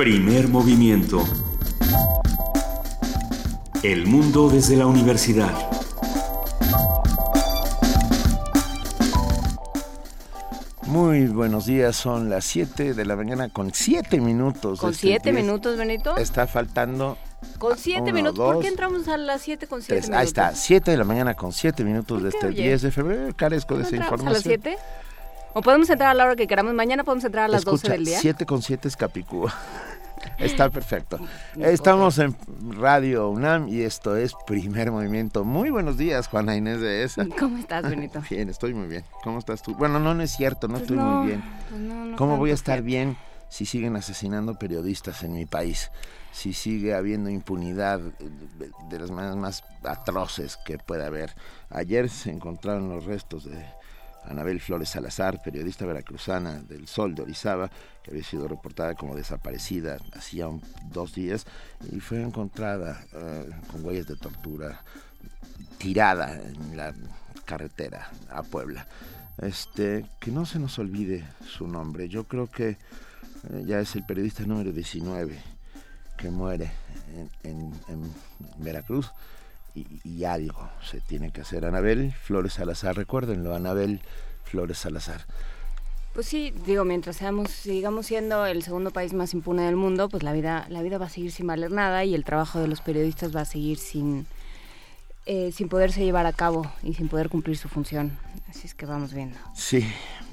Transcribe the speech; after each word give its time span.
Primer 0.00 0.48
movimiento. 0.48 1.22
El 3.82 4.06
mundo 4.06 4.48
desde 4.48 4.74
la 4.74 4.86
universidad. 4.86 5.52
Muy 10.86 11.26
buenos 11.26 11.66
días, 11.66 11.96
son 11.96 12.30
las 12.30 12.46
7 12.46 12.94
de 12.94 13.04
la 13.04 13.14
mañana 13.14 13.50
con 13.50 13.74
7 13.74 14.22
minutos. 14.22 14.80
¿Con 14.80 14.92
Este 14.92 15.08
7 15.08 15.32
diez- 15.32 15.34
minutos, 15.34 15.76
Benito? 15.76 16.16
Está 16.16 16.46
faltando. 16.46 17.18
Con 17.58 17.76
7 17.76 18.00
uno, 18.04 18.12
minutos. 18.14 18.38
¿Por 18.38 18.54
dos, 18.54 18.62
qué 18.62 18.68
entramos 18.68 19.06
a 19.06 19.18
las 19.18 19.42
7 19.42 19.66
con 19.66 19.82
7 19.82 19.92
tres. 19.94 20.04
minutos? 20.04 20.18
Ahí 20.20 20.26
está, 20.26 20.54
7 20.54 20.90
de 20.92 20.96
la 20.96 21.04
mañana 21.04 21.34
con 21.34 21.52
7 21.52 21.84
minutos 21.84 22.16
¿Por 22.16 22.22
de 22.22 22.28
este 22.30 22.46
oye? 22.46 22.62
10 22.62 22.80
de 22.82 22.90
febrero. 22.90 23.36
Carezco 23.36 23.74
de 23.74 23.82
¿No 23.82 23.86
esa 23.86 23.96
información. 23.96 24.28
a 24.28 24.32
las 24.32 24.42
7? 24.42 24.78
¿O 25.52 25.62
podemos 25.62 25.90
entrar 25.90 26.10
a 26.10 26.14
la 26.14 26.24
hora 26.24 26.36
que 26.36 26.46
queramos? 26.46 26.72
Mañana 26.74 27.04
podemos 27.04 27.24
entrar 27.24 27.44
a 27.44 27.48
las 27.48 27.64
12 27.64 27.76
Escucha, 27.88 27.92
del 27.92 28.04
día. 28.06 28.18
7 28.20 28.46
con 28.46 28.62
7 28.62 28.88
es 28.88 28.96
Capicúa. 28.96 29.52
Está 30.40 30.70
perfecto. 30.70 31.18
Estamos 31.58 32.18
en 32.18 32.34
Radio 32.70 33.28
UNAM 33.30 33.68
y 33.68 33.82
esto 33.82 34.16
es 34.16 34.32
Primer 34.46 34.90
Movimiento. 34.90 35.44
Muy 35.44 35.70
buenos 35.70 35.98
días, 35.98 36.28
Juana 36.28 36.56
Inés 36.56 36.80
de 36.80 37.04
esa. 37.04 37.26
¿Cómo 37.38 37.58
estás, 37.58 37.82
Benito? 37.88 38.22
Bien, 38.30 38.48
estoy 38.48 38.72
muy 38.74 38.86
bien. 38.88 39.04
¿Cómo 39.22 39.38
estás 39.38 39.62
tú? 39.62 39.74
Bueno, 39.74 39.98
no, 40.00 40.14
no 40.14 40.22
es 40.22 40.30
cierto, 40.32 40.66
no 40.66 40.74
Pues 40.74 40.82
estoy 40.82 40.96
no, 40.96 41.04
muy 41.04 41.26
bien. 41.28 41.44
pues 41.68 41.80
no, 41.80 42.04
no 42.06 42.16
¿Cómo 42.16 42.36
voy 42.38 42.50
a 42.50 42.54
estar 42.54 42.82
bien 42.82 43.16
si 43.48 43.66
siguen 43.66 43.96
asesinando 43.96 44.58
periodistas 44.58 45.22
en 45.22 45.34
mi 45.34 45.44
país? 45.46 45.90
Si 46.32 46.52
sigue 46.54 46.94
habiendo 46.94 47.28
impunidad 47.28 47.98
de, 48.00 48.70
de 48.88 48.98
las 48.98 49.10
maneras 49.10 49.36
más 49.36 49.64
atroces 49.82 50.56
que 50.64 50.78
pueda 50.78 51.06
haber. 51.06 51.34
Ayer 51.68 52.08
se 52.08 52.30
encontraron 52.30 52.88
los 52.88 53.04
restos 53.04 53.44
de 53.44 53.64
Anabel 54.26 54.60
Flores 54.60 54.90
Salazar, 54.90 55.42
periodista 55.42 55.86
veracruzana 55.86 56.60
del 56.60 56.86
Sol 56.86 57.14
de 57.14 57.22
Orizaba, 57.22 57.70
que 58.02 58.10
había 58.10 58.22
sido 58.24 58.46
reportada 58.48 58.94
como 58.94 59.16
desaparecida 59.16 59.98
hacía 60.14 60.46
dos 60.92 61.14
días 61.14 61.46
y 61.90 62.00
fue 62.00 62.22
encontrada 62.22 63.04
eh, 63.12 63.50
con 63.70 63.84
huellas 63.84 64.06
de 64.06 64.16
tortura 64.16 64.82
tirada 65.78 66.34
en 66.40 66.76
la 66.76 66.94
carretera 67.44 68.10
a 68.30 68.42
Puebla. 68.42 68.86
Este, 69.38 70.04
que 70.20 70.30
no 70.30 70.44
se 70.44 70.58
nos 70.58 70.78
olvide 70.78 71.24
su 71.46 71.66
nombre. 71.66 72.08
Yo 72.08 72.24
creo 72.24 72.46
que 72.50 72.70
eh, 72.70 72.76
ya 73.66 73.80
es 73.80 73.96
el 73.96 74.04
periodista 74.04 74.44
número 74.44 74.70
19 74.72 75.38
que 76.18 76.30
muere 76.30 76.70
en- 77.42 77.72
en 77.88 78.12
Veracruz 78.58 79.10
y, 79.74 79.86
y 80.04 80.24
algo 80.24 80.68
se 80.82 81.00
tiene 81.00 81.30
que 81.32 81.42
hacer. 81.42 81.64
Anabel 81.64 82.12
Flores 82.12 82.54
Salazar, 82.54 82.96
recuérdenlo, 82.96 83.54
Anabel 83.54 84.00
Flores 84.44 84.78
Salazar. 84.78 85.26
Pues 86.12 86.26
sí, 86.26 86.52
digo, 86.66 86.84
mientras 86.84 87.16
seamos, 87.16 87.50
sigamos 87.50 88.06
siendo 88.06 88.44
el 88.44 88.64
segundo 88.64 88.90
país 88.90 89.12
más 89.12 89.32
impune 89.32 89.62
del 89.62 89.76
mundo, 89.76 90.08
pues 90.08 90.24
la 90.24 90.32
vida, 90.32 90.66
la 90.68 90.82
vida 90.82 90.98
va 90.98 91.06
a 91.06 91.08
seguir 91.08 91.30
sin 91.30 91.46
valer 91.46 91.70
nada 91.70 92.04
y 92.04 92.14
el 92.16 92.24
trabajo 92.24 92.58
de 92.58 92.66
los 92.66 92.80
periodistas 92.80 93.34
va 93.34 93.42
a 93.42 93.44
seguir 93.44 93.78
sin, 93.78 94.26
eh, 95.26 95.52
sin 95.52 95.68
poderse 95.68 96.02
llevar 96.02 96.26
a 96.26 96.32
cabo 96.32 96.70
y 96.82 96.94
sin 96.94 97.08
poder 97.08 97.28
cumplir 97.28 97.56
su 97.56 97.68
función. 97.68 98.18
Así 98.48 98.66
es 98.66 98.74
que 98.74 98.86
vamos 98.86 99.14
viendo. 99.14 99.38
Sí, 99.54 99.86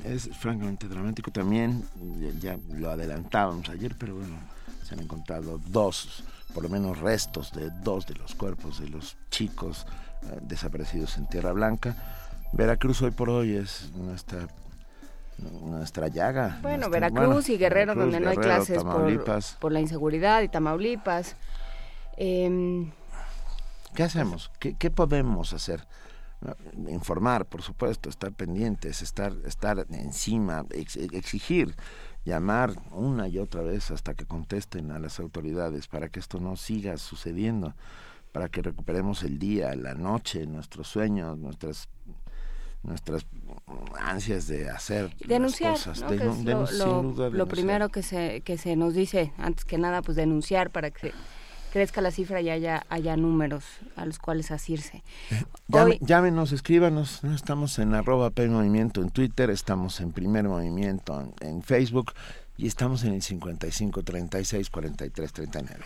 es 0.03 0.29
francamente 0.39 0.87
dramático 0.87 1.29
también. 1.29 1.83
Ya, 2.19 2.55
ya 2.55 2.59
lo 2.73 2.89
adelantábamos 2.89 3.69
ayer, 3.69 3.95
pero 3.99 4.15
bueno, 4.15 4.35
se 4.83 4.95
han 4.95 5.01
encontrado 5.01 5.61
dos, 5.67 6.23
por 6.53 6.63
lo 6.63 6.69
menos 6.69 6.99
restos 6.99 7.51
de 7.53 7.69
dos 7.83 8.05
de 8.07 8.15
los 8.15 8.35
cuerpos 8.35 8.79
de 8.79 8.89
los 8.89 9.17
chicos 9.29 9.85
eh, 10.23 10.39
desaparecidos 10.41 11.17
en 11.17 11.27
Tierra 11.27 11.51
Blanca. 11.51 11.95
Veracruz 12.53 13.01
hoy 13.01 13.11
por 13.11 13.29
hoy 13.29 13.55
es 13.55 13.91
nuestra 13.95 14.47
nuestra 15.61 16.07
llaga. 16.07 16.57
Bueno, 16.63 16.87
nuestra- 16.87 17.09
Veracruz 17.09 17.27
bueno, 17.27 17.41
y 17.55 17.57
Guerrero, 17.57 17.93
Veracruz, 17.93 18.03
donde 18.13 18.19
no 18.21 18.29
hay 18.31 18.37
clases 18.37 18.83
por, 19.59 19.71
la 19.71 19.79
inseguridad 19.79 20.41
y 20.41 20.47
Tamaulipas. 20.49 21.35
Em, 22.17 22.91
¿Qué 23.93 24.01
hacemos? 24.03 24.51
¿Qué, 24.59 24.75
qué 24.75 24.89
podemos 24.89 25.53
hacer? 25.53 25.85
Informar, 26.87 27.45
por 27.45 27.61
supuesto, 27.63 28.09
estar 28.09 28.31
pendientes, 28.31 29.01
estar, 29.01 29.33
estar 29.45 29.85
encima, 29.91 30.65
ex- 30.71 30.95
exigir, 30.95 31.75
llamar 32.27 32.73
una 32.91 33.27
y 33.29 33.39
otra 33.39 33.61
vez 33.61 33.89
hasta 33.89 34.13
que 34.13 34.25
contesten 34.25 34.91
a 34.91 34.99
las 34.99 35.19
autoridades 35.19 35.87
para 35.87 36.09
que 36.09 36.19
esto 36.19 36.39
no 36.41 36.57
siga 36.57 36.97
sucediendo, 36.97 37.73
para 38.33 38.49
que 38.49 38.61
recuperemos 38.61 39.23
el 39.23 39.39
día, 39.39 39.73
la 39.75 39.93
noche, 39.93 40.45
nuestros 40.45 40.87
sueños, 40.89 41.37
nuestras 41.37 41.87
nuestras 42.83 43.25
ansias 43.99 44.47
de 44.47 44.69
hacer 44.69 45.09
denunciar, 45.25 45.71
las 45.71 45.83
cosas. 45.83 46.01
¿no? 46.01 46.09
Que 46.09 46.19
Denu- 46.19 46.63
es 46.63 47.33
lo, 47.33 47.47
primero 47.47 47.89
que 47.89 48.03
se, 48.03 48.41
que 48.41 48.57
se 48.57 48.75
nos 48.75 48.93
dice, 48.93 49.33
antes 49.37 49.65
que 49.65 49.77
nada, 49.77 50.01
pues 50.01 50.15
denunciar 50.15 50.69
para 50.69 50.91
que 50.91 51.11
crezca 51.77 52.01
la 52.01 52.09
cifra 52.09 52.41
y 52.41 52.49
haya, 52.49 52.87
haya 52.89 53.15
números 53.15 53.63
a 53.95 54.07
los 54.07 54.17
cuales 54.17 54.49
asirse. 54.49 55.03
Hoy- 55.71 55.99
llámenos, 56.01 56.51
escríbanos. 56.51 57.23
¿no? 57.23 57.35
Estamos 57.35 57.77
en 57.77 57.93
arroba 57.93 58.31
P 58.31 58.47
Movimiento 58.47 59.03
en 59.03 59.11
Twitter, 59.11 59.51
estamos 59.51 60.01
en 60.01 60.11
Primer 60.11 60.45
Movimiento 60.45 61.21
en, 61.21 61.33
en 61.47 61.61
Facebook 61.61 62.13
y 62.57 62.65
estamos 62.65 63.03
en 63.03 63.13
el 63.13 63.21
55 63.21 64.01
36 64.01 64.71
43 64.71 65.33
39. 65.33 65.85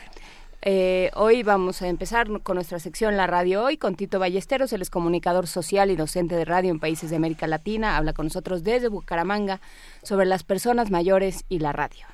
Eh, 0.61 1.11
hoy 1.15 1.43
vamos 1.43 1.81
a 1.81 1.89
empezar 1.89 2.29
con 2.41 2.55
nuestra 2.55 2.79
sección 2.79 3.17
La 3.17 3.27
Radio 3.27 3.65
Hoy 3.65 3.75
con 3.75 3.95
Tito 3.95 4.17
Ballesteros, 4.17 4.71
él 4.71 4.81
es 4.81 4.89
comunicador 4.89 5.45
social 5.47 5.91
y 5.91 5.97
docente 5.97 6.35
de 6.35 6.45
radio 6.45 6.71
en 6.71 6.79
países 6.79 7.09
de 7.09 7.17
América 7.17 7.47
Latina. 7.47 7.97
Habla 7.97 8.13
con 8.13 8.27
nosotros 8.27 8.63
desde 8.63 8.87
Bucaramanga 8.87 9.59
sobre 10.03 10.25
las 10.25 10.43
personas 10.43 10.89
mayores 10.89 11.43
y 11.49 11.59
la 11.59 11.73
radio. 11.73 12.05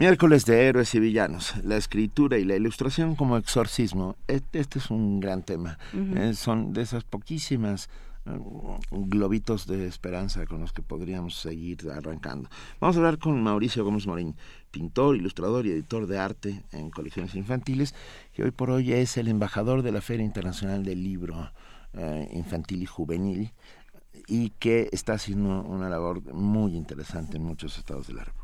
Miércoles 0.00 0.46
de 0.46 0.66
héroes 0.66 0.94
y 0.94 0.98
villanos, 0.98 1.52
la 1.62 1.76
escritura 1.76 2.38
y 2.38 2.44
la 2.46 2.56
ilustración 2.56 3.16
como 3.16 3.36
exorcismo. 3.36 4.16
Este, 4.28 4.58
este 4.58 4.78
es 4.78 4.90
un 4.90 5.20
gran 5.20 5.42
tema. 5.42 5.78
Eh, 5.92 6.32
son 6.32 6.72
de 6.72 6.80
esas 6.80 7.04
poquísimas 7.04 7.90
eh, 8.24 8.30
globitos 8.90 9.66
de 9.66 9.86
esperanza 9.86 10.46
con 10.46 10.62
los 10.62 10.72
que 10.72 10.80
podríamos 10.80 11.38
seguir 11.38 11.80
arrancando. 11.94 12.48
Vamos 12.80 12.96
a 12.96 13.00
hablar 13.00 13.18
con 13.18 13.42
Mauricio 13.42 13.84
Gómez 13.84 14.06
Morín, 14.06 14.36
pintor, 14.70 15.16
ilustrador 15.16 15.66
y 15.66 15.72
editor 15.72 16.06
de 16.06 16.18
arte 16.18 16.62
en 16.72 16.88
colecciones 16.88 17.34
infantiles, 17.34 17.94
que 18.32 18.42
hoy 18.42 18.52
por 18.52 18.70
hoy 18.70 18.94
es 18.94 19.18
el 19.18 19.28
embajador 19.28 19.82
de 19.82 19.92
la 19.92 20.00
Feria 20.00 20.24
Internacional 20.24 20.82
del 20.82 21.04
Libro 21.04 21.52
eh, 21.92 22.26
Infantil 22.32 22.84
y 22.84 22.86
Juvenil 22.86 23.52
y 24.26 24.48
que 24.58 24.88
está 24.92 25.12
haciendo 25.12 25.60
una 25.60 25.90
labor 25.90 26.22
muy 26.32 26.74
interesante 26.74 27.36
en 27.36 27.42
muchos 27.42 27.76
estados 27.76 28.06
de 28.06 28.14
la 28.14 28.24
República. 28.24 28.39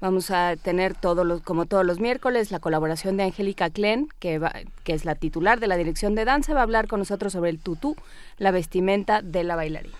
Vamos 0.00 0.30
a 0.30 0.56
tener 0.56 0.94
todos 0.94 1.26
los, 1.26 1.40
como 1.40 1.64
todos 1.66 1.84
los 1.86 2.00
miércoles 2.00 2.50
la 2.50 2.58
colaboración 2.60 3.16
de 3.16 3.22
Angélica 3.24 3.70
Klen, 3.70 4.08
que, 4.18 4.38
va- 4.38 4.52
que 4.84 4.92
es 4.92 5.04
la 5.06 5.14
titular 5.14 5.58
de 5.58 5.66
la 5.68 5.76
dirección 5.76 6.14
de 6.14 6.24
danza, 6.26 6.52
va 6.52 6.60
a 6.60 6.64
hablar 6.64 6.86
con 6.86 6.98
nosotros 7.00 7.32
sobre 7.32 7.48
el 7.50 7.58
tutú, 7.58 7.96
la 8.36 8.50
vestimenta 8.50 9.22
de 9.22 9.42
la 9.42 9.56
bailarina. 9.56 9.96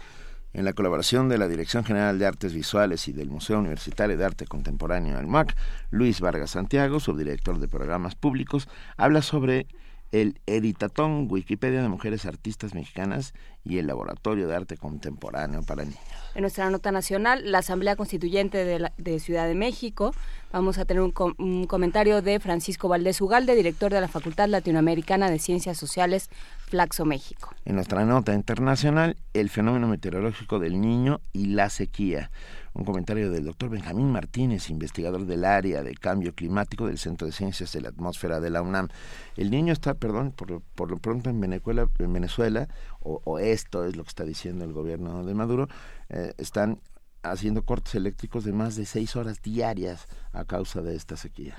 En 0.52 0.64
la 0.64 0.72
colaboración 0.72 1.28
de 1.28 1.36
la 1.38 1.48
Dirección 1.48 1.84
General 1.84 2.18
de 2.18 2.26
Artes 2.26 2.54
Visuales 2.54 3.08
y 3.08 3.12
del 3.12 3.28
Museo 3.28 3.58
Universitario 3.58 4.16
de 4.16 4.24
Arte 4.24 4.46
Contemporáneo 4.46 5.16
del 5.16 5.26
MAC, 5.26 5.54
Luis 5.90 6.20
Vargas 6.20 6.50
Santiago, 6.52 6.98
subdirector 7.00 7.58
de 7.58 7.68
programas 7.68 8.14
públicos, 8.14 8.68
habla 8.96 9.20
sobre 9.20 9.66
el 10.12 10.38
Editatón 10.46 11.26
Wikipedia 11.30 11.82
de 11.82 11.88
Mujeres 11.88 12.26
Artistas 12.26 12.74
Mexicanas 12.74 13.34
y 13.64 13.78
el 13.78 13.86
Laboratorio 13.86 14.46
de 14.48 14.54
Arte 14.56 14.76
Contemporáneo 14.76 15.62
para 15.62 15.84
Niños. 15.84 15.98
En 16.34 16.42
nuestra 16.42 16.70
nota 16.70 16.92
nacional, 16.92 17.50
la 17.50 17.58
Asamblea 17.58 17.96
Constituyente 17.96 18.64
de, 18.64 18.78
la- 18.78 18.92
de 18.98 19.18
Ciudad 19.20 19.46
de 19.48 19.54
México, 19.54 20.14
vamos 20.52 20.78
a 20.78 20.84
tener 20.84 21.02
un, 21.02 21.10
com- 21.10 21.34
un 21.38 21.66
comentario 21.66 22.22
de 22.22 22.38
Francisco 22.40 22.88
Valdés 22.88 23.20
Ugalde, 23.20 23.54
director 23.56 23.92
de 23.92 24.00
la 24.00 24.08
Facultad 24.08 24.48
Latinoamericana 24.48 25.30
de 25.30 25.38
Ciencias 25.38 25.76
Sociales, 25.76 26.30
Flaxo, 26.68 27.04
México. 27.04 27.54
En 27.64 27.74
nuestra 27.76 28.04
nota 28.04 28.34
internacional, 28.34 29.16
el 29.34 29.50
fenómeno 29.50 29.88
meteorológico 29.88 30.58
del 30.58 30.80
niño 30.80 31.20
y 31.32 31.46
la 31.46 31.68
sequía. 31.70 32.30
Un 32.76 32.84
comentario 32.84 33.30
del 33.30 33.46
doctor 33.46 33.70
Benjamín 33.70 34.12
Martínez, 34.12 34.68
investigador 34.68 35.24
del 35.24 35.46
área 35.46 35.82
de 35.82 35.94
cambio 35.94 36.34
climático 36.34 36.86
del 36.86 36.98
Centro 36.98 37.26
de 37.26 37.32
Ciencias 37.32 37.72
de 37.72 37.80
la 37.80 37.88
Atmósfera 37.88 38.38
de 38.38 38.50
la 38.50 38.60
UNAM. 38.60 38.88
El 39.34 39.50
niño 39.50 39.72
está, 39.72 39.94
perdón, 39.94 40.32
por, 40.32 40.60
por 40.74 40.90
lo 40.90 40.98
pronto 40.98 41.30
en 41.30 41.40
Venezuela, 41.40 41.88
en 41.98 42.12
Venezuela 42.12 42.68
o, 43.00 43.22
o 43.24 43.38
esto 43.38 43.86
es 43.86 43.96
lo 43.96 44.02
que 44.02 44.10
está 44.10 44.24
diciendo 44.24 44.66
el 44.66 44.74
gobierno 44.74 45.24
de 45.24 45.32
Maduro, 45.32 45.68
eh, 46.10 46.34
están 46.36 46.78
haciendo 47.22 47.62
cortes 47.62 47.94
eléctricos 47.94 48.44
de 48.44 48.52
más 48.52 48.76
de 48.76 48.84
seis 48.84 49.16
horas 49.16 49.40
diarias 49.40 50.06
a 50.34 50.44
causa 50.44 50.82
de 50.82 50.96
esta 50.96 51.16
sequía. 51.16 51.56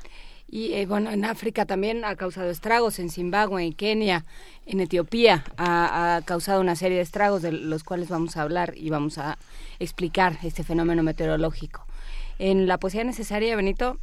Y 0.49 0.73
eh, 0.73 0.85
bueno, 0.85 1.11
en 1.11 1.25
África 1.25 1.65
también 1.65 2.05
ha 2.05 2.15
causado 2.15 2.49
estragos, 2.49 2.99
en 2.99 3.09
Zimbabue, 3.09 3.63
en 3.63 3.73
Kenia, 3.73 4.25
en 4.65 4.79
Etiopía, 4.79 5.43
ha, 5.57 6.15
ha 6.15 6.21
causado 6.21 6.61
una 6.61 6.75
serie 6.75 6.97
de 6.97 7.03
estragos 7.03 7.41
de 7.41 7.51
los 7.51 7.83
cuales 7.83 8.07
vamos 8.07 8.37
a 8.37 8.43
hablar 8.43 8.73
y 8.77 8.89
vamos 8.89 9.17
a 9.17 9.37
explicar 9.79 10.37
este 10.43 10.63
fenómeno 10.63 11.03
meteorológico. 11.03 11.85
En 12.39 12.67
la 12.67 12.77
poesía 12.77 13.03
necesaria, 13.03 13.55
Benito, 13.55 13.99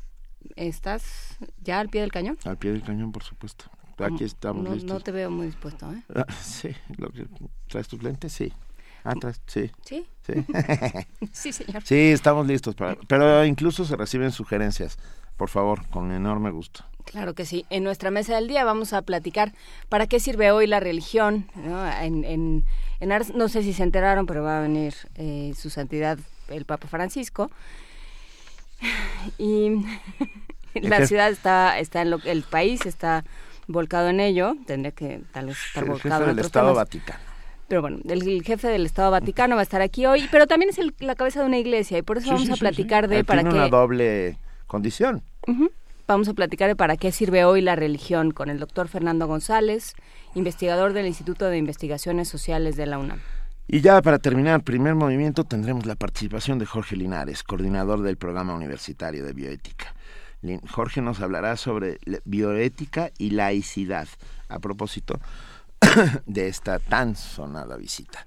¿estás 0.56 1.38
ya 1.62 1.80
al 1.80 1.88
pie 1.88 2.02
del 2.02 2.12
cañón? 2.12 2.38
Al 2.44 2.58
pie 2.58 2.72
del 2.72 2.82
cañón, 2.82 3.10
por 3.10 3.22
supuesto. 3.22 3.64
Aquí 3.98 4.24
estamos 4.24 4.64
no, 4.64 4.74
listos. 4.74 4.92
no 4.92 5.00
te 5.00 5.12
veo 5.12 5.30
muy 5.30 5.46
dispuesto, 5.46 5.90
¿eh? 5.92 6.02
Ah, 6.14 6.26
sí, 6.42 6.70
lo 6.98 7.10
que, 7.10 7.26
¿traes 7.68 7.88
tus 7.88 8.02
lentes? 8.02 8.32
Sí. 8.32 8.52
Ah, 9.04 9.14
sí. 9.46 9.70
¿Sí? 9.84 10.06
Sí. 10.22 10.32
Sí, 11.32 11.52
señor. 11.52 11.82
sí, 11.84 11.94
estamos 11.94 12.46
listos 12.46 12.74
para... 12.74 12.96
Pero 13.06 13.44
incluso 13.44 13.84
se 13.84 13.96
reciben 13.96 14.32
sugerencias 14.32 14.98
por 15.36 15.48
favor, 15.48 15.86
con 15.88 16.12
enorme 16.12 16.50
gusto. 16.50 16.84
Claro 17.04 17.34
que 17.34 17.44
sí. 17.44 17.66
En 17.70 17.84
nuestra 17.84 18.10
mesa 18.10 18.34
del 18.34 18.48
día 18.48 18.64
vamos 18.64 18.92
a 18.92 19.02
platicar 19.02 19.52
para 19.88 20.06
qué 20.06 20.20
sirve 20.20 20.50
hoy 20.50 20.66
la 20.66 20.80
religión. 20.80 21.46
No, 21.54 21.86
en, 22.00 22.24
en, 22.24 22.64
no 23.34 23.48
sé 23.48 23.62
si 23.62 23.72
se 23.72 23.82
enteraron, 23.82 24.26
pero 24.26 24.42
va 24.42 24.58
a 24.58 24.62
venir 24.62 24.94
eh, 25.16 25.52
su 25.56 25.70
santidad 25.70 26.18
el 26.48 26.64
Papa 26.64 26.88
Francisco. 26.88 27.50
Y 29.38 29.84
la 30.74 31.06
ciudad 31.06 31.30
está, 31.30 31.78
está 31.78 32.02
en 32.02 32.10
lo, 32.10 32.18
el 32.24 32.42
país 32.42 32.86
está 32.86 33.24
volcado 33.66 34.08
en 34.08 34.20
ello. 34.20 34.56
Tendría 34.66 34.92
que 34.92 35.20
tal 35.32 35.46
vez 35.46 35.58
estar 35.66 35.84
volcado 35.84 36.24
en 36.24 36.30
el 36.30 36.38
Estado 36.38 36.74
Vaticano. 36.74 37.20
Pero 37.68 37.80
bueno, 37.80 37.98
el, 38.08 38.42
jefe 38.42 38.68
del 38.68 38.84
Estado 38.84 39.10
Vaticano 39.10 39.56
va 39.56 39.60
a 39.60 39.64
estar 39.64 39.80
aquí 39.80 40.04
hoy, 40.04 40.28
pero 40.30 40.46
también 40.46 40.70
es 40.70 40.78
la 41.00 41.14
cabeza 41.14 41.40
de 41.40 41.46
una 41.46 41.58
iglesia 41.58 41.96
y 41.96 42.02
por 42.02 42.18
eso 42.18 42.32
vamos 42.32 42.50
a 42.50 42.56
platicar 42.56 43.08
de 43.08 43.24
para 43.24 43.42
qué. 43.42 43.48
una 43.48 43.68
doble 43.68 44.38
condición. 44.66 45.22
Vamos 46.06 46.28
a 46.28 46.34
platicar 46.34 46.68
de 46.68 46.76
para 46.76 46.96
qué 46.96 47.12
sirve 47.12 47.44
hoy 47.44 47.62
la 47.62 47.76
religión 47.76 48.30
con 48.30 48.50
el 48.50 48.58
doctor 48.58 48.88
Fernando 48.88 49.26
González, 49.26 49.94
investigador 50.34 50.92
del 50.92 51.06
Instituto 51.06 51.46
de 51.46 51.56
Investigaciones 51.56 52.28
Sociales 52.28 52.76
de 52.76 52.86
la 52.86 52.98
UNAM. 52.98 53.20
Y 53.66 53.80
ya 53.80 54.02
para 54.02 54.18
terminar, 54.18 54.62
primer 54.62 54.94
movimiento, 54.94 55.44
tendremos 55.44 55.86
la 55.86 55.94
participación 55.94 56.58
de 56.58 56.66
Jorge 56.66 56.96
Linares, 56.96 57.42
coordinador 57.42 58.02
del 58.02 58.18
programa 58.18 58.54
universitario 58.54 59.24
de 59.24 59.32
bioética. 59.32 59.94
Jorge 60.70 61.00
nos 61.00 61.20
hablará 61.20 61.56
sobre 61.56 61.98
bioética 62.24 63.10
y 63.16 63.30
laicidad, 63.30 64.06
a 64.48 64.58
propósito 64.58 65.18
de 66.26 66.48
esta 66.48 66.78
tan 66.78 67.16
sonada 67.16 67.78
visita. 67.78 68.26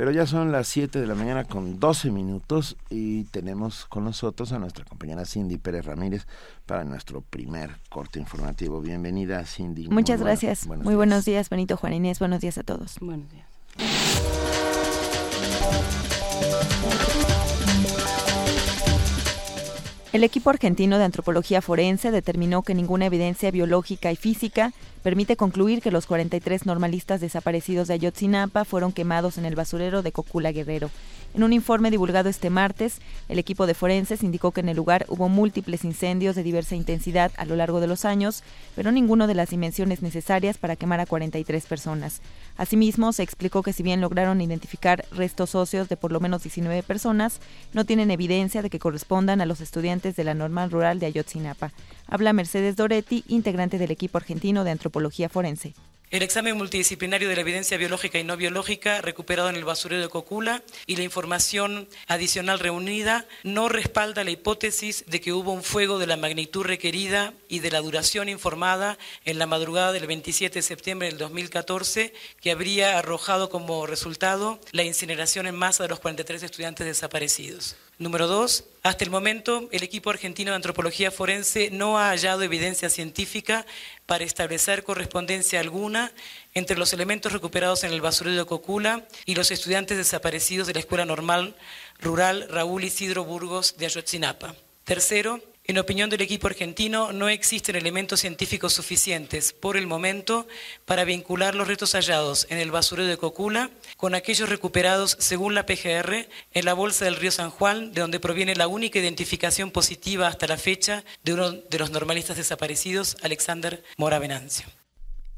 Pero 0.00 0.12
ya 0.12 0.26
son 0.26 0.50
las 0.50 0.66
7 0.68 0.98
de 0.98 1.06
la 1.06 1.14
mañana 1.14 1.44
con 1.44 1.78
12 1.78 2.10
minutos 2.10 2.78
y 2.88 3.24
tenemos 3.24 3.84
con 3.84 4.02
nosotros 4.02 4.50
a 4.52 4.58
nuestra 4.58 4.86
compañera 4.86 5.26
Cindy 5.26 5.58
Pérez 5.58 5.84
Ramírez 5.84 6.26
para 6.64 6.84
nuestro 6.84 7.20
primer 7.20 7.76
corte 7.90 8.18
informativo. 8.18 8.80
Bienvenida, 8.80 9.44
Cindy. 9.44 9.88
Muchas 9.88 10.22
gracias. 10.22 10.66
Muy 10.66 10.94
buenos 10.94 11.26
días, 11.26 11.50
Benito 11.50 11.76
Juan 11.76 11.92
Inés. 11.92 12.18
Buenos 12.18 12.40
días 12.40 12.56
a 12.56 12.62
todos. 12.62 12.96
Buenos 12.98 13.28
días. 13.30 13.44
El 20.12 20.24
equipo 20.24 20.50
argentino 20.50 20.98
de 20.98 21.04
antropología 21.04 21.62
forense 21.62 22.10
determinó 22.10 22.62
que 22.62 22.74
ninguna 22.74 23.06
evidencia 23.06 23.52
biológica 23.52 24.10
y 24.10 24.16
física 24.16 24.72
permite 25.04 25.36
concluir 25.36 25.80
que 25.80 25.92
los 25.92 26.06
43 26.06 26.66
normalistas 26.66 27.20
desaparecidos 27.20 27.86
de 27.86 27.94
Ayotzinapa 27.94 28.64
fueron 28.64 28.90
quemados 28.90 29.38
en 29.38 29.44
el 29.44 29.54
basurero 29.54 30.02
de 30.02 30.10
Cocula 30.10 30.50
Guerrero. 30.50 30.90
En 31.32 31.44
un 31.44 31.52
informe 31.52 31.92
divulgado 31.92 32.28
este 32.28 32.50
martes, 32.50 32.98
el 33.28 33.38
equipo 33.38 33.68
de 33.68 33.74
forenses 33.74 34.24
indicó 34.24 34.50
que 34.50 34.62
en 34.62 34.68
el 34.68 34.76
lugar 34.76 35.06
hubo 35.08 35.28
múltiples 35.28 35.84
incendios 35.84 36.34
de 36.34 36.42
diversa 36.42 36.74
intensidad 36.74 37.30
a 37.36 37.44
lo 37.44 37.54
largo 37.54 37.80
de 37.80 37.86
los 37.86 38.04
años, 38.04 38.42
pero 38.74 38.90
ninguno 38.90 39.28
de 39.28 39.34
las 39.34 39.50
dimensiones 39.50 40.02
necesarias 40.02 40.58
para 40.58 40.74
quemar 40.74 40.98
a 40.98 41.06
43 41.06 41.66
personas. 41.66 42.20
Asimismo, 42.56 43.12
se 43.12 43.22
explicó 43.22 43.62
que 43.62 43.72
si 43.72 43.84
bien 43.84 44.00
lograron 44.00 44.40
identificar 44.40 45.04
restos 45.12 45.54
óseos 45.54 45.88
de 45.88 45.96
por 45.96 46.10
lo 46.10 46.18
menos 46.18 46.42
19 46.42 46.82
personas, 46.82 47.40
no 47.72 47.84
tienen 47.84 48.10
evidencia 48.10 48.60
de 48.60 48.70
que 48.70 48.80
correspondan 48.80 49.40
a 49.40 49.46
los 49.46 49.60
estudiantes 49.60 50.16
de 50.16 50.24
la 50.24 50.34
normal 50.34 50.72
rural 50.72 50.98
de 50.98 51.06
Ayotzinapa. 51.06 51.70
Habla 52.08 52.32
Mercedes 52.32 52.74
Doretti, 52.74 53.22
integrante 53.28 53.78
del 53.78 53.92
equipo 53.92 54.18
argentino 54.18 54.64
de 54.64 54.72
antropología 54.72 55.28
forense. 55.28 55.74
El 56.10 56.24
examen 56.24 56.56
multidisciplinario 56.56 57.28
de 57.28 57.36
la 57.36 57.42
evidencia 57.42 57.76
biológica 57.76 58.18
y 58.18 58.24
no 58.24 58.36
biológica 58.36 59.00
recuperado 59.00 59.48
en 59.48 59.54
el 59.54 59.64
basurero 59.64 60.02
de 60.02 60.08
Cocula 60.08 60.64
y 60.84 60.96
la 60.96 61.04
información 61.04 61.88
adicional 62.08 62.58
reunida 62.58 63.28
no 63.44 63.68
respalda 63.68 64.24
la 64.24 64.32
hipótesis 64.32 65.04
de 65.06 65.20
que 65.20 65.32
hubo 65.32 65.52
un 65.52 65.62
fuego 65.62 66.00
de 66.00 66.08
la 66.08 66.16
magnitud 66.16 66.64
requerida 66.64 67.32
y 67.48 67.60
de 67.60 67.70
la 67.70 67.80
duración 67.80 68.28
informada 68.28 68.98
en 69.24 69.38
la 69.38 69.46
madrugada 69.46 69.92
del 69.92 70.08
27 70.08 70.58
de 70.58 70.62
septiembre 70.62 71.06
del 71.06 71.18
2014 71.18 72.12
que 72.40 72.50
habría 72.50 72.98
arrojado 72.98 73.48
como 73.48 73.86
resultado 73.86 74.58
la 74.72 74.82
incineración 74.82 75.46
en 75.46 75.54
masa 75.54 75.84
de 75.84 75.90
los 75.90 76.00
43 76.00 76.42
estudiantes 76.42 76.86
desaparecidos. 76.88 77.76
Número 78.00 78.26
dos, 78.26 78.64
hasta 78.82 79.04
el 79.04 79.10
momento 79.10 79.68
el 79.72 79.82
equipo 79.82 80.08
argentino 80.08 80.52
de 80.52 80.56
antropología 80.56 81.10
forense 81.10 81.68
no 81.70 81.98
ha 81.98 82.08
hallado 82.08 82.42
evidencia 82.42 82.88
científica 82.88 83.66
para 84.06 84.24
establecer 84.24 84.84
correspondencia 84.84 85.60
alguna 85.60 86.10
entre 86.54 86.78
los 86.78 86.94
elementos 86.94 87.30
recuperados 87.30 87.84
en 87.84 87.92
el 87.92 88.00
basurero 88.00 88.38
de 88.38 88.46
Cocula 88.46 89.06
y 89.26 89.34
los 89.34 89.50
estudiantes 89.50 89.98
desaparecidos 89.98 90.66
de 90.66 90.72
la 90.72 90.80
Escuela 90.80 91.04
Normal 91.04 91.56
Rural 92.00 92.46
Raúl 92.48 92.84
Isidro 92.84 93.26
Burgos 93.26 93.76
de 93.76 93.84
Ayotzinapa. 93.84 94.54
Tercero, 94.84 95.42
en 95.70 95.78
opinión 95.78 96.10
del 96.10 96.20
equipo 96.20 96.48
argentino, 96.48 97.12
no 97.12 97.28
existen 97.28 97.76
elementos 97.76 98.18
científicos 98.20 98.72
suficientes 98.72 99.52
por 99.52 99.76
el 99.76 99.86
momento 99.86 100.48
para 100.84 101.04
vincular 101.04 101.54
los 101.54 101.68
restos 101.68 101.92
hallados 101.92 102.48
en 102.50 102.58
el 102.58 102.72
basurero 102.72 103.08
de 103.08 103.16
Cocula 103.16 103.70
con 103.96 104.16
aquellos 104.16 104.48
recuperados 104.48 105.16
según 105.20 105.54
la 105.54 105.66
PGR 105.66 106.28
en 106.52 106.64
la 106.64 106.74
bolsa 106.74 107.04
del 107.04 107.14
río 107.14 107.30
San 107.30 107.50
Juan, 107.50 107.92
de 107.92 108.00
donde 108.00 108.18
proviene 108.18 108.56
la 108.56 108.66
única 108.66 108.98
identificación 108.98 109.70
positiva 109.70 110.26
hasta 110.26 110.48
la 110.48 110.56
fecha 110.56 111.04
de 111.22 111.34
uno 111.34 111.52
de 111.52 111.78
los 111.78 111.92
normalistas 111.92 112.36
desaparecidos, 112.36 113.16
Alexander 113.22 113.84
Mora 113.96 114.18
Venancio 114.18 114.66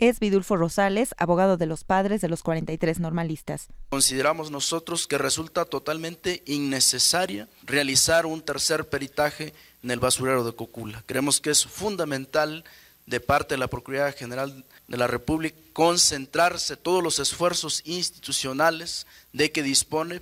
es 0.09 0.19
Vidulfo 0.19 0.57
Rosales, 0.57 1.15
abogado 1.17 1.57
de 1.57 1.67
los 1.67 1.85
padres 1.85 2.21
de 2.21 2.29
los 2.29 2.43
43 2.43 2.99
normalistas. 2.99 3.69
Consideramos 3.91 4.51
nosotros 4.51 5.07
que 5.07 5.17
resulta 5.17 5.65
totalmente 5.65 6.43
innecesaria 6.47 7.49
realizar 7.63 8.27
un 8.27 8.43
tercer 8.43 8.89
peritaje 8.89 9.55
en 9.83 9.91
el 9.91 10.01
basurero 10.01 10.45
de 10.45 10.55
Cocula. 10.55 11.03
Creemos 11.07 11.41
que 11.41 11.51
es 11.51 11.65
fundamental 11.65 12.65
de 13.07 13.21
parte 13.21 13.55
de 13.55 13.59
la 13.59 13.69
Procuraduría 13.69 14.17
General 14.17 14.65
de 14.87 14.97
la 14.97 15.07
República 15.07 15.57
concentrarse 15.73 16.77
todos 16.77 17.03
los 17.03 17.19
esfuerzos 17.19 17.83
institucionales 17.85 19.07
de 19.33 19.51
que 19.51 19.63
dispone 19.63 20.21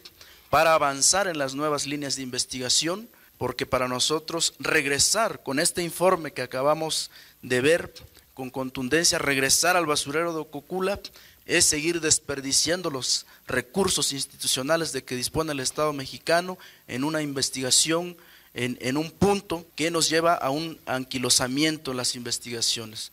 para 0.48 0.74
avanzar 0.74 1.28
en 1.28 1.38
las 1.38 1.54
nuevas 1.54 1.86
líneas 1.86 2.16
de 2.16 2.22
investigación, 2.22 3.08
porque 3.38 3.66
para 3.66 3.88
nosotros 3.88 4.54
regresar 4.58 5.42
con 5.42 5.60
este 5.60 5.82
informe 5.82 6.32
que 6.32 6.42
acabamos 6.42 7.10
de 7.42 7.60
ver 7.60 7.94
con 8.34 8.50
contundencia, 8.50 9.18
regresar 9.18 9.76
al 9.76 9.86
basurero 9.86 10.36
de 10.36 10.48
Cocula 10.48 11.00
es 11.46 11.64
seguir 11.64 12.00
desperdiciando 12.00 12.90
los 12.90 13.26
recursos 13.46 14.12
institucionales 14.12 14.92
de 14.92 15.04
que 15.04 15.16
dispone 15.16 15.52
el 15.52 15.60
Estado 15.60 15.92
mexicano 15.92 16.58
en 16.86 17.04
una 17.04 17.22
investigación 17.22 18.16
en, 18.54 18.96
un 18.96 19.10
punto 19.10 19.64
que 19.74 19.90
nos 19.90 20.10
lleva 20.10 20.34
a 20.34 20.50
un 20.50 20.78
anquilosamiento 20.86 21.92
en 21.92 21.96
las 21.96 22.16
investigaciones. 22.16 23.12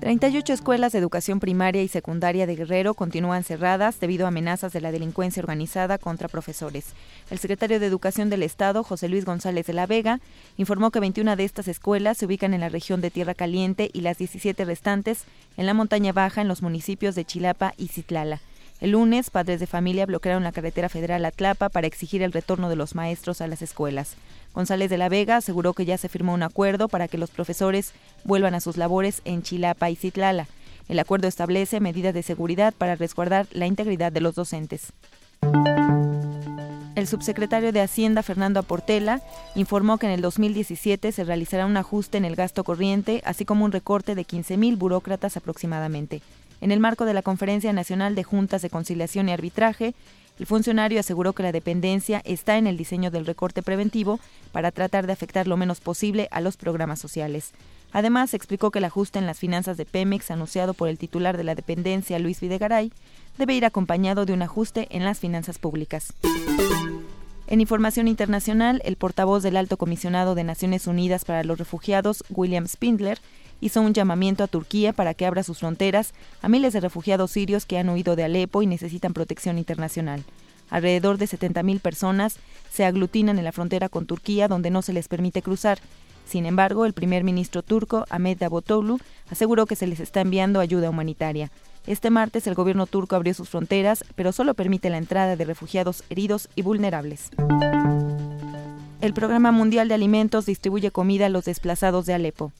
38 0.00 0.52
escuelas 0.52 0.92
de 0.92 0.98
educación 0.98 1.40
primaria 1.40 1.82
y 1.82 1.88
secundaria 1.88 2.46
de 2.46 2.56
Guerrero 2.56 2.92
continúan 2.92 3.42
cerradas 3.42 3.98
debido 4.00 4.26
a 4.26 4.28
amenazas 4.28 4.70
de 4.74 4.82
la 4.82 4.92
delincuencia 4.92 5.40
organizada 5.40 5.96
contra 5.96 6.28
profesores. 6.28 6.88
El 7.30 7.38
secretario 7.38 7.80
de 7.80 7.86
Educación 7.86 8.28
del 8.28 8.42
Estado, 8.42 8.84
José 8.84 9.08
Luis 9.08 9.24
González 9.24 9.66
de 9.66 9.72
la 9.72 9.86
Vega, 9.86 10.20
informó 10.58 10.90
que 10.90 11.00
21 11.00 11.36
de 11.36 11.44
estas 11.44 11.68
escuelas 11.68 12.18
se 12.18 12.26
ubican 12.26 12.52
en 12.52 12.60
la 12.60 12.68
región 12.68 13.00
de 13.00 13.10
Tierra 13.10 13.32
Caliente 13.32 13.90
y 13.94 14.02
las 14.02 14.18
17 14.18 14.66
restantes 14.66 15.24
en 15.56 15.64
la 15.64 15.72
montaña 15.72 16.12
baja 16.12 16.42
en 16.42 16.48
los 16.48 16.60
municipios 16.60 17.14
de 17.14 17.24
Chilapa 17.24 17.72
y 17.78 17.88
Citlala. 17.88 18.42
El 18.84 18.90
lunes, 18.90 19.30
padres 19.30 19.60
de 19.60 19.66
familia 19.66 20.04
bloquearon 20.04 20.44
la 20.44 20.52
carretera 20.52 20.90
federal 20.90 21.24
a 21.24 21.30
Tlapa 21.30 21.70
para 21.70 21.86
exigir 21.86 22.20
el 22.20 22.32
retorno 22.32 22.68
de 22.68 22.76
los 22.76 22.94
maestros 22.94 23.40
a 23.40 23.46
las 23.46 23.62
escuelas. 23.62 24.16
González 24.52 24.90
de 24.90 24.98
la 24.98 25.08
Vega 25.08 25.38
aseguró 25.38 25.72
que 25.72 25.86
ya 25.86 25.96
se 25.96 26.10
firmó 26.10 26.34
un 26.34 26.42
acuerdo 26.42 26.88
para 26.88 27.08
que 27.08 27.16
los 27.16 27.30
profesores 27.30 27.94
vuelvan 28.24 28.54
a 28.54 28.60
sus 28.60 28.76
labores 28.76 29.22
en 29.24 29.42
Chilapa 29.42 29.88
y 29.88 29.96
Citlala. 29.96 30.48
El 30.86 30.98
acuerdo 30.98 31.28
establece 31.28 31.80
medidas 31.80 32.12
de 32.12 32.22
seguridad 32.22 32.74
para 32.76 32.94
resguardar 32.94 33.46
la 33.52 33.64
integridad 33.64 34.12
de 34.12 34.20
los 34.20 34.34
docentes. 34.34 34.92
El 36.94 37.06
subsecretario 37.06 37.72
de 37.72 37.80
Hacienda, 37.80 38.22
Fernando 38.22 38.60
Aportela, 38.60 39.22
informó 39.54 39.96
que 39.96 40.08
en 40.08 40.12
el 40.12 40.20
2017 40.20 41.10
se 41.10 41.24
realizará 41.24 41.64
un 41.64 41.78
ajuste 41.78 42.18
en 42.18 42.26
el 42.26 42.36
gasto 42.36 42.64
corriente, 42.64 43.22
así 43.24 43.46
como 43.46 43.64
un 43.64 43.72
recorte 43.72 44.14
de 44.14 44.26
15.000 44.26 44.76
burócratas 44.76 45.38
aproximadamente. 45.38 46.20
En 46.64 46.72
el 46.72 46.80
marco 46.80 47.04
de 47.04 47.12
la 47.12 47.20
Conferencia 47.20 47.74
Nacional 47.74 48.14
de 48.14 48.24
Juntas 48.24 48.62
de 48.62 48.70
Conciliación 48.70 49.28
y 49.28 49.32
Arbitraje, 49.32 49.94
el 50.38 50.46
funcionario 50.46 50.98
aseguró 50.98 51.34
que 51.34 51.42
la 51.42 51.52
dependencia 51.52 52.22
está 52.24 52.56
en 52.56 52.66
el 52.66 52.78
diseño 52.78 53.10
del 53.10 53.26
recorte 53.26 53.62
preventivo 53.62 54.18
para 54.50 54.72
tratar 54.72 55.06
de 55.06 55.12
afectar 55.12 55.46
lo 55.46 55.58
menos 55.58 55.80
posible 55.80 56.26
a 56.30 56.40
los 56.40 56.56
programas 56.56 57.00
sociales. 57.00 57.52
Además, 57.92 58.32
explicó 58.32 58.70
que 58.70 58.78
el 58.78 58.86
ajuste 58.86 59.18
en 59.18 59.26
las 59.26 59.40
finanzas 59.40 59.76
de 59.76 59.84
Pemex 59.84 60.30
anunciado 60.30 60.72
por 60.72 60.88
el 60.88 60.96
titular 60.96 61.36
de 61.36 61.44
la 61.44 61.54
dependencia, 61.54 62.18
Luis 62.18 62.40
Videgaray, 62.40 62.90
debe 63.36 63.52
ir 63.52 63.66
acompañado 63.66 64.24
de 64.24 64.32
un 64.32 64.40
ajuste 64.40 64.88
en 64.88 65.04
las 65.04 65.18
finanzas 65.18 65.58
públicas. 65.58 66.14
En 67.46 67.60
información 67.60 68.08
internacional, 68.08 68.80
el 68.86 68.96
portavoz 68.96 69.42
del 69.42 69.58
Alto 69.58 69.76
Comisionado 69.76 70.34
de 70.34 70.44
Naciones 70.44 70.86
Unidas 70.86 71.26
para 71.26 71.44
los 71.44 71.58
Refugiados, 71.58 72.24
William 72.30 72.66
Spindler, 72.66 73.20
hizo 73.60 73.80
un 73.80 73.94
llamamiento 73.94 74.44
a 74.44 74.48
Turquía 74.48 74.92
para 74.92 75.14
que 75.14 75.26
abra 75.26 75.42
sus 75.42 75.58
fronteras 75.58 76.14
a 76.42 76.48
miles 76.48 76.72
de 76.72 76.80
refugiados 76.80 77.30
sirios 77.30 77.66
que 77.66 77.78
han 77.78 77.88
huido 77.88 78.16
de 78.16 78.24
Alepo 78.24 78.62
y 78.62 78.66
necesitan 78.66 79.12
protección 79.12 79.58
internacional. 79.58 80.24
Alrededor 80.70 81.18
de 81.18 81.26
70.000 81.26 81.80
personas 81.80 82.36
se 82.70 82.84
aglutinan 82.84 83.38
en 83.38 83.44
la 83.44 83.52
frontera 83.52 83.88
con 83.88 84.06
Turquía, 84.06 84.48
donde 84.48 84.70
no 84.70 84.82
se 84.82 84.92
les 84.92 85.08
permite 85.08 85.42
cruzar. 85.42 85.78
Sin 86.26 86.46
embargo, 86.46 86.86
el 86.86 86.94
primer 86.94 87.22
ministro 87.22 87.62
turco, 87.62 88.06
Ahmed 88.10 88.38
Davutoglu, 88.38 88.98
aseguró 89.30 89.66
que 89.66 89.76
se 89.76 89.86
les 89.86 90.00
está 90.00 90.20
enviando 90.20 90.60
ayuda 90.60 90.90
humanitaria. 90.90 91.50
Este 91.86 92.08
martes 92.08 92.46
el 92.46 92.54
gobierno 92.54 92.86
turco 92.86 93.14
abrió 93.14 93.34
sus 93.34 93.50
fronteras, 93.50 94.04
pero 94.14 94.32
solo 94.32 94.54
permite 94.54 94.88
la 94.88 94.98
entrada 94.98 95.36
de 95.36 95.44
refugiados 95.44 96.02
heridos 96.08 96.48
y 96.54 96.62
vulnerables. 96.62 97.30
El 99.02 99.12
Programa 99.12 99.52
Mundial 99.52 99.88
de 99.88 99.94
Alimentos 99.94 100.46
distribuye 100.46 100.90
comida 100.90 101.26
a 101.26 101.28
los 101.28 101.44
desplazados 101.44 102.06
de 102.06 102.14
Alepo. 102.14 102.52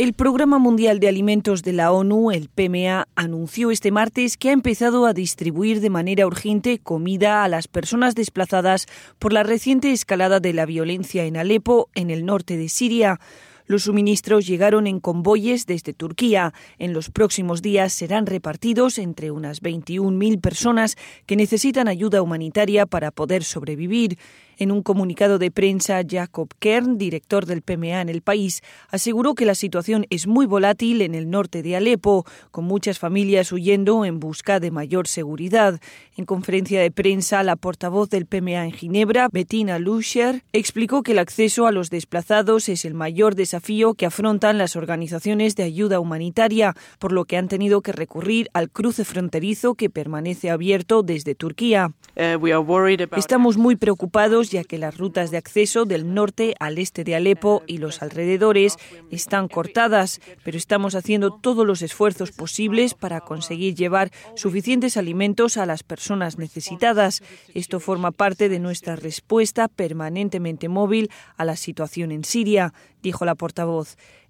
El 0.00 0.14
Programa 0.14 0.58
Mundial 0.58 0.98
de 0.98 1.08
Alimentos 1.08 1.62
de 1.62 1.74
la 1.74 1.92
ONU, 1.92 2.30
el 2.30 2.48
PMA, 2.48 3.06
anunció 3.16 3.70
este 3.70 3.90
martes 3.90 4.38
que 4.38 4.48
ha 4.48 4.52
empezado 4.52 5.04
a 5.04 5.12
distribuir 5.12 5.82
de 5.82 5.90
manera 5.90 6.26
urgente 6.26 6.78
comida 6.78 7.44
a 7.44 7.48
las 7.48 7.68
personas 7.68 8.14
desplazadas 8.14 8.86
por 9.18 9.34
la 9.34 9.42
reciente 9.42 9.92
escalada 9.92 10.40
de 10.40 10.54
la 10.54 10.64
violencia 10.64 11.24
en 11.24 11.36
Alepo, 11.36 11.90
en 11.94 12.08
el 12.08 12.24
norte 12.24 12.56
de 12.56 12.70
Siria. 12.70 13.20
Los 13.70 13.84
suministros 13.84 14.48
llegaron 14.48 14.88
en 14.88 14.98
convoyes 14.98 15.64
desde 15.64 15.92
Turquía. 15.92 16.52
En 16.80 16.92
los 16.92 17.08
próximos 17.08 17.62
días 17.62 17.92
serán 17.92 18.26
repartidos 18.26 18.98
entre 18.98 19.30
unas 19.30 19.62
21.000 19.62 20.40
personas 20.40 20.96
que 21.24 21.36
necesitan 21.36 21.86
ayuda 21.86 22.20
humanitaria 22.20 22.84
para 22.86 23.12
poder 23.12 23.44
sobrevivir. 23.44 24.18
En 24.58 24.72
un 24.72 24.82
comunicado 24.82 25.38
de 25.38 25.50
prensa, 25.50 26.02
Jacob 26.06 26.48
Kern, 26.58 26.98
director 26.98 27.46
del 27.46 27.62
PMA 27.62 28.02
en 28.02 28.10
el 28.10 28.20
país, 28.20 28.60
aseguró 28.90 29.34
que 29.34 29.46
la 29.46 29.54
situación 29.54 30.04
es 30.10 30.26
muy 30.26 30.44
volátil 30.44 31.00
en 31.00 31.14
el 31.14 31.30
norte 31.30 31.62
de 31.62 31.76
Alepo, 31.76 32.26
con 32.50 32.66
muchas 32.66 32.98
familias 32.98 33.52
huyendo 33.52 34.04
en 34.04 34.20
busca 34.20 34.60
de 34.60 34.70
mayor 34.70 35.06
seguridad. 35.06 35.80
En 36.14 36.26
conferencia 36.26 36.82
de 36.82 36.90
prensa, 36.90 37.42
la 37.42 37.56
portavoz 37.56 38.10
del 38.10 38.26
PMA 38.26 38.66
en 38.66 38.72
Ginebra, 38.72 39.28
Bettina 39.32 39.78
Luscher, 39.78 40.42
explicó 40.52 41.02
que 41.02 41.12
el 41.12 41.20
acceso 41.20 41.66
a 41.66 41.72
los 41.72 41.88
desplazados 41.88 42.68
es 42.68 42.84
el 42.84 42.92
mayor 42.92 43.36
desafío 43.36 43.59
que 43.96 44.06
afrontan 44.06 44.58
las 44.58 44.74
organizaciones 44.74 45.54
de 45.54 45.62
ayuda 45.62 46.00
humanitaria, 46.00 46.74
por 46.98 47.12
lo 47.12 47.24
que 47.24 47.36
han 47.36 47.46
tenido 47.46 47.82
que 47.82 47.92
recurrir 47.92 48.48
al 48.52 48.68
cruce 48.68 49.04
fronterizo 49.04 49.74
que 49.74 49.90
permanece 49.90 50.50
abierto 50.50 51.02
desde 51.02 51.34
Turquía. 51.34 51.92
Uh, 52.16 53.16
Estamos 53.16 53.56
muy 53.56 53.76
preocupados 53.76 54.50
ya 54.50 54.64
que 54.64 54.78
las 54.78 54.96
rutas 54.96 55.30
de 55.30 55.36
acceso 55.36 55.84
del 55.84 56.12
norte 56.14 56.54
al 56.58 56.78
este 56.78 57.04
de 57.04 57.14
Alepo 57.14 57.62
y 57.66 57.78
los 57.78 58.02
alrededores 58.02 58.76
están 59.10 59.46
cortadas, 59.46 60.20
pero 60.42 60.56
estamos 60.56 60.94
haciendo 60.94 61.30
todos 61.30 61.66
los 61.66 61.82
esfuerzos 61.82 62.32
posibles 62.32 62.94
para 62.94 63.20
conseguir 63.20 63.74
llevar 63.74 64.10
suficientes 64.34 64.96
alimentos 64.96 65.56
a 65.56 65.66
las 65.66 65.82
personas 65.82 66.38
necesitadas. 66.38 67.22
Esto 67.54 67.78
forma 67.78 68.10
parte 68.10 68.48
de 68.48 68.58
nuestra 68.58 68.96
respuesta 68.96 69.68
permanentemente 69.68 70.68
móvil 70.68 71.10
a 71.36 71.44
la 71.44 71.56
situación 71.56 72.10
en 72.10 72.24
Siria, 72.24 72.72
dijo 73.02 73.24
la 73.24 73.34
portavoz. 73.34 73.49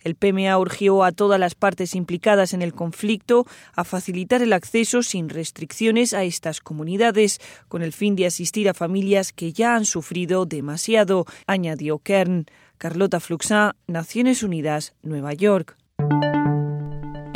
El 0.00 0.14
PMA 0.14 0.56
urgió 0.58 1.04
a 1.04 1.12
todas 1.12 1.38
las 1.38 1.54
partes 1.54 1.94
implicadas 1.94 2.54
en 2.54 2.62
el 2.62 2.72
conflicto 2.72 3.46
a 3.74 3.84
facilitar 3.84 4.42
el 4.42 4.52
acceso 4.52 5.02
sin 5.02 5.28
restricciones 5.28 6.14
a 6.14 6.24
estas 6.24 6.60
comunidades, 6.60 7.40
con 7.68 7.82
el 7.82 7.92
fin 7.92 8.16
de 8.16 8.26
asistir 8.26 8.68
a 8.68 8.74
familias 8.74 9.32
que 9.32 9.52
ya 9.52 9.74
han 9.74 9.84
sufrido 9.84 10.46
demasiado, 10.46 11.26
añadió 11.46 11.98
Kern. 11.98 12.46
Carlota 12.80 13.20
Fluxá, 13.20 13.76
Naciones 13.86 14.42
Unidas, 14.42 14.94
Nueva 15.02 15.34
York. 15.34 15.76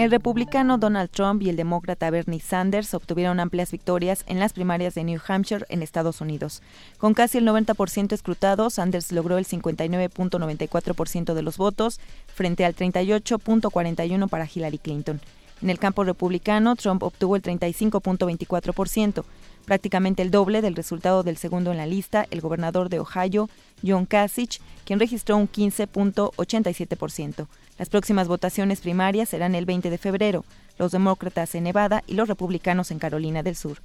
El 0.04 0.11
republicano 0.11 0.76
Donald 0.76 1.08
Trump 1.08 1.40
y 1.40 1.49
el 1.49 1.56
demócrata 1.56 2.11
Bernie 2.11 2.38
Sanders 2.38 2.92
obtuvieron 2.92 3.40
amplias 3.40 3.70
victorias 3.70 4.23
en 4.26 4.38
las 4.38 4.52
primarias 4.52 4.94
de 4.94 5.02
New 5.02 5.18
Hampshire 5.26 5.64
en 5.70 5.82
Estados 5.82 6.20
Unidos. 6.20 6.61
Con 6.99 7.14
casi 7.14 7.38
el 7.38 7.46
90% 7.49 8.12
escrutado, 8.12 8.68
Sanders 8.68 9.12
logró 9.12 9.38
el 9.38 9.46
59.94% 9.46 11.32
de 11.32 11.40
los 11.40 11.56
votos 11.56 12.00
frente 12.26 12.66
al 12.66 12.76
38.41% 12.76 14.28
para 14.28 14.46
Hillary 14.46 14.76
Clinton. 14.76 15.23
En 15.62 15.70
el 15.70 15.78
campo 15.78 16.04
republicano, 16.04 16.76
Trump 16.76 17.02
obtuvo 17.02 17.37
el 17.37 17.42
35.24%, 17.42 19.25
prácticamente 19.64 20.20
el 20.20 20.30
doble 20.30 20.61
del 20.61 20.76
resultado 20.76 21.23
del 21.23 21.38
segundo 21.38 21.70
en 21.70 21.78
la 21.78 21.87
lista, 21.87 22.26
el 22.30 22.42
gobernador 22.42 22.90
de 22.90 23.00
Ohio, 23.00 23.49
John 23.82 24.04
Kasich, 24.04 24.61
quien 24.84 25.00
registró 25.00 25.38
un 25.38 25.49
15.87%. 25.50 27.46
Las 27.78 27.88
próximas 27.88 28.28
votaciones 28.28 28.81
primarias 28.81 29.28
serán 29.28 29.54
el 29.54 29.66
20 29.66 29.90
de 29.90 29.99
febrero, 29.99 30.45
los 30.78 30.93
demócratas 30.93 31.54
en 31.54 31.64
Nevada 31.64 32.04
y 32.07 32.14
los 32.14 32.28
republicanos 32.28 32.90
en 32.90 33.00
Carolina 33.00 33.43
del 33.43 33.57
Sur. 33.57 33.78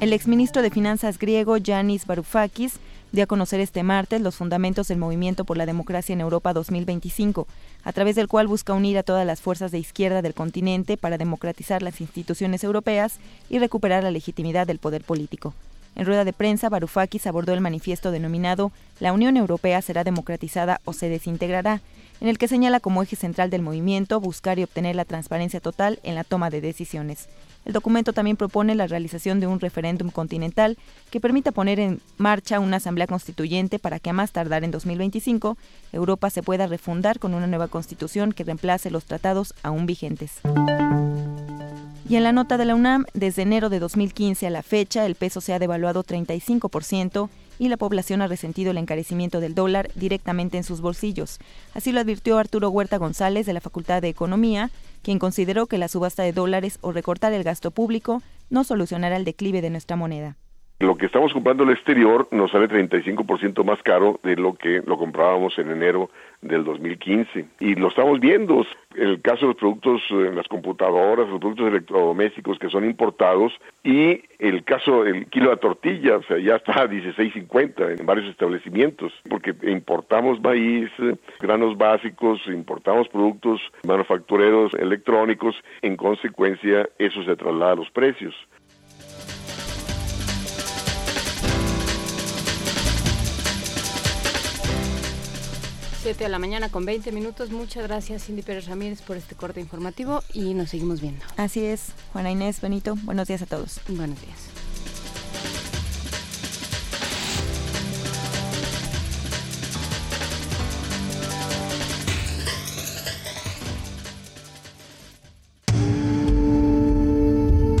El 0.00 0.12
exministro 0.12 0.60
de 0.60 0.70
Finanzas 0.70 1.18
griego 1.18 1.56
Yanis 1.56 2.04
Varoufakis 2.04 2.74
dio 3.12 3.24
a 3.24 3.26
conocer 3.26 3.60
este 3.60 3.82
martes 3.82 4.20
los 4.20 4.34
fundamentos 4.34 4.88
del 4.88 4.98
Movimiento 4.98 5.46
por 5.46 5.56
la 5.56 5.64
Democracia 5.64 6.12
en 6.12 6.20
Europa 6.20 6.52
2025, 6.52 7.46
a 7.84 7.92
través 7.92 8.16
del 8.16 8.28
cual 8.28 8.46
busca 8.46 8.74
unir 8.74 8.98
a 8.98 9.02
todas 9.02 9.24
las 9.26 9.40
fuerzas 9.40 9.70
de 9.70 9.78
izquierda 9.78 10.20
del 10.20 10.34
continente 10.34 10.98
para 10.98 11.16
democratizar 11.16 11.82
las 11.82 12.02
instituciones 12.02 12.62
europeas 12.64 13.18
y 13.48 13.58
recuperar 13.58 14.02
la 14.02 14.10
legitimidad 14.10 14.66
del 14.66 14.80
poder 14.80 15.02
político. 15.02 15.54
En 15.96 16.06
rueda 16.06 16.24
de 16.24 16.32
prensa, 16.32 16.68
Varoufakis 16.68 17.26
abordó 17.26 17.54
el 17.54 17.60
manifiesto 17.60 18.10
denominado 18.10 18.72
La 19.00 19.12
Unión 19.12 19.36
Europea 19.36 19.80
será 19.80 20.02
democratizada 20.02 20.80
o 20.84 20.92
se 20.92 21.08
desintegrará, 21.08 21.80
en 22.20 22.28
el 22.28 22.38
que 22.38 22.48
señala 22.48 22.80
como 22.80 23.02
eje 23.02 23.16
central 23.16 23.50
del 23.50 23.62
movimiento 23.62 24.20
buscar 24.20 24.58
y 24.58 24.62
obtener 24.62 24.96
la 24.96 25.04
transparencia 25.04 25.60
total 25.60 26.00
en 26.02 26.14
la 26.14 26.24
toma 26.24 26.50
de 26.50 26.60
decisiones. 26.60 27.28
El 27.64 27.72
documento 27.72 28.12
también 28.12 28.36
propone 28.36 28.74
la 28.74 28.86
realización 28.86 29.40
de 29.40 29.46
un 29.46 29.60
referéndum 29.60 30.10
continental 30.10 30.76
que 31.10 31.20
permita 31.20 31.50
poner 31.52 31.80
en 31.80 32.00
marcha 32.18 32.60
una 32.60 32.76
asamblea 32.76 33.06
constituyente 33.06 33.78
para 33.78 33.98
que 33.98 34.10
a 34.10 34.12
más 34.12 34.32
tardar 34.32 34.64
en 34.64 34.70
2025 34.70 35.56
Europa 35.92 36.28
se 36.30 36.42
pueda 36.42 36.66
refundar 36.66 37.18
con 37.18 37.34
una 37.34 37.46
nueva 37.46 37.68
constitución 37.68 38.32
que 38.32 38.44
reemplace 38.44 38.90
los 38.90 39.06
tratados 39.06 39.54
aún 39.62 39.86
vigentes. 39.86 40.40
Y 42.06 42.16
en 42.16 42.22
la 42.22 42.32
nota 42.32 42.58
de 42.58 42.66
la 42.66 42.74
UNAM, 42.74 43.06
desde 43.14 43.42
enero 43.42 43.70
de 43.70 43.78
2015 43.78 44.46
a 44.46 44.50
la 44.50 44.62
fecha, 44.62 45.06
el 45.06 45.14
peso 45.14 45.40
se 45.40 45.54
ha 45.54 45.58
devaluado 45.58 46.04
35% 46.04 47.30
y 47.58 47.68
la 47.68 47.76
población 47.76 48.22
ha 48.22 48.26
resentido 48.26 48.70
el 48.70 48.78
encarecimiento 48.78 49.40
del 49.40 49.54
dólar 49.54 49.88
directamente 49.94 50.56
en 50.56 50.64
sus 50.64 50.80
bolsillos. 50.80 51.38
Así 51.74 51.92
lo 51.92 52.00
advirtió 52.00 52.38
Arturo 52.38 52.70
Huerta 52.70 52.98
González 52.98 53.46
de 53.46 53.52
la 53.52 53.60
Facultad 53.60 54.02
de 54.02 54.08
Economía, 54.08 54.70
quien 55.02 55.18
consideró 55.18 55.66
que 55.66 55.78
la 55.78 55.88
subasta 55.88 56.22
de 56.22 56.32
dólares 56.32 56.78
o 56.80 56.92
recortar 56.92 57.32
el 57.32 57.44
gasto 57.44 57.70
público 57.70 58.22
no 58.50 58.64
solucionará 58.64 59.16
el 59.16 59.24
declive 59.24 59.62
de 59.62 59.70
nuestra 59.70 59.96
moneda. 59.96 60.36
Lo 60.80 60.96
que 60.96 61.06
estamos 61.06 61.32
comprando 61.32 61.62
al 61.62 61.70
exterior 61.70 62.26
nos 62.32 62.50
sale 62.50 62.68
35% 62.68 63.64
más 63.64 63.80
caro 63.82 64.18
de 64.24 64.34
lo 64.34 64.54
que 64.54 64.82
lo 64.84 64.98
comprábamos 64.98 65.56
en 65.58 65.70
enero 65.70 66.10
del 66.44 66.64
2015. 66.64 67.46
Y 67.60 67.74
lo 67.74 67.88
estamos 67.88 68.20
viendo. 68.20 68.64
El 68.94 69.20
caso 69.22 69.40
de 69.40 69.46
los 69.48 69.56
productos 69.56 70.02
en 70.10 70.36
las 70.36 70.46
computadoras, 70.46 71.28
los 71.28 71.40
productos 71.40 71.68
electrodomésticos 71.68 72.58
que 72.58 72.70
son 72.70 72.84
importados 72.84 73.52
y 73.82 74.22
el 74.38 74.62
caso 74.62 75.02
del 75.02 75.26
kilo 75.26 75.50
de 75.50 75.56
tortilla, 75.56 76.18
o 76.18 76.22
sea, 76.22 76.38
ya 76.38 76.56
está 76.56 76.82
a 76.82 76.88
16.50 76.88 77.98
en 77.98 78.06
varios 78.06 78.28
establecimientos, 78.28 79.12
porque 79.28 79.54
importamos 79.62 80.40
maíz, 80.40 80.90
granos 81.40 81.76
básicos, 81.76 82.40
importamos 82.46 83.08
productos 83.08 83.60
manufactureros 83.84 84.72
electrónicos, 84.74 85.56
en 85.82 85.96
consecuencia 85.96 86.88
eso 86.98 87.24
se 87.24 87.34
traslada 87.34 87.72
a 87.72 87.76
los 87.76 87.90
precios. 87.90 88.34
7 96.04 96.22
de 96.22 96.28
la 96.28 96.38
mañana 96.38 96.68
con 96.68 96.84
20 96.84 97.12
minutos. 97.12 97.50
Muchas 97.50 97.84
gracias, 97.84 98.26
Cindy 98.26 98.42
Pérez 98.42 98.66
Ramírez, 98.66 99.00
por 99.00 99.16
este 99.16 99.34
corte 99.34 99.58
informativo 99.58 100.22
y 100.34 100.52
nos 100.52 100.68
seguimos 100.68 101.00
viendo. 101.00 101.24
Así 101.38 101.64
es, 101.64 101.94
Juana 102.12 102.30
Inés, 102.30 102.60
Benito, 102.60 102.94
buenos 103.04 103.26
días 103.26 103.40
a 103.40 103.46
todos. 103.46 103.80
Buenos 103.88 104.20
días. 104.20 104.50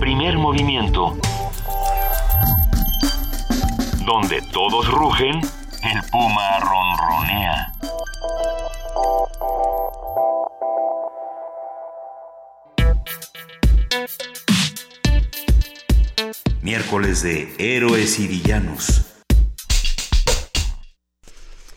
Primer 0.00 0.38
movimiento. 0.38 1.18
Donde 4.06 4.40
todos 4.50 4.90
rugen, 4.90 5.42
el 5.82 6.02
puma 6.10 6.58
ronronea. 6.60 7.74
Miércoles 16.62 17.22
de 17.22 17.54
Héroes 17.58 18.18
y 18.18 18.26
Villanos. 18.26 19.22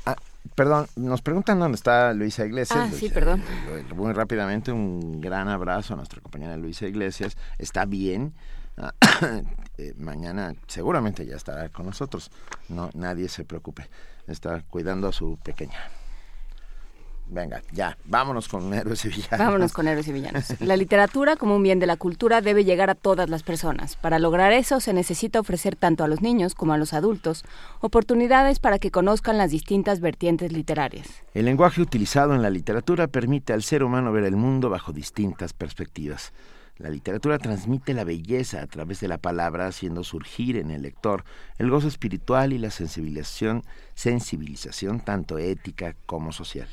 Ah, 0.06 0.16
perdón, 0.56 0.88
nos 0.96 1.22
preguntan 1.22 1.60
dónde 1.60 1.75
está 1.75 2.13
Luisa 2.13 2.46
Iglesias. 2.46 2.80
Ah, 2.80 2.89
sí, 2.98 3.10
perdón. 3.10 3.44
Muy 3.96 4.13
rápidamente, 4.13 4.72
un 4.72 5.20
gran 5.20 5.50
abrazo 5.50 5.94
a 5.94 5.98
nuestra 5.98 6.22
compañera 6.22 6.56
Luisa 6.56 6.88
Iglesias. 6.88 7.36
Está 7.58 7.86
bien, 7.86 8.34
Eh, 9.80 9.94
mañana 9.96 10.56
seguramente 10.66 11.24
ya 11.27 11.36
estará 11.36 11.70
con 11.70 11.86
nosotros. 11.86 12.32
No, 12.68 12.89
nadie 12.96 13.30
se 13.30 13.46
preocupe. 13.46 13.88
Está 14.25 14.63
cuidando 14.63 15.08
a 15.08 15.13
su 15.13 15.38
pequeña. 15.38 15.77
Venga, 17.29 17.62
ya, 17.74 17.98
vámonos 18.05 18.48
con 18.48 18.74
héroes 18.74 19.03
y 19.05 19.10
villanos. 19.10 19.39
Vámonos 19.39 19.74
con 19.74 19.88
héroes 19.88 20.07
y 20.07 20.13
villanos. 20.13 20.60
La 20.62 20.77
literatura 20.77 21.36
como 21.36 21.55
un 21.55 21.63
bien 21.63 21.79
de 21.79 21.88
la 21.88 21.98
cultura 21.98 22.41
debe 22.41 22.63
llegar 22.63 22.89
a 22.89 22.96
todas 22.96 23.29
las 23.29 23.43
personas. 23.43 23.96
Para 23.96 24.19
lograr 24.19 24.53
eso 24.53 24.79
se 24.79 24.93
necesita 24.93 25.39
ofrecer 25.39 25.75
tanto 25.75 26.03
a 26.03 26.07
los 26.07 26.22
niños 26.22 26.55
como 26.55 26.74
a 26.74 26.77
los 26.77 26.93
adultos 26.93 27.43
oportunidades 27.81 28.60
para 28.60 28.79
que 28.79 28.91
conozcan 28.91 29.38
las 29.38 29.51
distintas 29.51 30.00
vertientes 30.00 30.51
literarias. 30.51 31.07
El 31.34 31.46
lenguaje 31.46 31.81
utilizado 31.81 32.34
en 32.34 32.41
la 32.41 32.50
literatura 32.50 33.07
permite 33.07 33.53
al 33.53 33.63
ser 33.63 33.84
humano 33.84 34.12
ver 34.12 34.24
el 34.24 34.36
mundo 34.36 34.69
bajo 34.69 34.93
distintas 34.93 35.53
perspectivas. 35.53 36.34
La 36.77 36.89
literatura 36.89 37.39
transmite 37.39 37.96
la 37.96 38.03
belleza 38.03 38.62
a 38.62 38.67
través 38.67 39.00
de 39.00 39.07
la 39.07 39.17
palabra, 39.17 39.65
haciendo 39.65 40.03
surgir 40.03 40.57
en 40.57 40.69
el 40.69 40.84
lector 40.84 41.24
el 41.57 41.72
gozo 41.72 41.88
espiritual 41.88 42.53
y 42.53 42.60
la 42.60 42.69
sensibilización, 42.69 43.63
sensibilización 43.96 45.00
tanto 45.00 45.39
ética 45.39 45.96
como 46.05 46.31
social 46.31 46.67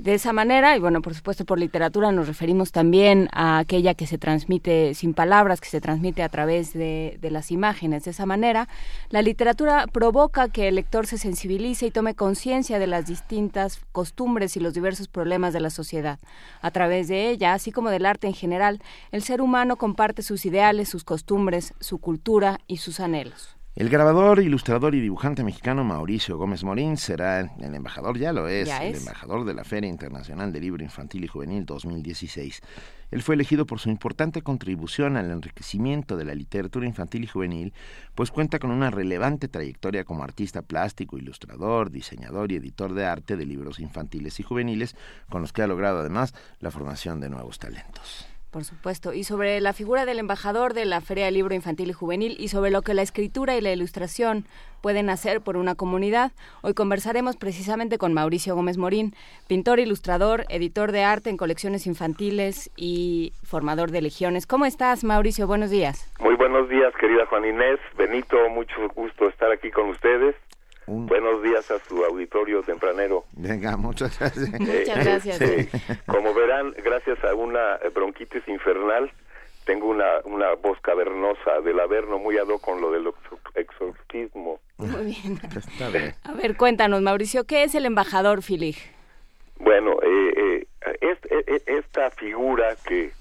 de 0.00 0.14
esa 0.14 0.32
manera, 0.32 0.76
y 0.76 0.80
bueno, 0.80 1.02
por 1.02 1.14
supuesto 1.14 1.44
por 1.44 1.58
literatura 1.58 2.10
nos 2.10 2.26
referimos 2.26 2.72
también 2.72 3.28
a 3.32 3.58
aquella 3.58 3.94
que 3.94 4.06
se 4.06 4.16
transmite 4.16 4.94
sin 4.94 5.12
palabras, 5.12 5.60
que 5.60 5.68
se 5.68 5.80
transmite 5.80 6.22
a 6.22 6.28
través 6.30 6.72
de, 6.72 7.18
las 7.22 7.50
imágenes. 7.50 8.04
De 8.04 8.12
esa 8.12 8.24
manera, 8.24 8.66
la 9.10 9.20
literatura 9.20 9.86
provoca 9.86 10.48
que 10.48 10.68
el 10.68 10.76
lector 10.76 11.06
se 11.06 11.18
sensibilice 11.18 11.86
y 11.86 11.90
tome 11.90 12.14
conciencia 12.14 12.78
de 12.78 12.86
las 12.86 13.06
distintas 13.06 13.80
costumbres 13.92 14.56
y 14.56 14.60
los 14.60 14.72
diversos 14.72 15.08
problemas 15.08 15.52
de 15.52 15.60
la 15.60 15.70
sociedad. 15.70 16.18
A 16.62 16.70
través 16.70 17.08
de 17.08 17.28
ella, 17.28 17.52
así 17.52 17.70
como 17.70 17.90
del 17.90 18.06
arte 18.06 18.26
en 18.26 18.34
general, 18.34 18.80
el 19.12 19.22
ser 19.22 19.42
humano 19.42 19.76
comparte 19.76 20.22
sus 20.22 20.46
ideales, 20.46 20.88
sus 20.88 21.04
costumbres, 21.04 21.74
su 21.78 21.98
cultura 21.98 22.60
y 22.66 22.78
sus 22.78 23.00
anhelos. 23.00 23.59
El 23.76 23.88
grabador, 23.88 24.40
ilustrador 24.40 24.96
y 24.96 25.00
dibujante 25.00 25.44
mexicano 25.44 25.84
Mauricio 25.84 26.36
Gómez 26.36 26.64
Morín 26.64 26.96
será 26.96 27.38
el 27.38 27.74
embajador, 27.74 28.18
ya 28.18 28.32
lo 28.32 28.48
es, 28.48 28.68
el 28.68 28.96
embajador 28.96 29.44
de 29.44 29.54
la 29.54 29.62
Feria 29.62 29.88
Internacional 29.88 30.52
de 30.52 30.60
Libro 30.60 30.82
Infantil 30.82 31.22
y 31.22 31.28
Juvenil 31.28 31.64
2016. 31.64 32.62
Él 33.12 33.22
fue 33.22 33.36
elegido 33.36 33.66
por 33.66 33.78
su 33.78 33.88
importante 33.88 34.42
contribución 34.42 35.16
al 35.16 35.30
enriquecimiento 35.30 36.16
de 36.16 36.24
la 36.24 36.34
literatura 36.34 36.84
infantil 36.84 37.22
y 37.22 37.28
juvenil, 37.28 37.72
pues 38.16 38.32
cuenta 38.32 38.58
con 38.58 38.72
una 38.72 38.90
relevante 38.90 39.46
trayectoria 39.46 40.04
como 40.04 40.24
artista 40.24 40.62
plástico, 40.62 41.16
ilustrador, 41.16 41.92
diseñador 41.92 42.50
y 42.50 42.56
editor 42.56 42.92
de 42.92 43.06
arte 43.06 43.36
de 43.36 43.46
libros 43.46 43.78
infantiles 43.78 44.40
y 44.40 44.42
juveniles, 44.42 44.96
con 45.28 45.42
los 45.42 45.52
que 45.52 45.62
ha 45.62 45.68
logrado 45.68 46.00
además 46.00 46.34
la 46.58 46.72
formación 46.72 47.20
de 47.20 47.30
nuevos 47.30 47.60
talentos. 47.60 48.26
Por 48.50 48.64
supuesto. 48.64 49.12
Y 49.12 49.22
sobre 49.22 49.60
la 49.60 49.72
figura 49.72 50.04
del 50.04 50.18
embajador 50.18 50.74
de 50.74 50.84
la 50.84 51.00
Feria 51.00 51.26
del 51.26 51.34
Libro 51.34 51.54
Infantil 51.54 51.90
y 51.90 51.92
Juvenil 51.92 52.36
y 52.38 52.48
sobre 52.48 52.70
lo 52.70 52.82
que 52.82 52.94
la 52.94 53.02
escritura 53.02 53.56
y 53.56 53.60
la 53.60 53.72
ilustración 53.72 54.44
pueden 54.82 55.08
hacer 55.08 55.40
por 55.40 55.56
una 55.56 55.74
comunidad, 55.76 56.32
hoy 56.62 56.74
conversaremos 56.74 57.36
precisamente 57.36 57.98
con 57.98 58.12
Mauricio 58.12 58.56
Gómez 58.56 58.76
Morín, 58.76 59.14
pintor, 59.46 59.78
ilustrador, 59.78 60.46
editor 60.48 60.90
de 60.90 61.04
arte 61.04 61.30
en 61.30 61.36
colecciones 61.36 61.86
infantiles 61.86 62.70
y 62.76 63.32
formador 63.44 63.92
de 63.92 64.02
legiones. 64.02 64.46
¿Cómo 64.46 64.66
estás, 64.66 65.04
Mauricio? 65.04 65.46
Buenos 65.46 65.70
días. 65.70 66.10
Muy 66.18 66.34
buenos 66.34 66.68
días, 66.68 66.92
querida 66.98 67.26
Juan 67.26 67.44
Inés. 67.44 67.78
Benito, 67.96 68.36
mucho 68.48 68.88
gusto 68.94 69.28
estar 69.28 69.52
aquí 69.52 69.70
con 69.70 69.90
ustedes. 69.90 70.34
Buenos 70.90 71.40
días 71.44 71.70
a 71.70 71.78
su 71.78 72.04
auditorio 72.04 72.62
tempranero. 72.64 73.24
Venga, 73.32 73.76
muchas 73.76 74.18
gracias. 74.18 74.50
Muchas 74.58 75.04
gracias. 75.04 75.38
Como 76.06 76.34
verán, 76.34 76.74
gracias 76.82 77.22
a 77.24 77.32
una 77.34 77.78
bronquitis 77.94 78.46
infernal, 78.48 79.12
tengo 79.64 79.86
una, 79.86 80.18
una 80.24 80.54
voz 80.54 80.80
cavernosa 80.80 81.60
del 81.64 81.78
averno 81.78 82.18
muy 82.18 82.38
ado 82.38 82.58
con 82.58 82.80
lo 82.80 82.90
del 82.90 83.08
exorcismo. 83.54 84.58
Muy 84.78 85.04
bien. 85.04 85.38
A 86.24 86.32
ver, 86.32 86.56
cuéntanos, 86.56 87.02
Mauricio, 87.02 87.44
¿qué 87.44 87.62
es 87.62 87.76
el 87.76 87.86
embajador 87.86 88.42
Filig? 88.42 88.76
Bueno, 89.60 89.92
eh, 90.02 90.66
eh, 90.86 91.16
eh, 91.30 91.62
esta 91.66 92.10
figura 92.10 92.74
que 92.84 93.12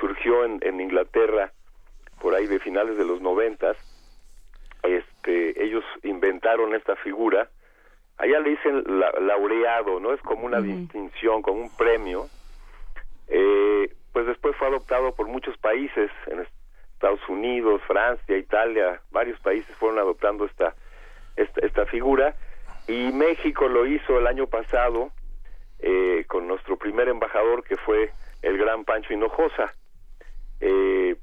surgió 0.00 0.44
en, 0.44 0.58
en 0.62 0.80
Inglaterra 0.80 1.52
por 2.20 2.34
ahí 2.34 2.46
de 2.48 2.58
finales 2.58 2.98
de 2.98 3.04
los 3.04 3.20
noventas, 3.20 3.76
este, 5.20 5.62
ellos 5.62 5.84
inventaron 6.02 6.74
esta 6.74 6.96
figura. 6.96 7.48
Allá 8.16 8.40
le 8.40 8.50
dicen 8.50 8.84
laureado, 9.20 10.00
¿no? 10.00 10.12
Es 10.12 10.20
como 10.20 10.46
una 10.46 10.60
distinción, 10.60 11.42
como 11.42 11.62
un 11.62 11.76
premio. 11.76 12.26
Eh, 13.28 13.94
pues 14.12 14.26
después 14.26 14.56
fue 14.56 14.68
adoptado 14.68 15.14
por 15.14 15.26
muchos 15.26 15.56
países, 15.58 16.10
en 16.26 16.46
Estados 16.94 17.26
Unidos, 17.28 17.80
Francia, 17.86 18.36
Italia, 18.36 19.00
varios 19.10 19.40
países 19.40 19.74
fueron 19.76 19.98
adoptando 19.98 20.44
esta, 20.44 20.74
esta, 21.36 21.64
esta 21.64 21.86
figura. 21.86 22.34
Y 22.88 23.12
México 23.12 23.68
lo 23.68 23.86
hizo 23.86 24.18
el 24.18 24.26
año 24.26 24.46
pasado 24.46 25.10
eh, 25.78 26.24
con 26.26 26.46
nuestro 26.46 26.76
primer 26.76 27.08
embajador, 27.08 27.62
que 27.62 27.76
fue 27.76 28.12
el 28.42 28.58
gran 28.58 28.84
Pancho 28.84 29.14
Hinojosa. 29.14 29.72
Eh, 30.60 31.16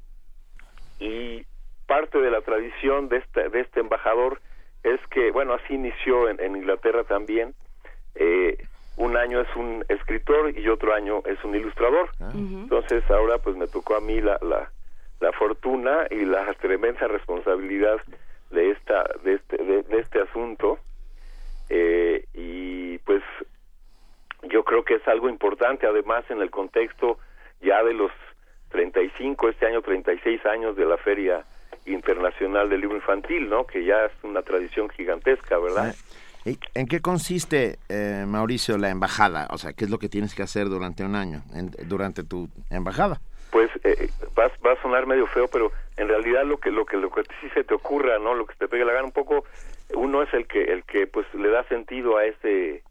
y 0.98 1.46
parte 1.88 2.20
de 2.20 2.30
la 2.30 2.42
tradición 2.42 3.08
de 3.08 3.16
este, 3.16 3.48
de 3.48 3.60
este 3.60 3.80
embajador 3.80 4.40
es 4.84 5.00
que, 5.10 5.32
bueno, 5.32 5.54
así 5.54 5.74
inició 5.74 6.28
en, 6.28 6.54
Inglaterra 6.54 7.02
también, 7.02 7.54
eh, 8.14 8.58
un 8.96 9.16
año 9.16 9.40
es 9.40 9.56
un 9.56 9.84
escritor 9.88 10.56
y 10.56 10.68
otro 10.68 10.94
año 10.94 11.22
es 11.24 11.42
un 11.44 11.54
ilustrador. 11.54 12.10
Ah. 12.20 12.30
Entonces 12.34 13.02
ahora 13.10 13.38
pues 13.38 13.56
me 13.56 13.66
tocó 13.66 13.96
a 13.96 14.00
mí 14.00 14.20
la, 14.20 14.38
la, 14.42 14.70
la 15.20 15.32
fortuna 15.32 16.06
y 16.10 16.24
la 16.24 16.52
tremenda 16.60 17.08
responsabilidad 17.08 18.00
de 18.50 18.70
esta 18.70 19.04
de 19.24 19.34
este 19.34 19.56
de, 19.58 19.98
este 19.98 20.20
asunto 20.22 20.78
eh, 21.68 22.24
y 22.32 22.98
pues 22.98 23.22
yo 24.50 24.64
creo 24.64 24.84
que 24.84 24.94
es 24.94 25.06
algo 25.06 25.28
importante 25.28 25.86
además 25.86 26.24
en 26.30 26.40
el 26.40 26.50
contexto 26.50 27.18
ya 27.60 27.82
de 27.84 27.92
los 27.92 28.10
35 28.70 29.50
este 29.50 29.66
año 29.66 29.82
36 29.82 30.46
años 30.46 30.76
de 30.76 30.86
la 30.86 30.96
feria 30.96 31.44
Internacional 31.92 32.68
del 32.68 32.80
Libro 32.80 32.96
Infantil, 32.96 33.48
¿no? 33.48 33.66
Que 33.66 33.84
ya 33.84 34.06
es 34.06 34.12
una 34.22 34.42
tradición 34.42 34.88
gigantesca, 34.90 35.58
¿verdad? 35.58 35.94
¿En 36.74 36.86
qué 36.86 37.00
consiste, 37.00 37.78
eh, 37.88 38.24
Mauricio, 38.26 38.78
la 38.78 38.88
embajada? 38.88 39.48
O 39.50 39.58
sea, 39.58 39.72
¿qué 39.72 39.84
es 39.84 39.90
lo 39.90 39.98
que 39.98 40.08
tienes 40.08 40.34
que 40.34 40.42
hacer 40.42 40.68
durante 40.68 41.04
un 41.04 41.14
año, 41.14 41.42
durante 41.86 42.22
tu 42.24 42.48
embajada? 42.70 43.20
Pues 43.50 43.70
eh, 43.84 44.08
va, 44.38 44.50
va, 44.64 44.72
a 44.72 44.82
sonar 44.82 45.06
medio 45.06 45.26
feo, 45.26 45.48
pero 45.48 45.72
en 45.96 46.08
realidad 46.08 46.44
lo 46.44 46.58
que 46.58 46.70
lo 46.70 46.86
que 46.86 46.96
lo 46.96 47.10
que 47.10 47.22
sí 47.40 47.48
se 47.54 47.64
te 47.64 47.74
ocurra, 47.74 48.18
¿no? 48.18 48.34
Lo 48.34 48.46
que 48.46 48.54
te 48.54 48.68
pegue 48.68 48.84
la 48.84 48.92
gana 48.92 49.04
un 49.04 49.12
poco, 49.12 49.44
uno 49.94 50.22
es 50.22 50.32
el 50.32 50.46
que 50.46 50.64
el 50.72 50.84
que 50.84 51.06
pues 51.06 51.26
le 51.34 51.50
da 51.50 51.64
sentido 51.64 52.16
a 52.16 52.24
ese 52.24 52.82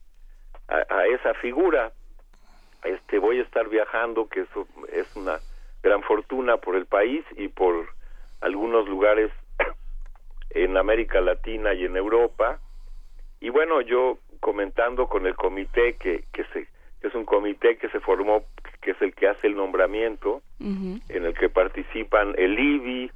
a, 0.68 1.06
esa 1.08 1.34
figura. 1.36 1.92
Este 2.84 3.20
voy 3.20 3.40
a 3.40 3.44
estar 3.44 3.68
viajando, 3.70 4.28
que 4.28 4.42
eso 4.42 4.68
es 4.92 5.16
una 5.16 5.40
gran 5.84 6.02
fortuna 6.04 6.58
por 6.58 6.76
el 6.76 6.86
país 6.86 7.24
y 7.36 7.48
por 7.48 7.88
algunos 8.42 8.88
lugares 8.88 9.32
en 10.52 10.78
América 10.78 11.22
Latina 11.22 11.74
y 11.74 11.86
en 11.86 11.96
Europa. 11.96 12.60
Y 13.40 13.50
bueno, 13.50 13.82
yo 13.82 14.18
comentando 14.40 15.08
con 15.08 15.26
el 15.26 15.36
comité 15.36 15.96
que, 15.96 16.24
que, 16.32 16.44
se, 16.46 16.68
es 17.02 17.14
un 17.14 17.26
comité 17.26 17.78
que 17.78 17.90
se 17.90 18.00
formó, 18.00 18.44
que 18.82 18.92
es 18.92 19.02
el 19.02 19.14
que 19.14 19.28
hace 19.28 19.48
el 19.48 19.56
nombramiento, 19.56 20.42
en 20.60 21.26
el 21.26 21.34
que 21.36 21.50
participan 21.50 22.34
el 22.38 22.58
IBI, 22.58 23.12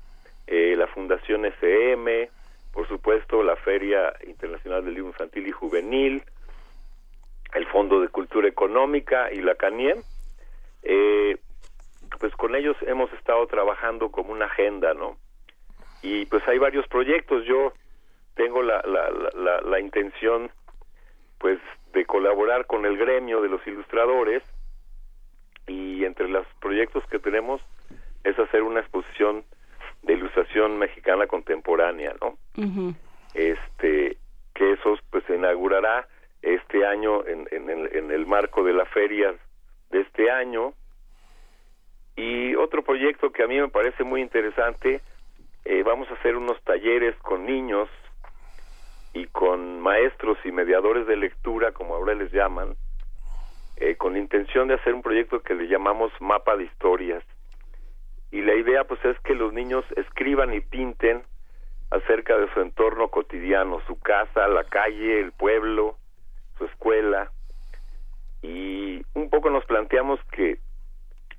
eh, 0.47 0.75
la 0.77 0.87
Fundación 0.87 1.45
SM, 1.45 2.29
por 2.71 2.87
supuesto 2.87 3.43
la 3.43 3.55
Feria 3.55 4.13
Internacional 4.27 4.85
del 4.85 4.93
Libro 4.93 5.09
Infantil 5.09 5.47
y 5.47 5.51
Juvenil, 5.51 6.23
el 7.53 7.65
Fondo 7.67 7.99
de 7.99 8.07
Cultura 8.09 8.47
Económica 8.47 9.31
y 9.31 9.41
la 9.41 9.55
CANIEM. 9.55 10.01
Eh, 10.83 11.37
pues 12.19 12.33
con 12.35 12.55
ellos 12.55 12.75
hemos 12.81 13.11
estado 13.13 13.45
trabajando 13.47 14.11
como 14.11 14.31
una 14.31 14.45
agenda, 14.45 14.93
¿no? 14.93 15.17
Y 16.01 16.25
pues 16.25 16.47
hay 16.47 16.57
varios 16.57 16.87
proyectos. 16.87 17.45
Yo 17.45 17.73
tengo 18.35 18.63
la, 18.63 18.81
la, 18.85 19.09
la, 19.33 19.61
la 19.61 19.79
intención, 19.79 20.51
pues, 21.37 21.59
de 21.93 22.05
colaborar 22.05 22.65
con 22.65 22.85
el 22.85 22.97
gremio 22.97 23.41
de 23.41 23.49
los 23.49 23.65
ilustradores 23.67 24.43
y 25.67 26.05
entre 26.05 26.27
los 26.27 26.47
proyectos 26.59 27.03
que 27.07 27.19
tenemos 27.19 27.61
es 28.23 28.37
hacer 28.39 28.63
una 28.63 28.79
exposición 28.79 29.43
de 30.03 30.13
ilustración 30.13 30.77
mexicana 30.77 31.27
contemporánea, 31.27 32.15
¿no? 32.21 32.37
Este, 33.33 34.17
que 34.53 34.73
eso 34.73 34.97
pues 35.09 35.23
se 35.25 35.35
inaugurará 35.35 36.07
este 36.41 36.85
año 36.85 37.25
en, 37.25 37.47
en, 37.51 37.69
el, 37.69 37.95
en 37.95 38.11
el 38.11 38.25
marco 38.25 38.63
de 38.63 38.73
la 38.73 38.85
feria 38.85 39.33
de 39.91 40.01
este 40.01 40.31
año 40.31 40.73
y 42.21 42.55
otro 42.55 42.83
proyecto 42.83 43.31
que 43.31 43.41
a 43.41 43.47
mí 43.47 43.59
me 43.59 43.69
parece 43.69 44.03
muy 44.03 44.21
interesante, 44.21 45.01
eh, 45.65 45.81
vamos 45.81 46.07
a 46.11 46.13
hacer 46.13 46.35
unos 46.35 46.61
talleres 46.61 47.15
con 47.23 47.47
niños 47.47 47.89
y 49.11 49.25
con 49.25 49.81
maestros 49.81 50.37
y 50.45 50.51
mediadores 50.51 51.07
de 51.07 51.17
lectura, 51.17 51.71
como 51.71 51.95
ahora 51.95 52.13
les 52.13 52.31
llaman, 52.31 52.75
eh, 53.77 53.95
con 53.95 54.13
la 54.13 54.19
intención 54.19 54.67
de 54.67 54.75
hacer 54.75 54.93
un 54.93 55.01
proyecto 55.01 55.41
que 55.41 55.55
le 55.55 55.67
llamamos 55.67 56.11
Mapa 56.19 56.55
de 56.55 56.65
Historias. 56.65 57.23
y 58.29 58.41
la 58.41 58.53
idea 58.53 58.83
pues 58.85 59.03
es 59.03 59.19
que 59.21 59.33
los 59.33 59.51
niños 59.51 59.83
escriban 59.97 60.53
y 60.53 60.61
pinten 60.61 61.23
acerca 61.89 62.37
de 62.37 62.53
su 62.53 62.61
entorno 62.61 63.09
cotidiano, 63.09 63.81
su 63.87 63.99
casa, 63.99 64.47
la 64.47 64.63
calle, 64.63 65.19
el 65.19 65.33
pueblo, 65.33 65.97
su 66.57 66.65
escuela. 66.65 67.31
Y 68.41 69.01
un 69.15 69.29
poco 69.29 69.49
nos 69.49 69.65
planteamos 69.65 70.19
que 70.31 70.59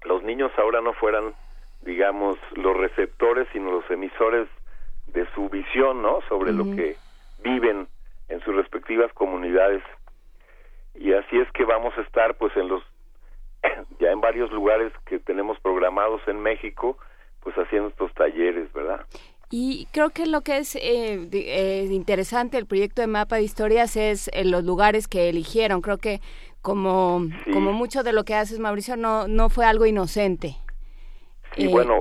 los 0.04 0.22
niños 0.22 0.52
ahora 0.56 0.80
no 0.80 0.92
fueran, 0.94 1.34
digamos, 1.82 2.38
los 2.56 2.76
receptores, 2.76 3.48
sino 3.52 3.70
los 3.70 3.90
emisores 3.90 4.48
de 5.08 5.26
su 5.34 5.48
visión, 5.48 6.02
¿no? 6.02 6.20
Sobre 6.28 6.52
lo 6.52 6.64
que 6.64 6.96
viven 7.42 7.88
en 8.28 8.40
sus 8.40 8.54
respectivas 8.54 9.12
comunidades. 9.12 9.82
Y 10.94 11.12
así 11.12 11.38
es 11.38 11.50
que 11.52 11.64
vamos 11.64 11.96
a 11.96 12.02
estar, 12.02 12.34
pues, 12.36 12.56
en 12.56 12.68
los, 12.68 12.82
ya 14.00 14.10
en 14.10 14.20
varios 14.20 14.50
lugares 14.52 14.92
que 15.06 15.18
tenemos 15.18 15.58
programados 15.60 16.20
en 16.26 16.40
México, 16.40 16.96
pues, 17.40 17.56
haciendo 17.56 17.88
estos 17.88 18.12
talleres, 18.14 18.72
¿verdad? 18.72 19.04
Y 19.54 19.86
creo 19.92 20.08
que 20.08 20.24
lo 20.24 20.40
que 20.40 20.56
es 20.56 20.76
eh, 20.76 21.28
eh, 21.30 21.86
interesante 21.90 22.56
el 22.56 22.64
proyecto 22.64 23.02
de 23.02 23.06
mapa 23.06 23.36
de 23.36 23.42
historias 23.42 23.96
es 23.96 24.28
eh, 24.32 24.46
los 24.46 24.64
lugares 24.64 25.08
que 25.08 25.28
eligieron. 25.28 25.82
Creo 25.82 25.98
que 25.98 26.22
como, 26.62 27.22
como 27.52 27.72
mucho 27.72 28.02
de 28.02 28.12
lo 28.12 28.24
que 28.24 28.34
haces, 28.34 28.58
Mauricio, 28.58 28.96
no, 28.96 29.28
no 29.28 29.48
fue 29.48 29.66
algo 29.66 29.84
inocente. 29.84 30.56
Sí, 31.54 31.66
bueno, 31.66 32.00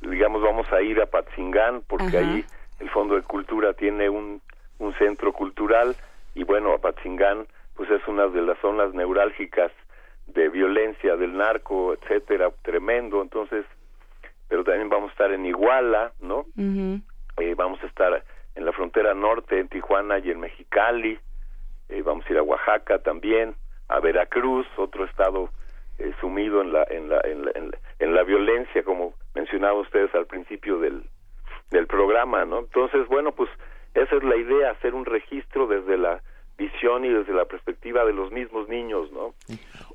digamos, 0.00 0.42
vamos 0.42 0.66
a 0.72 0.80
ir 0.80 1.00
a 1.00 1.06
Patzingán 1.06 1.82
porque 1.86 2.16
ahí 2.16 2.44
el 2.80 2.88
Fondo 2.90 3.16
de 3.16 3.22
Cultura 3.22 3.74
tiene 3.74 4.08
un, 4.08 4.40
un 4.78 4.94
centro 4.94 5.32
cultural 5.32 5.96
y 6.34 6.44
bueno, 6.44 6.72
Apatzingán 6.72 7.46
pues 7.74 7.90
es 7.90 8.06
una 8.06 8.28
de 8.28 8.40
las 8.42 8.58
zonas 8.60 8.94
neurálgicas 8.94 9.72
de 10.28 10.48
violencia 10.48 11.16
del 11.16 11.36
narco, 11.36 11.92
etcétera, 11.94 12.50
tremendo. 12.62 13.20
Entonces, 13.20 13.64
pero 14.48 14.64
también 14.64 14.88
vamos 14.88 15.10
a 15.10 15.12
estar 15.12 15.32
en 15.32 15.44
Iguala, 15.44 16.12
¿no? 16.20 16.46
eh, 16.56 17.54
vamos 17.56 17.82
a 17.82 17.86
estar 17.86 18.24
en 18.54 18.64
la 18.64 18.72
frontera 18.72 19.14
norte, 19.14 19.58
en 19.58 19.68
Tijuana 19.68 20.18
y 20.20 20.30
en 20.30 20.40
Mexicali, 20.40 21.18
eh, 21.88 22.02
vamos 22.02 22.24
a 22.26 22.32
ir 22.32 22.38
a 22.38 22.42
Oaxaca 22.42 23.00
también, 23.00 23.56
a 23.88 24.00
Veracruz, 24.00 24.66
otro 24.76 25.04
estado 25.04 25.50
eh, 25.98 26.12
sumido 26.20 26.60
en 26.62 26.72
la, 26.72 26.84
en 26.90 27.08
la, 27.08 27.20
en 27.24 27.44
la, 27.44 27.78
en 27.98 28.14
la, 28.14 28.22
violencia, 28.24 28.82
como 28.82 29.14
mencionaban 29.34 29.80
ustedes 29.80 30.14
al 30.14 30.26
principio 30.26 30.78
del, 30.78 31.04
del 31.70 31.86
programa, 31.86 32.44
¿no? 32.44 32.60
Entonces, 32.60 33.06
bueno, 33.08 33.32
pues 33.32 33.50
esa 33.94 34.16
es 34.16 34.24
la 34.24 34.36
idea, 34.36 34.72
hacer 34.72 34.94
un 34.94 35.04
registro 35.04 35.66
desde 35.66 35.96
la 35.96 36.20
visión 36.56 37.04
y 37.04 37.08
desde 37.08 37.32
la 37.32 37.44
perspectiva 37.44 38.04
de 38.04 38.12
los 38.12 38.30
mismos 38.32 38.68
niños, 38.68 39.10
¿no? 39.12 39.34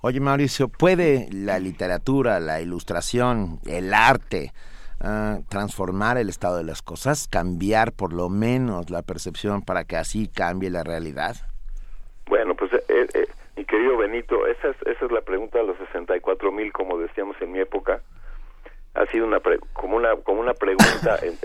Oye, 0.02 0.20
Mauricio, 0.20 0.68
¿puede 0.68 1.28
la 1.32 1.60
literatura, 1.60 2.40
la 2.40 2.62
ilustración, 2.62 3.60
el 3.66 3.94
arte 3.94 4.52
ah, 5.00 5.40
transformar 5.50 6.18
el 6.18 6.30
estado 6.30 6.58
de 6.58 6.64
las 6.64 6.82
cosas, 6.82 7.28
cambiar 7.28 7.94
por 7.94 8.14
lo 8.14 8.30
menos 8.30 8.90
la 8.90 9.02
percepción 9.02 9.62
para 9.62 9.86
que 9.86 9.96
así 9.96 10.28
cambie 10.28 10.70
la 10.70 10.84
realidad? 10.84 11.36
Bueno, 12.28 12.56
pues 12.56 12.72
eh, 12.74 13.08
eh, 13.14 13.28
querido 13.70 13.98
Benito, 13.98 14.48
esa 14.48 14.70
es, 14.70 14.78
esa 14.88 15.06
es 15.06 15.12
la 15.12 15.22
pregunta 15.22 15.60
de 15.60 15.66
los 15.66 15.78
64 15.78 16.52
mil, 16.52 16.74
como 16.74 16.98
decíamos 16.98 17.40
en 17.40 17.52
mi 17.52 17.60
época. 17.60 18.02
Ha 18.96 19.06
sido 19.06 19.26
una 19.26 19.40
como 19.74 19.96
una 19.96 20.16
como 20.18 20.42
una 20.42 20.56
pregunta 20.56 21.18
en, 21.22 21.38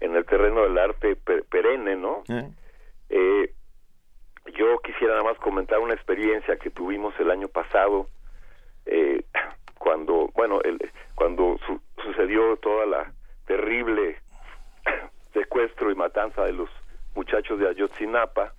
en, 0.00 0.16
el 0.16 0.24
terreno 0.24 0.62
del 0.62 0.78
arte 0.78 1.16
perenne, 1.16 1.96
¿no? 1.96 2.24
¿Eh? 2.28 2.50
eh 3.10 3.52
yo 4.54 4.78
quisiera 4.78 5.14
nada 5.14 5.24
más 5.24 5.38
comentar 5.38 5.78
una 5.80 5.94
experiencia 5.94 6.56
que 6.56 6.70
tuvimos 6.70 7.12
el 7.18 7.30
año 7.30 7.48
pasado 7.48 8.06
eh, 8.86 9.24
cuando 9.78 10.28
bueno 10.34 10.60
el, 10.62 10.78
cuando 11.14 11.58
sucedió 12.02 12.56
toda 12.56 12.86
la 12.86 13.12
terrible 13.46 14.16
secuestro 15.34 15.90
y 15.90 15.94
matanza 15.94 16.44
de 16.44 16.52
los 16.52 16.70
muchachos 17.14 17.58
de 17.58 17.68
Ayotzinapa 17.68 18.54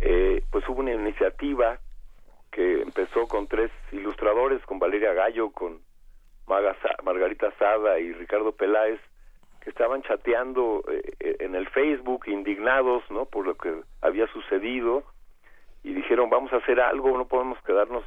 eh, 0.00 0.44
pues 0.50 0.66
hubo 0.68 0.80
una 0.80 0.94
iniciativa 0.94 1.78
que 2.52 2.82
empezó 2.82 3.26
con 3.26 3.48
tres 3.48 3.72
ilustradores 3.90 4.64
con 4.66 4.78
Valeria 4.78 5.12
Gallo 5.14 5.50
con 5.50 5.80
Margarita 6.46 7.50
Sada 7.58 7.98
y 7.98 8.12
Ricardo 8.12 8.52
Peláez 8.52 9.00
que 9.62 9.70
estaban 9.70 10.02
chateando 10.02 10.84
eh, 10.88 11.02
eh, 11.18 11.36
en 11.40 11.54
el 11.54 11.66
Facebook 11.68 12.24
indignados 12.26 13.02
no 13.10 13.24
por 13.24 13.46
lo 13.46 13.54
que 13.54 13.74
había 14.02 14.26
sucedido 14.28 15.02
y 15.82 15.94
dijeron 15.94 16.28
vamos 16.28 16.52
a 16.52 16.56
hacer 16.56 16.78
algo 16.78 17.16
no 17.16 17.26
podemos 17.26 17.60
quedarnos 17.62 18.04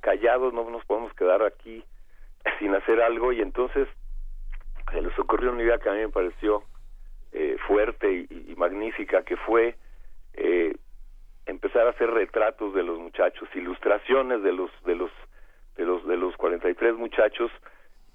callados 0.00 0.54
no 0.54 0.68
nos 0.70 0.84
podemos 0.86 1.12
quedar 1.14 1.42
aquí 1.42 1.84
sin 2.58 2.74
hacer 2.74 3.02
algo 3.02 3.32
y 3.32 3.42
entonces 3.42 3.86
se 4.90 5.02
les 5.02 5.16
ocurrió 5.18 5.52
una 5.52 5.62
idea 5.62 5.78
que 5.78 5.90
a 5.90 5.92
mí 5.92 6.00
me 6.00 6.08
pareció 6.08 6.62
eh, 7.32 7.56
fuerte 7.66 8.10
y, 8.10 8.54
magnífica 8.56 9.22
que 9.22 9.36
fue 9.36 9.76
empezar 11.46 11.86
a 11.86 11.90
hacer 11.90 12.10
retratos 12.10 12.74
de 12.74 12.82
los 12.82 12.98
muchachos 12.98 13.48
ilustraciones 13.54 14.42
de 14.42 14.52
los 14.52 14.70
de 14.84 14.94
los 14.94 15.10
de 15.76 15.84
los 15.84 16.06
de 16.06 16.16
los 16.16 16.36
43 16.36 16.94
muchachos 16.96 17.50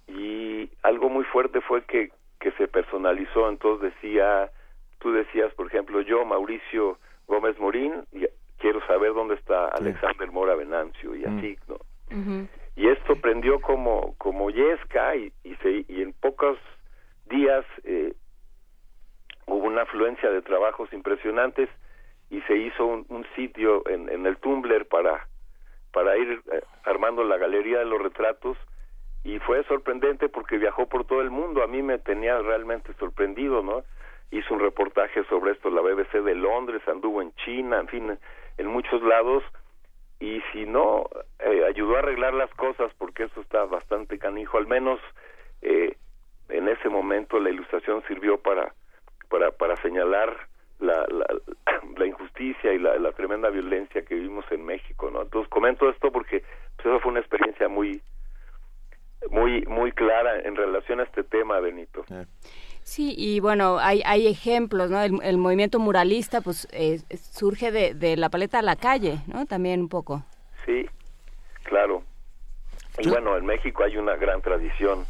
y 0.07 0.69
algo 0.83 1.09
muy 1.09 1.25
fuerte 1.25 1.61
fue 1.61 1.83
que 1.83 2.11
que 2.39 2.51
se 2.51 2.67
personalizó, 2.67 3.49
entonces 3.49 3.93
decía, 3.93 4.51
tú 4.99 5.11
decías, 5.11 5.53
por 5.55 5.67
ejemplo, 5.67 6.01
yo, 6.01 6.25
Mauricio 6.25 6.99
Gómez 7.27 7.57
Morín, 7.59 8.05
y 8.11 8.25
quiero 8.57 8.85
saber 8.87 9.13
dónde 9.13 9.35
está 9.35 9.67
Alexander 9.69 10.31
Mora 10.31 10.55
Venancio, 10.55 11.15
y 11.15 11.25
así, 11.25 11.57
¿no? 11.67 11.77
Y 12.75 12.89
esto 12.89 13.15
prendió 13.15 13.59
como, 13.59 14.13
como 14.17 14.51
yesca, 14.51 15.15
y, 15.15 15.33
y, 15.43 15.55
se, 15.55 15.85
y 15.87 16.01
en 16.01 16.13
pocos 16.13 16.59
días 17.25 17.65
eh, 17.83 18.13
hubo 19.47 19.65
una 19.65 19.81
afluencia 19.81 20.29
de 20.29 20.41
trabajos 20.41 20.91
impresionantes, 20.93 21.69
y 22.29 22.41
se 22.41 22.55
hizo 22.55 22.85
un, 22.85 23.25
sitio 23.35 23.87
en, 23.87 24.09
en, 24.09 24.25
el 24.25 24.37
Tumblr 24.37 24.85
para, 24.87 25.27
para 25.93 26.17
ir 26.17 26.41
eh, 26.51 26.61
armando 26.83 27.23
la 27.23 27.37
galería 27.37 27.79
de 27.79 27.85
los 27.85 28.01
retratos, 28.01 28.57
y 29.23 29.39
fue 29.39 29.63
sorprendente 29.65 30.29
porque 30.29 30.57
viajó 30.57 30.87
por 30.87 31.05
todo 31.05 31.21
el 31.21 31.29
mundo, 31.29 31.63
a 31.63 31.67
mí 31.67 31.81
me 31.81 31.97
tenía 31.97 32.37
realmente 32.39 32.93
sorprendido, 32.93 33.61
¿no? 33.61 33.83
Hizo 34.31 34.53
un 34.53 34.59
reportaje 34.59 35.23
sobre 35.25 35.51
esto 35.51 35.69
la 35.69 35.81
BBC 35.81 36.21
de 36.23 36.35
Londres, 36.35 36.81
anduvo 36.87 37.21
en 37.21 37.33
China, 37.35 37.79
en 37.79 37.87
fin, 37.87 38.17
en 38.57 38.67
muchos 38.67 39.01
lados, 39.03 39.43
y 40.19 40.41
si 40.51 40.65
no, 40.65 41.09
eh, 41.39 41.63
ayudó 41.67 41.95
a 41.95 41.99
arreglar 41.99 42.33
las 42.33 42.49
cosas 42.55 42.91
porque 42.97 43.23
eso 43.23 43.41
está 43.41 43.65
bastante 43.65 44.17
canijo, 44.17 44.57
al 44.57 44.67
menos 44.67 44.99
eh, 45.61 45.95
en 46.49 46.67
ese 46.67 46.89
momento 46.89 47.39
la 47.39 47.49
ilustración 47.49 48.03
sirvió 48.07 48.37
para, 48.37 48.73
para, 49.29 49.51
para 49.51 49.75
señalar 49.81 50.47
la, 50.79 51.05
la, 51.09 51.25
la 51.97 52.05
injusticia 52.05 52.73
y 52.73 52.79
la, 52.79 52.97
la, 52.97 53.11
tremenda 53.11 53.49
violencia 53.49 54.03
que 54.03 54.15
vivimos 54.15 54.45
en 54.51 54.65
México, 54.65 55.09
¿no? 55.11 55.23
Entonces 55.23 55.49
comento 55.49 55.89
esto 55.89 56.11
porque 56.11 56.43
pues, 56.75 56.87
eso 56.87 56.99
fue 56.99 57.11
una 57.11 57.19
experiencia 57.19 57.67
muy 57.67 58.01
muy 59.31 59.65
muy 59.65 59.91
clara 59.91 60.39
en 60.41 60.55
relación 60.55 60.99
a 60.99 61.03
este 61.03 61.23
tema, 61.23 61.59
Benito. 61.59 62.05
Sí, 62.83 63.15
y 63.17 63.39
bueno, 63.41 63.79
hay, 63.79 64.01
hay 64.05 64.27
ejemplos, 64.27 64.89
¿no? 64.89 65.01
El, 65.01 65.37
movimiento 65.37 65.77
muralista, 65.77 66.39
pues, 66.39 66.69
surge 67.33 67.71
de, 67.71 67.93
de, 67.93 68.15
la 68.15 68.29
paleta 68.29 68.59
a 68.59 68.61
la 68.61 68.77
calle, 68.77 69.17
¿no? 69.27 69.45
También 69.45 69.81
un 69.81 69.89
poco. 69.89 70.23
Sí, 70.65 70.87
claro. 71.63 72.03
Y 72.99 73.09
bueno, 73.09 73.35
en 73.35 73.45
México 73.45 73.83
hay 73.83 73.97
una 73.97 74.15
gran 74.15 74.41
tradición 74.41 75.05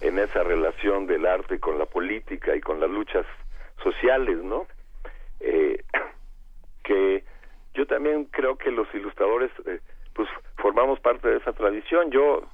en 0.00 0.18
esa 0.18 0.42
relación 0.42 1.06
del 1.06 1.24
arte 1.26 1.60
con 1.60 1.78
la 1.78 1.86
política 1.86 2.56
y 2.56 2.60
con 2.60 2.80
las 2.80 2.90
luchas 2.90 3.24
sociales, 3.82 4.38
¿no? 4.42 4.66
Eh, 5.40 5.82
que 6.84 7.24
yo 7.74 7.86
también 7.86 8.24
creo 8.24 8.56
que 8.56 8.70
los 8.70 8.92
ilustradores, 8.94 9.50
eh, 9.66 9.80
pues, 10.14 10.28
formamos 10.56 11.00
parte 11.00 11.28
de 11.28 11.38
esa 11.38 11.52
tradición. 11.52 12.10
Yo 12.10 12.48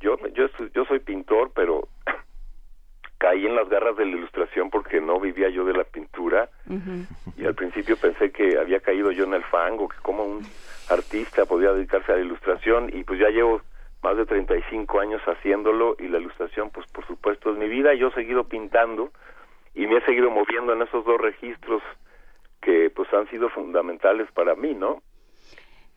yo, 0.00 0.16
yo, 0.34 0.46
yo 0.74 0.84
soy 0.84 1.00
pintor, 1.00 1.50
pero 1.54 1.88
caí 3.18 3.46
en 3.46 3.56
las 3.56 3.68
garras 3.68 3.96
de 3.96 4.06
la 4.06 4.16
ilustración 4.16 4.70
porque 4.70 5.00
no 5.00 5.18
vivía 5.18 5.48
yo 5.48 5.64
de 5.64 5.72
la 5.72 5.84
pintura. 5.84 6.48
Y 7.36 7.44
al 7.44 7.54
principio 7.54 7.96
pensé 7.96 8.30
que 8.30 8.58
había 8.58 8.80
caído 8.80 9.10
yo 9.10 9.24
en 9.24 9.34
el 9.34 9.44
fango, 9.44 9.88
que 9.88 9.96
como 10.02 10.24
un 10.24 10.46
artista 10.88 11.46
podía 11.46 11.72
dedicarse 11.72 12.12
a 12.12 12.16
la 12.16 12.22
ilustración. 12.22 12.90
Y 12.92 13.04
pues 13.04 13.18
ya 13.18 13.28
llevo 13.28 13.60
más 14.02 14.16
de 14.16 14.26
35 14.26 15.00
años 15.00 15.20
haciéndolo 15.26 15.96
y 15.98 16.06
la 16.06 16.18
ilustración 16.18 16.70
pues 16.70 16.86
por 16.92 17.04
supuesto 17.06 17.50
es 17.50 17.58
mi 17.58 17.68
vida. 17.68 17.94
Yo 17.94 18.08
he 18.08 18.12
seguido 18.12 18.44
pintando 18.44 19.10
y 19.74 19.86
me 19.86 19.96
he 19.96 20.00
seguido 20.02 20.30
moviendo 20.30 20.72
en 20.72 20.82
esos 20.82 21.04
dos 21.04 21.20
registros 21.20 21.82
que 22.60 22.90
pues 22.90 23.12
han 23.12 23.28
sido 23.30 23.48
fundamentales 23.50 24.30
para 24.32 24.54
mí, 24.54 24.74
¿no? 24.74 25.02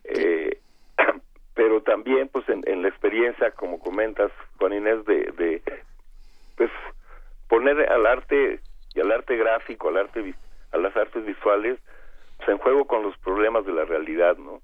Eh, 0.03 0.59
pero 1.53 1.81
también 1.81 2.29
pues 2.29 2.45
en, 2.49 2.81
la 2.81 2.87
experiencia 2.87 3.51
como 3.51 3.79
comentas 3.79 4.31
Juan 4.57 4.73
Inés 4.73 5.05
de, 5.05 5.31
de 5.37 5.61
pues 6.55 6.71
poner 7.47 7.89
al 7.91 8.05
arte 8.05 8.59
y 8.95 8.99
al 8.99 9.11
arte 9.11 9.37
gráfico 9.37 9.89
al 9.89 9.97
arte 9.97 10.33
a 10.71 10.77
las 10.77 10.95
artes 10.95 11.23
visuales 11.23 11.79
pues, 12.37 12.49
en 12.49 12.57
juego 12.57 12.85
con 12.85 13.03
los 13.03 13.15
problemas 13.19 13.65
de 13.65 13.73
la 13.73 13.85
realidad 13.85 14.37
no 14.37 14.61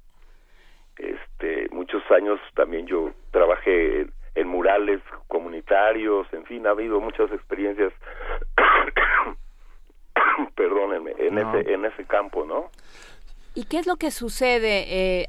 este 0.97 1.67
muchos 1.71 2.01
años 2.09 2.39
también 2.55 2.87
yo 2.87 3.11
trabajé 3.31 4.07
en 4.37 4.47
murales 4.47 5.01
comunitarios, 5.27 6.31
en 6.31 6.45
fin, 6.45 6.67
ha 6.67 6.69
habido 6.69 7.01
muchas 7.01 7.31
experiencias, 7.31 7.91
perdónenme, 10.55 11.13
en, 11.17 11.37
ese, 11.37 11.73
en 11.73 11.85
ese 11.85 12.05
campo, 12.05 12.45
¿no? 12.45 12.69
¿Y 13.57 13.65
qué 13.65 13.79
es 13.79 13.87
lo 13.87 13.95
que 13.95 14.11
sucede 14.11 14.85
eh, 14.87 15.25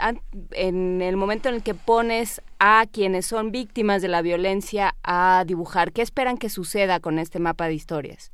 en 0.52 1.00
el 1.00 1.16
momento 1.16 1.48
en 1.48 1.54
el 1.54 1.62
que 1.64 1.72
pones 1.72 2.42
a 2.58 2.84
quienes 2.92 3.24
son 3.24 3.52
víctimas 3.52 4.02
de 4.02 4.08
la 4.08 4.20
violencia 4.20 4.92
a 5.02 5.44
dibujar? 5.46 5.92
¿Qué 5.92 6.02
esperan 6.02 6.36
que 6.36 6.50
suceda 6.50 7.00
con 7.00 7.18
este 7.18 7.38
mapa 7.38 7.68
de 7.68 7.72
historias? 7.72 8.30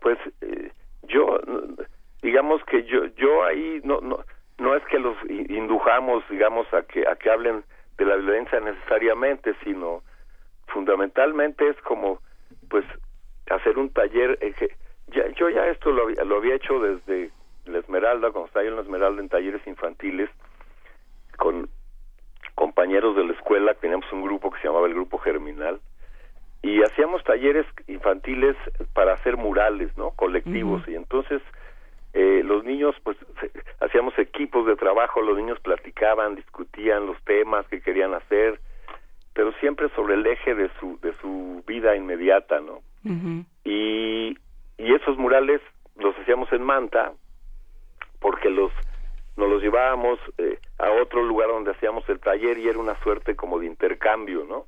Pues 0.00 0.16
eh, 0.40 0.72
yo, 1.02 1.38
digamos 2.22 2.64
que 2.64 2.84
yo, 2.84 3.04
yo 3.16 3.44
ahí 3.44 3.82
no, 3.84 4.00
no, 4.00 4.24
no 4.56 4.74
es 4.74 4.82
que 4.84 4.98
los 4.98 5.18
indujamos, 5.28 6.24
digamos, 6.30 6.66
a 6.72 6.80
que, 6.80 7.06
a 7.06 7.14
que 7.16 7.28
hablen 7.28 7.64
de 7.98 8.06
la 8.06 8.16
violencia 8.16 8.58
necesariamente, 8.60 9.54
sino 9.64 10.02
fundamentalmente 10.68 11.68
es 11.68 11.76
como, 11.82 12.20
pues, 12.70 12.86
hacer 13.50 13.76
un 13.76 13.90
taller. 13.90 14.38
Eh, 14.40 14.54
que 14.58 14.70
ya, 15.12 15.28
yo 15.34 15.48
ya 15.50 15.66
esto 15.68 15.90
lo, 15.90 16.08
lo 16.08 16.36
había 16.36 16.54
hecho 16.54 16.80
desde 16.80 17.30
la 17.66 17.78
Esmeralda, 17.78 18.30
cuando 18.30 18.46
estaba 18.46 18.64
yo 18.64 18.70
en 18.70 18.76
la 18.76 18.82
Esmeralda 18.82 19.22
en 19.22 19.28
talleres 19.28 19.66
infantiles, 19.66 20.30
con 21.36 21.68
compañeros 22.54 23.14
de 23.16 23.24
la 23.24 23.32
escuela, 23.34 23.74
teníamos 23.74 24.10
un 24.12 24.22
grupo 24.22 24.50
que 24.50 24.60
se 24.60 24.66
llamaba 24.66 24.86
el 24.86 24.94
Grupo 24.94 25.18
Germinal, 25.18 25.80
y 26.62 26.82
hacíamos 26.82 27.22
talleres 27.22 27.66
infantiles 27.86 28.56
para 28.92 29.12
hacer 29.14 29.36
murales, 29.36 29.96
¿no? 29.96 30.10
Colectivos, 30.10 30.82
y 30.88 30.96
entonces 30.96 31.40
eh, 32.14 32.42
los 32.44 32.64
niños, 32.64 32.96
pues, 33.04 33.16
hacíamos 33.80 34.18
equipos 34.18 34.66
de 34.66 34.76
trabajo, 34.76 35.22
los 35.22 35.36
niños 35.36 35.60
platicaban, 35.60 36.34
discutían 36.34 37.06
los 37.06 37.22
temas 37.22 37.66
que 37.68 37.80
querían 37.80 38.14
hacer, 38.14 38.58
pero 39.34 39.52
siempre 39.60 39.88
sobre 39.90 40.14
el 40.14 40.26
eje 40.26 40.54
de 40.54 40.68
su, 40.80 40.98
de 41.00 41.12
su 41.20 41.62
vida 41.66 41.94
inmediata, 41.94 42.60
¿no? 42.60 42.80
y, 43.64 44.36
y 44.78 44.94
esos 44.94 45.18
murales 45.18 45.60
los 45.96 46.16
hacíamos 46.18 46.50
en 46.52 46.62
Manta, 46.62 47.12
porque 48.20 48.48
los 48.48 48.72
nos 49.36 49.48
los 49.48 49.62
llevábamos 49.62 50.18
eh, 50.38 50.58
a 50.78 50.90
otro 50.90 51.22
lugar 51.22 51.48
donde 51.48 51.70
hacíamos 51.70 52.08
el 52.08 52.18
taller 52.18 52.58
y 52.58 52.68
era 52.68 52.78
una 52.78 53.00
suerte 53.04 53.36
como 53.36 53.60
de 53.60 53.66
intercambio, 53.66 54.44
¿no? 54.44 54.66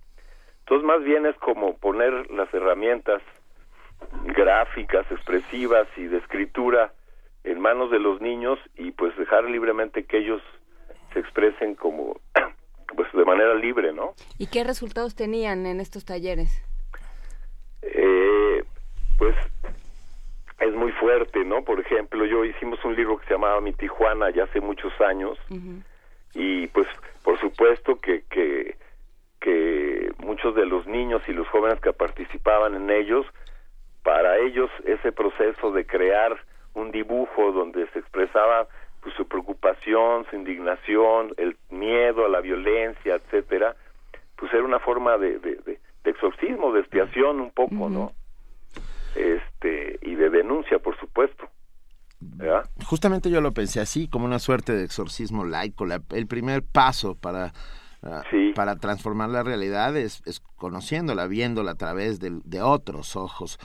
Entonces 0.61 0.87
más 0.87 1.03
bien 1.03 1.27
es 1.27 1.37
como 1.39 1.77
poner 1.77 2.31
las 2.31 2.53
herramientas 2.55 3.21
gráficas, 4.27 5.11
expresivas 5.11 5.89
y 5.97 6.05
de 6.05 6.19
escritura 6.19 6.93
en 7.43 7.59
manos 7.59 7.91
de 7.91 7.99
los 7.99 8.21
niños 8.21 8.61
y 8.77 8.93
pues 8.93 9.17
dejar 9.17 9.45
libremente 9.45 10.05
que 10.05 10.19
ellos 10.19 10.41
se 11.13 11.19
expresen 11.19 11.75
como 11.75 12.21
pues 12.97 13.13
de 13.13 13.25
manera 13.25 13.55
libre, 13.55 13.93
¿no? 13.93 14.15
¿Y 14.39 14.47
qué 14.47 14.63
resultados 14.63 15.17
tenían 15.17 15.67
en 15.67 15.81
estos 15.81 16.05
talleres? 16.05 16.63
Eh, 17.83 18.63
pues 19.19 19.35
es 20.61 20.75
muy 20.75 20.93
fuerte, 20.93 21.45
¿no? 21.45 21.65
Por 21.65 21.81
ejemplo, 21.81 22.25
yo 22.27 22.45
hicimos 22.45 22.85
un 22.85 22.95
libro 22.95 23.19
que 23.19 23.27
se 23.27 23.35
llamaba 23.35 23.61
Mi 23.61 23.73
Tijuana 23.73 24.31
ya 24.31 24.45
hace 24.45 24.61
muchos 24.61 24.93
años 25.01 25.39
y 26.35 26.67
pues 26.69 26.87
por 27.25 27.39
supuesto 27.41 27.99
que, 27.99 28.23
que, 28.31 28.77
que 29.41 30.13
muchos 30.19 30.55
de 30.55 30.67
los 30.67 30.87
niños 30.87 31.23
y 31.27 31.33
los 31.33 31.49
jóvenes 31.49 31.81
que 31.81 31.93
participaban 31.93 32.75
en 32.75 32.91
ellos, 32.91 33.27
para 34.03 34.39
ellos 34.39 34.71
ese 34.85 35.13
proceso 35.13 35.73
de 35.73 35.87
crear 35.87 36.37
un 36.75 36.91
dibujo 36.91 37.53
donde 37.53 37.87
se 37.89 37.99
expresaba 37.99 38.69
pues, 39.03 39.15
su 39.15 39.27
preocupación, 39.27 40.27
su 40.29 40.37
indignación, 40.37 41.33
el 41.39 41.57
miedo 41.71 42.27
a 42.27 42.29
la 42.29 42.41
violencia, 42.41 43.15
etcétera, 43.15 43.77
pues 44.37 44.53
era 44.53 44.63
una 44.63 44.79
forma 44.79 45.17
de, 45.17 45.39
de, 45.39 45.57
de, 45.57 45.79
exorcismo, 46.05 46.73
de 46.73 46.81
expiación 46.81 47.41
un 47.41 47.51
poco, 47.51 47.89
¿no? 47.89 48.13
De 50.21 50.31
denuncia, 50.31 50.79
por 50.79 50.99
supuesto. 50.99 51.49
Justamente 52.85 53.31
yo 53.31 53.41
lo 53.41 53.53
pensé 53.53 53.81
así, 53.81 54.09
como 54.09 54.27
una 54.27 54.39
suerte 54.39 54.75
de 54.75 54.85
exorcismo 54.85 55.45
laico, 55.45 55.87
el 56.11 56.27
primer 56.27 56.63
paso 56.63 57.15
para 57.15 57.53
ah, 58.03 58.23
para 58.55 58.77
transformar 58.77 59.31
la 59.31 59.43
realidad 59.43 59.97
es, 59.97 60.23
es, 60.27 60.41
conociéndola, 60.57 61.27
viéndola 61.27 61.73
a 61.73 61.77
través 61.77 62.21
de, 62.21 62.41
de 62.45 62.61
otros 62.61 63.17
ojos. 63.17 63.59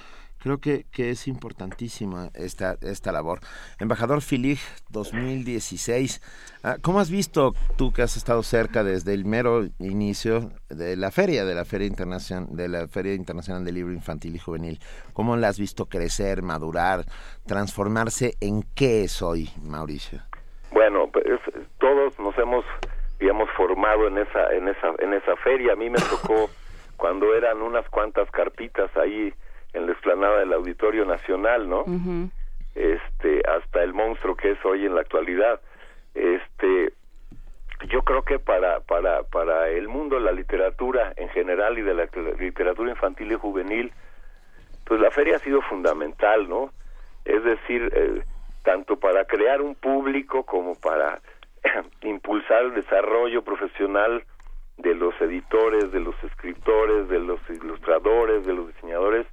Creo 0.45 0.60
que, 0.60 0.86
que 0.93 1.10
es 1.10 1.27
importantísima 1.27 2.29
esta, 2.36 2.75
esta 2.81 3.12
labor. 3.12 3.39
Embajador 3.79 4.21
Filig 4.21 4.60
2016, 4.91 6.21
ah, 6.63 6.75
¿cómo 6.84 6.99
has 6.99 7.10
visto 7.10 7.53
tú 7.79 7.91
que 7.91 8.03
has 8.03 8.15
estado 8.15 8.43
cerca 8.43 8.84
desde 8.84 9.15
el 9.15 9.25
mero 9.25 9.63
inicio 9.79 10.51
de 10.69 10.97
la 10.97 11.10
feria, 11.10 11.45
de 11.45 11.55
la 11.55 11.65
Feria 11.65 11.88
Internacional, 11.88 12.55
de 12.55 12.67
la 12.67 12.88
Feria 12.88 13.15
Internacional 13.15 13.65
del 13.65 13.73
Libro 13.73 13.91
Infantil 13.91 14.36
y 14.36 14.38
Juvenil? 14.38 14.79
¿Cómo 15.13 15.36
la 15.36 15.47
has 15.47 15.58
visto 15.58 15.88
crecer, 15.88 16.43
madurar, 16.43 17.05
transformarse 17.47 18.36
en 18.39 18.62
qué 18.75 19.05
es 19.05 19.23
hoy, 19.23 19.49
Mauricio? 19.63 20.19
Bueno, 20.69 21.10
pues, 21.12 21.25
todos 21.79 22.19
nos 22.19 22.38
hemos, 22.38 22.63
digamos, 23.19 23.49
formado 23.58 24.05
en 24.10 24.19
esa, 24.19 24.53
en 24.53 24.67
esa, 24.67 24.93
en 24.99 25.12
esa 25.12 25.36
feria. 25.38 25.73
A 25.73 25.75
mí 25.75 25.89
me 25.89 25.97
tocó 25.97 26.51
cuando 26.97 27.34
eran 27.34 27.63
unas 27.63 27.89
cuantas 27.89 28.29
carpitas 28.29 28.95
ahí 28.95 29.34
en 29.75 29.85
la 29.85 29.91
explanada 29.91 30.39
del 30.39 30.53
Auditorio 30.53 31.05
Nacional, 31.05 31.69
¿no? 31.69 31.85
Este, 32.73 33.41
hasta 33.47 33.83
el 33.83 33.93
monstruo 33.93 34.35
que 34.35 34.51
es 34.51 34.65
hoy 34.65 34.85
en 34.85 34.95
la 34.95 35.01
actualidad. 35.01 35.61
Este, 36.13 36.93
yo 37.89 38.01
creo 38.03 38.23
que 38.23 38.39
para 38.39 38.79
para 38.81 39.23
para 39.23 39.69
el 39.69 39.88
mundo 39.88 40.15
de 40.15 40.21
la 40.21 40.31
literatura 40.31 41.13
en 41.17 41.29
general 41.29 41.77
y 41.77 41.81
de 41.81 41.93
la 41.93 42.07
literatura 42.39 42.89
infantil 42.89 43.31
y 43.31 43.35
juvenil, 43.35 43.91
pues 44.85 44.99
la 44.99 45.11
feria 45.11 45.35
ha 45.35 45.39
sido 45.39 45.61
fundamental, 45.61 46.47
¿no? 46.47 46.71
Es 47.25 47.43
decir, 47.43 47.91
eh, 47.93 48.23
tanto 48.63 48.97
para 48.97 49.25
crear 49.25 49.61
un 49.61 49.75
público 49.75 50.43
como 50.43 50.75
para 50.75 51.19
impulsar 52.01 52.63
el 52.63 52.75
desarrollo 52.75 53.43
profesional 53.43 54.23
de 54.77 54.93
los 54.93 55.19
editores, 55.21 55.91
de 55.91 55.99
los 55.99 56.15
escritores, 56.23 57.07
de 57.09 57.19
los 57.19 57.39
ilustradores, 57.49 58.45
de 58.45 58.53
los 58.53 58.67
diseñadores, 58.67 59.25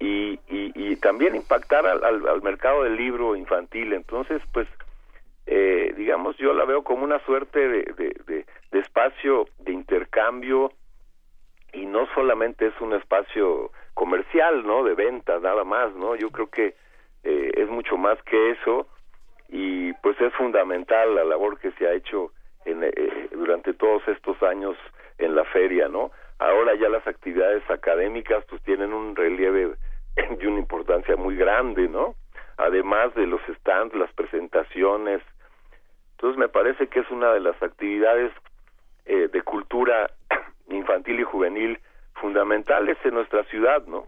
y, 0.00 0.38
y, 0.48 0.96
también 0.96 1.34
impactar 1.34 1.86
al, 1.86 2.04
al, 2.04 2.42
mercado 2.42 2.84
del 2.84 2.96
libro 2.96 3.34
infantil. 3.34 3.92
Entonces, 3.92 4.40
pues, 4.52 4.68
eh, 5.46 5.92
digamos, 5.96 6.36
yo 6.36 6.52
la 6.52 6.64
veo 6.64 6.82
como 6.82 7.04
una 7.04 7.18
suerte 7.24 7.58
de, 7.58 7.82
de, 7.96 8.44
de, 8.70 8.78
espacio 8.78 9.46
de 9.58 9.72
intercambio 9.72 10.72
y 11.72 11.86
no 11.86 12.06
solamente 12.14 12.66
es 12.66 12.80
un 12.80 12.94
espacio 12.94 13.72
comercial, 13.94 14.66
¿no? 14.66 14.84
De 14.84 14.94
venta, 14.94 15.38
nada 15.40 15.64
más, 15.64 15.92
¿no? 15.94 16.14
Yo 16.14 16.30
creo 16.30 16.48
que 16.48 16.74
eh, 17.24 17.50
es 17.56 17.68
mucho 17.68 17.96
más 17.96 18.22
que 18.22 18.50
eso 18.50 18.86
y 19.48 19.92
pues 19.94 20.20
es 20.20 20.32
fundamental 20.34 21.14
la 21.14 21.24
labor 21.24 21.58
que 21.58 21.72
se 21.72 21.86
ha 21.86 21.92
hecho 21.92 22.32
en, 22.64 22.84
eh, 22.84 23.28
durante 23.32 23.72
todos 23.74 24.06
estos 24.08 24.40
años 24.42 24.76
en 25.18 25.34
la 25.34 25.44
feria, 25.44 25.88
¿no? 25.88 26.12
Ahora 26.38 26.74
ya 26.76 26.88
las 26.88 27.06
actividades 27.06 27.68
académicas 27.68 28.44
pues 28.48 28.62
tienen 28.62 28.92
un 28.92 29.16
relieve 29.16 29.74
de 30.38 30.48
una 30.48 30.58
importancia 30.58 31.16
muy 31.16 31.36
grande, 31.36 31.88
¿no? 31.88 32.14
Además 32.56 33.14
de 33.14 33.26
los 33.26 33.40
stands, 33.58 33.94
las 33.94 34.12
presentaciones. 34.12 35.22
Entonces 36.12 36.38
me 36.38 36.48
parece 36.48 36.88
que 36.88 37.00
es 37.00 37.10
una 37.10 37.32
de 37.32 37.40
las 37.40 37.60
actividades 37.62 38.32
eh, 39.06 39.28
de 39.32 39.42
cultura 39.42 40.10
infantil 40.70 41.20
y 41.20 41.24
juvenil 41.24 41.78
fundamentales 42.20 42.98
en 43.04 43.14
nuestra 43.14 43.44
ciudad, 43.44 43.86
¿no? 43.86 44.06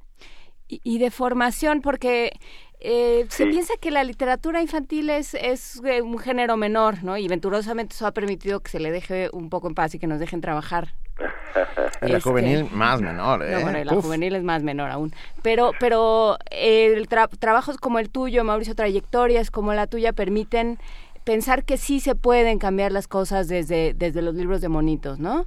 Y, 0.73 1.01
de 1.01 1.11
formación, 1.11 1.81
porque 1.83 2.31
eh, 2.79 3.27
se 3.29 3.46
piensa 3.46 3.75
que 3.81 3.90
la 3.90 4.05
literatura 4.05 4.62
infantil 4.62 5.11
es, 5.11 5.35
es 5.35 5.83
eh, 5.85 6.01
un 6.01 6.16
género 6.16 6.57
menor, 6.57 7.03
¿no? 7.03 7.16
Y 7.18 7.27
venturosamente 7.27 7.94
eso 7.94 8.07
ha 8.07 8.12
permitido 8.12 8.61
que 8.61 8.70
se 8.70 8.79
le 8.79 8.92
deje 8.92 9.31
un 9.33 9.51
poco 9.51 9.66
en 9.66 9.75
paz 9.75 9.96
y 9.96 9.99
que 9.99 10.07
nos 10.07 10.20
dejen 10.20 10.40
trabajar 10.40 10.90
la 12.00 12.20
juvenil 12.20 12.68
más 12.72 13.00
menor, 13.00 13.42
¿eh? 13.42 13.59
bueno, 13.62 13.85
la 13.85 13.92
juvenil 14.00 14.35
es 14.35 14.42
más 14.42 14.62
menor 14.62 14.90
aún. 14.90 15.12
Pero, 15.42 15.72
pero 15.78 16.37
el 16.50 17.09
trabajos 17.09 17.76
como 17.76 17.98
el 17.98 18.11
tuyo, 18.11 18.44
Mauricio, 18.44 18.74
trayectorias 18.74 19.50
como 19.50 19.74
la 19.74 19.87
tuya 19.87 20.12
permiten 20.12 20.78
pensar 21.24 21.64
que 21.64 21.76
sí 21.76 22.00
se 22.00 22.14
pueden 22.14 22.59
cambiar 22.59 22.92
las 22.92 23.06
cosas 23.09 23.48
desde, 23.48 23.94
desde 23.94 24.22
los 24.22 24.35
libros 24.35 24.61
de 24.61 24.68
monitos, 24.68 25.18
¿no? 25.18 25.44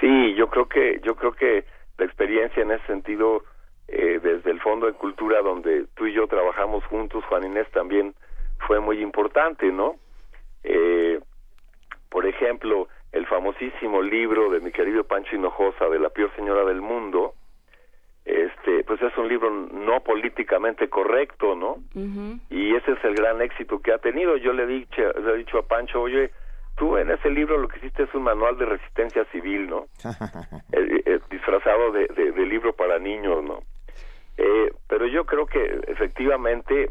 Sí, 0.00 0.34
yo 0.34 0.48
creo 0.48 0.68
que, 0.68 1.00
yo 1.04 1.14
creo 1.16 1.32
que 1.32 1.64
la 1.98 2.04
experiencia 2.04 2.62
en 2.62 2.72
ese 2.72 2.86
sentido, 2.86 3.44
eh, 3.88 4.20
desde 4.22 4.50
el 4.50 4.60
Fondo 4.60 4.86
de 4.86 4.94
Cultura, 4.94 5.42
donde 5.42 5.86
tú 5.94 6.06
y 6.06 6.14
yo 6.14 6.26
trabajamos 6.26 6.84
juntos, 6.86 7.24
Juan 7.28 7.44
Inés 7.44 7.66
también 7.72 8.14
fue 8.66 8.80
muy 8.80 9.00
importante, 9.00 9.70
¿no? 9.70 9.96
Eh, 10.64 11.20
por 12.08 12.26
ejemplo, 12.26 12.88
el 13.12 13.26
famosísimo 13.26 14.02
libro 14.02 14.50
de 14.50 14.60
mi 14.60 14.72
querido 14.72 15.04
Pancho 15.04 15.36
Hinojosa 15.36 15.88
de 15.88 15.98
la 15.98 16.08
peor 16.08 16.34
señora 16.34 16.64
del 16.64 16.80
mundo, 16.80 17.34
este, 18.24 18.84
pues 18.84 19.02
es 19.02 19.16
un 19.18 19.28
libro 19.28 19.50
no 19.50 20.00
políticamente 20.02 20.88
correcto, 20.88 21.54
¿no? 21.54 21.76
Y 22.50 22.74
ese 22.74 22.92
es 22.92 23.04
el 23.04 23.14
gran 23.14 23.42
éxito 23.42 23.80
que 23.80 23.92
ha 23.92 23.98
tenido. 23.98 24.36
Yo 24.36 24.52
le, 24.52 24.66
le 24.66 24.74
he 24.74 25.36
dicho 25.36 25.58
a 25.58 25.62
Pancho, 25.62 26.00
oye, 26.00 26.30
tú 26.76 26.96
en 26.96 27.10
ese 27.10 27.30
libro 27.30 27.58
lo 27.58 27.68
que 27.68 27.78
hiciste 27.78 28.04
es 28.04 28.14
un 28.14 28.22
manual 28.22 28.56
de 28.58 28.66
resistencia 28.66 29.24
civil, 29.26 29.68
¿no? 29.68 29.86
Eh, 30.72 31.02
eh, 31.04 31.20
disfrazado 31.30 31.92
de, 31.92 32.06
de, 32.06 32.46
libro 32.46 32.72
para 32.72 32.98
niños, 32.98 33.44
¿no? 33.44 33.60
Eh, 34.38 34.72
pero 34.88 35.06
yo 35.06 35.26
creo 35.26 35.46
que 35.46 35.80
efectivamente 35.86 36.88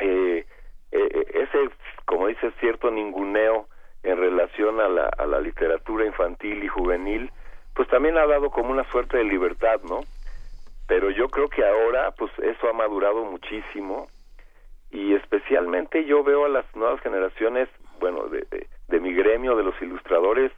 eh, 0.00 0.44
ese, 0.90 1.70
como 2.04 2.26
dice, 2.26 2.50
cierto 2.60 2.90
ninguneo 2.90 3.68
en 4.04 4.18
relación 4.18 4.80
a 4.80 4.88
la, 4.88 5.06
a 5.06 5.26
la 5.26 5.40
literatura 5.40 6.04
infantil 6.04 6.62
y 6.62 6.68
juvenil, 6.68 7.30
pues 7.74 7.88
también 7.88 8.16
ha 8.18 8.26
dado 8.26 8.50
como 8.50 8.70
una 8.70 8.88
suerte 8.90 9.16
de 9.16 9.24
libertad, 9.24 9.80
¿no? 9.88 10.00
Pero 10.86 11.10
yo 11.10 11.28
creo 11.28 11.48
que 11.48 11.64
ahora, 11.64 12.12
pues 12.12 12.30
eso 12.38 12.68
ha 12.68 12.72
madurado 12.74 13.24
muchísimo 13.24 14.08
y 14.90 15.14
especialmente 15.14 16.04
yo 16.04 16.22
veo 16.22 16.44
a 16.44 16.50
las 16.50 16.64
nuevas 16.76 17.00
generaciones, 17.00 17.68
bueno, 17.98 18.28
de, 18.28 18.46
de, 18.88 19.00
mi 19.00 19.14
gremio, 19.14 19.56
de 19.56 19.64
los 19.64 19.80
ilustradores, 19.80 20.52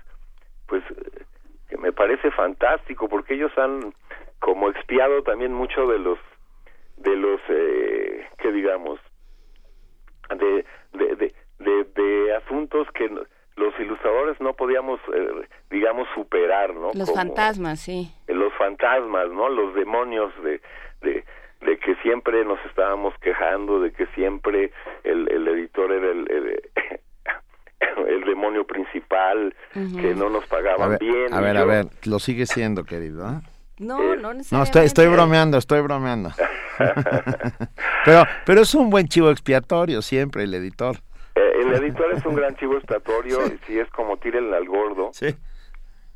pues 0.67 0.83
que 1.69 1.79
me 1.79 1.93
parece 1.93 2.31
fantástico 2.33 3.09
porque 3.09 3.35
ellos 3.35 3.57
han 3.57 3.95
como 4.41 4.69
expiado 4.69 5.23
también 5.23 5.53
mucho 5.53 5.87
de 5.87 5.99
los 5.99 6.19
de 6.97 7.17
los 7.17 7.41
eh, 7.49 8.27
que 8.39 8.53
digamos 8.53 9.01
de 10.31 10.65
de, 10.93 11.33
de, 11.59 11.85
de 11.85 12.35
asuntos 12.35 12.87
que 12.93 13.11
los 13.57 13.73
ilustradores 13.81 14.41
no 14.41 14.53
podíamos, 14.53 15.01
eh, 15.15 15.49
digamos, 15.71 16.07
superar, 16.15 16.75
¿no? 16.75 16.91
Los 16.95 17.13
fantasmas, 17.13 17.81
sí. 17.81 18.13
Los 18.29 18.53
fantasmas, 18.55 19.31
¿no? 19.31 19.49
Los 19.49 19.75
demonios 19.75 20.33
de, 20.43 20.61
de, 21.01 21.25
de, 21.63 21.79
que 21.79 21.97
siempre 21.97 22.45
nos 22.45 22.59
estábamos 22.67 23.15
quejando, 23.21 23.81
de 23.81 23.93
que 23.93 24.07
siempre 24.09 24.73
el, 25.05 25.31
el 25.31 25.49
editor 25.49 25.91
era 25.91 26.11
el, 26.11 26.31
el, 26.31 28.25
demonio 28.27 28.67
principal, 28.67 29.55
que 29.73 30.15
no 30.15 30.29
nos 30.29 30.47
pagaban 30.47 30.99
bien. 30.99 31.33
A 31.33 31.41
ver, 31.41 31.57
a 31.57 31.65
ver, 31.65 31.87
lo 32.05 32.19
sigue 32.19 32.45
siendo, 32.45 32.85
querido, 32.85 33.27
¿eh? 33.29 33.41
No, 33.79 33.99
no 34.17 34.35
necesariamente. 34.35 34.57
No, 34.57 34.63
estoy, 34.63 34.85
estoy 34.85 35.07
bromeando, 35.07 35.59
estoy 35.59 35.81
bromeando. 35.81 36.31
pero, 38.05 38.25
pero 38.45 38.61
es 38.63 38.75
un 38.75 38.91
buen 38.91 39.09
chivo 39.09 39.31
expiatorio 39.31 40.03
siempre, 40.03 40.45
el 40.45 40.55
editor. 40.55 40.97
Eh, 41.37 41.53
el 41.61 41.73
editor 41.75 42.13
es 42.13 42.25
un 42.25 42.35
gran 42.37 42.57
chivo 42.57 42.77
expiatorio, 42.77 43.47
y 43.47 43.59
si 43.67 43.79
es 43.79 43.89
como 43.91 44.17
tiren 44.17 44.53
al 44.53 44.67
gordo. 44.67 45.11
Sí. 45.13 45.37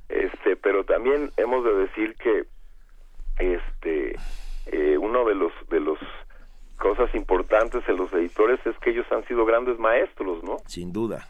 Este, 0.08 0.56
pero 0.56 0.84
también 0.84 1.30
hemos 1.36 1.64
de 1.64 1.74
decir 1.74 2.16
que 2.16 2.46
este 3.38 4.16
eh, 4.66 4.98
uno 4.98 5.24
de 5.24 5.34
los 5.34 5.52
de 5.68 5.80
los 5.80 5.98
cosas 6.78 7.14
importantes 7.14 7.82
en 7.88 7.96
los 7.96 8.12
editores 8.12 8.58
es 8.66 8.76
que 8.78 8.90
ellos 8.90 9.06
han 9.12 9.24
sido 9.26 9.44
grandes 9.44 9.78
maestros, 9.78 10.42
¿no? 10.42 10.56
Sin 10.66 10.92
duda. 10.92 11.28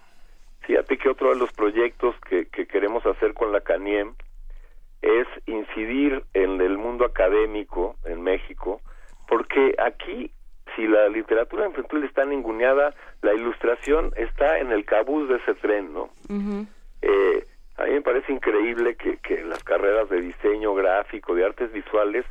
Fíjate 0.61 0.97
que 0.97 1.09
otro 1.09 1.31
de 1.31 1.37
los 1.37 1.53
proyectos 1.53 2.15
que, 2.29 2.47
que 2.47 2.67
queremos 2.67 3.05
hacer 3.05 3.35
con 3.35 3.53
la 3.53 3.61
CANIEM 3.61 4.15
es 5.03 5.27
incidir 5.47 6.25
en 6.35 6.61
el 6.61 6.79
mundo 6.79 7.05
académico 7.05 7.97
en 8.05 8.23
México, 8.23 8.81
porque 9.29 9.75
aquí 9.79 10.31
si 10.81 10.89
la 10.89 11.09
literatura 11.09 11.67
infantil 11.67 12.05
está 12.05 12.25
ninguneada, 12.25 12.95
la 13.21 13.35
ilustración 13.35 14.13
está 14.17 14.59
en 14.59 14.73
el 14.73 14.87
cabuz 14.87 15.29
de 15.29 15.37
ese 15.37 15.55
tren, 15.55 15.93
¿no? 15.93 16.09
eh, 17.03 17.45
a 17.77 17.85
mí 17.85 17.93
me 17.93 18.01
parece 18.01 18.33
increíble 18.33 18.95
que, 18.97 19.19
que 19.19 19.43
las 19.45 19.63
carreras 19.63 20.09
de 20.09 20.23
diseño 20.23 20.75
gráfico, 20.75 21.35
de 21.35 21.45
artes 21.45 21.71
visuales, 21.73 22.25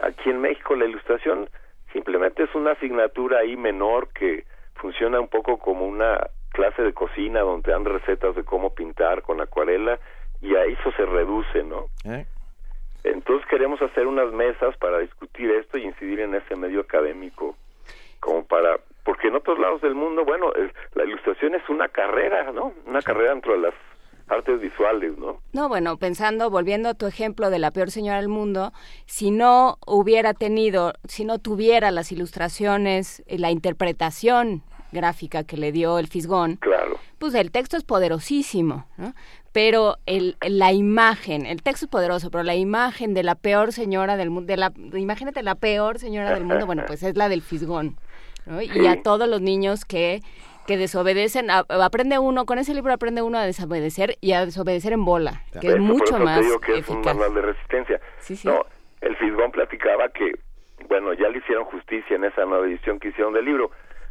aquí 0.00 0.30
en 0.30 0.40
México 0.40 0.74
la 0.74 0.86
ilustración 0.86 1.48
simplemente 1.92 2.44
es 2.44 2.54
una 2.54 2.72
asignatura 2.72 3.40
ahí 3.40 3.56
menor 3.56 4.08
que 4.14 4.44
funciona 4.76 5.20
un 5.20 5.28
poco 5.28 5.58
como 5.58 5.86
una 5.86 6.18
clase 6.50 6.82
de 6.82 6.94
cocina 6.94 7.40
donde 7.40 7.70
dan 7.70 7.84
recetas 7.84 8.34
de 8.34 8.44
cómo 8.44 8.74
pintar 8.74 9.22
con 9.22 9.40
acuarela 9.40 9.98
y 10.40 10.54
a 10.54 10.64
eso 10.64 10.90
se 10.92 11.04
reduce, 11.04 11.62
¿no? 11.64 11.86
¿Eh? 12.04 12.26
Entonces 13.04 13.46
queremos 13.48 13.80
hacer 13.82 14.06
unas 14.06 14.32
mesas 14.32 14.76
para 14.78 14.98
discutir 14.98 15.50
esto 15.50 15.76
y 15.76 15.84
incidir 15.84 16.20
en 16.20 16.34
ese 16.34 16.56
medio 16.56 16.80
académico 16.80 17.56
como 18.24 18.44
para 18.44 18.80
porque 19.04 19.28
en 19.28 19.36
otros 19.36 19.58
lados 19.58 19.82
del 19.82 19.94
mundo, 19.94 20.24
bueno, 20.24 20.50
la 20.94 21.04
ilustración 21.04 21.54
es 21.54 21.68
una 21.68 21.88
carrera, 21.88 22.50
¿no? 22.52 22.72
Una 22.86 23.02
carrera 23.02 23.32
dentro 23.32 23.52
de 23.52 23.58
las 23.58 23.74
artes 24.28 24.58
visuales, 24.60 25.18
¿no? 25.18 25.40
No, 25.52 25.68
bueno, 25.68 25.98
pensando, 25.98 26.48
volviendo 26.48 26.88
a 26.88 26.94
tu 26.94 27.06
ejemplo 27.06 27.50
de 27.50 27.58
la 27.58 27.70
peor 27.70 27.90
señora 27.90 28.16
del 28.16 28.30
mundo, 28.30 28.72
si 29.04 29.30
no 29.30 29.76
hubiera 29.86 30.32
tenido, 30.32 30.94
si 31.06 31.26
no 31.26 31.38
tuviera 31.38 31.90
las 31.90 32.12
ilustraciones, 32.12 33.22
eh, 33.26 33.38
la 33.38 33.50
interpretación 33.50 34.62
gráfica 34.90 35.44
que 35.44 35.58
le 35.58 35.70
dio 35.70 35.98
el 35.98 36.06
Fisgón, 36.06 36.56
claro. 36.56 36.96
pues 37.18 37.34
el 37.34 37.50
texto 37.50 37.76
es 37.76 37.84
poderosísimo, 37.84 38.86
¿no? 38.96 39.12
Pero 39.52 39.98
el, 40.06 40.36
la 40.40 40.72
imagen, 40.72 41.46
el 41.46 41.62
texto 41.62 41.84
es 41.84 41.90
poderoso, 41.90 42.30
pero 42.30 42.42
la 42.42 42.54
imagen 42.54 43.12
de 43.12 43.22
la 43.22 43.34
peor 43.34 43.72
señora 43.72 44.16
del 44.16 44.30
mundo, 44.30 44.46
de 44.50 44.56
la, 44.56 44.72
imagínate 44.94 45.42
la 45.42 45.56
peor 45.56 45.98
señora 45.98 46.32
del 46.32 46.44
mundo, 46.44 46.64
bueno, 46.64 46.84
pues 46.86 47.02
es 47.02 47.16
la 47.16 47.28
del 47.28 47.42
Fisgón. 47.42 47.96
Y 48.46 48.86
a 48.86 49.02
todos 49.02 49.28
los 49.28 49.40
niños 49.40 49.84
que 49.84 50.20
que 50.66 50.76
desobedecen, 50.76 51.50
aprende 51.50 52.18
uno, 52.18 52.46
con 52.46 52.58
ese 52.58 52.74
libro 52.74 52.92
aprende 52.92 53.22
uno 53.22 53.38
a 53.38 53.44
desobedecer 53.44 54.16
y 54.20 54.32
a 54.32 54.44
desobedecer 54.44 54.92
en 54.92 55.04
bola, 55.04 55.42
que 55.60 55.68
es 55.68 55.78
mucho 55.78 56.18
más 56.18 56.44
que 56.64 56.78
es 56.78 56.88
un 56.88 57.02
manual 57.02 57.34
de 57.34 57.42
resistencia. 57.42 58.00
No, 58.44 58.64
el 59.00 59.16
Fisgón 59.16 59.50
platicaba 59.50 60.08
que, 60.08 60.32
bueno, 60.88 61.12
ya 61.12 61.28
le 61.28 61.38
hicieron 61.38 61.64
justicia 61.66 62.16
en 62.16 62.24
esa 62.24 62.44
nueva 62.44 62.66
edición 62.66 62.98
que 62.98 63.08
hicieron 63.08 63.34
del 63.34 63.44
libro, 63.44 63.70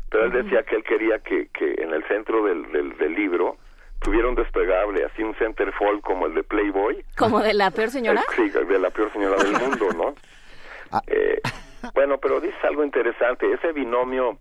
pero 0.09 0.25
él 0.25 0.31
decía 0.31 0.63
que 0.63 0.75
él 0.75 0.83
quería 0.83 1.19
que, 1.19 1.47
que 1.47 1.73
en 1.81 1.91
el 1.91 2.03
centro 2.07 2.43
del, 2.45 2.71
del, 2.71 3.15
libro 3.15 3.57
tuviera 3.99 4.27
un 4.27 4.35
desplegable, 4.35 5.03
así 5.05 5.23
un 5.23 5.33
centerfold 5.35 6.01
como 6.01 6.27
el 6.27 6.35
de 6.35 6.43
Playboy. 6.43 7.03
¿Como 7.17 7.39
de 7.39 7.53
la 7.53 7.71
peor 7.71 7.89
señora? 7.89 8.23
Sí, 8.35 8.49
de 8.49 8.79
la 8.79 8.91
peor 8.91 9.11
señora 9.11 9.41
del 9.41 9.53
mundo, 9.53 9.89
¿no? 9.95 10.13
Ah. 10.95 11.01
Eh, 11.07 11.41
bueno, 11.93 12.17
pero 12.17 12.39
dice 12.39 12.57
algo 12.63 12.83
interesante, 12.83 13.51
ese 13.51 13.71
binomio 13.71 14.37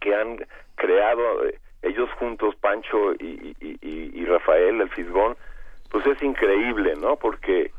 que 0.00 0.14
han 0.14 0.38
creado 0.76 1.46
eh, 1.46 1.58
ellos 1.82 2.10
juntos, 2.18 2.54
Pancho 2.56 3.14
y, 3.14 3.56
y, 3.60 4.24
Rafael, 4.26 4.80
el 4.80 4.90
Fisgón, 4.90 5.36
pues 5.90 6.06
es 6.06 6.22
increíble, 6.22 6.94
¿no? 6.96 7.16
Porque 7.16 7.72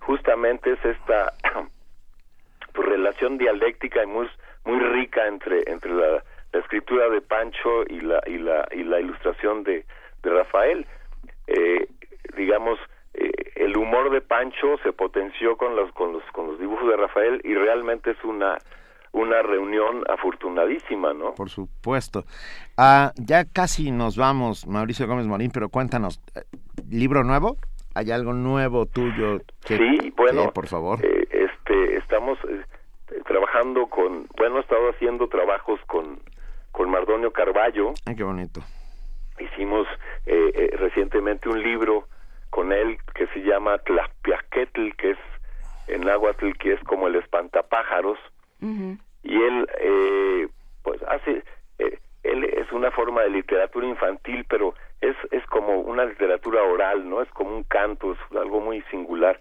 justamente 0.00 0.72
es 0.72 0.84
esta 0.84 1.34
pues, 2.72 2.88
relación 2.88 3.38
dialéctica 3.38 4.02
y 4.02 4.06
muy, 4.06 4.30
muy 4.64 4.78
rica 4.78 5.26
entre, 5.26 5.62
entre 5.66 5.92
la, 5.92 6.22
escritura 6.52 7.08
de 7.10 7.20
Pancho 7.20 7.84
y 7.88 8.00
la, 8.00 8.20
y 8.26 8.38
la, 8.38 8.66
y 8.72 8.82
la 8.82 9.00
ilustración 9.00 9.62
de, 9.62 9.84
de 10.22 10.30
Rafael. 10.30 10.86
Eh, 11.46 11.86
digamos, 12.36 12.78
eh, 13.14 13.49
el 13.60 13.76
humor 13.76 14.10
de 14.10 14.22
Pancho 14.22 14.78
se 14.82 14.92
potenció 14.92 15.56
con 15.56 15.76
los, 15.76 15.92
con 15.92 16.12
los, 16.12 16.22
con 16.32 16.46
los 16.46 16.58
dibujos 16.58 16.88
de 16.88 16.96
Rafael 16.96 17.40
y 17.44 17.54
realmente 17.54 18.12
es 18.12 18.24
una 18.24 18.56
una 19.12 19.42
reunión 19.42 20.04
afortunadísima, 20.08 21.12
¿no? 21.12 21.34
Por 21.34 21.50
supuesto. 21.50 22.24
Ah, 22.76 23.12
ya 23.16 23.44
casi 23.44 23.90
nos 23.90 24.16
vamos, 24.16 24.68
Mauricio 24.68 25.08
Gómez 25.08 25.26
Morín, 25.26 25.50
pero 25.52 25.68
cuéntanos, 25.68 26.20
eh, 26.36 26.42
¿libro 26.88 27.24
nuevo? 27.24 27.56
¿Hay 27.96 28.12
algo 28.12 28.32
nuevo 28.32 28.86
tuyo? 28.86 29.40
sí, 29.64 30.12
bueno, 30.16 30.52
por 30.52 30.68
favor. 30.68 31.04
Eh, 31.04 31.26
este, 31.28 31.96
estamos 31.96 32.38
eh, 32.48 32.62
trabajando 33.26 33.88
con, 33.88 34.28
bueno, 34.36 34.58
he 34.58 34.60
estado 34.60 34.90
haciendo 34.90 35.28
trabajos 35.28 35.80
con, 35.88 36.20
con 36.70 36.88
Mardonio 36.88 37.32
Carballo. 37.32 37.94
Ay, 38.06 38.14
qué 38.14 38.22
bonito. 38.22 38.60
Hicimos 39.40 39.88
recientemente 40.78 41.48
un 41.48 41.60
libro 41.62 42.06
con 42.50 42.72
él 42.72 42.98
que 43.14 43.26
se 43.28 43.40
llama 43.40 43.78
Tlapiaquetl, 43.78 44.90
que 44.98 45.12
es 45.12 45.18
en 45.88 46.02
náhuatl, 46.02 46.52
que 46.58 46.72
es 46.74 46.80
como 46.84 47.08
el 47.08 47.16
espantapájaros. 47.16 48.18
Y 49.22 49.34
él 49.34 49.68
eh, 49.80 50.48
pues 50.82 51.02
hace 51.04 51.42
eh, 51.78 51.98
él 52.22 52.44
es 52.44 52.70
una 52.72 52.90
forma 52.90 53.22
de 53.22 53.30
literatura 53.30 53.86
infantil 53.86 54.44
pero 54.48 54.74
es 55.00 55.16
es 55.30 55.44
como 55.46 55.80
una 55.80 56.04
literatura 56.04 56.62
oral 56.62 57.08
no 57.08 57.22
es 57.22 57.30
como 57.30 57.56
un 57.56 57.64
canto 57.64 58.12
es 58.12 58.18
algo 58.36 58.60
muy 58.60 58.82
singular. 58.90 59.40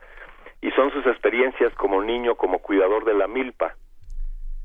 Y 0.62 0.72
son 0.72 0.92
sus 0.92 1.06
experiencias 1.06 1.74
como 1.76 2.02
niño 2.02 2.36
como 2.36 2.60
cuidador 2.60 3.06
de 3.06 3.14
la 3.14 3.28
milpa. 3.28 3.76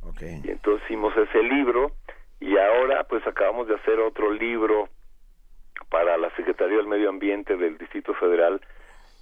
Okay. 0.02 0.40
y 0.44 0.50
entonces 0.50 0.84
hicimos 0.84 1.16
ese 1.16 1.42
libro 1.42 1.92
y 2.38 2.58
ahora 2.58 3.04
pues 3.04 3.26
acabamos 3.26 3.66
de 3.66 3.74
hacer 3.74 3.98
otro 4.00 4.30
libro 4.30 4.88
para 5.94 6.16
la 6.16 6.28
Secretaría 6.30 6.78
del 6.78 6.88
Medio 6.88 7.08
Ambiente 7.08 7.56
del 7.56 7.78
Distrito 7.78 8.14
Federal 8.14 8.60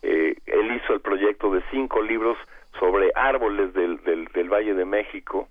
eh, 0.00 0.34
él 0.46 0.74
hizo 0.74 0.94
el 0.94 1.00
proyecto 1.02 1.52
de 1.52 1.62
cinco 1.70 2.00
libros 2.00 2.38
sobre 2.80 3.12
árboles 3.14 3.74
del, 3.74 4.02
del, 4.04 4.24
del, 4.28 4.48
Valle 4.48 4.72
de 4.72 4.86
México 4.86 5.48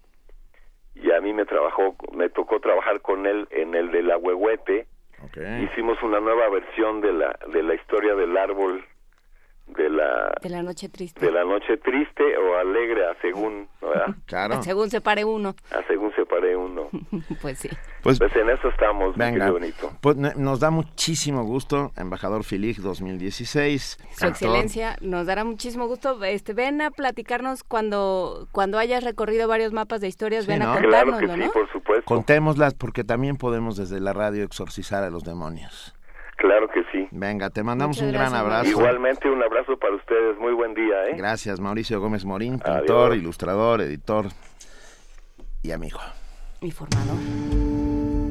y 0.95 1.11
a 1.11 1.21
mí 1.21 1.31
me 1.31 1.45
trabajó 1.45 1.95
me 2.11 2.29
tocó 2.29 2.59
trabajar 2.59 3.01
con 3.01 3.27
él 3.27 3.47
en 3.51 3.75
el 3.75 3.91
de 3.91 4.01
la 4.01 4.17
Huehuete 4.17 4.87
hicimos 5.71 6.01
una 6.01 6.19
nueva 6.19 6.49
versión 6.49 7.01
de 7.01 7.13
la 7.13 7.37
de 7.53 7.61
la 7.61 7.75
historia 7.75 8.15
del 8.15 8.35
árbol 8.35 8.83
de 9.67 9.89
la 9.89 10.33
de 10.41 10.49
la 10.49 10.63
noche 10.63 10.89
triste 10.89 11.25
de 11.25 11.31
la 11.31 11.43
noche 11.43 11.77
triste 11.77 12.23
o 12.37 12.57
alegre 12.57 13.05
a 13.07 13.21
según 13.21 13.67
claro 14.25 14.61
según 14.63 14.89
se 14.89 15.01
pare 15.01 15.23
uno 15.23 15.55
a 15.71 15.81
según 15.87 16.13
se 16.15 16.25
pare 16.25 16.55
uno 16.55 16.89
pues 17.41 17.59
sí. 17.59 17.69
Pues, 18.01 18.17
pues, 18.17 18.35
en 18.35 18.49
eso 18.49 18.67
estamos, 18.69 19.15
venga, 19.15 19.53
Pues 20.01 20.17
nos 20.17 20.59
da 20.59 20.71
muchísimo 20.71 21.43
gusto, 21.43 21.91
embajador 21.95 22.43
Filig 22.43 22.81
2016. 22.81 23.99
Su 24.17 24.25
excelencia, 24.25 24.97
nos 25.01 25.27
dará 25.27 25.43
muchísimo 25.43 25.87
gusto. 25.87 26.23
Este, 26.23 26.53
ven 26.53 26.81
a 26.81 26.89
platicarnos 26.89 27.63
cuando 27.63 28.47
cuando 28.51 28.79
hayas 28.79 29.03
recorrido 29.03 29.47
varios 29.47 29.71
mapas 29.71 30.01
de 30.01 30.07
historias, 30.07 30.47
ven 30.47 30.63
a 30.63 30.73
contarnos, 30.73 31.19
claro 31.19 31.35
que 31.35 31.43
sí, 31.43 31.49
por 31.53 31.71
supuesto. 31.71 32.05
Contémoslas 32.05 32.73
porque 32.73 33.03
también 33.03 33.37
podemos 33.37 33.77
desde 33.77 33.99
la 33.99 34.13
radio 34.13 34.43
exorcizar 34.43 35.03
a 35.03 35.09
los 35.11 35.23
demonios. 35.23 35.93
Claro 36.41 36.67
que 36.69 36.83
sí. 36.91 37.07
Venga, 37.11 37.51
te 37.51 37.61
mandamos 37.61 38.01
un 38.01 38.11
gran 38.11 38.33
abrazo. 38.33 38.67
Igualmente 38.67 39.29
un 39.29 39.43
abrazo 39.43 39.77
para 39.77 39.93
ustedes. 39.93 40.39
Muy 40.39 40.53
buen 40.53 40.73
día, 40.73 41.05
¿eh? 41.09 41.13
Gracias, 41.15 41.59
Mauricio 41.59 42.01
Gómez 42.01 42.25
Morín, 42.25 42.59
pintor, 42.59 43.15
ilustrador, 43.15 43.79
editor 43.81 44.25
y 45.61 45.71
amigo. 45.71 45.99
Y 46.61 46.71
formador. 46.71 47.15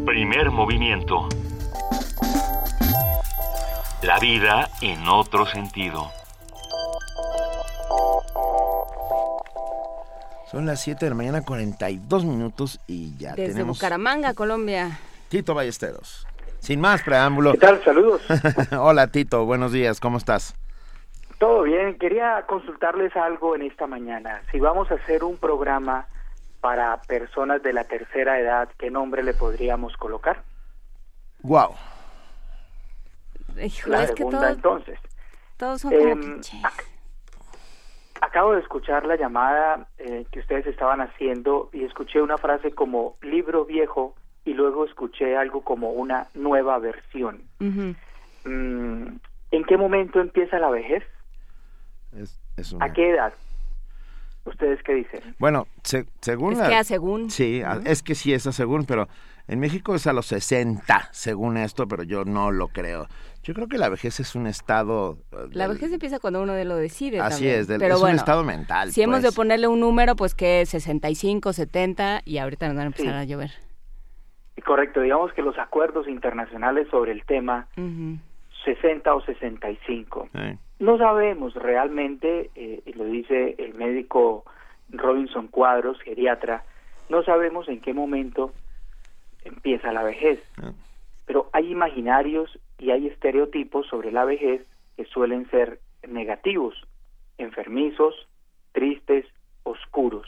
Primer 0.04 0.50
movimiento. 0.50 1.28
La 4.02 4.18
vida 4.18 4.68
en 4.82 5.06
otro 5.06 5.46
sentido. 5.46 6.10
Son 10.50 10.66
las 10.66 10.80
7 10.80 11.04
de 11.04 11.10
la 11.10 11.14
mañana, 11.14 11.42
42 11.42 12.24
minutos 12.24 12.80
y 12.88 13.16
ya 13.18 13.36
Desde 13.36 13.52
tenemos... 13.52 13.78
Bucaramanga, 13.78 14.34
Colombia. 14.34 14.98
Tito 15.28 15.54
Ballesteros. 15.54 16.26
Sin 16.60 16.80
más 16.80 17.02
preámbulo. 17.02 17.52
¿Qué 17.52 17.58
tal? 17.58 17.82
Saludos. 17.82 18.22
Hola 18.78 19.08
Tito, 19.08 19.46
buenos 19.46 19.72
días, 19.72 19.98
¿cómo 19.98 20.18
estás? 20.18 20.54
Todo 21.38 21.62
bien, 21.62 21.98
quería 21.98 22.44
consultarles 22.46 23.16
algo 23.16 23.56
en 23.56 23.62
esta 23.62 23.86
mañana. 23.86 24.42
Si 24.52 24.60
vamos 24.60 24.90
a 24.90 24.94
hacer 24.94 25.24
un 25.24 25.38
programa 25.38 26.06
para 26.60 27.00
personas 27.02 27.62
de 27.62 27.72
la 27.72 27.84
tercera 27.84 28.38
edad, 28.38 28.68
¿qué 28.78 28.90
nombre 28.90 29.22
le 29.22 29.32
podríamos 29.32 29.96
colocar? 29.96 30.42
Wow. 31.42 31.74
la 33.86 34.06
segunda 34.06 34.50
entonces. 34.50 34.98
Todos 35.56 35.80
son 35.80 35.92
como 35.92 36.12
eh, 36.12 36.40
Acabo 38.20 38.52
de 38.52 38.60
escuchar 38.60 39.06
la 39.06 39.16
llamada 39.16 39.88
eh, 39.96 40.26
que 40.30 40.40
ustedes 40.40 40.66
estaban 40.66 41.00
haciendo 41.00 41.70
y 41.72 41.84
escuché 41.84 42.20
una 42.20 42.36
frase 42.36 42.72
como 42.72 43.16
libro 43.22 43.64
viejo 43.64 44.14
y 44.50 44.54
luego 44.54 44.84
escuché 44.84 45.36
algo 45.36 45.62
como 45.62 45.90
una 45.90 46.26
nueva 46.34 46.76
versión. 46.80 47.42
Mm, 47.60 49.06
¿En 49.52 49.64
qué 49.64 49.76
momento 49.76 50.20
empieza 50.20 50.58
la 50.58 50.70
vejez? 50.70 51.04
¿A 52.80 52.92
qué 52.92 53.10
edad? 53.10 53.32
¿Ustedes 54.44 54.82
qué 54.82 54.94
dicen? 54.94 55.36
Bueno, 55.38 55.68
según... 56.20 56.54
Es 56.54 56.68
que 56.68 56.74
a 56.74 56.82
según. 56.82 57.30
Sí, 57.30 57.62
es 57.84 58.02
que 58.02 58.16
sí 58.16 58.32
es 58.32 58.44
a 58.48 58.52
según, 58.52 58.86
pero 58.86 59.06
en 59.46 59.60
México 59.60 59.94
es 59.94 60.08
a 60.08 60.12
los 60.12 60.26
60, 60.26 61.10
según 61.12 61.56
esto, 61.56 61.86
pero 61.86 62.02
yo 62.02 62.24
no 62.24 62.50
lo 62.50 62.68
creo. 62.68 63.06
Yo 63.44 63.54
creo 63.54 63.68
que 63.68 63.78
la 63.78 63.88
vejez 63.88 64.18
es 64.18 64.34
un 64.34 64.48
estado... 64.48 65.18
Eh, 65.30 65.46
la 65.52 65.68
vejez 65.68 65.92
empieza 65.92 66.18
cuando 66.18 66.42
uno 66.42 66.56
lo 66.64 66.76
decide. 66.76 67.20
Así 67.20 67.46
es, 67.46 67.68
pero 67.68 67.94
es 67.94 68.02
un 68.02 68.10
estado 68.10 68.42
mental. 68.42 68.90
Si 68.90 69.00
hemos 69.00 69.22
de 69.22 69.28
pues. 69.28 69.36
ponerle 69.36 69.68
un 69.68 69.78
número, 69.78 70.16
pues 70.16 70.34
que 70.34 70.66
65, 70.66 71.52
70 71.52 72.22
y 72.24 72.38
ahorita 72.38 72.66
nos 72.66 72.76
van 72.76 72.84
a 72.84 72.86
empezar 72.86 73.14
a 73.14 73.24
llover. 73.24 73.52
Correcto, 74.64 75.00
digamos 75.00 75.32
que 75.32 75.42
los 75.42 75.58
acuerdos 75.58 76.08
internacionales 76.08 76.88
sobre 76.90 77.12
el 77.12 77.24
tema, 77.24 77.66
60 78.64 79.14
o 79.14 79.20
65. 79.22 80.28
No 80.78 80.98
sabemos 80.98 81.54
realmente, 81.54 82.50
eh, 82.54 82.82
y 82.86 82.92
lo 82.94 83.04
dice 83.04 83.54
el 83.58 83.74
médico 83.74 84.44
Robinson 84.90 85.48
Cuadros, 85.48 86.00
geriatra, 86.00 86.64
no 87.08 87.22
sabemos 87.22 87.68
en 87.68 87.80
qué 87.80 87.92
momento 87.92 88.52
empieza 89.44 89.92
la 89.92 90.02
vejez. 90.02 90.40
Ah. 90.62 90.72
Pero 91.26 91.48
hay 91.52 91.70
imaginarios 91.70 92.58
y 92.78 92.90
hay 92.90 93.06
estereotipos 93.06 93.86
sobre 93.86 94.10
la 94.10 94.24
vejez 94.24 94.66
que 94.96 95.04
suelen 95.04 95.48
ser 95.50 95.80
negativos, 96.08 96.74
enfermizos, 97.38 98.14
tristes, 98.72 99.26
oscuros. 99.62 100.26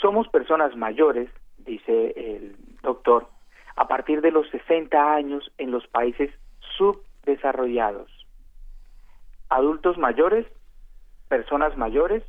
Somos 0.00 0.28
personas 0.28 0.76
mayores, 0.76 1.30
dice 1.58 2.12
el 2.16 2.56
doctor, 2.82 3.28
a 3.76 3.88
partir 3.88 4.20
de 4.20 4.30
los 4.30 4.48
60 4.50 5.14
años 5.14 5.50
en 5.58 5.70
los 5.70 5.86
países 5.88 6.30
subdesarrollados. 6.76 8.10
Adultos 9.48 9.98
mayores, 9.98 10.46
personas 11.28 11.76
mayores, 11.76 12.22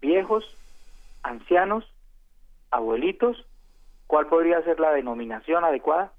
viejos, 0.00 0.44
ancianos, 1.22 1.84
abuelitos, 2.70 3.46
¿cuál 4.06 4.26
podría 4.26 4.62
ser 4.62 4.80
la 4.80 4.92
denominación 4.92 5.64
adecuada? 5.64 6.12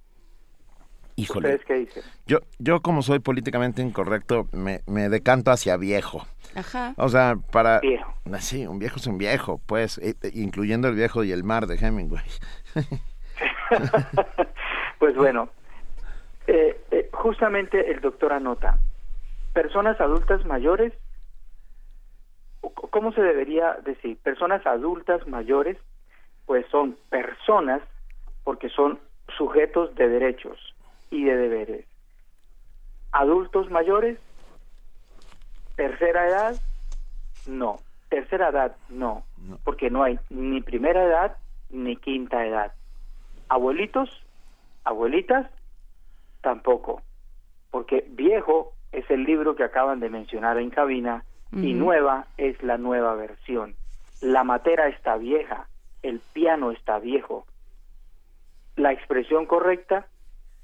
Híjole. 1.15 1.49
¿Ustedes 1.49 1.65
qué 1.65 1.73
dicen? 1.73 2.03
Yo, 2.25 2.39
yo 2.59 2.82
como 2.82 3.01
soy 3.01 3.19
políticamente 3.19 3.82
incorrecto, 3.82 4.47
me, 4.53 4.82
me 4.88 5.09
decanto 5.09 5.51
hacia 5.51 5.75
viejo. 5.75 6.25
Ajá. 6.55 6.93
O 6.97 7.09
sea, 7.09 7.36
para... 7.51 7.80
Viejo. 7.82 8.13
Sí, 8.39 8.65
un 8.65 8.80
viejo 8.80 8.97
es 8.97 9.07
un 9.07 9.17
viejo, 9.17 9.59
pues, 9.65 9.97
e, 9.97 10.15
e, 10.21 10.32
incluyendo 10.36 10.88
el 10.88 10.95
viejo 10.95 11.23
y 11.23 11.32
el 11.32 11.43
mar 11.43 11.67
de 11.67 11.75
Hemingway. 11.75 12.23
pues 14.99 15.15
bueno, 15.15 15.49
eh, 16.47 16.80
eh, 16.91 17.09
justamente 17.13 17.91
el 17.91 18.01
doctor 18.01 18.34
anota, 18.34 18.80
personas 19.53 19.99
adultas 20.01 20.45
mayores, 20.45 20.93
¿cómo 22.61 23.11
se 23.11 23.22
debería 23.22 23.78
decir? 23.84 24.17
Personas 24.17 24.65
adultas 24.65 25.28
mayores, 25.28 25.78
pues 26.45 26.65
son 26.72 26.97
personas 27.09 27.82
porque 28.43 28.70
son 28.70 28.99
sujetos 29.38 29.93
de 29.95 30.09
derechos 30.09 30.57
y 31.11 31.24
de 31.24 31.36
deberes. 31.38 31.86
Adultos 33.11 33.70
mayores, 33.70 34.17
tercera 35.76 36.28
edad, 36.28 36.55
no. 37.47 37.78
Tercera 38.09 38.49
edad, 38.49 38.76
no, 38.89 39.24
porque 39.63 39.91
no 39.91 40.01
hay 40.01 40.20
ni 40.32 40.61
primera 40.61 41.03
edad 41.03 41.38
ni 41.70 41.95
quinta 41.95 42.43
edad. 42.43 42.74
Abuelitos, 43.50 44.10
abuelitas, 44.84 45.50
tampoco, 46.41 47.02
porque 47.72 48.06
viejo 48.10 48.74
es 48.91 49.10
el 49.10 49.24
libro 49.24 49.56
que 49.56 49.64
acaban 49.64 50.00
de 50.00 50.10
mencionar 50.10 50.58
en 50.58 50.70
cabina 50.70 51.24
y 51.52 51.74
nueva 51.74 52.28
es 52.38 52.62
la 52.62 52.78
nueva 52.78 53.16
versión. 53.16 53.76
La 54.22 54.43
matera 54.43 54.88
está 54.88 55.18
vieja, 55.18 55.68
el 56.04 56.22
piano 56.34 56.72
está 56.72 57.00
viejo. 57.00 57.45
La 58.76 58.91
expresión 58.91 59.45
correcta, 59.45 60.06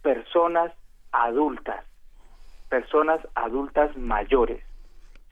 personas 0.02 0.72
adultas, 1.12 1.84
personas 2.70 3.20
adultas 3.34 3.98
mayores, 3.98 4.64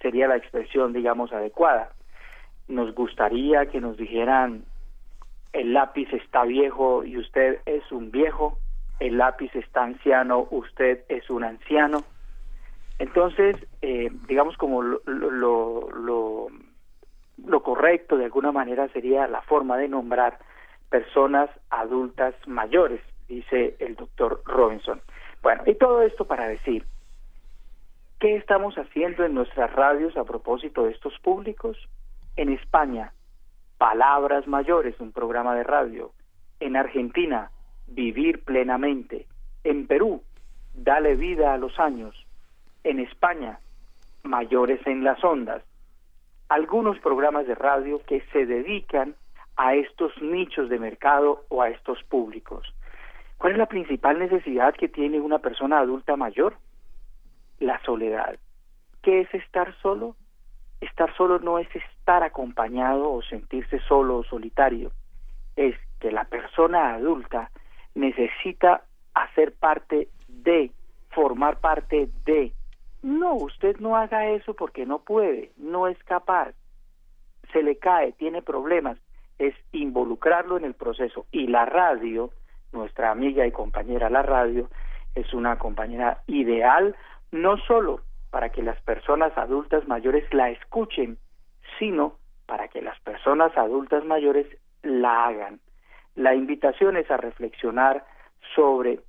sería 0.02 0.28
la 0.28 0.38
expresión, 0.38 0.92
digamos, 0.92 1.32
adecuada 1.32 1.92
nos 2.68 2.94
gustaría 2.96 3.66
que 3.68 3.82
nos 3.82 3.98
dijeran 3.98 4.64
el 5.54 5.74
lápiz 5.74 6.12
está 6.12 6.44
viejo 6.44 7.04
y 7.06 7.18
usted 7.18 7.60
es 7.66 7.90
un 7.92 8.12
viejo, 8.12 8.58
el 9.00 9.18
lápiz 9.18 9.54
está 9.56 9.84
anciano, 9.84 10.48
usted 10.50 11.04
es 11.08 11.30
un 11.30 11.44
anciano. 11.44 12.04
Entonces, 13.00 13.56
eh, 13.82 14.10
digamos 14.28 14.58
como 14.58 14.82
lo, 14.82 15.02
lo, 15.06 15.90
lo, 15.92 16.48
lo 17.46 17.64
correcto 17.64 18.18
de 18.18 18.26
alguna 18.26 18.52
manera 18.52 18.88
sería 18.90 19.28
la 19.28 19.42
forma 19.42 19.78
de 19.78 19.88
nombrar 19.88 20.40
personas 20.90 21.50
adultas 21.70 22.36
mayores, 22.48 23.02
dice 23.28 23.76
el 23.80 23.96
doctor 23.96 24.42
Robinson. 24.46 25.02
Bueno, 25.42 25.64
y 25.66 25.76
todo 25.76 26.02
esto 26.04 26.26
para 26.26 26.48
decir, 26.48 26.86
¿qué 28.20 28.36
estamos 28.38 28.76
haciendo 28.76 29.26
en 29.26 29.34
nuestras 29.34 29.72
radios 29.74 30.16
a 30.18 30.24
propósito 30.24 30.86
de 30.86 30.92
estos 30.92 31.18
públicos? 31.20 31.78
En 32.38 32.50
España, 32.52 33.12
Palabras 33.84 34.48
Mayores, 34.48 34.98
un 35.02 35.12
programa 35.12 35.56
de 35.56 35.64
radio. 35.66 36.14
En 36.62 36.78
Argentina, 36.78 37.52
Vivir 37.86 38.42
plenamente. 38.46 39.28
En 39.66 39.88
Perú, 39.88 40.24
Dale 40.74 41.16
vida 41.16 41.54
a 41.54 41.58
los 41.58 41.78
años. 41.82 42.16
En 42.86 43.02
España, 43.02 43.60
Mayores 44.24 44.80
en 44.88 45.04
las 45.04 45.22
ondas. 45.22 45.64
Algunos 46.48 46.98
programas 47.00 47.46
de 47.46 47.56
radio 47.56 48.02
que 48.08 48.22
se 48.32 48.46
dedican 48.46 49.16
a 49.58 49.76
estos 49.76 50.14
nichos 50.22 50.70
de 50.70 50.80
mercado 50.80 51.44
o 51.50 51.62
a 51.62 51.68
estos 51.68 52.02
públicos. 52.04 52.74
¿Cuál 53.38 53.52
es 53.52 53.58
la 53.58 53.66
principal 53.66 54.18
necesidad 54.18 54.74
que 54.76 54.88
tiene 54.88 55.20
una 55.20 55.40
persona 55.40 55.80
adulta 55.80 56.16
mayor? 56.16 56.56
La 57.60 57.84
soledad. 57.84 58.40
¿Qué 59.02 59.20
es 59.20 59.34
estar 59.34 59.76
solo? 59.82 60.16
Estar 60.84 61.16
solo 61.16 61.40
no 61.40 61.60
es 61.60 61.68
estar 61.76 62.24
acompañado 62.24 63.12
o 63.12 63.22
sentirse 63.22 63.80
solo 63.88 64.18
o 64.18 64.24
solitario, 64.24 64.92
es 65.56 65.76
que 66.00 66.12
la 66.12 66.26
persona 66.26 66.96
adulta 66.96 67.52
necesita 67.96 68.84
hacer 69.14 69.54
parte 69.54 70.10
de, 70.28 70.72
formar 71.12 71.60
parte 71.60 72.10
de. 72.26 72.52
No, 73.02 73.36
usted 73.36 73.78
no 73.80 73.98
haga 73.98 74.28
eso 74.28 74.54
porque 74.54 74.86
no 74.86 75.00
puede, 75.00 75.52
no 75.58 75.88
es 75.88 76.02
capaz, 76.04 76.54
se 77.52 77.62
le 77.62 77.78
cae, 77.78 78.14
tiene 78.14 78.42
problemas. 78.42 78.98
es 79.40 79.56
involucrarlo 79.72 80.58
en 80.58 80.64
el 80.64 80.76
proceso. 80.76 81.26
Y 81.32 81.48
la 81.48 81.66
radio, 81.66 82.30
nuestra 82.72 83.12
amiga 83.12 83.46
y 83.46 83.52
compañera 83.52 84.10
la 84.10 84.22
radio, 84.22 84.70
es 85.16 85.34
una 85.34 85.58
compañera 85.58 86.22
ideal, 86.28 86.96
no 87.32 87.58
solo 87.58 88.02
para 88.34 88.50
que 88.50 88.64
las 88.64 88.82
personas 88.82 89.38
adultas 89.38 89.88
mayores 89.88 90.26
la 90.34 90.50
escuchen, 90.50 91.20
sino 91.78 92.16
para 92.48 92.68
que 92.68 92.82
las 92.82 93.00
personas 93.02 93.56
adultas 93.56 94.04
mayores 94.06 94.48
la 94.82 95.28
hagan. 95.28 95.60
La 96.16 96.34
invitación 96.34 96.98
es 96.98 97.12
a 97.12 97.18
reflexionar 97.18 98.04
sobre 98.56 99.02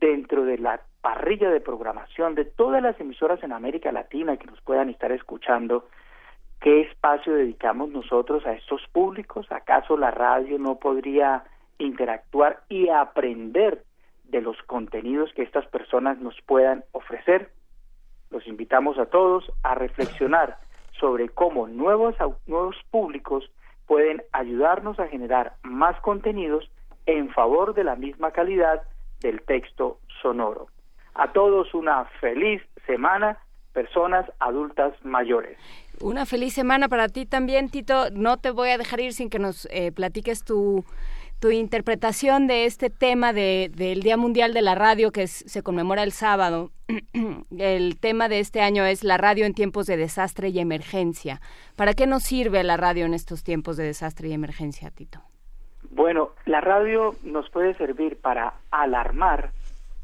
dentro 0.00 0.44
de 0.44 0.58
la 0.58 0.80
parrilla 1.02 1.50
de 1.50 1.60
programación 1.60 2.34
de 2.34 2.46
todas 2.46 2.82
las 2.82 2.98
emisoras 2.98 3.40
en 3.44 3.52
América 3.52 3.92
Latina 3.92 4.36
que 4.38 4.48
nos 4.48 4.60
puedan 4.62 4.90
estar 4.90 5.12
escuchando, 5.12 5.86
¿qué 6.60 6.80
espacio 6.80 7.32
dedicamos 7.32 7.90
nosotros 7.90 8.44
a 8.44 8.54
estos 8.54 8.82
públicos? 8.88 9.46
¿Acaso 9.52 9.96
la 9.96 10.10
radio 10.10 10.58
no 10.58 10.80
podría 10.80 11.44
interactuar 11.78 12.64
y 12.68 12.88
aprender 12.88 13.84
de 14.24 14.40
los 14.40 14.60
contenidos 14.64 15.32
que 15.32 15.42
estas 15.42 15.64
personas 15.68 16.18
nos 16.18 16.34
puedan 16.42 16.82
ofrecer? 16.90 17.52
Los 18.34 18.48
invitamos 18.48 18.98
a 18.98 19.06
todos 19.06 19.44
a 19.62 19.76
reflexionar 19.76 20.58
sobre 20.98 21.28
cómo 21.28 21.68
nuevos, 21.68 22.16
públicos 22.90 23.48
pueden 23.86 24.24
ayudarnos 24.32 24.98
a 24.98 25.06
generar 25.06 25.54
más 25.62 26.00
contenidos 26.00 26.68
en 27.06 27.30
favor 27.30 27.74
de 27.74 27.84
la 27.84 27.94
misma 27.94 28.32
calidad 28.32 28.82
del 29.20 29.40
texto 29.42 30.00
sonoro. 30.20 30.66
A 31.14 31.30
todos 31.32 31.72
una 31.74 32.06
feliz 32.20 32.60
semana, 32.86 33.38
personas 33.72 34.26
adultas 34.40 34.92
mayores. 35.04 35.56
Una 36.00 36.26
feliz 36.26 36.54
semana 36.54 36.88
para 36.88 37.08
ti 37.08 37.26
también, 37.26 37.68
Tito. 37.68 38.10
No 38.10 38.38
te 38.38 38.50
voy 38.50 38.70
a 38.70 38.78
dejar 38.78 38.98
ir 38.98 39.12
sin 39.12 39.30
que 39.30 39.38
nos 39.38 39.68
eh, 39.70 39.92
platiques 39.92 40.42
tu, 40.42 40.84
tu 41.44 41.50
interpretación 41.50 42.46
de 42.46 42.64
este 42.64 42.88
tema 42.88 43.34
de, 43.34 43.70
del 43.76 44.00
Día 44.00 44.16
Mundial 44.16 44.54
de 44.54 44.62
la 44.62 44.74
Radio 44.74 45.12
que 45.12 45.26
se 45.26 45.62
conmemora 45.62 46.02
el 46.02 46.12
sábado. 46.12 46.70
el 47.58 48.00
tema 48.00 48.30
de 48.30 48.38
este 48.38 48.62
año 48.62 48.86
es 48.86 49.04
la 49.04 49.18
radio 49.18 49.44
en 49.44 49.52
tiempos 49.52 49.84
de 49.84 49.98
desastre 49.98 50.48
y 50.48 50.58
emergencia. 50.58 51.42
¿Para 51.76 51.92
qué 51.92 52.06
nos 52.06 52.22
sirve 52.22 52.64
la 52.64 52.78
radio 52.78 53.04
en 53.04 53.12
estos 53.12 53.44
tiempos 53.44 53.76
de 53.76 53.84
desastre 53.84 54.28
y 54.28 54.32
emergencia, 54.32 54.90
Tito? 54.90 55.20
Bueno, 55.90 56.30
la 56.46 56.62
radio 56.62 57.14
nos 57.22 57.50
puede 57.50 57.74
servir 57.74 58.18
para 58.22 58.54
alarmar, 58.70 59.50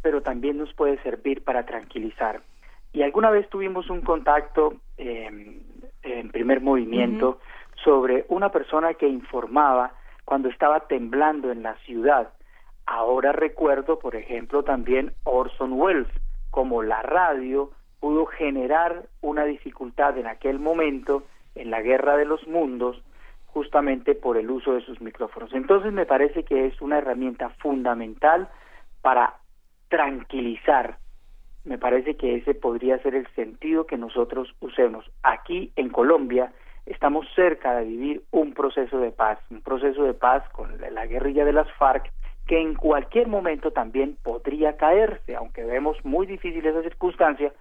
pero 0.03 0.20
también 0.20 0.59
nos 0.59 0.74
puede 0.74 1.03
servir 1.03 1.43
para 1.43 1.64
tranquilizar. 1.64 2.43
Y 2.93 3.01
alguna 3.01 3.30
vez 3.30 3.49
tuvimos 3.49 3.88
un 3.88 4.03
contacto 4.03 4.74
em, 4.99 5.62
en 6.03 6.28
primer 6.32 6.61
movimiento 6.61 7.38
sobre 7.82 8.26
una 8.28 8.51
persona 8.51 8.93
que 8.93 9.09
informaba 9.09 9.95
cuando 10.30 10.48
estaba 10.48 10.86
temblando 10.86 11.50
en 11.50 11.64
la 11.64 11.74
ciudad. 11.78 12.28
Ahora 12.86 13.32
recuerdo, 13.32 13.98
por 13.98 14.14
ejemplo, 14.14 14.62
también 14.62 15.12
Orson 15.24 15.72
Welles, 15.72 16.06
como 16.52 16.84
la 16.84 17.02
radio 17.02 17.72
pudo 17.98 18.26
generar 18.26 19.06
una 19.22 19.44
dificultad 19.44 20.16
en 20.18 20.28
aquel 20.28 20.60
momento 20.60 21.24
en 21.56 21.72
la 21.72 21.82
guerra 21.82 22.16
de 22.16 22.26
los 22.26 22.46
mundos 22.46 23.02
justamente 23.46 24.14
por 24.14 24.36
el 24.36 24.48
uso 24.52 24.74
de 24.74 24.82
sus 24.82 25.00
micrófonos. 25.00 25.52
Entonces 25.52 25.92
me 25.92 26.06
parece 26.06 26.44
que 26.44 26.68
es 26.68 26.80
una 26.80 26.98
herramienta 26.98 27.48
fundamental 27.58 28.48
para 29.02 29.34
tranquilizar. 29.88 30.98
Me 31.64 31.76
parece 31.76 32.16
que 32.16 32.36
ese 32.36 32.54
podría 32.54 33.02
ser 33.02 33.16
el 33.16 33.26
sentido 33.34 33.84
que 33.84 33.98
nosotros 33.98 34.54
usemos. 34.60 35.10
Aquí 35.24 35.72
en 35.74 35.88
Colombia 35.88 36.52
estamos 36.86 37.26
cerca 37.34 37.74
de 37.74 37.84
vivir 37.84 38.22
un 38.30 38.52
proceso 38.52 38.98
de 38.98 39.12
paz, 39.12 39.38
un 39.50 39.62
proceso 39.62 40.04
de 40.04 40.14
paz 40.14 40.48
con 40.50 40.78
la 40.80 41.06
guerrilla 41.06 41.44
de 41.44 41.52
las 41.52 41.70
FARC 41.72 42.10
que 42.46 42.60
en 42.60 42.74
cualquier 42.74 43.28
momento 43.28 43.70
también 43.70 44.16
podría 44.24 44.76
caerse, 44.76 45.36
aunque 45.36 45.62
vemos 45.62 46.04
muy 46.04 46.26
difícil 46.26 46.66
esa 46.66 46.82
circunstancia, 46.82 47.52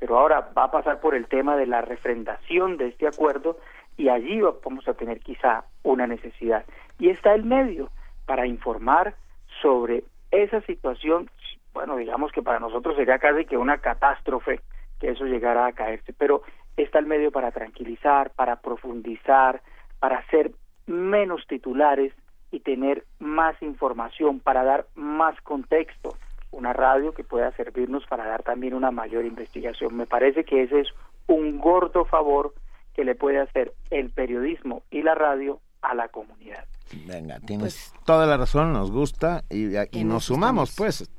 pero 0.00 0.18
ahora 0.18 0.50
va 0.58 0.64
a 0.64 0.70
pasar 0.72 0.98
por 0.98 1.14
el 1.14 1.28
tema 1.28 1.56
de 1.56 1.66
la 1.66 1.80
refrendación 1.80 2.76
de 2.76 2.88
este 2.88 3.06
acuerdo 3.06 3.58
y 3.96 4.08
allí 4.08 4.40
vamos 4.40 4.88
a 4.88 4.94
tener 4.94 5.20
quizá 5.20 5.64
una 5.84 6.08
necesidad. 6.08 6.64
Y 6.98 7.10
está 7.10 7.34
el 7.34 7.44
medio 7.44 7.90
para 8.26 8.46
informar 8.48 9.14
sobre 9.60 10.02
esa 10.32 10.60
situación, 10.62 11.30
bueno, 11.72 11.96
digamos 11.96 12.32
que 12.32 12.42
para 12.42 12.58
nosotros 12.58 12.96
sería 12.96 13.20
casi 13.20 13.44
que 13.44 13.56
una 13.56 13.78
catástrofe 13.78 14.60
que 14.98 15.10
eso 15.10 15.24
llegara 15.24 15.66
a 15.66 15.72
caerse, 15.72 16.12
pero 16.12 16.42
está 16.76 16.98
el 16.98 17.06
medio 17.06 17.30
para 17.30 17.50
tranquilizar, 17.50 18.30
para 18.30 18.56
profundizar, 18.56 19.62
para 19.98 20.18
hacer 20.18 20.52
menos 20.86 21.46
titulares 21.46 22.12
y 22.50 22.60
tener 22.60 23.04
más 23.18 23.60
información, 23.62 24.40
para 24.40 24.64
dar 24.64 24.86
más 24.94 25.40
contexto. 25.42 26.16
Una 26.50 26.72
radio 26.72 27.12
que 27.12 27.24
pueda 27.24 27.50
servirnos 27.52 28.06
para 28.06 28.26
dar 28.26 28.42
también 28.42 28.74
una 28.74 28.90
mayor 28.90 29.24
investigación. 29.24 29.96
Me 29.96 30.06
parece 30.06 30.44
que 30.44 30.64
ese 30.64 30.80
es 30.80 30.88
un 31.26 31.58
gordo 31.58 32.04
favor 32.04 32.52
que 32.94 33.04
le 33.04 33.14
puede 33.14 33.40
hacer 33.40 33.72
el 33.90 34.10
periodismo 34.10 34.82
y 34.90 35.02
la 35.02 35.14
radio 35.14 35.60
a 35.80 35.94
la 35.94 36.08
comunidad. 36.08 36.64
Venga, 37.06 37.40
tienes 37.40 37.92
pues 37.92 38.04
toda 38.04 38.26
la 38.26 38.36
razón, 38.36 38.72
nos 38.72 38.90
gusta 38.90 39.44
y, 39.48 40.04
nos 40.04 40.24
sumamos, 40.24 40.74
pues, 40.76 41.10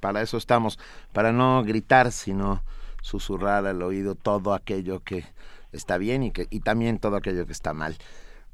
para 0.00 0.20
eso 0.20 0.36
estamos, 0.36 0.80
para 1.12 1.32
no 1.32 1.62
gritar, 1.62 2.10
sino 2.10 2.62
susurrar 3.02 3.66
al 3.66 3.82
oído 3.82 4.14
todo 4.14 4.54
aquello 4.54 5.00
que 5.00 5.24
está 5.72 5.98
bien 5.98 6.22
y, 6.22 6.30
que, 6.30 6.46
y 6.48 6.60
también 6.60 6.98
todo 6.98 7.16
aquello 7.16 7.44
que 7.44 7.52
está 7.52 7.74
mal. 7.74 7.96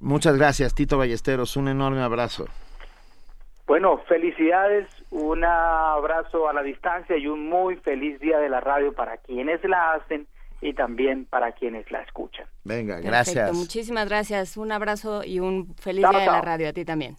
Muchas 0.00 0.36
gracias, 0.36 0.74
Tito 0.74 0.98
Ballesteros. 0.98 1.56
Un 1.56 1.68
enorme 1.68 2.02
abrazo. 2.02 2.46
Bueno, 3.66 3.98
felicidades, 4.08 4.88
un 5.10 5.44
abrazo 5.44 6.48
a 6.48 6.54
la 6.54 6.62
distancia 6.62 7.16
y 7.18 7.26
un 7.26 7.48
muy 7.48 7.76
feliz 7.76 8.18
día 8.18 8.38
de 8.38 8.48
la 8.48 8.60
radio 8.60 8.94
para 8.94 9.18
quienes 9.18 9.62
la 9.64 9.92
hacen 9.92 10.26
y 10.60 10.72
también 10.72 11.26
para 11.26 11.52
quienes 11.52 11.90
la 11.90 12.00
escuchan. 12.02 12.46
Venga, 12.64 13.00
gracias. 13.00 13.52
Muchísimas 13.52 14.08
gracias. 14.08 14.56
Un 14.56 14.72
abrazo 14.72 15.22
y 15.22 15.40
un 15.40 15.74
feliz 15.76 16.08
día 16.08 16.20
de 16.20 16.26
la 16.26 16.40
radio 16.40 16.68
a 16.68 16.72
ti 16.72 16.84
también. 16.84 17.16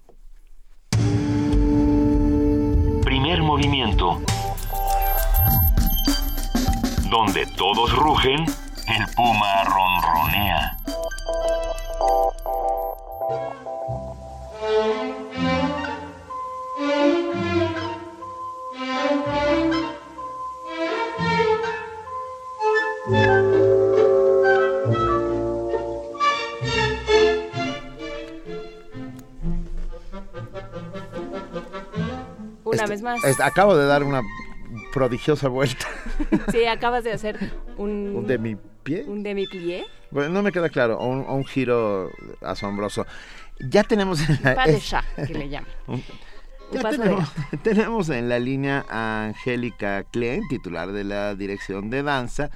Primer 3.03 3.41
movimiento. 3.41 4.19
Donde 7.20 7.45
todos 7.57 7.93
rugen, 7.97 8.45
el 8.45 9.05
puma 9.13 9.63
ronronea. 9.65 10.78
Una 32.63 32.86
vez 32.86 33.01
más. 33.01 33.41
acabo 33.41 33.76
de 33.76 33.86
dar 33.88 34.05
una 34.05 34.22
prodigiosa 34.93 35.49
vuelta. 35.49 35.78
sí, 36.51 36.65
acabas 36.65 37.03
de 37.03 37.11
hacer 37.11 37.38
un... 37.77 38.15
¿Un 38.15 38.27
de 38.27 38.38
mi 38.38 38.57
pie? 38.84 39.03
¿Un 39.07 39.23
de 39.23 39.36
mi 39.36 39.47
pie? 39.47 39.86
Bueno, 40.11 40.30
no 40.30 40.41
me 40.41 40.51
queda 40.51 40.69
claro, 40.69 40.99
un, 40.99 41.19
un 41.19 41.45
giro 41.45 42.09
asombroso. 42.41 43.05
Ya 43.59 43.84
tenemos... 43.84 44.27
En 44.27 44.39
la, 44.43 44.63
que 45.27 45.34
le 45.34 45.49
llaman. 45.49 45.69
ya 46.71 46.89
tenemos, 46.89 47.32
tenemos, 47.63 48.09
en 48.09 48.30
la 48.30 48.39
línea 48.39 48.86
a 48.89 49.25
Angélica 49.25 50.03
Klein, 50.03 50.47
titular 50.47 50.91
de 50.91 51.03
la 51.03 51.36
Dirección 51.36 51.89
de 51.89 52.03
Danza, 52.03 52.49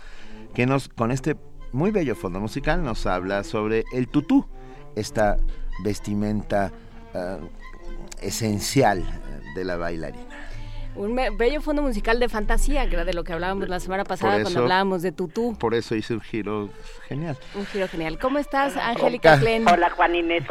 que 0.54 0.66
nos, 0.66 0.88
con 0.88 1.12
este 1.12 1.36
muy 1.72 1.92
bello 1.92 2.16
fondo 2.16 2.40
musical, 2.40 2.84
nos 2.84 3.06
habla 3.06 3.44
sobre 3.44 3.84
el 3.94 4.08
tutú, 4.08 4.46
esta 4.96 5.38
vestimenta 5.84 6.72
uh, 7.14 7.44
esencial 8.22 9.04
de 9.56 9.66
la 9.66 9.76
bailarina. 9.76 10.33
Un 10.96 11.16
bello 11.38 11.62
fondo 11.62 11.82
musical 11.82 12.20
de 12.20 12.30
fantasía, 12.30 12.88
que 12.88 12.96
era 12.96 13.06
de 13.06 13.14
lo 13.14 13.24
que 13.24 13.34
hablábamos 13.34 13.68
la 13.68 13.80
semana 13.80 14.04
pasada 14.04 14.42
cuando 14.42 14.62
hablábamos 14.62 15.02
de 15.02 15.12
Tutú. 15.12 15.58
Por 15.60 15.74
eso 15.74 15.96
hice 15.96 16.14
un 16.14 16.22
giro 16.22 16.70
genial. 17.08 17.38
Un 17.56 17.66
giro 17.66 17.88
genial. 17.88 18.20
¿Cómo 18.20 18.38
estás, 18.40 18.78
Angélica 18.78 19.40
Klen? 19.40 19.68
Hola, 19.68 19.90
Juan 19.90 20.16
Inés. 20.16 20.44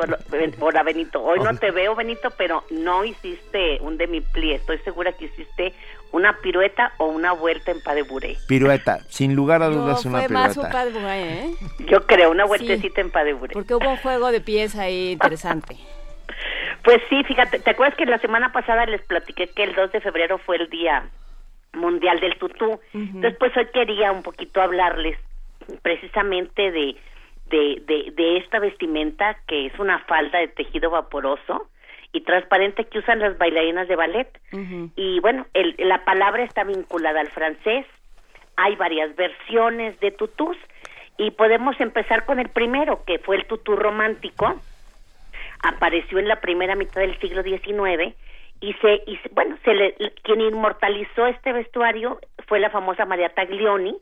Hola, 0.60 0.82
Benito. 0.82 1.22
Hoy 1.22 1.38
no 1.40 1.56
te 1.56 1.70
veo, 1.70 1.94
Benito, 1.94 2.30
pero 2.36 2.64
no 2.70 3.04
hiciste 3.04 3.78
un 3.80 3.96
demi-plie. 3.96 4.56
Estoy 4.56 4.78
segura 4.78 5.12
que 5.12 5.26
hiciste 5.26 5.74
una 6.12 6.36
pirueta 6.38 6.92
o 6.98 7.06
una 7.06 7.32
vuelta 7.32 7.70
en 7.70 7.80
pas 7.80 7.94
de. 7.94 8.04
Pirueta, 8.46 9.00
sin 9.08 9.34
lugar 9.34 9.62
a 9.62 9.68
dudas 9.68 10.04
una 10.04 10.20
pirueta. 10.20 10.48
Más 10.48 10.56
un 10.56 10.70
pas 10.70 10.92
de 10.92 11.00
¿eh? 11.00 11.54
Yo 11.88 12.06
creo, 12.06 12.30
una 12.30 12.44
vueltecita 12.44 13.00
en 13.00 13.10
pas 13.10 13.24
de. 13.24 13.34
Porque 13.34 13.74
hubo 13.74 13.88
un 13.88 13.96
juego 13.96 14.30
de 14.30 14.40
pies 14.40 14.76
ahí 14.76 15.12
interesante. 15.12 15.78
Pues 16.84 17.00
sí, 17.08 17.22
fíjate, 17.24 17.60
¿te 17.60 17.70
acuerdas 17.70 17.96
que 17.96 18.06
la 18.06 18.18
semana 18.18 18.52
pasada 18.52 18.86
les 18.86 19.02
platiqué 19.02 19.48
que 19.48 19.64
el 19.64 19.74
2 19.74 19.92
de 19.92 20.00
febrero 20.00 20.38
fue 20.38 20.56
el 20.56 20.68
Día 20.68 21.08
Mundial 21.72 22.18
del 22.20 22.36
Tutú? 22.38 22.80
Entonces, 22.92 23.36
pues 23.38 23.56
hoy 23.56 23.66
quería 23.72 24.10
un 24.12 24.22
poquito 24.22 24.60
hablarles 24.60 25.18
precisamente 25.82 26.72
de, 26.72 26.96
de, 27.46 27.82
de, 27.86 28.10
de 28.16 28.36
esta 28.38 28.58
vestimenta 28.58 29.36
que 29.46 29.66
es 29.66 29.78
una 29.78 30.00
falda 30.00 30.40
de 30.40 30.48
tejido 30.48 30.90
vaporoso 30.90 31.68
y 32.12 32.22
transparente 32.22 32.84
que 32.84 32.98
usan 32.98 33.20
las 33.20 33.38
bailarinas 33.38 33.88
de 33.88 33.96
ballet. 33.96 34.28
Y 34.96 35.20
bueno, 35.20 35.46
el, 35.54 35.74
la 35.78 36.04
palabra 36.04 36.42
está 36.42 36.64
vinculada 36.64 37.20
al 37.20 37.28
francés. 37.28 37.86
Hay 38.56 38.76
varias 38.76 39.14
versiones 39.16 39.98
de 40.00 40.10
tutús 40.10 40.56
y 41.16 41.30
podemos 41.30 41.80
empezar 41.80 42.26
con 42.26 42.38
el 42.38 42.48
primero, 42.48 43.02
que 43.06 43.18
fue 43.18 43.36
el 43.36 43.46
tutú 43.46 43.76
romántico. 43.76 44.60
Apareció 45.62 46.18
en 46.18 46.28
la 46.28 46.40
primera 46.40 46.74
mitad 46.74 47.00
del 47.00 47.18
siglo 47.20 47.42
XIX 47.42 48.14
y 48.60 48.72
se, 48.74 49.02
y 49.06 49.18
bueno, 49.32 49.56
se 49.64 49.74
le, 49.74 49.94
quien 50.22 50.40
inmortalizó 50.40 51.26
este 51.26 51.52
vestuario 51.52 52.20
fue 52.46 52.60
la 52.60 52.70
famosa 52.70 53.04
María 53.04 53.30
Taglioni, 53.30 53.96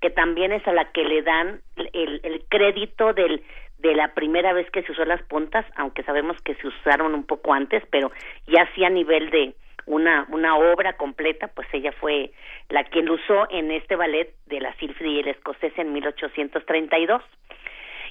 que 0.00 0.10
también 0.10 0.52
es 0.52 0.66
a 0.66 0.72
la 0.72 0.92
que 0.92 1.04
le 1.04 1.22
dan 1.22 1.60
el, 1.76 2.20
el 2.22 2.44
crédito 2.48 3.12
del 3.12 3.42
de 3.84 3.94
la 3.94 4.14
primera 4.14 4.54
vez 4.54 4.70
que 4.70 4.82
se 4.82 4.92
usó 4.92 5.04
las 5.04 5.22
puntas, 5.24 5.66
aunque 5.76 6.02
sabemos 6.04 6.40
que 6.42 6.54
se 6.54 6.66
usaron 6.66 7.14
un 7.14 7.24
poco 7.24 7.52
antes, 7.52 7.82
pero 7.90 8.10
ya 8.46 8.66
sí 8.74 8.82
a 8.82 8.88
nivel 8.88 9.28
de 9.28 9.54
una, 9.84 10.26
una 10.30 10.56
obra 10.56 10.94
completa, 10.94 11.48
pues 11.48 11.68
ella 11.72 11.92
fue 11.92 12.32
la 12.70 12.84
quien 12.84 13.04
lo 13.04 13.14
usó 13.14 13.46
en 13.50 13.70
este 13.70 13.96
ballet 13.96 14.34
de 14.46 14.60
la 14.60 14.74
Silfide 14.76 15.10
y 15.10 15.20
el 15.20 15.28
escocés 15.28 15.72
en 15.76 15.92
1832. 15.92 17.22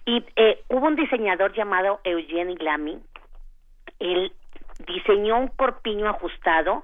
Y 0.06 0.26
eh, 0.36 0.64
hubo 0.70 0.88
un 0.88 0.96
diseñador 0.96 1.54
llamado 1.54 2.02
Eugene 2.04 2.56
Lamy, 2.60 3.00
él 4.00 4.34
diseñó 4.86 5.40
un 5.40 5.48
corpiño 5.48 6.10
ajustado 6.10 6.84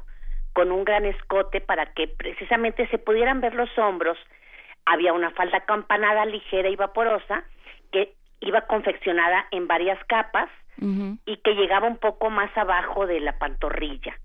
con 0.53 0.71
un 0.71 0.83
gran 0.83 1.05
escote 1.05 1.61
para 1.61 1.87
que 1.93 2.07
precisamente 2.07 2.87
se 2.87 2.97
pudieran 2.97 3.41
ver 3.41 3.55
los 3.55 3.69
hombros. 3.77 4.17
Había 4.85 5.13
una 5.13 5.31
falda 5.31 5.61
campanada 5.61 6.25
ligera 6.25 6.69
y 6.69 6.75
vaporosa 6.75 7.43
que 7.91 8.13
iba 8.39 8.61
confeccionada 8.61 9.47
en 9.51 9.67
varias 9.67 10.03
capas 10.05 10.49
y 11.25 11.35
que 11.37 11.55
llegaba 11.55 11.87
un 11.87 11.97
poco 11.97 12.29
más 12.29 12.55
abajo 12.57 13.05
de 13.05 13.19
la 13.19 13.37
pantorrilla, 13.37 14.17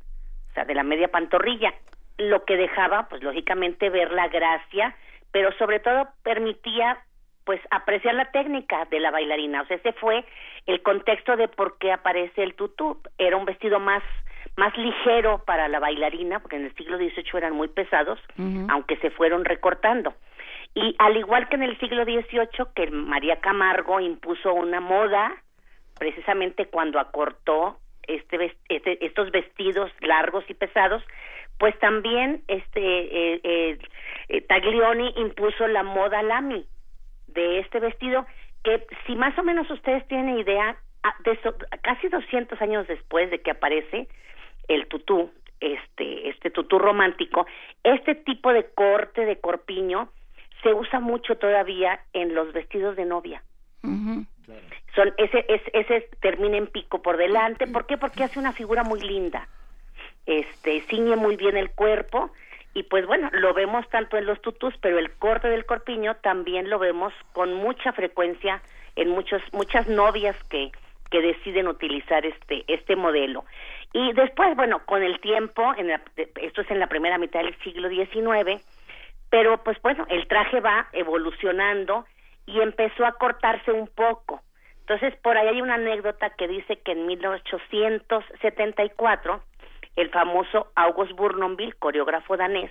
o 0.51 0.55
sea, 0.55 0.65
de 0.65 0.75
la 0.75 0.85
media 0.85 1.09
pantorrilla, 1.09 1.75
lo 2.17 2.45
que 2.45 2.57
dejaba, 2.57 3.09
pues 3.09 3.25
lógicamente, 3.25 3.91
ver 3.91 4.13
la 4.13 4.29
gracia, 4.29 4.95
pero 5.33 5.51
sobre 5.59 5.81
todo 5.81 6.09
permitía 6.23 6.99
pues 7.45 7.61
apreciar 7.71 8.15
la 8.15 8.31
técnica 8.31 8.87
de 8.91 9.01
la 9.01 9.11
bailarina. 9.11 9.63
O 9.63 9.67
sea, 9.67 9.77
ese 9.77 9.93
fue 9.93 10.25
el 10.67 10.83
contexto 10.83 11.37
de 11.37 11.49
por 11.49 11.79
qué 11.79 11.93
aparece 11.93 12.43
el 12.43 12.55
tutú. 12.55 13.01
Era 13.19 13.37
un 13.37 13.45
vestido 13.45 13.81
más 13.81 14.03
más 14.57 14.77
ligero 14.77 15.43
para 15.45 15.69
la 15.69 15.81
bailarina, 15.81 16.39
porque 16.39 16.57
en 16.57 16.67
el 16.67 16.75
siglo 16.77 16.97
XVIII 16.97 17.25
eran 17.35 17.55
muy 17.55 17.69
pesados, 17.69 18.21
aunque 18.69 18.97
se 18.99 19.11
fueron 19.11 19.45
recortando. 19.45 20.15
Y 20.75 20.95
al 20.99 21.17
igual 21.17 21.49
que 21.49 21.57
en 21.57 21.65
el 21.65 21.79
siglo 21.79 22.05
XVIII, 22.05 22.67
que 22.75 22.91
María 22.91 23.41
Camargo 23.41 24.01
impuso 24.01 24.53
una 24.53 24.81
moda, 24.81 25.35
precisamente 25.99 26.67
cuando 26.67 27.01
acortó 27.01 27.79
este, 28.07 28.57
este 28.69 29.05
estos 29.05 29.31
vestidos 29.31 29.91
largos 30.01 30.45
y 30.49 30.55
pesados, 30.55 31.03
pues 31.59 31.79
también 31.79 32.43
este 32.49 32.81
eh, 32.81 33.41
eh, 33.43 33.79
eh, 34.29 34.41
Taglioni 34.43 35.15
impuso 35.17 35.67
la 35.69 35.83
moda 35.83 36.23
Lamy, 36.23 36.67
de 37.35 37.61
este 37.61 37.81
vestido 37.81 38.27
que 38.63 38.87
si 39.07 39.15
más 39.15 39.39
o 39.39 39.43
menos 39.43 39.71
ustedes 39.71 40.07
tienen 40.09 40.39
idea, 40.39 40.77
de 41.25 41.39
casi 41.83 42.09
200 42.09 42.61
años 42.63 42.89
después 42.89 43.31
de 43.31 43.41
que 43.43 43.51
aparece 43.51 44.09
el 44.69 44.89
tutú, 44.89 45.31
este, 45.61 46.31
este 46.31 46.51
tutú 46.51 46.79
romántico, 46.79 47.47
este 47.83 48.15
tipo 48.15 48.53
de 48.53 48.65
corte 48.75 49.27
de 49.27 49.39
corpiño 49.39 50.09
se 50.63 50.73
usa 50.73 51.01
mucho 51.01 51.37
todavía 51.37 52.01
en 52.15 52.35
los 52.35 52.53
vestidos 52.55 52.97
de 52.97 53.05
novia. 53.05 53.43
Son 54.95 55.13
ese, 55.19 55.45
ese, 55.49 55.71
ese 55.75 56.09
termina 56.21 56.57
en 56.57 56.69
pico 56.69 57.03
por 57.03 57.19
delante, 57.19 57.67
¿por 57.67 57.87
qué? 57.87 57.99
Porque 57.99 58.25
hace 58.25 58.39
una 58.39 58.53
figura 58.53 58.83
muy 58.83 59.01
linda. 59.01 59.47
Este, 60.25 60.81
ciñe 60.83 61.17
muy 61.17 61.37
bien 61.37 61.57
el 61.59 61.71
cuerpo 61.73 62.31
y 62.75 62.83
pues 62.83 63.07
bueno, 63.07 63.31
lo 63.33 63.55
vemos 63.55 63.89
tanto 63.89 64.17
en 64.17 64.27
los 64.27 64.43
tutus, 64.43 64.75
pero 64.81 64.99
el 64.99 65.13
corte 65.13 65.49
del 65.49 65.65
corpiño 65.65 66.17
también 66.17 66.69
lo 66.69 66.81
vemos 66.81 67.15
con 67.33 67.55
mucha 67.55 67.93
frecuencia 67.93 68.61
en 68.97 69.11
muchos 69.11 69.41
muchas 69.53 69.87
novias 69.89 70.37
que 70.51 70.73
que 71.11 71.21
deciden 71.21 71.69
utilizar 71.69 72.25
este 72.27 72.65
este 72.67 72.97
modelo. 72.97 73.45
Y 73.93 74.13
después, 74.13 74.57
bueno, 74.57 74.85
con 74.85 75.05
el 75.05 75.21
tiempo, 75.21 75.73
en 75.77 75.91
esto 75.91 76.63
es 76.63 76.71
en 76.71 76.81
la 76.81 76.89
primera 76.89 77.17
mitad 77.17 77.45
del 77.45 77.57
siglo 77.61 77.89
XIX, 77.89 78.61
pero 79.31 79.63
pues 79.63 79.81
bueno, 79.83 80.05
el 80.11 80.27
traje 80.27 80.59
va 80.59 80.89
evolucionando 80.93 82.07
y 82.45 82.61
empezó 82.61 83.07
a 83.07 83.13
cortarse 83.13 83.71
un 83.71 83.87
poco. 83.87 84.43
Entonces, 84.81 85.15
por 85.23 85.39
ahí 85.39 85.47
hay 85.49 85.63
una 85.63 85.75
anécdota 85.75 86.31
que 86.31 86.49
dice 86.49 86.81
que 86.81 86.91
en 86.93 87.07
1874 87.07 89.43
el 89.97 90.11
famoso 90.11 90.69
August 90.75 91.13
Bournonville, 91.13 91.75
coreógrafo 91.79 92.37
danés, 92.37 92.71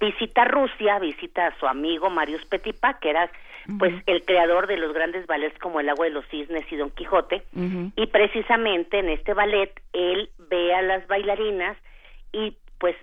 visita 0.00 0.44
Rusia, 0.44 0.98
visita 0.98 1.46
a 1.46 1.58
su 1.58 1.66
amigo 1.66 2.10
Marius 2.10 2.44
Petipa, 2.46 2.98
que 2.98 3.10
era 3.10 3.30
pues 3.78 3.92
el 4.06 4.24
creador 4.24 4.66
de 4.66 4.78
los 4.78 4.94
grandes 4.94 5.26
ballets 5.26 5.58
como 5.58 5.78
El 5.80 5.90
agua 5.90 6.06
de 6.06 6.12
los 6.12 6.26
cisnes 6.28 6.64
y 6.72 6.76
Don 6.76 6.90
Quijote, 6.90 7.42
y 7.96 8.06
precisamente 8.06 8.98
en 8.98 9.10
este 9.10 9.34
ballet 9.34 9.72
él 9.92 10.30
ve 10.48 10.74
a 10.74 10.80
las 10.80 11.06
bailarinas 11.06 11.76
y 12.32 12.56
pues 12.78 12.96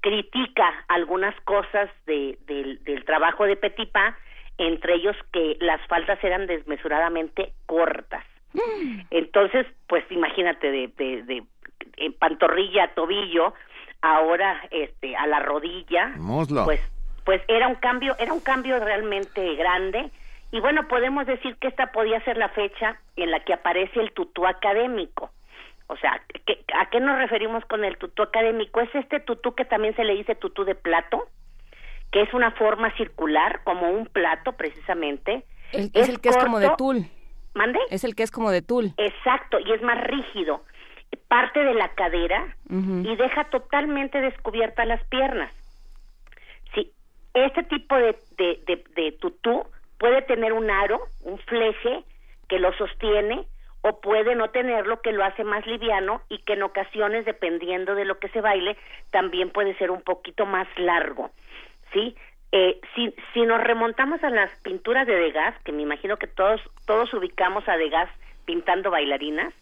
critica 0.00 0.84
algunas 0.88 1.38
cosas 1.42 1.90
de, 2.06 2.38
del 2.46 3.04
trabajo 3.04 3.44
de 3.44 3.56
Petipa, 3.56 4.16
entre 4.56 4.94
ellos 4.94 5.16
que 5.32 5.58
las 5.60 5.86
faldas 5.86 6.22
eran 6.24 6.46
desmesuradamente 6.46 7.52
cortas. 7.66 8.24
Mm. 8.54 9.00
Entonces, 9.10 9.66
pues 9.86 10.04
imagínate 10.10 10.70
de, 10.70 10.88
de 10.96 11.42
en 11.96 12.12
pantorrilla, 12.14 12.94
tobillo, 12.94 13.54
ahora 14.02 14.62
este 14.70 15.16
a 15.16 15.26
la 15.26 15.40
rodilla, 15.40 16.14
pues 16.64 16.80
pues 17.24 17.42
era 17.48 17.66
un 17.66 17.74
cambio, 17.74 18.14
era 18.18 18.32
un 18.32 18.40
cambio 18.40 18.78
realmente 18.78 19.56
grande 19.56 20.10
y 20.52 20.60
bueno, 20.60 20.86
podemos 20.86 21.26
decir 21.26 21.56
que 21.56 21.68
esta 21.68 21.90
podía 21.92 22.22
ser 22.24 22.36
la 22.36 22.48
fecha 22.50 22.98
en 23.16 23.30
la 23.30 23.40
que 23.40 23.52
aparece 23.52 24.00
el 24.00 24.12
tutú 24.12 24.46
académico. 24.46 25.30
O 25.88 25.96
sea, 25.96 26.20
¿a 26.78 26.90
qué 26.90 27.00
nos 27.00 27.18
referimos 27.18 27.64
con 27.66 27.84
el 27.84 27.96
tutú 27.98 28.22
académico? 28.22 28.80
Es 28.80 28.94
este 28.94 29.20
tutú 29.20 29.54
que 29.54 29.64
también 29.64 29.94
se 29.96 30.04
le 30.04 30.14
dice 30.14 30.34
tutú 30.34 30.64
de 30.64 30.74
plato, 30.74 31.28
que 32.12 32.22
es 32.22 32.32
una 32.32 32.52
forma 32.52 32.90
circular, 32.96 33.60
como 33.64 33.90
un 33.90 34.06
plato 34.06 34.52
precisamente. 34.52 35.44
es, 35.72 36.08
el 36.08 36.20
que 36.20 36.28
es 36.28 36.36
como 36.36 36.58
de 36.58 36.70
tul. 36.78 37.06
¿Mande? 37.54 37.78
Es 37.90 38.04
el 38.04 38.14
que 38.14 38.22
es 38.22 38.30
como 38.30 38.50
de 38.50 38.62
tul. 38.62 38.92
Exacto, 38.96 39.58
y 39.58 39.72
es 39.72 39.82
más 39.82 40.00
rígido 40.04 40.62
parte 41.28 41.62
de 41.62 41.74
la 41.74 41.88
cadera 41.94 42.56
y 42.68 43.16
deja 43.16 43.44
totalmente 43.44 44.20
descubiertas 44.20 44.86
las 44.86 45.02
piernas. 45.04 45.52
Sí, 46.74 46.92
este 47.34 47.62
tipo 47.64 47.96
de, 47.96 48.16
de, 48.36 48.84
de, 48.94 49.12
tutú 49.12 49.64
puede 49.98 50.22
tener 50.22 50.52
un 50.52 50.70
aro, 50.70 51.00
un 51.22 51.38
fleje 51.38 52.04
que 52.48 52.58
lo 52.58 52.72
sostiene 52.74 53.46
o 53.82 54.00
puede 54.00 54.34
no 54.34 54.50
tenerlo 54.50 55.00
que 55.00 55.12
lo 55.12 55.24
hace 55.24 55.44
más 55.44 55.66
liviano 55.66 56.20
y 56.28 56.38
que 56.38 56.54
en 56.54 56.62
ocasiones 56.62 57.24
dependiendo 57.24 57.94
de 57.94 58.04
lo 58.04 58.18
que 58.18 58.28
se 58.28 58.40
baile 58.40 58.76
también 59.10 59.50
puede 59.50 59.76
ser 59.78 59.90
un 59.90 60.02
poquito 60.02 60.44
más 60.44 60.66
largo 60.76 61.30
sí 61.92 62.16
eh, 62.52 62.80
si, 62.94 63.14
si 63.32 63.42
nos 63.42 63.62
remontamos 63.62 64.22
a 64.24 64.30
las 64.30 64.50
pinturas 64.62 65.06
de 65.06 65.14
Degas 65.14 65.54
que 65.62 65.72
me 65.72 65.82
imagino 65.82 66.16
que 66.16 66.26
todos 66.26 66.60
todos 66.86 67.12
ubicamos 67.14 67.68
a 67.68 67.76
Degas 67.76 68.08
pintando 68.44 68.90
bailarinas 68.90 69.52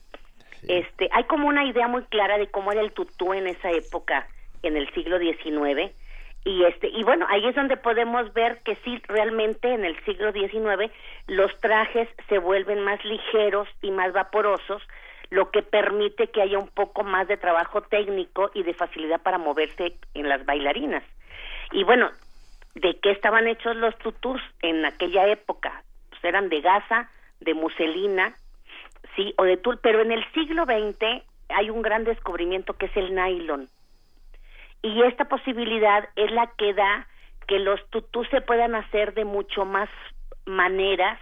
este, 0.68 1.08
hay 1.12 1.24
como 1.24 1.48
una 1.48 1.64
idea 1.64 1.88
muy 1.88 2.02
clara 2.04 2.38
de 2.38 2.48
cómo 2.48 2.72
era 2.72 2.80
el 2.80 2.92
tutú 2.92 3.32
en 3.32 3.46
esa 3.46 3.70
época, 3.70 4.26
en 4.62 4.76
el 4.76 4.92
siglo 4.94 5.18
XIX, 5.18 5.92
y 6.44 6.64
este 6.64 6.88
y 6.88 7.02
bueno 7.04 7.26
ahí 7.30 7.46
es 7.46 7.54
donde 7.54 7.76
podemos 7.76 8.32
ver 8.34 8.58
que 8.64 8.76
sí 8.84 9.00
realmente 9.08 9.72
en 9.72 9.84
el 9.84 9.98
siglo 10.04 10.30
XIX 10.30 10.92
los 11.26 11.58
trajes 11.60 12.08
se 12.28 12.38
vuelven 12.38 12.80
más 12.80 13.02
ligeros 13.04 13.66
y 13.80 13.90
más 13.90 14.12
vaporosos 14.12 14.82
lo 15.30 15.50
que 15.50 15.62
permite 15.62 16.28
que 16.28 16.42
haya 16.42 16.58
un 16.58 16.68
poco 16.68 17.02
más 17.02 17.26
de 17.28 17.38
trabajo 17.38 17.80
técnico 17.80 18.50
y 18.52 18.62
de 18.62 18.74
facilidad 18.74 19.22
para 19.22 19.38
moverse 19.38 19.96
en 20.12 20.28
las 20.28 20.44
bailarinas. 20.44 21.02
Y 21.72 21.82
bueno 21.82 22.10
de 22.74 22.98
qué 23.00 23.10
estaban 23.10 23.48
hechos 23.48 23.74
los 23.76 23.96
tutús 23.98 24.40
en 24.60 24.84
aquella 24.84 25.26
época 25.28 25.82
pues 26.10 26.22
eran 26.24 26.50
de 26.50 26.60
gasa 26.60 27.08
de 27.40 27.54
muselina 27.54 28.36
sí, 29.16 29.34
o 29.38 29.44
de 29.44 29.56
tul, 29.56 29.78
pero 29.82 30.00
en 30.00 30.12
el 30.12 30.24
siglo 30.32 30.64
XX 30.64 31.22
hay 31.48 31.70
un 31.70 31.82
gran 31.82 32.04
descubrimiento 32.04 32.74
que 32.74 32.86
es 32.86 32.96
el 32.96 33.14
nylon. 33.14 33.68
Y 34.82 35.02
esta 35.02 35.26
posibilidad 35.26 36.08
es 36.16 36.30
la 36.32 36.48
que 36.58 36.74
da 36.74 37.06
que 37.46 37.58
los 37.58 37.80
tutús 37.90 38.28
se 38.30 38.40
puedan 38.40 38.74
hacer 38.74 39.14
de 39.14 39.24
mucho 39.24 39.64
más 39.64 39.88
maneras, 40.46 41.18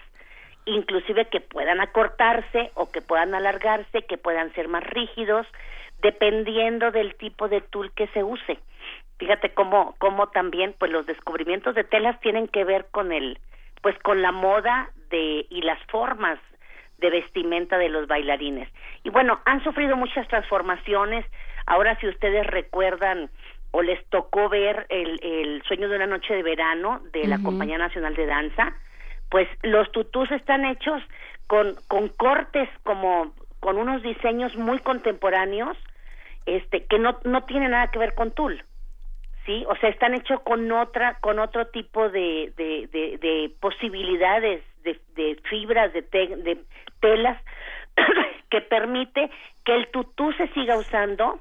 inclusive 0.64 1.26
que 1.26 1.40
puedan 1.40 1.80
acortarse 1.80 2.70
o 2.74 2.90
que 2.90 3.01
puedan 3.01 3.34
alargarse, 3.34 4.03
que 4.03 4.18
puedan 4.18 4.53
ser 4.55 4.68
más 4.68 4.84
rígidos, 4.84 5.47
dependiendo 6.01 6.90
del 6.90 7.14
tipo 7.16 7.49
de 7.49 7.61
tul 7.61 7.93
que 7.93 8.09
se 8.09 8.22
use. 8.22 8.59
Fíjate 9.18 9.55
cómo, 9.55 9.95
cómo 9.99 10.28
también 10.28 10.74
pues 10.78 10.90
los 10.90 11.07
descubrimientos 11.07 11.74
de 11.74 11.84
telas 11.84 12.20
tienen 12.20 12.49
que 12.49 12.64
ver 12.64 12.86
con 12.90 13.12
el 13.12 13.38
pues 13.80 13.99
con 13.99 14.22
la 14.22 14.30
moda 14.30 14.90
de 15.11 15.47
y 15.49 15.62
las 15.62 15.80
formas 15.86 16.38
de 17.03 17.11
vestimenta 17.11 17.76
de 17.76 17.90
los 17.90 18.07
bailarines. 18.07 18.68
Y 19.05 19.11
bueno, 19.11 19.40
han 19.44 19.62
sufrido 19.62 19.96
muchas 19.96 20.26
transformaciones. 20.28 21.26
Ahora 21.66 21.98
si 22.00 22.09
ustedes 22.09 22.46
recuerdan 22.46 23.28
o 23.72 23.82
les 23.82 24.03
tocó 24.07 24.48
ver 24.48 24.86
el, 24.88 25.20
el 25.22 25.62
sueño 25.64 25.88
de 25.88 25.96
una 25.96 26.07
noche 26.07 26.34
de 26.34 26.42
verano 26.42 27.03
de 27.12 27.26
la 27.26 27.38
Compañía 27.42 27.78
Nacional 27.78 28.14
de 28.14 28.26
Danza, 28.26 28.74
pues 29.30 29.48
los 29.62 29.90
tutús 29.92 30.30
están 30.30 30.64
hechos 30.64 31.03
con, 31.46 31.74
con 31.88 32.09
cortes 32.09 32.68
como 32.82 33.34
con 33.61 33.78
unos 33.78 34.03
diseños 34.03 34.57
muy 34.57 34.78
contemporáneos 34.78 35.76
este 36.46 36.84
que 36.84 36.98
no 36.98 37.18
no 37.24 37.44
tienen 37.44 37.70
nada 37.70 37.90
que 37.90 37.98
ver 37.98 38.14
con 38.14 38.32
tul 38.32 38.62
sí 39.46 39.64
o 39.68 39.76
sea 39.76 39.88
están 39.90 40.14
hechos 40.14 40.40
con 40.40 40.70
otra 40.72 41.18
con 41.20 41.38
otro 41.38 41.66
tipo 41.68 42.09
de 42.09 42.53
de, 42.57 42.88
de, 42.90 43.50
posibilidades 43.61 44.62
de, 44.82 45.00
de 45.14 45.40
fibras 45.48 45.92
de, 45.92 46.03
de 46.03 46.59
telas 47.03 47.36
que 48.50 48.62
permite 48.62 49.30
que 49.64 49.74
el 49.74 49.88
tutú 49.90 50.32
se 50.32 50.48
siga 50.55 50.78
usando 50.78 51.40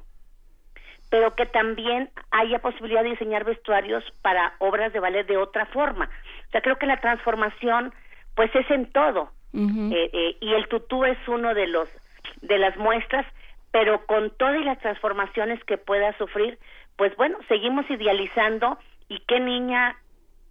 pero 1.08 1.34
que 1.34 1.44
también 1.44 2.08
haya 2.30 2.60
posibilidad 2.60 3.02
de 3.02 3.10
diseñar 3.10 3.44
vestuarios 3.44 4.02
para 4.22 4.54
obras 4.60 4.94
de 4.94 5.00
ballet 5.00 5.26
de 5.26 5.36
otra 5.36 5.66
forma. 5.66 6.08
O 6.48 6.50
sea 6.50 6.62
creo 6.62 6.78
que 6.78 6.86
la 6.86 7.00
transformación 7.00 7.92
pues 8.34 8.54
es 8.54 8.70
en 8.70 8.90
todo. 8.92 9.30
Eh, 9.54 10.10
eh, 10.14 10.36
y 10.40 10.54
el 10.54 10.66
tutú 10.68 11.04
es 11.04 11.18
uno 11.28 11.52
de 11.52 11.66
los 11.66 11.86
de 12.40 12.56
las 12.56 12.74
muestras 12.78 13.26
pero 13.72 14.06
con 14.06 14.30
todas 14.36 14.64
las 14.64 14.78
transformaciones 14.78 15.62
que 15.64 15.78
pueda 15.78 16.16
sufrir, 16.18 16.58
pues 16.96 17.16
bueno, 17.16 17.38
seguimos 17.48 17.90
idealizando 17.90 18.78
y 19.08 19.18
qué 19.26 19.40
niña 19.40 19.96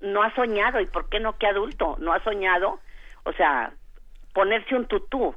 no 0.01 0.23
ha 0.23 0.33
soñado 0.35 0.81
y 0.81 0.87
por 0.87 1.07
qué 1.07 1.19
no 1.19 1.37
qué 1.37 1.47
adulto 1.47 1.95
no 1.99 2.13
ha 2.13 2.23
soñado, 2.23 2.79
o 3.23 3.33
sea, 3.33 3.73
ponerse 4.33 4.75
un 4.75 4.85
tutú. 4.85 5.35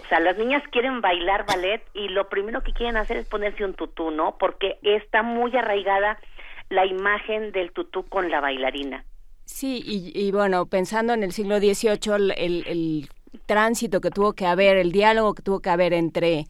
O 0.00 0.08
sea, 0.08 0.20
las 0.20 0.38
niñas 0.38 0.62
quieren 0.70 1.00
bailar 1.00 1.44
ballet 1.46 1.82
y 1.94 2.08
lo 2.08 2.28
primero 2.28 2.62
que 2.62 2.72
quieren 2.72 2.96
hacer 2.96 3.16
es 3.18 3.28
ponerse 3.28 3.64
un 3.64 3.74
tutú, 3.74 4.10
¿no? 4.10 4.38
Porque 4.38 4.78
está 4.82 5.22
muy 5.22 5.56
arraigada 5.56 6.18
la 6.68 6.86
imagen 6.86 7.52
del 7.52 7.72
tutú 7.72 8.04
con 8.04 8.30
la 8.30 8.40
bailarina. 8.40 9.04
Sí, 9.44 9.82
y, 9.84 10.30
bueno, 10.30 10.66
pensando 10.66 11.14
en 11.14 11.22
el 11.22 11.32
siglo 11.32 11.58
XVIII, 11.58 12.34
el, 12.36 12.64
el 12.66 13.08
tránsito 13.46 14.00
que 14.00 14.10
tuvo 14.10 14.34
que 14.34 14.46
haber, 14.46 14.76
el 14.76 14.92
diálogo 14.92 15.34
que 15.34 15.42
tuvo 15.42 15.60
que 15.60 15.70
haber 15.70 15.94
entre 15.94 16.44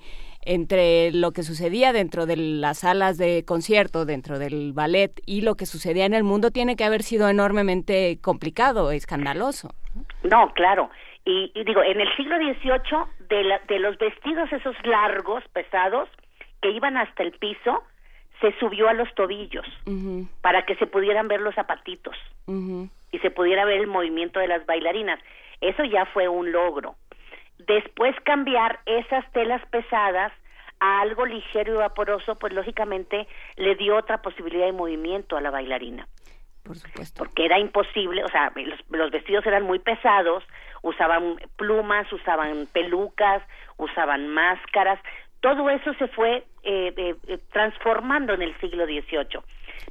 entre 0.48 1.12
lo 1.12 1.32
que 1.32 1.42
sucedía 1.42 1.92
dentro 1.92 2.24
de 2.24 2.36
las 2.36 2.78
salas 2.78 3.18
de 3.18 3.44
concierto, 3.44 4.06
dentro 4.06 4.38
del 4.38 4.72
ballet 4.72 5.20
y 5.26 5.42
lo 5.42 5.56
que 5.56 5.66
sucedía 5.66 6.06
en 6.06 6.14
el 6.14 6.24
mundo 6.24 6.50
tiene 6.50 6.74
que 6.74 6.84
haber 6.84 7.02
sido 7.02 7.28
enormemente 7.28 8.18
complicado, 8.22 8.90
escandaloso. 8.90 9.68
No, 10.22 10.50
claro. 10.54 10.88
Y, 11.30 11.52
digo, 11.64 11.82
en 11.82 12.00
el 12.00 12.08
siglo 12.16 12.36
XVIII, 12.38 13.04
de, 13.28 13.60
de 13.68 13.78
los 13.80 13.98
vestidos 13.98 14.50
esos 14.50 14.74
largos, 14.82 15.44
pesados, 15.52 16.08
que 16.62 16.70
iban 16.70 16.96
hasta 16.96 17.22
el 17.22 17.32
piso, 17.32 17.84
se 18.40 18.58
subió 18.58 18.88
a 18.88 18.94
los 18.94 19.14
tobillos 19.14 19.66
para 20.40 20.64
que 20.64 20.74
se 20.76 20.86
pudieran 20.86 21.28
ver 21.28 21.42
los 21.42 21.54
zapatitos 21.54 22.16
y 22.46 23.18
se 23.18 23.30
pudiera 23.30 23.66
ver 23.66 23.80
el 23.80 23.88
movimiento 23.88 24.40
de 24.40 24.48
las 24.48 24.64
bailarinas. 24.64 25.20
Eso 25.60 25.84
ya 25.84 26.06
fue 26.06 26.28
un 26.28 26.50
logro. 26.50 26.94
Después 27.58 28.16
cambiar 28.24 28.80
esas 28.86 29.30
telas 29.32 29.60
pesadas 29.66 30.32
a 30.80 31.02
algo 31.02 31.26
ligero 31.26 31.74
y 31.74 31.76
vaporoso, 31.76 32.36
pues 32.36 32.54
lógicamente 32.54 33.26
le 33.56 33.74
dio 33.74 33.96
otra 33.96 34.22
posibilidad 34.22 34.64
de 34.64 34.72
movimiento 34.72 35.36
a 35.36 35.42
la 35.42 35.50
bailarina. 35.50 36.08
Por 36.62 36.76
supuesto. 36.76 37.18
Porque 37.24 37.46
era 37.46 37.58
imposible, 37.58 38.22
o 38.24 38.28
sea, 38.28 38.52
los, 38.88 39.10
vestidos 39.10 39.44
eran 39.46 39.64
muy 39.64 39.78
pesados, 39.78 40.44
usaban 40.82 41.36
plumas, 41.56 42.10
usaban 42.12 42.66
pelucas, 42.72 43.42
usaban 43.76 44.28
máscaras, 44.28 44.98
todo 45.40 45.70
eso 45.70 45.94
se 45.94 46.08
fue 46.08 46.44
eh, 46.64 46.92
eh, 46.96 47.14
eh, 47.28 47.38
transformando 47.52 48.34
en 48.34 48.42
el 48.42 48.58
siglo 48.60 48.86
XVIII. 48.86 49.40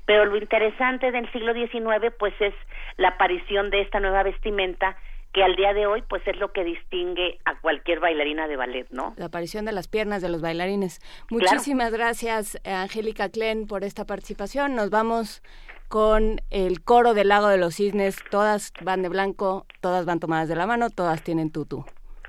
Pero 0.05 0.25
lo 0.25 0.38
interesante 0.38 1.11
del 1.11 1.31
siglo 1.31 1.53
XIX, 1.53 2.13
pues 2.17 2.33
es 2.39 2.53
la 2.97 3.09
aparición 3.09 3.69
de 3.69 3.81
esta 3.81 3.99
nueva 3.99 4.23
vestimenta 4.23 4.97
que 5.33 5.43
al 5.43 5.55
día 5.55 5.73
de 5.73 5.85
hoy 5.85 6.03
pues 6.07 6.25
es 6.25 6.38
lo 6.38 6.51
que 6.51 6.63
distingue 6.63 7.39
a 7.45 7.59
cualquier 7.59 7.99
bailarina 7.99 8.47
de 8.47 8.55
ballet, 8.55 8.88
¿no? 8.89 9.13
La 9.17 9.25
aparición 9.25 9.65
de 9.65 9.71
las 9.71 9.88
piernas 9.88 10.21
de 10.21 10.29
los 10.29 10.41
bailarines. 10.41 10.99
Muchísimas 11.29 11.91
gracias, 11.91 12.59
Angélica 12.65 13.29
Klen, 13.29 13.67
por 13.67 13.83
esta 13.83 14.05
participación. 14.05 14.75
Nos 14.75 14.89
vamos 14.89 15.43
con 15.88 16.41
el 16.49 16.81
coro 16.83 17.13
del 17.13 17.29
Lago 17.29 17.47
de 17.47 17.57
los 17.57 17.75
Cisnes. 17.75 18.17
Todas 18.29 18.71
van 18.81 19.01
de 19.01 19.09
blanco, 19.09 19.65
todas 19.81 20.05
van 20.05 20.19
tomadas 20.19 20.49
de 20.49 20.55
la 20.55 20.65
mano, 20.65 20.89
todas 20.89 21.21
tienen 21.21 21.51
tutú. 21.51 21.85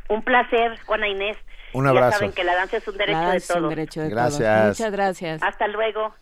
Un 0.09 0.23
placer, 0.23 0.79
Juana 0.87 1.09
Inés. 1.09 1.37
Un 1.75 1.87
abrazo. 1.87 2.11
Ya 2.11 2.19
saben 2.19 2.33
que 2.33 2.45
la 2.45 2.55
danza 2.55 2.79
es 2.79 2.89
un 2.89 2.97
derecho 2.97 3.31
de 3.31 3.41
todos. 3.41 3.63
un 3.63 3.69
derecho 3.69 4.01
de 4.01 4.09
gracias. 4.09 4.69
Muchas 4.69 4.93
gracias. 4.93 5.43
Hasta 5.43 5.69
luego. 5.69 6.15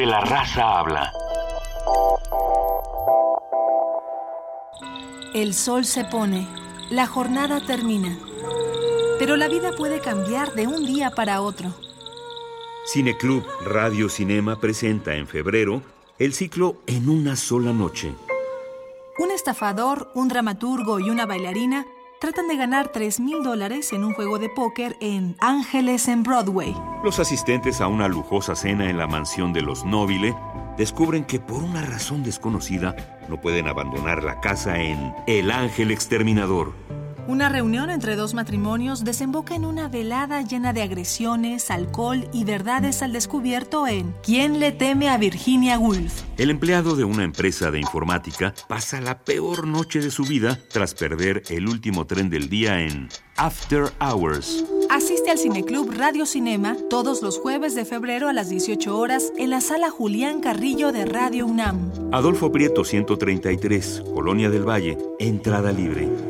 Donde 0.00 0.06
la 0.06 0.20
raza 0.20 0.78
habla. 0.78 1.12
El 5.34 5.54
sol 5.54 5.84
se 5.84 6.04
pone, 6.04 6.46
la 6.90 7.06
jornada 7.06 7.60
termina, 7.60 8.16
pero 9.18 9.36
la 9.36 9.48
vida 9.48 9.72
puede 9.76 10.00
cambiar 10.00 10.54
de 10.54 10.66
un 10.66 10.86
día 10.86 11.10
para 11.10 11.42
otro. 11.42 11.72
Cineclub 12.86 13.44
Radio 13.64 14.08
Cinema 14.08 14.58
presenta 14.58 15.14
en 15.14 15.26
febrero 15.26 15.82
el 16.18 16.32
ciclo 16.32 16.76
En 16.86 17.08
una 17.08 17.36
sola 17.36 17.72
noche. 17.72 18.14
Un 19.18 19.30
estafador, 19.30 20.10
un 20.14 20.28
dramaturgo 20.28 20.98
y 20.98 21.10
una 21.10 21.26
bailarina 21.26 21.86
tratan 22.20 22.48
de 22.48 22.56
ganar 22.56 22.88
3 22.88 23.18
mil 23.18 23.42
dólares 23.42 23.94
en 23.94 24.04
un 24.04 24.12
juego 24.12 24.38
de 24.38 24.50
póker 24.50 24.94
en 25.00 25.36
Ángeles 25.40 26.06
en 26.06 26.22
Broadway. 26.22 26.76
Los 27.02 27.18
asistentes 27.18 27.80
a 27.80 27.86
una 27.86 28.08
lujosa 28.08 28.54
cena 28.54 28.90
en 28.90 28.98
la 28.98 29.06
mansión 29.06 29.54
de 29.54 29.62
los 29.62 29.86
Nobile 29.86 30.36
descubren 30.76 31.24
que 31.24 31.40
por 31.40 31.62
una 31.62 31.80
razón 31.80 32.22
desconocida 32.22 32.94
no 33.28 33.40
pueden 33.40 33.68
abandonar 33.68 34.22
la 34.22 34.38
casa 34.40 34.78
en 34.78 35.14
El 35.26 35.50
Ángel 35.50 35.90
Exterminador. 35.90 36.74
Una 37.28 37.48
reunión 37.48 37.90
entre 37.90 38.16
dos 38.16 38.34
matrimonios 38.34 39.04
desemboca 39.04 39.54
en 39.54 39.64
una 39.64 39.88
velada 39.88 40.42
llena 40.42 40.72
de 40.72 40.82
agresiones, 40.82 41.70
alcohol 41.70 42.28
y 42.32 42.44
verdades 42.44 43.02
al 43.02 43.12
descubierto 43.12 43.86
en 43.86 44.14
¿Quién 44.22 44.58
le 44.58 44.72
teme 44.72 45.08
a 45.08 45.18
Virginia 45.18 45.78
Woolf? 45.78 46.22
El 46.38 46.50
empleado 46.50 46.96
de 46.96 47.04
una 47.04 47.24
empresa 47.24 47.70
de 47.70 47.78
informática 47.78 48.54
pasa 48.68 49.00
la 49.00 49.18
peor 49.18 49.66
noche 49.66 50.00
de 50.00 50.10
su 50.10 50.24
vida 50.24 50.58
tras 50.72 50.94
perder 50.94 51.42
el 51.50 51.68
último 51.68 52.06
tren 52.06 52.30
del 52.30 52.48
día 52.48 52.80
en 52.80 53.08
After 53.36 53.92
Hours. 54.00 54.64
Asiste 54.90 55.30
al 55.30 55.38
Cineclub 55.38 55.92
Radio 55.96 56.26
Cinema 56.26 56.76
todos 56.88 57.22
los 57.22 57.38
jueves 57.38 57.74
de 57.74 57.84
febrero 57.84 58.28
a 58.28 58.32
las 58.32 58.48
18 58.48 58.96
horas 58.96 59.32
en 59.38 59.50
la 59.50 59.60
sala 59.60 59.90
Julián 59.90 60.40
Carrillo 60.40 60.92
de 60.92 61.04
Radio 61.04 61.46
UNAM. 61.46 61.92
Adolfo 62.12 62.50
Prieto 62.50 62.84
133, 62.84 64.02
Colonia 64.14 64.50
del 64.50 64.68
Valle, 64.68 64.98
entrada 65.18 65.72
libre. 65.72 66.29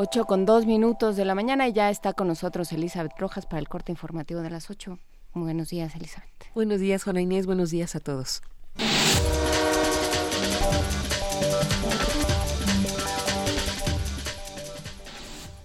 8 0.00 0.26
con 0.26 0.46
2 0.46 0.64
minutos 0.64 1.16
de 1.16 1.24
la 1.24 1.34
mañana 1.34 1.66
y 1.66 1.72
ya 1.72 1.90
está 1.90 2.12
con 2.12 2.28
nosotros 2.28 2.70
Elizabeth 2.70 3.18
Rojas 3.18 3.46
para 3.46 3.58
el 3.58 3.68
corte 3.68 3.90
informativo 3.90 4.42
de 4.42 4.50
las 4.50 4.70
8. 4.70 4.96
buenos 5.34 5.70
días, 5.70 5.96
Elizabeth. 5.96 6.30
Buenos 6.54 6.78
días, 6.78 7.02
Juana 7.02 7.20
Inés. 7.20 7.46
Buenos 7.46 7.70
días 7.70 7.96
a 7.96 8.00
todos. 8.00 8.40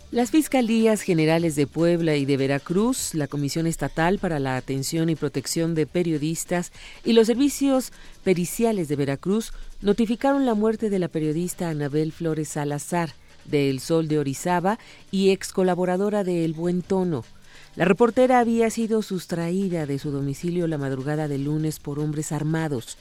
Las 0.10 0.32
Fiscalías 0.32 1.02
Generales 1.02 1.56
de 1.56 1.68
Puebla 1.68 2.16
y 2.16 2.26
de 2.26 2.38
Veracruz, 2.38 3.14
la 3.14 3.28
Comisión 3.28 3.68
Estatal 3.68 4.18
para 4.18 4.40
la 4.40 4.58
Atención 4.58 5.10
y 5.10 5.16
Protección 5.16 5.76
de 5.76 5.86
Periodistas 5.86 6.72
y 7.04 7.14
los 7.14 7.28
servicios 7.28 7.92
periciales 8.24 8.88
de 8.88 8.96
Veracruz 8.96 9.54
notificaron 9.82 10.48
la 10.48 10.56
muerte 10.56 10.90
de 10.90 10.98
la 10.98 11.08
periodista 11.08 11.70
Anabel 11.70 12.12
Flores 12.12 12.50
Salazar 12.50 13.14
de 13.46 13.70
El 13.70 13.80
Sol 13.80 14.08
de 14.08 14.20
Orizaba 14.20 14.80
y 15.12 15.32
ex 15.32 15.52
colaboradora 15.52 16.24
de 16.24 16.46
El 16.46 16.54
Buen 16.54 16.82
Tono. 16.82 17.24
La 17.76 17.86
reportera 17.86 18.39
había 18.39 18.70
sido 18.70 19.02
sustraída 19.02 19.86
de 19.86 19.98
su 19.98 20.12
domicilio 20.12 20.68
la 20.68 20.78
madrugada 20.78 21.28
del 21.28 21.46
lunes 21.46 21.80
por 21.80 22.00
hombres 22.00 22.32
armados. 22.32 22.98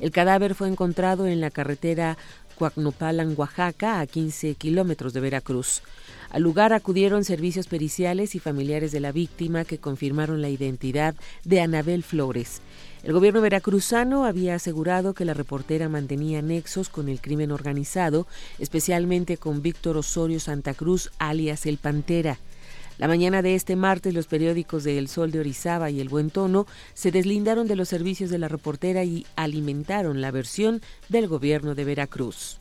El 0.00 0.10
cadáver 0.10 0.54
fue 0.54 0.68
encontrado 0.68 1.26
en 1.26 1.40
la 1.40 1.50
carretera 1.50 2.18
Cuacnopalan, 2.56 3.34
Oaxaca, 3.36 4.00
a 4.00 4.06
15 4.06 4.54
kilómetros 4.54 5.12
de 5.12 5.20
Veracruz. 5.20 5.82
Al 6.30 6.42
lugar 6.42 6.72
acudieron 6.72 7.24
servicios 7.24 7.66
periciales 7.68 8.34
y 8.34 8.40
familiares 8.40 8.90
de 8.92 9.00
la 9.00 9.12
víctima 9.12 9.64
que 9.64 9.78
confirmaron 9.78 10.42
la 10.42 10.48
identidad 10.48 11.14
de 11.44 11.60
Anabel 11.60 12.02
Flores. 12.02 12.60
El 13.06 13.12
gobierno 13.12 13.40
veracruzano 13.40 14.24
había 14.24 14.56
asegurado 14.56 15.14
que 15.14 15.24
la 15.24 15.32
reportera 15.32 15.88
mantenía 15.88 16.42
nexos 16.42 16.88
con 16.88 17.08
el 17.08 17.20
crimen 17.20 17.52
organizado, 17.52 18.26
especialmente 18.58 19.36
con 19.36 19.62
Víctor 19.62 19.96
Osorio 19.96 20.40
Santa 20.40 20.74
Cruz, 20.74 21.12
alias 21.20 21.66
El 21.66 21.78
Pantera. 21.78 22.40
La 22.98 23.06
mañana 23.06 23.42
de 23.42 23.54
este 23.54 23.76
martes, 23.76 24.12
los 24.12 24.26
periódicos 24.26 24.82
de 24.82 24.98
El 24.98 25.06
Sol 25.06 25.30
de 25.30 25.38
Orizaba 25.38 25.88
y 25.88 26.00
El 26.00 26.08
Buen 26.08 26.30
Tono 26.30 26.66
se 26.94 27.12
deslindaron 27.12 27.68
de 27.68 27.76
los 27.76 27.88
servicios 27.88 28.28
de 28.28 28.38
la 28.38 28.48
reportera 28.48 29.04
y 29.04 29.24
alimentaron 29.36 30.20
la 30.20 30.32
versión 30.32 30.82
del 31.08 31.28
gobierno 31.28 31.76
de 31.76 31.84
Veracruz. 31.84 32.58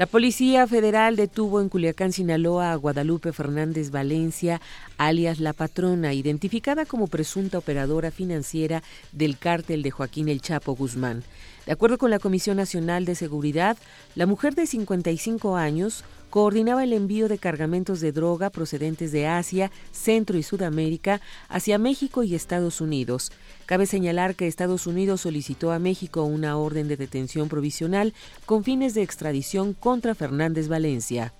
La 0.00 0.06
Policía 0.06 0.66
Federal 0.66 1.14
detuvo 1.14 1.60
en 1.60 1.68
Culiacán, 1.68 2.14
Sinaloa, 2.14 2.72
a 2.72 2.74
Guadalupe 2.76 3.34
Fernández 3.34 3.90
Valencia, 3.90 4.58
alias 4.96 5.40
La 5.40 5.52
Patrona, 5.52 6.14
identificada 6.14 6.86
como 6.86 7.06
presunta 7.06 7.58
operadora 7.58 8.10
financiera 8.10 8.82
del 9.12 9.36
cártel 9.36 9.82
de 9.82 9.90
Joaquín 9.90 10.30
El 10.30 10.40
Chapo 10.40 10.74
Guzmán. 10.74 11.22
De 11.66 11.72
acuerdo 11.72 11.98
con 11.98 12.10
la 12.10 12.18
Comisión 12.18 12.56
Nacional 12.56 13.04
de 13.04 13.14
Seguridad, 13.14 13.76
la 14.14 14.24
mujer 14.24 14.54
de 14.54 14.66
55 14.66 15.56
años 15.56 16.02
coordinaba 16.30 16.82
el 16.82 16.94
envío 16.94 17.28
de 17.28 17.36
cargamentos 17.36 18.00
de 18.00 18.12
droga 18.12 18.48
procedentes 18.48 19.12
de 19.12 19.26
Asia, 19.26 19.70
Centro 19.92 20.38
y 20.38 20.42
Sudamérica 20.42 21.20
hacia 21.50 21.76
México 21.76 22.22
y 22.22 22.34
Estados 22.34 22.80
Unidos. 22.80 23.32
Cabe 23.70 23.86
señalar 23.86 24.34
que 24.34 24.48
Estados 24.48 24.88
Unidos 24.88 25.20
solicitó 25.20 25.70
a 25.70 25.78
México 25.78 26.24
una 26.24 26.56
orden 26.56 26.88
de 26.88 26.96
detención 26.96 27.48
provisional 27.48 28.14
con 28.44 28.64
fines 28.64 28.94
de 28.94 29.02
extradición 29.02 29.74
contra 29.74 30.16
Fernández 30.16 30.66
Valencia. 30.66 31.32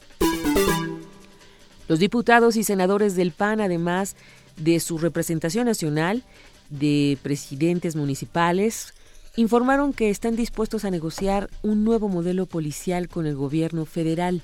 Los 1.89 1.99
diputados 1.99 2.55
y 2.55 2.63
senadores 2.63 3.17
del 3.17 3.33
PAN, 3.33 3.61
además 3.61 4.15
de 4.57 4.79
su 4.79 4.99
representación 4.99 5.65
nacional, 5.67 6.23
de 6.69 7.19
presidentes 7.21 7.97
municipales, 7.97 8.95
informaron 9.35 9.93
que 9.93 10.09
están 10.09 10.37
dispuestos 10.37 10.85
a 10.85 10.93
negociar 10.93 11.51
un 11.63 11.83
nuevo 11.83 12.09
modelo 12.09 12.47
policial 12.47 13.09
con 13.09 13.27
el 13.27 13.35
gobierno 13.35 13.87
federal. 13.87 14.41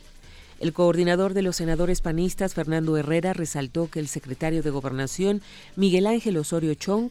El 0.59 0.73
coordinador 0.73 1.35
de 1.35 1.43
los 1.43 1.57
senadores 1.57 2.01
panistas, 2.01 2.55
Fernando 2.55 2.97
Herrera, 2.97 3.35
resaltó 3.35 3.91
que 3.91 4.01
el 4.01 4.09
secretario 4.09 4.63
de 4.63 4.71
Gobernación, 4.71 5.43
Miguel 5.77 6.07
Ángel 6.07 6.39
Osorio 6.39 6.75
Chong, 6.75 7.11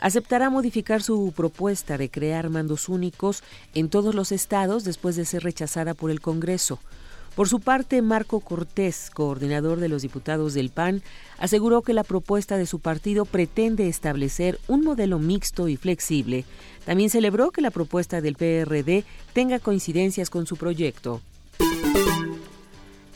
aceptará 0.00 0.50
modificar 0.50 1.02
su 1.02 1.32
propuesta 1.34 1.98
de 1.98 2.10
crear 2.10 2.50
mandos 2.50 2.88
únicos 2.88 3.42
en 3.74 3.88
todos 3.88 4.14
los 4.14 4.32
estados 4.32 4.84
después 4.84 5.16
de 5.16 5.24
ser 5.24 5.42
rechazada 5.42 5.94
por 5.94 6.10
el 6.10 6.20
Congreso. 6.20 6.78
Por 7.36 7.50
su 7.50 7.60
parte, 7.60 8.00
Marco 8.00 8.40
Cortés, 8.40 9.10
coordinador 9.12 9.78
de 9.78 9.90
los 9.90 10.00
diputados 10.00 10.54
del 10.54 10.70
PAN, 10.70 11.02
aseguró 11.38 11.82
que 11.82 11.92
la 11.92 12.02
propuesta 12.02 12.56
de 12.56 12.64
su 12.64 12.80
partido 12.80 13.26
pretende 13.26 13.88
establecer 13.88 14.58
un 14.68 14.82
modelo 14.82 15.18
mixto 15.18 15.68
y 15.68 15.76
flexible. 15.76 16.46
También 16.86 17.10
celebró 17.10 17.50
que 17.50 17.60
la 17.60 17.70
propuesta 17.70 18.22
del 18.22 18.36
PRD 18.36 19.04
tenga 19.34 19.58
coincidencias 19.58 20.30
con 20.30 20.46
su 20.46 20.56
proyecto. 20.56 21.20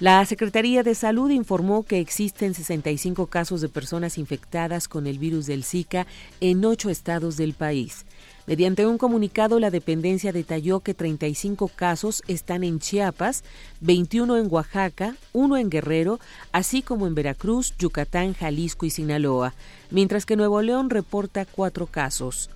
La 0.01 0.24
Secretaría 0.24 0.82
de 0.82 0.94
Salud 0.94 1.28
informó 1.28 1.82
que 1.82 2.01
existen 2.01 2.55
65 2.55 3.26
casos 3.26 3.61
de 3.61 3.68
personas 3.68 4.16
infectadas 4.16 4.88
con 4.88 5.07
el 5.07 5.18
virus 5.18 5.44
del 5.44 5.62
Zika 5.62 6.07
en 6.40 6.64
ocho 6.64 6.88
estados 6.88 7.36
del 7.36 7.53
país. 7.53 8.07
Mediante 8.46 8.86
un 8.86 8.96
comunicado, 8.96 9.61
la 9.61 9.70
dependencia 9.70 10.32
detalló 10.32 10.80
que 10.80 10.94
35 10.94 11.68
casos 11.68 12.22
están 12.28 12.64
en 12.64 12.78
Chiapas, 12.78 13.44
21 13.82 14.38
en 14.38 14.46
Oaxaca, 14.51 15.16
uno 15.34 15.59
en 15.59 15.68
Guerrero, 15.68 16.18
así 16.51 16.80
como 16.80 17.07
en 17.07 17.14
Veracruz, 17.14 17.74
Yucatán, 17.78 18.32
Jalisco 18.32 18.86
y 18.86 18.90
Sinaloa, 18.90 19.53
mientras 19.90 20.24
que 20.24 20.34
Nuevo 20.34 20.62
León 20.62 20.88
reporta 20.88 21.44
cuatro 21.44 21.86
casos. 21.86 22.48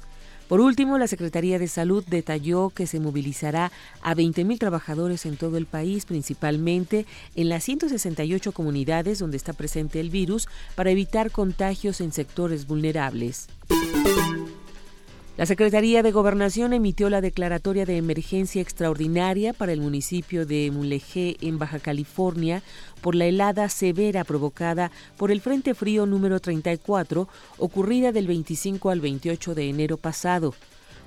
Por 0.48 0.60
último, 0.60 0.98
la 0.98 1.06
Secretaría 1.06 1.58
de 1.58 1.68
Salud 1.68 2.04
detalló 2.06 2.70
que 2.70 2.86
se 2.86 3.00
movilizará 3.00 3.72
a 4.02 4.14
20.000 4.14 4.58
trabajadores 4.58 5.26
en 5.26 5.36
todo 5.36 5.56
el 5.56 5.66
país, 5.66 6.04
principalmente 6.04 7.06
en 7.34 7.48
las 7.48 7.64
168 7.64 8.52
comunidades 8.52 9.18
donde 9.18 9.36
está 9.36 9.52
presente 9.52 10.00
el 10.00 10.10
virus, 10.10 10.48
para 10.74 10.90
evitar 10.90 11.30
contagios 11.30 12.00
en 12.00 12.12
sectores 12.12 12.66
vulnerables. 12.66 13.48
La 15.36 15.46
Secretaría 15.46 16.04
de 16.04 16.12
Gobernación 16.12 16.72
emitió 16.74 17.10
la 17.10 17.20
declaratoria 17.20 17.84
de 17.84 17.96
emergencia 17.96 18.62
extraordinaria 18.62 19.52
para 19.52 19.72
el 19.72 19.80
municipio 19.80 20.46
de 20.46 20.70
Mulegé, 20.70 21.36
en 21.40 21.58
Baja 21.58 21.80
California, 21.80 22.62
por 23.00 23.16
la 23.16 23.24
helada 23.24 23.68
severa 23.68 24.22
provocada 24.22 24.92
por 25.16 25.32
el 25.32 25.40
Frente 25.40 25.74
Frío 25.74 26.06
número 26.06 26.38
34, 26.38 27.26
ocurrida 27.58 28.12
del 28.12 28.28
25 28.28 28.90
al 28.90 29.00
28 29.00 29.56
de 29.56 29.68
enero 29.68 29.96
pasado. 29.96 30.54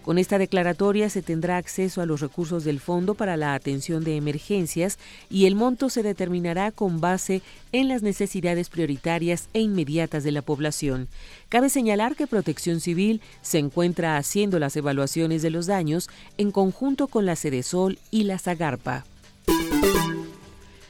Con 0.08 0.18
esta 0.18 0.38
declaratoria 0.38 1.10
se 1.10 1.22
tendrá 1.22 1.58
acceso 1.58 2.00
a 2.00 2.06
los 2.06 2.22
recursos 2.22 2.64
del 2.64 2.80
Fondo 2.80 3.14
para 3.14 3.36
la 3.36 3.54
Atención 3.54 4.06
de 4.06 4.16
Emergencias 4.16 5.00
y 5.30 5.48
el 5.48 5.56
monto 5.56 5.90
se 5.90 6.02
determinará 6.02 6.72
con 6.72 7.02
base 7.02 7.42
en 7.74 7.90
las 7.90 8.04
necesidades 8.04 8.70
prioritarias 8.70 9.50
e 9.54 9.60
inmediatas 9.60 10.24
de 10.24 10.32
la 10.32 10.42
población. 10.42 11.10
Cabe 11.50 11.68
señalar 11.68 12.16
que 12.16 12.26
Protección 12.26 12.80
Civil 12.80 13.20
se 13.42 13.58
encuentra 13.58 14.16
haciendo 14.16 14.60
las 14.60 14.78
evaluaciones 14.78 15.42
de 15.42 15.50
los 15.50 15.66
daños 15.66 16.10
en 16.38 16.52
conjunto 16.52 17.08
con 17.08 17.26
la 17.26 17.36
Sol 17.36 18.00
y 18.10 18.24
la 18.24 18.40
Zagarpa. 18.40 19.04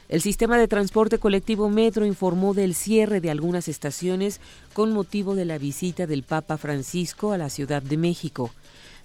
El 0.08 0.22
sistema 0.22 0.56
de 0.58 0.68
transporte 0.68 1.18
colectivo 1.18 1.68
Metro 1.68 2.06
informó 2.06 2.54
del 2.54 2.76
cierre 2.76 3.20
de 3.20 3.32
algunas 3.32 3.66
estaciones 3.66 4.40
con 4.74 4.92
motivo 4.92 5.34
de 5.34 5.44
la 5.44 5.58
visita 5.58 6.06
del 6.06 6.22
Papa 6.22 6.56
Francisco 6.56 7.32
a 7.32 7.36
la 7.36 7.50
Ciudad 7.50 7.82
de 7.82 7.96
México. 7.96 8.52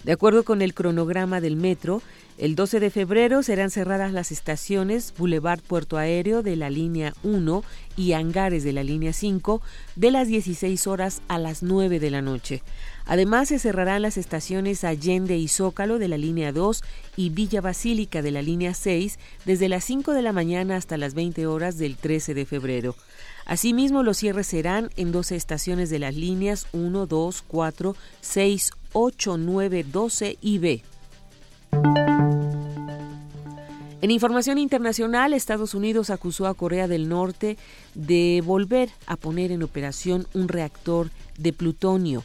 De 0.04 0.12
acuerdo 0.12 0.44
con 0.44 0.62
el 0.62 0.74
cronograma 0.74 1.40
del 1.40 1.56
metro, 1.56 2.02
el 2.38 2.56
12 2.56 2.82
de 2.82 2.90
febrero 2.90 3.42
serán 3.42 3.70
cerradas 3.70 4.12
las 4.12 4.32
estaciones 4.32 5.14
Boulevard 5.18 5.62
Puerto 5.62 5.98
Aéreo 5.98 6.42
de 6.42 6.58
la 6.58 6.70
línea 6.70 7.14
1 7.24 7.64
y 7.96 8.14
Hangares 8.14 8.64
de 8.64 8.74
la 8.74 8.84
línea 8.84 9.14
5 9.14 9.62
de 9.96 10.12
las 10.12 10.28
16 10.28 10.88
horas 10.88 11.22
a 11.30 11.38
las 11.38 11.64
9 11.64 12.00
de 12.00 12.10
la 12.12 12.22
noche. 12.22 12.64
Además, 13.06 13.50
se 13.50 13.60
cerrarán 13.60 14.02
las 14.02 14.18
estaciones 14.18 14.84
Allende 14.84 15.38
y 15.38 15.48
Zócalo 15.48 16.00
de 16.00 16.08
la 16.08 16.18
línea 16.18 16.52
2 16.52 16.84
y 17.16 17.30
Villa 17.30 17.62
Basílica 17.62 18.22
de 18.22 18.32
la 18.32 18.42
línea 18.42 18.74
6 18.74 19.20
desde 19.46 19.70
las 19.70 19.86
5 19.86 20.12
de 20.12 20.22
la 20.22 20.34
mañana 20.34 20.76
hasta 20.76 20.98
las 20.98 21.14
20 21.14 21.48
horas 21.48 21.78
del 21.78 21.96
13 21.96 22.34
de 22.34 22.46
febrero. 22.46 22.96
Asimismo, 23.46 24.04
los 24.04 24.18
cierres 24.18 24.48
serán 24.48 24.90
en 24.96 25.12
12 25.12 25.36
estaciones 25.36 25.90
de 25.90 26.00
las 26.00 26.16
líneas 26.16 26.68
1, 26.72 27.06
2, 27.06 27.44
4, 27.48 27.96
6, 28.22 28.72
8, 28.94 29.38
9, 29.38 29.86
12 29.92 30.38
y 30.42 30.58
B. 30.60 30.84
En 34.02 34.12
información 34.12 34.58
internacional, 34.58 35.34
Estados 35.34 35.74
Unidos 35.74 36.10
acusó 36.10 36.48
a 36.48 36.54
Corea 36.54 36.88
del 36.88 37.08
Norte 37.08 37.58
de 37.96 38.44
volver 38.46 38.90
a 39.06 39.16
poner 39.16 39.52
en 39.52 39.64
operación 39.64 40.28
un 40.34 40.50
reactor 40.50 41.10
de 41.38 41.54
plutonio. 41.54 42.24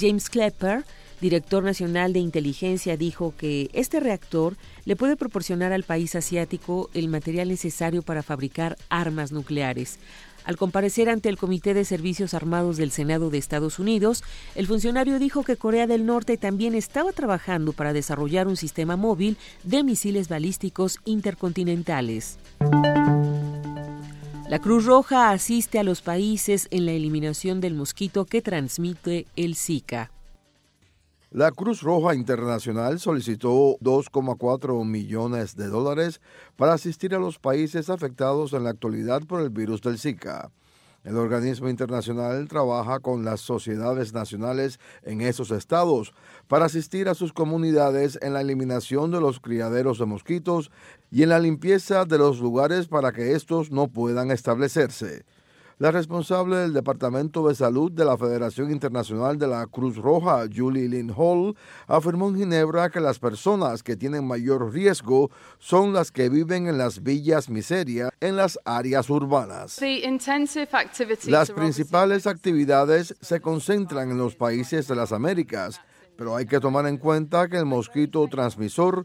James 0.00 0.30
Klepper, 0.30 0.84
director 1.20 1.62
nacional 1.62 2.14
de 2.14 2.20
inteligencia, 2.20 2.96
dijo 2.96 3.34
que 3.36 3.68
este 3.74 4.00
reactor 4.00 4.56
le 4.86 4.96
puede 4.96 5.16
proporcionar 5.16 5.72
al 5.72 5.82
país 5.82 6.14
asiático 6.14 6.88
el 6.94 7.08
material 7.08 7.48
necesario 7.48 8.02
para 8.02 8.22
fabricar 8.22 8.78
armas 8.88 9.32
nucleares. 9.32 9.98
Al 10.44 10.56
comparecer 10.56 11.08
ante 11.08 11.28
el 11.28 11.38
Comité 11.38 11.72
de 11.74 11.84
Servicios 11.84 12.34
Armados 12.34 12.76
del 12.76 12.90
Senado 12.90 13.30
de 13.30 13.38
Estados 13.38 13.78
Unidos, 13.78 14.24
el 14.54 14.66
funcionario 14.66 15.18
dijo 15.18 15.44
que 15.44 15.56
Corea 15.56 15.86
del 15.86 16.04
Norte 16.04 16.36
también 16.36 16.74
estaba 16.74 17.12
trabajando 17.12 17.72
para 17.72 17.92
desarrollar 17.92 18.48
un 18.48 18.56
sistema 18.56 18.96
móvil 18.96 19.36
de 19.62 19.84
misiles 19.84 20.28
balísticos 20.28 20.98
intercontinentales. 21.04 22.38
La 24.48 24.58
Cruz 24.58 24.84
Roja 24.84 25.30
asiste 25.30 25.78
a 25.78 25.82
los 25.82 26.02
países 26.02 26.68
en 26.70 26.84
la 26.86 26.92
eliminación 26.92 27.60
del 27.60 27.74
mosquito 27.74 28.26
que 28.26 28.42
transmite 28.42 29.26
el 29.34 29.56
Zika. 29.56 30.10
La 31.34 31.50
Cruz 31.50 31.80
Roja 31.80 32.14
Internacional 32.14 33.00
solicitó 33.00 33.78
2,4 33.78 34.84
millones 34.84 35.56
de 35.56 35.68
dólares 35.68 36.20
para 36.56 36.74
asistir 36.74 37.14
a 37.14 37.18
los 37.18 37.38
países 37.38 37.88
afectados 37.88 38.52
en 38.52 38.64
la 38.64 38.70
actualidad 38.70 39.22
por 39.22 39.40
el 39.40 39.48
virus 39.48 39.80
del 39.80 39.98
Zika. 39.98 40.50
El 41.04 41.16
organismo 41.16 41.70
internacional 41.70 42.46
trabaja 42.48 43.00
con 43.00 43.24
las 43.24 43.40
sociedades 43.40 44.12
nacionales 44.12 44.78
en 45.04 45.22
esos 45.22 45.50
estados 45.52 46.12
para 46.48 46.66
asistir 46.66 47.08
a 47.08 47.14
sus 47.14 47.32
comunidades 47.32 48.18
en 48.20 48.34
la 48.34 48.42
eliminación 48.42 49.10
de 49.10 49.22
los 49.22 49.40
criaderos 49.40 49.98
de 49.98 50.04
mosquitos 50.04 50.70
y 51.10 51.22
en 51.22 51.30
la 51.30 51.40
limpieza 51.40 52.04
de 52.04 52.18
los 52.18 52.40
lugares 52.40 52.88
para 52.88 53.10
que 53.10 53.32
estos 53.32 53.70
no 53.70 53.88
puedan 53.88 54.30
establecerse. 54.30 55.24
La 55.82 55.90
responsable 55.90 56.58
del 56.58 56.72
Departamento 56.72 57.48
de 57.48 57.56
Salud 57.56 57.90
de 57.90 58.04
la 58.04 58.16
Federación 58.16 58.70
Internacional 58.70 59.36
de 59.36 59.48
la 59.48 59.66
Cruz 59.66 59.96
Roja, 59.96 60.44
Julie 60.46 60.88
Lynn 60.88 61.12
Hall, 61.12 61.56
afirmó 61.88 62.28
en 62.28 62.36
Ginebra 62.36 62.88
que 62.88 63.00
las 63.00 63.18
personas 63.18 63.82
que 63.82 63.96
tienen 63.96 64.24
mayor 64.24 64.72
riesgo 64.72 65.32
son 65.58 65.92
las 65.92 66.12
que 66.12 66.28
viven 66.28 66.68
en 66.68 66.78
las 66.78 67.02
villas 67.02 67.50
miseria 67.50 68.10
en 68.20 68.36
las 68.36 68.60
áreas 68.64 69.10
urbanas. 69.10 69.80
Las 71.26 71.50
principales 71.50 72.28
actividades 72.28 73.16
se 73.20 73.40
concentran 73.40 74.08
en 74.12 74.18
los 74.18 74.36
países 74.36 74.86
de 74.86 74.94
las 74.94 75.10
Américas, 75.10 75.80
pero 76.16 76.36
hay 76.36 76.46
que 76.46 76.60
tomar 76.60 76.86
en 76.86 76.96
cuenta 76.96 77.48
que 77.48 77.56
el 77.56 77.66
mosquito 77.66 78.28
transmisor 78.28 79.04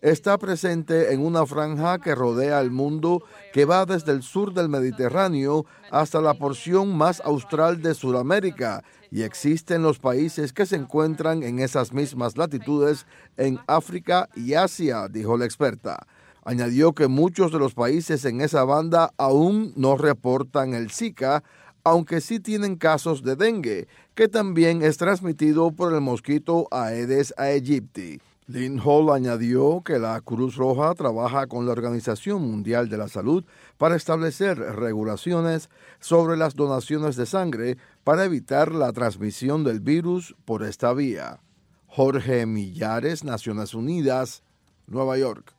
está 0.00 0.38
presente 0.38 1.12
en 1.12 1.24
una 1.24 1.46
franja 1.46 1.98
que 1.98 2.14
rodea 2.14 2.60
el 2.60 2.70
mundo 2.70 3.22
que 3.52 3.64
va 3.64 3.84
desde 3.86 4.12
el 4.12 4.22
sur 4.22 4.54
del 4.54 4.68
Mediterráneo 4.68 5.66
hasta 5.90 6.20
la 6.20 6.34
porción 6.34 6.96
más 6.96 7.20
austral 7.20 7.82
de 7.82 7.94
Sudamérica 7.94 8.82
y 9.10 9.22
existe 9.22 9.74
en 9.74 9.82
los 9.82 9.98
países 9.98 10.52
que 10.52 10.66
se 10.66 10.76
encuentran 10.76 11.42
en 11.42 11.58
esas 11.58 11.92
mismas 11.92 12.36
latitudes 12.36 13.06
en 13.36 13.58
África 13.66 14.28
y 14.36 14.54
Asia, 14.54 15.08
dijo 15.08 15.36
la 15.36 15.44
experta. 15.44 16.06
Añadió 16.44 16.94
que 16.94 17.08
muchos 17.08 17.52
de 17.52 17.58
los 17.58 17.74
países 17.74 18.24
en 18.24 18.40
esa 18.40 18.64
banda 18.64 19.12
aún 19.18 19.72
no 19.76 19.96
reportan 19.96 20.74
el 20.74 20.90
Zika, 20.90 21.42
aunque 21.84 22.20
sí 22.20 22.40
tienen 22.40 22.76
casos 22.76 23.22
de 23.22 23.36
dengue, 23.36 23.88
que 24.14 24.28
también 24.28 24.82
es 24.82 24.96
transmitido 24.96 25.70
por 25.72 25.92
el 25.92 26.00
mosquito 26.00 26.68
Aedes 26.70 27.34
aegypti. 27.36 28.20
Lynn 28.52 28.80
Hall 28.84 29.10
añadió 29.10 29.82
que 29.84 30.00
la 30.00 30.20
Cruz 30.22 30.56
Roja 30.56 30.92
trabaja 30.94 31.46
con 31.46 31.66
la 31.66 31.72
Organización 31.72 32.42
Mundial 32.42 32.88
de 32.88 32.98
la 32.98 33.06
Salud 33.06 33.44
para 33.78 33.94
establecer 33.94 34.58
regulaciones 34.58 35.70
sobre 36.00 36.36
las 36.36 36.56
donaciones 36.56 37.14
de 37.14 37.26
sangre 37.26 37.78
para 38.02 38.24
evitar 38.24 38.72
la 38.72 38.92
transmisión 38.92 39.62
del 39.62 39.78
virus 39.78 40.34
por 40.44 40.64
esta 40.64 40.92
vía. 40.92 41.38
Jorge 41.86 42.44
Millares, 42.44 43.22
Naciones 43.22 43.72
Unidas, 43.72 44.42
Nueva 44.88 45.16
York. 45.16 45.54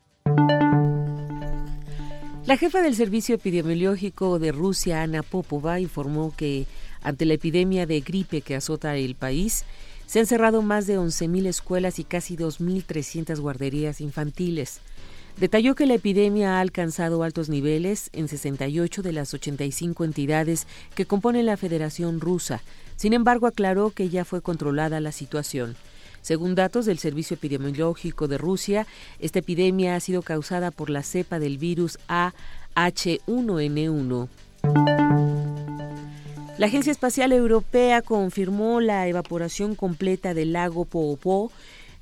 La 2.46 2.58
jefa 2.58 2.82
del 2.82 2.96
Servicio 2.96 3.36
Epidemiológico 3.36 4.38
de 4.38 4.52
Rusia, 4.52 5.04
Ana 5.04 5.24
Popova, 5.24 5.80
informó 5.80 6.34
que 6.36 6.66
ante 7.02 7.26
la 7.26 7.36
epidemia 7.36 7.86
de 7.86 8.02
gripe 8.02 8.42
que 8.42 8.56
azota 8.56 8.98
el 8.98 9.16
país, 9.16 9.64
se 10.12 10.20
han 10.20 10.26
cerrado 10.26 10.62
más 10.62 10.88
de 10.88 11.00
11.000 11.00 11.46
escuelas 11.46 11.98
y 11.98 12.04
casi 12.04 12.36
2.300 12.36 13.40
guarderías 13.40 14.02
infantiles. 14.02 14.82
Detalló 15.40 15.74
que 15.74 15.86
la 15.86 15.94
epidemia 15.94 16.58
ha 16.58 16.60
alcanzado 16.60 17.24
altos 17.24 17.48
niveles 17.48 18.10
en 18.12 18.28
68 18.28 19.04
de 19.04 19.14
las 19.14 19.34
85 19.34 20.04
entidades 20.04 20.68
que 20.96 21.06
componen 21.06 21.46
la 21.46 21.56
Federación 21.56 22.20
Rusa. 22.20 22.62
Sin 22.98 23.14
embargo, 23.14 23.48
aclaró 23.48 23.92
que 23.92 24.10
ya 24.10 24.26
fue 24.26 24.42
controlada 24.42 25.00
la 25.00 25.14
situación. 25.14 25.78
Según 26.22 26.56
datos 26.56 26.86
del 26.86 27.00
Servicio 27.00 27.36
Epidemiológico 27.36 28.28
de 28.28 28.38
Rusia, 28.38 28.86
esta 29.20 29.40
epidemia 29.40 29.96
ha 29.96 30.02
sido 30.02 30.24
causada 30.24 30.72
por 30.72 30.90
la 30.90 31.04
cepa 31.04 31.40
del 31.40 31.58
virus 31.58 31.98
AH1N1. 32.76 34.28
La 36.62 36.68
Agencia 36.68 36.92
Espacial 36.92 37.32
Europea 37.32 38.04
confirmó 38.04 38.82
la 38.82 39.08
evaporación 39.08 39.74
completa 39.74 40.36
del 40.36 40.54
lago 40.54 40.86
Poopó, 40.86 41.52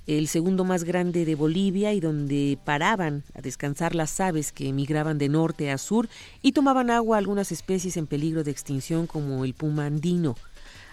el 0.05 0.27
segundo 0.27 0.65
más 0.65 0.83
grande 0.83 1.23
de 1.23 1.35
Bolivia 1.35 1.93
y 1.93 2.01
donde 2.01 2.57
paraban 2.65 3.23
a 3.33 3.39
descansar 3.39 3.95
las 3.95 4.19
aves 4.19 4.51
que 4.51 4.67
emigraban 4.67 5.17
de 5.17 5.29
norte 5.29 5.71
a 5.71 5.77
sur 5.77 6.09
y 6.41 6.51
tomaban 6.51 6.89
agua 6.89 7.17
algunas 7.17 7.53
especies 7.53 7.95
en 7.95 8.05
peligro 8.05 8.43
de 8.43 8.51
extinción 8.51 9.07
como 9.07 9.45
el 9.45 9.53
puma 9.53 9.85
andino. 9.85 10.35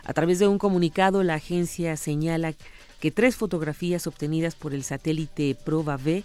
A 0.05 0.13
través 0.13 0.39
de 0.39 0.47
un 0.47 0.59
comunicado, 0.59 1.25
la 1.25 1.35
agencia 1.35 1.97
señala 1.97 2.55
que 3.01 3.11
tres 3.11 3.35
fotografías 3.35 4.07
obtenidas 4.07 4.55
por 4.55 4.75
el 4.75 4.85
satélite 4.85 5.57
Proba 5.57 5.97
V 5.97 6.23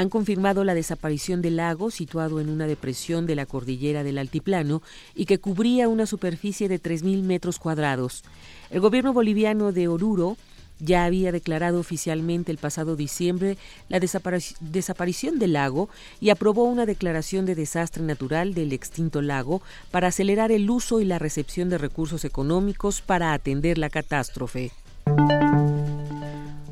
han 0.00 0.08
confirmado 0.08 0.64
la 0.64 0.74
desaparición 0.74 1.42
del 1.42 1.56
lago 1.56 1.90
situado 1.90 2.40
en 2.40 2.48
una 2.48 2.66
depresión 2.66 3.26
de 3.26 3.34
la 3.34 3.44
cordillera 3.44 4.02
del 4.02 4.16
Altiplano 4.16 4.80
y 5.14 5.26
que 5.26 5.38
cubría 5.38 5.88
una 5.88 6.06
superficie 6.06 6.70
de 6.70 6.80
3.000 6.80 7.22
metros 7.22 7.58
cuadrados. 7.58 8.24
El 8.70 8.80
gobierno 8.80 9.12
boliviano 9.12 9.72
de 9.72 9.88
Oruro 9.88 10.38
ya 10.78 11.04
había 11.04 11.32
declarado 11.32 11.78
oficialmente 11.78 12.50
el 12.50 12.56
pasado 12.56 12.96
diciembre 12.96 13.58
la 13.90 14.00
desaparición 14.00 15.38
del 15.38 15.52
lago 15.52 15.90
y 16.18 16.30
aprobó 16.30 16.64
una 16.64 16.86
declaración 16.86 17.44
de 17.44 17.54
desastre 17.54 18.02
natural 18.02 18.54
del 18.54 18.72
extinto 18.72 19.20
lago 19.20 19.60
para 19.90 20.08
acelerar 20.08 20.50
el 20.50 20.70
uso 20.70 21.00
y 21.00 21.04
la 21.04 21.18
recepción 21.18 21.68
de 21.68 21.76
recursos 21.76 22.24
económicos 22.24 23.02
para 23.02 23.34
atender 23.34 23.76
la 23.76 23.90
catástrofe. 23.90 24.72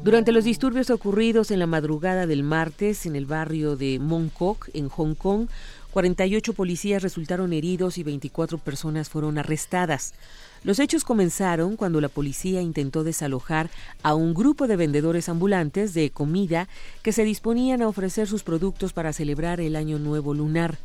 Durante 0.05 0.31
los 0.31 0.45
disturbios 0.45 0.91
ocurridos 0.91 1.51
en 1.51 1.59
la 1.59 1.67
madrugada 1.67 2.27
del 2.27 2.45
martes 2.45 3.05
en 3.05 3.17
el 3.17 3.27
barrio 3.27 3.77
de 3.77 3.99
Mongkok, 3.99 4.69
en 4.73 4.89
Hong 4.89 5.15
Kong, 5.15 5.49
48 5.91 6.53
policías 6.53 7.03
resultaron 7.03 7.53
heridos 7.53 7.99
y 7.99 8.05
24 8.05 8.59
personas 8.59 9.11
fueron 9.11 9.39
arrestadas. 9.39 10.15
Los 10.63 10.79
hechos 10.79 11.05
comenzaron 11.05 11.77
cuando 11.77 12.01
la 12.01 12.09
policía 12.09 12.63
intentó 12.63 13.03
desalojar 13.03 13.71
a 14.03 14.15
un 14.15 14.35
grupo 14.35 14.69
de 14.69 14.77
vendedores 14.77 15.29
ambulantes 15.29 15.95
de 15.95 16.11
comida 16.11 16.69
que 17.03 17.13
se 17.13 17.25
disponían 17.25 17.83
a 17.83 17.89
ofrecer 17.89 18.29
sus 18.29 18.45
productos 18.45 18.93
para 18.93 19.13
celebrar 19.13 19.61
el 19.61 19.75
Año 19.75 19.99
Nuevo 19.99 20.33
Lunar. 20.33 20.79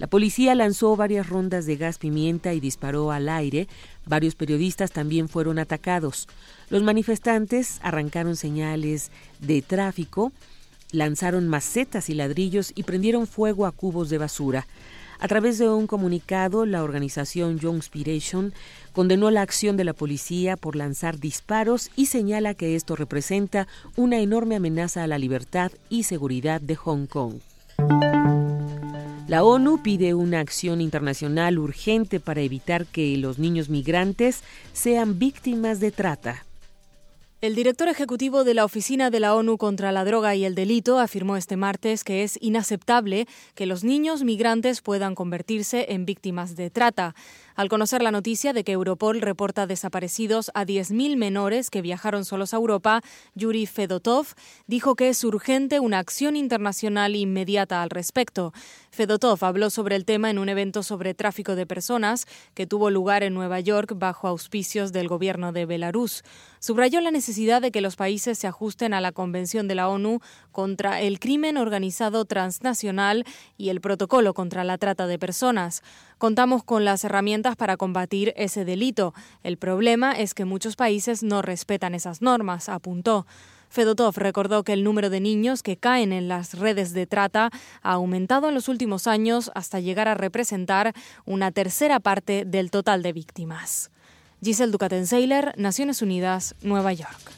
La 0.00 0.08
policía 0.08 0.56
lanzó 0.56 0.96
varias 0.96 1.28
rondas 1.28 1.66
de 1.66 1.76
gas 1.76 1.98
pimienta 1.98 2.54
y 2.54 2.58
disparó 2.58 3.12
al 3.12 3.28
aire. 3.28 3.68
Varios 4.06 4.34
periodistas 4.34 4.90
también 4.90 5.28
fueron 5.28 5.58
atacados. 5.58 6.26
Los 6.70 6.82
manifestantes 6.82 7.78
arrancaron 7.82 8.34
señales 8.34 9.10
de 9.38 9.62
tráfico 9.62 10.32
lanzaron 10.92 11.48
macetas 11.48 12.10
y 12.10 12.14
ladrillos 12.14 12.72
y 12.74 12.82
prendieron 12.82 13.26
fuego 13.26 13.66
a 13.66 13.72
cubos 13.72 14.10
de 14.10 14.18
basura. 14.18 14.66
A 15.20 15.28
través 15.28 15.58
de 15.58 15.68
un 15.68 15.86
comunicado, 15.86 16.64
la 16.64 16.82
organización 16.82 17.58
Young 17.58 17.76
Inspiration 17.76 18.54
condenó 18.92 19.30
la 19.30 19.42
acción 19.42 19.76
de 19.76 19.84
la 19.84 19.92
policía 19.92 20.56
por 20.56 20.76
lanzar 20.76 21.18
disparos 21.18 21.90
y 21.94 22.06
señala 22.06 22.54
que 22.54 22.74
esto 22.74 22.96
representa 22.96 23.68
una 23.96 24.18
enorme 24.18 24.56
amenaza 24.56 25.04
a 25.04 25.06
la 25.06 25.18
libertad 25.18 25.72
y 25.90 26.04
seguridad 26.04 26.60
de 26.60 26.76
Hong 26.76 27.06
Kong. 27.06 27.34
La 29.30 29.44
ONU 29.44 29.80
pide 29.80 30.12
una 30.14 30.40
acción 30.40 30.80
internacional 30.80 31.60
urgente 31.60 32.18
para 32.18 32.40
evitar 32.40 32.84
que 32.84 33.16
los 33.16 33.38
niños 33.38 33.68
migrantes 33.68 34.42
sean 34.72 35.20
víctimas 35.20 35.78
de 35.78 35.92
trata. 35.92 36.44
El 37.40 37.54
director 37.54 37.88
ejecutivo 37.88 38.42
de 38.42 38.54
la 38.54 38.64
Oficina 38.64 39.08
de 39.08 39.20
la 39.20 39.36
ONU 39.36 39.56
contra 39.56 39.92
la 39.92 40.04
Droga 40.04 40.34
y 40.34 40.44
el 40.44 40.56
Delito 40.56 40.98
afirmó 40.98 41.36
este 41.36 41.56
martes 41.56 42.02
que 42.02 42.24
es 42.24 42.38
inaceptable 42.42 43.28
que 43.54 43.66
los 43.66 43.84
niños 43.84 44.24
migrantes 44.24 44.82
puedan 44.82 45.14
convertirse 45.14 45.86
en 45.90 46.06
víctimas 46.06 46.56
de 46.56 46.68
trata. 46.68 47.14
Al 47.60 47.68
conocer 47.68 48.00
la 48.00 48.10
noticia 48.10 48.54
de 48.54 48.64
que 48.64 48.72
Europol 48.72 49.20
reporta 49.20 49.66
desaparecidos 49.66 50.50
a 50.54 50.64
10.000 50.64 51.18
menores 51.18 51.68
que 51.68 51.82
viajaron 51.82 52.24
solos 52.24 52.54
a 52.54 52.56
Europa, 52.56 53.02
Yuri 53.34 53.66
Fedotov 53.66 54.28
dijo 54.66 54.94
que 54.96 55.10
es 55.10 55.22
urgente 55.24 55.78
una 55.78 55.98
acción 55.98 56.36
internacional 56.36 57.14
inmediata 57.14 57.82
al 57.82 57.90
respecto. 57.90 58.54
Fedotov 58.90 59.44
habló 59.44 59.68
sobre 59.68 59.96
el 59.96 60.06
tema 60.06 60.30
en 60.30 60.38
un 60.38 60.48
evento 60.48 60.82
sobre 60.82 61.12
tráfico 61.12 61.54
de 61.54 61.66
personas 61.66 62.26
que 62.54 62.66
tuvo 62.66 62.88
lugar 62.88 63.22
en 63.22 63.34
Nueva 63.34 63.60
York 63.60 63.92
bajo 63.94 64.26
auspicios 64.26 64.90
del 64.90 65.06
gobierno 65.06 65.52
de 65.52 65.66
Belarus. 65.66 66.24
Subrayó 66.60 67.02
la 67.02 67.10
necesidad 67.10 67.60
de 67.60 67.70
que 67.70 67.82
los 67.82 67.96
países 67.96 68.38
se 68.38 68.46
ajusten 68.46 68.94
a 68.94 69.02
la 69.02 69.12
Convención 69.12 69.68
de 69.68 69.74
la 69.74 69.90
ONU 69.90 70.20
contra 70.50 71.02
el 71.02 71.20
crimen 71.20 71.58
organizado 71.58 72.24
transnacional 72.24 73.26
y 73.58 73.68
el 73.68 73.82
protocolo 73.82 74.32
contra 74.32 74.64
la 74.64 74.78
trata 74.78 75.06
de 75.06 75.18
personas. 75.18 75.82
Contamos 76.20 76.62
con 76.62 76.84
las 76.84 77.02
herramientas 77.02 77.56
para 77.56 77.78
combatir 77.78 78.34
ese 78.36 78.66
delito. 78.66 79.14
El 79.42 79.56
problema 79.56 80.12
es 80.12 80.34
que 80.34 80.44
muchos 80.44 80.76
países 80.76 81.22
no 81.22 81.40
respetan 81.40 81.94
esas 81.94 82.20
normas, 82.20 82.68
apuntó. 82.68 83.26
Fedotov 83.70 84.18
recordó 84.18 84.62
que 84.62 84.74
el 84.74 84.84
número 84.84 85.08
de 85.08 85.20
niños 85.20 85.62
que 85.62 85.78
caen 85.78 86.12
en 86.12 86.28
las 86.28 86.58
redes 86.58 86.92
de 86.92 87.06
trata 87.06 87.48
ha 87.80 87.92
aumentado 87.92 88.50
en 88.50 88.54
los 88.54 88.68
últimos 88.68 89.06
años 89.06 89.50
hasta 89.54 89.80
llegar 89.80 90.08
a 90.08 90.14
representar 90.14 90.92
una 91.24 91.52
tercera 91.52 92.00
parte 92.00 92.44
del 92.44 92.70
total 92.70 93.02
de 93.02 93.14
víctimas. 93.14 93.90
Giselle 94.42 94.72
Ducatenseiler, 94.72 95.54
Naciones 95.56 96.02
Unidas, 96.02 96.54
Nueva 96.60 96.92
York. 96.92 97.32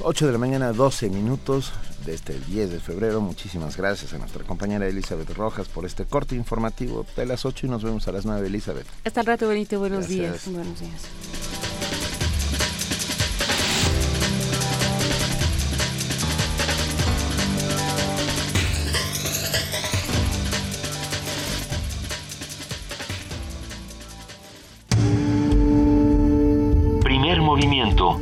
8 0.00 0.26
de 0.26 0.32
la 0.32 0.38
mañana, 0.38 0.72
12 0.72 1.10
minutos 1.10 1.72
de 2.04 2.14
este 2.14 2.38
10 2.38 2.70
de 2.70 2.80
febrero. 2.80 3.20
Muchísimas 3.20 3.76
gracias 3.76 4.12
a 4.12 4.18
nuestra 4.18 4.44
compañera 4.44 4.86
Elizabeth 4.86 5.30
Rojas 5.30 5.68
por 5.68 5.84
este 5.84 6.04
corte 6.04 6.34
informativo 6.34 7.06
de 7.16 7.26
las 7.26 7.44
8 7.44 7.66
y 7.66 7.68
nos 7.70 7.82
vemos 7.82 8.08
a 8.08 8.12
las 8.12 8.24
9, 8.24 8.46
Elizabeth. 8.46 8.86
Hasta 9.04 9.20
el 9.20 9.26
rato, 9.26 9.48
Benito. 9.48 9.78
Buenos 9.78 10.08
días. 10.08 10.48
Buenos 10.50 10.80
días. 10.80 11.02
Primer 27.02 27.40
movimiento 27.40 28.20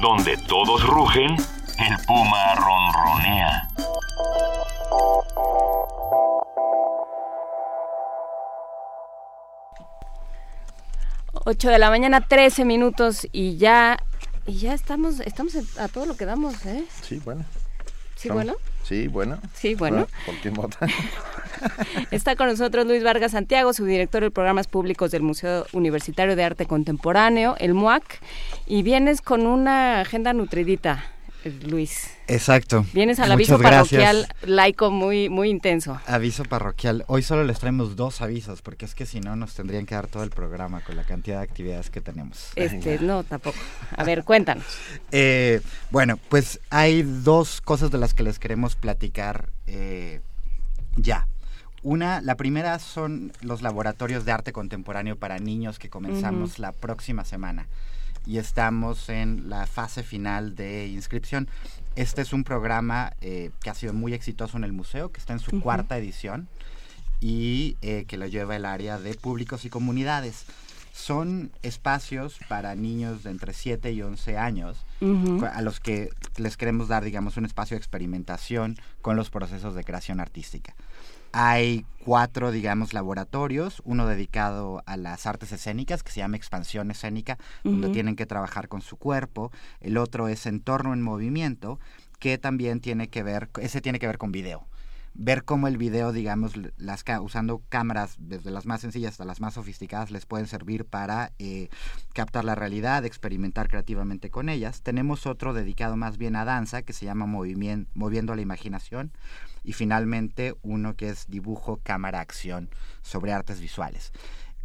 donde 0.00 0.36
todos 0.48 0.86
rugen, 0.86 1.36
el 1.78 2.06
puma 2.06 2.54
ronronea. 2.54 3.68
Ocho 11.44 11.68
de 11.68 11.78
la 11.78 11.90
mañana, 11.90 12.22
13 12.22 12.64
minutos 12.64 13.28
y 13.32 13.58
ya, 13.58 13.98
y 14.46 14.58
ya 14.58 14.72
estamos, 14.72 15.20
estamos 15.20 15.54
a 15.78 15.88
todo 15.88 16.06
lo 16.06 16.16
que 16.16 16.24
damos, 16.24 16.64
¿eh? 16.64 16.84
Sí, 17.02 17.20
bueno. 17.24 17.44
Sí, 18.20 18.28
bueno. 18.28 18.54
Sí, 18.82 19.08
bueno. 19.08 19.38
Sí, 19.54 19.74
bueno. 19.74 20.06
¿Por 20.26 20.34
quién 20.36 20.52
vota? 20.52 20.86
Está 22.10 22.36
con 22.36 22.48
nosotros 22.48 22.86
Luis 22.86 23.02
Vargas 23.02 23.32
Santiago, 23.32 23.72
subdirector 23.72 24.22
de 24.22 24.30
programas 24.30 24.66
públicos 24.66 25.10
del 25.10 25.22
Museo 25.22 25.66
Universitario 25.72 26.36
de 26.36 26.44
Arte 26.44 26.66
Contemporáneo, 26.66 27.54
el 27.58 27.72
MUAC, 27.72 28.20
y 28.66 28.82
vienes 28.82 29.22
con 29.22 29.46
una 29.46 30.00
agenda 30.00 30.34
nutridita. 30.34 31.02
Luis. 31.44 32.10
Exacto. 32.26 32.84
Vienes 32.92 33.18
al 33.18 33.32
aviso 33.32 33.58
parroquial 33.58 34.28
laico 34.42 34.90
muy, 34.90 35.28
muy 35.28 35.48
intenso. 35.48 36.00
Aviso 36.06 36.44
parroquial. 36.44 37.04
Hoy 37.06 37.22
solo 37.22 37.44
les 37.44 37.58
traemos 37.58 37.96
dos 37.96 38.20
avisos, 38.20 38.62
porque 38.62 38.84
es 38.84 38.94
que 38.94 39.06
si 39.06 39.20
no 39.20 39.36
nos 39.36 39.54
tendrían 39.54 39.86
que 39.86 39.94
dar 39.94 40.06
todo 40.06 40.22
el 40.22 40.30
programa 40.30 40.80
con 40.82 40.96
la 40.96 41.04
cantidad 41.04 41.38
de 41.38 41.44
actividades 41.44 41.90
que 41.90 42.00
tenemos. 42.00 42.52
Este, 42.56 42.98
no, 43.00 43.24
tampoco. 43.24 43.58
A 43.96 44.04
ver, 44.04 44.24
cuéntanos. 44.24 44.64
Eh, 45.12 45.60
bueno, 45.90 46.18
pues 46.28 46.60
hay 46.70 47.02
dos 47.02 47.60
cosas 47.60 47.90
de 47.90 47.98
las 47.98 48.14
que 48.14 48.22
les 48.22 48.38
queremos 48.38 48.76
platicar 48.76 49.50
eh, 49.66 50.20
ya. 50.96 51.26
Una, 51.82 52.20
la 52.20 52.36
primera 52.36 52.78
son 52.78 53.32
los 53.40 53.62
laboratorios 53.62 54.24
de 54.24 54.32
arte 54.32 54.52
contemporáneo 54.52 55.16
para 55.16 55.38
niños 55.38 55.78
que 55.78 55.90
comenzamos 55.90 56.58
la 56.58 56.72
próxima 56.72 57.24
semana 57.24 57.66
y 58.26 58.38
estamos 58.38 59.08
en 59.08 59.48
la 59.48 59.66
fase 59.66 60.02
final 60.02 60.54
de 60.54 60.88
inscripción. 60.88 61.48
Este 61.96 62.22
es 62.22 62.32
un 62.32 62.44
programa 62.44 63.14
eh, 63.20 63.50
que 63.62 63.70
ha 63.70 63.74
sido 63.74 63.92
muy 63.92 64.14
exitoso 64.14 64.56
en 64.56 64.64
el 64.64 64.72
museo, 64.72 65.10
que 65.10 65.20
está 65.20 65.32
en 65.32 65.40
su 65.40 65.60
cuarta 65.60 65.98
edición 65.98 66.48
y 67.20 67.76
eh, 67.82 68.04
que 68.06 68.16
lo 68.16 68.26
lleva 68.26 68.56
el 68.56 68.64
área 68.64 68.98
de 68.98 69.14
públicos 69.14 69.64
y 69.64 69.70
comunidades. 69.70 70.44
Son 70.92 71.50
espacios 71.62 72.38
para 72.48 72.74
niños 72.74 73.22
de 73.22 73.30
entre 73.30 73.52
7 73.54 73.92
y 73.92 74.02
11 74.02 74.36
años, 74.36 74.84
a 75.52 75.62
los 75.62 75.80
que 75.80 76.10
les 76.36 76.56
queremos 76.56 76.88
dar, 76.88 77.04
digamos, 77.04 77.36
un 77.36 77.46
espacio 77.46 77.76
de 77.76 77.78
experimentación 77.78 78.76
con 79.00 79.16
los 79.16 79.30
procesos 79.30 79.74
de 79.74 79.84
creación 79.84 80.20
artística. 80.20 80.74
Hay 81.32 81.86
cuatro, 82.04 82.50
digamos, 82.50 82.92
laboratorios, 82.92 83.82
uno 83.84 84.06
dedicado 84.06 84.82
a 84.86 84.96
las 84.96 85.26
artes 85.26 85.52
escénicas, 85.52 86.02
que 86.02 86.10
se 86.10 86.20
llama 86.20 86.36
Expansión 86.36 86.90
Escénica, 86.90 87.38
donde 87.62 87.90
tienen 87.90 88.16
que 88.16 88.26
trabajar 88.26 88.68
con 88.68 88.80
su 88.80 88.96
cuerpo. 88.96 89.52
El 89.80 89.96
otro 89.96 90.28
es 90.28 90.46
Entorno 90.46 90.92
en 90.92 91.02
Movimiento, 91.02 91.78
que 92.18 92.36
también 92.38 92.80
tiene 92.80 93.08
que 93.08 93.22
ver, 93.22 93.48
ese 93.60 93.80
tiene 93.80 93.98
que 93.98 94.06
ver 94.06 94.18
con 94.18 94.32
video. 94.32 94.66
Ver 95.14 95.44
cómo 95.44 95.68
el 95.68 95.76
video, 95.76 96.12
digamos, 96.12 96.52
las 96.76 97.04
usando 97.20 97.62
cámaras 97.68 98.16
desde 98.18 98.50
las 98.50 98.64
más 98.64 98.80
sencillas 98.80 99.12
hasta 99.12 99.24
las 99.24 99.40
más 99.40 99.54
sofisticadas, 99.54 100.10
les 100.10 100.24
pueden 100.24 100.46
servir 100.46 100.84
para 100.84 101.32
eh, 101.38 101.68
captar 102.14 102.44
la 102.44 102.54
realidad, 102.54 103.04
experimentar 103.04 103.68
creativamente 103.68 104.30
con 104.30 104.48
ellas. 104.48 104.82
Tenemos 104.82 105.26
otro 105.26 105.52
dedicado 105.52 105.96
más 105.96 106.16
bien 106.16 106.36
a 106.36 106.44
danza, 106.44 106.82
que 106.82 106.92
se 106.92 107.06
llama 107.06 107.26
Moviendo 107.26 108.34
la 108.34 108.42
Imaginación 108.42 109.12
y 109.64 109.72
finalmente 109.72 110.54
uno 110.62 110.94
que 110.94 111.10
es 111.10 111.26
dibujo, 111.28 111.80
cámara, 111.82 112.20
acción 112.20 112.70
sobre 113.02 113.32
artes 113.32 113.60
visuales. 113.60 114.12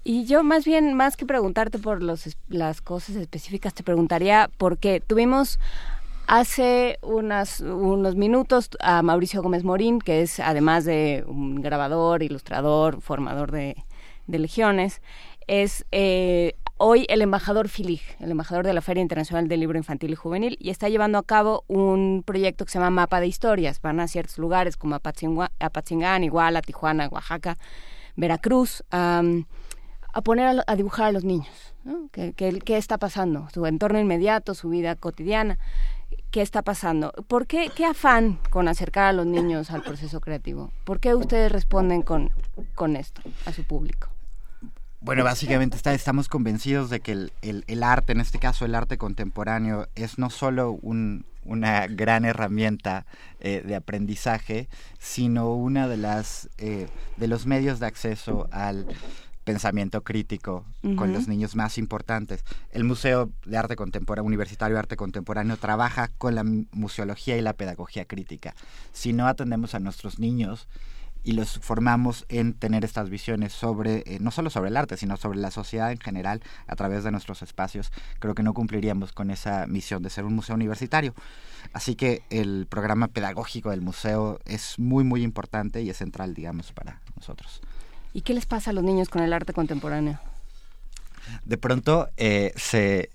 Y 0.05 0.25
yo 0.25 0.43
más 0.43 0.65
bien, 0.65 0.95
más 0.95 1.17
que 1.17 1.27
preguntarte 1.27 1.79
por 1.79 2.03
los, 2.03 2.37
las 2.49 2.81
cosas 2.81 3.17
específicas, 3.17 3.75
te 3.75 3.83
preguntaría 3.83 4.51
por 4.59 4.79
qué 4.79 5.01
tuvimos 5.01 5.59
hace 6.31 7.01
unas, 7.03 7.61
unos 7.61 8.15
minutos 8.15 8.71
a 8.79 9.03
Mauricio 9.03 9.43
Gómez 9.43 9.65
Morín, 9.65 9.99
que 9.99 10.23
es 10.23 10.39
además 10.39 10.85
de 10.85 11.25
un 11.27 11.61
grabador, 11.61 12.23
ilustrador, 12.23 13.01
formador 13.01 13.51
de, 13.51 13.75
de 14.29 14.39
legiones, 14.39 15.03
es 15.49 15.85
eh, 15.91 16.55
hoy 16.77 17.05
el 17.09 17.23
embajador 17.23 17.69
FILIG, 17.69 18.01
el 18.21 18.31
embajador 18.31 18.65
de 18.65 18.73
la 18.73 18.81
Feria 18.81 19.01
Internacional 19.01 19.49
del 19.49 19.59
Libro 19.59 19.77
Infantil 19.77 20.13
y 20.13 20.15
Juvenil, 20.15 20.57
y 20.61 20.71
está 20.71 20.89
llevando 20.89 21.19
a 21.19 21.25
cabo 21.25 21.65
un 21.67 22.23
proyecto 22.25 22.65
que 22.65 22.71
se 22.71 22.79
llama 22.79 22.91
Mapa 22.91 23.19
de 23.19 23.27
Historias. 23.27 23.83
Van 23.83 23.99
a 23.99 24.07
ciertos 24.07 24.39
lugares 24.39 24.77
como 24.77 24.95
Apatzingán, 24.95 26.23
Iguala, 26.23 26.63
Tijuana, 26.63 27.09
Oaxaca, 27.09 27.59
Veracruz, 28.15 28.85
a 28.93 29.23
poner 30.23 30.63
a, 30.65 30.77
dibujar 30.77 31.07
a 31.07 31.13
los 31.13 31.25
niños. 31.25 31.75
¿Qué, 32.13 32.63
está 32.77 32.99
pasando? 32.99 33.49
Su 33.53 33.67
entorno 33.67 33.99
inmediato, 33.99 34.55
su 34.55 34.69
vida 34.69 34.95
cotidiana. 34.95 35.59
Qué 36.31 36.43
está 36.43 36.63
pasando. 36.63 37.13
¿Por 37.29 37.47
qué, 37.47 37.71
qué 37.75 37.85
afán 37.85 38.39
con 38.51 38.69
acercar 38.69 39.07
a 39.07 39.13
los 39.13 39.27
niños 39.27 39.71
al 39.71 39.83
proceso 39.83 40.21
creativo? 40.21 40.71
¿Por 40.85 41.01
qué 41.01 41.15
ustedes 41.15 41.51
responden 41.51 42.03
con, 42.03 42.31
con 42.75 42.97
esto 42.97 43.23
a 43.47 43.53
su 43.53 43.65
público? 43.65 44.09
Bueno, 45.03 45.25
básicamente 45.25 45.77
está, 45.77 45.95
estamos 45.95 46.29
convencidos 46.29 46.91
de 46.91 47.01
que 47.01 47.13
el, 47.13 47.33
el, 47.41 47.83
arte, 47.83 48.13
en 48.13 48.21
este 48.21 48.39
caso 48.39 48.67
el 48.67 48.75
arte 48.75 48.99
contemporáneo, 48.99 49.89
es 49.95 50.19
no 50.19 50.29
solo 50.29 50.73
un, 50.73 51.25
una 51.43 51.87
gran 51.87 52.27
herramienta 52.27 53.07
eh, 53.41 53.63
de 53.65 53.77
aprendizaje, 53.77 54.69
sino 54.99 55.55
una 55.55 55.89
de 55.89 55.97
las 55.97 56.51
eh, 56.59 56.87
de 57.17 57.29
los 57.29 57.47
medios 57.47 57.81
de 57.81 57.87
acceso 57.87 58.47
al 58.53 58.87
pensamiento 59.51 60.03
crítico 60.03 60.65
con 60.97 61.13
los 61.13 61.27
niños 61.27 61.57
más 61.57 61.77
importantes. 61.77 62.45
El 62.71 62.85
Museo 62.85 63.31
de 63.45 63.57
Arte 63.57 63.75
Contemporáneo, 63.75 64.27
Universitario 64.27 64.77
de 64.77 64.79
Arte 64.79 64.97
Contemporáneo, 64.97 65.57
trabaja 65.57 66.09
con 66.19 66.37
la 66.37 66.45
museología 66.45 67.37
y 67.37 67.43
la 67.43 67.55
pedagogía 67.55 68.05
crítica. 68.05 68.55
Si 68.93 69.13
no 69.13 69.27
atendemos 69.27 69.75
a 69.75 69.81
nuestros 69.81 70.21
niños 70.21 70.69
y 71.25 71.33
los 71.33 71.59
formamos 71.59 72.27
en 72.29 72.55
tener 72.55 72.85
estas 72.85 73.11
visiones 73.11 73.53
sobre, 73.53 74.05
eh, 74.07 74.19
no 74.21 74.31
solo 74.31 74.51
sobre 74.51 74.71
el 74.71 74.77
arte, 74.77 74.97
sino 74.97 75.17
sobre 75.17 75.39
la 75.39 75.51
sociedad 75.51 75.91
en 75.91 75.99
general 75.99 76.43
a 76.69 76.77
través 76.77 77.03
de 77.03 77.11
nuestros 77.11 77.43
espacios, 77.43 77.93
creo 78.21 78.35
que 78.35 78.45
no 78.45 78.55
cumpliríamos 78.55 79.13
con 79.13 79.31
esa 79.31 79.67
misión 79.67 80.03
de 80.03 80.11
ser 80.11 80.25
un 80.25 80.35
museo 80.35 80.55
universitario. 80.55 81.13
Así 81.73 81.97
que 81.97 82.23
el 82.31 82.67
programa 82.71 83.09
pedagógico 83.09 83.71
del 83.71 83.83
museo 83.83 84.39
es 84.45 84.79
muy, 84.79 85.03
muy 85.03 85.23
importante 85.23 85.83
y 85.83 85.91
es 85.91 85.99
central, 85.99 86.35
digamos, 86.35 86.73
para 86.73 87.01
nosotros. 87.17 87.61
¿Y 88.13 88.23
qué 88.23 88.35
les 88.35 88.47
pasa 88.47 88.71
a 88.71 88.73
los 88.73 88.83
niños 88.83 89.09
con 89.09 89.23
el 89.23 89.33
arte 89.33 89.53
contemporáneo? 89.53 90.19
De 91.45 91.59
pronto 91.59 92.09
eh, 92.17 92.53
se 92.57 93.11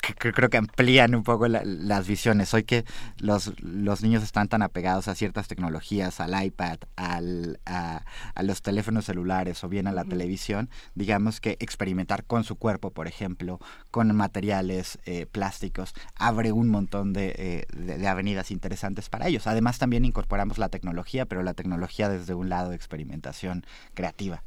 creo 0.00 0.48
que 0.48 0.56
amplían 0.56 1.14
un 1.14 1.22
poco 1.22 1.48
las 1.48 2.06
visiones. 2.06 2.52
Hoy 2.54 2.64
que 2.64 2.84
los, 3.18 3.52
los 3.60 4.02
niños 4.02 4.22
están 4.22 4.48
tan 4.48 4.62
apegados 4.62 5.08
a 5.08 5.14
ciertas 5.14 5.48
tecnologías, 5.48 6.20
al 6.20 6.44
iPad, 6.44 6.78
al, 6.96 7.60
a, 7.66 8.02
los 8.42 8.62
teléfonos 8.62 9.04
celulares 9.06 9.62
o 9.64 9.68
bien 9.68 9.86
a 9.86 9.92
la 9.92 10.04
televisión, 10.04 10.70
digamos 10.94 11.40
que 11.40 11.56
experimentar 11.60 12.24
con 12.24 12.44
su 12.44 12.56
cuerpo, 12.56 12.90
por 12.90 13.08
ejemplo, 13.08 13.58
con 13.90 14.14
materiales 14.14 14.98
eh, 15.04 15.26
plásticos, 15.26 15.94
abre 16.16 16.52
un 16.52 16.68
montón 16.68 17.12
eh, 17.16 17.66
de, 17.72 17.98
de, 17.98 18.08
avenidas 18.08 18.50
interesantes 18.50 19.08
para 19.08 19.28
ellos. 19.28 19.46
Además, 19.46 19.78
también 19.78 20.04
incorporamos 20.04 20.58
la 20.58 20.68
tecnología, 20.68 21.26
pero 21.26 21.42
la 21.42 21.54
tecnología 21.54 22.08
desde 22.08 22.34
un 22.34 22.48
lado 22.48 22.70
de 22.70 22.76
experimentación 22.76 23.64
creativa. 23.94 24.42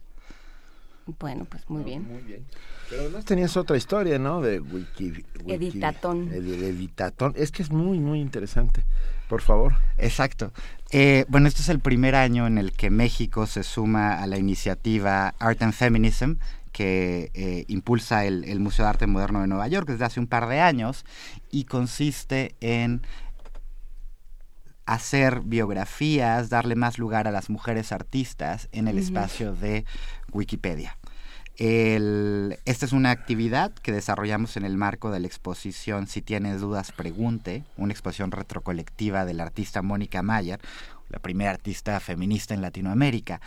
Bueno, 1.19 1.45
pues 1.45 1.69
muy 1.69 1.83
bien. 1.83 2.07
Muy 2.07 2.21
bien. 2.21 2.45
Pero 2.89 3.03
además 3.03 3.25
tenías 3.25 3.57
otra 3.57 3.77
historia, 3.77 4.19
¿no? 4.19 4.41
De 4.41 4.59
Wiki... 4.59 5.25
Editatón. 5.47 6.29
Editatón. 6.31 7.33
Es 7.35 7.51
que 7.51 7.63
es 7.63 7.71
muy, 7.71 7.99
muy 7.99 8.19
interesante. 8.19 8.83
Por 9.27 9.41
favor. 9.41 9.73
Exacto. 9.97 10.51
Eh, 10.91 11.25
bueno, 11.29 11.47
este 11.47 11.61
es 11.61 11.69
el 11.69 11.79
primer 11.79 12.15
año 12.15 12.47
en 12.47 12.57
el 12.57 12.73
que 12.73 12.89
México 12.89 13.47
se 13.47 13.63
suma 13.63 14.21
a 14.21 14.27
la 14.27 14.37
iniciativa 14.37 15.33
Art 15.39 15.61
and 15.61 15.73
Feminism, 15.73 16.33
que 16.73 17.31
eh, 17.33 17.65
impulsa 17.67 18.25
el, 18.25 18.43
el, 18.43 18.59
Museo 18.59 18.85
de 18.85 18.89
Arte 18.89 19.07
Moderno 19.07 19.41
de 19.41 19.47
Nueva 19.47 19.67
York 19.67 19.87
desde 19.87 20.05
hace 20.05 20.19
un 20.19 20.27
par 20.27 20.47
de 20.47 20.59
años 20.59 21.05
y 21.49 21.65
consiste 21.65 22.55
en 22.59 23.01
hacer 24.85 25.41
biografías, 25.41 26.49
darle 26.49 26.75
más 26.75 26.97
lugar 26.97 27.27
a 27.27 27.31
las 27.31 27.49
mujeres 27.49 27.91
artistas 27.91 28.67
en 28.71 28.87
el 28.87 28.97
espacio 28.97 29.53
de 29.53 29.85
Wikipedia. 30.31 30.97
esta 31.57 32.85
es 32.85 32.91
una 32.91 33.11
actividad 33.11 33.71
que 33.71 33.91
desarrollamos 33.91 34.57
en 34.57 34.65
el 34.65 34.77
marco 34.77 35.11
de 35.11 35.19
la 35.19 35.27
exposición 35.27 36.07
Si 36.07 36.21
tienes 36.21 36.61
dudas, 36.61 36.91
pregunte, 36.91 37.63
una 37.77 37.93
exposición 37.93 38.31
retrocolectiva 38.31 39.25
del 39.25 39.39
artista 39.39 39.81
Mónica 39.81 40.23
Mayer, 40.23 40.59
la 41.11 41.19
primera 41.19 41.51
artista 41.51 41.99
feminista 41.99 42.53
en 42.53 42.61
Latinoamérica. 42.61 43.41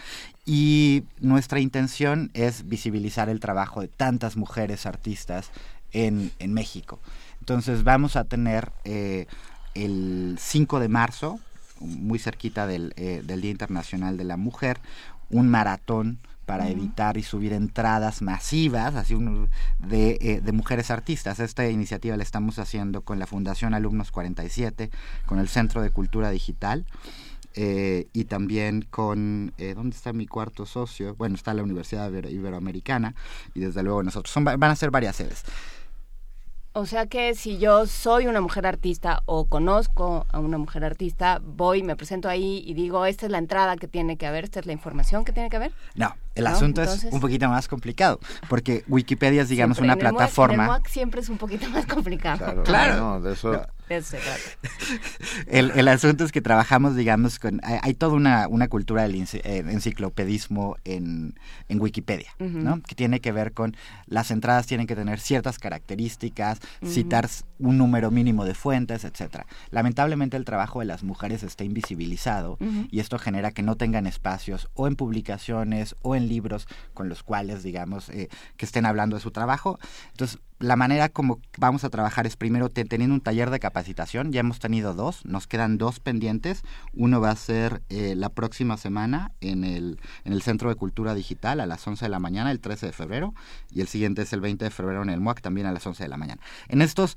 Y 0.44 1.04
nuestra 1.20 1.60
intención 1.60 2.30
es 2.34 2.68
visibilizar 2.68 3.28
el 3.28 3.40
trabajo 3.40 3.80
de 3.80 3.88
tantas 3.88 4.36
mujeres 4.36 4.86
artistas 4.86 5.50
en, 5.92 6.32
México. 6.48 7.00
Entonces 7.40 7.84
vamos 7.84 8.16
a 8.16 8.24
tener 8.24 8.72
eh, 8.84 9.26
el 9.74 10.36
5 10.38 10.80
de 10.80 10.88
marzo, 10.88 11.40
muy 11.80 12.18
cerquita 12.18 12.66
eh, 12.70 13.22
del 13.24 13.40
Día 13.40 13.50
Internacional 13.50 14.16
de 14.16 14.24
la 14.24 14.36
Mujer, 14.36 14.78
un 15.30 15.48
maratón 15.48 16.18
para 16.44 16.68
editar 16.68 17.16
y 17.16 17.22
subir 17.22 17.52
entradas 17.52 18.22
masivas 18.22 18.94
así 18.94 19.16
de, 19.78 20.18
eh, 20.20 20.40
de, 20.42 20.52
mujeres 20.52 20.90
artistas. 20.90 21.40
Esta 21.40 21.68
iniciativa 21.68 22.16
la 22.16 22.22
estamos 22.22 22.58
haciendo 22.58 23.02
con 23.02 23.18
la 23.18 23.26
Fundación 23.26 23.74
Alumnos 23.74 24.10
47, 24.10 24.90
con 25.26 25.38
el 25.38 25.48
Centro 25.48 25.82
de 25.82 25.90
Cultura 25.90 26.30
Digital. 26.30 26.84
Eh, 27.56 28.08
y 28.12 28.24
también 28.24 28.82
con, 28.90 29.54
eh, 29.58 29.74
¿dónde 29.74 29.94
está 29.94 30.12
mi 30.12 30.26
cuarto 30.26 30.66
socio? 30.66 31.14
Bueno, 31.14 31.36
está 31.36 31.54
la 31.54 31.62
Universidad 31.62 32.10
Iberoamericana 32.10 33.14
y 33.54 33.60
desde 33.60 33.82
luego 33.82 34.02
nosotros. 34.02 34.32
Son, 34.32 34.44
van 34.44 34.62
a 34.64 34.76
ser 34.76 34.90
varias 34.90 35.16
sedes. 35.16 35.44
O 36.76 36.86
sea 36.86 37.06
que 37.06 37.36
si 37.36 37.58
yo 37.58 37.86
soy 37.86 38.26
una 38.26 38.40
mujer 38.40 38.66
artista 38.66 39.22
o 39.26 39.44
conozco 39.44 40.26
a 40.32 40.40
una 40.40 40.58
mujer 40.58 40.84
artista, 40.84 41.40
voy, 41.40 41.84
me 41.84 41.94
presento 41.94 42.28
ahí 42.28 42.64
y 42.66 42.74
digo, 42.74 43.06
esta 43.06 43.26
es 43.26 43.32
la 43.32 43.38
entrada 43.38 43.76
que 43.76 43.86
tiene 43.86 44.16
que 44.16 44.26
haber, 44.26 44.42
esta 44.42 44.58
es 44.58 44.66
la 44.66 44.72
información 44.72 45.24
que 45.24 45.32
tiene 45.32 45.50
que 45.50 45.56
haber. 45.56 45.72
No, 45.94 46.16
el 46.34 46.46
asunto 46.46 46.82
es 46.82 47.04
un 47.10 47.20
poquito 47.20 47.48
más 47.48 47.68
complicado, 47.68 48.20
porque 48.48 48.84
Wikipedia 48.88 49.42
es, 49.42 49.48
digamos, 49.48 49.78
una 49.78 49.96
plataforma. 49.96 50.76
el 50.84 50.90
siempre 50.90 51.20
es 51.20 51.28
un 51.28 51.38
poquito 51.38 51.68
más 51.70 51.86
complicado. 51.86 52.62
Claro, 52.64 53.20
de 53.22 53.32
eso... 53.32 53.66
el, 55.46 55.70
el, 55.72 55.88
asunto 55.88 56.24
es 56.24 56.32
que 56.32 56.40
trabajamos, 56.40 56.96
digamos, 56.96 57.38
con... 57.38 57.60
Hay, 57.62 57.92
toda 57.92 58.14
una, 58.14 58.48
una 58.48 58.68
cultura 58.68 59.02
del 59.02 59.14
eh, 59.14 59.28
enciclopedismo 59.42 60.76
en, 60.84 61.38
en 61.68 61.80
Wikipedia, 61.80 62.30
¿no? 62.38 62.80
Que 62.80 62.94
tiene 62.94 63.20
que 63.20 63.30
ver 63.30 63.52
con 63.52 63.76
las 64.06 64.30
entradas 64.30 64.66
tienen 64.66 64.86
que 64.86 64.96
tener 64.96 65.20
ciertas 65.20 65.58
características, 65.58 66.60
citar 66.84 67.28
un 67.58 67.78
número 67.78 68.10
mínimo 68.10 68.44
de 68.44 68.54
fuentes, 68.54 69.04
etcétera. 69.04 69.46
Lamentablemente 69.70 70.36
el 70.36 70.44
trabajo 70.44 70.80
de 70.80 70.86
las 70.86 71.02
mujeres 71.02 71.42
está 71.42 71.64
invisibilizado 71.64 72.58
y 72.90 73.00
esto 73.00 73.18
genera 73.18 73.52
que 73.52 73.62
no 73.62 73.76
tengan 73.76 74.06
espacios 74.06 74.68
o 74.74 74.86
en 74.86 74.96
publicaciones 74.96 75.96
o 76.02 76.16
en 76.16 76.28
libros 76.28 76.66
con 76.94 77.08
los 77.08 77.22
cuales, 77.22 77.62
digamos, 77.62 78.08
eh, 78.10 78.28
que 78.56 78.66
estén 78.66 78.86
hablando 78.86 79.16
de 79.16 79.22
su 79.22 79.30
trabajo. 79.30 79.78
Entonces, 80.10 80.40
la 80.58 80.76
manera 80.76 81.08
como 81.08 81.40
vamos 81.58 81.84
a 81.84 81.90
trabajar 81.90 82.26
es 82.26 82.36
primero 82.36 82.68
teniendo 82.68 83.14
un 83.14 83.20
taller 83.20 83.50
de 83.50 83.60
capacitación. 83.60 84.32
Ya 84.32 84.40
hemos 84.40 84.58
tenido 84.60 84.94
dos, 84.94 85.24
nos 85.24 85.46
quedan 85.46 85.78
dos 85.78 86.00
pendientes. 86.00 86.62
Uno 86.92 87.20
va 87.20 87.30
a 87.30 87.36
ser 87.36 87.82
eh, 87.88 88.14
la 88.16 88.28
próxima 88.28 88.76
semana 88.76 89.32
en 89.40 89.64
el, 89.64 90.00
en 90.24 90.32
el 90.32 90.42
Centro 90.42 90.68
de 90.68 90.76
Cultura 90.76 91.14
Digital 91.14 91.60
a 91.60 91.66
las 91.66 91.86
11 91.86 92.04
de 92.04 92.08
la 92.08 92.20
mañana, 92.20 92.50
el 92.50 92.60
13 92.60 92.86
de 92.86 92.92
febrero, 92.92 93.34
y 93.70 93.80
el 93.80 93.88
siguiente 93.88 94.22
es 94.22 94.32
el 94.32 94.40
20 94.40 94.64
de 94.64 94.70
febrero 94.70 95.02
en 95.02 95.10
el 95.10 95.20
MUAC 95.20 95.40
también 95.40 95.66
a 95.66 95.72
las 95.72 95.86
11 95.86 96.02
de 96.04 96.08
la 96.08 96.16
mañana. 96.16 96.40
En 96.68 96.82
estos 96.82 97.16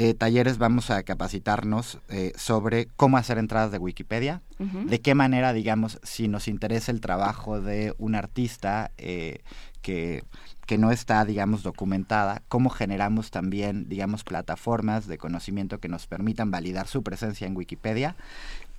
eh, 0.00 0.14
talleres 0.14 0.58
vamos 0.58 0.92
a 0.92 1.02
capacitarnos 1.02 1.98
eh, 2.08 2.32
sobre 2.36 2.86
cómo 2.86 3.16
hacer 3.16 3.36
entradas 3.36 3.72
de 3.72 3.78
Wikipedia, 3.78 4.42
de 4.60 5.00
qué 5.00 5.16
manera, 5.16 5.52
digamos, 5.52 5.98
si 6.04 6.28
nos 6.28 6.46
interesa 6.46 6.92
el 6.92 7.00
trabajo 7.00 7.60
de 7.60 7.94
un 7.98 8.14
artista 8.14 8.92
eh, 8.96 9.40
que, 9.82 10.22
que 10.68 10.76
no 10.76 10.92
está, 10.92 11.24
digamos, 11.24 11.62
documentada, 11.62 12.42
cómo 12.48 12.68
generamos 12.68 13.30
también, 13.30 13.88
digamos, 13.88 14.22
plataformas 14.22 15.06
de 15.06 15.16
conocimiento 15.16 15.80
que 15.80 15.88
nos 15.88 16.06
permitan 16.06 16.50
validar 16.50 16.86
su 16.86 17.02
presencia 17.02 17.46
en 17.46 17.56
Wikipedia 17.56 18.16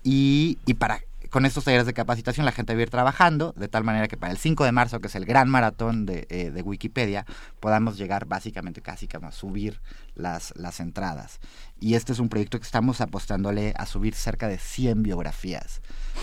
y, 0.03 0.60
y 0.68 0.76
para 0.76 1.02
con 1.32 1.45
estos 1.45 1.64
talleres 1.64 1.88
de 1.88 1.94
capacitación 1.94 2.45
la 2.45 2.52
gente 2.52 2.74
va 2.74 2.80
a 2.80 2.84
ir 2.84 2.90
trabajando 2.90 3.53
de 3.56 3.68
tal 3.68 3.84
manera 3.84 4.07
que 4.07 4.18
para 4.18 4.32
el 4.32 4.38
5 4.38 4.66
de 4.66 4.72
marzo, 4.72 4.99
que 4.99 5.07
es 5.07 5.16
el 5.16 5.26
gran 5.26 5.49
maratón 5.49 6.06
de, 6.06 6.28
eh, 6.30 6.52
de 6.52 6.61
Wikipedia, 6.61 7.26
podamos 7.60 7.98
llegar 7.98 8.26
básicamente 8.26 8.82
casi 8.82 9.07
como 9.07 9.28
a 9.28 9.32
subir 9.32 9.82
las, 10.16 10.53
las 10.56 10.80
entradas. 10.80 11.40
Y 11.80 11.95
este 11.95 12.14
es 12.14 12.20
un 12.20 12.30
proyecto 12.30 12.60
que 12.60 12.66
estamos 12.66 13.02
apostándole 13.02 13.74
a 13.78 13.88
subir 13.88 14.14
cerca 14.14 14.48
de 14.48 14.60
100 14.60 15.03
biografías 15.03 15.82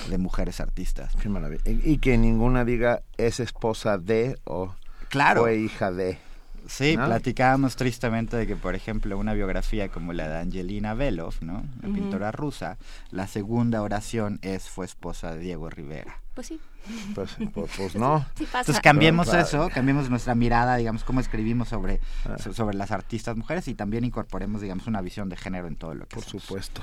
de 0.09 0.19
mujeres 0.19 0.61
artistas. 0.61 1.15
Qué 1.21 1.29
maravilla. 1.29 1.63
Y, 1.67 1.99
que 1.99 2.19
ninguna 2.19 2.65
diga 2.65 3.03
es 3.17 3.41
esposa 3.41 3.99
de 3.99 4.39
o 4.45 4.75
claro. 5.17 5.43
fue 5.43 5.57
hija 5.57 5.91
de. 5.91 6.19
Sí, 6.69 6.97
platicábamos 6.97 7.77
tristemente 7.77 8.37
de 8.37 8.47
que, 8.47 8.57
por 8.57 8.75
ejemplo, 8.75 9.17
una 9.17 9.35
biografía 9.35 9.89
como 9.89 10.13
la 10.13 10.29
de 10.29 10.39
Angelina 10.39 10.95
Belov, 10.95 11.35
¿no? 11.41 11.65
La 11.81 11.89
pintora 11.89 12.33
rusa, 12.33 12.77
la 13.13 13.29
segunda 13.29 13.83
oración 13.83 14.41
es 14.43 14.69
fue 14.69 14.85
esposa 14.85 15.35
de 15.35 15.41
Diego 15.41 15.71
Rivera. 15.71 16.21
Pues 16.35 16.49
sí. 16.49 16.61
Pues, 17.15 17.37
pues, 17.55 17.71
pues 17.77 17.95
no. 17.97 18.27
Entonces 18.39 18.81
cambiemos 18.81 19.33
eso, 19.33 19.69
cambiemos 19.73 20.11
nuestra 20.11 20.35
mirada, 20.35 20.77
digamos, 20.77 21.05
cómo 21.05 21.21
escribimos 21.21 21.69
sobre, 21.69 22.01
ah. 22.25 22.37
sobre 22.53 22.77
las 22.77 22.91
artistas 22.91 23.37
mujeres 23.37 23.69
y 23.69 23.75
también 23.75 24.05
incorporemos, 24.05 24.61
digamos, 24.61 24.87
una 24.87 25.01
visión 25.01 25.29
de 25.29 25.37
género 25.37 25.69
en 25.69 25.77
todo 25.77 25.95
lo 25.95 26.07
que 26.07 26.17
Por 26.17 26.25
supuesto. 26.25 26.83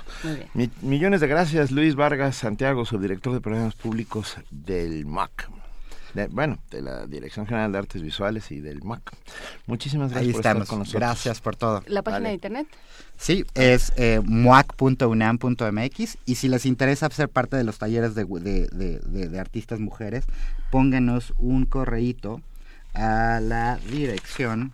millones 0.81 1.21
de 1.21 1.27
gracias, 1.27 1.71
Luis 1.71 1.95
Vargas 1.95 2.37
Santiago, 2.37 2.85
subdirector 2.85 3.33
de 3.33 3.41
programas 3.41 3.75
públicos 3.75 4.37
del 4.49 5.05
MAC. 5.05 5.49
Bueno, 6.29 6.59
de 6.71 6.81
la 6.81 7.05
Dirección 7.07 7.45
General 7.47 7.71
de 7.71 7.77
Artes 7.79 8.01
Visuales 8.01 8.51
y 8.51 8.59
del 8.59 8.83
MAC. 8.83 9.01
Muchísimas 9.65 10.11
gracias 10.11 10.27
Ahí 10.27 10.33
por 10.33 10.41
estamos. 10.41 10.63
estar 10.63 10.69
con 10.69 10.79
nosotros. 10.79 10.99
Gracias 10.99 11.39
por 11.41 11.55
todo. 11.55 11.83
¿La 11.87 12.01
página 12.01 12.27
de 12.29 12.35
internet? 12.35 12.67
Sí, 13.17 13.45
es 13.55 13.93
eh, 13.95 14.19
muac.unam.mx 14.23 16.17
y 16.25 16.35
si 16.35 16.47
les 16.47 16.65
interesa 16.65 17.09
ser 17.09 17.29
parte 17.29 17.57
de 17.57 17.63
los 17.63 17.77
talleres 17.77 18.15
de, 18.15 18.25
de, 18.25 18.67
de, 18.69 19.29
de 19.29 19.39
artistas 19.39 19.79
mujeres, 19.79 20.25
pónganos 20.71 21.33
un 21.37 21.65
correíto 21.65 22.41
a 22.93 23.39
la 23.41 23.77
dirección. 23.91 24.73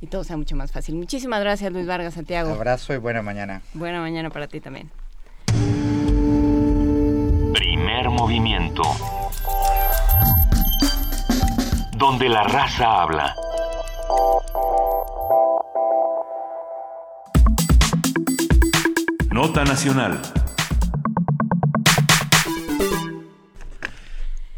y 0.00 0.06
todo 0.06 0.24
sea 0.24 0.36
mucho 0.36 0.56
más 0.56 0.72
fácil. 0.72 0.94
Muchísimas 0.94 1.40
gracias, 1.40 1.72
Luis 1.72 1.86
Vargas 1.86 2.14
Santiago. 2.14 2.52
abrazo 2.52 2.94
y 2.94 2.98
buena 2.98 3.22
mañana. 3.22 3.62
Buena 3.74 4.00
mañana 4.00 4.30
para 4.30 4.46
ti 4.46 4.60
también. 4.60 4.90
Primer 7.52 8.10
movimiento 8.10 8.82
donde 11.96 12.28
la 12.28 12.42
raza 12.44 13.02
habla. 13.02 13.34
Nota 19.30 19.64
Nacional. 19.64 20.20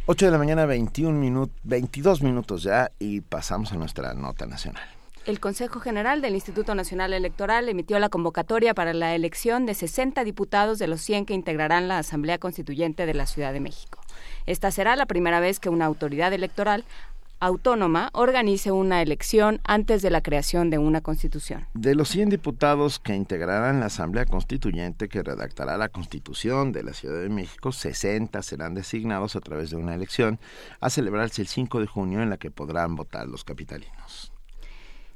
8 0.06 0.24
de 0.27 0.32
la 0.32 0.39
mañana, 0.39 0.66
21 0.66 1.19
minutos, 1.19 1.55
22 1.65 2.23
minutos 2.23 2.62
ya 2.62 2.90
y 2.98 3.20
pasamos 3.20 3.73
a 3.73 3.77
nuestra 3.77 4.15
nota 4.15 4.47
nacional. 4.47 4.82
El 5.27 5.40
Consejo 5.40 5.81
General 5.81 6.23
del 6.23 6.35
Instituto 6.35 6.74
Nacional 6.74 7.12
Electoral 7.12 7.69
emitió 7.69 7.98
la 7.98 8.09
convocatoria 8.09 8.73
para 8.73 8.94
la 8.94 9.15
elección 9.15 9.66
de 9.66 9.74
60 9.74 10.24
diputados 10.24 10.78
de 10.78 10.86
los 10.86 11.02
100 11.02 11.27
que 11.27 11.35
integrarán 11.35 11.86
la 11.86 11.98
Asamblea 11.98 12.39
Constituyente 12.39 13.05
de 13.05 13.12
la 13.12 13.27
Ciudad 13.27 13.52
de 13.52 13.60
México. 13.60 14.01
Esta 14.47 14.70
será 14.70 14.97
la 14.97 15.05
primera 15.05 15.39
vez 15.40 15.60
que 15.60 15.69
una 15.69 15.85
autoridad 15.85 16.32
electoral 16.32 16.86
autónoma 17.40 18.10
organice 18.12 18.73
una 18.73 19.02
elección 19.02 19.60
antes 19.65 20.02
de 20.02 20.10
la 20.10 20.23
creación 20.23 20.70
de 20.70 20.78
una 20.78 21.01
constitución. 21.01 21.66
De 21.74 21.94
los 21.94 22.09
100 22.09 22.31
diputados 22.31 22.98
que 22.98 23.15
integrarán 23.15 23.81
la 23.81 23.86
Asamblea 23.86 24.24
Constituyente 24.24 25.09
que 25.09 25.23
redactará 25.23 25.77
la 25.77 25.89
Constitución 25.89 26.73
de 26.73 26.82
la 26.82 26.93
Ciudad 26.93 27.20
de 27.20 27.28
México, 27.28 27.73
60 27.73 28.43
serán 28.43 28.74
designados 28.74 29.36
a 29.36 29.40
través 29.40 29.70
de 29.70 29.77
una 29.77 29.94
elección 29.94 30.39
a 30.81 30.90
celebrarse 30.90 31.43
el 31.43 31.48
5 31.48 31.81
de 31.81 31.86
junio 31.86 32.23
en 32.23 32.31
la 32.31 32.36
que 32.36 32.51
podrán 32.51 32.97
votar 32.97 33.28
los 33.28 33.44
capitalinos. 33.44 34.32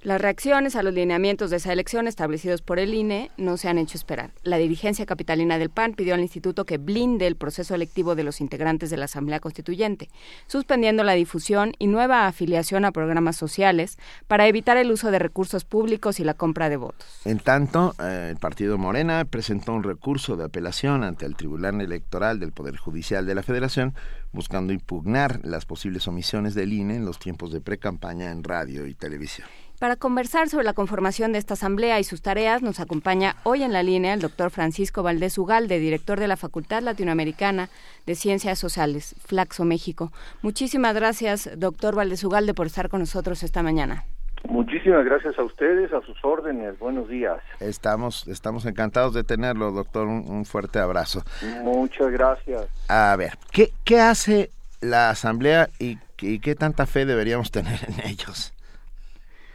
Las 0.03 0.21
reacciones 0.21 0.75
a 0.75 0.83
los 0.83 0.93
lineamientos 0.93 1.51
de 1.51 1.59
esa 1.59 1.73
elección 1.73 2.09
establecidos 2.09 2.61
por 2.61 2.81
el 2.81 2.93
INE 2.93 3.31
no 3.37 3.57
se 3.57 3.69
han 3.69 3.79
hecho 3.79 3.97
esperar. 3.97 4.33
La 4.43 4.57
dirigencia 4.57 5.07
capitalina 5.07 5.59
del 5.59 5.71
PAN 5.71 5.95
pidió 5.95 6.15
al 6.15 6.21
instituto 6.21 6.65
que 6.65 6.79
blinde 6.79 7.29
el 7.29 7.37
proceso 7.37 7.77
electivo 7.77 8.17
de 8.17 8.25
los 8.25 8.41
integrantes 8.41 8.91
de 8.91 8.97
la 8.97 9.05
Asamblea 9.05 9.39
Constituyente, 9.39 10.11
suspendiendo 10.49 11.05
la 11.05 11.13
difusión 11.13 11.75
y 11.79 11.87
nueva 11.87 12.27
afiliación 12.27 12.85
a 12.85 12.91
programas 12.91 13.37
sociales 13.37 13.97
para 14.27 14.49
evitar 14.49 14.77
el 14.77 14.91
uso 14.91 15.13
de 15.13 15.21
recursos 15.21 15.65
públicos 15.65 16.19
y 16.19 16.25
la 16.25 16.35
compra 16.35 16.69
de 16.69 16.79
votos. 16.79 17.07
En 17.25 17.39
tanto, 17.39 17.95
eh, 18.03 18.31
el 18.33 18.39
partido 18.39 18.79
Morena 18.79 19.25
presentó 19.25 19.73
un 19.73 19.85
recurso 19.85 20.37
de 20.37 20.47
apelación 20.47 21.05
ante 21.05 21.27
el 21.27 21.37
Tribunal 21.37 21.81
Electoral 21.81 22.41
del 22.41 22.51
Poder 22.51 22.77
Judicial 22.77 23.25
de 23.25 23.37
la 23.37 23.45
Federación 23.45 23.95
buscando 24.33 24.73
impugnar 24.73 25.41
las 25.45 25.65
posibles 25.65 26.09
omisiones 26.09 26.55
del 26.55 26.73
INE 26.73 26.97
en 26.97 27.05
los 27.05 27.21
tiempos 27.21 27.53
de 27.53 27.61
pre-campaña 27.61 28.33
en 28.33 28.43
radio 28.43 28.87
y 28.87 28.95
televisión. 28.95 29.47
Para 29.83 29.97
conversar 29.97 30.49
sobre 30.49 30.65
la 30.65 30.75
conformación 30.75 31.33
de 31.33 31.41
esta 31.41 31.55
asamblea 31.55 31.99
y 31.99 32.05
sus 32.05 32.23
tareas, 32.23 32.63
nos 32.63 32.79
acompaña 32.79 33.35
hoy 33.43 33.65
en 33.65 33.73
la 33.73 33.83
línea 33.83 34.15
el 34.15 34.21
doctor 34.21 34.51
Francisco 34.51 35.03
Valdés 35.03 35.37
Ugalde, 35.39 35.81
director 35.81 36.21
de 36.21 36.29
la 36.29 36.37
Facultad 36.37 36.83
Latinoamericana 36.83 37.69
de 38.07 38.15
Ciencias 38.15 38.61
Sociales, 38.61 39.17
Flaxo, 39.27 39.65
México. 39.65 40.13
Muchísimas 40.41 40.95
gracias, 40.95 41.51
doctor 41.59 41.97
Valdés 41.97 42.23
Ugalde, 42.23 42.55
por 42.55 42.67
estar 42.67 42.89
con 42.89 43.01
nosotros 43.01 43.43
esta 43.43 43.65
mañana. 43.65 44.05
Muchísimas 44.49 45.05
gracias 45.05 45.37
a 45.37 45.43
ustedes, 45.43 45.93
a 45.93 46.01
sus 46.03 46.25
órdenes. 46.25 46.79
Buenos 46.79 47.09
días. 47.09 47.41
Estamos, 47.59 48.29
estamos 48.29 48.67
encantados 48.67 49.15
de 49.15 49.25
tenerlo, 49.25 49.73
doctor. 49.73 50.07
Un, 50.07 50.45
fuerte 50.45 50.79
abrazo. 50.79 51.25
Muchas 51.65 52.09
gracias. 52.13 52.69
A 52.87 53.17
ver, 53.17 53.33
¿qué, 53.51 53.73
qué 53.83 53.99
hace 53.99 54.53
la 54.81 55.11
Asamblea 55.11 55.71
y, 55.81 55.99
y 56.21 56.39
qué 56.39 56.55
tanta 56.55 56.87
fe 56.87 57.05
deberíamos 57.05 57.51
tener 57.51 57.81
en 57.89 58.09
ellos? 58.09 58.55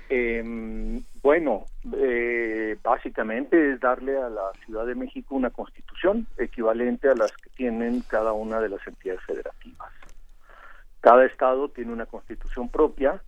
Eh, 0.10 1.02
bueno, 1.22 1.66
eh, 1.94 2.78
básicamente 2.82 3.74
es 3.74 3.80
darle 3.80 4.18
a 4.18 4.30
la 4.30 4.52
Ciudad 4.66 4.86
de 4.86 4.96
México 4.96 5.36
una 5.36 5.50
constitución 5.50 6.28
equivalente 6.38 7.10
a 7.10 7.16
las 7.16 7.36
que 7.36 7.50
tienen 7.50 8.02
cada 8.08 8.32
una 8.32 8.62
de 8.62 8.70
las 8.70 8.86
entidades 8.88 9.22
federativas. 9.24 9.92
Cada 11.02 11.26
estado 11.26 11.70
tiene 11.70 11.92
una 11.92 12.06
constitución 12.06 12.70
propia 12.70 13.22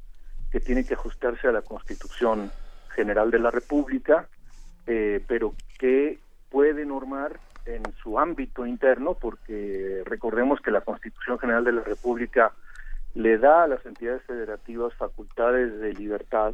que 0.51 0.59
tiene 0.59 0.85
que 0.85 0.93
ajustarse 0.93 1.47
a 1.47 1.51
la 1.51 1.61
constitución 1.61 2.51
general 2.95 3.31
de 3.31 3.39
la 3.39 3.51
República, 3.51 4.27
eh, 4.87 5.23
pero 5.27 5.53
que 5.77 6.19
puede 6.49 6.85
normar 6.85 7.39
en 7.65 7.83
su 8.01 8.17
ámbito 8.17 8.65
interno, 8.65 9.13
porque 9.13 10.01
recordemos 10.05 10.59
que 10.61 10.71
la 10.71 10.81
Constitución 10.81 11.37
General 11.37 11.63
de 11.63 11.73
la 11.73 11.83
República 11.83 12.53
le 13.13 13.37
da 13.37 13.63
a 13.63 13.67
las 13.67 13.85
entidades 13.85 14.23
federativas 14.23 14.93
facultades 14.95 15.79
de 15.79 15.93
libertad 15.93 16.53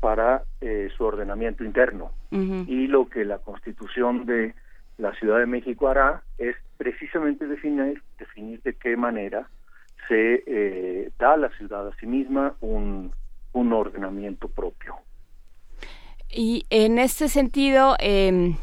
para 0.00 0.42
eh, 0.60 0.88
su 0.96 1.04
ordenamiento 1.04 1.64
interno. 1.64 2.10
Y 2.30 2.86
lo 2.86 3.08
que 3.08 3.24
la 3.24 3.38
Constitución 3.38 4.26
de 4.26 4.54
la 4.98 5.14
Ciudad 5.14 5.38
de 5.38 5.46
México 5.46 5.88
hará 5.88 6.22
es 6.36 6.54
precisamente 6.76 7.46
definir, 7.46 8.02
definir 8.18 8.60
de 8.62 8.74
qué 8.74 8.96
manera 8.96 9.48
se 10.08 10.42
eh, 10.46 11.10
da 11.18 11.32
a 11.32 11.36
la 11.36 11.48
ciudad 11.50 11.88
a 11.88 11.96
sí 11.96 12.06
misma 12.06 12.54
un, 12.60 13.10
un 13.52 13.72
ordenamiento 13.72 14.48
propio. 14.48 14.96
Y 16.30 16.66
en 16.68 16.98
este 16.98 17.28
sentido, 17.28 17.96
eh, 18.00 18.54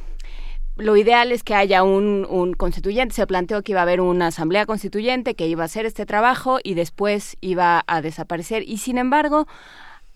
lo 0.75 0.97
ideal 0.97 1.31
es 1.31 1.43
que 1.43 1.55
haya 1.55 1.83
un, 1.83 2.25
un, 2.29 2.53
constituyente. 2.53 3.13
Se 3.15 3.27
planteó 3.27 3.61
que 3.61 3.73
iba 3.73 3.81
a 3.81 3.83
haber 3.83 4.01
una 4.01 4.27
asamblea 4.27 4.65
constituyente 4.65 5.35
que 5.35 5.47
iba 5.47 5.63
a 5.63 5.65
hacer 5.65 5.85
este 5.85 6.05
trabajo 6.05 6.59
y 6.63 6.73
después 6.73 7.37
iba 7.41 7.83
a 7.87 8.01
desaparecer. 8.01 8.63
Y 8.63 8.77
sin 8.77 8.97
embargo, 8.97 9.47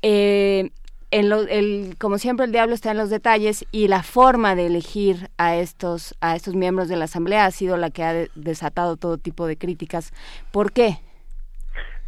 eh, 0.02 0.72
en 1.12 1.30
lo, 1.30 1.42
el, 1.42 1.96
como 1.98 2.18
siempre 2.18 2.46
el 2.46 2.52
diablo 2.52 2.74
está 2.74 2.92
en 2.92 2.98
los 2.98 3.10
detalles 3.10 3.66
y 3.72 3.88
la 3.88 4.04
forma 4.04 4.56
de 4.56 4.68
elegir 4.68 5.30
a 5.38 5.56
estos 5.56 6.16
a 6.22 6.36
estos 6.36 6.56
miembros 6.56 6.90
de 6.90 6.98
la 6.98 7.06
asamblea 7.06 7.46
ha 7.46 7.52
sido 7.52 7.78
la 7.78 7.92
que 7.92 8.04
ha 8.04 8.14
desatado 8.36 8.98
todo 8.98 9.18
tipo 9.18 9.48
de 9.48 9.58
críticas. 9.58 10.14
¿Por 10.52 10.72
qué? 10.72 10.98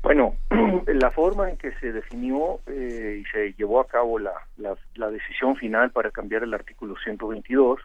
Bueno, 0.01 0.35
la 0.87 1.11
forma 1.11 1.49
en 1.49 1.57
que 1.57 1.71
se 1.73 1.91
definió 1.91 2.59
eh, 2.67 3.21
y 3.21 3.25
se 3.25 3.53
llevó 3.53 3.81
a 3.81 3.87
cabo 3.87 4.17
la, 4.17 4.31
la, 4.57 4.77
la, 4.95 5.09
decisión 5.11 5.57
final 5.57 5.91
para 5.91 6.09
cambiar 6.09 6.43
el 6.43 6.53
artículo 6.53 6.95
122 7.03 7.79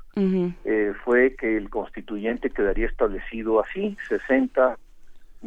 eh, 0.65 0.93
fue 1.05 1.35
que 1.35 1.57
el 1.57 1.70
constituyente 1.70 2.51
quedaría 2.51 2.86
establecido 2.86 3.61
así, 3.61 3.97
60 4.09 4.78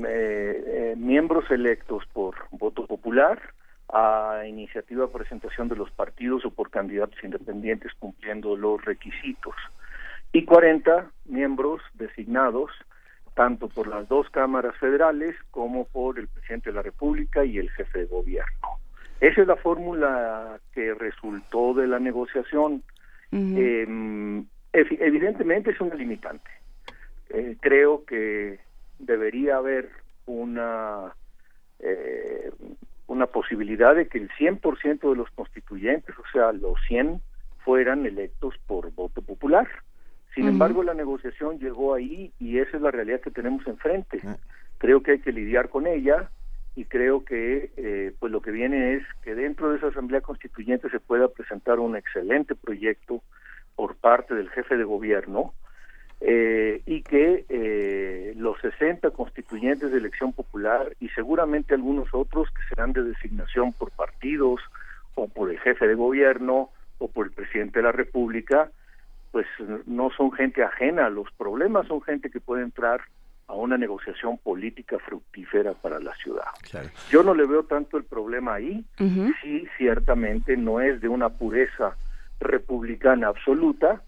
eh, 0.06 0.96
miembros 0.98 1.50
electos 1.50 2.04
por 2.12 2.36
voto 2.52 2.86
popular, 2.86 3.40
a 3.90 4.44
iniciativa 4.48 5.06
de 5.06 5.12
presentación 5.12 5.70
de 5.70 5.76
los 5.76 5.92
partidos 5.92 6.46
o 6.46 6.52
por 6.52 6.70
candidatos 6.70 7.24
independientes 7.24 7.94
cumpliendo 8.00 8.56
los 8.56 8.84
requisitos 8.84 9.56
y 10.34 10.44
40 10.46 11.10
miembros 11.26 11.82
designados 11.94 12.72
tanto 13.34 13.70
por 13.70 13.88
las 13.88 14.08
dos 14.10 14.30
cámaras 14.32 14.76
federales 14.78 15.36
como 15.52 15.86
por 15.86 16.18
el 16.18 16.28
presidente 16.28 16.72
de 16.72 16.76
la 16.76 16.82
República 16.82 17.46
y 17.46 17.60
el 17.60 17.70
jefe 17.70 18.00
de 18.00 18.06
gobierno. 18.06 18.68
Esa 19.22 19.42
es 19.42 19.48
la 19.48 19.56
fórmula 19.56 20.60
que 20.74 20.94
resultó 20.96 21.76
de 21.76 21.88
la 21.88 22.00
negociación. 22.00 22.84
eh, 23.32 23.88
evidentemente 24.74 25.72
es 25.72 25.80
una 25.80 25.96
limitante. 25.96 26.50
Eh, 27.30 27.58
creo 27.60 28.06
que 28.06 28.60
debería 28.98 29.58
haber 29.58 29.90
una 30.26 31.14
eh, 31.80 32.52
una 33.08 33.26
posibilidad 33.28 33.96
de 33.96 34.08
que 34.08 34.18
el 34.18 34.30
100% 34.30 35.10
de 35.10 35.16
los 35.16 35.30
constituyentes, 35.32 36.16
o 36.18 36.24
sea, 36.32 36.52
los 36.52 36.78
100, 36.88 37.22
fueran 37.64 38.06
electos 38.06 38.56
por 38.68 38.94
voto 38.94 39.22
popular. 39.22 39.68
Sin 40.36 40.44
uh 40.44 40.48
-huh. 40.48 40.52
embargo, 40.52 40.84
la 40.84 40.94
negociación 40.94 41.60
llegó 41.60 41.94
ahí 41.94 42.32
y 42.40 42.60
esa 42.60 42.78
es 42.78 42.84
la 42.84 42.92
realidad 42.92 43.22
que 43.22 43.32
tenemos 43.32 43.66
enfrente. 43.68 44.20
-huh. 44.22 44.38
Creo 44.78 45.02
que 45.02 45.12
hay 45.12 45.20
que 45.20 45.32
lidiar 45.32 45.70
con 45.70 45.88
ella 45.88 46.30
y 46.76 46.86
creo 46.86 47.26
que 47.26 47.72
eh, 47.76 48.14
pues 48.20 48.32
lo 48.32 48.42
que 48.42 48.52
viene 48.52 48.94
es 48.94 49.04
que 49.24 49.34
dentro 49.34 49.72
de 49.72 49.78
esa 49.78 49.88
asamblea 49.88 50.22
constituyente 50.22 50.90
se 50.90 51.00
pueda 51.00 51.28
presentar 51.28 51.80
un 51.80 51.96
excelente 51.96 52.54
proyecto 52.54 53.24
por 53.76 53.96
parte 53.96 54.36
del 54.36 54.50
jefe 54.50 54.78
de 54.78 54.84
gobierno 54.84 55.54
eh, 56.20 56.82
y 56.86 57.04
que 57.04 57.46
eh, 57.48 58.34
los 58.38 58.60
60 58.62 59.12
constituyentes 59.12 59.92
de 59.92 59.98
elección 59.98 60.34
popular 60.34 60.96
y 61.00 61.10
seguramente 61.10 61.76
algunos 61.76 62.08
otros 62.12 62.50
que 62.50 62.64
serán 62.70 62.94
de 62.94 63.04
designación 63.04 63.72
por 63.74 63.92
partidos 63.92 64.62
o 65.14 65.28
por 65.28 65.52
el 65.52 65.60
jefe 65.60 65.88
de 65.88 65.94
gobierno 65.96 66.70
o 66.98 67.08
por 67.08 67.28
el 67.28 67.32
presidente 67.32 67.80
de 67.80 67.84
la 67.84 67.92
República, 67.92 68.72
pues 69.32 69.46
no 69.86 70.10
son 70.10 70.32
gente 70.32 70.64
ajena. 70.64 71.06
A 71.06 71.10
los 71.12 71.32
problemas, 71.34 71.88
son 71.88 72.02
gente 72.02 72.32
que 72.32 72.40
puede 72.40 72.64
entrar 72.64 73.02
a 73.48 73.54
una 73.54 73.78
negociación 73.78 74.38
política 74.38 74.98
fructífera 75.00 75.74
para 75.74 76.00
la 76.00 76.14
ciudad. 76.16 76.48
Yo 77.10 77.24
no 77.24 77.34
le 77.34 77.46
veo 77.46 77.64
tanto 77.64 77.98
el 77.98 78.04
problema 78.04 78.56
ahí, 78.56 78.84
sí, 78.98 79.68
ciertamente 79.78 80.58
no 80.58 80.82
es 80.82 81.00
de 81.00 81.08
una 81.08 81.30
pureza 81.30 81.96
republicana 82.40 83.28
absoluta, 83.28 84.02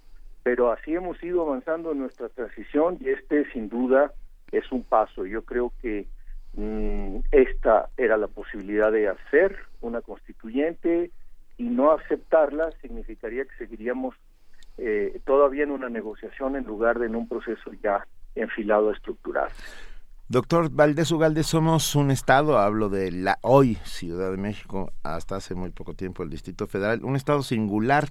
pero 0.49 0.71
así 0.71 0.95
hemos 0.95 1.21
ido 1.21 1.43
avanzando 1.43 1.91
en 1.91 1.99
nuestra 1.99 2.27
transición 2.27 2.97
y 3.01 3.09
este 3.09 3.45
sin 3.51 3.69
duda 3.69 4.11
es 4.51 4.71
un 4.71 4.83
paso. 4.83 5.27
Yo 5.27 5.43
creo 5.43 5.71
que 5.79 6.07
mm, 6.53 7.17
esta 7.31 7.89
era 7.97 8.17
la 8.17 8.25
posibilidad 8.25 8.91
de 8.91 9.09
hacer 9.09 9.55
una 9.79 10.01
constituyente 10.01 11.11
y 11.57 11.65
no 11.65 11.91
aceptarla 11.91 12.71
significaría 12.81 13.45
que 13.45 13.55
seguiríamos 13.59 14.15
eh, 14.79 15.21
todavía 15.23 15.65
en 15.65 15.69
una 15.69 15.87
negociación 15.87 16.55
en 16.55 16.63
lugar 16.63 16.97
de 16.97 17.05
en 17.05 17.15
un 17.15 17.29
proceso 17.29 17.71
ya 17.83 18.07
enfilado 18.33 18.89
a 18.89 18.93
estructurar. 18.93 19.51
Doctor 20.31 20.69
Valdés 20.69 21.11
Ugalde, 21.11 21.43
somos 21.43 21.95
un 21.95 22.11
estado, 22.11 22.59
hablo 22.59 22.89
de 22.89 23.11
la 23.11 23.39
hoy 23.41 23.79
Ciudad 23.83 24.29
de 24.29 24.37
México, 24.37 24.93
hasta 25.01 25.37
hace 25.37 25.55
muy 25.55 25.71
poco 25.71 25.95
tiempo 25.95 26.21
el 26.21 26.29
Distrito 26.29 26.67
Federal, 26.67 27.03
un 27.03 27.15
estado 27.15 27.41
singular 27.41 28.07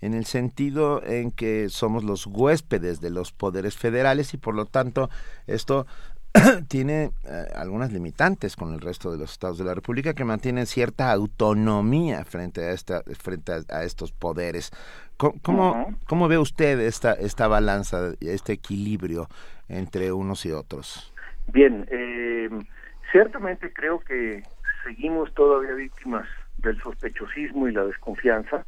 en 0.00 0.14
el 0.14 0.24
sentido 0.24 1.00
en 1.04 1.30
que 1.30 1.68
somos 1.68 2.02
los 2.02 2.26
huéspedes 2.26 3.00
de 3.00 3.10
los 3.10 3.30
poderes 3.30 3.76
federales 3.76 4.34
y 4.34 4.36
por 4.36 4.56
lo 4.56 4.66
tanto 4.66 5.10
esto 5.46 5.86
tiene 6.66 7.12
eh, 7.22 7.46
algunas 7.54 7.92
limitantes 7.92 8.56
con 8.56 8.74
el 8.74 8.80
resto 8.80 9.12
de 9.12 9.18
los 9.18 9.30
estados 9.30 9.58
de 9.58 9.64
la 9.64 9.74
República 9.74 10.12
que 10.12 10.24
mantienen 10.24 10.66
cierta 10.66 11.12
autonomía 11.12 12.24
frente 12.24 12.64
a 12.64 12.72
esta 12.72 13.04
frente 13.16 13.52
a, 13.68 13.84
estos 13.84 14.10
poderes. 14.10 14.72
¿Cómo, 15.16 15.94
¿Cómo, 16.08 16.26
ve 16.26 16.38
usted 16.38 16.80
esta 16.80 17.12
esta 17.12 17.46
balanza, 17.46 18.14
este 18.18 18.54
equilibrio 18.54 19.28
entre 19.68 20.10
unos 20.10 20.44
y 20.46 20.50
otros? 20.50 21.12
Bien, 21.52 21.86
eh, 21.90 22.48
ciertamente 23.10 23.72
creo 23.72 23.98
que 24.00 24.42
seguimos 24.84 25.32
todavía 25.34 25.72
víctimas 25.72 26.26
del 26.58 26.80
sospechosismo 26.80 27.66
y 27.66 27.72
la 27.72 27.84
desconfianza 27.84 28.64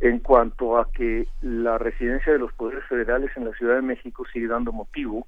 en 0.00 0.18
cuanto 0.18 0.78
a 0.78 0.90
que 0.92 1.26
la 1.40 1.78
residencia 1.78 2.32
de 2.32 2.38
los 2.38 2.52
poderes 2.52 2.84
federales 2.84 3.30
en 3.36 3.44
la 3.44 3.52
Ciudad 3.52 3.76
de 3.76 3.82
México 3.82 4.24
sigue 4.32 4.48
dando 4.48 4.72
motivo 4.72 5.26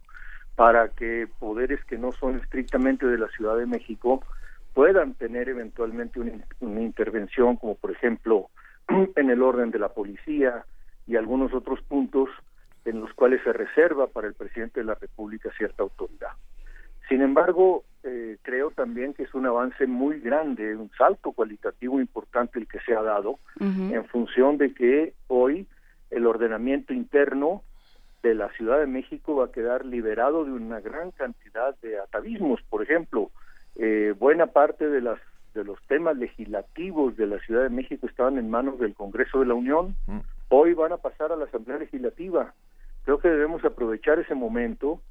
para 0.55 0.89
que 0.89 1.29
poderes 1.39 1.83
que 1.85 1.97
no 1.97 2.13
son 2.13 2.37
estrictamente 2.37 3.07
de 3.07 3.19
la 3.19 3.29
Ciudad 3.29 3.57
de 3.57 3.67
México 3.67 4.23
puedan 4.75 5.15
tener 5.15 5.49
eventualmente 5.49 6.21
una, 6.21 6.81
intervención, 6.81 7.57
como 7.57 7.75
por 7.77 7.91
ejemplo 7.91 8.51
en 9.17 9.31
el 9.31 9.43
orden 9.43 9.71
de 9.71 9.79
la 9.79 9.89
policía 9.89 10.65
y 11.07 11.17
algunos 11.17 11.55
otros 11.55 11.81
puntos 11.83 12.29
en 12.85 13.01
los 13.01 13.13
cuales 13.15 13.41
se 13.45 13.53
reserva 13.53 14.09
para 14.09 14.27
el 14.27 14.35
presidente 14.35 14.81
de 14.81 14.87
la 14.87 14.95
República 14.95 15.51
cierta 15.57 15.83
autoridad. 15.83 16.33
Sin 17.13 17.21
embargo, 17.21 17.85
eh, 18.05 18.39
creo 18.41 18.71
también 18.71 19.13
que 19.13 19.25
es 19.25 19.35
un 19.35 19.45
avance 19.45 19.87
muy 19.87 20.19
grande, 20.21 20.75
un 20.75 20.91
salto 20.97 21.33
cualitativo 21.33 22.01
importante 22.01 22.59
el 22.59 22.67
que 22.67 22.81
se 22.81 22.95
ha 22.95 23.03
dado 23.03 23.39
en 23.61 24.03
función 24.07 24.57
de 24.57 24.73
que 24.73 25.13
hoy 25.27 25.67
el 26.11 26.27
ordenamiento 26.27 26.95
interno 26.95 27.65
de 28.23 28.35
la 28.35 28.49
Ciudad 28.53 28.79
de 28.79 28.87
México 28.87 29.37
va 29.37 29.45
a 29.45 29.53
quedar 29.53 29.85
liberado 29.85 30.47
de 30.47 30.53
una 30.53 30.81
gran 30.81 31.11
cantidad 31.11 31.77
de 31.83 31.99
atavismos. 31.99 32.63
Por 32.71 32.83
ejemplo, 32.83 33.31
eh, 33.77 34.15
buena 34.19 34.47
parte 34.47 34.89
de 34.89 35.03
las 35.03 35.19
de 35.53 35.65
los 35.65 35.79
temas 35.89 36.17
legislativos 36.17 37.15
de 37.19 37.27
la 37.27 37.39
Ciudad 37.41 37.65
de 37.65 37.69
México 37.69 38.07
estaban 38.07 38.39
en 38.39 38.49
manos 38.49 38.79
del 38.79 38.95
Congreso 38.95 39.41
de 39.41 39.47
la 39.47 39.53
Unión. 39.53 39.97
Hoy 40.49 40.73
van 40.73 40.93
a 40.93 40.97
pasar 40.97 41.31
a 41.31 41.37
la 41.37 41.45
Asamblea 41.45 41.77
Legislativa. 41.77 42.55
Creo 43.05 43.19
que 43.19 43.29
debemos 43.29 43.63
aprovechar 43.67 44.19
ese 44.19 44.35
momento 44.35 45.03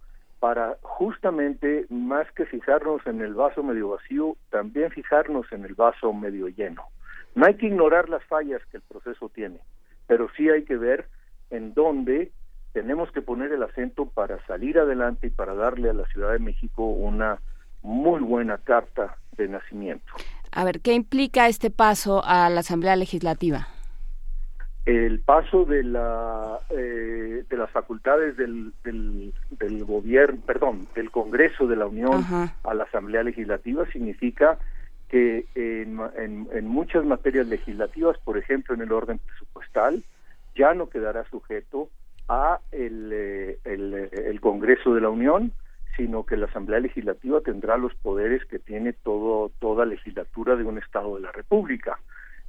para 0.41 0.79
justamente 0.81 1.85
más 1.91 2.25
que 2.31 2.47
fijarnos 2.47 3.05
en 3.05 3.21
el 3.21 3.35
vaso 3.35 3.61
medio 3.61 3.89
vacío, 3.89 4.35
también 4.49 4.89
fijarnos 4.89 5.45
en 5.51 5.65
el 5.65 5.75
vaso 5.75 6.11
medio 6.13 6.47
lleno. 6.47 6.83
No 7.35 7.45
hay 7.45 7.53
que 7.57 7.67
ignorar 7.67 8.09
las 8.09 8.23
fallas 8.23 8.59
que 8.71 8.77
el 8.77 8.83
proceso 8.83 9.29
tiene, 9.29 9.59
pero 10.07 10.29
sí 10.35 10.49
hay 10.49 10.63
que 10.63 10.77
ver 10.77 11.05
en 11.51 11.75
dónde 11.75 12.31
tenemos 12.73 13.11
que 13.11 13.21
poner 13.21 13.51
el 13.51 13.61
acento 13.61 14.07
para 14.07 14.43
salir 14.47 14.79
adelante 14.79 15.27
y 15.27 15.29
para 15.29 15.53
darle 15.53 15.91
a 15.91 15.93
la 15.93 16.07
Ciudad 16.07 16.31
de 16.31 16.39
México 16.39 16.87
una 16.87 17.39
muy 17.83 18.21
buena 18.21 18.57
carta 18.57 19.17
de 19.37 19.47
nacimiento. 19.47 20.11
A 20.51 20.63
ver, 20.63 20.81
¿qué 20.81 20.93
implica 20.93 21.49
este 21.49 21.69
paso 21.69 22.23
a 22.25 22.49
la 22.49 22.61
Asamblea 22.61 22.95
Legislativa? 22.95 23.67
El 24.85 25.19
paso 25.19 25.65
de 25.65 25.83
la 25.83 26.57
eh, 26.71 27.43
de 27.47 27.57
las 27.57 27.69
facultades 27.69 28.35
del, 28.35 28.73
del, 28.83 29.83
gobierno 29.85 30.41
perdón 30.45 30.87
del 30.95 31.11
Congreso 31.11 31.67
de 31.67 31.75
la 31.75 31.85
Unión 31.85 32.25
a 32.63 32.73
la 32.73 32.83
Asamblea 32.85 33.23
Legislativa 33.23 33.85
significa 33.91 34.57
que 35.07 35.45
en, 35.55 35.99
en, 36.51 36.67
muchas 36.67 37.05
materias 37.05 37.47
legislativas 37.47 38.17
por 38.19 38.37
ejemplo 38.37 38.73
en 38.73 38.81
el 38.81 38.91
orden 38.91 39.19
presupuestal 39.19 40.03
ya 40.55 40.73
no 40.73 40.89
quedará 40.89 41.25
sujeto 41.29 41.89
a 42.27 42.59
el, 42.71 43.11
eh, 43.13 43.59
el, 43.65 43.93
el 43.93 44.41
Congreso 44.41 44.95
de 44.95 45.01
la 45.01 45.09
Unión 45.09 45.51
sino 45.95 46.25
que 46.25 46.37
la 46.37 46.47
Asamblea 46.47 46.79
Legislativa 46.79 47.41
tendrá 47.41 47.77
los 47.77 47.93
poderes 47.95 48.43
que 48.45 48.57
tiene 48.57 48.93
todo 48.93 49.51
toda 49.59 49.85
legislatura 49.85 50.55
de 50.55 50.63
un 50.63 50.79
Estado 50.79 51.15
de 51.15 51.21
la 51.21 51.31
República 51.31 51.99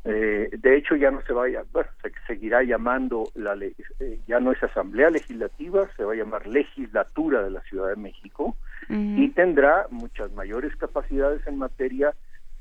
eh, 0.05 0.51
de 0.53 0.77
hecho, 0.77 0.97
ya 0.97 1.11
no 1.11 1.23
se 1.23 1.33
vaya, 1.33 1.63
bueno, 1.73 1.89
se 2.03 2.11
seguirá 2.27 2.63
llamando 2.63 3.25
la 3.35 3.55
eh, 3.55 4.19
ya 4.27 4.41
no 4.41 4.51
es 4.51 4.63
Asamblea 4.63 5.11
Legislativa, 5.11 5.89
se 5.97 6.05
va 6.05 6.13
a 6.13 6.17
llamar 6.17 6.47
Legislatura 6.47 7.43
de 7.43 7.51
la 7.51 7.61
Ciudad 7.63 7.89
de 7.89 7.97
México 7.97 8.57
y 8.89 9.29
tendrá 9.31 9.87
muchas 9.91 10.33
mayores 10.33 10.75
capacidades 10.77 11.47
en 11.47 11.57
materia 11.57 12.15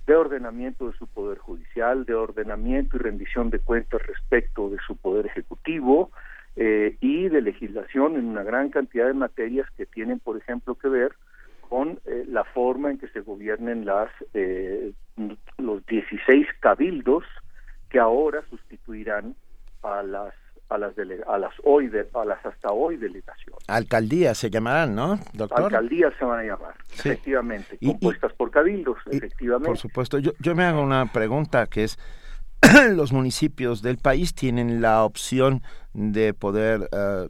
de 0.06 0.16
ordenamiento 0.16 0.90
de 0.90 0.98
su 0.98 1.08
poder 1.08 1.40
judicial, 1.40 2.06
de 2.06 2.14
ordenamiento 2.14 2.96
y 2.96 3.00
rendición 3.00 3.50
de 3.50 3.60
cuentas 3.60 4.06
respecto 4.06 4.70
de 4.70 4.78
su 4.86 4.96
poder 4.96 5.26
ejecutivo 5.26 6.12
eh, 6.56 6.96
y 7.02 7.28
de 7.28 7.42
legislación 7.42 8.18
en 8.18 8.26
una 8.26 8.44
gran 8.44 8.70
cantidad 8.70 9.08
de 9.08 9.14
materias 9.14 9.68
que 9.78 9.86
tienen, 9.86 10.20
por 10.20 10.38
ejemplo, 10.38 10.76
que 10.76 10.90
ver 10.90 11.14
con 11.70 12.00
eh, 12.06 12.26
la 12.28 12.44
forma 12.44 12.92
en 12.92 12.98
que 12.98 13.08
se 13.10 13.22
gobiernen 13.22 13.86
las 13.86 14.10
eh, 14.34 14.92
los 15.58 15.86
16 15.86 16.48
cabildos 16.60 17.24
que 17.90 18.00
ahora 18.00 18.42
sustituirán 18.50 19.36
a 19.84 20.04
las 20.04 20.34
a 20.70 20.78
las 20.78 20.94
a 21.28 21.38
las 21.38 21.54
hoy 21.66 21.92
a 22.14 22.26
las 22.26 22.46
hasta 22.46 22.72
hoy 22.72 22.96
delegaciones. 22.96 23.60
Alcaldías 23.68 24.38
se 24.38 24.50
llamarán, 24.50 24.96
¿no, 24.96 25.20
doctor? 25.34 25.66
Alcaldías 25.66 26.14
se 26.18 26.24
van 26.24 26.40
a 26.40 26.44
llamar, 26.44 26.76
efectivamente, 26.94 27.78
compuestas 27.86 28.32
por 28.34 28.52
cabildos, 28.52 28.98
efectivamente. 29.12 29.68
Por 29.68 29.78
supuesto, 29.78 30.18
yo, 30.20 30.32
yo 30.40 30.56
me 30.56 30.64
hago 30.64 30.82
una 30.82 31.12
pregunta 31.12 31.68
que 31.68 31.84
es 31.84 32.00
los 32.96 33.12
municipios 33.12 33.82
del 33.82 33.98
país 33.98 34.34
tienen 34.34 34.82
la 34.82 35.04
opción 35.04 35.62
de 35.94 36.34
poder 36.34 36.90
uh, 36.94 37.28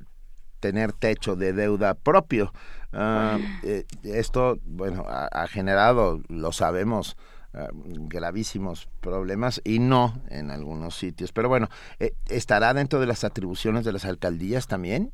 tener 0.60 0.94
techo 0.94 1.36
de 1.36 1.54
deuda 1.54 1.96
propio. 1.96 2.54
Uh, 2.94 3.40
esto, 4.04 4.60
bueno, 4.66 5.06
ha, 5.08 5.48
generado, 5.48 6.22
lo 6.28 6.52
sabemos, 6.52 7.18
uh, 7.54 7.68
gravísimos 8.08 8.88
problemas 9.00 9.62
y 9.64 9.80
no 9.80 10.14
en 10.30 10.52
algunos 10.52 10.96
sitios. 10.96 11.32
Pero 11.32 11.50
bueno, 11.50 11.70
eh, 12.00 12.14
¿estará 12.30 12.74
dentro 12.74 13.00
de 13.00 13.08
las 13.08 13.24
atribuciones 13.24 13.86
de 13.86 13.94
las 13.94 14.06
alcaldías 14.06 14.68
también? 14.68 15.12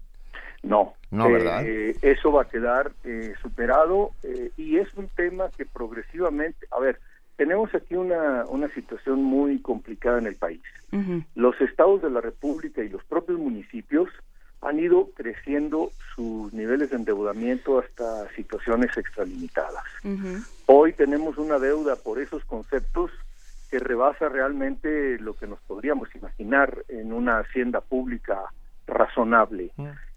No, 0.64 0.96
no, 1.12 1.32
¿verdad? 1.32 1.64
Eh, 1.66 1.96
eso 2.02 2.32
va 2.32 2.44
a 2.44 2.46
quedar 2.46 2.92
superado 3.42 4.12
y 4.58 4.78
es 4.78 4.92
un 4.96 5.08
tema 5.10 5.50
que 5.56 5.66
progresivamente, 5.66 6.68
a 6.72 6.80
ver, 6.80 7.00
tenemos 7.38 7.74
aquí 7.76 7.96
una, 7.96 8.44
una 8.48 8.68
situación 8.74 9.24
muy 9.24 9.62
complicada 9.62 10.18
en 10.18 10.26
el 10.26 10.36
país. 10.36 10.62
Los 11.36 11.60
estados 11.62 12.02
de 12.02 12.10
la 12.10 12.22
República 12.22 12.82
y 12.82 12.90
los 12.90 13.04
propios 13.04 13.38
municipios 13.40 14.10
han 14.62 14.80
ido 14.80 15.10
creciendo 15.16 15.92
sus 16.16 16.52
niveles 16.52 16.90
de 16.90 16.96
endeudamiento 16.98 17.80
hasta 17.80 18.28
situaciones 18.34 18.98
extralimitadas. 18.98 19.84
Hoy 20.68 20.92
tenemos 20.92 21.38
una 21.38 21.60
deuda 21.60 21.96
por 21.96 22.20
esos 22.20 22.44
conceptos 22.44 23.10
que 23.72 23.80
rebasa 23.80 24.28
realmente 24.28 25.18
lo 25.18 25.34
que 25.34 25.48
nos 25.48 25.60
podríamos 25.62 26.14
imaginar 26.14 26.84
en 26.90 27.14
una 27.14 27.40
hacienda 27.40 27.80
pública 27.80 28.44
razonable. 28.86 29.72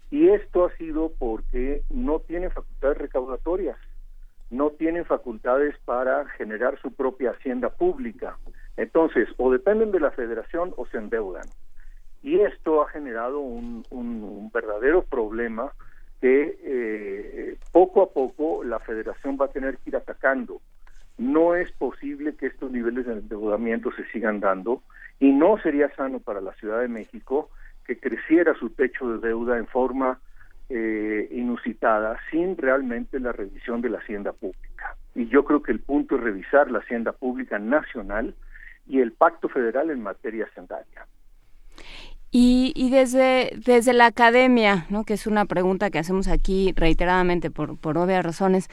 Y 0.09 0.27
esto 0.27 0.65
ha 0.65 0.75
sido 0.75 1.13
porque 1.17 1.83
no 1.89 2.19
tienen 2.19 2.51
facultades 2.51 2.97
recaudatorias, 2.97 3.77
no 4.49 4.71
tienen 4.71 5.05
facultades 5.05 5.73
para 5.85 6.27
generar 6.31 6.77
su 6.81 6.91
propia 6.91 7.31
hacienda 7.31 7.69
pública. 7.69 8.37
Entonces, 8.75 9.29
o 9.37 9.51
dependen 9.51 9.93
de 9.93 10.01
la 10.01 10.11
federación 10.11 10.73
o 10.75 10.85
se 10.87 10.97
endeudan. 10.97 11.47
Y 12.23 12.41
esto 12.41 12.81
ha 12.81 12.89
generado 12.89 13.39
un, 13.39 14.51
verdadero 14.53 15.03
problema 15.03 15.71
que 16.21 16.59
eh, 16.63 17.57
poco 17.71 18.03
a 18.03 18.13
poco 18.13 18.63
la 18.63 18.79
federación 18.79 19.37
va 19.41 19.45
a 19.45 19.51
tener 19.51 19.77
que 19.77 19.89
ir 19.89 19.95
atacando. 19.95 20.61
No 21.17 21.55
es 21.55 21.71
posible 21.73 22.35
que 22.35 22.47
estos 22.47 22.71
niveles 22.71 23.07
de 23.07 23.13
endeudamiento 23.13 23.91
se 23.91 24.05
sigan 24.11 24.39
dando 24.39 24.83
y 25.19 25.31
no 25.31 25.57
sería 25.61 25.93
sano 25.95 26.19
para 26.19 26.39
la 26.39 26.53
Ciudad 26.53 26.79
de 26.79 26.87
México 26.87 27.49
que 27.85 27.99
creciera 27.99 28.53
su 28.53 28.69
techo 28.69 29.17
de 29.17 29.27
deuda 29.27 29.57
en 29.57 29.67
forma 29.67 30.19
eh, 30.69 31.27
inusitada 31.31 32.17
sin 32.29 32.55
realmente 32.55 33.19
la 33.19 33.31
revisión 33.31 33.81
de 33.81 33.89
la 33.89 33.97
hacienda 33.97 34.31
pública. 34.31 34.95
Y 35.15 35.27
yo 35.27 35.43
creo 35.43 35.61
que 35.63 35.71
el 35.71 35.79
punto 35.79 36.15
es 36.15 36.21
revisar 36.21 36.71
la 36.71 36.79
hacienda 36.79 37.11
pública 37.11 37.59
nacional 37.59 38.35
y 38.87 38.99
el 38.99 39.11
pacto 39.11 39.49
federal 39.49 39.89
en 39.89 40.01
materia 40.01 40.45
hacendaria. 40.45 41.05
Y, 42.31 42.71
y, 42.75 42.89
desde, 42.89 43.51
desde 43.65 43.93
la 43.93 44.05
academia, 44.05 44.85
¿no? 44.89 45.03
que 45.03 45.15
es 45.15 45.27
una 45.27 45.45
pregunta 45.45 45.89
que 45.89 45.99
hacemos 45.99 46.27
aquí 46.29 46.73
reiteradamente 46.77 47.51
por, 47.51 47.77
por 47.77 47.97
obvias 47.97 48.23
razones, 48.23 48.69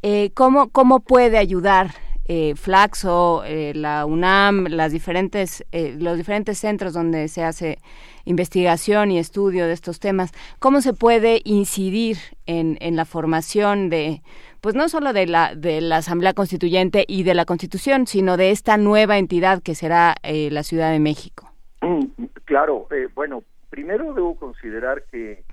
eh, 0.00 0.30
¿cómo, 0.34 0.70
¿cómo 0.70 1.00
puede 1.00 1.36
ayudar 1.36 1.94
eh, 2.26 2.54
Flaxo, 2.54 3.42
eh, 3.44 3.72
la 3.74 4.06
UNAM, 4.06 4.66
las 4.68 4.92
diferentes, 4.92 5.64
eh, 5.72 5.96
los 5.98 6.16
diferentes 6.16 6.56
centros 6.56 6.92
donde 6.92 7.26
se 7.26 7.42
hace 7.42 7.78
investigación 8.24 9.10
y 9.10 9.18
estudio 9.18 9.66
de 9.66 9.72
estos 9.72 9.98
temas, 9.98 10.30
cómo 10.60 10.80
se 10.82 10.92
puede 10.92 11.40
incidir 11.44 12.18
en, 12.46 12.78
en 12.80 12.94
la 12.94 13.06
formación 13.06 13.90
de, 13.90 14.22
pues 14.60 14.76
no 14.76 14.88
solo 14.88 15.12
de 15.12 15.26
la, 15.26 15.56
de 15.56 15.80
la 15.80 15.96
Asamblea 15.96 16.32
Constituyente 16.32 17.04
y 17.08 17.24
de 17.24 17.34
la 17.34 17.44
Constitución, 17.44 18.06
sino 18.06 18.36
de 18.36 18.52
esta 18.52 18.76
nueva 18.76 19.18
entidad 19.18 19.60
que 19.60 19.74
será 19.74 20.14
la 20.22 20.62
Ciudad 20.62 20.92
de 20.92 21.00
México. 21.00 21.51
Claro, 22.44 22.88
bueno, 23.14 23.44
primero 23.70 24.12
debo 24.14 24.36
considerar 24.36 25.04
que 25.10 25.44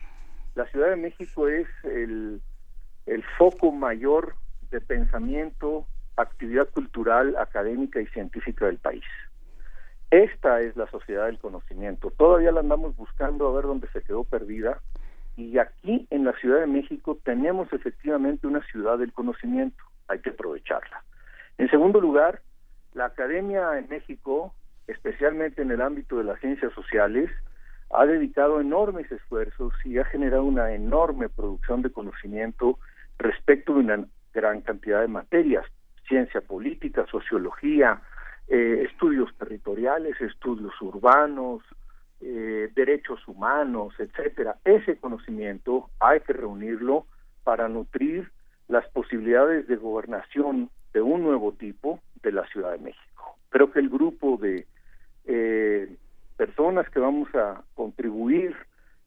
la 0.56 0.66
Ciudad 0.68 0.90
de 0.90 0.96
México 0.96 1.48
es 1.48 1.68
el, 1.84 2.42
el 3.06 3.24
foco 3.38 3.72
mayor 3.72 4.36
de 4.72 4.82
pensamiento, 4.82 5.86
actividad 6.18 6.68
cultural, 6.70 7.36
académica 7.38 8.02
y 8.02 8.08
científica 8.08 8.66
del 8.66 8.78
país. 8.78 9.04
Esta 10.12 10.62
es 10.62 10.76
la 10.76 10.90
sociedad 10.90 11.28
del 11.28 11.40
conocimiento. 11.40 12.12
Todavía 12.12 12.52
la 12.52 12.62
andamos 12.62 12.96
buscando 12.96 13.48
a 13.48 13.54
ver 13.54 13.66
dónde 13.66 13.88
se 13.94 14.02
quedó 14.02 14.24
perdida. 14.24 14.80
Y 15.38 15.58
aquí 15.58 16.08
en 16.10 16.26
la 16.26 16.34
Ciudad 16.34 16.60
de 16.60 16.68
México 16.68 17.18
tenemos 17.24 17.72
efectivamente 17.72 18.48
una 18.48 18.62
ciudad 18.66 18.98
del 18.98 19.14
conocimiento. 19.14 19.82
Hay 20.08 20.20
que 20.20 20.32
aprovecharla. 20.32 21.04
En 21.58 21.70
segundo 21.70 22.02
lugar, 22.02 22.42
la 22.94 23.06
academia 23.06 23.78
en 23.78 23.88
México, 23.88 24.54
especialmente 24.90 25.62
en 25.62 25.72
el 25.72 25.82
ámbito 25.82 26.18
de 26.18 26.24
las 26.24 26.40
ciencias 26.40 26.74
sociales, 26.74 27.30
ha 27.92 28.06
dedicado 28.06 28.60
enormes 28.60 29.12
esfuerzos 29.12 29.74
y 29.84 29.98
ha 29.98 30.06
generado 30.06 30.44
una 30.44 30.74
enorme 30.74 31.30
producción 31.30 31.82
de 31.82 31.92
conocimiento 31.92 32.78
respecto 33.18 33.74
de 33.74 33.80
una 33.80 34.06
gran 34.34 34.62
cantidad 34.62 35.02
de 35.02 35.08
materias, 35.08 35.66
ciencia 36.08 36.42
política, 36.42 37.06
sociología, 37.10 38.02
eh, 38.48 38.88
estudios 38.90 39.30
territoriales, 39.38 40.20
estudios 40.22 40.74
urbanos, 40.82 41.62
eh, 42.22 42.70
derechos 42.76 43.28
humanos, 43.28 43.94
etcétera. 43.98 44.58
Ese 44.66 44.98
conocimiento 44.98 45.90
hay 46.00 46.20
que 46.22 46.34
reunirlo 46.34 47.06
para 47.44 47.68
nutrir 47.68 48.32
las 48.68 48.88
posibilidades 48.90 49.68
de 49.68 49.76
gobernación 49.78 50.70
de 50.94 51.02
un 51.02 51.24
nuevo 51.24 51.54
tipo 51.54 52.00
de 52.22 52.32
la 52.32 52.46
Ciudad 52.48 52.72
de 52.72 52.80
México. 52.80 53.38
Creo 53.50 53.72
que 53.72 53.80
el 53.80 53.90
grupo 53.90 54.38
de 54.38 54.68
eh, 55.26 55.96
que 56.90 57.00
vamos 57.00 57.34
a 57.36 57.64
contribuir 57.74 58.56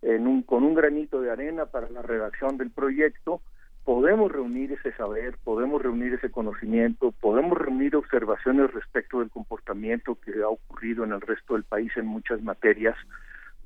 en 0.03 0.27
un, 0.27 0.43
con 0.43 0.65
un 0.65 0.74
granito 0.74 1.20
de 1.20 1.31
arena 1.31 1.66
para 1.66 1.89
la 1.89 2.03
redacción 2.03 2.59
del 2.59 2.70
proyecto 2.70 3.40
podemos 3.85 4.31
reunir 4.31 4.73
ese 4.73 4.93
saber, 4.93 5.36
podemos 5.43 5.82
reunir 5.82 6.15
ese 6.15 6.31
conocimiento, 6.31 7.12
podemos 7.12 7.59
reunir 7.59 7.97
observaciones 7.97 8.73
respecto 8.73 9.19
del 9.19 9.31
comportamiento 9.31 10.16
que 10.16 10.43
ha 10.43 10.49
ocurrido 10.49 11.05
en 11.05 11.12
el 11.12 11.20
resto 11.20 11.55
del 11.55 11.65
país 11.65 11.90
en 11.97 12.07
muchas 12.07 12.43
materias, 12.43 12.97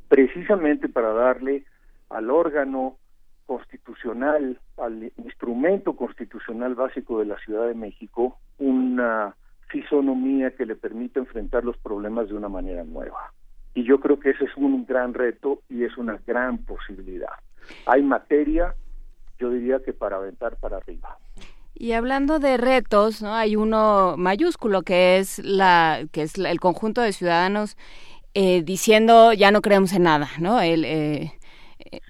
precisamente 0.08 0.88
para 0.88 1.12
darle 1.12 1.64
al 2.08 2.30
órgano 2.30 2.96
constitucional, 3.44 4.58
al 4.78 5.12
instrumento 5.18 5.94
constitucional 5.94 6.74
básico 6.74 7.20
de 7.20 7.26
la 7.26 7.38
Ciudad 7.38 7.68
de 7.68 7.74
México, 7.74 8.38
una 8.58 9.36
fisonomía 9.68 10.52
que 10.52 10.66
le 10.66 10.76
permita 10.76 11.20
enfrentar 11.20 11.64
los 11.64 11.76
problemas 11.76 12.28
de 12.28 12.34
una 12.34 12.48
manera 12.48 12.84
nueva. 12.84 13.32
Y 13.76 13.84
yo 13.84 14.00
creo 14.00 14.18
que 14.18 14.30
ese 14.30 14.44
es 14.44 14.56
un 14.56 14.86
gran 14.86 15.12
reto 15.12 15.60
y 15.68 15.84
es 15.84 15.98
una 15.98 16.18
gran 16.26 16.56
posibilidad. 16.56 17.28
Hay 17.84 18.02
materia, 18.02 18.74
yo 19.38 19.50
diría 19.50 19.80
que 19.84 19.92
para 19.92 20.16
aventar 20.16 20.56
para 20.56 20.78
arriba. 20.78 21.18
Y 21.74 21.92
hablando 21.92 22.38
de 22.38 22.56
retos, 22.56 23.20
¿no? 23.20 23.34
hay 23.34 23.54
uno 23.54 24.14
mayúsculo 24.16 24.80
que 24.80 25.18
es 25.18 25.40
la 25.40 26.06
que 26.10 26.22
es 26.22 26.38
el 26.38 26.58
conjunto 26.58 27.02
de 27.02 27.12
ciudadanos 27.12 27.76
eh, 28.32 28.62
diciendo 28.62 29.34
ya 29.34 29.50
no 29.50 29.60
creemos 29.60 29.92
en 29.92 30.04
nada, 30.04 30.30
¿no? 30.40 30.58
El, 30.62 30.86
eh, 30.86 31.32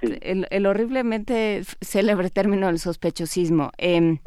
el, 0.00 0.66
horriblemente 0.66 1.62
célebre 1.80 2.30
término 2.30 2.68
del 2.68 2.78
sospechosismo. 2.78 3.72
Em, 3.76 4.18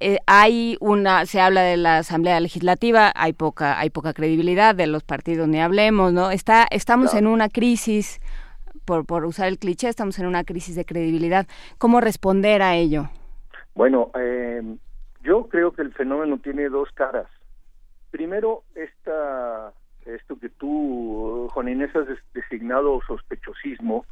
eh, 0.00 0.18
hay 0.26 0.76
una, 0.80 1.24
se 1.26 1.40
habla 1.40 1.62
de 1.62 1.76
la 1.76 1.98
Asamblea 1.98 2.40
Legislativa, 2.40 3.12
hay 3.14 3.32
poca, 3.32 3.78
hay 3.78 3.90
poca 3.90 4.12
credibilidad 4.12 4.74
de 4.74 4.86
los 4.86 5.02
partidos 5.02 5.48
ni 5.48 5.60
hablemos, 5.60 6.12
¿no? 6.12 6.30
Está, 6.30 6.66
estamos 6.70 7.14
en 7.14 7.26
una 7.26 7.48
crisis 7.48 8.20
por, 8.84 9.06
por 9.06 9.24
usar 9.24 9.48
el 9.48 9.58
cliché, 9.58 9.88
estamos 9.88 10.18
en 10.18 10.26
una 10.26 10.44
crisis 10.44 10.76
de 10.76 10.84
credibilidad. 10.84 11.46
¿Cómo 11.78 12.00
responder 12.00 12.62
a 12.62 12.74
ello? 12.74 13.08
Bueno, 13.74 14.10
eh, 14.18 14.62
yo 15.22 15.48
creo 15.48 15.72
que 15.72 15.82
el 15.82 15.92
fenómeno 15.92 16.38
tiene 16.38 16.68
dos 16.68 16.90
caras. 16.92 17.26
Primero, 18.10 18.62
esta, 18.74 19.72
esto 20.04 20.38
que 20.38 20.48
tú, 20.48 21.48
Juan 21.52 21.68
Inés, 21.68 21.94
has 21.96 22.06
designado 22.32 23.00
sospechosismo, 23.06 24.06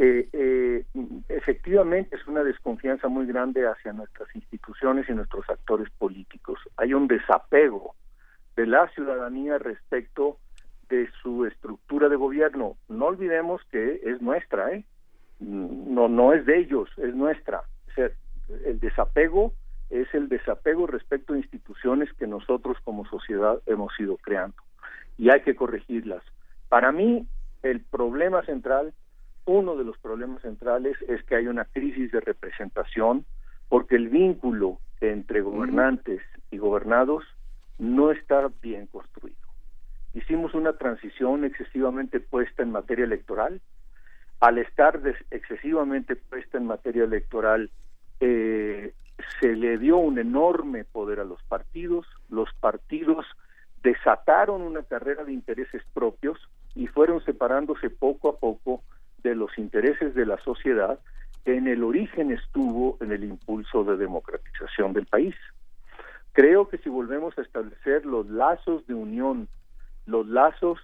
eh, 0.00 0.28
eh, 0.32 0.84
efectivamente 1.28 2.14
es 2.14 2.24
una 2.28 2.44
desconfianza 2.44 3.08
muy 3.08 3.26
grande 3.26 3.66
hacia 3.66 3.92
nuestras 3.92 4.32
instituciones 4.36 5.08
y 5.08 5.12
nuestros 5.12 5.50
actores 5.50 5.90
políticos. 5.98 6.60
Hay 6.76 6.94
un 6.94 7.08
desapego 7.08 7.96
de 8.54 8.66
la 8.66 8.86
ciudadanía 8.90 9.58
respecto 9.58 10.38
de 10.88 11.10
su 11.20 11.46
estructura 11.46 12.08
de 12.08 12.14
gobierno. 12.14 12.76
No 12.88 13.06
olvidemos 13.06 13.60
que 13.72 14.00
es 14.04 14.22
nuestra, 14.22 14.70
¿eh? 14.70 14.84
No, 15.40 16.08
no 16.08 16.32
es 16.32 16.46
de 16.46 16.58
ellos, 16.58 16.88
es 16.98 17.12
nuestra. 17.16 17.62
El 18.64 18.78
desapego 18.78 19.52
es 19.90 20.06
el 20.14 20.28
desapego 20.28 20.86
respecto 20.86 21.34
a 21.34 21.38
instituciones 21.38 22.12
que 22.12 22.28
nosotros 22.28 22.76
como 22.84 23.04
sociedad 23.06 23.60
hemos 23.66 23.98
ido 23.98 24.16
creando 24.18 24.62
y 25.16 25.30
hay 25.30 25.40
que 25.42 25.56
corregirlas. 25.56 26.22
Para 26.68 26.92
mí, 26.92 27.26
el 27.64 27.80
problema 27.80 28.44
central, 28.44 28.94
uno 29.48 29.76
de 29.76 29.84
los 29.84 29.98
problemas 29.98 30.42
centrales 30.42 30.96
es 31.08 31.22
que 31.24 31.34
hay 31.34 31.46
una 31.46 31.64
crisis 31.64 32.12
de 32.12 32.20
representación 32.20 33.24
porque 33.68 33.96
el 33.96 34.08
vínculo 34.08 34.78
entre 35.00 35.40
gobernantes 35.40 36.20
y 36.50 36.58
gobernados 36.58 37.24
no 37.78 38.10
está 38.10 38.48
bien 38.62 38.86
construido 38.86 39.48
hicimos 40.14 40.54
una 40.54 40.74
transición 40.74 41.44
excesivamente 41.44 42.20
puesta 42.20 42.62
en 42.62 42.72
materia 42.72 43.04
electoral. 43.04 43.60
Al 44.40 44.58
estar 44.58 45.00
excesivamente 45.30 46.16
puesta 46.16 46.58
en 46.58 46.66
materia 46.66 47.04
electoral, 47.04 47.70
eh, 48.20 48.94
se 49.40 49.56
le 49.56 49.78
dio 49.78 49.96
un 49.98 50.18
enorme 50.18 50.84
poder 50.84 51.20
a 51.20 51.24
los 51.24 51.42
partidos. 51.44 52.06
Los 52.28 52.52
partidos 52.60 53.26
desataron 53.82 54.62
una 54.62 54.82
carrera 54.82 55.24
de 55.24 55.32
intereses 55.32 55.82
propios 55.92 56.38
y 56.74 56.86
fueron 56.86 57.24
separándose 57.24 57.90
poco 57.90 58.28
a 58.28 58.38
poco 58.38 58.82
de 59.22 59.34
los 59.34 59.56
intereses 59.58 60.14
de 60.14 60.26
la 60.26 60.38
sociedad 60.38 60.98
que 61.44 61.56
en 61.56 61.66
el 61.68 61.82
origen 61.82 62.30
estuvo 62.30 62.96
en 63.00 63.12
el 63.12 63.24
impulso 63.24 63.84
de 63.84 63.96
democratización 63.96 64.92
del 64.92 65.06
país. 65.06 65.34
Creo 66.32 66.68
que 66.68 66.78
si 66.78 66.88
volvemos 66.88 67.36
a 67.38 67.42
establecer 67.42 68.04
los 68.06 68.28
lazos 68.28 68.86
de 68.86 68.94
unión 68.94 69.48
los 70.08 70.26
lazos 70.26 70.78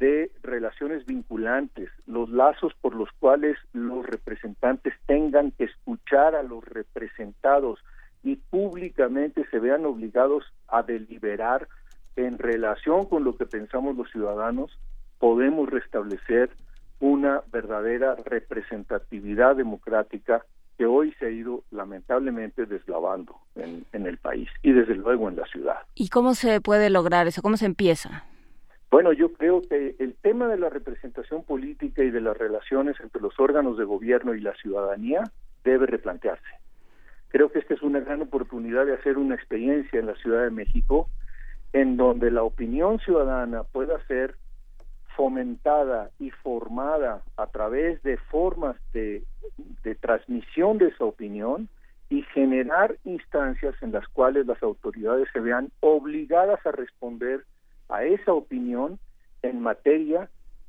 de 0.00 0.32
relaciones 0.42 1.06
vinculantes, 1.06 1.88
los 2.06 2.28
lazos 2.28 2.74
por 2.80 2.94
los 2.94 3.08
cuales 3.20 3.56
los 3.72 4.04
representantes 4.04 4.94
tengan 5.06 5.52
que 5.52 5.64
escuchar 5.64 6.34
a 6.34 6.42
los 6.42 6.64
representados 6.64 7.78
y 8.24 8.36
públicamente 8.36 9.46
se 9.50 9.60
vean 9.60 9.86
obligados 9.86 10.44
a 10.66 10.82
deliberar 10.82 11.68
en 12.16 12.38
relación 12.38 13.06
con 13.06 13.22
lo 13.22 13.36
que 13.36 13.46
pensamos 13.46 13.96
los 13.96 14.10
ciudadanos, 14.10 14.76
podemos 15.20 15.70
restablecer 15.70 16.50
una 17.00 17.42
verdadera 17.52 18.16
representatividad 18.24 19.56
democrática 19.56 20.44
que 20.78 20.86
hoy 20.86 21.12
se 21.18 21.26
ha 21.26 21.30
ido 21.30 21.62
lamentablemente 21.70 22.66
deslavando 22.66 23.36
en, 23.54 23.84
en 23.92 24.06
el 24.06 24.18
país 24.18 24.48
y 24.62 24.72
desde 24.72 24.94
luego 24.94 25.28
en 25.28 25.36
la 25.36 25.46
ciudad. 25.46 25.78
¿Y 25.94 26.08
cómo 26.08 26.34
se 26.34 26.60
puede 26.60 26.90
lograr 26.90 27.26
eso? 27.26 27.42
¿Cómo 27.42 27.56
se 27.56 27.66
empieza? 27.66 28.24
Bueno, 28.90 29.12
yo 29.12 29.32
creo 29.32 29.60
que 29.62 29.96
el 29.98 30.14
tema 30.22 30.46
de 30.46 30.56
la 30.56 30.70
representación 30.70 31.42
política 31.42 32.04
y 32.04 32.10
de 32.10 32.20
las 32.20 32.36
relaciones 32.36 32.94
entre 33.00 33.20
los 33.20 33.38
órganos 33.40 33.76
de 33.76 33.84
gobierno 33.84 34.34
y 34.34 34.40
la 34.40 34.54
ciudadanía 34.54 35.24
debe 35.64 35.86
replantearse. 35.86 36.44
Creo 37.28 37.50
que 37.50 37.58
esta 37.58 37.74
es 37.74 37.82
una 37.82 37.98
gran 37.98 38.22
oportunidad 38.22 38.86
de 38.86 38.94
hacer 38.94 39.18
una 39.18 39.34
experiencia 39.34 39.98
en 39.98 40.06
la 40.06 40.14
Ciudad 40.14 40.44
de 40.44 40.50
México 40.50 41.08
en 41.72 41.96
donde 41.96 42.30
la 42.30 42.44
opinión 42.44 43.00
ciudadana 43.00 43.64
pueda 43.64 43.98
ser 44.06 44.36
fomentada 45.16 46.10
y 46.18 46.30
formada 46.30 47.22
a 47.36 47.46
través 47.46 48.02
de 48.02 48.16
formas 48.16 48.76
de, 48.92 49.22
transmisión 50.00 50.78
de 50.78 50.88
esa 50.88 51.04
opinión 51.04 51.68
y 52.08 52.22
generar 52.34 52.96
instancias 53.04 53.74
en 53.82 53.92
las 53.92 54.06
cuales 54.08 54.46
las 54.46 54.62
autoridades 54.62 55.28
se 55.32 55.40
vean 55.40 55.70
obligadas 55.80 56.64
a 56.66 56.72
responder 56.72 57.44
a 57.88 58.04
esa 58.04 58.32
opinión 58.32 58.98
en 59.42 59.60
materia 59.60 60.28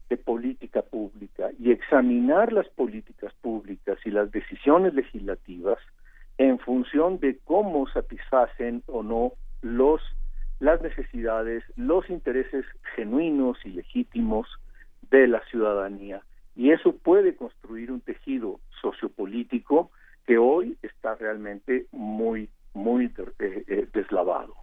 de 0.09 0.17
política 0.17 0.81
pública 0.81 1.49
y 1.59 1.71
examinar 1.71 2.53
las 2.53 2.67
políticas 2.69 3.33
públicas 3.41 3.97
y 4.05 4.11
las 4.11 4.31
decisiones 4.31 4.93
legislativas 4.93 5.79
en 6.37 6.59
función 6.59 7.19
de 7.19 7.39
cómo 7.43 7.87
satisfacen 7.87 8.83
o 8.87 9.01
no 9.03 9.33
los 9.61 10.01
las 10.59 10.81
necesidades, 10.81 11.63
los 11.75 12.09
intereses 12.09 12.65
genuinos 12.95 13.57
y 13.65 13.69
legítimos 13.69 14.47
de 15.11 15.27
la 15.27 15.43
ciudadanía. 15.45 16.21
Y 16.55 16.71
eso 16.71 16.95
puede 16.95 17.35
construir 17.35 17.91
un 17.91 18.01
tejido 18.01 18.59
sociopolítico 18.81 19.91
que 20.25 20.37
hoy 20.37 20.77
está 20.81 21.15
realmente 21.15 21.85
muy, 21.91 22.49
muy 22.73 23.05
eh, 23.39 23.63
eh, 23.67 23.87
deslavado. 23.93 24.55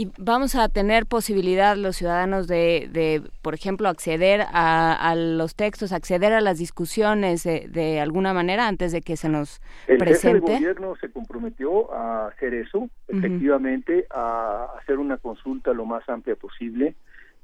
Y 0.00 0.10
vamos 0.16 0.54
a 0.54 0.70
tener 0.70 1.04
posibilidad 1.04 1.76
los 1.76 1.96
ciudadanos 1.96 2.48
de, 2.48 2.88
de 2.90 3.22
por 3.42 3.52
ejemplo, 3.52 3.86
acceder 3.86 4.46
a, 4.50 5.14
los 5.14 5.54
textos, 5.54 5.92
acceder 5.92 6.32
a 6.32 6.40
las 6.40 6.58
discusiones 6.58 7.44
de, 7.44 8.00
alguna 8.00 8.32
manera 8.32 8.66
antes 8.66 8.92
de 8.92 9.02
que 9.02 9.18
se 9.18 9.28
nos 9.28 9.60
presente. 9.98 10.54
El 10.54 10.58
gobierno 10.58 10.96
se 10.96 11.10
comprometió 11.10 11.92
a 11.92 12.28
hacer 12.28 12.54
eso, 12.54 12.88
efectivamente, 13.08 14.06
a 14.08 14.68
hacer 14.80 14.98
una 14.98 15.18
consulta 15.18 15.74
lo 15.74 15.84
más 15.84 16.08
amplia 16.08 16.34
posible. 16.34 16.94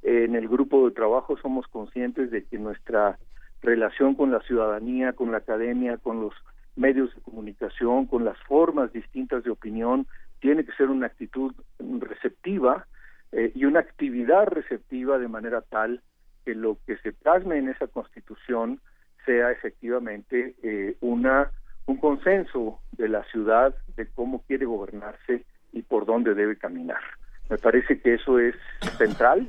En 0.03 0.35
el 0.35 0.49
grupo 0.49 0.89
de 0.89 0.95
trabajo 0.95 1.37
somos 1.37 1.67
conscientes 1.67 2.31
de 2.31 2.43
que 2.45 2.57
nuestra 2.57 3.19
relación 3.61 4.15
con 4.15 4.31
la 4.31 4.41
ciudadanía, 4.41 5.13
con 5.13 5.31
la 5.31 5.39
academia, 5.39 5.99
con 5.99 6.23
los 6.23 6.33
medios 6.75 7.15
de 7.15 7.21
comunicación, 7.21 8.07
con 8.07 8.25
las 8.25 8.39
formas 8.45 8.95
distintas 8.95 9.45
de 9.45 9.51
opinión, 9.51 10.07
tiene 10.41 10.65
que 10.65 10.73
ser 10.73 10.89
una 10.89 11.07
actitud 11.07 11.55
receptiva 11.79 12.87
eh, 13.33 13.53
y 13.55 13.65
una 13.65 13.81
actividad 13.81 14.47
receptiva 14.47 15.19
de 15.19 15.29
manera 15.29 15.63
tal 15.63 16.03
que 16.45 16.55
lo 16.55 16.79
que 16.87 16.97
se 16.99 17.13
plasme 17.13 17.59
en 17.59 17.69
esa 17.69 17.87
constitución 17.89 18.81
sea 19.25 19.51
efectivamente 19.51 20.55
eh, 20.63 20.97
una 21.01 21.51
un 21.87 21.99
consenso 21.99 22.81
de 22.93 23.09
la 23.09 23.25
ciudad 23.25 23.75
de 23.97 24.07
cómo 24.09 24.43
quiere 24.43 24.67
gobernarse 24.67 25.45
y 25.73 25.83
por 25.83 26.05
dónde 26.05 26.35
debe 26.35 26.57
caminar. 26.57 27.01
Me 27.49 27.59
parece 27.59 28.01
que 28.01 28.15
eso 28.15 28.41
es 28.41 28.57
central, 28.99 29.49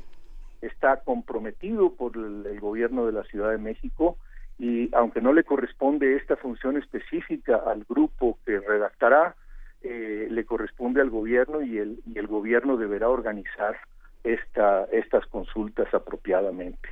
está 0.62 1.00
comprometido 1.02 1.94
por 1.94 2.16
el 2.16 2.60
gobierno 2.60 3.06
de 3.06 3.12
la 3.12 3.24
Ciudad 3.24 3.50
de 3.50 3.58
México 3.58 4.16
y 4.58 4.88
aunque 4.94 5.20
no 5.20 5.32
le 5.32 5.44
corresponde 5.44 6.16
esta 6.16 6.36
función 6.36 6.76
específica 6.76 7.56
al 7.66 7.84
grupo 7.88 8.38
que 8.44 8.60
redactará, 8.60 9.34
eh, 9.82 10.28
le 10.30 10.44
corresponde 10.44 11.00
al 11.00 11.10
gobierno 11.10 11.62
y 11.62 11.78
el, 11.78 12.00
y 12.06 12.18
el 12.18 12.26
gobierno 12.26 12.76
deberá 12.76 13.08
organizar 13.08 13.76
esta, 14.24 14.84
estas 14.92 15.26
consultas 15.26 15.92
apropiadamente. 15.94 16.88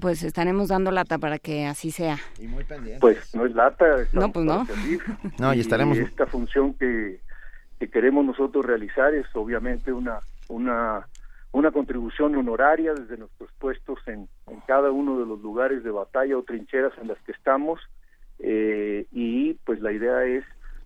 Pues 0.00 0.22
estaremos 0.22 0.68
dando 0.68 0.90
lata 0.90 1.18
para 1.18 1.38
que 1.38 1.66
así 1.66 1.90
sea. 1.90 2.18
Y 2.38 2.46
muy 2.46 2.64
pendiente. 2.64 3.00
Pues 3.00 3.34
no 3.34 3.46
es 3.46 3.54
lata. 3.54 3.84
No, 4.12 4.30
pues 4.30 4.44
no. 4.44 4.66
no, 5.38 5.54
y 5.54 5.60
estaremos. 5.60 5.98
esta 5.98 6.26
función 6.26 6.74
que, 6.74 7.20
que 7.78 7.88
queremos 7.88 8.24
nosotros 8.24 8.64
realizar 8.64 9.14
es 9.14 9.26
obviamente 9.34 9.92
una, 9.92 10.20
una, 10.48 11.06
una 11.52 11.70
contribución 11.70 12.36
honoraria 12.36 12.94
desde 12.94 13.16
nuestros 13.16 13.50
puestos 13.58 13.98
en, 14.06 14.28
en 14.48 14.60
cada 14.66 14.90
uno 14.90 15.18
de 15.18 15.26
los 15.26 15.40
lugares 15.40 15.82
de 15.82 15.90
batalla 15.90 16.36
o 16.36 16.42
trincheras 16.44 16.92
en 17.00 17.08
las 17.08 17.18
que 17.22 17.32
estamos. 17.32 17.80
Eh, 18.38 19.06
y 19.10 19.54
pues 19.64 19.80
la 19.80 19.92
idea 19.92 20.24
es 20.24 20.44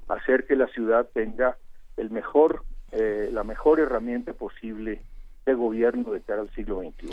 hacer 0.09 0.47
que 0.47 0.57
la 0.57 0.67
ciudad 0.69 1.09
tenga 1.13 1.57
el 1.97 2.11
mejor, 2.11 2.65
eh, 2.93 3.29
la 3.33 3.45
mejor 3.45 3.81
herramienta 3.81 4.33
posible 4.33 5.01
de 5.47 5.55
gobierno 5.55 6.13
de 6.13 6.21
cara 6.21 6.43
al 6.43 6.51
siglo 6.51 6.81
XXI. 6.81 7.11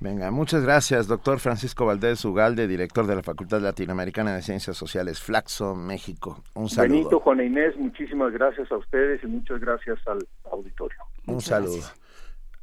Venga, 0.00 0.30
muchas 0.30 0.62
gracias, 0.62 1.06
doctor 1.06 1.38
Francisco 1.38 1.86
Valdés 1.86 2.24
Ugalde, 2.24 2.66
director 2.66 3.06
de 3.06 3.16
la 3.16 3.22
Facultad 3.22 3.60
Latinoamericana 3.60 4.34
de 4.34 4.42
Ciencias 4.42 4.76
Sociales, 4.76 5.20
Flaxo, 5.20 5.74
México. 5.74 6.42
Un 6.54 6.68
saludo. 6.68 6.96
Benito, 6.96 7.20
Juan 7.20 7.40
Inés, 7.40 7.76
muchísimas 7.76 8.32
gracias 8.32 8.70
a 8.70 8.76
ustedes 8.76 9.22
y 9.22 9.28
muchas 9.28 9.60
gracias 9.60 9.98
al 10.06 10.18
auditorio. 10.50 10.98
Un 11.26 11.40
saludo. 11.40 11.86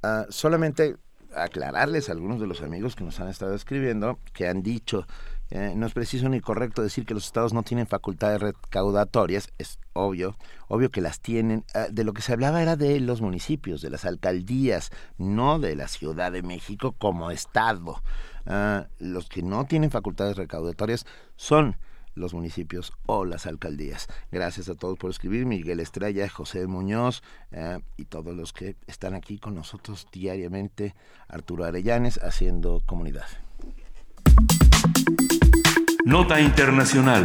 Ah, 0.03 0.25
solamente 0.29 0.97
aclararles 1.35 2.09
a 2.09 2.11
algunos 2.11 2.39
de 2.39 2.47
los 2.47 2.61
amigos 2.61 2.95
que 2.95 3.03
nos 3.03 3.19
han 3.19 3.29
estado 3.29 3.55
escribiendo 3.55 4.19
que 4.33 4.47
han 4.47 4.61
dicho 4.61 5.07
eh, 5.51 5.73
no 5.75 5.85
es 5.85 5.93
preciso 5.93 6.29
ni 6.29 6.39
correcto 6.39 6.81
decir 6.81 7.05
que 7.05 7.13
los 7.13 7.25
estados 7.25 7.53
no 7.53 7.63
tienen 7.63 7.85
facultades 7.85 8.39
recaudatorias, 8.39 9.49
es 9.57 9.79
obvio, 9.91 10.37
obvio 10.69 10.89
que 10.91 11.01
las 11.01 11.19
tienen. 11.19 11.65
Ah, 11.75 11.87
de 11.91 12.05
lo 12.05 12.13
que 12.13 12.21
se 12.21 12.31
hablaba 12.31 12.61
era 12.61 12.77
de 12.77 13.01
los 13.01 13.19
municipios, 13.19 13.81
de 13.81 13.89
las 13.89 14.05
alcaldías, 14.05 14.91
no 15.17 15.59
de 15.59 15.75
la 15.75 15.89
Ciudad 15.89 16.31
de 16.31 16.41
México 16.41 16.93
como 16.97 17.31
estado. 17.31 18.01
Ah, 18.45 18.87
los 18.99 19.27
que 19.27 19.43
no 19.43 19.65
tienen 19.65 19.91
facultades 19.91 20.37
recaudatorias 20.37 21.05
son 21.35 21.75
los 22.15 22.33
municipios 22.33 22.93
o 23.05 23.25
las 23.25 23.45
alcaldías. 23.45 24.07
Gracias 24.31 24.69
a 24.69 24.75
todos 24.75 24.97
por 24.97 25.09
escribir, 25.09 25.45
Miguel 25.45 25.81
Estrella, 25.81 26.29
José 26.29 26.65
Muñoz 26.65 27.23
ah, 27.53 27.79
y 27.97 28.05
todos 28.05 28.33
los 28.33 28.53
que 28.53 28.77
están 28.87 29.15
aquí 29.15 29.37
con 29.37 29.55
nosotros 29.55 30.07
diariamente, 30.13 30.95
Arturo 31.27 31.65
Arellanes, 31.65 32.21
haciendo 32.23 32.81
comunidad. 32.85 33.27
Nota 36.05 36.39
Internacional. 36.39 37.23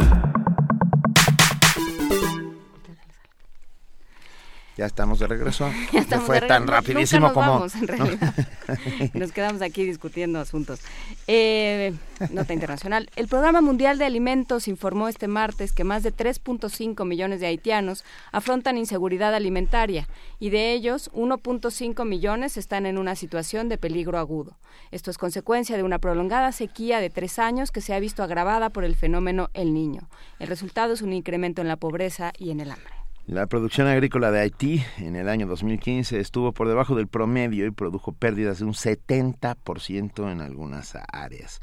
Ya 4.77 4.85
estamos 4.85 5.17
de 5.19 5.27
regreso. 5.27 5.69
Ya 5.91 6.01
estamos 6.01 6.25
fue 6.25 6.41
tan 6.41 6.67
rapidísimo 6.67 7.33
como. 7.33 7.53
Vamos, 7.53 7.75
en 7.75 7.87
realidad. 7.87 8.33
nos 9.13 9.31
quedamos 9.31 9.61
aquí 9.61 9.83
discutiendo 9.83 10.39
asuntos. 10.39 10.81
Eh, 11.25 11.93
nota 12.31 12.53
internacional. 12.53 13.09
El 13.15 13.27
Programa 13.27 13.61
Mundial 13.61 13.97
de 13.97 14.05
Alimentos 14.05 14.67
informó 14.67 15.07
este 15.07 15.27
martes 15.27 15.73
que 15.73 15.83
más 15.83 16.03
de 16.03 16.13
3.5 16.13 17.05
millones 17.05 17.39
de 17.39 17.47
haitianos 17.47 18.03
afrontan 18.31 18.77
inseguridad 18.77 19.33
alimentaria 19.33 20.07
y 20.39 20.51
de 20.51 20.73
ellos 20.73 21.11
1.5 21.13 22.05
millones 22.05 22.57
están 22.57 22.85
en 22.85 22.99
una 22.99 23.15
situación 23.15 23.69
de 23.69 23.79
peligro 23.79 24.19
agudo. 24.19 24.57
Esto 24.91 25.09
es 25.09 25.17
consecuencia 25.17 25.75
de 25.75 25.83
una 25.83 25.99
prolongada 25.99 26.51
sequía 26.51 26.99
de 26.99 27.09
tres 27.09 27.39
años 27.39 27.71
que 27.71 27.81
se 27.81 27.93
ha 27.95 27.99
visto 27.99 28.21
agravada 28.21 28.69
por 28.69 28.83
el 28.83 28.95
fenómeno 28.95 29.49
El 29.53 29.73
Niño. 29.73 30.07
El 30.37 30.47
resultado 30.47 30.93
es 30.93 31.01
un 31.01 31.13
incremento 31.13 31.61
en 31.61 31.67
la 31.67 31.77
pobreza 31.77 32.31
y 32.37 32.51
en 32.51 32.59
el 32.59 32.71
hambre. 32.71 32.96
La 33.27 33.45
producción 33.45 33.87
agrícola 33.87 34.31
de 34.31 34.39
Haití 34.39 34.81
en 34.99 35.17
el 35.17 35.27
año 35.27 35.47
2015 35.47 36.17
estuvo 36.17 36.53
por 36.53 36.69
debajo 36.69 36.95
del 36.95 37.09
promedio 37.09 37.65
y 37.65 37.71
produjo 37.71 38.13
pérdidas 38.13 38.59
de 38.59 38.63
un 38.63 38.71
70% 38.71 40.31
en 40.31 40.39
algunas 40.39 40.97
áreas. 41.11 41.59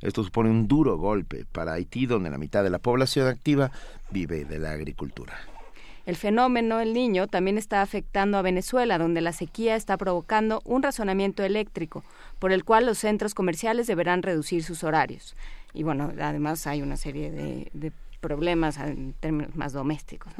Esto 0.00 0.22
supone 0.22 0.48
un 0.48 0.68
duro 0.68 0.96
golpe 0.96 1.44
para 1.50 1.72
Haití, 1.72 2.06
donde 2.06 2.30
la 2.30 2.38
mitad 2.38 2.62
de 2.62 2.70
la 2.70 2.78
población 2.78 3.26
activa 3.26 3.72
vive 4.12 4.44
de 4.44 4.60
la 4.60 4.70
agricultura. 4.70 5.34
El 6.06 6.14
fenómeno 6.14 6.78
El 6.78 6.92
Niño 6.92 7.26
también 7.26 7.58
está 7.58 7.82
afectando 7.82 8.38
a 8.38 8.42
Venezuela, 8.42 8.96
donde 8.96 9.20
la 9.20 9.32
sequía 9.32 9.74
está 9.74 9.96
provocando 9.96 10.62
un 10.64 10.84
razonamiento 10.84 11.42
eléctrico, 11.42 12.04
por 12.38 12.52
el 12.52 12.62
cual 12.62 12.86
los 12.86 12.98
centros 12.98 13.34
comerciales 13.34 13.88
deberán 13.88 14.22
reducir 14.22 14.62
sus 14.62 14.84
horarios. 14.84 15.34
Y 15.74 15.82
bueno, 15.82 16.12
además 16.20 16.64
hay 16.68 16.80
una 16.80 16.96
serie 16.96 17.32
de, 17.32 17.70
de 17.74 17.90
problemas 18.20 18.78
en 18.78 19.14
términos 19.14 19.56
más 19.56 19.72
domésticos. 19.72 20.32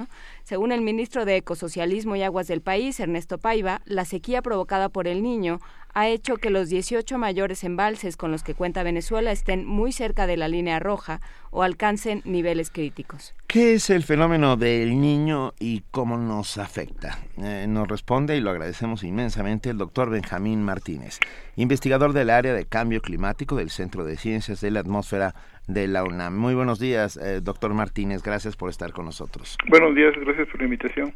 Según 0.45 0.73
el 0.73 0.81
ministro 0.81 1.25
de 1.25 1.37
Ecosocialismo 1.37 2.17
y 2.17 2.23
Aguas 2.23 2.49
del 2.49 2.61
país, 2.61 3.01
Ernesto 3.01 3.39
Paiva, 3.39 3.81
la 3.85 4.05
sequía 4.05 4.43
provocada 4.43 4.89
por 4.89 5.09
el 5.09 5.23
niño 5.23 5.61
ha 5.95 6.09
hecho 6.09 6.37
que 6.37 6.51
los 6.51 6.69
18 6.69 7.19
mayores 7.19 7.65
embalses 7.65 8.17
con 8.17 8.31
los 8.31 8.43
que 8.43 8.55
cuenta 8.55 8.83
Venezuela 8.83 9.33
estén 9.33 9.67
muy 9.67 9.93
cerca 9.93 10.27
de 10.27 10.37
la 10.37 10.47
línea 10.47 10.79
roja 10.79 11.21
o 11.51 11.63
alcancen 11.63 12.23
niveles 12.25 12.71
críticos. 12.71 13.35
¿Qué 13.47 13.75
es 13.75 13.91
el 13.91 14.05
fenómeno 14.05 14.57
del 14.57 15.01
niño 15.01 15.55
y 15.59 15.83
cómo 15.91 16.19
nos 16.19 16.59
afecta? 16.59 17.19
Eh, 17.39 17.67
nos 17.69 17.89
responde 17.89 18.37
y 18.37 18.41
lo 18.41 18.51
agradecemos 18.51 19.03
inmensamente 19.03 19.71
el 19.71 19.79
doctor 19.79 20.11
Benjamín 20.11 20.63
Martínez, 20.63 21.19
investigador 21.57 22.13
del 22.13 22.31
área 22.31 22.53
de 22.53 22.67
cambio 22.67 23.01
climático 23.01 23.57
del 23.57 23.71
Centro 23.71 24.05
de 24.05 24.17
Ciencias 24.17 24.61
de 24.61 24.71
la 24.71 24.81
Atmósfera 24.81 25.35
de 25.69 25.87
la 25.87 26.03
UNAM. 26.03 26.37
Muy 26.37 26.55
buenos 26.55 26.81
días, 26.81 27.17
eh, 27.17 27.41
doctor 27.41 27.73
Martínez. 27.75 28.23
Gracias 28.23 28.57
por 28.57 28.71
estar 28.71 28.93
con 28.93 29.05
nosotros. 29.05 29.57
Buenos 29.69 29.95
días, 29.95 30.13
gracias 30.21 30.49
por 30.49 30.59
la 30.59 30.65
invitación. 30.65 31.13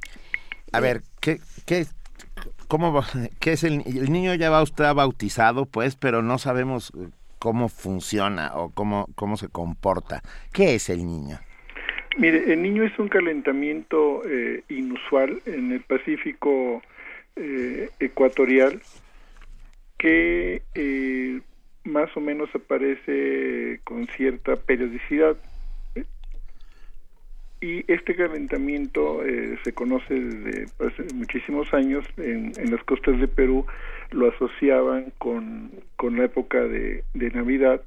A 0.72 0.80
ver, 0.80 1.02
¿qué, 1.20 1.38
qué, 1.66 1.86
¿cómo 2.68 3.02
qué 3.40 3.52
es 3.52 3.64
el, 3.64 3.82
el 3.86 4.12
niño 4.12 4.34
ya 4.34 4.50
va 4.50 4.62
usted 4.62 4.84
bautizado, 4.94 5.66
pues, 5.66 5.96
pero 5.96 6.22
no 6.22 6.38
sabemos 6.38 6.92
cómo 7.42 7.68
funciona 7.68 8.52
o 8.54 8.70
cómo, 8.70 9.08
cómo 9.16 9.36
se 9.36 9.48
comporta. 9.48 10.22
¿Qué 10.52 10.76
es 10.76 10.88
el 10.88 11.04
niño? 11.04 11.40
Mire, 12.16 12.52
el 12.52 12.62
niño 12.62 12.84
es 12.84 12.96
un 13.00 13.08
calentamiento 13.08 14.22
eh, 14.24 14.62
inusual 14.68 15.42
en 15.46 15.72
el 15.72 15.80
Pacífico 15.80 16.82
eh, 17.34 17.90
ecuatorial 17.98 18.80
que 19.98 20.62
eh, 20.76 21.40
más 21.84 22.14
o 22.16 22.20
menos 22.20 22.48
aparece 22.54 23.80
con 23.84 24.06
cierta 24.08 24.56
periodicidad. 24.56 25.36
Y 27.60 27.84
este 27.90 28.16
calentamiento 28.16 29.24
eh, 29.24 29.56
se 29.62 29.72
conoce 29.72 30.14
desde 30.14 30.64
hace 30.84 31.14
muchísimos 31.14 31.72
años. 31.72 32.04
En, 32.16 32.52
las 32.70 32.82
costas 32.84 33.20
de 33.20 33.28
Perú 33.28 33.64
lo 34.10 34.30
asociaban 34.32 35.12
con, 35.18 35.70
con 35.96 36.16
la 36.16 36.24
época 36.24 36.60
de, 36.60 37.04
de, 37.14 37.30
Navidad 37.30 37.80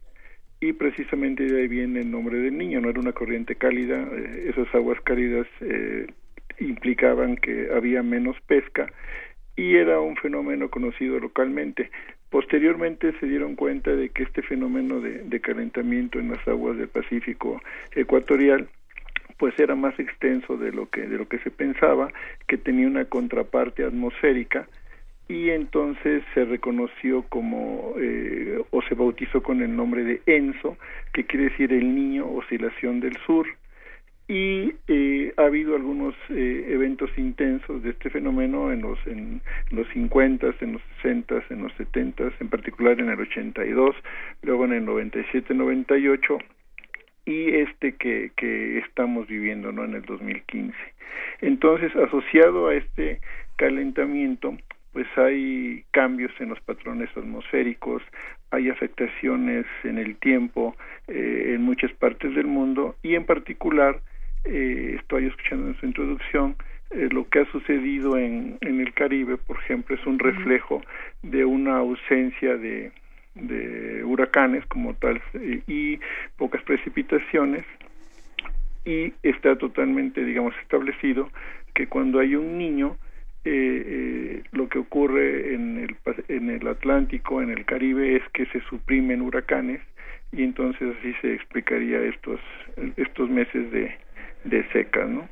y 0.62 0.72
precisamente 0.72 1.44
de 1.44 1.62
ahí 1.62 1.68
viene 1.68 2.02
el 2.02 2.12
nombre 2.12 2.38
del 2.38 2.58
niño. 2.58 2.80
No 2.80 2.90
era 2.90 3.02
una 3.02 3.12
corriente 3.12 3.56
cálida, 3.56 4.02
eh, 4.14 4.50
esas 4.50 4.74
aguas 4.74 5.00
cálidas 5.02 5.46
eh, 5.60 6.08
implicaban 6.60 7.36
que 7.36 7.68
había 7.76 8.02
menos 8.02 8.38
pesca 8.48 8.88
y 9.58 9.76
era 9.76 10.00
un 10.00 10.16
fenómeno 10.18 10.70
conocido 10.70 11.20
localmente. 11.20 11.92
Posteriormente 12.36 13.14
se 13.22 13.28
dieron 13.28 13.56
cuenta 13.56 13.92
de 13.92 14.10
que 14.10 14.24
este 14.24 14.42
fenómeno 14.42 15.00
de, 15.00 15.40
calentamiento 15.40 16.20
en 16.20 16.32
las 16.32 16.46
aguas 16.46 16.78
del 16.78 16.90
Pacífico 16.90 17.62
ecuatorial 17.94 18.68
pues 19.38 19.58
era 19.58 19.74
más 19.74 19.98
extenso 19.98 20.58
de 20.58 20.74
lo 20.74 20.90
que 20.90 21.08
de 21.08 21.18
lo 21.18 21.30
que 21.30 21.40
se 21.40 21.50
pensaba, 21.50 22.12
que 22.46 22.58
tenía 22.58 22.88
una 22.88 23.06
contraparte 23.06 23.86
atmosférica 23.86 24.68
y 25.30 25.52
entonces 25.52 26.24
se 26.34 26.44
reconoció 26.44 27.24
como 27.30 27.94
eh, 28.02 28.62
o 28.70 28.82
se 28.82 28.96
bautizó 28.96 29.42
con 29.42 29.62
el 29.62 29.74
nombre 29.74 30.04
de 30.04 30.22
ENSO, 30.26 30.78
que 31.14 31.24
quiere 31.24 31.46
decir 31.52 31.72
el 31.72 31.96
niño 31.96 32.30
oscilación 32.30 33.00
del 33.00 33.16
sur 33.26 33.48
y 34.28 34.74
eh, 34.88 35.34
ha 35.38 35.44
habido 35.44 35.76
algunos 35.76 36.16
eh, 36.30 36.66
eventos 36.70 37.10
intensos 37.18 37.84
de 37.84 37.92
este 37.92 38.10
fenómeno 38.10 38.72
en 38.72 38.82
los 38.82 38.98
en 39.06 39.42
los 39.70 39.88
50, 39.90 40.56
en 40.62 40.74
los 40.74 40.82
60, 41.04 41.44
en 41.50 41.62
los 41.62 41.74
70, 41.74 42.32
en 42.40 42.50
particular 42.50 43.00
en 43.00 43.10
el 43.10 43.20
82, 43.20 43.96
luego 44.42 44.66
en 44.66 44.74
el 44.74 44.86
97, 44.86 45.54
98 45.54 46.40
y 47.26 47.56
este 47.56 47.96
que, 47.96 48.32
que 48.36 48.80
estamos 48.80 49.28
viviendo 49.28 49.72
¿no? 49.72 49.84
en 49.84 49.96
el 49.96 50.04
2015. 50.04 50.76
Entonces, 51.42 51.96
asociado 51.96 52.68
a 52.68 52.76
este 52.76 53.20
calentamiento, 53.56 54.56
pues 54.94 55.08
hay 55.18 55.84
cambios 55.92 56.32
en 56.40 56.50
los 56.50 56.62
patrones 56.62 57.10
atmosféricos, 57.18 58.02
hay 58.52 58.70
afectaciones 58.70 59.66
en 59.84 59.98
el 59.98 60.16
tiempo 60.18 60.76
eh, 61.08 61.54
en 61.56 61.64
muchas 61.64 61.92
partes 61.94 62.34
del 62.36 62.48
mundo 62.48 62.96
y 63.04 63.16
en 63.16 63.26
particular, 63.26 64.02
eh, 64.46 64.96
estoy 65.00 65.28
escuchando 65.28 65.68
en 65.68 65.76
su 65.80 65.86
introducción, 65.86 66.56
eh, 66.92 67.10
lo 67.12 67.28
que 67.30 67.40
ha 67.40 67.52
sucedido 67.52 68.18
en, 68.18 68.58
en 68.62 68.80
el 68.80 68.94
Caribe, 68.94 69.38
por 69.38 69.58
ejemplo, 69.58 69.96
es 69.96 70.06
un 70.06 70.20
reflejo 70.20 70.82
de 71.24 71.44
una 71.46 71.78
ausencia 71.78 72.58
de, 72.58 72.92
de 73.36 74.04
huracanes 74.04 74.66
como 74.68 74.94
tal 74.96 75.22
y 75.68 76.00
pocas 76.38 76.62
precipitaciones 76.64 77.66
y 78.86 79.14
está 79.24 79.58
totalmente 79.58 80.24
digamos 80.24 80.54
establecido 80.62 81.30
que 81.74 81.88
cuando 81.88 82.20
hay 82.20 82.36
un 82.36 82.58
niño 82.58 82.98
eh, 83.44 83.52
eh, 83.86 84.44
lo 84.52 84.70
que 84.70 84.80
ocurre 84.80 85.54
en 85.54 85.78
el 85.80 85.98
en 86.30 86.50
el 86.50 86.68
Atlántico 86.68 87.42
en 87.42 87.50
el 87.50 87.66
Caribe 87.66 88.16
es 88.16 88.24
que 88.34 88.46
se 88.48 88.62
suprimen 88.70 89.22
huracanes 89.22 89.82
y 90.32 90.44
entonces 90.44 90.96
así 90.98 91.14
se 91.22 91.34
explicaría 91.34 92.02
estos 92.02 92.40
estos 92.96 93.30
meses 93.30 93.70
de, 93.72 93.96
de 94.46 94.68
seca 94.72 95.06
no 95.06 95.28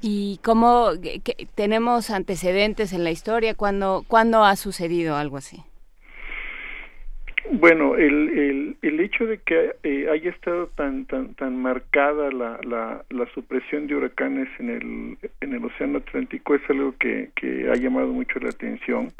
y 0.00 0.40
cómo 0.42 0.90
que, 1.00 1.20
tenemos 1.54 2.10
antecedentes 2.10 2.92
en 2.92 3.04
la 3.04 3.10
historia 3.10 3.54
cuando 3.54 4.04
cuando 4.08 4.44
ha 4.44 4.56
sucedido 4.56 5.16
algo 5.16 5.36
así 5.36 5.64
bueno, 7.50 7.96
el, 7.96 8.30
el, 8.30 8.76
el 8.82 9.00
hecho 9.00 9.26
de 9.26 9.38
que 9.38 9.74
eh, 9.82 10.08
haya 10.10 10.30
estado 10.30 10.68
tan 10.68 11.04
tan 11.06 11.34
tan 11.34 11.60
marcada 11.60 12.30
la, 12.30 12.58
la, 12.62 13.04
la, 13.10 13.26
supresión 13.34 13.86
de 13.86 13.96
huracanes 13.96 14.48
en 14.58 14.70
el 14.70 15.18
en 15.40 15.52
el 15.52 15.64
Océano 15.64 15.98
Atlántico 15.98 16.54
es 16.54 16.62
algo 16.70 16.94
que, 16.98 17.30
que 17.34 17.68
ha 17.70 17.74
llamado 17.74 18.08
mucho 18.08 18.38
la 18.38 18.50
atención. 18.50 19.12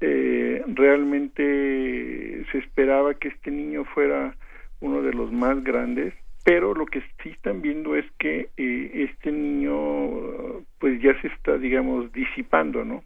eh, 0.00 0.62
realmente 0.66 2.44
se 2.50 2.58
esperaba 2.58 3.14
que 3.14 3.28
este 3.28 3.50
niño 3.50 3.84
fuera 3.84 4.34
uno 4.80 5.02
de 5.02 5.12
los 5.12 5.30
más 5.30 5.62
grandes, 5.62 6.14
pero 6.44 6.74
lo 6.74 6.86
que 6.86 7.00
sí 7.22 7.30
están 7.30 7.62
viendo 7.62 7.96
es 7.96 8.04
que 8.18 8.48
eh, 8.56 9.08
este 9.10 9.30
niño 9.30 10.64
pues 10.78 11.00
ya 11.00 11.20
se 11.20 11.28
está 11.28 11.58
digamos 11.58 12.12
disipando, 12.12 12.84
¿no? 12.84 13.02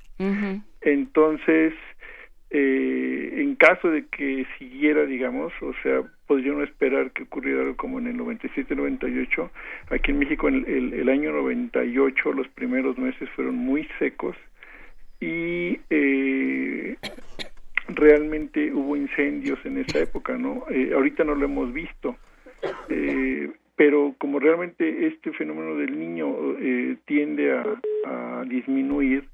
Entonces 0.81 1.75
eh, 2.51 3.35
en 3.37 3.57
caso 3.57 3.91
de 3.91 4.07
que 4.07 4.47
siguiera, 4.59 5.05
digamos, 5.05 5.53
o 5.61 5.73
sea, 5.83 6.03
podría 6.27 6.53
no 6.53 6.63
esperar 6.63 7.11
que 7.11 7.25
ocurriera 7.25 7.63
algo 7.63 7.77
como 7.77 7.99
en 7.99 8.07
el 8.07 8.17
97-98. 8.17 9.51
Aquí 9.91 10.13
en 10.13 10.19
México, 10.19 10.49
en 10.49 10.65
el, 10.67 10.93
el, 10.95 11.09
año 11.09 11.33
98, 11.33 12.33
los 12.33 12.49
primeros 12.49 12.97
meses 12.99 13.29
fueron 13.31 13.57
muy 13.57 13.89
secos 13.99 14.37
y 15.21 15.79
eh, 15.91 16.97
realmente 17.89 18.73
hubo 18.73 18.97
incendios 18.97 19.59
en 19.65 19.79
esa 19.79 20.01
época, 20.01 20.37
¿no? 20.37 20.65
Eh, 20.71 20.93
ahorita 20.95 21.25
no 21.25 21.35
lo 21.35 21.47
hemos 21.47 21.73
visto. 21.73 22.17
Eh, 22.89 23.51
pero 23.77 24.15
como 24.19 24.39
realmente 24.39 25.07
este 25.07 25.33
fenómeno 25.33 25.77
del 25.77 25.99
niño 25.99 26.35
eh, 26.59 26.97
tiende 27.05 27.53
a, 27.53 28.45
disminuir, 28.49 29.29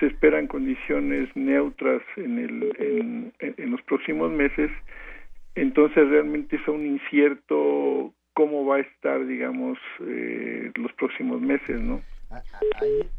se 0.00 0.06
esperan 0.06 0.46
condiciones 0.46 1.28
neutras 1.36 2.02
en, 2.16 2.38
el, 2.38 3.32
en, 3.40 3.70
los 3.70 3.82
próximos 3.82 4.30
meses, 4.30 4.70
entonces 5.54 6.08
realmente 6.08 6.56
es 6.56 6.66
un 6.66 6.86
incierto 6.86 8.14
cómo 8.32 8.64
va 8.64 8.76
a 8.76 8.80
estar, 8.80 9.26
digamos, 9.26 9.78
eh, 10.00 10.70
los 10.76 10.92
próximos 10.94 11.40
meses, 11.42 11.80
¿no? 11.80 12.00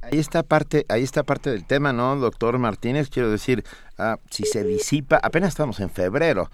Ahí, 0.01 0.19
está 0.19 0.43
parte, 0.43 0.85
ahí 0.89 1.03
está 1.03 1.23
parte 1.23 1.49
del 1.49 1.65
tema, 1.65 1.93
¿no, 1.93 2.15
doctor 2.15 2.57
Martínez? 2.57 3.09
Quiero 3.09 3.29
decir, 3.29 3.63
ah, 3.97 4.17
si 4.29 4.43
se 4.43 4.63
disipa, 4.63 5.19
apenas 5.21 5.49
estamos 5.49 5.79
en 5.79 5.89
febrero 5.89 6.49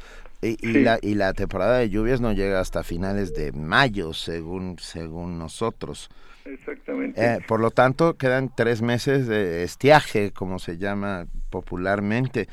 y, 0.46 0.74
la, 0.84 1.00
y 1.02 1.16
la 1.16 1.34
temporada 1.34 1.80
de 1.80 1.90
lluvias 1.90 2.22
no 2.22 2.34
llega 2.34 2.60
hasta 2.60 2.84
finales 2.84 3.34
de 3.34 3.52
mayo, 3.52 4.14
según 4.14 4.78
según 4.80 5.40
nosotros. 5.40 6.10
Exactamente. 6.46 7.20
Eh, 7.24 7.40
por 7.48 7.60
lo 7.60 7.72
tanto, 7.72 8.18
quedan 8.18 8.52
tres 8.56 8.82
meses 8.82 9.28
de 9.28 9.64
estiaje, 9.64 10.32
como 10.32 10.60
se 10.60 10.78
llama 10.78 11.26
popularmente. 11.50 12.48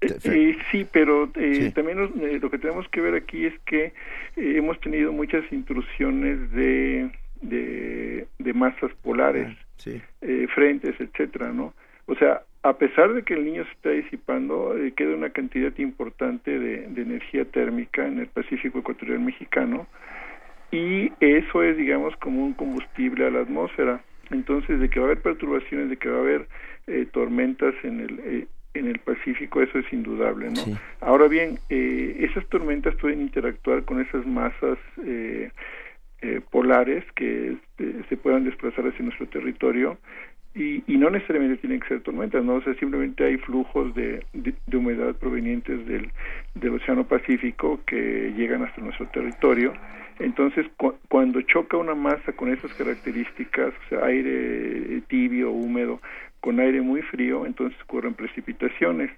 Eh, 0.00 0.18
eh, 0.24 0.56
sí, 0.72 0.86
pero 0.90 1.30
también 1.74 2.40
lo 2.40 2.50
que 2.50 2.58
tenemos 2.58 2.88
que 2.88 3.00
ver 3.00 3.14
aquí 3.14 3.46
es 3.46 3.54
que 3.66 3.92
hemos 4.36 4.80
tenido 4.80 5.12
muchas 5.12 5.44
intrusiones 5.52 6.50
de, 6.52 7.10
de, 7.42 8.52
masas 8.54 8.90
polares, 9.02 9.56
ah, 9.86 10.26
frentes, 10.54 10.94
etcétera, 10.98 11.52
¿no? 11.52 11.74
O 12.06 12.14
sea, 12.14 12.42
a 12.62 12.76
pesar 12.76 13.12
de 13.14 13.22
que 13.22 13.34
el 13.34 13.44
niño 13.44 13.64
se 13.64 13.72
está 13.72 13.90
disipando, 13.90 14.74
queda 14.96 15.14
una 15.14 15.30
cantidad 15.30 15.76
importante 15.78 16.58
de, 16.58 16.88
de 16.88 17.02
energía 17.02 17.44
térmica 17.44 18.06
en 18.06 18.18
el 18.18 18.26
Pacífico 18.26 18.80
Ecuatorial 18.80 19.20
Mexicano 19.20 19.86
y 20.70 21.12
eso 21.20 21.62
es, 21.62 21.76
digamos, 21.76 22.14
como 22.16 22.44
un 22.44 22.52
combustible 22.52 23.26
a 23.26 23.30
la 23.30 23.40
atmósfera. 23.40 24.02
Entonces, 24.30 24.80
de 24.80 24.90
que 24.90 25.00
va 25.00 25.06
a 25.06 25.08
haber 25.10 25.22
perturbaciones, 25.22 25.88
de 25.88 25.96
que 25.96 26.10
va 26.10 26.18
a 26.18 26.20
haber 26.20 26.48
eh, 26.86 27.06
tormentas 27.10 27.74
en 27.82 28.00
el, 28.00 28.20
eh, 28.22 28.46
en 28.74 28.86
el 28.86 28.98
Pacífico, 28.98 29.62
eso 29.62 29.78
es 29.78 29.92
indudable, 29.92 30.50
¿no? 30.50 30.78
Ahora 31.00 31.28
bien, 31.28 31.58
eh, 31.68 32.16
esas 32.20 32.46
tormentas 32.48 32.94
pueden 32.96 33.20
interactuar 33.20 33.84
con 33.84 34.00
esas 34.00 34.26
masas 34.26 34.78
eh, 35.04 35.50
eh, 36.20 36.40
polares 36.50 37.04
que 37.14 37.56
se 38.08 38.16
puedan 38.16 38.44
desplazar 38.44 38.86
hacia 38.86 39.04
nuestro 39.04 39.26
territorio 39.28 39.98
y, 40.58 40.82
y, 40.86 40.96
no 40.96 41.10
necesariamente 41.10 41.58
tienen 41.58 41.80
que 41.80 41.88
ser 41.88 42.00
tormentas, 42.02 42.44
¿no? 42.44 42.54
O 42.54 42.62
sea, 42.62 42.74
simplemente 42.74 43.24
hay 43.24 43.36
flujos 43.38 43.94
de, 43.94 44.24
de, 44.32 44.76
humedad 44.76 45.14
provenientes 45.14 45.86
del, 45.86 46.10
del 46.54 46.74
Océano 46.74 47.06
Pacífico 47.06 47.80
que 47.86 48.32
llegan 48.36 48.62
hasta 48.62 48.80
nuestro 48.80 49.06
territorio 49.08 49.72
entonces, 50.20 50.66
cuando 51.08 51.40
choca 51.42 51.76
una 51.76 51.94
masa 51.94 52.32
con 52.32 52.52
esas 52.52 52.72
características, 52.74 53.72
o 53.72 53.88
sea, 53.88 54.04
aire 54.06 55.00
tibio, 55.08 55.50
húmedo, 55.52 56.00
con 56.40 56.58
aire 56.58 56.80
muy 56.80 57.02
frío, 57.02 57.46
entonces 57.46 57.78
ocurren 57.82 58.14
precipitaciones. 58.14 59.10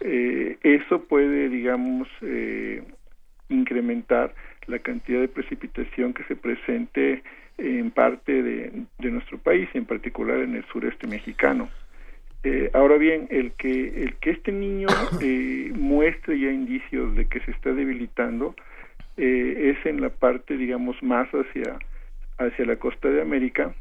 Eh, 0.00 0.56
eso 0.62 1.02
puede, 1.04 1.48
digamos, 1.50 2.08
eh, 2.22 2.82
incrementar 3.48 4.34
la 4.66 4.78
cantidad 4.78 5.20
de 5.20 5.28
precipitación 5.28 6.14
que 6.14 6.24
se 6.24 6.36
presente 6.36 7.22
en 7.58 7.90
parte 7.90 8.42
de, 8.42 8.84
de 8.98 9.10
nuestro 9.10 9.38
país, 9.38 9.68
en 9.74 9.84
particular 9.84 10.38
en 10.38 10.56
el 10.56 10.64
sureste 10.66 11.06
mexicano. 11.06 11.68
Eh, 12.46 12.70
ahora 12.74 12.96
bien, 12.96 13.26
el 13.30 13.50
que, 13.52 14.04
el 14.04 14.14
que 14.16 14.30
este 14.30 14.52
niño 14.52 14.86
eh, 15.20 15.72
muestre 15.74 16.38
ya 16.38 16.52
indicios 16.52 17.16
de 17.16 17.26
que 17.26 17.40
se 17.40 17.50
está 17.50 17.72
debilitando 17.72 18.54
eh, 19.16 19.74
es 19.74 19.84
en 19.84 20.00
la 20.00 20.10
parte, 20.10 20.56
digamos, 20.56 21.02
más 21.02 21.28
hacia, 21.30 21.76
hacia 22.38 22.64
la 22.66 22.76
costa 22.76 23.08
de 23.08 23.20
América, 23.20 23.74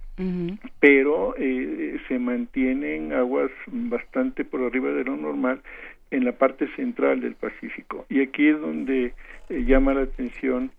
pero 0.79 1.35
eh, 1.37 1.99
se 2.07 2.17
mantienen 2.17 3.11
aguas 3.11 3.51
bastante 3.67 4.45
por 4.45 4.63
arriba 4.63 4.91
de 4.93 5.03
lo 5.03 5.15
normal 5.15 5.61
en 6.09 6.23
la 6.23 6.31
parte 6.31 6.67
central 6.75 7.19
del 7.19 7.35
Pacífico. 7.35 8.05
Y 8.09 8.21
aquí 8.21 8.47
es 8.47 8.59
donde 8.59 9.13
llama 9.49 9.93
la 9.93 10.03
atención 10.03 10.71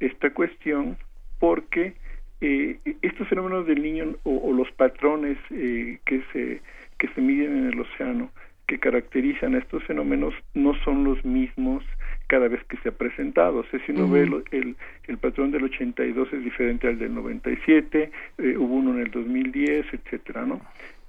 esta 0.00 0.30
cuestión 0.30 0.98
porque 1.38 1.94
estos 2.40 3.28
fenómenos 3.28 3.66
del 3.66 3.82
niño 3.82 4.16
o, 4.24 4.52
los 4.52 4.70
patrones 4.72 5.36
que 5.48 6.22
se 6.32 6.60
que 6.98 7.08
se 7.08 7.20
miden 7.20 7.56
en 7.56 7.66
el 7.68 7.80
océano 7.80 8.30
que 8.70 8.78
caracterizan 8.78 9.56
a 9.56 9.58
estos 9.58 9.82
fenómenos 9.82 10.32
no 10.54 10.74
son 10.84 11.02
los 11.02 11.24
mismos 11.24 11.82
cada 12.28 12.46
vez 12.46 12.62
que 12.68 12.76
se 12.76 12.90
ha 12.90 12.92
presentado. 12.92 13.58
O 13.58 13.64
sea, 13.64 13.84
si 13.84 13.90
uno 13.90 14.08
ve 14.08 14.30
el, 14.52 14.76
el, 15.08 15.18
patrón 15.18 15.50
del 15.50 15.64
82 15.64 16.32
es 16.32 16.44
diferente 16.44 16.86
al 16.86 16.96
del 16.96 17.12
97, 17.12 18.12
eh, 18.38 18.56
hubo 18.56 18.74
uno 18.76 18.92
en 18.92 19.00
el 19.00 19.10
2010, 19.10 19.86
etcétera, 19.92 20.46
¿no? 20.46 20.60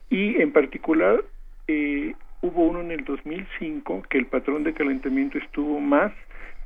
Y 0.09 0.41
en 0.41 0.51
particular 0.51 1.23
eh, 1.67 2.15
hubo 2.41 2.65
uno 2.65 2.81
en 2.81 2.89
el 2.89 3.05
2005 3.05 4.05
que 4.09 4.17
el 4.17 4.25
patrón 4.25 4.63
de 4.63 4.73
calentamiento 4.73 5.37
estuvo 5.37 5.79
más 5.79 6.11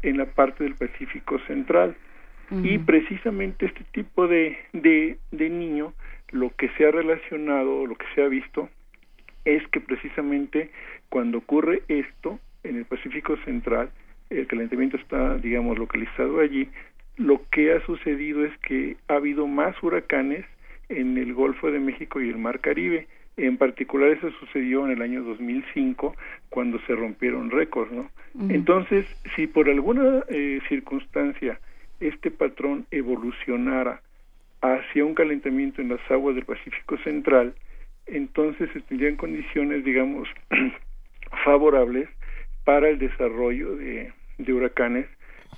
en 0.01 0.17
la 0.17 0.25
parte 0.27 0.63
del 0.63 0.75
Pacífico 0.75 1.39
Central. 1.39 1.93
Y 2.51 2.77
precisamente 2.77 3.65
este 3.65 3.83
tipo 3.91 4.27
de, 4.27 4.57
de, 4.73 5.17
de 5.31 5.49
niño, 5.49 5.93
lo 6.31 6.51
que 6.55 6.69
se 6.77 6.85
ha 6.85 6.91
relacionado, 6.91 7.85
lo 7.87 7.95
que 7.95 8.05
se 8.13 8.21
ha 8.21 8.27
visto, 8.27 8.69
es 9.45 9.65
que 9.69 9.79
precisamente 9.79 10.69
cuando 11.09 11.39
ocurre 11.39 11.83
esto 11.87 12.39
en 12.63 12.77
el 12.77 12.85
Pacífico 12.85 13.37
Central, 13.45 13.89
el 14.29 14.47
calentamiento 14.47 14.97
está, 14.97 15.37
digamos, 15.37 15.77
localizado 15.77 16.39
allí, 16.39 16.67
lo 17.17 17.41
que 17.51 17.73
ha 17.73 17.85
sucedido 17.85 18.43
es 18.43 18.57
que 18.59 18.97
ha 19.07 19.15
habido 19.15 19.47
más 19.47 19.81
huracanes 19.81 20.45
en 20.89 21.17
el 21.17 21.33
Golfo 21.33 21.71
de 21.71 21.79
México 21.79 22.21
y 22.21 22.29
el 22.29 22.37
Mar 22.37 22.59
Caribe. 22.59 23.07
En 23.37 23.57
particular 23.57 24.09
eso 24.09 24.31
sucedió 24.39 24.85
en 24.85 24.91
el 24.93 25.01
año 25.01 25.23
2005 25.23 26.15
cuando 26.49 26.79
se 26.85 26.95
rompieron 26.95 27.51
récords, 27.51 27.91
¿no? 27.91 28.09
Entonces, 28.49 29.05
si 29.35 29.47
por 29.47 29.69
alguna 29.69 30.23
eh, 30.27 30.59
circunstancia 30.67 31.59
este 31.99 32.31
patrón 32.31 32.85
evolucionara 32.91 34.01
hacia 34.61 35.05
un 35.05 35.13
calentamiento 35.13 35.81
en 35.81 35.89
las 35.89 36.11
aguas 36.11 36.35
del 36.35 36.45
Pacífico 36.45 36.97
Central, 37.03 37.55
entonces 38.07 38.69
se 38.73 38.81
tendrían 38.81 39.15
condiciones, 39.15 39.83
digamos, 39.83 40.27
favorables 41.43 42.09
para 42.63 42.89
el 42.89 42.99
desarrollo 42.99 43.75
de, 43.75 44.11
huracanes 44.47 45.07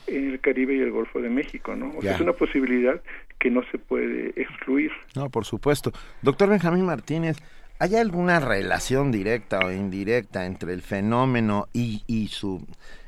en 0.07 0.31
el 0.31 0.39
Caribe 0.39 0.75
y 0.75 0.79
el 0.79 0.91
Golfo 0.91 1.21
de 1.21 1.29
México, 1.29 1.75
¿no? 1.75 1.91
O 1.97 2.01
sea, 2.01 2.15
es 2.15 2.21
una 2.21 2.33
posibilidad 2.33 3.01
que 3.39 3.49
no 3.49 3.63
se 3.71 3.77
puede 3.77 4.29
excluir. 4.35 4.91
No, 5.15 5.29
por 5.29 5.45
supuesto. 5.45 5.91
Doctor 6.21 6.49
Benjamín 6.49 6.85
Martínez, 6.85 7.37
¿hay 7.79 7.95
alguna 7.95 8.39
relación 8.39 9.11
directa 9.11 9.59
o 9.65 9.71
indirecta 9.71 10.45
entre 10.45 10.73
el 10.73 10.81
fenómeno 10.81 11.67
y, 11.73 12.03
y 12.07 12.27
su, 12.27 12.65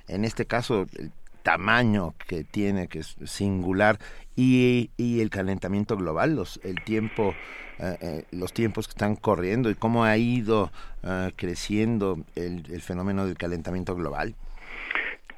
en 0.07 0.25
este 0.25 0.45
caso, 0.45 0.87
el 0.97 1.11
tamaño 1.43 2.13
que 2.27 2.43
tiene, 2.43 2.87
que 2.87 2.99
es 2.99 3.15
singular, 3.25 3.97
y, 4.35 4.91
y 4.97 5.21
el 5.21 5.29
calentamiento 5.29 5.97
global, 5.97 6.35
los, 6.35 6.59
el 6.63 6.83
tiempo 6.83 7.33
eh, 7.81 7.95
eh, 8.01 8.23
los 8.33 8.51
tiempos 8.51 8.87
que 8.87 8.91
están 8.91 9.15
corriendo 9.15 9.69
y 9.69 9.75
cómo 9.75 10.03
ha 10.03 10.17
ido 10.17 10.69
eh, 11.01 11.31
creciendo 11.37 12.17
el, 12.35 12.81
fenómeno 12.81 13.25
del 13.25 13.37
calentamiento 13.37 13.95
global? 13.95 14.35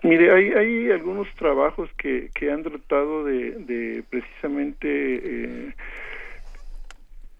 Mire, 0.02 0.34
hay, 0.34 0.52
hay 0.54 0.92
algunos 0.92 1.28
trabajos 1.36 1.88
que, 2.00 2.32
que 2.34 2.50
han 2.52 2.64
tratado 2.64 3.26
de, 3.26 4.04
precisamente 4.10 5.76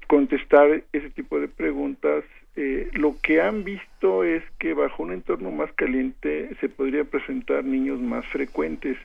contestar 0.06 0.84
ese 0.94 1.10
tipo 1.10 1.40
de 1.40 1.48
preguntas. 1.48 2.24
Lo 2.56 3.16
que 3.22 3.42
han 3.42 3.64
visto 3.64 4.24
es 4.24 4.44
que 4.60 4.74
bajo 4.74 5.04
un 5.04 5.14
entorno 5.14 5.52
más 5.52 5.72
caliente 5.74 6.50
se 6.60 6.70
podría 6.70 7.04
presentar 7.06 7.64
niños 7.64 8.00
más 8.00 8.26
frecuentes. 8.28 8.98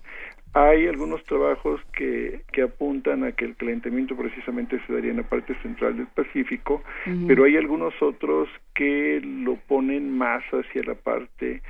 Hay 0.52 0.86
algunos 0.86 1.22
trabajos 1.24 1.80
que, 1.92 2.40
que 2.50 2.62
apuntan 2.62 3.24
a 3.24 3.32
que 3.32 3.44
el 3.44 3.56
calentamiento 3.56 4.16
precisamente 4.16 4.80
se 4.86 4.92
daría 4.92 5.10
en 5.10 5.18
la 5.18 5.22
parte 5.22 5.54
central 5.62 5.96
del 5.98 6.06
Pacífico, 6.06 6.82
pero 7.26 7.44
hay 7.44 7.56
algunos 7.56 7.92
otros 8.00 8.48
que 8.74 9.20
lo 9.22 9.56
ponen 9.56 10.16
más 10.16 10.42
hacia 10.52 10.82
la 10.84 10.94
parte 10.94 11.60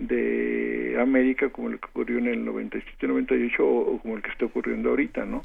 de 0.00 0.96
América 0.98 1.50
como 1.50 1.68
el 1.68 1.78
que 1.78 1.86
ocurrió 1.86 2.18
en 2.18 2.28
el 2.28 2.46
97-98 2.46 3.60
o, 3.60 3.64
o, 3.64 3.98
como 3.98 4.16
el 4.16 4.22
que 4.22 4.30
está 4.30 4.46
ocurriendo 4.46 4.90
ahorita, 4.90 5.26
¿no? 5.26 5.42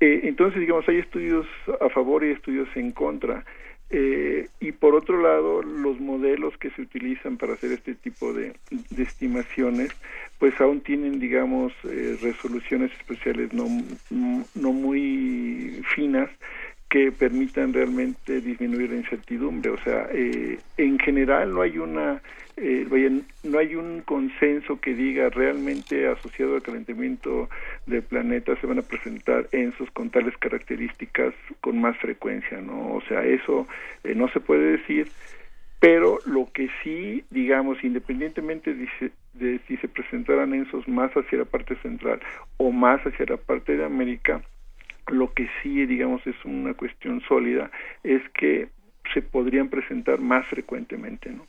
Eh, 0.00 0.22
entonces, 0.24 0.60
digamos, 0.60 0.88
hay 0.88 0.98
estudios 0.98 1.46
a 1.80 1.88
favor 1.90 2.24
y 2.24 2.30
estudios 2.30 2.68
en 2.74 2.90
contra. 2.90 3.44
Eh, 3.94 4.48
y 4.58 4.72
por 4.72 4.94
otro 4.94 5.20
lado, 5.20 5.62
los 5.62 6.00
modelos 6.00 6.56
que 6.56 6.70
se 6.70 6.80
utilizan 6.80 7.36
para 7.36 7.52
hacer 7.52 7.72
este 7.72 7.94
tipo 7.94 8.32
de, 8.32 8.54
estimaciones, 8.96 9.90
pues 10.38 10.58
aún 10.62 10.80
tienen, 10.80 11.20
digamos, 11.20 11.74
eh, 11.84 12.16
resoluciones 12.22 12.90
especiales 12.92 13.52
no, 13.52 13.68
no 14.54 14.72
muy 14.72 15.82
finas 15.94 16.30
que 16.88 17.12
permitan 17.12 17.72
realmente 17.72 18.40
disminuir 18.40 18.90
la 18.90 18.96
incertidumbre. 18.96 19.70
O 19.70 19.78
sea, 19.78 20.08
eh, 20.12 20.58
en 20.78 20.98
general 20.98 21.52
no 21.52 21.60
hay 21.60 21.76
una 21.76 22.22
eh, 22.56 23.22
no 23.42 23.58
hay 23.58 23.74
un 23.74 24.02
consenso 24.02 24.80
que 24.80 24.94
diga 24.94 25.30
realmente 25.30 26.06
asociado 26.06 26.56
al 26.56 26.62
calentamiento 26.62 27.48
del 27.86 28.02
planeta 28.02 28.56
se 28.60 28.66
van 28.66 28.78
a 28.78 28.82
presentar 28.82 29.48
ensos 29.52 29.90
con 29.92 30.10
tales 30.10 30.36
características 30.38 31.34
con 31.60 31.80
más 31.80 31.96
frecuencia, 31.98 32.60
¿no? 32.60 32.94
O 32.94 33.00
sea, 33.08 33.24
eso 33.24 33.66
eh, 34.04 34.14
no 34.14 34.28
se 34.28 34.40
puede 34.40 34.78
decir, 34.78 35.10
pero 35.80 36.20
lo 36.26 36.48
que 36.52 36.68
sí, 36.82 37.24
digamos, 37.30 37.82
independientemente 37.82 38.74
de, 38.74 39.60
si 39.66 39.76
se 39.78 39.88
presentaran 39.88 40.54
ensos 40.54 40.86
más 40.86 41.10
hacia 41.12 41.38
la 41.38 41.44
parte 41.44 41.74
central 41.76 42.20
o 42.58 42.70
más 42.70 43.00
hacia 43.06 43.26
la 43.26 43.36
parte 43.36 43.76
de 43.76 43.84
América, 43.84 44.42
lo 45.08 45.32
que 45.32 45.48
sí, 45.62 45.84
digamos, 45.86 46.24
es 46.26 46.36
una 46.44 46.74
cuestión 46.74 47.20
sólida, 47.22 47.70
es 48.04 48.22
que 48.34 48.68
se 49.12 49.22
podrían 49.22 49.68
presentar 49.68 50.20
más 50.20 50.46
frecuentemente, 50.46 51.30
¿no? 51.30 51.46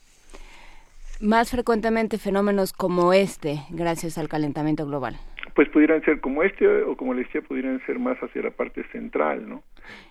Más 1.23 1.51
frecuentemente 1.51 2.17
fenómenos 2.17 2.73
como 2.73 3.13
este 3.13 3.61
gracias 3.69 4.17
al 4.17 4.27
calentamiento 4.27 4.85
global? 4.85 5.15
Pues 5.55 5.69
pudieran 5.69 6.03
ser 6.03 6.19
como 6.19 6.43
este 6.43 6.67
o 6.67 6.97
como 6.97 7.13
le 7.13 7.23
decía, 7.23 7.41
pudieran 7.41 7.83
ser 7.85 7.97
más 7.97 8.17
hacia 8.17 8.41
la 8.41 8.51
parte 8.51 8.83
central, 8.91 9.47
¿no? 9.47 9.63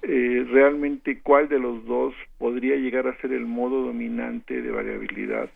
Eh, 0.02 0.46
realmente, 0.50 1.20
¿cuál 1.20 1.48
de 1.48 1.58
los 1.58 1.84
dos 1.84 2.14
podría 2.38 2.76
llegar 2.76 3.06
a 3.06 3.16
ser 3.20 3.32
el 3.32 3.46
modo 3.46 3.82
dominante 3.82 4.62
de 4.62 4.70
variabilidad? 4.70 5.50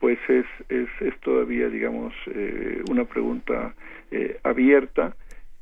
Pues 0.00 0.18
es, 0.28 0.46
es, 0.68 0.88
es 1.00 1.18
todavía, 1.20 1.68
digamos, 1.68 2.12
eh, 2.26 2.82
una 2.90 3.04
pregunta 3.04 3.74
eh, 4.10 4.38
abierta 4.42 5.14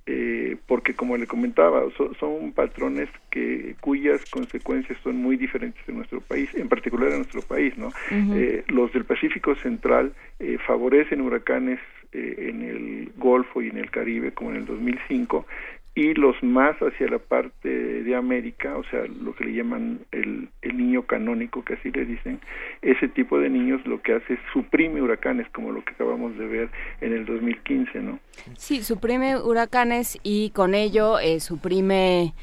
eh, 0.06 0.56
porque 0.66 0.94
como 0.94 1.16
le 1.16 1.26
comentaba, 1.26 1.82
son 2.20 2.52
patrones 2.52 3.08
que 3.30 3.74
cuyas 3.80 4.20
consecuencias 4.30 4.98
son 5.02 5.16
muy 5.16 5.36
diferentes 5.36 5.80
en 5.88 5.96
nuestro 5.96 6.20
país, 6.20 6.50
en 6.54 6.68
particular 6.68 7.10
en 7.10 7.18
nuestro 7.18 7.40
país, 7.42 7.76
¿no? 7.78 7.90
eh, 8.10 8.64
los 8.68 8.92
del 8.92 9.04
Pacífico 9.04 9.54
Central 9.56 10.12
eh, 10.38 10.58
favorecen 10.66 11.22
huracanes 11.22 11.80
eh, 12.12 12.50
en 12.50 12.62
el 12.62 13.12
Golfo 13.16 13.62
y 13.62 13.68
en 13.68 13.78
el 13.78 13.90
Caribe, 13.90 14.32
como 14.32 14.50
en 14.50 14.56
el 14.56 14.66
2005, 14.66 15.46
y 15.96 16.12
los 16.14 16.42
más 16.42 16.76
hacia 16.78 17.08
la 17.08 17.20
parte 17.20 17.68
de 17.68 18.16
América, 18.16 18.76
o 18.76 18.84
sea, 18.84 19.04
lo 19.06 19.34
que 19.34 19.44
le 19.44 19.54
llaman 19.54 20.00
el, 20.10 20.48
el, 20.62 20.76
niño 20.76 21.04
canónico, 21.06 21.64
que 21.64 21.74
así 21.74 21.92
le 21.92 22.04
dicen, 22.04 22.40
ese 22.82 23.06
tipo 23.08 23.38
de 23.38 23.48
niños 23.48 23.80
lo 23.86 24.02
que 24.02 24.14
hace 24.14 24.34
es 24.34 24.40
suprime 24.52 25.00
huracanes, 25.00 25.48
como 25.50 25.70
lo 25.70 25.84
que 25.84 25.92
acabamos 25.92 26.36
de 26.36 26.46
ver 26.46 26.70
en 27.00 27.12
el 27.12 27.24
2015, 27.26 28.00
¿no? 28.00 28.18
Sí, 28.56 28.82
suprime 28.82 29.36
huracanes 29.36 30.18
y 30.24 30.50
con 30.50 30.74
ello 30.74 31.20
eh, 31.20 31.38
suprime 31.38 32.34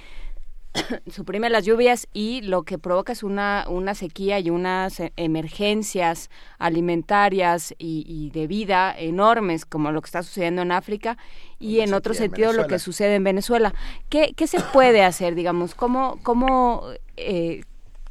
suprime 1.12 1.50
las 1.50 1.66
lluvias 1.66 2.08
y 2.14 2.42
lo 2.42 2.64
que 2.64 2.78
provoca 2.78 3.12
es 3.12 3.24
una, 3.24 3.66
una 3.68 3.94
sequía 3.94 4.40
y 4.40 4.50
unas 4.50 5.00
e, 5.00 5.12
emergencias 5.18 6.30
alimentarias 6.60 7.76
y, 7.78 8.30
de 8.32 8.48
vida 8.48 8.96
enormes, 8.98 9.66
como 9.66 9.92
lo 9.92 10.02
que 10.02 10.08
está 10.08 10.24
sucediendo 10.24 10.62
en 10.62 10.72
África 10.72 11.18
y 11.62 11.82
en 11.82 11.94
otro 11.94 12.14
sentido 12.14 12.52
lo 12.54 12.68
que 12.68 12.80
sucede 12.80 13.16
en 13.16 13.24
Venezuela. 13.24 13.74
¿Qué, 14.10 14.34
qué 14.36 14.48
se 14.48 14.60
puede 14.74 15.04
hacer, 15.04 15.36
digamos? 15.36 15.76
¿Cómo, 15.76 16.20
cómo 16.24 16.84
eh, 17.18 17.62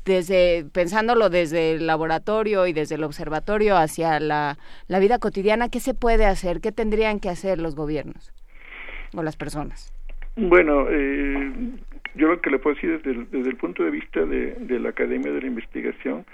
desde 0.04 0.64
pensándolo 0.72 1.28
desde 1.28 1.72
el 1.72 1.86
laboratorio 1.86 2.66
y 2.66 2.72
desde 2.72 2.94
el 2.94 3.04
observatorio 3.04 3.76
hacia 3.76 4.18
la, 4.20 4.56
la 4.88 4.98
vida 4.98 5.18
cotidiana, 5.18 5.68
¿qué 5.68 5.80
se 5.80 5.94
puede 5.94 6.24
hacer? 6.24 6.60
¿Qué 6.60 6.72
tendrían 6.72 7.20
que 7.20 7.28
hacer 7.28 7.58
los 7.58 7.74
gobiernos 7.74 8.32
o 9.14 9.22
las 9.22 9.36
personas? 9.36 9.92
Bueno, 10.36 10.86
eh, 10.88 11.52
yo 12.14 12.28
lo 12.28 12.40
que 12.40 12.50
le 12.50 12.58
puedo 12.58 12.74
decir 12.74 12.98
desde 12.98 13.10
el, 13.10 13.30
desde 13.30 13.50
el 13.50 13.56
punto 13.56 13.82
de 13.84 13.90
vista 13.90 14.24
de, 14.24 14.54
de, 14.54 14.78
la 14.78 14.90
Academia 14.90 15.32
de 15.32 15.40
la 15.40 15.46
Investigación, 15.46 16.24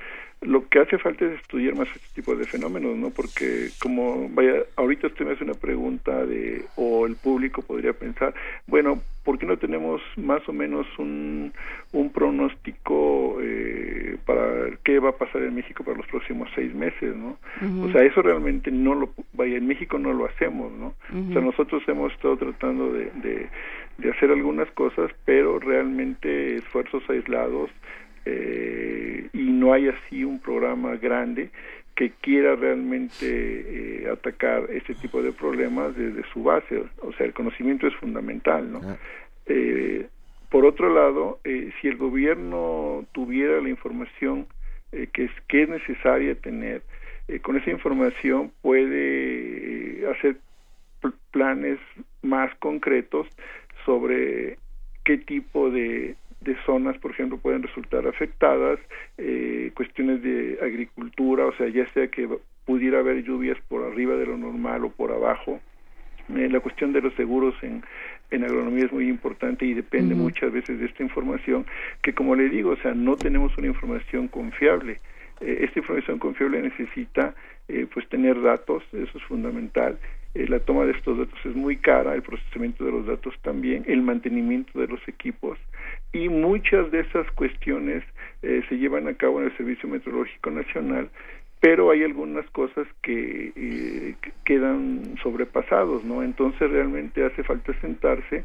lo 0.46 0.68
que 0.68 0.78
hace 0.78 0.98
falta 0.98 1.24
es 1.24 1.40
estudiar 1.40 1.74
más 1.74 1.88
este 1.88 2.08
tipo 2.14 2.34
de 2.36 2.46
fenómenos, 2.46 2.96
¿no? 2.96 3.10
Porque 3.10 3.68
como, 3.80 4.28
vaya, 4.30 4.62
ahorita 4.76 5.08
usted 5.08 5.26
me 5.26 5.32
hace 5.32 5.44
una 5.44 5.54
pregunta 5.54 6.24
de, 6.24 6.64
o 6.76 7.06
el 7.06 7.16
público 7.16 7.62
podría 7.62 7.92
pensar, 7.92 8.34
bueno, 8.66 9.02
¿por 9.24 9.38
qué 9.38 9.46
no 9.46 9.56
tenemos 9.56 10.00
más 10.16 10.48
o 10.48 10.52
menos 10.52 10.86
un, 10.98 11.52
un 11.92 12.10
pronóstico 12.10 13.38
eh, 13.42 14.16
para 14.24 14.70
qué 14.84 15.00
va 15.00 15.10
a 15.10 15.16
pasar 15.16 15.42
en 15.42 15.56
México 15.56 15.82
para 15.82 15.96
los 15.96 16.06
próximos 16.06 16.48
seis 16.54 16.72
meses, 16.74 17.14
¿no? 17.16 17.36
O 17.82 17.90
sea, 17.90 18.04
eso 18.04 18.22
realmente 18.22 18.70
no 18.70 18.94
lo, 18.94 19.10
vaya, 19.32 19.56
en 19.56 19.66
México 19.66 19.98
no 19.98 20.12
lo 20.12 20.26
hacemos, 20.26 20.72
¿no? 20.72 20.94
O 21.10 21.32
sea, 21.32 21.42
nosotros 21.42 21.82
hemos 21.88 22.12
estado 22.12 22.36
tratando 22.36 22.92
de, 22.92 23.10
de, 23.16 23.48
de 23.98 24.10
hacer 24.10 24.30
algunas 24.30 24.70
cosas, 24.72 25.10
pero 25.24 25.58
realmente 25.58 26.56
esfuerzos 26.56 27.02
aislados 27.10 27.70
eh, 28.26 29.28
y 29.32 29.50
no 29.52 29.72
hay 29.72 29.88
así 29.88 30.24
un 30.24 30.40
programa 30.40 30.96
grande 30.96 31.50
que 31.94 32.10
quiera 32.20 32.56
realmente 32.56 33.22
eh, 33.22 34.10
atacar 34.10 34.66
este 34.70 34.94
tipo 34.96 35.22
de 35.22 35.32
problemas 35.32 35.96
desde 35.96 36.24
su 36.32 36.42
base. 36.42 36.82
O 37.00 37.12
sea, 37.12 37.24
el 37.24 37.32
conocimiento 37.32 37.86
es 37.86 37.94
fundamental, 37.94 38.70
¿no? 38.70 38.80
Ah. 38.82 38.96
Eh, 39.46 40.08
por 40.50 40.66
otro 40.66 40.92
lado, 40.92 41.40
si 41.44 41.88
el 41.88 41.96
gobierno 41.96 43.04
tuviera 43.12 43.60
la 43.60 43.68
información 43.68 44.46
que, 44.90 45.24
es, 45.24 45.30
que 45.48 45.64
es 45.64 45.68
necesaria 45.68 46.34
tener, 46.36 46.82
con 47.42 47.56
esa 47.56 47.70
información 47.70 48.52
puede 48.62 50.08
hacer 50.08 50.36
planes 51.32 51.78
más 52.22 52.54
concretos 52.56 53.26
sobre 53.84 54.56
qué 55.04 55.18
tipo 55.18 55.68
de, 55.70 56.16
de 56.46 56.56
zonas, 56.64 56.96
por 56.98 57.10
ejemplo, 57.10 57.38
pueden 57.38 57.62
resultar 57.62 58.06
afectadas, 58.06 58.78
eh, 59.18 59.70
cuestiones 59.74 60.22
de 60.22 60.58
agricultura, 60.62 61.44
o 61.44 61.52
sea, 61.56 61.68
ya 61.68 61.86
sea 61.92 62.08
que 62.08 62.28
pudiera 62.64 63.00
haber 63.00 63.22
lluvias 63.24 63.58
por 63.68 63.84
arriba 63.84 64.14
de 64.14 64.26
lo 64.26 64.38
normal 64.38 64.84
o 64.84 64.90
por 64.90 65.12
abajo. 65.12 65.60
Eh, 66.34 66.48
la 66.50 66.60
cuestión 66.60 66.92
de 66.92 67.02
los 67.02 67.14
seguros 67.14 67.54
en, 67.62 67.82
en 68.30 68.44
agronomía 68.44 68.86
es 68.86 68.92
muy 68.92 69.08
importante 69.08 69.66
y 69.66 69.74
depende 69.74 70.14
muchas 70.14 70.52
veces 70.52 70.78
de 70.78 70.86
esta 70.86 71.02
información, 71.02 71.66
que 72.02 72.14
como 72.14 72.34
le 72.34 72.48
digo, 72.48 72.70
o 72.70 72.76
sea, 72.76 72.94
no 72.94 73.16
tenemos 73.16 73.56
una 73.58 73.66
información 73.66 74.28
confiable. 74.28 75.00
Eh, 75.40 75.58
esta 75.62 75.80
información 75.80 76.18
confiable 76.18 76.62
necesita 76.62 77.34
pues 77.92 78.08
tener 78.08 78.40
datos, 78.40 78.84
eso 78.92 79.18
es 79.18 79.24
fundamental, 79.24 79.98
la 80.34 80.60
toma 80.60 80.84
de 80.84 80.92
estos 80.92 81.18
datos 81.18 81.38
es 81.44 81.56
muy 81.56 81.78
cara, 81.78 82.14
el 82.14 82.22
procesamiento 82.22 82.84
de 82.84 82.92
los 82.92 83.06
datos 83.06 83.34
también, 83.42 83.84
el 83.88 84.02
mantenimiento 84.02 84.78
de 84.78 84.86
los 84.86 85.00
equipos, 85.08 85.58
y 86.12 86.28
muchas 86.28 86.90
de 86.90 87.00
esas 87.00 87.30
cuestiones 87.32 88.04
eh, 88.42 88.62
se 88.68 88.76
llevan 88.76 89.08
a 89.08 89.14
cabo 89.14 89.40
en 89.40 89.46
el 89.46 89.56
Servicio 89.56 89.88
Meteorológico 89.88 90.50
Nacional, 90.50 91.10
pero 91.60 91.90
hay 91.90 92.02
algunas 92.04 92.48
cosas 92.50 92.86
que, 93.02 93.52
eh, 93.56 94.14
quedan 94.44 95.16
sobrepasados, 95.22 96.04
¿no? 96.04 96.22
Entonces 96.22 96.70
realmente 96.70 97.24
hace 97.24 97.42
falta 97.42 97.78
sentarse 97.80 98.44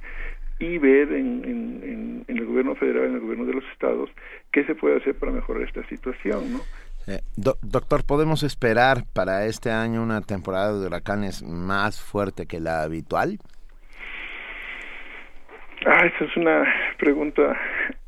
y 0.60 0.78
ver 0.78 1.12
en, 1.12 1.44
en, 1.44 2.24
en, 2.28 2.38
el 2.38 2.46
gobierno 2.46 2.76
federal, 2.76 3.06
en 3.06 3.14
el 3.16 3.20
gobierno 3.20 3.46
de 3.46 3.54
los 3.54 3.64
estados, 3.74 4.10
qué 4.52 4.64
se 4.66 4.76
puede 4.76 4.98
hacer 4.98 5.16
para 5.16 5.32
mejorar 5.32 5.64
esta 5.64 5.86
situación, 5.88 6.54
¿no? 6.54 6.60
Eh, 7.08 7.20
doctor, 7.36 8.04
¿podemos 8.06 8.44
esperar 8.44 9.06
para 9.12 9.48
este 9.48 9.72
año 9.72 10.04
una 10.04 10.22
temporada 10.22 10.80
de 10.80 10.86
huracanes 10.86 11.42
más 11.42 12.00
fuerte 12.00 12.46
que 12.46 12.60
la 12.60 12.84
habitual? 12.84 13.40
Ah, 15.86 16.06
esa 16.06 16.26
es 16.26 16.38
una 16.38 16.64
pregunta 17.00 17.60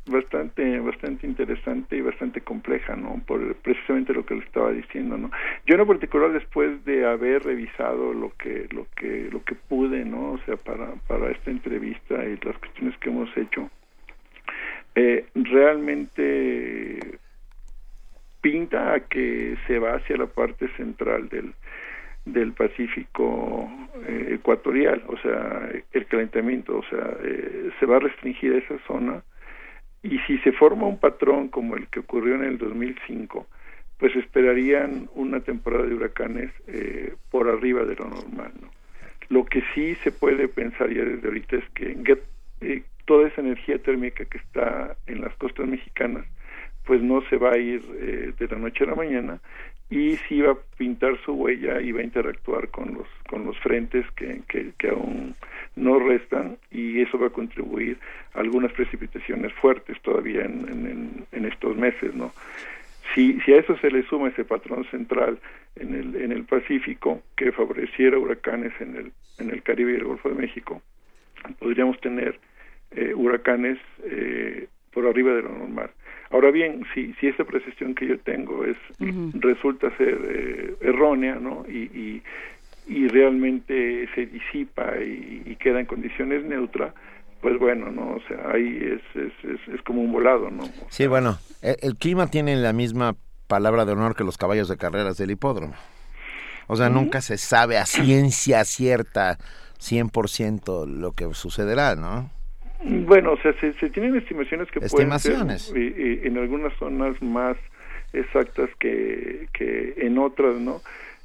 bastante 0.06 0.78
bastante 0.78 1.26
interesante 1.26 1.96
y 1.96 2.02
bastante 2.02 2.40
compleja, 2.40 2.94
¿no? 2.94 3.20
Por 3.26 3.56
precisamente 3.56 4.12
lo 4.12 4.24
que 4.24 4.34
le 4.34 4.44
estaba 4.44 4.70
diciendo, 4.70 5.16
¿no? 5.18 5.30
Yo 5.66 5.74
en 5.74 5.86
particular 5.86 6.32
después 6.32 6.84
de 6.84 7.04
haber 7.06 7.42
revisado 7.42 8.12
lo 8.12 8.32
que 8.36 8.68
lo 8.70 8.86
que 8.96 9.28
lo 9.32 9.42
que 9.42 9.54
pude, 9.56 10.04
¿no? 10.04 10.32
O 10.32 10.38
sea, 10.46 10.56
para 10.56 10.94
para 11.08 11.30
esta 11.30 11.50
entrevista 11.50 12.24
y 12.24 12.38
las 12.44 12.56
cuestiones 12.58 12.96
que 12.98 13.08
hemos 13.10 13.36
hecho, 13.36 13.68
eh, 14.94 15.26
realmente 15.34 17.18
pinta 18.40 18.92
a 18.92 19.00
que 19.00 19.56
se 19.66 19.78
va 19.78 19.94
hacia 19.94 20.16
la 20.16 20.26
parte 20.26 20.68
central 20.76 21.28
del 21.28 21.54
del 22.24 22.52
Pacífico 22.52 23.68
eh, 24.06 24.34
ecuatorial, 24.34 25.02
o 25.08 25.16
sea, 25.18 25.68
el 25.92 26.06
calentamiento, 26.06 26.78
o 26.78 26.84
sea, 26.84 27.16
eh, 27.22 27.70
se 27.78 27.86
va 27.86 27.96
a 27.96 28.00
restringir 28.00 28.54
esa 28.54 28.78
zona 28.86 29.22
y 30.02 30.18
si 30.20 30.38
se 30.38 30.52
forma 30.52 30.86
un 30.86 30.98
patrón 30.98 31.48
como 31.48 31.76
el 31.76 31.86
que 31.88 32.00
ocurrió 32.00 32.34
en 32.34 32.44
el 32.44 32.58
2005, 32.58 33.46
pues 33.98 34.16
esperarían 34.16 35.08
una 35.14 35.40
temporada 35.40 35.84
de 35.84 35.94
huracanes 35.94 36.50
eh, 36.66 37.14
por 37.30 37.48
arriba 37.48 37.84
de 37.84 37.94
lo 37.96 38.08
normal, 38.08 38.52
¿no? 38.60 38.70
Lo 39.30 39.46
que 39.46 39.62
sí 39.74 39.94
se 40.04 40.12
puede 40.12 40.48
pensar 40.48 40.92
ya 40.92 41.02
desde 41.02 41.26
ahorita 41.26 41.56
es 41.56 41.64
que 41.70 42.18
toda 43.06 43.28
esa 43.28 43.40
energía 43.40 43.78
térmica 43.78 44.24
que 44.26 44.36
está 44.36 44.96
en 45.06 45.22
las 45.22 45.34
costas 45.36 45.66
mexicanas, 45.66 46.26
pues 46.84 47.00
no 47.00 47.22
se 47.30 47.38
va 47.38 47.52
a 47.52 47.58
ir 47.58 47.82
de 47.82 48.48
la 48.48 48.58
noche 48.58 48.84
a 48.84 48.88
la 48.88 48.94
mañana 48.94 49.40
y 49.90 50.16
sí 50.28 50.40
va 50.40 50.52
a 50.52 50.58
pintar 50.78 51.18
su 51.24 51.32
huella 51.32 51.74
va 51.74 52.00
a 52.00 52.04
interactuar 52.04 52.68
con 52.68 52.94
los 52.94 53.06
con 53.28 53.44
los 53.44 53.58
frentes 53.58 54.06
que, 54.12 54.40
que, 54.48 54.88
aún 54.88 55.34
no 55.76 55.98
restan 55.98 56.56
y 56.70 57.00
eso 57.00 57.18
va 57.18 57.26
a 57.26 57.30
contribuir 57.30 57.98
a 58.34 58.40
algunas 58.40 58.72
precipitaciones 58.72 59.52
fuertes 59.54 60.00
todavía 60.02 60.44
en, 60.44 61.26
en, 61.30 61.44
estos 61.44 61.76
meses 61.76 62.14
no 62.14 62.32
si, 63.14 63.38
si 63.42 63.52
a 63.52 63.58
eso 63.58 63.76
se 63.78 63.90
le 63.90 64.02
suma 64.04 64.28
ese 64.28 64.44
patrón 64.44 64.84
central 64.90 65.38
en 65.76 65.94
el 65.94 66.16
en 66.16 66.32
el 66.32 66.44
Pacífico 66.44 67.22
que 67.36 67.52
favoreciera 67.52 68.18
huracanes 68.18 68.72
en 68.80 68.96
el 68.96 69.12
en 69.38 69.50
el 69.50 69.62
Caribe 69.62 69.92
y 69.92 69.96
el 69.96 70.04
Golfo 70.04 70.30
de 70.30 70.36
México 70.36 70.80
podríamos 71.58 72.00
tener 72.00 72.38
eh, 72.92 73.12
huracanes 73.14 73.78
eh, 74.04 74.66
por 74.92 75.06
arriba 75.06 75.34
de 75.34 75.42
lo 75.42 75.50
normal 75.50 75.90
Ahora 76.34 76.50
bien, 76.50 76.84
si, 76.92 77.14
si 77.20 77.28
esa 77.28 77.44
precisión 77.44 77.94
que 77.94 78.08
yo 78.08 78.18
tengo 78.18 78.64
es 78.64 78.76
resulta 79.34 79.96
ser 79.96 80.18
eh, 80.28 80.74
errónea, 80.80 81.36
¿no? 81.36 81.64
Y, 81.68 82.20
y, 82.88 83.08
realmente 83.08 84.08
se 84.16 84.26
disipa 84.26 84.96
y, 84.98 85.56
queda 85.60 85.78
en 85.78 85.86
condiciones 85.86 86.44
neutras, 86.44 86.92
pues 87.40 87.56
bueno, 87.60 87.92
¿no? 87.92 88.14
O 88.14 88.20
sea, 88.26 88.50
ahí 88.52 88.80
es, 88.82 89.22
es, 89.22 89.68
es, 89.72 89.82
como 89.82 90.02
un 90.02 90.10
volado, 90.10 90.50
¿no? 90.50 90.64
Sí, 90.88 91.06
bueno, 91.06 91.38
el, 91.62 91.76
el, 91.80 91.94
clima 91.94 92.26
tiene 92.26 92.56
la 92.56 92.72
misma 92.72 93.14
palabra 93.46 93.84
de 93.84 93.92
honor 93.92 94.16
que 94.16 94.24
los 94.24 94.36
caballos 94.36 94.68
de 94.68 94.76
carreras 94.76 95.16
del 95.16 95.30
hipódromo. 95.30 95.74
O 96.66 96.74
sea, 96.74 96.88
nunca 96.88 97.20
se 97.20 97.38
sabe 97.38 97.78
a 97.78 97.86
ciencia 97.86 98.64
cierta 98.64 99.38
100% 99.78 100.88
lo 100.88 101.12
que 101.12 101.32
sucederá, 101.32 101.94
¿no? 101.94 102.28
Bueno, 102.84 103.32
o 103.32 103.36
sea, 103.38 103.54
se, 103.60 103.72
tienen 103.90 104.16
estimaciones 104.16 104.70
que 104.70 104.80
pueden 104.80 105.18
ser 105.18 105.36
en 105.74 106.38
algunas 106.38 106.72
zonas 106.78 107.20
más 107.22 107.56
exactas 108.12 108.70
que, 108.78 109.48
que 109.52 109.94
en 109.96 110.18
otras, 110.18 110.56
¿no? 110.56 110.80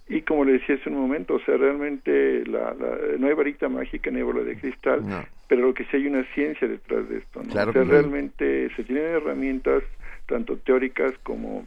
Y 0.08 0.22
como 0.24 0.44
le 0.44 0.54
decía 0.54 0.76
hace 0.76 0.90
un 0.90 0.96
momento, 0.96 1.36
o 1.36 1.40
sea, 1.42 1.56
realmente 1.58 2.44
la, 2.48 2.74
no 3.20 3.28
hay 3.28 3.34
varita 3.34 3.70
mágica 3.70 4.10
ni 4.10 4.24
bola 4.24 4.42
de 4.42 4.58
cristal, 4.58 5.04
pero 5.48 5.68
lo 5.68 5.74
que 5.74 5.84
sí 5.86 5.98
hay 5.98 6.08
una 6.08 6.24
ciencia 6.34 6.68
detrás 6.68 7.08
de 7.10 7.20
esto, 7.20 7.44
¿no? 7.44 7.50
o 7.50 7.54
sea, 7.54 7.84
realmente 7.84 8.70
se 8.76 8.84
tienen 8.84 9.06
herramientas 9.06 9.84
tanto 10.26 10.58
teóricas 10.58 11.14
como 11.22 11.66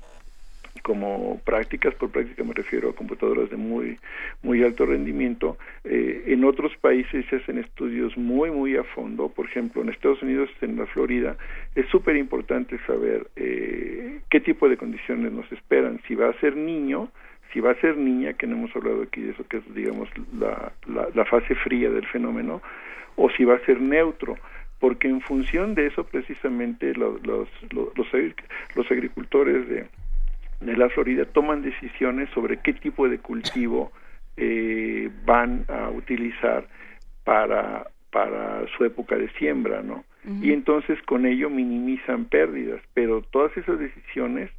como 0.82 1.40
prácticas, 1.44 1.94
por 1.94 2.10
práctica 2.10 2.44
me 2.44 2.54
refiero 2.54 2.90
a 2.90 2.94
computadoras 2.94 3.50
de 3.50 3.56
muy 3.56 3.98
muy 4.42 4.62
alto 4.62 4.86
rendimiento. 4.86 5.56
Eh, 5.84 6.24
en 6.26 6.44
otros 6.44 6.76
países 6.80 7.24
se 7.30 7.36
hacen 7.36 7.58
estudios 7.58 8.16
muy 8.16 8.50
muy 8.50 8.76
a 8.76 8.84
fondo, 8.84 9.28
por 9.28 9.46
ejemplo 9.46 9.82
en 9.82 9.88
Estados 9.88 10.22
Unidos, 10.22 10.50
en 10.60 10.76
la 10.76 10.86
Florida, 10.86 11.36
es 11.74 11.86
súper 11.88 12.16
importante 12.16 12.78
saber 12.86 13.26
eh, 13.36 14.20
qué 14.30 14.40
tipo 14.40 14.68
de 14.68 14.76
condiciones 14.76 15.32
nos 15.32 15.50
esperan, 15.52 16.00
si 16.06 16.14
va 16.14 16.28
a 16.28 16.40
ser 16.40 16.56
niño, 16.56 17.08
si 17.52 17.60
va 17.60 17.72
a 17.72 17.80
ser 17.80 17.96
niña, 17.96 18.32
que 18.32 18.46
no 18.46 18.56
hemos 18.56 18.74
hablado 18.74 19.02
aquí 19.02 19.20
de 19.20 19.30
eso, 19.30 19.46
que 19.48 19.58
es 19.58 19.74
digamos 19.74 20.08
la, 20.38 20.72
la, 21.14 21.24
fase 21.24 21.54
fría 21.54 21.90
del 21.90 22.06
fenómeno, 22.06 22.62
o 23.16 23.30
si 23.30 23.44
va 23.44 23.54
a 23.54 23.64
ser 23.66 23.80
neutro 23.80 24.36
porque 24.80 25.06
en 25.06 25.20
función 25.20 25.76
de 25.76 25.86
eso 25.86 26.02
precisamente 26.02 26.92
los, 26.94 27.24
los, 27.24 27.48
los, 27.70 27.92
los 28.74 28.90
agricultores 28.90 29.68
de, 29.68 29.86
de 30.64 30.76
la 30.76 30.88
Florida 30.88 31.24
toman 31.24 31.62
decisiones 31.62 32.28
sobre 32.30 32.58
qué 32.58 32.72
tipo 32.72 33.08
de 33.08 33.18
cultivo 33.18 33.92
eh, 34.36 35.10
van 35.24 35.64
a 35.68 35.90
utilizar 35.90 36.66
para, 37.24 37.86
para 38.10 38.64
su 38.76 38.84
época 38.84 39.16
de 39.16 39.28
siembra, 39.32 39.82
¿no? 39.82 40.04
Y 40.40 40.52
entonces 40.52 41.02
con 41.02 41.26
ello 41.26 41.50
minimizan 41.50 42.26
pérdidas, 42.26 42.80
pero 42.94 43.22
todas 43.22 43.56
esas 43.56 43.80
decisiones 43.80 44.50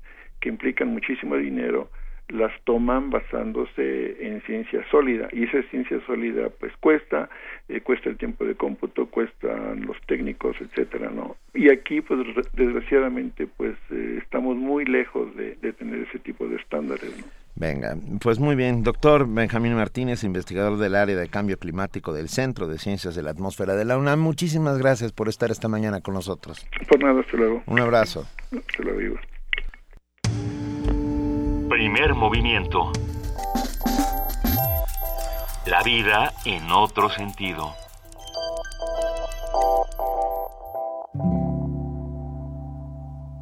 que 0.41 0.49
implican 0.49 0.89
muchísimo 0.89 1.37
dinero, 1.37 1.89
las 2.29 2.51
toman 2.63 3.09
basándose 3.09 4.25
en 4.25 4.41
ciencia 4.41 4.83
sólida 4.89 5.27
y 5.31 5.43
esa 5.43 5.61
ciencia 5.69 5.99
sólida 6.05 6.49
pues 6.59 6.71
cuesta 6.79 7.29
eh, 7.69 7.81
cuesta 7.81 8.09
el 8.09 8.17
tiempo 8.17 8.45
de 8.45 8.55
cómputo 8.55 9.07
cuestan 9.07 9.85
los 9.85 9.97
técnicos 10.07 10.55
etcétera 10.59 11.11
no 11.11 11.35
y 11.53 11.69
aquí 11.69 12.01
pues 12.01 12.19
desgraciadamente 12.53 13.47
pues 13.47 13.75
eh, 13.91 14.19
estamos 14.21 14.55
muy 14.57 14.85
lejos 14.85 15.35
de, 15.35 15.55
de, 15.61 15.73
tener 15.73 16.07
ese 16.07 16.19
tipo 16.19 16.47
de 16.47 16.55
estándares 16.55 17.17
¿no? 17.17 17.25
Venga, 17.55 17.95
pues 18.19 18.39
muy 18.39 18.55
bien. 18.55 18.81
Doctor 18.81 19.27
Benjamín 19.31 19.75
Martínez, 19.75 20.23
investigador 20.23 20.79
del 20.79 20.95
área 20.95 21.15
de 21.15 21.29
cambio 21.29 21.59
climático 21.59 22.11
del 22.11 22.27
Centro 22.27 22.67
de 22.67 22.79
Ciencias 22.79 23.13
de 23.13 23.21
la 23.21 23.29
Atmósfera 23.29 23.75
de 23.75 23.85
la 23.85 23.97
UNAM, 23.97 24.19
muchísimas 24.19 24.79
gracias 24.79 25.11
por 25.11 25.29
estar 25.29 25.51
esta 25.51 25.67
mañana 25.67 26.01
con 26.01 26.15
nosotros. 26.15 26.65
Por 26.89 27.03
nada, 27.03 27.21
hasta 27.21 27.37
luego. 27.37 27.61
Un 27.67 27.79
abrazo. 27.79 28.25
Hasta 28.51 28.83
luego. 28.83 29.19
Primer 31.69 32.15
movimiento. 32.15 32.91
La 35.65 35.83
vida 35.83 36.33
en 36.45 36.71
otro 36.71 37.09
sentido. 37.09 37.73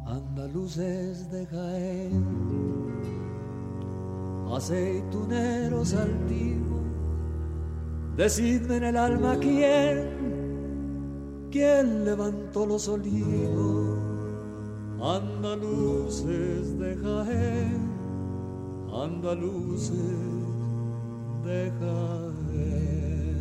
Andaluces 0.06 1.30
de 1.30 1.46
Jaén 1.46 2.72
aceituneros 4.54 5.94
altivos, 5.94 6.82
decidme 8.16 8.76
en 8.76 8.84
el 8.84 8.96
alma 8.96 9.36
quién, 9.40 11.48
quién 11.50 12.04
levantó 12.04 12.66
los 12.66 12.86
olivos, 12.88 13.98
andaluces 15.00 16.78
de 16.78 16.96
Jaén, 16.96 17.91
andaluces 18.92 19.90
de 21.44 21.72
Jaén. 21.80 23.32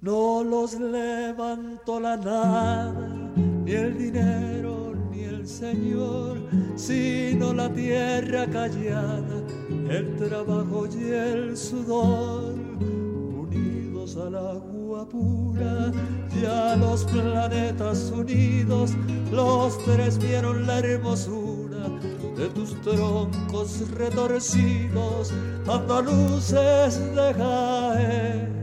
No 0.00 0.44
los 0.44 0.74
levantó 0.74 2.00
la 2.00 2.16
nada, 2.16 2.94
ni 3.64 3.72
el 3.72 3.98
dinero 3.98 4.76
Señor, 5.46 6.38
sino 6.74 7.54
la 7.54 7.72
tierra 7.72 8.46
callada, 8.46 9.46
el 9.88 10.16
trabajo 10.16 10.86
y 10.86 11.04
el 11.04 11.56
sudor, 11.56 12.54
unidos 12.82 14.16
al 14.16 14.34
agua 14.34 14.75
pura 15.04 15.92
y 16.34 16.44
a 16.44 16.76
los 16.76 17.04
planetas 17.04 18.10
unidos, 18.10 18.92
los 19.30 19.78
tres 19.84 20.18
vieron 20.18 20.66
la 20.66 20.78
hermosura 20.78 21.88
de 22.36 22.48
tus 22.48 22.80
troncos 22.82 23.90
retorcidos, 23.90 25.32
andaluces 25.68 26.98
de 27.14 27.34
Jaén. 27.34 28.56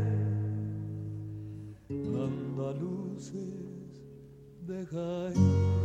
Andaluces 1.89 3.33
de 4.65 4.85
Jaén 4.85 5.83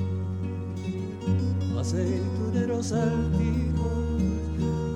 aceituneros 1.79 2.93
altivos, 2.93 4.23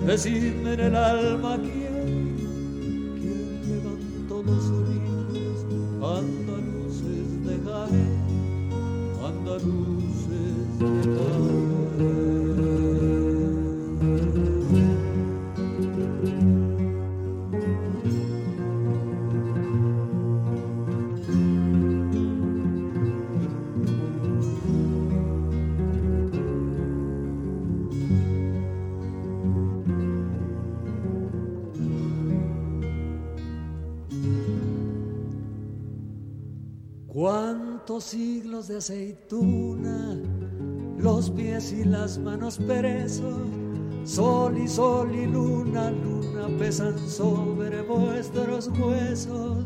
decidme 0.05 0.74
en 0.74 0.81
el 0.81 0.97
alma 0.97 1.57
quién, 1.57 2.37
quién 3.19 3.62
levantó 3.69 4.43
los 4.43 4.65
sonidos, 4.65 4.81
andaluces 6.03 7.45
de 7.47 7.55
Jaén, 7.65 8.19
andaluces 9.24 10.79
de 10.79 10.87
Jaén. 11.15 11.81
Cuántos 37.84 38.04
siglos 38.04 38.68
de 38.68 38.76
aceituna, 38.76 40.16
los 40.98 41.28
pies 41.30 41.72
y 41.72 41.82
las 41.82 42.16
manos 42.16 42.59
perezos, 42.59 43.42
sol 44.04 44.56
y 44.56 44.68
sol 44.68 45.12
y 45.12 45.26
luna, 45.26 45.90
luna 45.90 46.46
pesan 46.60 46.96
sobre 46.96 47.82
vuestros 47.82 48.68
huesos. 48.78 49.64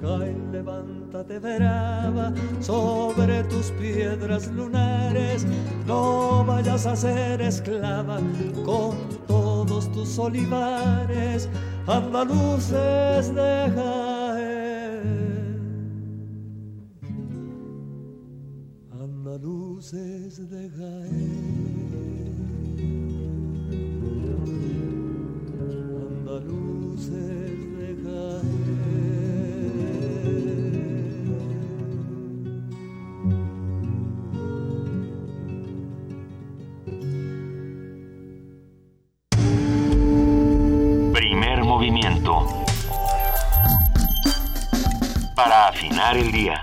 Jaén, 0.00 0.52
levántate, 0.52 1.40
veraba, 1.40 2.32
sobre 2.60 3.42
tus 3.42 3.72
piedras 3.72 4.46
lunares, 4.46 5.44
no 5.88 6.44
vayas 6.46 6.86
a 6.86 6.94
ser 6.94 7.40
esclava 7.42 8.20
con 8.64 8.94
todos 9.26 9.90
tus 9.90 10.16
olivares, 10.20 11.48
andaluces 11.88 13.34
de 13.34 13.72
Andaluces 19.76 20.48
de 20.48 20.70
Jaén. 20.70 21.66
Andaluces 26.24 27.10
de 27.76 27.88
Primer 41.12 41.64
movimiento. 41.64 42.46
Para 45.34 45.68
afinar 45.68 46.16
el 46.16 46.32
día. 46.32 46.62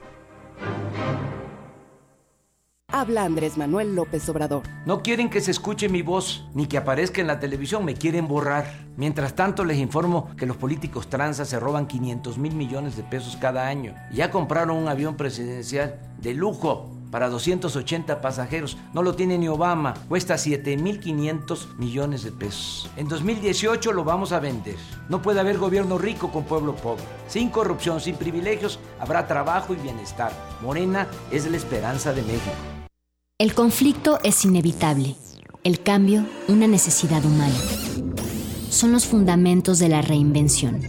Habla 2.93 3.23
Andrés 3.23 3.57
Manuel 3.57 3.95
López 3.95 4.27
Obrador. 4.29 4.63
No 4.85 5.01
quieren 5.01 5.29
que 5.29 5.41
se 5.41 5.51
escuche 5.51 5.89
mi 5.89 6.01
voz 6.01 6.45
ni 6.53 6.67
que 6.67 6.77
aparezca 6.77 7.21
en 7.21 7.27
la 7.27 7.39
televisión, 7.39 7.85
me 7.85 7.95
quieren 7.95 8.27
borrar. 8.27 8.65
Mientras 8.97 9.33
tanto 9.33 9.63
les 9.63 9.77
informo 9.77 10.29
que 10.35 10.45
los 10.45 10.57
políticos 10.57 11.09
tranzas 11.09 11.47
se 11.49 11.59
roban 11.59 11.87
500 11.87 12.37
mil 12.37 12.53
millones 12.53 12.97
de 12.97 13.03
pesos 13.03 13.37
cada 13.37 13.67
año. 13.67 13.95
Ya 14.11 14.29
compraron 14.29 14.77
un 14.77 14.87
avión 14.87 15.15
presidencial 15.15 15.99
de 16.21 16.33
lujo 16.33 16.91
para 17.11 17.29
280 17.29 18.21
pasajeros. 18.21 18.77
No 18.93 19.03
lo 19.03 19.13
tiene 19.13 19.37
ni 19.37 19.47
Obama. 19.47 19.93
Cuesta 20.07 20.35
7.500 20.35 21.75
millones 21.77 22.23
de 22.23 22.31
pesos. 22.31 22.89
En 22.95 23.07
2018 23.07 23.91
lo 23.91 24.03
vamos 24.03 24.31
a 24.31 24.39
vender. 24.39 24.77
No 25.09 25.21
puede 25.21 25.41
haber 25.41 25.57
gobierno 25.57 25.97
rico 25.97 26.31
con 26.31 26.45
pueblo 26.45 26.75
pobre. 26.75 27.03
Sin 27.27 27.49
corrupción, 27.49 27.99
sin 27.99 28.15
privilegios, 28.15 28.79
habrá 28.99 29.27
trabajo 29.27 29.73
y 29.73 29.77
bienestar. 29.77 30.31
Morena 30.61 31.07
es 31.29 31.49
la 31.49 31.57
esperanza 31.57 32.13
de 32.13 32.21
México. 32.23 32.55
El 33.37 33.53
conflicto 33.53 34.19
es 34.23 34.45
inevitable. 34.45 35.15
El 35.63 35.81
cambio, 35.81 36.25
una 36.47 36.67
necesidad 36.67 37.23
humana. 37.25 37.55
Son 38.69 38.91
los 38.91 39.05
fundamentos 39.05 39.79
de 39.79 39.89
la 39.89 40.01
reinvención. 40.01 40.81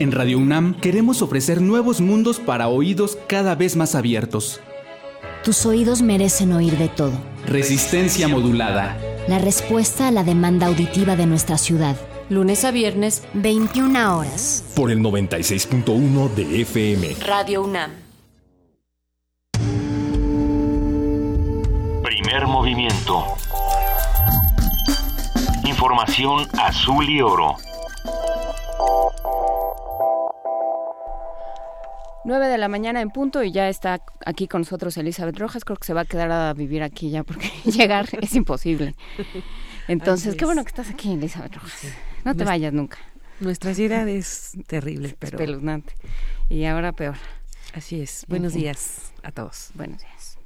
En 0.00 0.12
Radio 0.12 0.38
UNAM 0.38 0.74
queremos 0.80 1.22
ofrecer 1.22 1.60
nuevos 1.60 2.00
mundos 2.00 2.38
para 2.38 2.68
oídos 2.68 3.18
cada 3.26 3.56
vez 3.56 3.74
más 3.74 3.96
abiertos. 3.96 4.60
Tus 5.42 5.66
oídos 5.66 6.02
merecen 6.02 6.52
oír 6.52 6.78
de 6.78 6.88
todo. 6.88 7.12
Resistencia 7.46 8.28
modulada. 8.28 8.96
la 9.26 9.38
respuesta 9.38 10.06
a 10.08 10.10
la 10.12 10.22
demanda 10.22 10.68
auditiva 10.68 11.16
de 11.16 11.26
nuestra 11.26 11.58
ciudad. 11.58 11.96
Lunes 12.30 12.64
a 12.64 12.70
viernes, 12.70 13.24
21 13.34 14.16
horas. 14.16 14.64
Por 14.76 14.90
el 14.92 15.00
96.1 15.00 16.34
de 16.34 16.62
FM. 16.62 17.16
Radio 17.26 17.64
UNAM. 17.64 17.90
Primer 22.04 22.46
movimiento. 22.46 23.24
Información 25.64 26.46
azul 26.56 27.08
y 27.10 27.20
oro. 27.20 27.56
9 32.28 32.46
de 32.46 32.58
la 32.58 32.68
mañana 32.68 33.00
en 33.00 33.10
punto 33.10 33.42
y 33.42 33.50
ya 33.52 33.70
está 33.70 34.02
aquí 34.26 34.46
con 34.48 34.60
nosotros 34.60 34.96
Elizabeth 34.98 35.38
Rojas. 35.38 35.64
Creo 35.64 35.78
que 35.78 35.86
se 35.86 35.94
va 35.94 36.02
a 36.02 36.04
quedar 36.04 36.30
a 36.30 36.52
vivir 36.52 36.82
aquí 36.82 37.10
ya 37.10 37.24
porque 37.24 37.50
llegar 37.64 38.06
es 38.20 38.34
imposible. 38.34 38.94
Entonces, 39.88 40.36
qué 40.36 40.44
bueno 40.44 40.62
que 40.62 40.68
estás 40.68 40.90
aquí, 40.90 41.14
Elizabeth 41.14 41.54
Rojas. 41.54 41.86
No 42.24 42.36
te 42.36 42.44
vayas 42.44 42.74
nunca. 42.74 42.98
Nuestra 43.40 43.72
ciudad 43.72 44.06
es 44.06 44.52
terrible, 44.66 45.16
pero... 45.18 45.38
Espeluznante. 45.38 45.94
Y 46.50 46.66
ahora 46.66 46.92
peor. 46.92 47.16
Así 47.72 48.00
es. 48.00 48.26
Buenos 48.28 48.52
días 48.52 49.12
a 49.22 49.32
todos. 49.32 49.70
Buenos 49.74 50.02
días. 50.02 50.38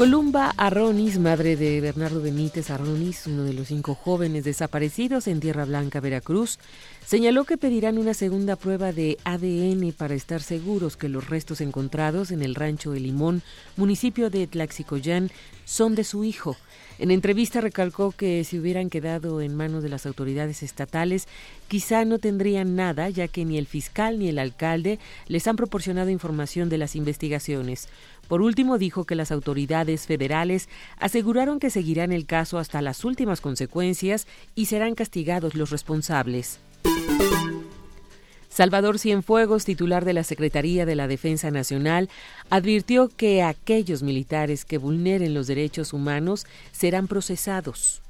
Columba 0.00 0.54
Arronis, 0.56 1.18
madre 1.18 1.56
de 1.56 1.78
Bernardo 1.82 2.22
Benítez 2.22 2.70
Arronis, 2.70 3.26
uno 3.26 3.44
de 3.44 3.52
los 3.52 3.68
cinco 3.68 3.94
jóvenes 3.94 4.44
desaparecidos 4.44 5.26
en 5.26 5.40
Tierra 5.40 5.66
Blanca, 5.66 6.00
Veracruz, 6.00 6.58
señaló 7.04 7.44
que 7.44 7.58
pedirán 7.58 7.98
una 7.98 8.14
segunda 8.14 8.56
prueba 8.56 8.94
de 8.94 9.18
ADN 9.24 9.92
para 9.92 10.14
estar 10.14 10.40
seguros 10.40 10.96
que 10.96 11.10
los 11.10 11.28
restos 11.28 11.60
encontrados 11.60 12.30
en 12.30 12.40
el 12.40 12.54
rancho 12.54 12.94
El 12.94 13.02
Limón, 13.02 13.42
municipio 13.76 14.30
de 14.30 14.46
Tlaxicoyán, 14.46 15.30
son 15.66 15.94
de 15.94 16.04
su 16.04 16.24
hijo. 16.24 16.56
En 17.00 17.10
entrevista 17.10 17.62
recalcó 17.62 18.12
que 18.12 18.44
si 18.44 18.58
hubieran 18.58 18.90
quedado 18.90 19.40
en 19.40 19.56
manos 19.56 19.82
de 19.82 19.88
las 19.88 20.04
autoridades 20.04 20.62
estatales, 20.62 21.28
quizá 21.66 22.04
no 22.04 22.18
tendrían 22.18 22.76
nada, 22.76 23.08
ya 23.08 23.26
que 23.26 23.46
ni 23.46 23.56
el 23.56 23.66
fiscal 23.66 24.18
ni 24.18 24.28
el 24.28 24.38
alcalde 24.38 24.98
les 25.26 25.46
han 25.46 25.56
proporcionado 25.56 26.10
información 26.10 26.68
de 26.68 26.76
las 26.76 26.96
investigaciones. 26.96 27.88
Por 28.28 28.42
último, 28.42 28.76
dijo 28.76 29.04
que 29.06 29.14
las 29.14 29.32
autoridades 29.32 30.06
federales 30.06 30.68
aseguraron 30.98 31.58
que 31.58 31.70
seguirán 31.70 32.12
el 32.12 32.26
caso 32.26 32.58
hasta 32.58 32.82
las 32.82 33.02
últimas 33.02 33.40
consecuencias 33.40 34.26
y 34.54 34.66
serán 34.66 34.94
castigados 34.94 35.54
los 35.54 35.70
responsables. 35.70 36.60
Salvador 38.50 38.98
Cienfuegos, 38.98 39.64
titular 39.64 40.04
de 40.04 40.12
la 40.12 40.24
Secretaría 40.24 40.84
de 40.84 40.96
la 40.96 41.06
Defensa 41.06 41.52
Nacional, 41.52 42.10
advirtió 42.50 43.08
que 43.08 43.44
aquellos 43.44 44.02
militares 44.02 44.64
que 44.64 44.76
vulneren 44.76 45.34
los 45.34 45.46
derechos 45.46 45.92
humanos 45.92 46.46
serán 46.72 47.06
procesados. 47.06 48.02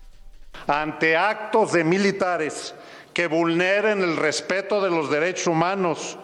Ante 0.66 1.14
actos 1.16 1.72
de 1.72 1.84
militares 1.84 2.74
que 3.12 3.26
vulneren 3.26 4.02
el 4.02 4.16
respeto 4.16 4.80
de 4.80 4.88
los 4.88 5.10
derechos 5.10 5.46
humanos, 5.46 6.16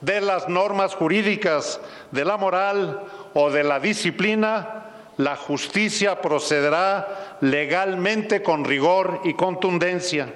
de 0.00 0.20
las 0.20 0.48
normas 0.48 0.94
jurídicas, 0.94 1.80
de 2.12 2.24
la 2.24 2.36
moral 2.36 3.02
o 3.34 3.50
de 3.50 3.64
la 3.64 3.80
disciplina, 3.80 4.84
la 5.16 5.34
justicia 5.34 6.20
procederá 6.20 7.38
legalmente 7.40 8.40
con 8.40 8.64
rigor 8.64 9.20
y 9.24 9.34
contundencia. 9.34 10.32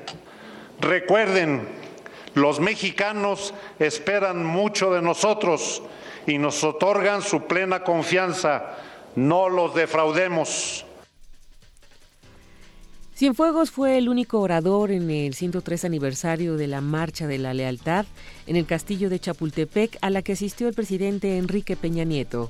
Recuerden, 0.80 1.77
los 2.40 2.60
mexicanos 2.60 3.54
esperan 3.78 4.44
mucho 4.44 4.92
de 4.92 5.02
nosotros 5.02 5.82
y 6.26 6.38
nos 6.38 6.62
otorgan 6.64 7.22
su 7.22 7.42
plena 7.46 7.82
confianza. 7.82 8.76
No 9.16 9.48
los 9.48 9.74
defraudemos. 9.74 10.84
Cienfuegos 13.14 13.72
fue 13.72 13.98
el 13.98 14.08
único 14.08 14.40
orador 14.40 14.92
en 14.92 15.10
el 15.10 15.34
103 15.34 15.84
aniversario 15.84 16.56
de 16.56 16.68
la 16.68 16.80
Marcha 16.80 17.26
de 17.26 17.38
la 17.38 17.52
Lealtad 17.52 18.06
en 18.46 18.54
el 18.54 18.64
castillo 18.64 19.10
de 19.10 19.18
Chapultepec 19.18 19.98
a 20.02 20.10
la 20.10 20.22
que 20.22 20.34
asistió 20.34 20.68
el 20.68 20.74
presidente 20.74 21.36
Enrique 21.36 21.74
Peña 21.74 22.04
Nieto. 22.04 22.48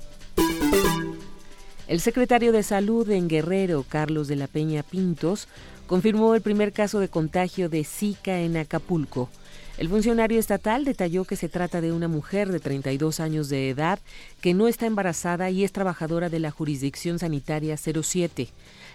El 1.86 2.00
secretario 2.00 2.52
de 2.52 2.62
Salud 2.62 3.08
en 3.08 3.28
Guerrero, 3.28 3.82
Carlos 3.88 4.28
de 4.28 4.36
la 4.36 4.46
Peña 4.46 4.82
Pintos, 4.82 5.48
confirmó 5.86 6.34
el 6.34 6.42
primer 6.42 6.74
caso 6.74 7.00
de 7.00 7.08
contagio 7.08 7.70
de 7.70 7.82
Zika 7.84 8.40
en 8.40 8.58
Acapulco. 8.58 9.30
El 9.78 9.88
funcionario 9.88 10.40
estatal 10.40 10.84
detalló 10.84 11.24
que 11.24 11.36
se 11.36 11.48
trata 11.48 11.80
de 11.80 11.92
una 11.92 12.08
mujer 12.08 12.50
de 12.50 12.58
32 12.58 13.20
años 13.20 13.48
de 13.48 13.70
edad 13.70 14.00
que 14.40 14.52
no 14.52 14.66
está 14.66 14.86
embarazada 14.86 15.50
y 15.50 15.62
es 15.62 15.70
trabajadora 15.70 16.28
de 16.28 16.40
la 16.40 16.50
jurisdicción 16.50 17.20
sanitaria 17.20 17.76
07. 17.76 18.48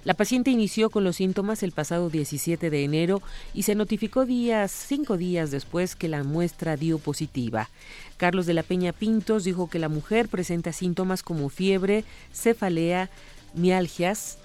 La 0.04 0.14
paciente 0.14 0.52
inició 0.52 0.90
con 0.90 1.06
los 1.06 1.16
síntomas 1.16 1.64
el 1.64 1.72
pasado 1.72 2.10
17 2.10 2.70
de 2.70 2.84
enero 2.84 3.22
y 3.54 3.64
se 3.64 3.76
notificó 3.76 4.26
días, 4.26 4.74
cinco 4.74 5.16
días 5.16 5.52
después 5.52 5.96
que 5.96 6.10
la 6.10 6.26
muestra 6.26 6.76
dio 6.76 7.00
positiva. 7.00 7.70
Carlos 8.18 8.46
de 8.46 8.54
la 8.54 8.64
Peña 8.64 8.92
Pintos 8.92 9.46
dijo 9.46 9.70
que 9.70 9.80
la 9.80 9.88
mujer 9.88 10.28
presenta 10.28 10.74
síntomas 10.74 11.24
como 11.24 11.48
fiebre, 11.48 12.04
cefalea, 12.34 13.10
mialgias, 13.54 14.38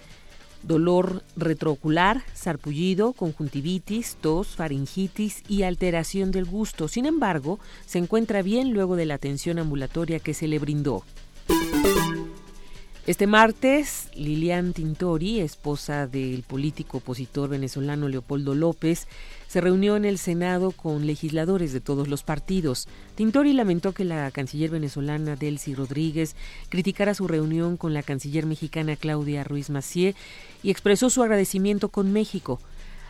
dolor 0.62 1.22
retroocular, 1.36 2.22
sarpullido, 2.34 3.12
conjuntivitis, 3.12 4.16
tos, 4.20 4.56
faringitis 4.56 5.42
y 5.48 5.62
alteración 5.62 6.30
del 6.30 6.44
gusto. 6.44 6.88
Sin 6.88 7.06
embargo, 7.06 7.58
se 7.86 7.98
encuentra 7.98 8.42
bien 8.42 8.72
luego 8.72 8.96
de 8.96 9.06
la 9.06 9.14
atención 9.14 9.58
ambulatoria 9.58 10.20
que 10.20 10.34
se 10.34 10.48
le 10.48 10.58
brindó. 10.58 11.04
Este 13.08 13.26
martes, 13.26 14.10
Lilian 14.14 14.74
Tintori, 14.74 15.40
esposa 15.40 16.06
del 16.06 16.42
político 16.42 16.98
opositor 16.98 17.48
venezolano 17.48 18.06
Leopoldo 18.06 18.54
López, 18.54 19.08
se 19.48 19.60
reunió 19.60 19.96
en 19.96 20.04
el 20.04 20.18
Senado 20.18 20.70
con 20.70 21.06
legisladores 21.06 21.72
de 21.72 21.80
todos 21.80 22.06
los 22.06 22.22
partidos. 22.22 22.86
Tintori 23.16 23.54
lamentó 23.54 23.92
que 23.92 24.04
la 24.04 24.30
canciller 24.30 24.70
venezolana 24.70 25.34
Delcy 25.34 25.74
Rodríguez 25.74 26.36
criticara 26.68 27.14
su 27.14 27.26
reunión 27.26 27.76
con 27.76 27.94
la 27.94 28.02
canciller 28.02 28.46
mexicana 28.46 28.94
Claudia 28.94 29.42
Ruiz 29.42 29.70
Macié 29.70 30.14
y 30.62 30.70
expresó 30.70 31.10
su 31.10 31.22
agradecimiento 31.22 31.88
con 31.88 32.12
México. 32.12 32.60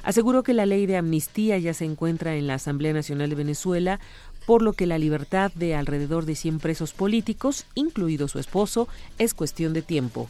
Aseguró 0.05 0.45
que 0.45 0.55
la 0.55 0.65
ley 0.65 0.87
de 0.87 0.97
amnistía 0.97 1.59
ya 1.59 1.75
se 1.75 1.85
encuentra 1.85 2.37
en 2.37 2.47
la 2.47 2.55
Asamblea 2.55 2.93
Nacional 2.93 3.31
de 3.31 3.37
Venezuela, 3.37 4.01
por 4.47 4.63
lo 4.63 4.73
que 4.73 4.87
la 4.87 4.97
libertad 4.97 5.53
de 5.55 5.75
alrededor 5.75 6.25
de 6.25 6.37
100 6.37 6.61
presos 6.61 6.93
políticos, 6.93 7.67
incluido 7.75 8.29
su 8.29 8.39
esposo, 8.39 8.89
es 9.19 9.35
cuestión 9.35 9.73
de 9.73 9.83
tiempo. 9.83 10.29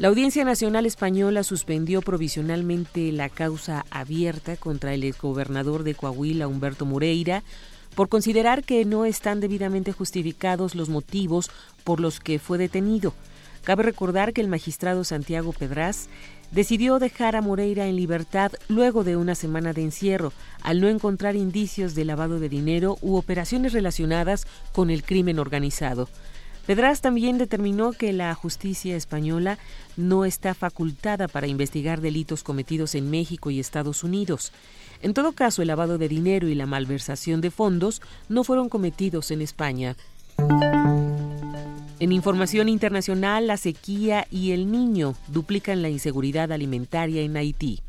La 0.00 0.08
Audiencia 0.08 0.46
Nacional 0.46 0.86
Española 0.86 1.42
suspendió 1.42 2.00
provisionalmente 2.00 3.12
la 3.12 3.28
causa 3.28 3.84
abierta 3.90 4.56
contra 4.56 4.94
el 4.94 5.04
exgobernador 5.04 5.82
de 5.82 5.94
Coahuila, 5.94 6.48
Humberto 6.48 6.86
Moreira, 6.86 7.42
por 7.94 8.08
considerar 8.08 8.64
que 8.64 8.86
no 8.86 9.04
están 9.04 9.40
debidamente 9.40 9.92
justificados 9.92 10.74
los 10.74 10.88
motivos 10.88 11.50
por 11.84 12.00
los 12.00 12.18
que 12.18 12.38
fue 12.38 12.56
detenido. 12.56 13.12
Cabe 13.62 13.82
recordar 13.82 14.32
que 14.32 14.40
el 14.40 14.48
magistrado 14.48 15.04
Santiago 15.04 15.52
Pedraz 15.52 16.08
decidió 16.50 16.98
dejar 16.98 17.36
a 17.36 17.42
Moreira 17.42 17.86
en 17.86 17.96
libertad 17.96 18.52
luego 18.68 19.04
de 19.04 19.18
una 19.18 19.34
semana 19.34 19.74
de 19.74 19.82
encierro, 19.82 20.32
al 20.62 20.80
no 20.80 20.88
encontrar 20.88 21.36
indicios 21.36 21.94
de 21.94 22.06
lavado 22.06 22.40
de 22.40 22.48
dinero 22.48 22.96
u 23.02 23.16
operaciones 23.16 23.74
relacionadas 23.74 24.46
con 24.72 24.88
el 24.88 25.02
crimen 25.02 25.38
organizado. 25.38 26.08
Pedraz 26.70 27.00
también 27.00 27.36
determinó 27.36 27.90
que 27.90 28.12
la 28.12 28.32
justicia 28.32 28.94
española 28.94 29.58
no 29.96 30.24
está 30.24 30.54
facultada 30.54 31.26
para 31.26 31.48
investigar 31.48 32.00
delitos 32.00 32.44
cometidos 32.44 32.94
en 32.94 33.10
México 33.10 33.50
y 33.50 33.58
Estados 33.58 34.04
Unidos. 34.04 34.52
En 35.02 35.12
todo 35.12 35.32
caso, 35.32 35.62
el 35.62 35.66
lavado 35.66 35.98
de 35.98 36.06
dinero 36.06 36.46
y 36.46 36.54
la 36.54 36.66
malversación 36.66 37.40
de 37.40 37.50
fondos 37.50 38.00
no 38.28 38.44
fueron 38.44 38.68
cometidos 38.68 39.32
en 39.32 39.42
España. 39.42 39.96
En 41.98 42.12
información 42.12 42.68
internacional, 42.68 43.48
la 43.48 43.56
sequía 43.56 44.28
y 44.30 44.52
el 44.52 44.70
niño 44.70 45.16
duplican 45.26 45.82
la 45.82 45.88
inseguridad 45.88 46.52
alimentaria 46.52 47.22
en 47.22 47.36
Haití. 47.36 47.80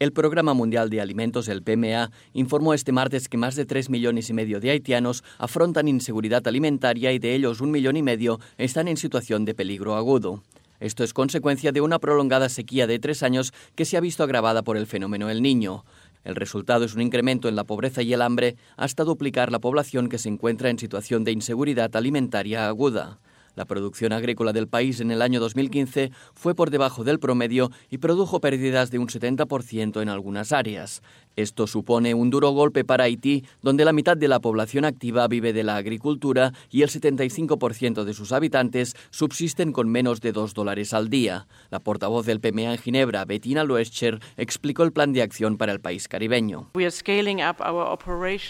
El 0.00 0.14
Programa 0.14 0.54
Mundial 0.54 0.88
de 0.88 1.02
Alimentos, 1.02 1.46
el 1.48 1.62
PMA, 1.62 2.10
informó 2.32 2.72
este 2.72 2.90
martes 2.90 3.28
que 3.28 3.36
más 3.36 3.54
de 3.54 3.66
3 3.66 3.90
millones 3.90 4.30
y 4.30 4.32
medio 4.32 4.58
de 4.58 4.70
haitianos 4.70 5.22
afrontan 5.36 5.88
inseguridad 5.88 6.48
alimentaria 6.48 7.12
y 7.12 7.18
de 7.18 7.34
ellos 7.34 7.60
un 7.60 7.70
millón 7.70 7.98
y 7.98 8.02
medio 8.02 8.40
están 8.56 8.88
en 8.88 8.96
situación 8.96 9.44
de 9.44 9.54
peligro 9.54 9.96
agudo. 9.96 10.42
Esto 10.80 11.04
es 11.04 11.12
consecuencia 11.12 11.70
de 11.70 11.82
una 11.82 11.98
prolongada 11.98 12.48
sequía 12.48 12.86
de 12.86 12.98
tres 12.98 13.22
años 13.22 13.52
que 13.74 13.84
se 13.84 13.98
ha 13.98 14.00
visto 14.00 14.22
agravada 14.24 14.62
por 14.62 14.78
el 14.78 14.86
fenómeno 14.86 15.28
El 15.28 15.42
Niño. 15.42 15.84
El 16.24 16.34
resultado 16.34 16.86
es 16.86 16.94
un 16.94 17.02
incremento 17.02 17.50
en 17.50 17.56
la 17.56 17.64
pobreza 17.64 18.00
y 18.00 18.14
el 18.14 18.22
hambre 18.22 18.56
hasta 18.78 19.04
duplicar 19.04 19.52
la 19.52 19.58
población 19.58 20.08
que 20.08 20.16
se 20.16 20.30
encuentra 20.30 20.70
en 20.70 20.78
situación 20.78 21.24
de 21.24 21.32
inseguridad 21.32 21.94
alimentaria 21.94 22.68
aguda. 22.68 23.18
La 23.60 23.66
producción 23.66 24.14
agrícola 24.14 24.54
del 24.54 24.68
país 24.68 25.00
en 25.00 25.10
el 25.10 25.20
año 25.20 25.38
2015 25.38 26.12
fue 26.32 26.54
por 26.54 26.70
debajo 26.70 27.04
del 27.04 27.18
promedio 27.18 27.70
y 27.90 27.98
produjo 27.98 28.40
pérdidas 28.40 28.90
de 28.90 28.98
un 28.98 29.08
70% 29.08 30.00
en 30.00 30.08
algunas 30.08 30.52
áreas. 30.52 31.02
Esto 31.36 31.66
supone 31.66 32.14
un 32.14 32.30
duro 32.30 32.50
golpe 32.50 32.84
para 32.84 33.04
Haití, 33.04 33.44
donde 33.60 33.84
la 33.84 33.92
mitad 33.92 34.16
de 34.16 34.28
la 34.28 34.40
población 34.40 34.86
activa 34.86 35.28
vive 35.28 35.52
de 35.52 35.62
la 35.62 35.76
agricultura 35.76 36.52
y 36.70 36.82
el 36.82 36.88
75% 36.88 38.04
de 38.04 38.14
sus 38.14 38.32
habitantes 38.32 38.96
subsisten 39.10 39.72
con 39.72 39.90
menos 39.90 40.22
de 40.22 40.32
2 40.32 40.54
dólares 40.54 40.94
al 40.94 41.10
día. 41.10 41.46
La 41.68 41.80
portavoz 41.80 42.24
del 42.24 42.40
PMA 42.40 42.72
en 42.72 42.78
Ginebra, 42.78 43.26
Bettina 43.26 43.62
Loescher, 43.64 44.20
explicó 44.38 44.84
el 44.84 44.92
plan 44.92 45.12
de 45.12 45.20
acción 45.20 45.58
para 45.58 45.72
el 45.72 45.80
país 45.80 46.08
caribeño. 46.08 46.70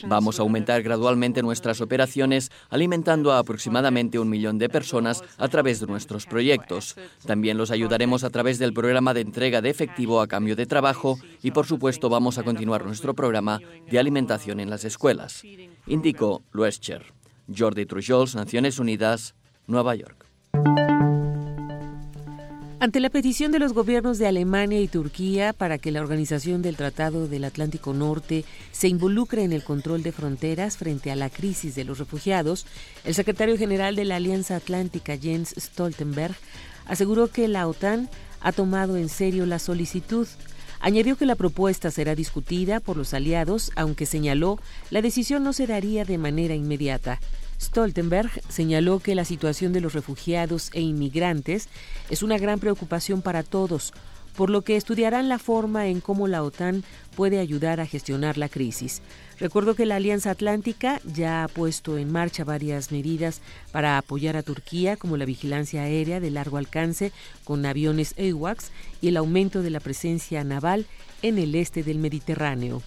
Vamos 0.09 0.39
a 0.39 0.43
aumentar 0.43 0.83
gradualmente 0.83 1.43
nuestras 1.43 1.81
operaciones, 1.81 2.51
alimentando 2.71 3.33
a 3.33 3.39
aproximadamente 3.39 4.19
un 4.21 4.31
millón 4.31 4.59
de 4.59 4.69
personas 4.69 5.00
a 5.07 5.49
través 5.49 5.81
de 5.81 5.87
nuestros 5.87 6.27
proyectos. 6.27 6.97
También 7.27 7.59
los 7.59 7.71
ayudaremos 7.71 8.25
a 8.25 8.31
través 8.31 8.59
del 8.59 8.73
programa 8.73 9.15
de 9.15 9.21
entrega 9.21 9.61
de 9.61 9.71
efectivo 9.71 10.21
a 10.21 10.29
cambio 10.29 10.57
de 10.57 10.67
trabajo 10.67 11.19
y, 11.43 11.51
por 11.51 11.67
supuesto, 11.67 12.09
vamos 12.09 12.39
a 12.39 12.43
continuar 12.43 12.85
nuestro 12.85 13.15
programa 13.15 13.61
de 13.91 13.99
alimentación 13.99 14.61
en 14.61 14.71
las 14.71 14.85
escuelas, 14.85 15.43
indicó 15.87 16.43
Luescher. 16.53 17.21
Jordi 17.57 17.87
Trujols, 17.87 18.35
Naciones 18.35 18.79
Unidas, 18.79 19.35
Nueva 19.67 19.95
York. 19.95 20.27
Ante 22.83 22.99
la 23.01 23.11
petición 23.11 23.53
de 23.53 23.59
los 23.59 23.75
gobiernos 23.75 24.17
de 24.17 24.27
Alemania 24.27 24.81
y 24.81 24.89
Turquía 24.89 25.53
para 25.53 25.77
que 25.77 25.91
la 25.91 26.01
Organización 26.01 26.63
del 26.63 26.79
Tratado 26.79 27.29
del 27.29 27.45
Atlántico 27.45 27.93
Norte 27.93 28.47
se 28.73 28.89
involucre 28.89 29.45
en 29.45 29.53
el 29.53 29.63
control 29.63 30.03
de 30.03 30.13
fronteras 30.13 30.79
frente 30.79 31.11
a 31.11 31.15
la 31.17 31.29
crisis 31.29 31.75
de 31.75 31.85
los 31.85 31.99
refugiados, 31.99 32.65
el 33.05 33.15
secretario 33.15 33.59
general 33.59 33.97
de 33.97 34.07
la 34.07 34.17
Alianza 34.17 34.57
Atlántica, 34.57 35.19
Jens 35.19 35.55
Stoltenberg, 35.59 36.35
aseguró 36.87 37.29
que 37.29 37.49
la 37.49 37.69
OTAN 37.69 38.09
ha 38.41 38.51
tomado 38.53 38.97
en 38.97 39.11
serio 39.11 39.45
la 39.45 39.59
solicitud. 39.59 40.27
Añadió 40.81 41.19
que 41.19 41.27
la 41.27 41.35
propuesta 41.35 41.91
será 41.91 42.15
discutida 42.15 42.81
por 42.81 42.97
los 42.97 43.13
aliados, 43.13 43.73
aunque 43.77 44.07
señaló 44.07 44.59
la 44.89 45.03
decisión 45.03 45.45
no 45.45 45.53
se 45.53 45.67
daría 45.67 46.07
de 46.07 46.17
manera 46.17 46.55
inmediata. 46.55 47.21
Stoltenberg 47.61 48.31
señaló 48.49 49.01
que 49.01 49.15
la 49.15 49.25
situación 49.25 49.73
de 49.73 49.81
los 49.81 49.93
refugiados 49.93 50.71
e 50.73 50.81
inmigrantes 50.81 51.69
es 52.09 52.23
una 52.23 52.39
gran 52.39 52.59
preocupación 52.59 53.23
para 53.23 53.43
todos, 53.43 53.93
por 54.37 54.49
lo 54.49 54.63
que 54.63 54.77
estudiarán 54.77 55.29
la 55.29 55.39
forma 55.39 55.89
en 55.89 56.01
cómo 56.01 56.27
la 56.27 56.43
OTAN 56.43 56.85
puede 57.15 57.39
ayudar 57.39 57.81
a 57.81 57.87
gestionar 57.87 58.39
la 58.39 58.49
crisis. 58.49 59.03
Recuerdo 59.39 59.75
que 59.75 59.87
la 59.87 59.97
Alianza 59.97 60.31
Atlántica 60.31 61.01
ya 61.05 61.45
ha 61.45 61.49
puesto 61.49 61.99
en 61.99 62.11
marcha 62.11 62.45
varias 62.45 62.93
medidas 62.93 63.41
para 63.73 63.99
apoyar 63.99 64.37
a 64.37 64.43
Turquía, 64.43 64.97
como 64.97 65.17
la 65.17 65.25
vigilancia 65.25 65.83
aérea 65.83 66.21
de 66.21 66.31
largo 66.31 66.57
alcance 66.57 67.13
con 67.45 67.67
aviones 67.67 68.15
AWACS 68.19 68.71
y 69.03 69.09
el 69.09 69.17
aumento 69.17 69.63
de 69.63 69.71
la 69.71 69.81
presencia 69.81 70.45
naval 70.45 70.87
en 71.23 71.39
el 71.39 71.55
este 71.55 71.83
del 71.83 71.99
Mediterráneo. 71.99 72.83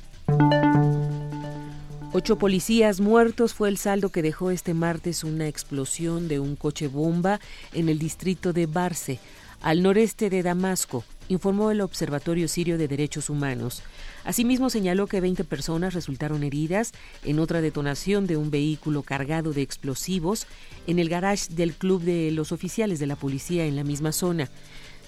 Ocho 2.15 2.37
policías 2.37 2.99
muertos 3.01 3.55
fue 3.55 3.69
el 3.69 3.79
saldo 3.79 4.09
que 4.09 4.21
dejó 4.21 4.51
este 4.51 4.75
martes 4.75 5.23
una 5.23 5.47
explosión 5.47 6.27
de 6.27 6.39
un 6.39 6.55
coche 6.55 6.87
bomba 6.87 7.39
en 7.73 7.89
el 7.89 7.97
distrito 7.97 8.53
de 8.53 8.67
Barce, 8.67 9.19
al 9.63 9.81
noreste 9.81 10.29
de 10.29 10.43
Damasco, 10.43 11.03
informó 11.27 11.71
el 11.71 11.81
Observatorio 11.81 12.47
Sirio 12.47 12.77
de 12.77 12.87
Derechos 12.87 13.31
Humanos. 13.31 13.81
Asimismo 14.25 14.69
señaló 14.69 15.07
que 15.07 15.21
20 15.21 15.43
personas 15.43 15.95
resultaron 15.95 16.43
heridas 16.43 16.91
en 17.23 17.39
otra 17.39 17.61
detonación 17.61 18.27
de 18.27 18.37
un 18.37 18.51
vehículo 18.51 19.01
cargado 19.01 19.51
de 19.51 19.63
explosivos 19.63 20.45
en 20.85 20.99
el 20.99 21.09
garage 21.09 21.51
del 21.51 21.73
club 21.73 22.03
de 22.03 22.29
los 22.29 22.51
oficiales 22.51 22.99
de 22.99 23.07
la 23.07 23.15
policía 23.15 23.65
en 23.65 23.75
la 23.75 23.83
misma 23.83 24.11
zona. 24.11 24.51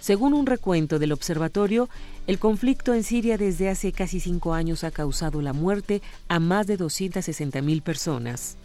Según 0.06 0.36
un 0.36 0.45
recuento 0.45 0.99
del 0.99 1.14
observatorio, 1.14 1.90
el 2.27 2.38
conflicto 2.38 2.94
en 2.94 3.03
Siria 3.03 3.40
desde 3.40 3.69
hace 3.69 3.91
casi 3.91 4.19
cinco 4.19 4.53
años 4.53 4.84
ha 4.84 4.91
causado 4.91 5.41
la 5.41 5.52
muerte 5.52 6.03
a 6.27 6.40
más 6.40 6.68
de 6.68 6.77
260.000 6.77 7.82
personas. 7.82 8.56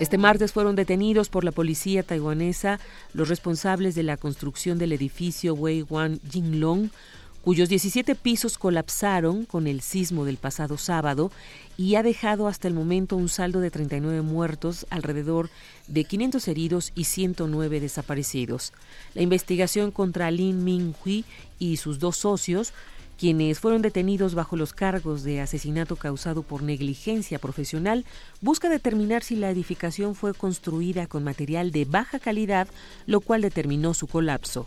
Este 0.00 0.18
martes 0.18 0.52
fueron 0.52 0.74
detenidos 0.74 1.28
por 1.28 1.44
la 1.44 1.52
policía 1.52 2.02
taiwanesa 2.02 2.80
los 3.12 3.28
responsables 3.28 3.94
de 3.94 4.02
la 4.02 4.16
construcción 4.16 4.76
del 4.76 4.90
edificio 4.90 5.54
Wei 5.54 5.82
Wan 5.88 6.18
Jinglong, 6.28 6.90
cuyos 7.44 7.68
17 7.68 8.16
pisos 8.16 8.58
colapsaron 8.58 9.44
con 9.44 9.68
el 9.68 9.82
sismo 9.82 10.24
del 10.24 10.38
pasado 10.38 10.76
sábado 10.78 11.30
y 11.76 11.94
ha 11.94 12.02
dejado 12.02 12.48
hasta 12.48 12.66
el 12.66 12.74
momento 12.74 13.16
un 13.16 13.28
saldo 13.28 13.60
de 13.60 13.70
39 13.70 14.20
muertos, 14.22 14.84
alrededor 14.90 15.48
de 15.88 16.04
500 16.04 16.46
heridos 16.48 16.92
y 16.94 17.04
109 17.04 17.80
desaparecidos. 17.80 18.72
La 19.14 19.22
investigación 19.22 19.90
contra 19.90 20.30
Lin 20.30 20.64
Minghui 20.64 21.24
y 21.58 21.78
sus 21.78 21.98
dos 21.98 22.16
socios 22.18 22.72
quienes 23.18 23.58
fueron 23.58 23.82
detenidos 23.82 24.34
bajo 24.34 24.56
los 24.56 24.72
cargos 24.72 25.24
de 25.24 25.40
asesinato 25.40 25.96
causado 25.96 26.42
por 26.42 26.62
negligencia 26.62 27.40
profesional, 27.40 28.04
busca 28.40 28.68
determinar 28.68 29.24
si 29.24 29.34
la 29.34 29.50
edificación 29.50 30.14
fue 30.14 30.34
construida 30.34 31.08
con 31.08 31.24
material 31.24 31.72
de 31.72 31.84
baja 31.84 32.20
calidad, 32.20 32.68
lo 33.06 33.20
cual 33.20 33.42
determinó 33.42 33.92
su 33.92 34.06
colapso. 34.06 34.66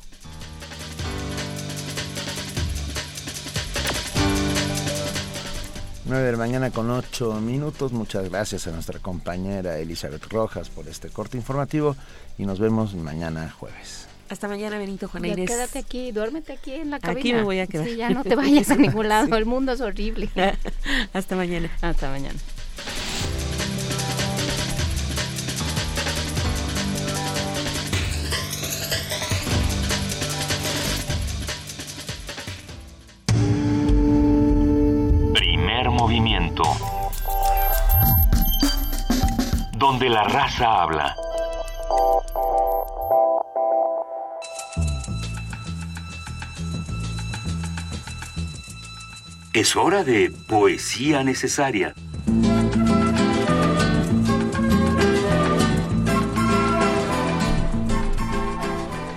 9 6.06 6.26
de 6.26 6.32
la 6.32 6.38
mañana 6.38 6.72
con 6.72 6.90
8 6.90 7.42
minutos. 7.42 7.92
Muchas 7.92 8.30
gracias 8.30 8.68
a 8.68 8.72
nuestra 8.72 9.00
compañera 9.00 9.78
Elizabeth 9.78 10.26
Rojas 10.32 10.70
por 10.70 10.88
este 10.88 11.10
corte 11.10 11.38
informativo 11.38 11.96
y 12.38 12.46
nos 12.46 12.60
vemos 12.60 12.96
mañana 12.96 13.52
jueves. 13.52 14.08
Hasta 14.30 14.48
mañana, 14.48 14.78
Benito 14.78 15.10
Juan 15.10 15.24
Ya 15.26 15.36
quédate 15.36 15.80
aquí, 15.80 16.14
duérmete 16.14 16.54
aquí 16.54 16.72
en 16.74 16.90
la 16.90 17.00
cabina. 17.02 17.20
Aquí 17.20 17.34
me 17.34 17.44
voy 17.44 17.60
a 17.60 17.68
quedar. 17.68 17.86
Sí, 17.86 17.98
ya 17.98 18.10
no 18.10 18.24
te 18.24 18.36
vayas 18.36 18.70
a 18.72 18.76
ningún 18.78 19.10
lado, 19.10 19.28
Sí. 19.28 19.34
el 19.34 19.46
mundo 19.46 19.74
es 19.74 19.82
horrible. 19.82 20.30
Hasta 21.14 21.36
mañana. 21.36 21.70
Hasta 21.82 22.10
mañana. 22.10 22.40
Donde 39.92 40.08
la 40.08 40.24
raza 40.24 40.84
habla. 40.84 41.18
Es 49.52 49.76
hora 49.76 50.06
de 50.06 50.32
poesía 50.48 51.26
necesaria. 51.26 51.94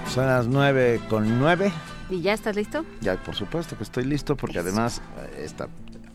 Son 0.08 0.26
las 0.26 0.48
9 0.48 1.02
con 1.08 1.38
9. 1.38 1.72
¿Y 2.10 2.20
ya 2.20 2.32
estás 2.32 2.56
listo? 2.56 2.84
Ya, 3.00 3.14
por 3.22 3.36
supuesto 3.36 3.76
que 3.76 3.84
estoy 3.84 4.06
listo 4.06 4.36
porque 4.36 4.58
además 4.58 5.02
eh, 5.20 5.44
esta, 5.44 5.68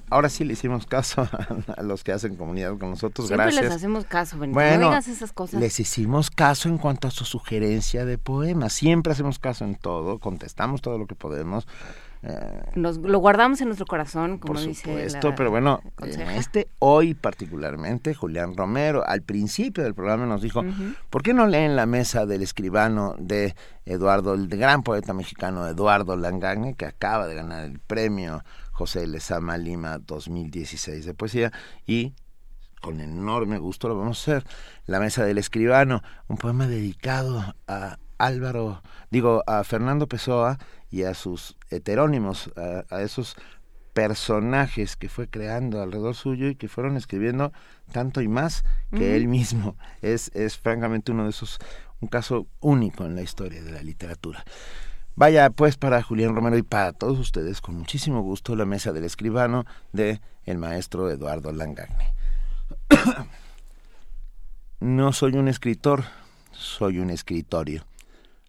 ahora 0.10 0.30
sí 0.30 0.44
le 0.44 0.54
hicimos 0.54 0.86
caso 0.86 1.28
a 1.78 1.84
los 1.84 2.04
que 2.04 2.12
hacen 2.12 2.36
comunidad 2.36 2.78
con 2.78 2.92
nosotros. 2.92 3.28
Siempre 3.28 3.46
Gracias. 3.48 3.66
les 3.66 3.74
hacemos 3.74 4.06
caso, 4.06 4.38
Benito. 4.38 4.56
Bueno, 4.60 4.80
no 4.82 4.90
digas 4.90 5.08
esas 5.08 5.32
cosas. 5.32 5.60
Les 5.60 5.80
hicimos 5.80 6.30
caso 6.30 6.70
en 6.70 6.78
cuanto 6.78 7.08
a 7.08 7.12
su 7.12 7.26
sugerencia 7.26 8.06
de 8.06 8.18
poemas. 8.18 8.74
Siempre 8.74 9.14
hacemos 9.14 9.40
caso 9.40 9.66
en 9.66 9.76
todo, 9.76 10.20
contestamos 10.20 10.82
todo 10.82 10.98
lo 10.98 11.06
que 11.08 11.16
podemos. 11.16 11.68
eh, 12.24 12.64
Nos, 12.76 12.98
lo 12.98 13.20
guardamos 13.20 13.62
en 13.62 13.68
nuestro 13.68 13.86
corazón, 13.86 14.40
como 14.40 14.56
por 14.56 14.64
dice 14.64 14.82
supuesto, 14.82 15.30
la 15.30 15.36
pero 15.36 15.52
bueno, 15.52 15.82
en 16.02 16.22
este 16.32 16.68
hoy 16.80 17.14
particularmente, 17.14 18.14
Julián 18.14 18.58
Romero, 18.58 19.06
al 19.06 19.22
principio 19.22 19.84
del 19.84 19.94
programa 19.94 20.26
nos 20.26 20.42
dijo. 20.42 20.64
¿por 21.10 21.24
qué 21.24 21.34
no 21.34 21.48
leen 21.48 21.76
la 21.76 21.86
mesa 21.86 22.26
del 22.26 22.42
escribano 22.42 23.16
de 23.20 23.56
Eduardo, 23.86 24.34
el 24.34 24.48
gran 24.50 24.84
poeta 24.84 25.14
mexicano 25.14 25.66
Eduardo 25.68 26.16
Langagne, 26.16 26.76
que 26.76 26.86
acaba 26.86 27.26
de 27.28 27.36
ganar 27.36 27.64
el 27.64 27.80
premio 27.80 28.44
José 28.80 29.06
Lezama 29.08 29.58
Lima 29.58 29.98
2016 29.98 31.06
de 31.06 31.14
poesía 31.14 31.52
y 31.86 32.14
con 32.80 33.02
enorme 33.02 33.58
gusto 33.58 33.90
lo 33.90 33.98
vamos 33.98 34.20
a 34.20 34.22
hacer. 34.22 34.50
La 34.86 35.02
mesa 35.02 35.26
del 35.26 35.38
escribano, 35.38 36.02
un 36.30 36.38
poema 36.38 36.66
dedicado 36.66 37.56
a 37.68 38.00
Álvaro, 38.18 38.82
digo, 39.12 39.44
a 39.48 39.66
Fernando 39.66 40.08
Pessoa 40.08 40.60
y 40.90 41.04
a 41.04 41.14
sus 41.14 41.58
heterónimos, 41.70 42.54
a, 42.56 42.86
a 42.90 43.02
esos 43.02 43.36
personajes 43.92 44.96
que 44.96 45.10
fue 45.10 45.28
creando 45.28 45.82
alrededor 45.82 46.16
suyo 46.16 46.48
y 46.48 46.56
que 46.56 46.70
fueron 46.70 46.96
escribiendo 46.96 47.52
tanto 47.92 48.22
y 48.22 48.30
más 48.30 48.64
que 48.96 49.18
él 49.18 49.28
mismo. 49.28 49.76
Es, 50.02 50.32
es 50.34 50.58
francamente 50.58 51.12
uno 51.12 51.26
de 51.26 51.32
esos, 51.32 51.60
un 52.00 52.08
caso 52.08 52.48
único 52.62 53.06
en 53.06 53.16
la 53.16 53.24
historia 53.24 53.62
de 53.62 53.74
la 53.74 53.84
literatura. 53.84 54.46
Vaya 55.20 55.50
pues 55.50 55.76
para 55.76 56.02
Julián 56.02 56.34
Romero 56.34 56.58
y 56.58 56.64
para 56.64 56.94
todos 56.94 57.20
ustedes, 57.20 57.60
con 57.60 57.76
muchísimo 57.76 58.22
gusto, 58.22 58.56
la 58.56 58.64
mesa 58.64 58.94
del 58.94 59.04
escribano 59.04 59.66
de 59.92 60.22
el 60.46 60.58
maestro 60.58 61.10
Eduardo 61.10 61.52
Langagne. 61.52 62.14
No 64.80 65.12
soy 65.12 65.34
un 65.34 65.50
escritor, 65.50 66.06
soy 66.54 67.00
un 67.00 67.10
escritorio. 67.10 67.84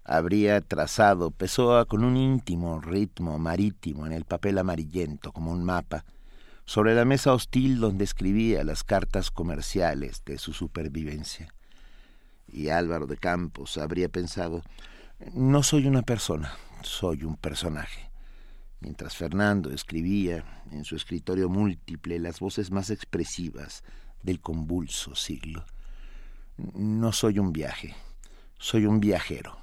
Habría 0.04 0.60
trazado 0.60 1.32
Pessoa 1.32 1.86
con 1.86 2.04
un 2.04 2.16
íntimo 2.16 2.80
ritmo 2.80 3.36
marítimo 3.40 4.06
en 4.06 4.12
el 4.12 4.24
papel 4.24 4.56
amarillento 4.56 5.32
como 5.32 5.50
un 5.50 5.64
mapa, 5.64 6.04
sobre 6.66 6.94
la 6.94 7.04
mesa 7.04 7.32
hostil 7.32 7.80
donde 7.80 8.04
escribía 8.04 8.62
las 8.62 8.84
cartas 8.84 9.32
comerciales 9.32 10.22
de 10.24 10.38
su 10.38 10.52
supervivencia. 10.52 11.52
Y 12.46 12.68
Álvaro 12.68 13.08
de 13.08 13.16
Campos 13.16 13.76
habría 13.76 14.08
pensado, 14.08 14.62
no 15.34 15.62
soy 15.62 15.86
una 15.86 16.02
persona, 16.02 16.52
soy 16.82 17.24
un 17.24 17.36
personaje. 17.36 18.10
Mientras 18.80 19.16
Fernando 19.16 19.70
escribía 19.70 20.62
en 20.70 20.84
su 20.84 20.96
escritorio 20.96 21.48
múltiple 21.48 22.18
las 22.18 22.40
voces 22.40 22.70
más 22.70 22.88
expresivas 22.90 23.84
del 24.22 24.40
convulso 24.40 25.14
siglo. 25.14 25.64
No 26.56 27.12
soy 27.12 27.38
un 27.38 27.52
viaje, 27.52 27.94
soy 28.58 28.86
un 28.86 29.00
viajero, 29.00 29.58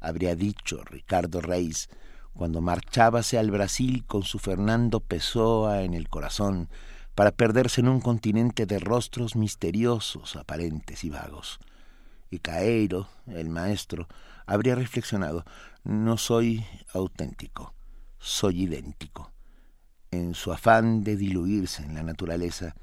habría 0.00 0.34
dicho 0.34 0.82
Ricardo 0.84 1.40
Reis 1.40 1.88
cuando 2.34 2.60
marchábase 2.60 3.38
al 3.38 3.50
Brasil 3.50 4.04
con 4.06 4.22
su 4.22 4.38
Fernando 4.38 5.00
Pessoa 5.00 5.82
en 5.82 5.94
el 5.94 6.08
corazón 6.08 6.68
para 7.14 7.32
perderse 7.32 7.80
en 7.80 7.88
un 7.88 8.00
continente 8.00 8.64
de 8.64 8.78
rostros 8.78 9.34
misteriosos, 9.34 10.36
aparentes 10.36 11.02
y 11.02 11.10
vagos. 11.10 11.58
Y 12.30 12.38
Caeiro, 12.38 13.08
el 13.26 13.48
maestro, 13.48 14.06
habría 14.48 14.74
reflexionado, 14.74 15.44
no 15.84 16.16
soy 16.16 16.64
auténtico, 16.94 17.74
soy 18.18 18.62
idéntico. 18.62 19.30
En 20.10 20.34
su 20.34 20.52
afán 20.52 21.04
de 21.04 21.16
diluirse 21.16 21.82
en 21.84 21.94
la 21.94 22.02
naturaleza, 22.02 22.74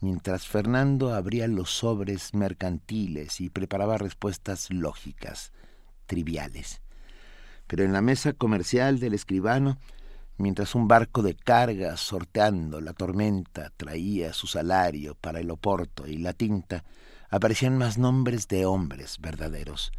mientras 0.00 0.46
Fernando 0.46 1.14
abría 1.14 1.48
los 1.48 1.70
sobres 1.70 2.34
mercantiles 2.34 3.40
y 3.40 3.48
preparaba 3.48 3.96
respuestas 3.96 4.70
lógicas, 4.70 5.52
triviales. 6.04 6.82
Pero 7.66 7.84
en 7.84 7.94
la 7.94 8.02
mesa 8.02 8.34
comercial 8.34 9.00
del 9.00 9.14
escribano, 9.14 9.78
mientras 10.36 10.74
un 10.74 10.88
barco 10.88 11.22
de 11.22 11.34
carga 11.34 11.96
sorteando 11.96 12.82
la 12.82 12.92
tormenta 12.92 13.72
traía 13.78 14.34
su 14.34 14.46
salario 14.46 15.14
para 15.14 15.40
el 15.40 15.50
oporto 15.50 16.06
y 16.06 16.18
la 16.18 16.34
tinta, 16.34 16.84
aparecían 17.30 17.78
más 17.78 17.96
nombres 17.96 18.46
de 18.46 18.66
hombres 18.66 19.18
verdaderos. 19.20 19.90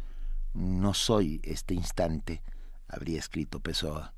No 0.56 0.94
soy 0.94 1.42
este 1.44 1.74
instante, 1.74 2.40
habría 2.88 3.18
escrito 3.18 3.60
Pessoa. 3.60 4.14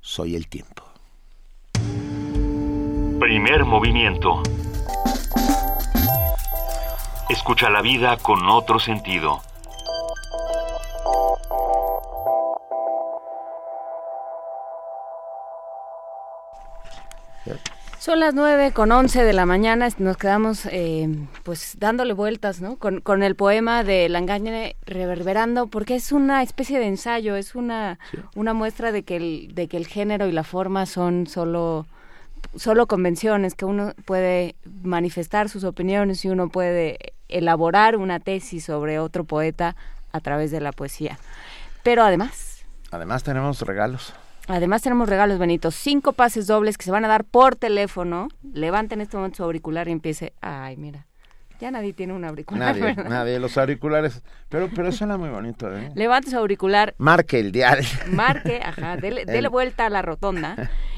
Soy 0.00 0.34
el 0.34 0.48
tiempo. 0.48 0.82
Primer 3.20 3.64
movimiento. 3.64 4.42
Escucha 7.28 7.70
la 7.70 7.80
vida 7.80 8.16
con 8.16 8.48
otro 8.48 8.80
sentido. 8.80 9.40
Son 18.06 18.20
las 18.20 18.34
nueve 18.34 18.70
con 18.70 18.92
once 18.92 19.24
de 19.24 19.32
la 19.32 19.46
mañana, 19.46 19.88
nos 19.98 20.16
quedamos 20.16 20.64
eh, 20.66 21.08
pues 21.42 21.74
dándole 21.80 22.12
vueltas, 22.12 22.60
¿no? 22.60 22.76
Con, 22.76 23.00
con 23.00 23.24
el 23.24 23.34
poema 23.34 23.82
de 23.82 24.08
Langagne 24.08 24.76
reverberando, 24.86 25.66
porque 25.66 25.96
es 25.96 26.12
una 26.12 26.44
especie 26.44 26.78
de 26.78 26.86
ensayo, 26.86 27.34
es 27.34 27.56
una, 27.56 27.98
una 28.36 28.54
muestra 28.54 28.92
de 28.92 29.02
que, 29.02 29.16
el, 29.16 29.54
de 29.56 29.66
que 29.66 29.76
el 29.76 29.88
género 29.88 30.28
y 30.28 30.30
la 30.30 30.44
forma 30.44 30.86
son 30.86 31.26
solo, 31.26 31.84
solo 32.54 32.86
convenciones, 32.86 33.56
que 33.56 33.64
uno 33.64 33.92
puede 34.04 34.54
manifestar 34.84 35.48
sus 35.48 35.64
opiniones 35.64 36.24
y 36.24 36.28
uno 36.28 36.48
puede 36.48 37.12
elaborar 37.28 37.96
una 37.96 38.20
tesis 38.20 38.66
sobre 38.66 39.00
otro 39.00 39.24
poeta 39.24 39.74
a 40.12 40.20
través 40.20 40.52
de 40.52 40.60
la 40.60 40.70
poesía. 40.70 41.18
Pero 41.82 42.04
además... 42.04 42.64
Además 42.92 43.24
tenemos 43.24 43.62
regalos. 43.62 44.14
Además 44.48 44.82
tenemos 44.82 45.08
regalos, 45.08 45.38
Benito. 45.38 45.70
Cinco 45.70 46.12
pases 46.12 46.46
dobles 46.46 46.78
que 46.78 46.84
se 46.84 46.90
van 46.90 47.04
a 47.04 47.08
dar 47.08 47.24
por 47.24 47.56
teléfono. 47.56 48.28
Levanten 48.52 49.00
en 49.00 49.04
este 49.04 49.16
momento 49.16 49.38
su 49.38 49.42
auricular 49.44 49.88
y 49.88 49.92
empiece. 49.92 50.32
Ay, 50.40 50.76
mira. 50.76 51.06
Ya 51.58 51.70
nadie 51.70 51.94
tiene 51.94 52.12
un 52.12 52.24
auricular. 52.24 52.76
Nadie, 52.76 52.94
nadie. 53.08 53.38
Los 53.40 53.56
auriculares. 53.56 54.22
Pero, 54.48 54.68
pero 54.74 54.92
suena 54.92 55.16
muy 55.16 55.30
bonito, 55.30 55.74
¿eh? 55.74 55.90
Levante 55.94 56.30
su 56.30 56.36
auricular. 56.36 56.94
Marque 56.98 57.40
el 57.40 57.50
dial. 57.50 57.84
Marque, 58.08 58.60
ajá. 58.62 58.96
Dele, 58.96 59.24
dele 59.24 59.48
vuelta 59.48 59.86
a 59.86 59.90
la 59.90 60.02
rotonda. 60.02 60.70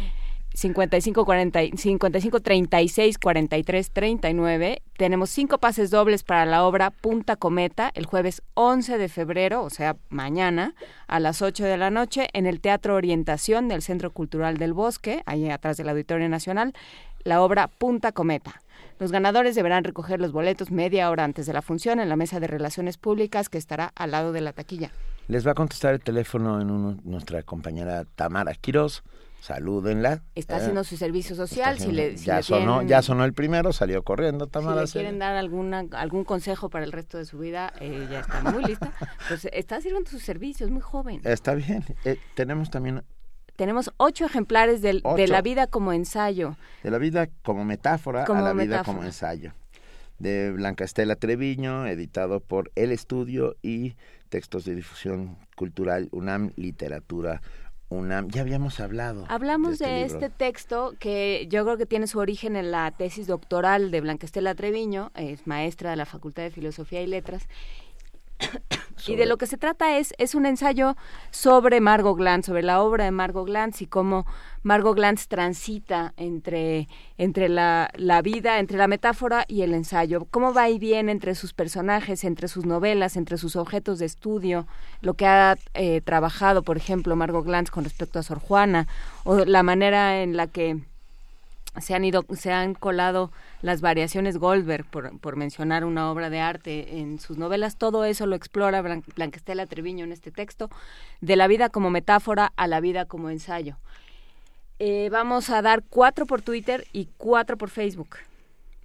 55 0.59 1.25
40, 1.25 1.61
55 1.77 2.41
36 2.41 3.19
43 3.19 3.91
39. 3.93 4.83
Tenemos 4.97 5.31
cinco 5.31 5.59
pases 5.59 5.91
dobles 5.91 6.25
para 6.25 6.47
la 6.47 6.65
obra 6.65 6.91
Punta 6.91 7.37
Cometa 7.37 7.93
el 7.95 8.07
jueves 8.07 8.43
11 8.55 8.99
de 8.99 9.09
febrero, 9.09 9.63
o 9.63 9.71
sea, 9.71 9.97
mañana, 10.09 10.75
a 11.07 11.21
las 11.21 11.43
8 11.43 11.65
de 11.65 11.77
la 11.77 11.91
noche, 11.91 12.29
en 12.33 12.47
el 12.47 12.61
Teatro 12.61 12.97
Orientación 12.97 13.69
del 13.69 13.83
Centro 13.83 14.13
Cultural 14.13 14.57
del 14.57 14.73
Bosque, 14.73 15.23
ahí 15.27 15.49
atrás 15.49 15.77
del 15.77 15.91
Auditorio 15.91 16.29
Nacional, 16.29 16.75
la 17.23 17.41
obra 17.41 17.69
Punta 17.69 18.11
Cometa. 18.11 18.61
Los 18.99 19.13
ganadores 19.13 19.55
deberán 19.55 19.85
recoger 19.85 20.21
los 20.21 20.33
boletos 20.33 20.73
media 20.73 21.09
hora 21.09 21.23
antes 21.23 21.47
de 21.47 21.53
la 21.53 21.63
función 21.63 22.01
en 22.01 22.09
la 22.09 22.17
mesa 22.17 22.41
de 22.41 22.49
relaciones 22.49 22.99
públicas 22.99 23.49
que 23.49 23.59
estará 23.59 23.93
al 23.95 24.11
lado 24.11 24.33
de 24.33 24.41
la 24.41 24.53
taquilla. 24.53 24.91
Les 25.29 25.47
va 25.47 25.53
a 25.53 25.55
contestar 25.55 25.95
el 25.95 26.01
teléfono 26.01 26.61
en 26.61 26.71
uno, 26.73 26.97
nuestra 27.05 27.45
compañera 27.45 28.05
Tamara 28.17 28.55
Quiroz 28.55 29.05
salúdenla. 29.41 30.23
Está 30.35 30.57
haciendo 30.57 30.85
su 30.85 30.97
servicio 30.97 31.35
social. 31.37 31.79
Si 31.79 31.93
le, 31.93 32.17
ya, 32.17 32.43
sonó, 32.43 32.83
ya 32.83 33.03
sonó 33.03 33.25
el 33.25 33.33
primero, 33.33 33.73
salió 33.73 34.03
corriendo 34.03 34.47
Tamara. 34.47 34.87
Si 34.87 34.99
le 34.99 35.05
quieren 35.05 35.19
dar 35.19 35.37
alguna, 35.37 35.85
algún 35.93 36.25
consejo 36.25 36.71
para 36.71 36.85
el 36.85 36.93
resto 36.93 37.19
de 37.19 37.25
su 37.25 37.39
vida, 37.39 37.73
eh, 37.81 38.07
ya 38.11 38.21
está 38.21 38.43
muy 38.43 38.65
lista. 38.65 38.93
Pues 39.29 39.47
está 39.53 39.81
sirviendo 39.81 40.11
su 40.11 40.19
servicio, 40.19 40.67
es 40.67 40.73
muy 40.73 40.81
joven. 40.81 41.21
Está 41.25 41.55
bien. 41.55 41.85
Eh, 42.05 42.19
tenemos 42.35 42.71
también... 42.71 43.03
Tenemos 43.57 43.93
ocho 43.97 44.25
ejemplares 44.25 44.83
del, 44.83 45.03
de 45.17 45.27
la 45.27 45.43
vida 45.43 45.67
como 45.67 45.93
ensayo. 45.93 46.57
De 46.85 46.93
la 46.93 46.99
vida 46.99 47.29
como 47.43 47.65
metáfora 47.65 48.23
a 48.23 48.41
la 48.41 48.53
vida 48.53 48.85
como 48.85 49.03
ensayo. 49.03 49.53
De 50.21 50.53
Blanca 50.53 50.85
Estela 50.85 51.17
Treviño, 51.17 51.87
editado 51.87 52.39
por 52.39 52.71
El 52.77 52.93
Estudio 52.93 53.57
y 53.61 53.97
Textos 54.29 54.65
de 54.65 54.77
Difusión 54.77 55.39
Cultural 55.57 56.09
UNAM 56.13 56.53
Literatura 56.55 57.41
ya 58.29 58.43
habíamos 58.43 58.81
hablado. 58.81 59.25
Hablamos 59.29 59.79
de 59.79 60.03
este, 60.03 60.19
de 60.19 60.27
este, 60.27 60.31
texto 60.31 60.95
que 60.99 61.47
yo 61.51 61.65
creo 61.65 61.77
que 61.77 61.87
tiene 61.87 62.07
su 62.07 62.19
origen 62.19 62.57
en 62.57 62.71
la 62.71 62.91
tesis 62.91 63.27
doctoral 63.27 63.91
de 63.91 64.01
Blanca 64.01 64.27
Estela 64.27 64.55
Treviño, 64.55 65.11
es 65.15 65.47
maestra 65.47 65.91
de 65.91 65.97
la 65.97 66.07
Facultad 66.07 66.43
de 66.43 66.51
Filosofía 66.51 67.03
y 67.03 67.07
Letras, 67.07 67.49
y 69.07 69.17
de 69.17 69.27
lo 69.27 69.39
que 69.39 69.47
se 69.47 69.57
trata 69.57 69.99
es, 69.99 70.15
es 70.19 70.35
un 70.35 70.47
ensayo 70.47 70.97
sobre 71.31 71.81
Margot 71.81 72.17
Glantz, 72.17 72.47
sobre 72.47 72.63
la 72.63 72.83
obra 72.83 73.05
de 73.05 73.11
Margot 73.11 73.47
Glantz 73.47 73.83
y 73.83 73.87
cómo 73.87 74.27
Margot 74.63 74.97
Glantz 74.97 75.29
transita 75.29 76.13
entre, 76.17 76.89
entre 77.17 77.49
la, 77.49 77.91
la, 77.95 78.23
vida, 78.23 78.59
entre 78.59 78.77
la 78.77 78.89
metáfora 78.89 79.45
y 79.49 79.63
el 79.63 79.75
ensayo, 79.75 80.27
cómo 80.31 80.53
va 80.53 80.69
y 80.69 80.79
viene 80.79 81.13
entre 81.13 81.35
sus 81.35 81.53
personajes, 81.53 82.25
entre 82.25 82.49
sus 82.49 82.67
novelas, 82.67 83.17
entre 83.17 83.39
sus 83.39 83.57
objetos 83.57 83.99
de 83.99 84.07
estudio, 84.07 84.67
lo 85.01 85.15
que 85.15 85.27
ha 85.27 85.57
eh, 85.75 86.01
trabajado, 86.01 86.63
por 86.63 86.77
ejemplo, 86.77 87.17
Margot 87.17 87.45
Glantz 87.45 87.71
con 87.71 87.85
respecto 87.85 88.19
a 88.19 88.23
Sor 88.23 88.41
Juana, 88.41 88.89
o 89.25 89.45
la 89.45 89.63
manera 89.63 90.23
en 90.23 90.37
la 90.37 90.49
que 90.49 90.79
se 91.77 91.95
han 91.95 92.05
ido, 92.05 92.25
se 92.35 92.53
han 92.53 92.75
colado 92.75 93.31
las 93.63 93.81
variaciones 93.81 94.39
Goldberg, 94.39 94.85
por, 94.87 95.19
por, 95.21 95.37
mencionar 95.37 95.85
una 95.85 96.11
obra 96.11 96.31
de 96.31 96.41
arte 96.41 96.99
en 96.99 97.21
sus 97.21 97.39
novelas, 97.39 97.77
todo 97.77 98.05
eso 98.05 98.27
lo 98.27 98.37
explora 98.37 98.83
Blan 98.83 99.05
Blanquestela 99.15 99.67
Treviño 99.67 100.05
en 100.05 100.13
este 100.13 100.31
texto, 100.31 100.71
de 101.21 101.37
la 101.37 101.47
vida 101.47 101.69
como 101.69 101.91
metáfora 101.91 102.53
a 102.57 102.67
la 102.67 102.81
vida 102.81 103.05
como 103.05 103.31
ensayo. 103.31 103.77
Eh, 104.79 105.09
vamos 105.11 105.51
a 105.51 105.61
dar 105.61 105.83
cuatro 105.89 106.27
por 106.27 106.43
Twitter 106.43 106.87
y 106.93 107.09
cuatro 107.17 107.57
por 107.57 107.71
Facebook. 107.71 108.17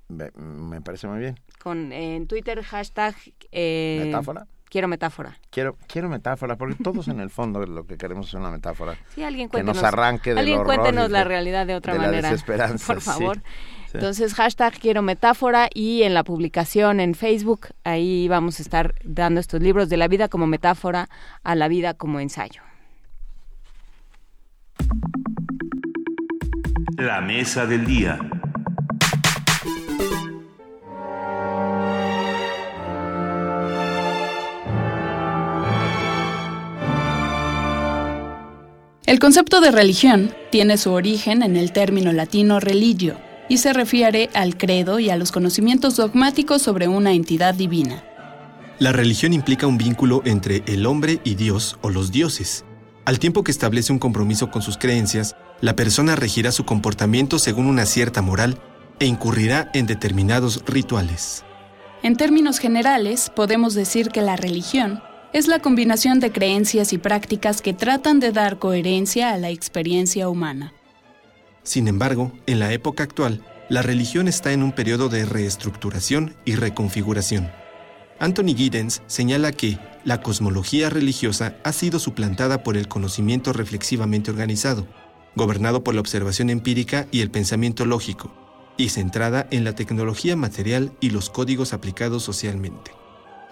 Me, 0.08 0.32
me 0.32 0.82
parece 0.82 1.08
muy 1.08 1.20
bien. 1.20 1.40
Con 1.62 1.92
en 1.92 2.28
Twitter 2.28 2.62
hashtag 2.64 3.16
eh, 3.52 4.02
metáfora. 4.06 4.48
Quiero 4.74 4.88
metáfora. 4.88 5.38
Quiero, 5.52 5.78
quiero 5.86 6.10
metáfora, 6.10 6.56
porque 6.56 6.74
todos 6.84 7.08
en 7.08 7.20
el 7.20 7.30
fondo 7.30 7.64
lo 7.64 7.86
que 7.86 7.96
queremos 7.96 8.30
es 8.30 8.34
una 8.34 8.50
metáfora. 8.50 8.96
Sí, 9.14 9.24
alguien 9.24 9.48
que 9.48 9.62
nos 9.62 9.84
arranque 9.84 10.32
del 10.32 10.40
Alguien 10.40 10.58
horror 10.62 10.78
cuéntenos 10.78 11.12
la 11.12 11.20
de- 11.20 11.26
realidad 11.26 11.68
de 11.68 11.76
otra 11.76 11.94
de 11.94 12.00
la 12.00 12.06
manera. 12.08 12.32
desesperanza, 12.32 12.92
Por 12.92 13.00
sí, 13.04 13.06
favor. 13.08 13.38
sí. 13.38 13.92
Entonces, 13.94 14.34
hashtag 14.34 14.74
quiero 14.80 15.04
metáfora 15.04 15.70
y 15.72 16.02
en 16.02 16.16
la 16.16 16.24
publicación 16.24 17.00
en 17.02 17.14
Facebook, 17.14 17.68
ahí 17.84 18.28
vamos 18.28 18.58
a 18.60 18.64
estar 18.64 18.96
dando 19.04 19.40
estos 19.42 19.62
libros 19.62 19.90
de 19.90 19.98
la 19.98 20.08
vida 20.08 20.28
como 20.28 20.48
metáfora 20.48 21.08
a 21.44 21.54
la 21.54 21.68
vida 21.68 21.94
como 21.94 22.20
ensayo. 22.20 22.64
La 26.98 27.22
mesa 27.22 27.68
del 27.68 27.86
día. 27.86 28.18
El 39.06 39.20
concepto 39.20 39.60
de 39.60 39.72
religión 39.72 40.34
tiene 40.50 40.78
su 40.78 40.92
origen 40.92 41.44
en 41.44 41.58
el 41.58 41.74
término 41.74 42.14
latino 42.14 42.62
religio 42.62 43.18
y 43.50 43.58
se 43.58 43.74
refiere 43.74 44.30
al 44.34 44.58
credo 44.58 44.98
y 44.98 45.10
a 45.10 45.18
los 45.18 45.34
conocimientos 45.34 45.98
dogmáticos 45.98 46.62
sobre 46.62 46.88
una 46.88 47.12
entidad 47.12 47.54
divina. 47.54 48.02
La 48.80 48.94
religión 48.94 49.34
implica 49.34 49.68
un 49.68 49.78
vínculo 49.78 50.22
entre 50.24 50.64
el 50.68 50.86
hombre 50.86 51.20
y 51.26 51.36
Dios 51.36 51.78
o 51.82 51.90
los 51.90 52.14
dioses. 52.14 52.64
Al 53.04 53.20
tiempo 53.20 53.44
que 53.44 53.52
establece 53.52 53.92
un 53.92 54.00
compromiso 54.00 54.50
con 54.50 54.62
sus 54.62 54.78
creencias, 54.78 55.36
la 55.60 55.76
persona 55.76 56.16
regirá 56.16 56.54
su 56.54 56.64
comportamiento 56.64 57.40
según 57.40 57.68
una 57.68 57.86
cierta 57.86 58.22
moral 58.22 58.58
e 59.00 59.06
incurrirá 59.06 59.70
en 59.74 59.86
determinados 59.86 60.64
rituales. 60.66 61.44
En 62.04 62.16
términos 62.16 62.58
generales, 62.58 63.30
podemos 63.36 63.74
decir 63.74 64.10
que 64.10 64.22
la 64.22 64.38
religión 64.38 65.02
es 65.34 65.48
la 65.48 65.60
combinación 65.60 66.20
de 66.20 66.32
creencias 66.32 66.94
y 66.94 67.00
prácticas 67.00 67.64
que 67.64 67.74
tratan 67.74 68.20
de 68.20 68.32
dar 68.32 68.60
coherencia 68.60 69.34
a 69.34 69.38
la 69.38 69.50
experiencia 69.50 70.30
humana. 70.30 70.74
Sin 71.64 71.88
embargo, 71.88 72.32
en 72.46 72.60
la 72.60 72.72
época 72.72 73.04
actual, 73.04 73.44
la 73.68 73.82
religión 73.82 74.28
está 74.28 74.52
en 74.52 74.62
un 74.62 74.74
periodo 74.74 75.10
de 75.10 75.26
reestructuración 75.26 76.36
y 76.46 76.56
reconfiguración. 76.56 77.52
Anthony 78.20 78.56
Giddens 78.56 79.02
señala 79.08 79.52
que 79.52 79.80
la 80.06 80.22
cosmología 80.22 80.92
religiosa 80.92 81.56
ha 81.64 81.74
sido 81.74 81.98
suplantada 81.98 82.62
por 82.62 82.78
el 82.78 82.88
conocimiento 82.88 83.54
reflexivamente 83.54 84.30
organizado, 84.30 84.88
gobernado 85.36 85.84
por 85.84 85.96
la 85.96 86.02
observación 86.02 86.52
empírica 86.52 87.08
y 87.10 87.22
el 87.22 87.32
pensamiento 87.32 87.86
lógico, 87.86 88.32
y 88.78 88.90
centrada 88.90 89.48
en 89.50 89.64
la 89.64 89.74
tecnología 89.74 90.36
material 90.36 90.92
y 91.00 91.10
los 91.10 91.32
códigos 91.32 91.74
aplicados 91.74 92.22
socialmente. 92.22 92.92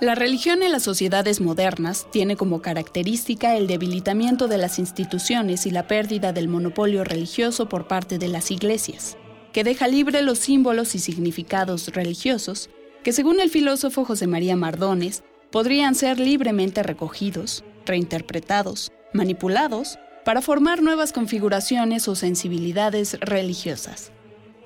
La 0.01 0.15
religión 0.15 0.63
en 0.63 0.71
las 0.71 0.81
sociedades 0.81 1.41
modernas 1.41 2.07
tiene 2.11 2.35
como 2.35 2.63
característica 2.63 3.55
el 3.55 3.67
debilitamiento 3.67 4.47
de 4.47 4.57
las 4.57 4.79
instituciones 4.79 5.67
y 5.67 5.69
la 5.69 5.85
pérdida 5.85 6.33
del 6.33 6.47
monopolio 6.47 7.03
religioso 7.03 7.69
por 7.69 7.87
parte 7.87 8.17
de 8.17 8.27
las 8.27 8.49
iglesias, 8.49 9.15
que 9.53 9.63
deja 9.63 9.87
libre 9.87 10.23
los 10.23 10.39
símbolos 10.39 10.95
y 10.95 10.99
significados 10.99 11.89
religiosos 11.89 12.71
que 13.03 13.13
según 13.13 13.39
el 13.39 13.51
filósofo 13.51 14.03
José 14.03 14.25
María 14.25 14.55
Mardones 14.55 15.23
podrían 15.51 15.93
ser 15.93 16.19
libremente 16.19 16.81
recogidos, 16.81 17.63
reinterpretados, 17.85 18.91
manipulados 19.13 19.99
para 20.25 20.41
formar 20.41 20.81
nuevas 20.81 21.13
configuraciones 21.13 22.07
o 22.07 22.15
sensibilidades 22.15 23.19
religiosas. 23.19 24.11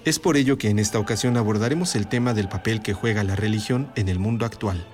Es 0.06 0.18
por 0.18 0.38
ello 0.38 0.58
que 0.58 0.70
en 0.70 0.80
esta 0.80 0.98
ocasión 0.98 1.36
abordaremos 1.36 1.94
el 1.96 2.08
tema 2.08 2.34
del 2.34 2.48
papel 2.48 2.82
que 2.82 2.94
juega 2.94 3.26
la 3.26 3.36
religión 3.36 3.92
en 3.98 4.08
el 4.08 4.18
mundo 4.18 4.46
actual. 4.46 4.88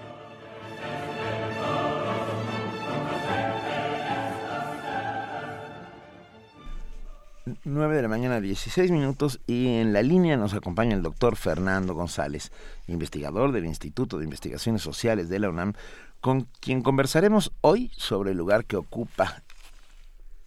9 7.73 7.95
de 7.95 8.01
la 8.01 8.07
mañana, 8.07 8.41
16 8.41 8.91
minutos, 8.91 9.39
y 9.47 9.79
en 9.79 9.93
la 9.93 10.01
línea 10.01 10.35
nos 10.35 10.53
acompaña 10.53 10.95
el 10.95 11.01
doctor 11.01 11.37
Fernando 11.37 11.93
González, 11.93 12.51
investigador 12.87 13.51
del 13.51 13.65
Instituto 13.65 14.17
de 14.17 14.25
Investigaciones 14.25 14.81
Sociales 14.81 15.29
de 15.29 15.39
la 15.39 15.49
UNAM, 15.49 15.73
con 16.19 16.47
quien 16.59 16.81
conversaremos 16.81 17.53
hoy 17.61 17.89
sobre 17.95 18.31
el 18.31 18.37
lugar 18.37 18.65
que 18.65 18.75
ocupa 18.75 19.43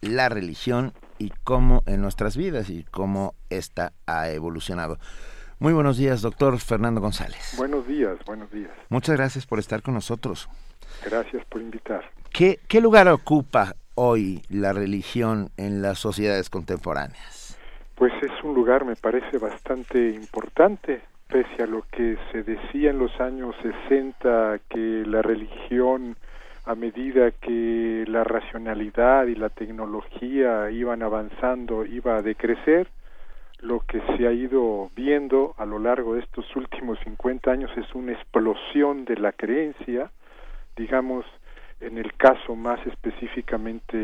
la 0.01 0.29
religión 0.29 0.93
y 1.17 1.31
cómo 1.43 1.81
en 1.87 2.01
nuestras 2.01 2.37
vidas 2.37 2.69
y 2.69 2.83
cómo 2.83 3.33
ésta 3.49 3.93
ha 4.05 4.29
evolucionado. 4.29 4.99
Muy 5.57 5.73
buenos 5.73 5.97
días, 5.97 6.21
doctor 6.21 6.59
Fernando 6.59 7.01
González. 7.01 7.55
Buenos 7.57 7.87
días, 7.87 8.17
buenos 8.25 8.51
días. 8.51 8.71
Muchas 8.89 9.15
gracias 9.15 9.47
por 9.47 9.57
estar 9.57 9.81
con 9.81 9.95
nosotros. 9.95 10.47
Gracias 11.03 11.43
por 11.47 11.61
invitar. 11.61 12.03
¿Qué, 12.31 12.59
qué 12.67 12.81
lugar 12.81 13.07
ocupa 13.07 13.75
hoy 13.95 14.41
la 14.49 14.73
religión 14.73 15.49
en 15.57 15.81
las 15.81 15.99
sociedades 15.99 16.49
contemporáneas? 16.49 17.57
Pues 17.95 18.13
es 18.21 18.43
un 18.43 18.53
lugar, 18.53 18.85
me 18.85 18.95
parece, 18.95 19.37
bastante 19.37 20.09
importante, 20.09 21.01
pese 21.27 21.63
a 21.63 21.67
lo 21.67 21.83
que 21.91 22.17
se 22.31 22.43
decía 22.43 22.91
en 22.91 22.99
los 22.99 23.19
años 23.19 23.55
60, 23.89 24.59
que 24.69 25.03
la 25.05 25.21
religión, 25.21 26.17
a 26.65 26.75
medida 26.75 27.31
que 27.31 28.03
la 28.07 28.23
racionalidad 28.23 29.27
y 29.27 29.35
la 29.35 29.49
tecnología 29.49 30.69
iban 30.71 31.01
avanzando, 31.03 31.85
iba 31.85 32.17
a 32.17 32.21
decrecer, 32.21 32.89
lo 33.61 33.79
que 33.79 34.01
se 34.15 34.27
ha 34.27 34.31
ido 34.31 34.91
viendo 34.95 35.55
a 35.57 35.65
lo 35.65 35.79
largo 35.79 36.15
de 36.15 36.19
estos 36.19 36.45
últimos 36.55 36.99
50 37.03 37.49
años 37.49 37.71
es 37.77 37.95
una 37.95 38.11
explosión 38.11 39.05
de 39.05 39.15
la 39.15 39.31
creencia, 39.31 40.11
digamos, 40.75 41.25
en 41.79 41.97
el 41.97 42.13
caso 42.13 42.55
más 42.55 42.85
específicamente 42.87 43.95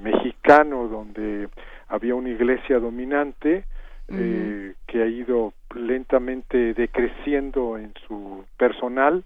mexicano, 0.00 0.88
donde 0.88 1.48
había 1.88 2.14
una 2.14 2.30
iglesia 2.30 2.78
dominante 2.78 3.64
eh, 4.08 4.74
que 4.86 5.02
ha 5.02 5.06
ido 5.06 5.52
lentamente 5.74 6.74
decreciendo 6.74 7.76
en 7.76 7.92
su 8.06 8.44
personal. 8.56 9.22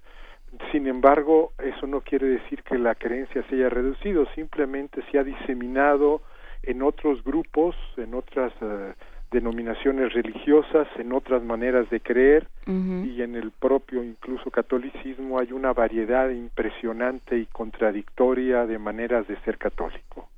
Sin 0.71 0.87
embargo, 0.87 1.53
eso 1.59 1.87
no 1.87 2.03
quiere 2.03 2.27
decir 2.27 2.63
que 2.63 2.79
la 2.79 2.95
creencia 2.95 3.43
se 3.49 3.55
haya 3.55 3.69
reducido, 3.71 4.27
simplemente 4.35 5.03
se 5.11 5.19
ha 5.19 5.25
diseminado 5.25 6.21
en 6.63 6.83
otros 6.83 7.25
grupos, 7.25 7.75
en 7.97 8.15
otras 8.15 8.53
eh, 8.61 8.93
denominaciones 9.33 10.13
religiosas, 10.13 10.87
en 10.97 11.13
otras 11.13 11.43
maneras 11.43 11.89
de 11.91 12.01
creer 12.01 12.47
y 12.67 13.23
en 13.23 13.35
el 13.35 13.51
propio 13.51 14.05
incluso 14.05 14.51
catolicismo 14.51 15.39
hay 15.39 15.53
una 15.53 15.73
variedad 15.73 16.31
impresionante 16.31 17.39
y 17.39 17.47
contradictoria 17.47 18.67
de 18.67 18.79
maneras 18.79 19.27
de 19.27 19.37
ser 19.41 19.59
católico. 19.59 20.29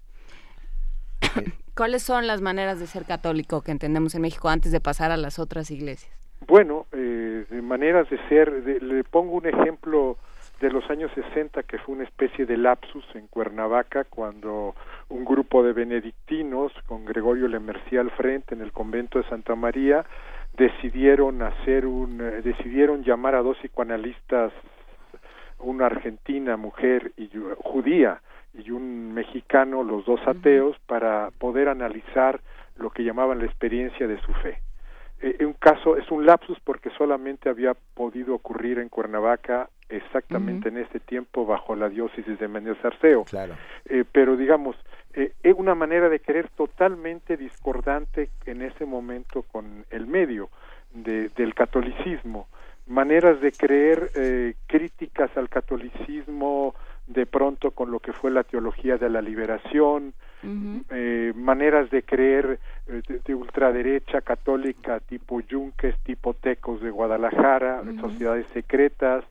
¿Cuáles 1.77 2.03
son 2.03 2.27
las 2.27 2.41
maneras 2.41 2.79
de 2.79 2.87
ser 2.87 3.05
católico 3.05 3.63
que 3.63 3.73
entendemos 3.73 4.15
en 4.15 4.23
México 4.23 4.49
antes 4.49 4.71
de 4.73 4.81
pasar 4.81 5.11
a 5.11 5.17
las 5.17 5.39
otras 5.39 5.71
iglesias? 5.71 6.13
Bueno, 6.47 6.87
eh, 6.93 7.45
de 7.51 7.63
maneras 7.63 8.09
de 8.11 8.19
ser, 8.29 8.53
le 8.83 9.05
pongo 9.05 9.33
un 9.33 9.47
ejemplo 9.47 10.17
de 10.61 10.71
los 10.71 10.89
años 10.91 11.11
60 11.15 11.63
que 11.65 11.79
fue 11.79 11.95
una 11.95 12.05
especie 12.05 12.47
de 12.47 12.57
lapsus 12.57 13.05
en 13.15 13.27
Cuernavaca 13.27 14.05
cuando 14.05 14.75
un 15.09 15.25
grupo 15.25 15.63
de 15.63 15.73
benedictinos 15.73 16.73
con 16.87 17.05
Gregorio 17.05 17.49
Lemercier 17.49 18.01
al 18.01 18.11
frente 18.13 18.55
en 18.55 18.63
el 18.63 18.73
convento 18.73 19.19
de 19.19 19.29
Santa 19.29 19.55
María 19.55 20.05
decidieron 20.57 21.43
hacer 21.43 21.87
un 21.87 22.21
eh, 22.21 22.43
decidieron 22.43 23.03
llamar 23.03 23.35
a 23.35 23.43
dos 23.43 23.59
psicoanalistas 23.59 24.53
una 25.59 25.87
argentina 25.87 26.57
mujer 26.57 27.13
y 27.17 27.31
judía 27.59 28.21
y 28.55 28.71
un 28.71 29.13
mexicano 29.13 29.83
los 29.83 30.05
dos 30.05 30.21
ateos 30.27 30.77
para 30.87 31.31
poder 31.39 31.69
analizar 31.69 32.41
lo 32.77 32.91
que 32.91 33.03
llamaban 33.03 33.39
la 33.39 33.47
experiencia 33.47 34.07
de 34.07 34.21
su 34.21 34.33
fe 34.35 34.61
eh, 35.21 35.45
un 35.45 35.55
caso 35.55 35.97
es 35.97 36.11
un 36.11 36.27
lapsus 36.27 36.59
porque 36.61 36.91
solamente 36.91 37.49
había 37.49 37.75
podido 37.95 38.35
ocurrir 38.35 38.79
en 38.79 38.89
Cuernavaca 38.89 39.69
exactamente 39.89 40.69
en 40.69 40.79
este 40.79 41.01
tiempo 41.01 41.47
bajo 41.47 41.77
la 41.77 41.89
diócesis 41.89 42.39
de 42.39 42.49
Méndez 42.49 42.79
Arceo. 42.85 43.25
Claro. 43.25 43.55
Eh, 43.85 44.05
pero 44.11 44.37
digamos, 44.37 44.77
eh, 45.15 45.33
es 45.43 45.55
una 45.55 45.75
manera 45.75 46.09
de 46.09 46.21
creer 46.21 46.49
totalmente 46.51 47.37
discordante 47.37 48.31
en 48.47 48.63
ese 48.63 48.85
momento 48.85 49.43
con 49.43 49.85
el 49.91 50.07
medio 50.07 50.51
de, 50.93 51.29
del 51.31 51.55
catolicismo, 51.55 52.49
maneras 52.87 53.41
de 53.41 53.53
creer 53.53 54.11
eh, 54.15 54.55
críticas 54.67 55.31
al 55.37 55.49
catolicismo 55.49 56.75
de 57.07 57.27
pronto 57.27 57.73
con 57.73 57.91
lo 57.91 58.01
que 58.01 58.13
fue 58.13 58.31
la 58.31 58.45
teología 58.45 58.97
de 58.97 59.11
la 59.11 59.21
liberación, 59.21 60.15
eh, 60.91 61.33
maneras 61.35 61.91
de 61.91 62.03
creer 62.03 62.59
eh, 62.87 63.01
de, 63.25 63.35
ultraderecha 63.35 64.21
católica 64.21 65.01
tipo 65.01 65.41
Yunques, 65.41 65.99
tipo 66.01 66.35
Tecos 66.35 66.83
de 66.83 66.91
Guadalajara, 66.91 67.83
sociedades 67.99 68.47
secretas, 68.53 69.25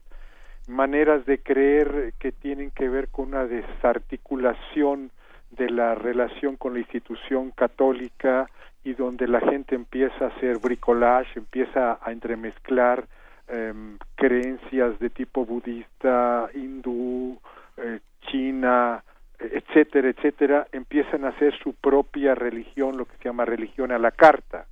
maneras 0.66 1.24
de 1.26 1.38
creer 1.38 2.14
que 2.18 2.32
tienen 2.32 2.72
que 2.72 2.88
ver 2.88 3.08
con 3.08 3.28
una 3.28 3.44
desarticulación 3.44 5.10
de 5.52 5.70
la 5.70 5.94
relación 5.94 6.56
con 6.56 6.74
la 6.74 6.80
institución 6.80 7.52
católica 7.52 8.50
y 8.82 8.94
donde 8.94 9.28
la 9.28 9.40
gente 9.40 9.74
empieza 9.74 10.24
a 10.24 10.28
hacer 10.28 10.58
bricolage, 10.58 11.38
empieza 11.38 11.98
a 12.02 12.12
entremezclar 12.12 13.06
em, 13.48 13.98
creencias 14.14 14.98
de 14.98 15.10
tipo 15.10 15.46
budista, 15.46 16.48
hindú, 16.54 17.38
eh, 17.76 18.00
china, 18.30 19.02
etcétera, 19.38 20.08
etcétera, 20.08 20.66
empiezan 20.72 21.24
a 21.24 21.28
hacer 21.28 21.54
su 21.58 21.74
propia 21.74 22.34
religión, 22.34 22.96
lo 22.96 23.04
que 23.04 23.16
se 23.16 23.24
llama 23.24 23.44
religión 23.44 23.92
a 23.92 23.98
la 23.98 24.10
carta, 24.10 24.66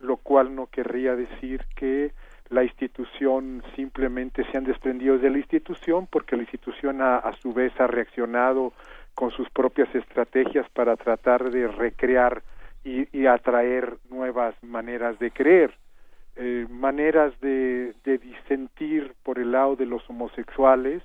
lo 0.00 0.16
cual 0.18 0.54
no 0.54 0.66
querría 0.66 1.14
decir 1.16 1.64
que 1.76 2.12
la 2.50 2.62
institución 2.62 3.62
simplemente 3.74 4.44
se 4.50 4.58
han 4.58 4.64
desprendido 4.64 5.18
de 5.18 5.30
la 5.30 5.38
institución 5.38 6.06
porque 6.06 6.36
la 6.36 6.42
institución 6.42 7.00
a, 7.00 7.16
a 7.16 7.34
su 7.36 7.52
vez 7.52 7.72
ha 7.80 7.86
reaccionado 7.86 8.72
con 9.14 9.30
sus 9.30 9.48
propias 9.50 9.92
estrategias 9.94 10.68
para 10.70 10.96
tratar 10.96 11.50
de 11.50 11.68
recrear 11.68 12.42
y, 12.84 13.08
y 13.16 13.26
atraer 13.26 13.96
nuevas 14.10 14.54
maneras 14.62 15.18
de 15.18 15.30
creer, 15.30 15.74
eh, 16.36 16.66
maneras 16.68 17.32
de, 17.40 17.94
de 18.04 18.18
disentir 18.18 19.14
por 19.22 19.38
el 19.38 19.52
lado 19.52 19.76
de 19.76 19.86
los 19.86 20.08
homosexuales, 20.10 21.02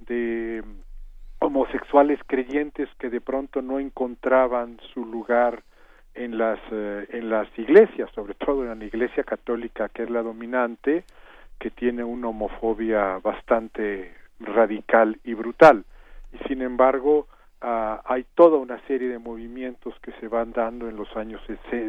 de 0.00 0.62
homosexuales 1.38 2.18
creyentes 2.26 2.88
que 2.98 3.10
de 3.10 3.20
pronto 3.20 3.62
no 3.62 3.78
encontraban 3.78 4.78
su 4.92 5.04
lugar 5.04 5.62
en 6.14 6.38
las 6.38 6.58
eh, 6.70 7.06
en 7.10 7.28
las 7.28 7.46
iglesias, 7.58 8.10
sobre 8.14 8.34
todo 8.34 8.70
en 8.70 8.78
la 8.78 8.84
iglesia 8.84 9.22
católica 9.22 9.88
que 9.90 10.04
es 10.04 10.10
la 10.10 10.22
dominante, 10.22 11.04
que 11.58 11.70
tiene 11.70 12.04
una 12.04 12.28
homofobia 12.28 13.18
bastante 13.18 14.12
radical 14.40 15.18
y 15.24 15.34
brutal. 15.34 15.84
Y 16.32 16.48
sin 16.48 16.62
embargo, 16.62 17.28
ah, 17.60 18.02
hay 18.04 18.24
toda 18.34 18.58
una 18.58 18.78
serie 18.86 19.08
de 19.08 19.18
movimientos 19.18 19.94
que 20.00 20.12
se 20.12 20.28
van 20.28 20.52
dando 20.52 20.88
en 20.88 20.96
los 20.96 21.14
años 21.16 21.40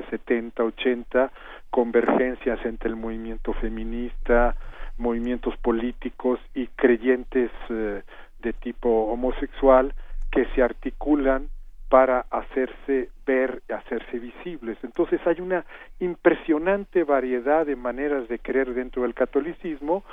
70, 0.09 0.63
80, 0.63 1.31
convergencias 1.69 2.63
entre 2.65 2.89
el 2.89 2.95
movimiento 2.95 3.53
feminista, 3.53 4.55
movimientos 4.97 5.55
políticos 5.57 6.39
y 6.53 6.67
creyentes 6.67 7.51
eh, 7.69 8.03
de 8.39 8.53
tipo 8.53 8.89
homosexual 9.11 9.93
que 10.31 10.45
se 10.55 10.61
articulan 10.61 11.49
para 11.89 12.25
hacerse 12.31 13.09
ver, 13.25 13.61
hacerse 13.69 14.19
visibles. 14.19 14.77
Entonces 14.83 15.21
hay 15.25 15.39
una 15.39 15.65
impresionante 15.99 17.03
variedad 17.03 17.65
de 17.65 17.75
maneras 17.75 18.27
de 18.27 18.39
creer 18.39 18.73
dentro 18.73 19.03
del 19.03 19.13
catolicismo 19.13 20.03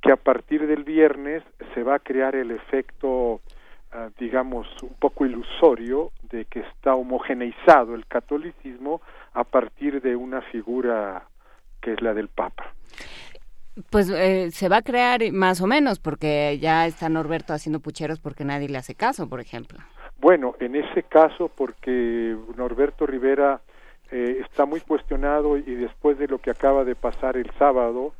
que 0.00 0.12
a 0.12 0.16
partir 0.16 0.66
del 0.66 0.84
viernes 0.84 1.42
se 1.74 1.82
va 1.82 1.96
a 1.96 1.98
crear 1.98 2.36
el 2.36 2.50
efecto, 2.50 3.40
ah, 3.92 4.10
digamos, 4.18 4.68
un 4.82 4.94
poco 4.94 5.26
ilusorio 5.26 6.12
de 6.30 6.44
que 6.44 6.60
está 6.60 6.94
homogeneizado 6.94 7.94
el 7.94 8.06
catolicismo 8.06 9.00
a 9.32 9.44
partir 9.44 10.00
de 10.02 10.14
una 10.14 10.40
figura 10.42 11.24
que 11.80 11.92
es 11.94 12.00
la 12.00 12.14
del 12.14 12.28
Papa. 12.28 12.72
Pues 13.90 14.08
eh, 14.08 14.50
se 14.52 14.68
va 14.68 14.78
a 14.78 14.82
crear 14.82 15.20
más 15.32 15.60
o 15.60 15.66
menos, 15.66 15.98
porque 15.98 16.58
ya 16.60 16.86
está 16.86 17.08
Norberto 17.08 17.52
haciendo 17.52 17.80
pucheros 17.80 18.20
porque 18.20 18.44
nadie 18.44 18.68
le 18.68 18.78
hace 18.78 18.94
caso, 18.94 19.28
por 19.28 19.40
ejemplo. 19.40 19.80
Bueno, 20.20 20.54
en 20.60 20.76
ese 20.76 21.02
caso, 21.02 21.50
porque 21.54 22.36
Norberto 22.56 23.04
Rivera 23.04 23.60
eh, 24.12 24.42
está 24.44 24.64
muy 24.64 24.80
cuestionado 24.80 25.56
y 25.56 25.74
después 25.74 26.18
de 26.18 26.28
lo 26.28 26.38
que 26.38 26.50
acaba 26.50 26.84
de 26.84 26.94
pasar 26.94 27.36
el 27.36 27.50
sábado, 27.58 28.12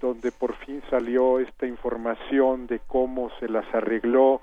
donde 0.00 0.30
por 0.30 0.54
fin 0.56 0.82
salió 0.88 1.40
esta 1.40 1.66
información 1.66 2.66
de 2.68 2.80
cómo 2.86 3.30
se 3.40 3.48
las 3.48 3.66
arregló 3.74 4.40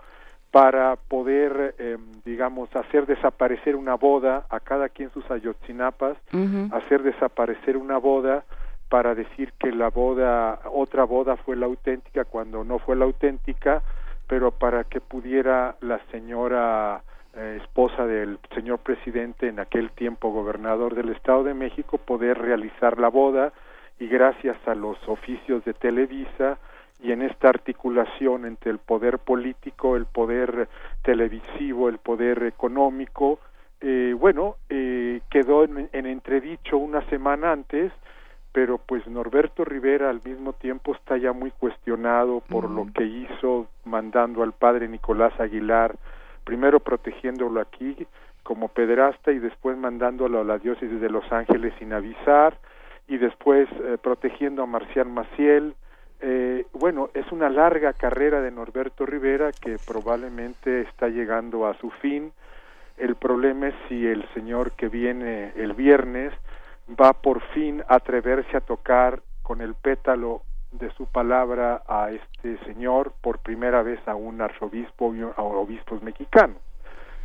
para 0.52 0.98
poder, 0.98 1.76
eh, 1.77 1.98
digamos, 2.26 2.76
hacer 2.76 3.06
desaparecer 3.06 3.76
una 3.76 3.95
boda 3.95 4.45
a 4.49 4.60
cada 4.60 4.90
quien 4.90 5.10
sus 5.11 5.30
ayotzinapas, 5.30 6.18
hacer 6.72 7.03
desaparecer 7.03 7.77
una 7.77 7.98
boda 7.98 8.44
para 8.90 9.14
decir 9.14 9.53
que 9.60 9.72
la 9.72 9.90
boda, 9.90 10.60
otra 10.74 11.03
boda 11.03 11.38
fue 11.38 11.56
la 11.56 11.68
auténtica 11.68 12.26
cuando 12.26 12.64
no 12.64 12.80
fue 12.80 12.95
la 12.95 13.06
auténtica, 13.06 13.84
pero 14.28 14.52
para 14.52 14.84
que 14.84 14.99
pudiera 14.99 15.76
la 15.82 15.99
señora 16.11 17.03
eh, 17.36 17.60
esposa 17.61 18.06
del 18.07 18.40
señor 18.56 18.80
presidente, 18.80 19.48
en 19.48 19.60
aquel 19.60 19.91
tiempo 19.91 20.32
gobernador 20.32 20.95
del 20.95 21.10
Estado 21.10 21.44
de 21.44 21.53
México, 21.53 21.99
poder 21.99 22.40
realizar 22.40 22.99
la 22.99 23.10
boda. 23.10 23.53
Y 23.99 24.07
gracias 24.07 24.57
a 24.66 24.76
los 24.76 24.98
oficios 25.07 25.64
de 25.66 25.74
Televisa 25.74 26.57
y 27.02 27.11
en 27.11 27.22
esta 27.22 27.49
articulación 27.49 28.45
entre 28.45 28.72
el 28.72 28.80
poder 28.80 29.20
político, 29.20 29.95
el 29.95 30.06
poder 30.06 30.68
televisivo, 31.03 31.90
el 31.90 31.98
poder 31.98 32.44
económico, 32.44 33.40
eh, 33.82 34.16
bueno, 34.18 34.56
eh, 34.70 35.22
quedó 35.30 35.64
en, 35.64 35.90
en 35.91 36.06
entredicho 36.06 36.78
una 36.78 37.02
semana 37.10 37.52
antes 37.52 37.91
pero 38.52 38.78
pues 38.78 39.06
Norberto 39.08 39.64
Rivera 39.64 40.10
al 40.10 40.22
mismo 40.24 40.54
tiempo 40.54 40.96
está 40.96 41.18
ya 41.18 41.34
muy 41.34 41.52
cuestionado 41.52 42.42
por 42.42 42.70
lo 42.70 42.88
que 42.94 43.04
hizo 43.04 43.68
mandando 43.86 44.42
al 44.44 44.54
padre 44.54 44.88
Nicolás 44.88 45.40
Aguilar, 45.40 45.96
primero 46.44 46.80
protegiéndolo 46.80 47.62
aquí 47.62 48.08
como 48.44 48.70
pederasta 48.70 49.32
y 49.32 49.40
después 49.40 49.78
mandándolo 49.78 50.42
a 50.42 50.44
la 50.44 50.58
diócesis 50.58 51.00
de 51.00 51.10
Los 51.10 51.32
Ángeles 51.32 51.74
sin 51.78 51.94
avisar 51.94 52.58
y 53.08 53.18
después 53.18 53.70
eh, 53.84 53.98
protegiendo 54.02 54.64
a 54.64 54.66
Marcial 54.66 55.08
Maciel. 55.08 55.76
Eh, 56.22 56.66
bueno, 56.74 57.10
es 57.14 57.32
una 57.32 57.50
larga 57.50 57.94
carrera 57.94 58.42
de 58.42 58.52
Norberto 58.52 59.06
Rivera 59.06 59.52
que 59.52 59.78
probablemente 59.86 60.82
está 60.82 61.10
llegando 61.10 61.68
a 61.68 61.76
su 61.76 61.92
fin. 61.92 62.32
El 62.98 63.16
problema 63.16 63.68
es 63.68 63.76
si 63.88 64.06
el 64.06 64.28
señor 64.34 64.72
que 64.72 64.90
viene 64.90 65.52
el 65.56 65.74
viernes 65.74 66.34
va 66.99 67.14
por 67.14 67.41
fin 67.53 67.84
a 67.88 67.95
atreverse 67.95 68.57
a 68.57 68.61
tocar 68.61 69.22
con 69.41 69.61
el 69.61 69.76
pétalo 69.76 70.44
de 70.72 70.91
su 70.91 71.07
palabra 71.07 71.84
a 71.88 72.11
este 72.11 72.57
señor 72.66 73.14
por 73.22 73.40
primera 73.40 73.82
vez 73.82 73.99
a 74.07 74.16
un 74.16 74.41
arzobispo 74.41 75.16
y 75.16 75.22
a 75.22 75.41
obispos 75.41 76.03
mexicanos. 76.03 76.57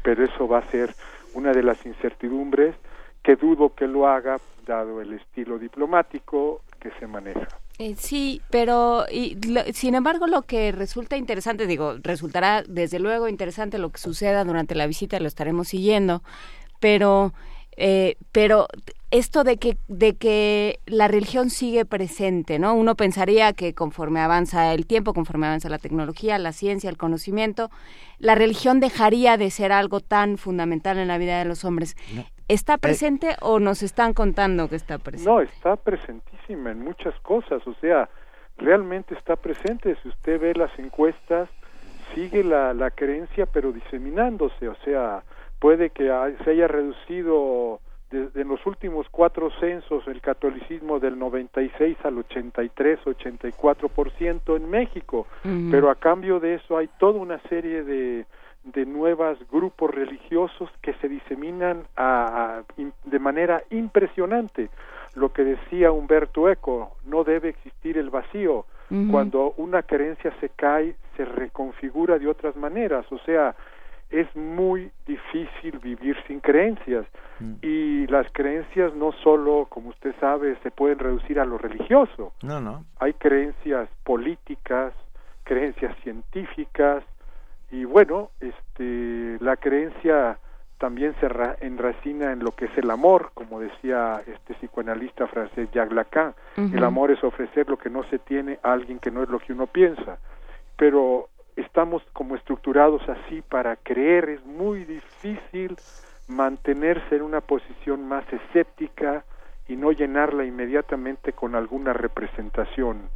Pero 0.03 0.25
eso 0.25 0.49
va 0.49 0.59
a 0.59 0.71
ser 0.71 0.95
una 1.35 1.53
de 1.53 1.63
las 1.63 1.85
incertidumbres 1.85 2.75
que 3.23 3.37
dudo 3.37 3.75
que 3.75 3.87
lo 3.87 4.07
haga 4.07 4.39
dado 4.67 5.01
el 5.01 5.13
estilo 5.13 5.59
diplomático 5.59 6.63
que 6.81 6.91
se 6.99 7.07
maneja. 7.07 7.49
Eh, 7.79 7.97
sí, 7.99 8.41
pero 8.51 9.05
y, 9.11 9.37
sin 9.73 9.95
embargo 9.95 10.27
lo 10.27 10.43
que 10.43 10.71
resulta 10.71 11.17
interesante, 11.17 11.67
digo, 11.67 11.97
resultará 12.03 12.63
desde 12.63 13.01
luego 13.01 13.29
interesante 13.29 13.79
lo 13.79 13.91
que 13.91 13.99
suceda 13.99 14.45
durante 14.45 14.75
la 14.75 14.87
visita, 14.87 15.19
lo 15.19 15.27
estaremos 15.27 15.69
siguiendo, 15.69 16.23
pero 16.79 17.33
eh, 17.77 18.17
pero 18.33 18.67
esto 19.11 19.45
de 19.45 19.59
que, 19.59 19.77
de 19.87 20.17
que 20.17 20.81
la 20.87 21.07
religión 21.07 21.51
sigue 21.51 21.85
presente, 21.85 22.59
¿no? 22.59 22.75
Uno 22.75 22.97
pensaría 22.97 23.53
que 23.53 23.73
conforme 23.73 24.21
avanza 24.21 24.75
el 24.75 24.87
tiempo, 24.87 25.15
conforme 25.15 25.47
avanza 25.47 25.69
la 25.69 25.79
tecnología, 25.79 26.37
la 26.39 26.53
ciencia, 26.53 26.91
el 26.91 26.97
conocimiento, 26.97 27.71
la 28.19 28.35
religión 28.35 28.81
dejaría 28.81 29.37
de 29.37 29.51
ser 29.51 29.71
algo 29.71 30.01
tan 30.01 30.37
fundamental 30.37 30.99
en 30.99 31.09
la 31.09 31.19
vida 31.19 31.39
de 31.39 31.45
los 31.45 31.65
hombres. 31.65 31.97
¿Está 32.49 32.75
eh, 32.75 32.79
presente 32.79 33.37
o 33.41 33.61
nos 33.61 33.83
están 33.83 34.15
contando 34.15 34.69
que 34.69 34.77
está 34.77 34.99
presente? 34.99 35.31
No, 35.31 35.41
está 35.41 35.77
presentísima 35.77 36.73
en 36.73 36.81
muchas 36.81 37.15
cosas, 37.21 37.65
o 37.67 37.75
sea, 37.75 38.09
realmente 38.59 39.15
está 39.15 39.37
presente. 39.37 39.97
Si 40.03 40.09
usted 40.09 40.41
ve 40.41 40.55
las 40.55 40.77
encuestas, 40.79 41.49
sigue 42.15 42.43
la, 42.43 42.75
la 42.75 42.91
creencia, 42.91 43.47
pero 43.47 43.73
diseminándose, 43.73 44.69
o 44.69 44.75
sea, 44.85 45.23
puede 45.65 45.89
que 45.89 46.13
se 46.45 46.51
haya 46.51 46.69
reducido 46.69 47.81
en 48.13 48.49
los 48.49 48.67
últimos 48.67 49.09
cuatro 49.11 49.51
censos 49.61 50.07
el 50.09 50.21
catolicismo 50.21 51.01
del 51.01 51.19
96 51.19 51.97
al 52.05 52.19
83, 52.19 53.01
84% 53.03 54.57
en 54.59 54.69
México, 54.69 55.27
pero 55.71 55.89
a 55.89 55.95
cambio 55.95 56.39
de 56.39 56.57
eso 56.57 56.77
hay 56.77 56.91
toda 56.99 57.19
una 57.19 57.39
serie 57.49 57.83
de, 57.83 58.27
de 58.65 58.85
nuevos 58.85 59.39
grupos 59.51 59.91
religiosos 59.91 60.69
que 60.83 60.93
se 61.01 61.09
diseminan 61.09 61.85
a, 61.97 62.61
de 63.07 63.19
manera 63.19 63.63
impresionante. 63.71 64.69
Lo 65.15 65.33
que 65.33 65.45
decía 65.45 65.93
Humberto 65.93 66.51
Eco, 66.51 66.99
no 67.07 67.25
debe 67.25 67.49
existir 67.49 67.97
el 67.97 68.11
vacío. 68.11 68.67
Cuando 69.11 69.55
una 69.57 69.83
creencia 69.83 70.31
se 70.41 70.51
cae, 70.51 70.95
se 71.17 71.25
reconfigura 71.25 72.19
de 72.19 72.29
otras 72.29 72.55
maneras. 72.55 73.11
O 73.11 73.19
sea, 73.21 73.57
es 74.15 74.35
muy 74.37 74.93
difícil 75.07 75.81
vivir 75.81 76.17
sin 76.29 76.39
creencias 76.39 77.05
mm. 77.41 77.55
y 77.63 78.07
las 78.07 78.31
creencias 78.33 78.95
no 78.95 79.11
solo, 79.25 79.67
como 79.69 79.89
usted 79.89 80.15
sabe, 80.21 80.57
se 80.63 80.71
pueden 80.71 81.01
reducir 81.01 81.41
a 81.41 81.45
lo 81.45 81.59
religioso. 81.59 82.33
No, 82.43 82.61
no. 82.61 82.85
Hay 83.01 83.15
creencias 83.15 83.89
políticas, 84.05 84.93
creencias 85.43 85.97
científicas 86.05 87.03
y 87.73 87.85
bueno, 87.85 88.31
este 88.39 89.37
la 89.41 89.57
creencia 89.57 90.39
también 90.79 91.17
se 91.19 91.27
enracina 91.61 92.33
en 92.33 92.41
lo 92.41 92.53
que 92.53 92.67
es 92.67 92.79
el 92.79 92.91
amor, 92.91 93.33
como 93.35 93.59
decía 93.59 94.23
este 94.27 94.55
psicoanalista 94.55 95.27
francés 95.27 95.69
Jacques 95.73 95.95
Lacan. 95.95 96.35
El 96.57 96.85
amor 96.85 97.11
es 97.11 97.25
ofrecer 97.25 97.69
lo 97.69 97.79
que 97.79 97.91
no 97.91 98.05
se 98.11 98.19
tiene 98.19 98.59
a 98.63 98.73
alguien 98.75 99.01
que 99.01 99.11
no 99.11 99.23
es 99.23 99.29
lo 99.29 99.39
que 99.41 99.53
uno 99.53 99.67
piensa. 99.67 100.19
Pero 100.77 101.31
estamos 101.57 102.03
como 102.13 102.37
estructurados 102.37 103.03
así 103.09 103.43
para 103.43 103.77
creer, 103.77 104.29
es 104.29 104.45
muy 104.45 104.85
difícil 104.85 105.77
mantenerse 106.27 107.17
en 107.17 107.23
una 107.23 107.41
posición 107.41 108.07
más 108.09 108.25
escéptica 108.33 109.25
y 109.69 109.77
no 109.77 109.93
llenarla 109.93 110.45
inmediatamente 110.45 111.33
con 111.33 111.55
alguna 111.55 111.93
representación 111.93 113.09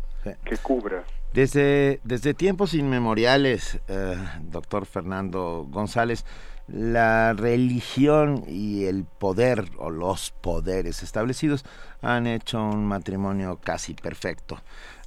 que 0.44 0.56
cubra. 0.58 1.04
Desde, 1.32 2.00
desde 2.04 2.34
tiempos 2.34 2.74
inmemoriales, 2.74 3.80
eh, 3.88 4.16
doctor 4.42 4.86
Fernando 4.86 5.66
González, 5.68 6.24
la 6.68 7.32
religión 7.32 8.42
y 8.46 8.84
el 8.84 9.04
poder 9.04 9.64
o 9.78 9.90
los 9.90 10.30
poderes 10.30 11.02
establecidos 11.02 11.64
han 12.02 12.26
hecho 12.26 12.62
un 12.62 12.86
matrimonio 12.86 13.58
casi 13.62 13.94
perfecto. 13.94 14.58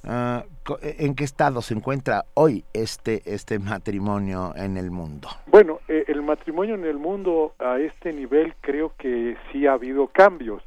Ah, 0.04 0.44
¿En 0.82 1.14
qué 1.14 1.22
estado 1.24 1.62
se 1.62 1.74
encuentra 1.74 2.24
hoy 2.34 2.64
este, 2.72 3.22
este 3.24 3.60
matrimonio 3.60 4.52
en 4.56 4.76
el 4.76 4.90
mundo? 4.90 5.28
Bueno, 5.46 5.80
eh, 5.86 6.04
el 6.08 6.22
matrimonio 6.22 6.74
en 6.74 6.84
el 6.84 6.98
mundo 6.98 7.54
a 7.60 7.78
este 7.78 8.12
nivel 8.12 8.54
creo 8.60 8.92
que 8.98 9.36
sí 9.50 9.66
ha 9.66 9.74
habido 9.74 10.08
cambios. 10.08 10.62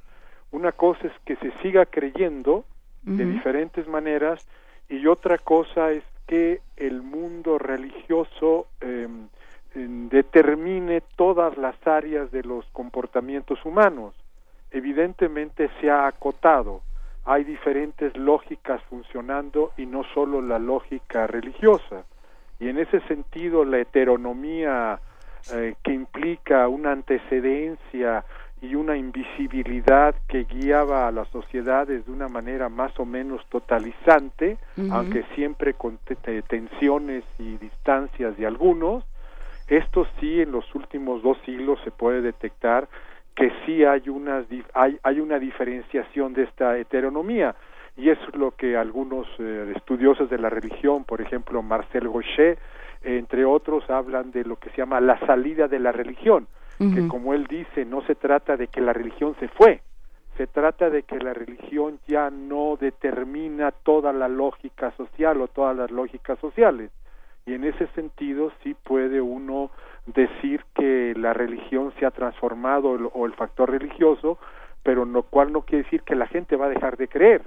Una 0.51 0.71
cosa 0.71 1.07
es 1.07 1.13
que 1.25 1.35
se 1.37 1.51
siga 1.61 1.85
creyendo 1.85 2.63
de 3.03 3.23
diferentes 3.23 3.87
maneras 3.87 4.47
y 4.89 5.05
otra 5.05 5.37
cosa 5.37 5.91
es 5.91 6.03
que 6.27 6.61
el 6.77 7.03
mundo 7.03 7.59
religioso 7.59 8.67
em, 8.81 9.27
determine 9.75 11.01
todas 11.15 11.57
las 11.57 11.75
áreas 11.85 12.31
de 12.31 12.43
los 12.43 12.65
comportamientos 12.71 13.63
humanos. 13.65 14.15
Evidentemente 14.71 15.69
se 15.79 15.89
ha 15.91 16.07
acotado 16.07 16.81
hay 17.25 17.43
diferentes 17.43 18.15
lógicas 18.15 18.81
funcionando 18.83 19.71
y 19.77 19.87
no 19.87 20.03
solo 20.13 20.41
la 20.41 20.59
lógica 20.59 21.25
religiosa. 21.25 22.05
Y 22.59 22.69
en 22.69 22.77
ese 22.77 23.01
sentido, 23.01 23.65
la 23.65 23.79
heteronomía 23.79 24.99
eh, 25.53 25.75
que 25.83 25.91
implica 25.91 26.67
una 26.67 26.91
antecedencia 26.91 28.23
y 28.61 28.75
una 28.75 28.95
invisibilidad 28.95 30.15
que 30.27 30.43
guiaba 30.43 31.07
a 31.07 31.11
las 31.11 31.27
sociedades 31.29 32.05
de 32.05 32.11
una 32.11 32.29
manera 32.29 32.69
más 32.69 32.97
o 32.99 33.05
menos 33.05 33.45
totalizante, 33.49 34.57
aunque 34.91 35.23
siempre 35.35 35.73
con 35.73 35.99
tensiones 36.47 37.23
y 37.37 37.57
distancias 37.57 38.37
de 38.37 38.45
algunos, 38.45 39.03
esto 39.67 40.05
sí 40.19 40.41
en 40.41 40.51
los 40.51 40.73
últimos 40.75 41.21
dos 41.23 41.37
siglos 41.45 41.79
se 41.83 41.91
puede 41.91 42.21
detectar 42.21 42.87
que 43.35 43.51
sí 43.65 43.83
hay 43.83 44.07
una, 44.07 44.45
hay, 44.73 44.97
hay 45.03 45.19
una 45.19 45.39
diferenciación 45.39 46.33
de 46.33 46.43
esta 46.43 46.77
heteronomía 46.77 47.55
y 47.97 48.09
eso 48.09 48.21
es 48.27 48.35
lo 48.35 48.51
que 48.51 48.77
algunos 48.77 49.27
eh, 49.39 49.73
estudiosos 49.75 50.29
de 50.29 50.37
la 50.37 50.49
religión, 50.49 51.03
por 51.03 51.21
ejemplo 51.21 51.61
Marcel 51.61 52.09
Gauchet, 52.09 52.59
entre 53.03 53.45
otros, 53.45 53.89
hablan 53.89 54.31
de 54.31 54.43
lo 54.43 54.57
que 54.57 54.69
se 54.71 54.77
llama 54.77 54.99
la 54.99 55.19
salida 55.19 55.67
de 55.67 55.79
la 55.79 55.91
religión, 55.91 56.47
que 56.77 57.07
como 57.07 57.33
él 57.33 57.45
dice, 57.47 57.85
no 57.85 58.01
se 58.01 58.15
trata 58.15 58.57
de 58.57 58.67
que 58.67 58.81
la 58.81 58.91
religión 58.91 59.35
se 59.39 59.47
fue, 59.47 59.81
se 60.37 60.47
trata 60.47 60.89
de 60.89 61.03
que 61.03 61.19
la 61.19 61.33
religión 61.33 61.99
ya 62.07 62.29
no 62.29 62.77
determina 62.79 63.71
toda 63.71 64.11
la 64.11 64.27
lógica 64.27 64.91
social 64.97 65.39
o 65.41 65.47
todas 65.47 65.77
las 65.77 65.91
lógicas 65.91 66.37
sociales. 66.39 66.91
Y 67.45 67.53
en 67.53 67.63
ese 67.63 67.87
sentido 67.95 68.51
sí 68.63 68.73
puede 68.73 69.21
uno 69.21 69.71
decir 70.05 70.65
que 70.75 71.13
la 71.15 71.33
religión 71.33 71.93
se 71.99 72.05
ha 72.05 72.11
transformado 72.11 72.89
o 72.89 73.25
el 73.25 73.33
factor 73.33 73.71
religioso, 73.71 74.37
pero 74.83 75.05
lo 75.05 75.23
cual 75.23 75.51
no 75.51 75.61
quiere 75.61 75.83
decir 75.83 76.03
que 76.03 76.15
la 76.15 76.27
gente 76.27 76.55
va 76.55 76.65
a 76.67 76.69
dejar 76.69 76.97
de 76.97 77.07
creer 77.07 77.43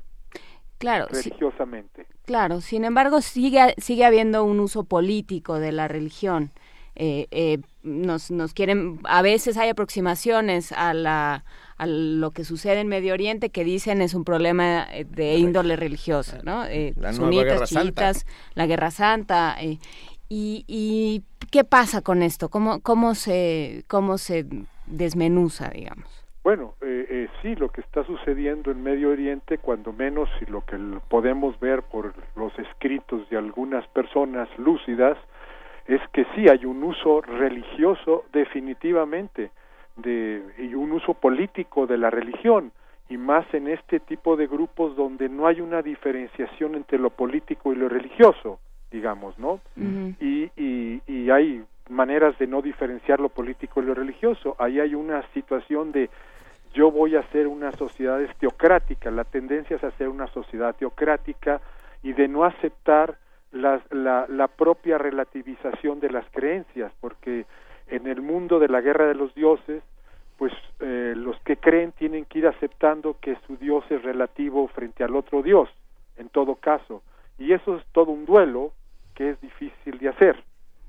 claro, 0.78 1.06
religiosamente. 1.10 2.06
claro, 2.24 2.60
sin 2.60 2.84
embargo 2.84 3.20
sigue, 3.20 3.74
sigue 3.78 4.04
habiendo 4.04 4.44
un 4.44 4.60
uso 4.60 4.84
político 4.84 5.58
de 5.58 5.72
la 5.72 5.88
religión. 5.88 6.50
Eh, 6.94 7.26
eh, 7.30 7.58
nos, 7.82 8.30
nos 8.30 8.54
quieren, 8.54 8.98
a 9.04 9.22
veces 9.22 9.56
hay 9.56 9.68
aproximaciones 9.68 10.72
a 10.72 10.94
la 10.94 11.44
a 11.78 11.86
lo 11.86 12.32
que 12.32 12.44
sucede 12.44 12.80
en 12.80 12.88
Medio 12.88 13.14
Oriente 13.14 13.50
que 13.50 13.64
dicen 13.64 14.02
es 14.02 14.14
un 14.14 14.24
problema 14.24 14.86
eh, 14.92 15.04
de 15.04 15.36
índole 15.36 15.76
religiosa, 15.76 16.40
¿no? 16.42 16.64
la 16.96 17.12
sunitas, 17.12 17.70
chiitas, 17.70 18.26
la 18.54 18.66
Guerra 18.66 18.90
Santa. 18.90 19.56
y, 19.62 19.78
y 20.28 21.22
qué 21.50 21.64
pasa 21.64 22.02
con 22.02 22.22
esto? 22.22 22.48
¿Cómo, 22.48 22.80
cómo 22.80 23.14
se 23.14 23.84
cómo 23.88 24.18
se 24.18 24.44
desmenuza, 24.86 25.70
digamos? 25.70 26.18
Bueno, 26.48 26.74
eh, 26.80 27.06
eh, 27.10 27.28
sí, 27.42 27.54
lo 27.56 27.68
que 27.68 27.82
está 27.82 28.04
sucediendo 28.04 28.70
en 28.70 28.82
Medio 28.82 29.10
Oriente, 29.10 29.58
cuando 29.58 29.92
menos, 29.92 30.30
y 30.40 30.50
lo 30.50 30.64
que 30.64 30.78
podemos 31.08 31.60
ver 31.60 31.82
por 31.82 32.14
los 32.36 32.58
escritos 32.58 33.28
de 33.28 33.36
algunas 33.36 33.86
personas 33.88 34.48
lúcidas, 34.56 35.18
es 35.86 36.00
que 36.12 36.24
sí 36.34 36.48
hay 36.48 36.64
un 36.64 36.82
uso 36.84 37.20
religioso 37.20 38.24
definitivamente 38.32 39.50
de, 39.98 40.42
y 40.58 40.74
un 40.74 40.92
uso 40.92 41.14
político 41.14 41.86
de 41.86 41.98
la 41.98 42.10
religión, 42.10 42.72
y 43.08 43.16
más 43.16 43.46
en 43.54 43.68
este 43.68 44.00
tipo 44.00 44.36
de 44.36 44.46
grupos 44.46 44.94
donde 44.96 45.28
no 45.28 45.46
hay 45.46 45.60
una 45.60 45.82
diferenciación 45.82 46.74
entre 46.74 46.98
lo 46.98 47.10
político 47.10 47.72
y 47.72 47.76
lo 47.76 47.88
religioso, 47.88 48.58
digamos, 48.90 49.38
¿no? 49.38 49.60
y, 50.20 50.50
y, 50.56 51.00
y 51.06 51.30
hay 51.30 51.64
maneras 51.88 52.38
de 52.38 52.46
no 52.46 52.60
diferenciar 52.60 53.20
lo 53.20 53.30
político 53.30 53.80
y 53.80 53.86
lo 53.86 53.94
religioso. 53.94 54.56
Ahí 54.58 54.78
hay 54.80 54.94
una 54.94 55.22
situación 55.32 55.92
de 55.92 56.10
yo 56.74 56.90
voy 56.90 57.16
a 57.16 57.20
hacer 57.20 57.46
una 57.46 57.72
sociedad 57.72 58.20
teocrática, 58.38 59.10
la 59.10 59.24
tendencia 59.24 59.76
es 59.76 59.84
hacer 59.84 60.08
una 60.08 60.26
sociedad 60.28 60.74
teocrática 60.76 61.60
y 62.02 62.12
de 62.12 62.28
no 62.28 62.44
aceptar 62.44 63.16
la, 63.52 63.80
la, 63.90 64.48
propia 64.48 64.98
relativización 64.98 66.00
de 66.00 66.10
las 66.10 66.26
creencias, 66.30 66.92
porque 67.00 67.46
en 67.88 68.06
el 68.06 68.20
mundo 68.20 68.58
de 68.58 68.68
la 68.68 68.80
guerra 68.80 69.06
de 69.06 69.14
los 69.14 69.34
dioses, 69.34 69.82
pues 70.36 70.52
eh, 70.80 71.14
los 71.16 71.38
que 71.40 71.56
creen 71.56 71.92
tienen 71.92 72.24
que 72.24 72.38
ir 72.38 72.46
aceptando 72.46 73.16
que 73.20 73.36
su 73.46 73.56
dios 73.56 73.84
es 73.90 74.02
relativo 74.02 74.68
frente 74.68 75.02
al 75.02 75.16
otro 75.16 75.42
dios, 75.42 75.68
en 76.16 76.28
todo 76.28 76.54
caso, 76.54 77.02
y 77.38 77.52
eso 77.52 77.76
es 77.76 77.84
todo 77.92 78.12
un 78.12 78.24
duelo 78.24 78.72
que 79.14 79.30
es 79.30 79.40
difícil 79.40 79.98
de 79.98 80.08
hacer. 80.08 80.42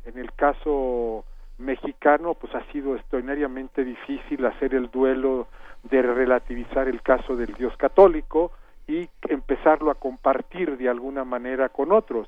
En 0.05 0.17
el 0.17 0.31
caso 0.33 1.25
mexicano, 1.57 2.35
pues 2.35 2.53
ha 2.55 2.63
sido 2.71 2.95
extraordinariamente 2.95 3.83
difícil 3.83 4.45
hacer 4.45 4.73
el 4.73 4.89
duelo 4.89 5.47
de 5.83 6.01
relativizar 6.01 6.87
el 6.87 7.01
caso 7.01 7.35
del 7.35 7.53
Dios 7.53 7.75
católico 7.77 8.51
y 8.87 9.07
empezarlo 9.27 9.91
a 9.91 9.95
compartir 9.95 10.77
de 10.77 10.89
alguna 10.89 11.23
manera 11.23 11.69
con 11.69 11.91
otros. 11.91 12.27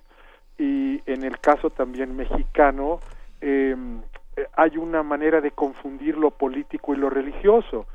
Y 0.57 1.01
en 1.05 1.23
el 1.23 1.39
caso 1.39 1.69
también 1.69 2.15
mexicano, 2.15 2.99
em, 3.39 4.01
hay 4.53 4.77
una 4.77 5.03
manera 5.03 5.41
de 5.41 5.51
confundir 5.51 6.17
lo 6.17 6.31
político 6.31 6.93
y 6.93 6.97
lo 6.97 7.09
religioso. 7.09 7.85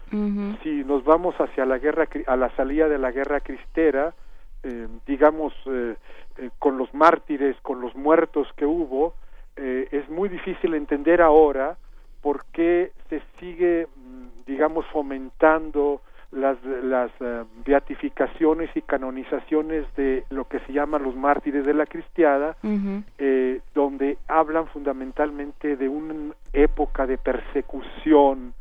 Si 0.62 0.84
nos 0.84 1.05
vamos 1.05 1.34
hacia 1.36 1.65
la 1.65 1.78
guerra, 1.78 2.08
a 2.26 2.36
la 2.36 2.55
salida 2.56 2.89
de 2.89 2.98
la 2.98 3.10
guerra 3.10 3.40
cristera, 3.40 4.15
em, 4.62 5.00
digamos, 5.06 5.52
eh, 5.66 5.97
eh, 6.39 6.50
con 6.58 6.76
los 6.76 6.92
mártires, 6.92 7.56
con 7.62 7.81
los 7.81 7.94
muertos 7.97 8.48
que 8.56 8.66
hubo, 8.66 9.15
eh, 9.56 9.89
es 9.90 10.08
muy 10.10 10.28
difícil 10.28 10.74
entender 10.74 11.23
ahora 11.23 11.76
por 12.20 12.44
qué 12.52 12.92
se 13.08 13.23
sigue 13.39 13.86
digamos, 14.47 14.86
fomentando 14.86 16.00
las, 16.36 16.62
las 16.65 17.10
eh, 17.20 17.44
beatificaciones 17.65 18.70
y 18.76 18.82
canonizaciones 18.82 19.84
de 19.97 20.24
lo 20.31 20.47
que 20.47 20.60
se 20.60 20.73
llaman 20.73 21.02
los 21.02 21.16
mártires 21.16 21.65
de 21.65 21.74
la 21.74 21.86
cristiada, 21.86 22.56
eh, 23.18 23.60
donde 23.74 24.18
hablan 24.28 24.66
fundamentalmente 24.68 25.76
de 25.76 25.89
una 25.89 26.34
época 26.52 27.06
de 27.06 27.18
persecución, 27.18 28.55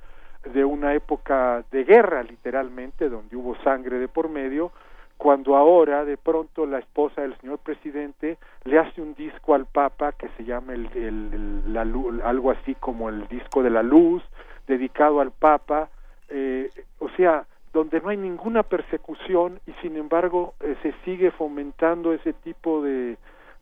de 0.54 0.64
una 0.64 0.94
época 0.94 1.64
de 1.72 1.84
guerra, 1.84 2.24
literalmente, 2.24 3.10
donde 3.10 3.36
hubo 3.36 3.56
sangre 3.64 4.00
de 4.00 4.08
por 4.08 4.30
medio, 4.30 4.72
cuando 5.18 5.56
ahora 5.56 6.06
de 6.06 6.18
pronto 6.18 6.66
la 6.66 6.80
esposa 6.80 7.22
del 7.22 7.38
señor 7.40 7.60
presidente 7.60 8.38
le 8.64 8.80
hace 8.80 9.02
un 9.02 9.14
disco 9.16 9.54
al 9.54 9.66
Papa 9.66 10.12
que 10.12 10.30
se 10.38 10.44
llama 10.44 10.74
el, 10.74 10.90
el, 10.94 11.78
algo 12.24 12.52
así 12.52 12.76
como 12.76 13.10
el 13.10 13.28
disco 13.28 13.64
de 13.64 13.70
la 13.70 13.82
luz, 13.82 14.24
dedicado 14.68 15.22
al 15.22 15.32
Papa, 15.32 15.90
eh, 16.30 16.70
o 17.00 17.10
sea, 17.10 17.46
donde 17.76 18.00
no 18.00 18.08
hay 18.08 18.16
ninguna 18.16 18.64
persecución 18.64 19.60
y 19.68 19.74
sin 19.82 19.98
embargo 19.98 20.54
eh, 20.62 20.78
se 20.82 20.94
sigue 21.04 21.32
fomentando 21.32 22.14
ese 22.14 22.32
tipo 22.32 22.82
de, 22.82 23.18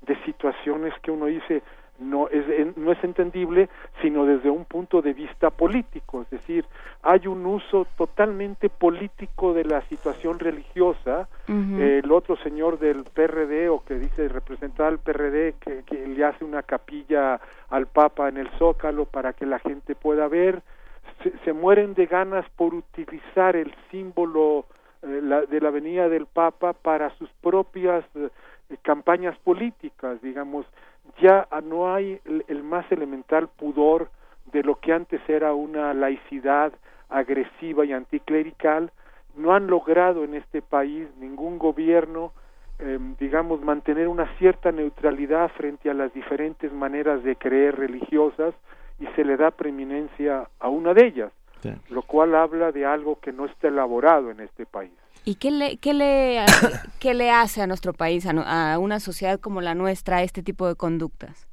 de 0.05 0.23
situaciones 0.23 0.93
que 1.01 1.09
uno 1.09 1.25
dice 1.25 1.63
no 1.97 2.27
es, 2.29 2.45
no 2.77 2.91
es 2.91 3.03
entendible 3.03 3.69
sino 4.03 4.25
desde 4.27 4.51
un 4.51 4.65
punto 4.65 5.01
de 5.01 5.13
vista 5.13 5.49
político, 5.49 6.21
es 6.21 6.29
decir, 6.29 6.65
hay 7.01 7.25
un 7.25 7.43
uso 7.45 7.87
totalmente 7.97 8.69
político 8.69 9.53
de 9.53 9.65
la 9.65 9.81
situación 9.87 10.37
religiosa. 10.37 11.27
el 11.47 12.11
otro 12.11 12.35
señor 12.37 12.77
del 12.77 13.05
PRD 13.05 13.69
o 13.69 13.83
que 13.83 13.95
dice 13.95 14.27
representar 14.27 14.87
al 14.87 14.99
PRD 14.99 15.55
que, 15.59 15.83
que 15.85 16.07
le 16.07 16.23
hace 16.23 16.45
una 16.45 16.61
capilla 16.61 17.39
al 17.69 17.87
Papa 17.87 18.29
en 18.29 18.37
el 18.37 18.49
Zócalo 18.59 19.05
para 19.05 19.33
que 19.33 19.47
la 19.47 19.57
gente 19.57 19.95
pueda 19.95 20.27
ver 20.27 20.61
se, 21.43 21.53
mueren 21.53 21.93
de 21.93 22.05
ganas 22.05 22.45
por 22.55 22.73
utilizar 22.73 23.55
el 23.55 23.73
símbolo 23.91 24.65
eh, 25.01 25.47
de 25.49 25.61
la 25.61 25.69
venida 25.69 26.09
del 26.09 26.25
Papa 26.25 26.73
para 26.73 27.09
sus 27.17 27.29
propias 27.41 28.03
eh, 28.15 28.29
campañas 28.81 29.37
políticas, 29.39 30.21
digamos, 30.21 30.65
ya 31.21 31.47
no 31.63 31.93
hay 31.93 32.19
el, 32.47 32.63
más 32.63 32.89
elemental 32.91 33.47
pudor 33.47 34.09
de 34.51 34.63
lo 34.63 34.79
que 34.79 34.93
antes 34.93 35.21
era 35.27 35.53
una 35.53 35.93
laicidad 35.93 36.73
agresiva 37.09 37.85
y 37.85 37.93
anticlerical, 37.93 38.91
no 39.35 39.53
han 39.53 39.67
logrado 39.67 40.23
en 40.23 40.35
este 40.35 40.61
país 40.61 41.07
ningún 41.19 41.59
gobierno, 41.59 42.31
em, 42.79 43.15
digamos, 43.19 43.61
mantener 43.61 44.07
una 44.07 44.27
cierta 44.37 44.71
neutralidad 44.71 45.49
frente 45.51 45.89
a 45.89 45.93
las 45.93 46.13
diferentes 46.13 46.71
maneras 46.71 47.23
de 47.23 47.35
creer 47.35 47.75
religiosas, 47.77 48.53
y 48.99 49.07
se 49.15 49.23
le 49.23 49.37
da 49.37 49.51
preeminencia 49.51 50.49
a 50.59 50.69
una 50.69 50.93
de 50.93 51.07
ellas, 51.07 51.31
lo 51.89 52.01
cual 52.01 52.35
habla 52.35 52.71
de 52.71 52.85
algo 52.85 53.19
que 53.19 53.31
no 53.31 53.45
está 53.45 53.69
elaborado 53.69 54.31
en 54.31 54.41
este 54.41 54.65
país. 54.65 54.91
¿Y 55.25 55.35
qué 55.35 55.51
le, 55.51 55.77
qué 55.77 55.93
le, 55.93 56.43
qué 56.99 57.13
le 57.13 57.31
hace 57.31 57.61
a 57.61 57.67
nuestro 57.67 57.93
país, 57.93 58.25
a, 58.27 58.77
una 58.79 58.99
sociedad 58.99 59.39
como 59.39 59.61
la 59.61 59.75
nuestra, 59.75 60.21
este 60.23 60.43
tipo 60.43 60.67
de 60.67 60.75
conductas? 60.75 61.47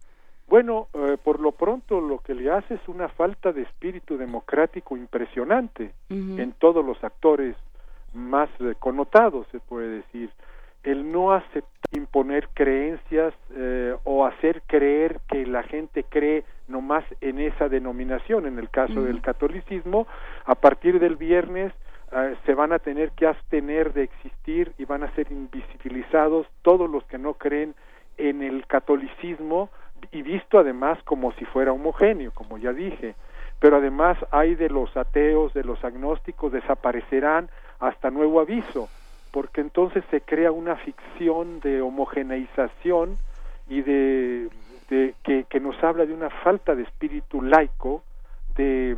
Bueno, 0.48 0.88
eh, 0.94 1.16
por 1.22 1.38
lo 1.38 1.52
pronto 1.52 2.00
lo 2.00 2.18
que 2.18 2.34
le 2.34 2.50
hace 2.50 2.74
es 2.74 2.88
una 2.88 3.08
falta 3.08 3.52
de 3.52 3.62
espíritu 3.62 4.16
democrático 4.16 4.96
impresionante 4.96 5.94
en 6.08 6.52
todos 6.58 6.84
los 6.84 7.02
actores 7.04 7.54
más 8.14 8.48
eh, 8.58 8.74
connotados, 8.80 9.46
se 9.52 9.60
puede 9.60 9.98
decir 9.98 10.30
el 10.82 11.12
no 11.12 11.32
aceptar 11.32 11.79
imponer 11.92 12.48
creencias 12.54 13.34
eh, 13.54 13.94
o 14.04 14.24
hacer 14.24 14.62
creer 14.66 15.20
que 15.28 15.46
la 15.46 15.62
gente 15.62 16.04
cree 16.04 16.44
nomás 16.68 17.04
en 17.20 17.40
esa 17.40 17.68
denominación, 17.68 18.46
en 18.46 18.58
el 18.58 18.70
caso 18.70 19.02
del 19.02 19.20
catolicismo, 19.20 20.06
a 20.44 20.54
partir 20.54 21.00
del 21.00 21.16
viernes 21.16 21.72
eh, 22.12 22.36
se 22.46 22.54
van 22.54 22.72
a 22.72 22.78
tener 22.78 23.10
que 23.12 23.26
abstener 23.26 23.92
de 23.92 24.04
existir 24.04 24.72
y 24.78 24.84
van 24.84 25.02
a 25.02 25.14
ser 25.14 25.30
invisibilizados 25.30 26.46
todos 26.62 26.88
los 26.88 27.04
que 27.04 27.18
no 27.18 27.34
creen 27.34 27.74
en 28.16 28.42
el 28.42 28.66
catolicismo 28.66 29.70
y 30.12 30.22
visto 30.22 30.58
además 30.58 30.98
como 31.04 31.32
si 31.32 31.44
fuera 31.44 31.72
homogéneo, 31.72 32.32
como 32.32 32.58
ya 32.58 32.72
dije. 32.72 33.14
Pero 33.58 33.76
además 33.76 34.16
hay 34.30 34.54
de 34.54 34.70
los 34.70 34.96
ateos, 34.96 35.52
de 35.54 35.64
los 35.64 35.84
agnósticos, 35.84 36.52
desaparecerán 36.52 37.50
hasta 37.78 38.10
nuevo 38.10 38.40
aviso, 38.40 38.88
porque 39.32 39.60
entonces 39.60 40.04
se 40.10 40.20
crea 40.20 40.52
una 40.52 40.76
ficción 40.76 41.60
de 41.60 41.80
homogeneización 41.80 43.16
y 43.68 43.82
de, 43.82 44.48
de 44.88 45.14
que, 45.22 45.60
nos 45.60 45.82
habla 45.82 46.06
de 46.06 46.12
una 46.12 46.30
falta 46.30 46.74
de 46.74 46.82
espíritu 46.82 47.42
laico, 47.42 48.02
de, 48.56 48.96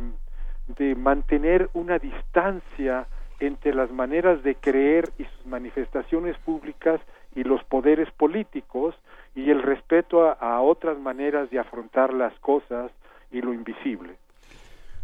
de 0.77 0.95
mantener 0.95 1.69
una 1.73 1.99
distancia 1.99 3.05
entre 3.39 3.73
las 3.73 3.91
maneras 3.91 4.41
de 4.43 4.55
creer 4.55 5.09
y 5.17 5.25
sus 5.25 5.45
manifestaciones 5.45 6.37
públicas 6.39 7.01
y 7.35 7.43
los 7.43 7.63
poderes 7.63 8.09
políticos 8.11 8.95
y 9.35 9.49
el 9.49 9.61
respeto 9.61 10.35
a, 10.39 10.61
otras 10.61 10.97
maneras 10.99 11.49
de 11.49 11.59
afrontar 11.59 12.13
las 12.13 12.33
cosas 12.39 12.91
y 13.31 13.41
lo 13.41 13.53
invisible. 13.53 14.15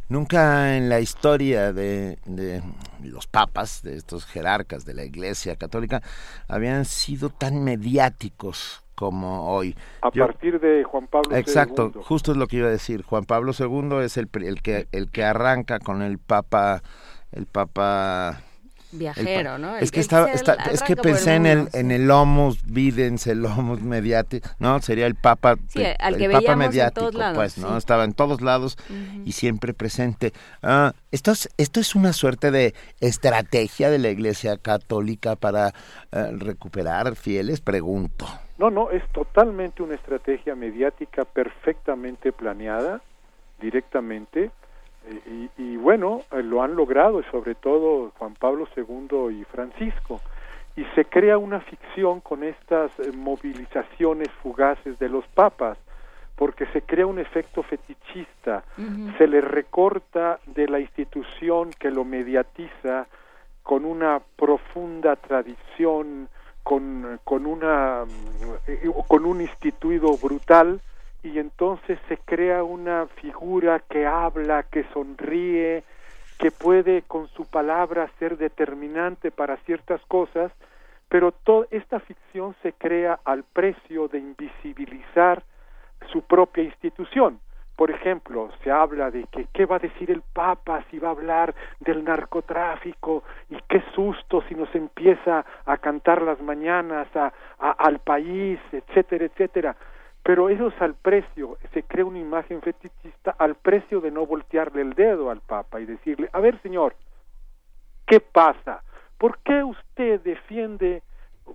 Nunca 0.09 0.75
en 0.75 0.89
la 0.89 0.99
historia 0.99 1.71
de, 1.71 2.17
de, 2.25 2.61
los 3.03 3.27
papas, 3.27 3.83
de 3.83 3.95
estos 3.95 4.25
jerarcas 4.25 4.83
de 4.83 4.95
la 4.95 5.03
Iglesia 5.03 5.55
Católica, 5.55 6.01
habían 6.47 6.85
sido 6.85 7.29
tan 7.29 7.63
mediáticos 7.63 8.83
como 8.95 9.53
hoy. 9.53 9.75
A 10.01 10.11
partir 10.11 10.59
de 10.59 10.83
Juan 10.83 11.07
Pablo 11.07 11.31
II. 11.31 11.39
Exacto, 11.39 11.91
justo 12.03 12.31
es 12.31 12.37
lo 12.37 12.47
que 12.47 12.57
iba 12.57 12.67
a 12.67 12.71
decir. 12.71 13.03
Juan 13.03 13.25
Pablo 13.25 13.51
II 13.57 14.03
es 14.03 14.17
el, 14.17 14.29
el 14.33 14.61
que 14.61 14.87
el 14.91 15.11
que 15.11 15.23
arranca 15.23 15.79
con 15.79 16.01
el 16.01 16.17
Papa 16.17 16.81
el 17.31 17.45
Papa 17.45 18.41
viajero, 18.91 19.57
¿no? 19.57 19.77
es 19.77 19.91
que 19.91 19.99
estaba, 19.99 20.31
es 20.31 20.83
que 20.83 20.95
pensé 20.95 21.35
en 21.35 21.45
el 21.45 21.69
en 21.73 21.91
el 21.91 22.09
Homus 22.09 22.65
Videns, 22.65 23.27
el 23.27 23.45
Homus 23.45 23.81
mediático, 23.81 24.47
¿no? 24.59 24.81
Sería 24.81 25.05
el 25.05 25.15
Papa 25.15 25.57
el, 25.75 26.31
Papa 26.31 26.55
mediático, 26.55 27.11
pues, 27.35 27.57
¿no? 27.57 27.77
Estaba 27.77 28.03
en 28.03 28.13
todos 28.13 28.41
lados 28.41 28.77
y 29.25 29.33
siempre 29.33 29.73
presente. 29.73 30.33
Ah, 30.63 30.93
esto 31.11 31.31
es 31.31 31.49
esto 31.57 31.79
es 31.79 31.95
una 31.95 32.13
suerte 32.13 32.51
de 32.51 32.73
estrategia 32.99 33.89
de 33.89 33.99
la 33.99 34.09
Iglesia 34.09 34.57
Católica 34.57 35.35
para 35.35 35.73
eh, 36.11 36.31
recuperar 36.37 37.15
fieles, 37.15 37.61
pregunto. 37.61 38.25
No, 38.57 38.69
no, 38.69 38.91
es 38.91 39.07
totalmente 39.13 39.83
una 39.83 39.95
estrategia 39.95 40.53
mediática 40.55 41.23
perfectamente 41.23 42.31
planeada 42.31 43.01
directamente 43.61 44.51
y, 45.57 45.77
bueno, 45.77 46.21
eh, 46.31 46.43
lo 46.43 46.61
han 46.61 46.75
logrado, 46.75 47.21
sobre 47.31 47.55
todo 47.55 48.11
Juan 48.17 48.35
Pablo 48.35 48.67
II 48.75 49.39
y 49.39 49.43
Francisco. 49.45 50.21
Y 50.75 50.85
se 50.95 51.05
crea 51.05 51.37
una 51.37 51.59
ficción 51.61 52.21
con 52.21 52.43
estas 52.43 52.91
eh, 52.99 53.11
movilizaciones 53.11 54.29
fugaces 54.43 54.97
de 54.99 55.09
los 55.09 55.25
papas, 55.27 55.77
porque 56.35 56.65
se 56.67 56.81
crea 56.83 57.05
un 57.05 57.19
efecto 57.19 57.63
fetichista, 57.63 58.63
se 59.17 59.27
le 59.27 59.41
recorta 59.41 60.39
de 60.45 60.69
la 60.69 60.79
institución 60.79 61.71
que 61.77 61.91
lo 61.91 62.05
mediatiza 62.05 63.07
con 63.61 63.83
una 63.83 64.21
profunda 64.37 65.17
tradición, 65.17 66.29
con, 66.63 67.19
con, 67.25 67.45
una, 67.45 68.05
eh, 68.67 68.89
con 69.09 69.25
un 69.25 69.41
instituido 69.41 70.15
brutal, 70.17 70.79
y 71.23 71.39
entonces 71.39 71.99
se 72.07 72.17
crea 72.17 72.63
una 72.63 73.07
figura 73.07 73.79
que 73.79 74.05
habla, 74.05 74.63
que 74.63 74.85
sonríe, 74.93 75.83
que 76.37 76.51
puede 76.51 77.01
con 77.03 77.27
su 77.29 77.45
palabra 77.45 78.09
ser 78.19 78.37
determinante 78.37 79.29
para 79.29 79.57
ciertas 79.57 80.01
cosas, 80.07 80.51
pero 81.09 81.31
toda 81.31 81.67
esta 81.71 81.99
ficción 81.99 82.55
se 82.61 82.71
crea 82.73 83.19
al 83.25 83.43
precio 83.43 84.07
de 84.07 84.19
invisibilizar 84.19 85.43
su 86.11 86.21
propia 86.21 86.63
institución. 86.63 87.39
Por 87.75 87.91
ejemplo, 87.91 88.49
se 88.63 88.71
habla 88.71 89.09
de 89.09 89.25
que 89.31 89.47
qué 89.53 89.65
va 89.65 89.77
a 89.77 89.79
decir 89.79 90.11
el 90.11 90.21
Papa 90.21 90.83
si 90.89 90.99
va 90.99 91.09
a 91.09 91.11
hablar 91.11 91.55
del 91.79 92.03
narcotráfico 92.03 93.23
y 93.49 93.57
qué 93.67 93.81
susto 93.95 94.43
si 94.47 94.55
nos 94.55 94.73
empieza 94.75 95.45
a 95.65 95.77
cantar 95.77 96.21
las 96.21 96.41
mañanas 96.41 97.07
a, 97.15 97.31
al 97.57 97.99
país, 97.99 98.59
etcétera, 98.71 99.25
etcétera 99.25 99.75
pero 100.23 100.49
eso 100.49 100.67
es 100.67 100.81
al 100.81 100.95
precio, 100.95 101.57
se 101.73 101.83
crea 101.83 102.05
una 102.05 102.19
imagen 102.19 102.61
fetichista 102.61 103.35
al 103.37 103.55
precio 103.55 104.01
de 104.01 104.11
no 104.11 104.25
voltearle 104.25 104.81
el 104.81 104.93
dedo 104.93 105.29
al 105.29 105.41
Papa 105.41 105.79
y 105.79 105.85
decirle, 105.85 106.29
a 106.33 106.39
ver 106.39 106.61
señor, 106.61 106.95
¿qué 108.05 108.19
pasa? 108.19 108.83
¿Por 109.17 109.39
qué 109.39 109.63
usted 109.63 110.21
defiende 110.21 111.01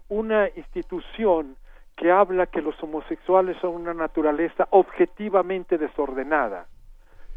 una 0.08 0.48
institución 0.56 1.56
que 1.96 2.10
habla 2.10 2.46
que 2.46 2.62
los 2.62 2.80
homosexuales 2.82 3.56
son 3.60 3.74
una 3.74 3.94
naturaleza 3.94 4.66
objetivamente 4.70 5.78
desordenada? 5.78 6.66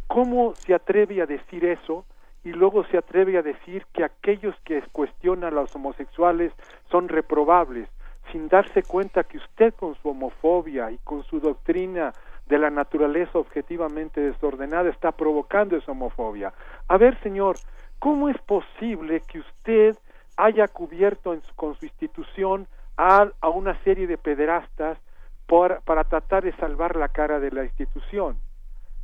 ¿Cómo 0.08 0.56
se 0.56 0.74
atreve 0.74 1.22
a 1.22 1.26
decir 1.26 1.66
eso 1.66 2.06
y 2.44 2.52
luego 2.52 2.86
se 2.86 2.98
atreve 2.98 3.38
a 3.38 3.42
decir 3.42 3.86
que 3.94 4.04
aquellos 4.04 4.56
que 4.64 4.82
cuestionan 4.92 5.54
a 5.54 5.62
los 5.62 5.76
homosexuales 5.76 6.54
son 6.90 7.10
reprobables? 7.10 7.90
Sin 8.32 8.48
darse 8.48 8.84
cuenta 8.84 9.24
que 9.24 9.38
usted 9.38 9.74
con 9.76 9.96
su 9.96 10.10
homofobia 10.10 10.92
y 10.92 10.98
con 11.00 11.24
su 11.24 11.40
doctrina 11.40 12.14
de 12.48 12.58
la 12.58 12.70
naturaleza 12.70 13.40
objetivamente 13.40 14.22
desordenada 14.22 14.90
está 14.90 15.12
provocando 15.12 15.76
esa 15.76 15.92
homofobia. 15.92 16.54
A 16.88 16.98
ver, 16.98 17.20
señor, 17.22 17.58
¿cómo 18.00 18.30
es 18.30 18.38
posible 18.40 19.22
que 19.22 19.40
usted 19.40 19.98
haya 20.38 20.68
cubierto 20.68 21.38
con 21.56 21.76
su 21.76 21.86
institución 21.86 22.68
a, 22.96 23.30
a, 23.42 23.50
una 23.50 23.82
serie 23.84 24.08
de 24.08 24.18
pederastas 24.18 24.98
para 25.46 26.04
tratar 26.04 26.44
de 26.44 26.54
salvar 26.54 26.96
la 26.96 27.10
cara 27.10 27.40
de 27.40 27.52
la 27.52 27.64
institución? 27.64 28.38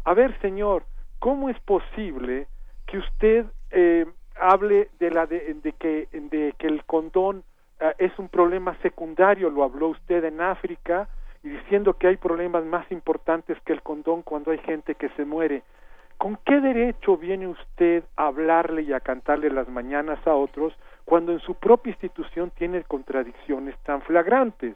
A 0.06 0.14
ver, 0.14 0.40
señor, 0.42 0.84
¿cómo 1.20 1.50
es 1.50 1.60
posible 1.62 2.48
que 2.86 2.98
usted 2.98 3.46
eh, 3.72 4.06
hable 4.40 4.90
de, 5.00 5.12
la 5.12 5.26
de, 5.26 5.74
que, 5.80 6.08
el 6.60 6.84
condón 6.86 7.44
es 7.98 8.18
un 8.18 8.30
problema 8.30 8.76
secundario, 8.82 9.50
lo 9.50 9.64
habló 9.64 9.90
usted 9.90 10.24
en 10.24 10.42
África, 10.42 11.08
y 11.44 11.50
diciendo 11.50 11.94
que 11.96 12.08
hay 12.08 12.18
problemas 12.18 12.64
más 12.64 12.90
importantes 12.92 13.58
que 13.66 13.74
el 13.74 13.82
condón 13.82 14.22
cuando 14.22 14.52
hay 14.52 14.60
gente 14.60 14.96
que 14.96 15.10
se 15.10 15.26
muere. 15.26 15.64
¿Con 16.18 16.38
qué 16.46 16.62
derecho 16.62 17.18
viene 17.18 17.48
usted 17.48 18.04
a 18.16 18.28
hablarle 18.28 18.84
y 18.84 18.94
a 18.94 19.02
cantarle 19.02 19.50
las 19.50 19.68
mañanas 19.68 20.26
a 20.26 20.34
otros 20.34 20.74
cuando 21.04 21.34
en 21.34 21.40
su 21.40 21.56
propia 21.56 21.92
institución 21.92 22.50
tiene 22.52 22.84
contradicciones 22.84 23.78
tan 23.80 24.02
flagrantes? 24.04 24.76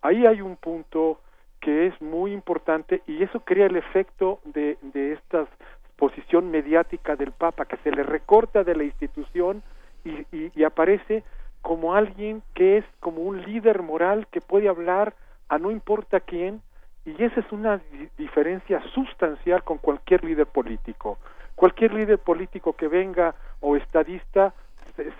Ahí 0.00 0.26
hay 0.26 0.40
un 0.40 0.56
punto 0.56 1.20
que 1.60 1.86
es 1.86 2.02
muy 2.02 2.32
importante 2.32 3.02
y 3.06 3.22
eso 3.22 3.38
crea 3.40 3.66
el 3.66 3.76
efecto 3.76 4.40
de, 4.44 4.76
de 4.82 5.12
esta 5.12 5.46
posición 5.94 6.50
mediática 6.50 7.14
del 7.14 7.30
Papa, 7.30 7.66
que 7.66 7.76
se 7.76 7.92
le 7.92 8.02
recorta 8.02 8.64
de 8.64 8.74
la 8.74 8.82
institución 8.82 9.62
y, 10.04 10.26
y 10.32 10.64
aparece 10.64 11.22
como 11.62 11.94
alguien 11.94 12.42
que 12.54 12.78
es 12.78 12.84
como 13.00 13.22
un 13.22 13.42
líder 13.42 13.82
moral 13.82 14.26
que 14.30 14.40
puede 14.40 14.68
hablar 14.68 15.14
a 15.48 15.58
no 15.58 15.70
importa 15.70 16.20
quién 16.20 16.60
y 17.04 17.22
esa 17.22 17.40
es 17.40 17.50
una 17.50 17.80
diferencia 18.16 18.82
sustancial 18.94 19.64
con 19.64 19.78
cualquier 19.78 20.22
líder 20.24 20.46
político. 20.46 21.18
Cualquier 21.54 21.94
líder 21.94 22.18
político 22.18 22.74
que 22.74 22.88
venga 22.88 23.34
o 23.60 23.76
estadista 23.76 24.54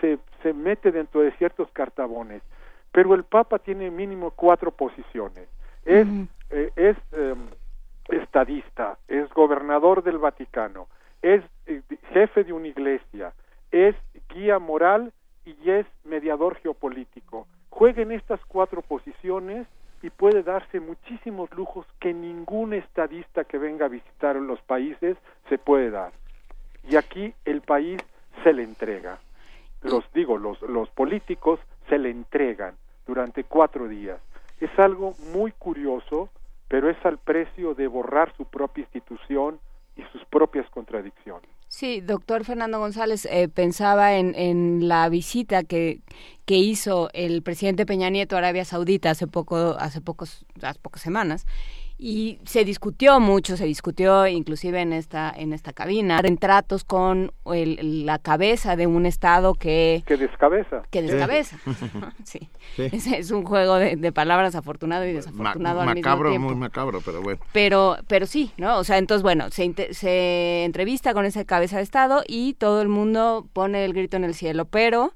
se, 0.01 0.19
se, 0.43 0.53
mete 0.53 0.93
dentro 0.93 1.23
de 1.23 1.33
ciertos 1.33 1.71
cartabones, 1.73 2.43
pero 2.93 3.15
el 3.15 3.25
Papa 3.25 3.59
tiene 3.59 3.91
mínimo 3.91 4.31
cuatro 4.33 4.71
posiciones. 4.71 5.49
Es, 5.85 6.07
eh, 6.51 6.71
es 6.77 6.97
em, 7.13 7.49
estadista, 8.09 8.99
es 9.09 9.29
gobernador 9.31 10.03
del 10.03 10.19
Vaticano, 10.19 10.89
es 11.23 11.43
eh, 11.67 11.81
jefe 12.13 12.45
de 12.45 12.53
una 12.53 12.69
iglesia, 12.69 13.33
es 13.71 13.97
guía 14.29 14.59
moral 14.59 15.13
y 15.45 15.71
es 15.71 15.87
mediador 16.05 16.57
geopolítico. 16.57 17.47
Juega 17.71 18.03
en 18.03 18.13
estas 18.13 18.41
cuatro 18.47 18.83
posiciones 18.83 19.67
y 20.03 20.11
puede 20.11 20.43
darse 20.43 20.81
muchísimos 20.81 21.51
lujos 21.53 21.87
que 22.01 22.13
ningún 22.13 22.75
estadista 22.75 23.45
que 23.45 23.59
venga 23.59 23.87
a 23.87 23.89
visitar 23.89 24.37
los 24.37 24.61
países 24.63 25.17
se 25.49 25.59
puede 25.59 25.91
dar. 25.91 26.13
Y 26.89 26.97
aquí 26.97 27.35
el 27.45 27.61
país 27.61 28.01
se 28.43 28.53
le 28.53 28.65
entrega. 28.65 29.21
Los 29.83 30.05
digo, 30.13 30.39
los, 30.39 30.61
los 30.63 30.91
políticos 30.91 31.61
se 31.89 31.99
le 31.99 32.11
entregan 32.11 32.75
durante 33.07 33.45
cuatro 33.45 33.89
días. 33.89 34.21
Es 34.61 34.77
algo 34.79 35.15
muy 35.33 35.53
curioso, 35.53 36.31
pero 36.69 36.89
es 36.89 36.97
al 37.05 37.19
precio 37.19 37.75
de 37.75 37.87
borrar 37.87 38.33
su 38.37 38.45
propia 38.45 38.83
institución 38.83 39.61
y 39.97 40.03
sus 40.13 40.25
propias 40.25 40.69
contradicciones. 40.71 41.52
Sí, 41.75 42.03
doctor 42.03 42.45
Fernando 42.45 42.79
González, 42.79 43.25
eh, 43.25 43.49
pensaba 43.49 44.17
en, 44.17 44.35
en, 44.35 44.89
la 44.89 45.09
visita 45.09 45.65
que, 45.65 46.03
que 46.45 46.59
hizo 46.59 47.09
el 47.15 47.43
presidente 47.43 47.87
Peña 47.87 48.11
Nieto 48.11 48.37
a 48.37 48.41
Arabia 48.41 48.67
Saudita 48.67 49.09
hace 49.09 49.27
poco, 49.27 49.75
hace 49.79 50.03
pocos, 50.03 50.45
hace 50.61 50.79
pocas 50.81 51.01
semanas, 51.01 51.47
y 52.05 52.41
se 52.43 52.65
discutió 52.65 53.21
mucho, 53.21 53.57
se 53.57 53.65
discutió 53.65 54.27
inclusive 54.27 54.81
en 54.81 54.93
esta 54.93 55.33
en 55.37 55.53
esta 55.53 55.73
cabina, 55.73 56.21
en 56.25 56.37
tratos 56.37 56.83
con 56.83 57.31
la 57.45 58.19
cabeza 58.19 58.75
de 58.75 58.89
un 58.89 59.07
estado 59.07 59.55
que 59.55 60.03
que 60.05 60.17
descabeza, 60.17 60.83
que 60.91 61.03
descabeza, 61.03 61.59
sí, 62.25 62.49
Es, 62.77 63.31
un 63.31 63.45
juego 63.45 63.77
de, 63.77 64.13
palabras 64.13 64.57
afortunado 64.57 65.07
y 65.07 65.13
desafortunado 65.13 65.81
al 65.81 65.95
macabro, 65.95 66.31
mismo 66.31 66.49
tiempo. 66.49 66.49
muy 66.49 66.57
macabro, 66.57 67.01
pero 67.05 67.23
bueno. 67.23 67.41
Pero 67.53 67.97
pero 68.09 68.27
sí, 68.27 68.51
no, 68.57 68.79
o 68.79 68.85
sea, 68.85 68.99
entonces 68.99 69.23
bueno, 69.23 69.51
se, 69.51 69.95
se 69.95 70.65
entrevista 70.65 71.15
con 71.15 71.25
esa 71.25 71.45
cabeza 71.45 71.77
de 71.77 71.85
estado 71.85 72.25
y 72.27 72.55
todo 72.55 72.83
el 72.83 72.89
mundo 72.89 73.47
pone 73.53 73.85
el 73.85 73.93
grito 73.93 74.17
en 74.17 74.25
el 74.25 74.35
cielo, 74.35 74.65
pero 74.65 75.13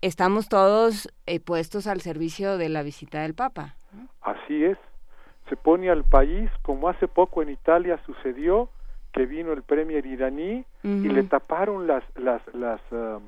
estamos 0.00 0.48
todos 0.48 1.12
eh, 1.26 1.38
puestos 1.38 1.86
al 1.86 2.00
servicio 2.00 2.58
de 2.58 2.70
la 2.70 2.82
visita 2.82 3.22
del 3.22 3.34
Papa. 3.34 3.76
Así 4.20 4.64
es 4.64 4.78
se 5.48 5.56
pone 5.56 5.90
al 5.90 6.04
país, 6.04 6.50
como 6.62 6.88
hace 6.88 7.08
poco 7.08 7.42
en 7.42 7.50
Italia 7.50 7.98
sucedió, 8.06 8.68
que 9.12 9.26
vino 9.26 9.52
el 9.52 9.62
premier 9.62 10.04
iraní 10.06 10.64
y 10.82 11.08
le 11.08 11.22
taparon 11.24 11.86
las 11.86 12.04
las 12.16 12.42
las 12.54 12.80
um, 12.92 13.22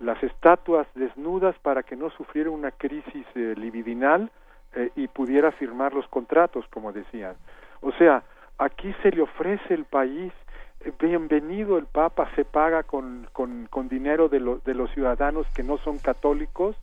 las 0.00 0.22
estatuas 0.22 0.86
desnudas 0.94 1.56
para 1.60 1.82
que 1.82 1.96
no 1.96 2.10
sufriera 2.10 2.50
una 2.50 2.70
crisis 2.70 3.26
eh, 3.34 3.54
libidinal 3.56 4.30
eh, 4.74 4.90
y 4.96 5.08
pudiera 5.08 5.52
firmar 5.52 5.94
los 5.94 6.06
contratos, 6.08 6.64
como 6.70 6.92
decían. 6.92 7.34
O 7.80 7.92
sea, 7.92 8.22
aquí 8.58 8.94
se 9.02 9.10
le 9.10 9.22
ofrece 9.22 9.74
el 9.74 9.84
país, 9.84 10.32
eh, 10.80 10.92
bienvenido 10.98 11.78
el 11.78 11.86
Papa, 11.86 12.30
se 12.34 12.44
paga 12.44 12.82
con, 12.82 13.28
con, 13.32 13.66
con 13.70 13.88
dinero 13.88 14.28
de, 14.28 14.40
de 14.64 14.74
los 14.74 14.90
ciudadanos 14.92 15.46
que 15.54 15.62
no 15.62 15.78
son 15.78 15.98
católicos, 15.98 16.76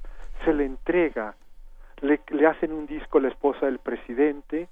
se 0.45 0.53
le 0.53 0.65
entrega, 0.65 1.35
le, 2.01 2.19
le 2.29 2.47
hacen 2.47 2.71
un 2.71 2.85
disco 2.85 3.17
a 3.17 3.21
la 3.21 3.29
esposa 3.29 3.65
del 3.65 3.79
presidente, 3.79 4.67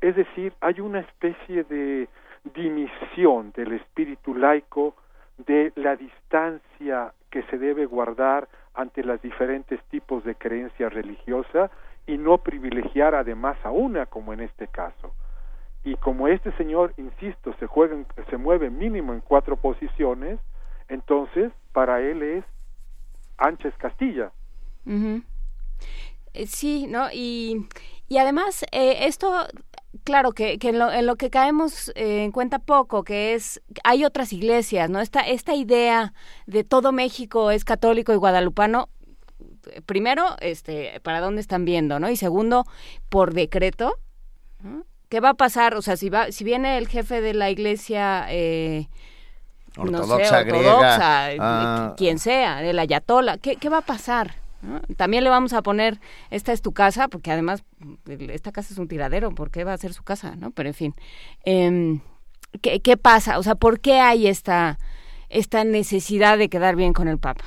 es 0.00 0.16
decir, 0.16 0.52
hay 0.60 0.80
una 0.80 1.00
especie 1.00 1.64
de 1.64 2.08
dimisión 2.54 3.52
del 3.52 3.72
espíritu 3.72 4.34
laico 4.34 4.94
de 5.38 5.72
la 5.76 5.96
distancia 5.96 7.12
que 7.30 7.42
se 7.44 7.58
debe 7.58 7.86
guardar 7.86 8.48
ante 8.74 9.02
los 9.02 9.20
diferentes 9.22 9.82
tipos 9.90 10.24
de 10.24 10.34
creencia 10.34 10.88
religiosa 10.88 11.70
y 12.06 12.16
no 12.16 12.38
privilegiar 12.38 13.14
además 13.14 13.56
a 13.64 13.70
una 13.70 14.06
como 14.06 14.32
en 14.32 14.40
este 14.40 14.68
caso. 14.68 15.12
Y 15.84 15.94
como 15.96 16.28
este 16.28 16.52
señor, 16.52 16.94
insisto, 16.96 17.54
se, 17.58 17.66
juega, 17.66 17.96
se 18.30 18.36
mueve 18.36 18.70
mínimo 18.70 19.12
en 19.12 19.20
cuatro 19.20 19.56
posiciones, 19.56 20.38
entonces 20.88 21.52
para 21.72 22.00
él 22.00 22.22
es 22.22 22.44
Ánchez 23.36 23.74
Castilla. 23.78 24.32
Sí, 26.46 26.86
¿no? 26.86 27.08
Y, 27.12 27.66
y 28.08 28.18
además 28.18 28.64
eh, 28.72 29.06
esto 29.06 29.46
claro, 30.04 30.32
que, 30.32 30.58
que 30.58 30.70
en, 30.70 31.06
lo, 31.06 31.16
que 31.16 31.30
caemos 31.30 31.90
eh, 31.94 32.24
en 32.24 32.32
cuenta 32.32 32.58
poco, 32.58 33.04
que 33.04 33.34
es, 33.34 33.60
hay 33.84 34.04
otras 34.04 34.32
iglesias, 34.32 34.90
¿no? 34.90 35.00
Esta, 35.00 35.20
esta 35.20 35.54
idea 35.54 36.12
de 36.46 36.64
todo 36.64 36.92
México 36.92 37.50
es 37.50 37.64
católico 37.64 38.12
y 38.12 38.16
guadalupano, 38.16 38.88
primero, 39.86 40.36
este, 40.40 41.00
para 41.02 41.20
dónde 41.20 41.40
están 41.40 41.64
viendo, 41.64 42.00
¿no? 42.00 42.08
Y 42.10 42.16
segundo, 42.16 42.64
por 43.08 43.34
decreto, 43.34 43.98
¿qué 45.08 45.20
va 45.20 45.30
a 45.30 45.34
pasar? 45.34 45.74
O 45.74 45.82
sea, 45.82 45.96
si 45.96 46.08
va, 46.08 46.32
si 46.32 46.44
viene 46.44 46.78
el 46.78 46.88
jefe 46.88 47.20
de 47.20 47.34
la 47.34 47.50
iglesia 47.50 48.26
eh, 48.30 48.88
ortodoxa, 49.76 50.40
ortodoxa, 50.40 51.28
ah. 51.38 51.94
quien 51.96 52.18
sea, 52.18 52.62
el 52.62 52.78
ayatola, 52.78 53.38
¿qué, 53.38 53.56
qué 53.56 53.68
va 53.68 53.78
a 53.78 53.82
pasar? 53.82 54.36
También 54.96 55.24
le 55.24 55.30
vamos 55.30 55.52
a 55.52 55.62
poner, 55.62 55.98
esta 56.30 56.52
es 56.52 56.62
tu 56.62 56.72
casa, 56.72 57.08
porque 57.08 57.30
además 57.30 57.64
esta 58.06 58.52
casa 58.52 58.72
es 58.72 58.78
un 58.78 58.88
tiradero, 58.88 59.30
¿por 59.30 59.50
qué 59.50 59.64
va 59.64 59.72
a 59.72 59.78
ser 59.78 59.92
su 59.92 60.02
casa? 60.02 60.36
¿no? 60.36 60.50
Pero 60.50 60.68
en 60.68 60.74
fin, 60.74 60.94
eh, 61.44 62.00
¿qué, 62.60 62.80
¿qué, 62.80 62.96
pasa? 62.96 63.38
O 63.38 63.42
sea, 63.42 63.54
¿por 63.54 63.80
qué 63.80 64.00
hay 64.00 64.26
esta, 64.26 64.78
esta 65.28 65.64
necesidad 65.64 66.38
de 66.38 66.48
quedar 66.48 66.76
bien 66.76 66.92
con 66.92 67.08
el 67.08 67.18
Papa? 67.18 67.44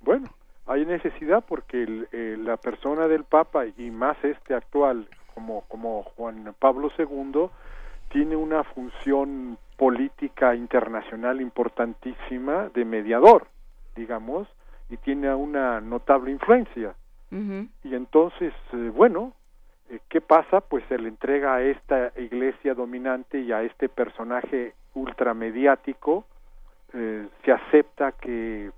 Bueno, 0.00 0.30
hay 0.66 0.86
necesidad 0.86 1.44
porque 1.46 2.06
eh, 2.12 2.36
la 2.38 2.56
persona 2.56 3.08
del 3.08 3.24
Papa 3.24 3.64
y 3.66 3.90
más 3.90 4.16
este 4.22 4.54
actual 4.54 5.08
como, 5.34 5.62
como 5.62 6.04
Juan 6.16 6.54
Pablo 6.58 6.90
II 6.98 7.50
tiene 8.10 8.36
una 8.36 8.64
función 8.64 9.58
política 9.76 10.54
internacional 10.54 11.40
importantísima 11.40 12.68
de 12.68 12.84
mediador, 12.84 13.46
digamos, 13.96 14.46
y 14.90 14.96
tiene 14.98 15.32
una 15.34 15.80
notable 15.80 16.30
influencia. 16.30 16.94
Y 17.84 17.94
entonces, 17.94 18.52
eh, 18.72 18.90
bueno, 18.92 19.32
eh, 19.88 20.00
¿qué 20.08 20.20
pasa? 20.20 20.60
Pues 20.60 20.82
se 20.88 20.98
le 20.98 21.08
entrega 21.08 21.54
a 21.54 21.62
esta 21.62 22.12
iglesia 22.16 22.74
dominante 22.74 23.38
y 23.38 23.52
a 23.52 23.62
este 23.62 23.88
personaje 23.88 24.74
ultramediático, 24.94 26.24
eh, 26.92 27.28
se 27.44 27.52
acepta 27.52 28.10
que, 28.12 28.72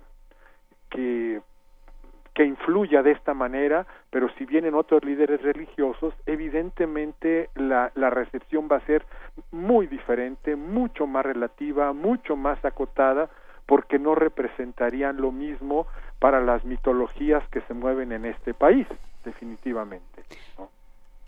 que, 0.91 1.41
que 2.35 2.45
influya 2.45 3.01
de 3.01 3.11
esta 3.11 3.33
manera, 3.33 3.87
pero 4.11 4.29
si 4.37 4.45
vienen 4.45 4.75
otros 4.75 5.03
líderes 5.03 5.41
religiosos, 5.41 6.13
evidentemente 6.27 7.49
la, 7.55 7.91
la 7.95 8.11
recepción 8.11 8.69
va 8.71 8.75
a 8.75 8.85
ser 8.85 9.03
muy 9.49 9.87
diferente, 9.87 10.55
mucho 10.55 11.07
más 11.07 11.25
relativa, 11.25 11.91
mucho 11.91 12.35
más 12.35 12.63
acotada, 12.63 13.31
porque 13.65 13.99
no 13.99 14.15
representarían 14.15 15.17
lo 15.17 15.31
mismo 15.31 15.87
para 16.19 16.41
las 16.41 16.63
mitologías 16.65 17.47
que 17.49 17.61
se 17.61 17.73
mueven 17.73 18.11
en 18.11 18.25
este 18.25 18.53
país, 18.53 18.87
definitivamente. 19.25 20.23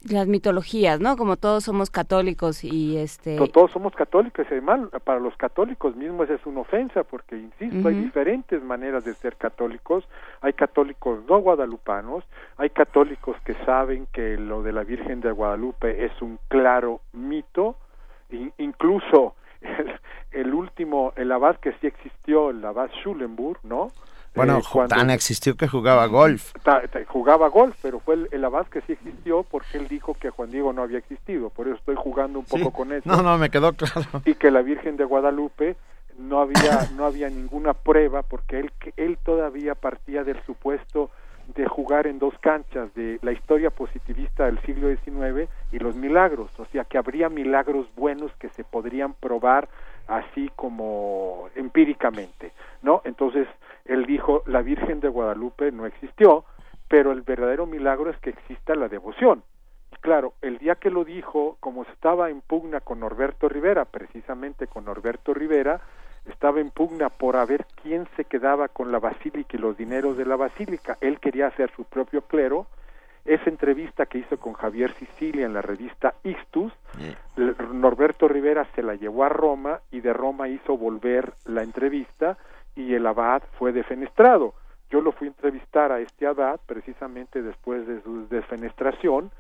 Las 0.07 0.27
mitologías, 0.27 0.99
¿no? 0.99 1.17
Como 1.17 1.35
todos 1.35 1.63
somos 1.63 1.89
católicos 1.89 2.63
y 2.63 2.95
este... 2.97 3.37
Todos 3.51 3.71
somos 3.71 3.95
católicos 3.95 4.45
además 4.51 4.81
para 5.03 5.19
los 5.19 5.35
católicos 5.35 5.95
mismos 5.95 6.29
es 6.29 6.45
una 6.45 6.61
ofensa 6.61 7.03
porque, 7.03 7.35
insisto, 7.35 7.87
hay 7.87 7.95
diferentes 7.95 8.61
maneras 8.61 9.03
de 9.03 9.15
ser 9.15 9.35
católicos. 9.35 10.07
Hay 10.41 10.53
católicos 10.53 11.21
no 11.27 11.39
guadalupanos, 11.39 12.23
hay 12.57 12.69
católicos 12.69 13.35
que 13.43 13.55
saben 13.65 14.07
que 14.13 14.37
lo 14.37 14.61
de 14.61 14.73
la 14.73 14.83
Virgen 14.83 15.21
de 15.21 15.31
Guadalupe 15.31 16.05
es 16.05 16.21
un 16.21 16.37
claro 16.49 17.01
mito, 17.13 17.75
incluso 18.59 19.33
el, 20.31 20.53
último, 20.53 21.13
el 21.15 21.31
abad 21.31 21.57
que 21.57 21.73
sí 21.73 21.87
existió, 21.87 22.49
el 22.49 22.63
abad 22.63 22.89
Schulenburg, 23.01 23.59
¿no? 23.63 23.91
Bueno, 24.35 24.59
eh, 24.59 24.87
tan 24.89 25.09
existió 25.09 25.55
que 25.55 25.67
jugaba 25.67 26.05
golf. 26.07 26.51
jugaba 27.07 27.47
golf, 27.47 27.77
pero 27.81 27.99
fue 28.01 28.27
el, 28.29 28.43
abad 28.43 28.67
que 28.67 28.81
sí 28.81 28.93
existió 28.93 29.43
porque 29.43 29.77
él 29.77 29.87
dijo 29.87 30.13
que 30.13 30.29
Juan 30.29 30.51
Diego 30.51 30.73
no 30.73 30.81
había 30.81 30.97
existido. 30.97 31.49
Por 31.49 31.67
eso 31.67 31.77
estoy 31.77 31.95
jugando 31.95 32.39
un 32.39 32.45
poco 32.45 32.71
con 32.71 32.91
eso. 32.91 33.09
No, 33.09 33.23
no, 33.23 33.37
me 33.37 33.49
quedó 33.49 33.71
claro. 33.73 34.21
Y 34.25 34.35
que 34.35 34.51
la 34.51 34.61
Virgen 34.61 34.97
de 34.97 35.05
Guadalupe 35.05 35.77
no 36.17 36.39
había 36.39 36.87
no 36.95 37.05
había 37.05 37.29
ninguna 37.29 37.73
prueba 37.73 38.23
porque 38.23 38.59
él 38.59 38.71
él 38.97 39.17
todavía 39.23 39.75
partía 39.75 40.23
del 40.23 40.41
supuesto 40.45 41.11
de 41.47 41.67
jugar 41.67 42.07
en 42.07 42.19
dos 42.19 42.33
canchas 42.39 42.93
de 42.95 43.19
la 43.21 43.31
historia 43.31 43.69
positivista 43.69 44.45
del 44.45 44.59
siglo 44.61 44.89
XIX 44.89 45.49
y 45.71 45.79
los 45.79 45.95
milagros, 45.95 46.51
o 46.59 46.65
sea 46.65 46.83
que 46.85 46.97
habría 46.97 47.29
milagros 47.29 47.87
buenos 47.95 48.31
que 48.39 48.49
se 48.49 48.63
podrían 48.63 49.13
probar 49.13 49.69
así 50.07 50.51
como 50.55 51.49
empíricamente, 51.55 52.51
¿no? 52.81 53.01
Entonces 53.05 53.47
él 53.85 54.05
dijo 54.05 54.43
la 54.45 54.61
Virgen 54.61 54.99
de 54.99 55.09
Guadalupe 55.09 55.71
no 55.71 55.85
existió, 55.85 56.45
pero 56.87 57.11
el 57.11 57.21
verdadero 57.21 57.65
milagro 57.65 58.09
es 58.09 58.17
que 58.17 58.31
exista 58.31 58.75
la 58.75 58.87
devoción. 58.87 59.43
Y 59.91 59.95
claro, 59.97 60.33
el 60.41 60.57
día 60.57 60.75
que 60.75 60.89
lo 60.89 61.03
dijo, 61.03 61.57
como 61.59 61.83
estaba 61.83 62.29
en 62.29 62.41
pugna 62.41 62.81
con 62.81 62.99
Norberto 62.99 63.49
Rivera, 63.49 63.85
precisamente 63.85 64.67
con 64.67 64.85
Norberto 64.85 65.33
Rivera, 65.33 65.81
estaba 66.25 66.59
en 66.59 66.71
pugna 66.71 67.09
por 67.09 67.35
a 67.35 67.45
ver 67.45 67.65
quién 67.81 68.07
se 68.15 68.25
quedaba 68.25 68.67
con 68.67 68.91
la 68.91 68.99
basílica 68.99 69.57
y 69.57 69.59
los 69.59 69.77
dineros 69.77 70.17
de 70.17 70.25
la 70.25 70.35
basílica. 70.35 70.97
Él 71.01 71.19
quería 71.19 71.47
hacer 71.47 71.71
su 71.75 71.83
propio 71.83 72.21
clero. 72.21 72.67
Esa 73.25 73.49
entrevista 73.49 74.05
que 74.05 74.19
hizo 74.19 74.37
con 74.37 74.53
Javier 74.53 74.93
Sicilia 74.93 75.45
en 75.45 75.53
la 75.53 75.61
revista 75.61 76.13
Ixtus, 76.23 76.71
Norberto 77.73 78.27
Rivera 78.27 78.67
se 78.75 78.83
la 78.83 78.93
llevó 78.93 79.23
a 79.23 79.29
Roma 79.29 79.79
y 79.91 80.01
de 80.01 80.13
Roma 80.13 80.47
hizo 80.47 80.77
volver 80.77 81.33
la 81.45 81.63
entrevista 81.63 82.37
y 82.75 82.93
el 82.93 83.07
abad 83.07 83.41
fue 83.57 83.71
defenestrado. 83.71 84.53
Yo 84.91 85.01
lo 85.01 85.11
fui 85.11 85.27
a 85.27 85.31
entrevistar 85.31 85.91
a 85.91 85.99
este 85.99 86.27
abad 86.27 86.59
precisamente 86.67 87.41
después 87.41 87.87
de 87.87 88.01
su 88.03 88.27
defenestración 88.27 89.31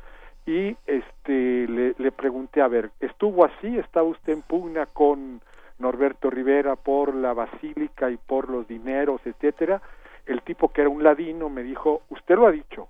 y 0.47 0.75
este 0.87 1.67
le, 1.67 1.93
le 1.97 2.11
pregunté, 2.11 2.61
a 2.61 2.67
ver, 2.67 2.89
¿estuvo 2.99 3.45
así? 3.45 3.77
¿Estaba 3.77 4.07
usted 4.07 4.33
en 4.33 4.41
pugna 4.41 4.87
con 4.87 5.41
Norberto 5.79 6.29
Rivera 6.29 6.75
por 6.75 7.13
la 7.13 7.33
basílica 7.33 8.09
y 8.09 8.17
por 8.17 8.49
los 8.49 8.67
dineros, 8.67 9.21
etcétera, 9.25 9.81
el 10.25 10.41
tipo 10.41 10.69
que 10.69 10.81
era 10.81 10.89
un 10.89 11.03
ladino 11.03 11.49
me 11.49 11.63
dijo, 11.63 12.01
usted 12.09 12.35
lo 12.35 12.47
ha 12.47 12.51
dicho. 12.51 12.87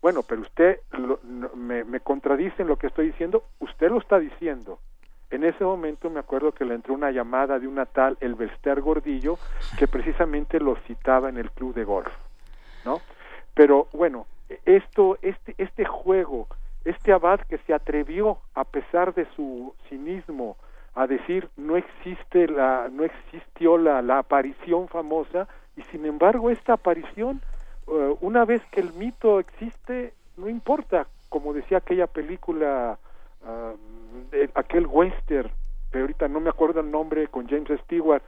Bueno, 0.00 0.22
pero 0.22 0.42
usted 0.42 0.80
me, 1.54 1.84
me 1.84 2.00
contradice 2.00 2.62
en 2.62 2.68
lo 2.68 2.76
que 2.76 2.88
estoy 2.88 3.06
diciendo, 3.06 3.44
usted 3.60 3.90
lo 3.90 3.98
está 3.98 4.18
diciendo. 4.18 4.78
En 5.30 5.44
ese 5.44 5.64
momento 5.64 6.10
me 6.10 6.20
acuerdo 6.20 6.52
que 6.52 6.64
le 6.64 6.74
entró 6.74 6.94
una 6.94 7.10
llamada 7.10 7.58
de 7.58 7.66
una 7.66 7.86
tal 7.86 8.16
Elvester 8.20 8.80
Gordillo 8.80 9.38
que 9.78 9.88
precisamente 9.88 10.60
lo 10.60 10.76
citaba 10.86 11.28
en 11.28 11.38
el 11.38 11.50
club 11.50 11.74
de 11.74 11.84
golf, 11.84 12.12
¿no? 12.84 13.00
Pero 13.54 13.88
bueno, 13.92 14.26
esto, 14.64 15.18
este, 15.22 15.54
este 15.58 15.84
juego 15.84 16.46
este 16.84 17.12
abad 17.12 17.40
que 17.40 17.58
se 17.58 17.72
atrevió, 17.72 18.38
a 18.54 18.64
pesar 18.64 19.14
de 19.14 19.26
su 19.34 19.74
cinismo, 19.88 20.56
a 20.94 21.06
decir 21.06 21.48
no 21.56 21.76
existe 21.76 22.46
la, 22.48 22.88
no 22.90 23.04
existió 23.04 23.78
la, 23.78 24.02
la 24.02 24.18
aparición 24.18 24.88
famosa, 24.88 25.48
y 25.76 25.82
sin 25.90 26.06
embargo 26.06 26.50
esta 26.50 26.74
aparición, 26.74 27.40
eh, 27.88 28.16
una 28.20 28.44
vez 28.44 28.62
que 28.70 28.80
el 28.80 28.92
mito 28.92 29.40
existe, 29.40 30.14
no 30.36 30.48
importa, 30.48 31.06
como 31.28 31.52
decía 31.52 31.78
aquella 31.78 32.06
película, 32.06 32.98
ah, 33.44 33.72
aquel 34.54 34.86
western, 34.86 35.50
pero 35.90 36.04
ahorita 36.04 36.28
no 36.28 36.40
me 36.40 36.50
acuerdo 36.50 36.80
el 36.80 36.90
nombre, 36.90 37.26
con 37.28 37.48
James 37.48 37.80
Stewart, 37.82 38.22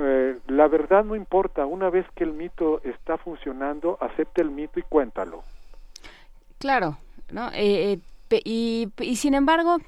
eh, 0.00 0.38
la 0.46 0.68
verdad 0.68 1.04
no 1.04 1.14
importa, 1.14 1.66
una 1.66 1.90
vez 1.90 2.06
que 2.14 2.24
el 2.24 2.32
mito 2.32 2.80
está 2.84 3.18
funcionando, 3.18 3.98
acepta 4.00 4.42
el 4.42 4.50
mito 4.50 4.78
y 4.80 4.82
cuéntalo. 4.82 5.42
Claro, 6.58 6.96
¿no? 7.30 7.50
Eh, 7.54 7.98
y, 8.30 8.90
sin 9.16 9.34
embargo, 9.34 9.78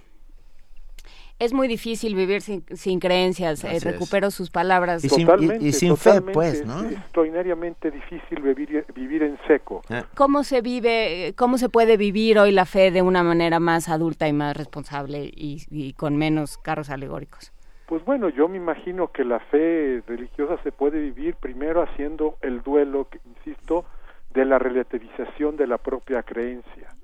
es 1.40 1.52
muy 1.52 1.66
difícil 1.66 2.14
vivir 2.14 2.42
sin, 2.42 2.64
sin 2.76 3.00
creencias, 3.00 3.64
recupero 3.82 4.30
sus 4.30 4.50
palabras. 4.50 5.04
Y 5.04 5.08
sin, 5.08 5.28
y, 5.60 5.72
sin 5.72 5.96
fe, 5.96 6.20
pues, 6.20 6.64
¿no? 6.64 6.84
Es 6.84 6.92
extraordinariamente 6.92 7.90
difícil 7.90 8.42
vivir, 8.42 8.84
vivir 8.94 9.24
en 9.24 9.36
seco. 9.48 9.82
¿Cómo 10.14 10.44
se 10.44 10.60
vive, 10.60 11.34
cómo 11.36 11.58
se 11.58 11.68
puede 11.68 11.96
vivir 11.96 12.38
hoy 12.38 12.52
la 12.52 12.66
fe 12.66 12.92
de 12.92 13.02
una 13.02 13.24
manera 13.24 13.58
más 13.58 13.88
adulta 13.88 14.28
y 14.28 14.32
más 14.32 14.56
responsable 14.56 15.28
y 15.34 15.94
con 15.94 16.16
menos 16.16 16.58
carros 16.58 16.90
alegóricos? 16.90 17.52
Pues 17.90 18.04
bueno, 18.04 18.28
yo 18.28 18.46
me 18.46 18.56
imagino 18.56 19.08
que 19.08 19.24
la 19.24 19.40
fe 19.40 20.00
religiosa 20.06 20.62
se 20.62 20.70
puede 20.70 21.00
vivir 21.00 21.34
primero 21.34 21.82
haciendo 21.82 22.36
el 22.40 22.62
duelo, 22.62 23.08
que, 23.10 23.18
insisto, 23.24 23.84
de 24.32 24.44
la 24.44 24.60
relativización 24.60 25.56
de 25.56 25.66
la 25.66 25.76
propia 25.76 26.22
creencia. 26.22 26.94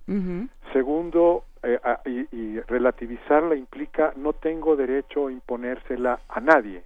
Segundo, 0.73 1.44
eh, 1.62 1.78
y, 2.33 2.60
relativizarla 2.60 3.57
implica 3.57 4.12
no 4.17 4.33
tengo 4.33 4.76
derecho 4.76 5.26
a 5.26 5.33
imponérsela 5.33 6.20
a 6.28 6.41
nadie. 6.41 6.83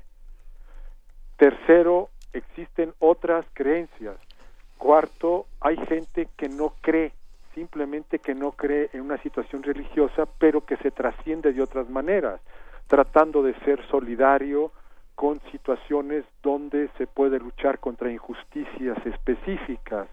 Tercero, 1.36 2.08
existen 2.32 2.92
otras 2.98 3.44
creencias. 3.52 4.16
Cuarto, 4.78 5.46
hay 5.60 5.76
gente 5.86 6.28
que 6.36 6.48
no 6.48 6.74
cree, 6.80 7.12
simplemente 7.54 8.18
que 8.18 8.34
no 8.34 8.52
cree 8.52 8.88
en 8.92 9.02
una 9.02 9.18
situación 9.18 9.62
religiosa, 9.62 10.26
pero 10.38 10.64
que 10.64 10.76
se 10.78 10.90
trasciende 10.90 11.52
de 11.52 11.62
otras 11.62 11.88
maneras 11.90 12.40
tratando 12.90 13.44
de 13.44 13.54
ser 13.60 13.80
solidario 13.86 14.72
con 15.14 15.40
situaciones 15.52 16.24
donde 16.42 16.90
se 16.98 17.06
puede 17.06 17.38
luchar 17.38 17.78
contra 17.78 18.10
injusticias 18.10 18.98
específicas. 19.06 20.08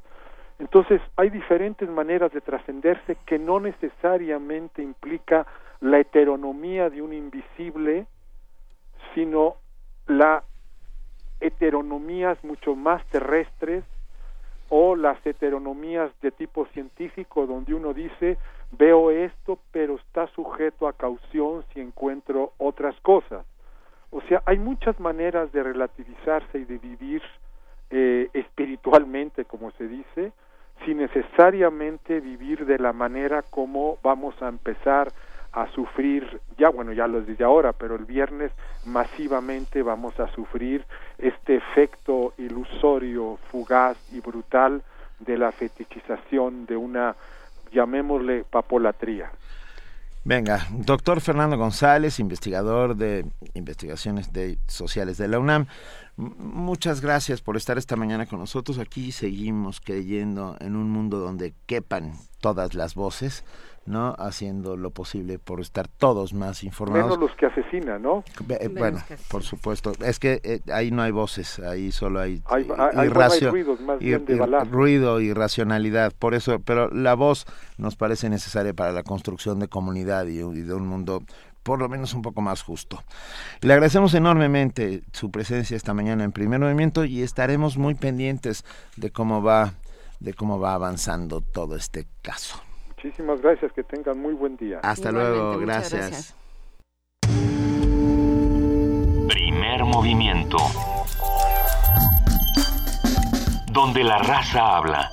Entonces, 0.60 1.02
hay 1.16 1.30
diferentes 1.30 1.88
maneras 1.88 2.32
de 2.32 2.42
trascenderse 2.42 3.18
que 3.26 3.38
no 3.38 3.60
necesariamente 3.60 4.82
implica 4.82 5.45
la 5.80 6.00
heteronomía 6.00 6.90
de 6.90 7.02
un 7.02 7.14
invisible, 7.14 8.08
sino 9.14 9.56
la 10.08 10.44
heteronomías 11.40 12.44
mucho 12.44 12.76
más 12.76 13.06
terrestres 13.08 13.84
o 14.69 14.95
las 14.95 15.24
heteronomías 15.26 16.11
de 16.22 16.32
tipo 16.32 16.66
científico 16.68 17.45
donde 17.45 17.74
uno 17.74 17.94
dice 17.94 18.38
veo 18.72 19.11
esto, 19.11 19.60
pero 19.72 19.95
está 19.95 20.27
sujeto 20.27 20.88
a 20.88 20.94
caución 20.94 21.64
si 21.74 21.80
encuentro 21.80 22.53
otras 22.58 23.00
cosas. 23.02 23.45
O 24.10 24.22
sea, 24.22 24.42
hay 24.45 24.58
muchas 24.58 25.00
maneras 25.00 25.52
de 25.52 25.64
relativizarse 25.64 26.60
y 26.60 26.66
de 26.66 26.77
vivir 26.77 27.22
eh, 27.90 28.30
espiritualmente, 28.34 29.45
como 29.45 29.72
se 29.72 29.88
dice, 29.88 30.32
sin 30.86 30.98
necesariamente 30.98 32.20
vivir 32.20 32.66
de 32.66 32.80
la 32.80 32.94
manera 32.94 33.42
como 33.42 33.98
vamos 34.04 34.42
a 34.42 34.48
empezar 34.48 35.12
a 35.54 35.68
sufrir, 35.72 36.40
ya 36.58 36.70
bueno, 36.70 36.94
ya 36.94 37.08
lo 37.08 37.22
desde 37.22 37.44
ahora, 37.44 37.74
pero 37.74 37.96
el 37.96 38.06
viernes 38.06 38.52
masivamente 38.86 39.82
vamos 39.82 40.20
a 40.20 40.28
sufrir 40.28 40.86
este 41.18 41.56
efecto 41.56 42.34
ilusorio, 42.38 43.40
fugaz 43.50 43.98
y 44.14 44.20
brutal 44.20 44.84
de 45.20 45.38
la 45.38 45.52
fetichización 45.52 46.66
de 46.66 46.78
una 46.78 47.16
llamémosle 47.72 48.44
papolatría. 48.44 49.32
Venga, 50.28 50.68
doctor 50.72 51.22
Fernando 51.22 51.56
González, 51.56 52.20
investigador 52.20 52.98
de 52.98 53.26
investigaciones 53.54 54.34
de, 54.34 54.60
sociales 54.68 55.18
de 55.18 55.30
la 55.30 55.40
UNAM. 55.40 55.68
muchas 56.18 57.00
gracias 57.00 57.40
por 57.40 57.56
estar 57.56 57.78
esta 57.78 57.96
mañana 57.96 58.26
con 58.26 58.40
nosotros. 58.40 58.78
Aquí 58.78 59.14
seguimos 59.14 59.80
creyendo 59.80 60.58
en 60.60 60.76
un 60.76 60.90
mundo 60.90 61.20
donde 61.20 61.54
quepan 61.66 62.12
todas 62.42 62.74
las 62.74 62.94
voces 62.94 63.46
¿no? 63.88 64.16
Haciendo 64.20 64.76
lo 64.76 64.92
posible 64.92 65.40
por 65.40 65.62
estar 65.62 65.88
todos 65.88 66.34
más 66.34 66.64
informados. 66.64 67.18
Menos 67.18 67.20
los 67.30 67.38
que 67.38 67.46
asesinan, 67.46 68.02
¿no? 68.02 68.24
Eh, 68.50 68.68
bueno, 68.68 69.00
por 69.30 69.44
supuesto. 69.44 69.94
Es 70.04 70.20
que 70.20 70.42
eh, 70.44 70.62
ahí 70.72 70.92
no 70.92 71.02
hay 71.02 71.12
voces, 71.12 71.60
ahí 71.60 71.92
solo 71.92 72.20
hay, 72.20 72.42
hay, 72.46 73.10
ruido 74.70 75.22
y 75.22 75.34
racionalidad. 75.34 76.14
Por 76.18 76.34
eso, 76.34 76.60
pero 76.60 76.90
la 76.90 77.16
voz 77.16 77.46
nos 77.78 77.96
parece 77.96 78.30
necesaria 78.30 78.74
para 78.74 78.92
la 78.92 79.04
construcción 79.04 79.60
de 79.60 79.68
comunidad 79.68 80.28
y, 80.28 80.38
de 80.38 80.74
un 80.74 80.88
mundo 80.88 81.24
por 81.64 81.80
lo 81.80 81.90
menos 81.90 82.14
un 82.14 82.22
poco 82.22 82.42
más 82.42 82.62
justo. 82.62 83.04
Le 83.60 83.74
agradecemos 83.74 84.14
enormemente 84.14 85.04
su 85.12 85.32
presencia 85.32 85.76
esta 85.76 85.94
mañana 85.94 86.24
en 86.24 86.32
Primer 86.32 86.62
Movimiento 86.62 87.04
y 87.04 87.22
estaremos 87.22 87.78
muy 87.78 87.96
pendientes 87.96 88.64
de 88.96 89.12
cómo 89.12 89.44
va 89.44 89.74
de 90.20 90.34
cómo 90.34 90.60
va 90.60 90.74
avanzando 90.74 91.42
todo 91.42 91.76
este 91.76 92.08
caso. 92.22 92.67
Muchísimas 92.98 93.40
gracias, 93.43 93.72
que 93.74 93.84
tengan 93.84 94.19
muy 94.19 94.34
buen 94.34 94.58
día. 94.58 94.80
Hasta 94.82 95.11
luego, 95.11 95.59
gracias. 95.59 96.35
Primer 99.27 99.85
movimiento. 99.85 100.58
Donde 103.72 104.03
la 104.03 104.17
raza 104.17 104.77
habla. 104.77 105.11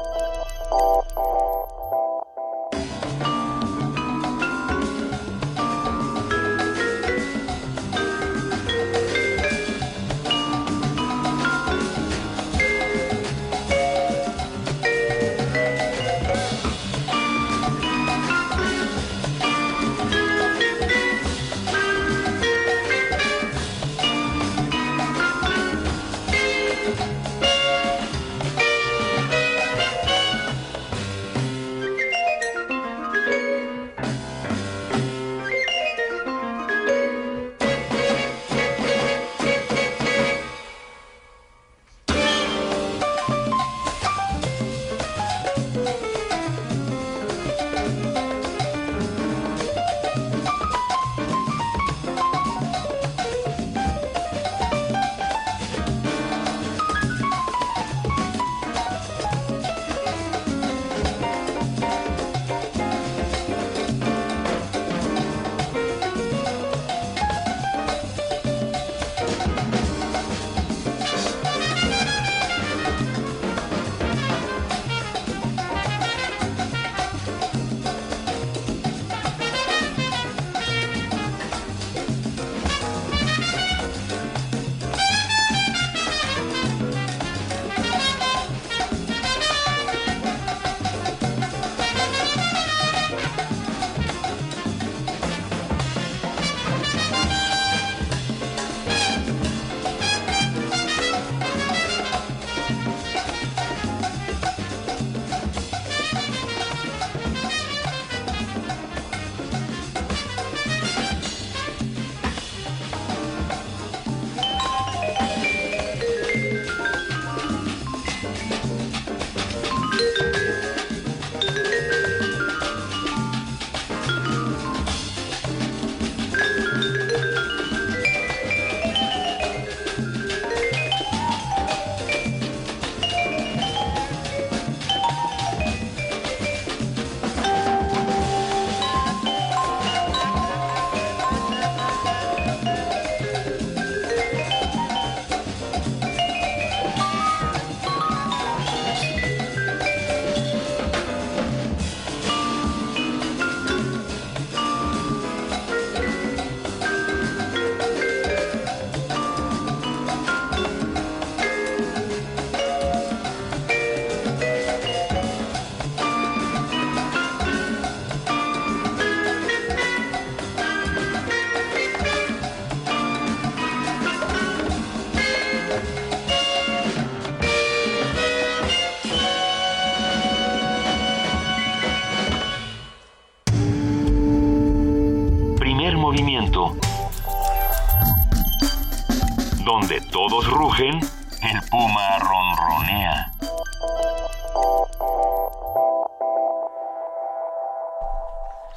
Rugen, 190.76 191.00
el 191.42 191.60
puma 191.70 192.18
ronronea. 192.18 193.30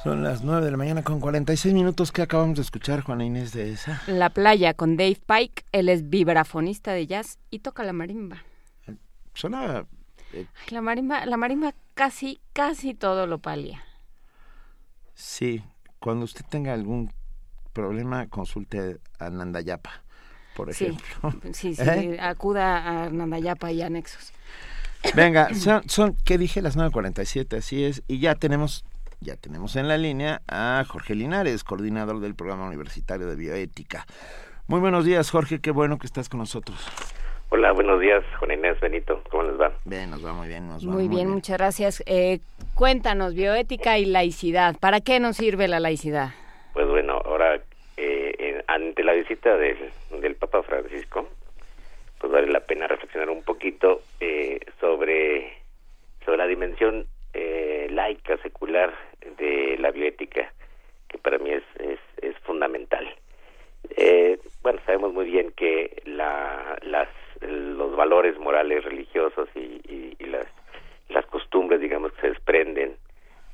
Son 0.02 0.22
las 0.22 0.42
9 0.44 0.64
de 0.64 0.70
la 0.70 0.76
mañana 0.76 1.02
con 1.02 1.18
46 1.20 1.74
minutos 1.74 2.12
que 2.12 2.22
acabamos 2.22 2.56
de 2.56 2.62
escuchar, 2.62 3.02
Juana 3.02 3.24
Inés 3.24 3.52
de 3.52 3.72
esa. 3.72 4.00
La 4.06 4.30
playa 4.30 4.72
con 4.74 4.96
Dave 4.96 5.20
Pike, 5.26 5.64
él 5.72 5.88
es 5.88 6.08
vibrafonista 6.08 6.92
de 6.92 7.06
jazz 7.06 7.38
y 7.50 7.58
toca 7.60 7.82
la 7.82 7.92
marimba. 7.92 8.44
Suena... 9.34 9.84
eh, 10.32 10.46
La 10.70 10.80
marimba, 10.82 11.26
la 11.26 11.36
marimba 11.36 11.74
casi, 11.94 12.40
casi 12.52 12.94
todo 12.94 13.26
lo 13.26 13.38
palia. 13.38 13.82
sí, 15.14 15.64
cuando 15.98 16.24
usted 16.26 16.44
tenga 16.48 16.72
algún 16.74 17.12
problema, 17.72 18.28
consulte 18.28 19.00
a 19.18 19.30
Nandayapa, 19.30 20.04
por 20.58 20.70
ejemplo. 20.70 21.06
sí, 21.52 21.76
sí, 21.76 21.82
¿Eh? 21.82 22.18
acuda 22.20 23.04
a 23.04 23.10
Nandayapa 23.10 23.70
y 23.70 23.80
anexos. 23.80 24.34
Venga, 25.14 25.54
son, 25.54 25.88
son, 25.88 26.16
¿qué 26.24 26.36
dije? 26.36 26.60
Las 26.60 26.76
9.47, 26.76 27.58
así 27.58 27.84
es. 27.84 28.02
Y 28.08 28.18
ya 28.18 28.34
tenemos, 28.34 28.84
ya 29.20 29.36
tenemos 29.36 29.76
en 29.76 29.86
la 29.86 29.96
línea 29.96 30.42
a 30.48 30.84
Jorge 30.88 31.14
Linares, 31.14 31.62
coordinador 31.62 32.18
del 32.18 32.34
programa 32.34 32.66
universitario 32.66 33.28
de 33.28 33.36
bioética. 33.36 34.04
Muy 34.66 34.80
buenos 34.80 35.04
días, 35.04 35.30
Jorge, 35.30 35.60
qué 35.60 35.70
bueno 35.70 35.96
que 35.96 36.08
estás 36.08 36.28
con 36.28 36.40
nosotros. 36.40 36.76
Hola, 37.50 37.70
buenos 37.70 38.00
días, 38.00 38.24
Juan 38.40 38.50
Inés 38.50 38.80
Benito, 38.80 39.22
¿cómo 39.30 39.44
les 39.44 39.60
va? 39.60 39.70
Bien, 39.84 40.10
nos 40.10 40.26
va 40.26 40.32
muy 40.32 40.48
bien, 40.48 40.66
nos 40.66 40.86
va 40.86 40.90
Muy 40.90 41.06
bien, 41.06 41.30
muchas 41.30 41.56
gracias. 41.56 42.02
Eh, 42.06 42.40
cuéntanos, 42.74 43.34
bioética 43.34 43.96
y 43.96 44.06
laicidad. 44.06 44.76
¿Para 44.80 45.00
qué 45.00 45.20
nos 45.20 45.36
sirve 45.36 45.68
la 45.68 45.78
laicidad? 45.78 46.30
Pues 46.74 46.88
bueno, 46.88 47.22
ahora, 47.24 47.60
ante 48.68 49.02
la 49.02 49.14
visita 49.14 49.56
del, 49.56 49.90
del 50.20 50.36
Papa 50.36 50.62
Francisco, 50.62 51.28
pues 52.20 52.32
vale 52.32 52.46
la 52.48 52.60
pena 52.60 52.86
reflexionar 52.86 53.30
un 53.30 53.42
poquito 53.42 54.02
eh, 54.20 54.60
sobre, 54.80 55.52
sobre 56.24 56.36
la 56.38 56.46
dimensión 56.46 57.06
eh, 57.32 57.88
laica, 57.90 58.36
secular 58.38 58.92
de 59.38 59.76
la 59.78 59.90
bioética, 59.90 60.52
que 61.08 61.18
para 61.18 61.38
mí 61.38 61.50
es, 61.50 61.62
es, 61.80 61.98
es 62.22 62.36
fundamental. 62.40 63.08
Eh, 63.96 64.38
bueno, 64.62 64.80
sabemos 64.84 65.12
muy 65.12 65.24
bien 65.26 65.52
que 65.52 66.02
la, 66.04 66.76
las, 66.82 67.08
los 67.40 67.96
valores 67.96 68.38
morales 68.38 68.84
religiosos 68.84 69.48
y, 69.54 69.80
y- 69.88 70.16
y 70.18 70.24
las, 70.26 70.46
las 71.08 71.24
costumbres, 71.26 71.80
digamos, 71.80 72.12
que 72.12 72.20
se 72.20 72.28
desprenden 72.30 72.96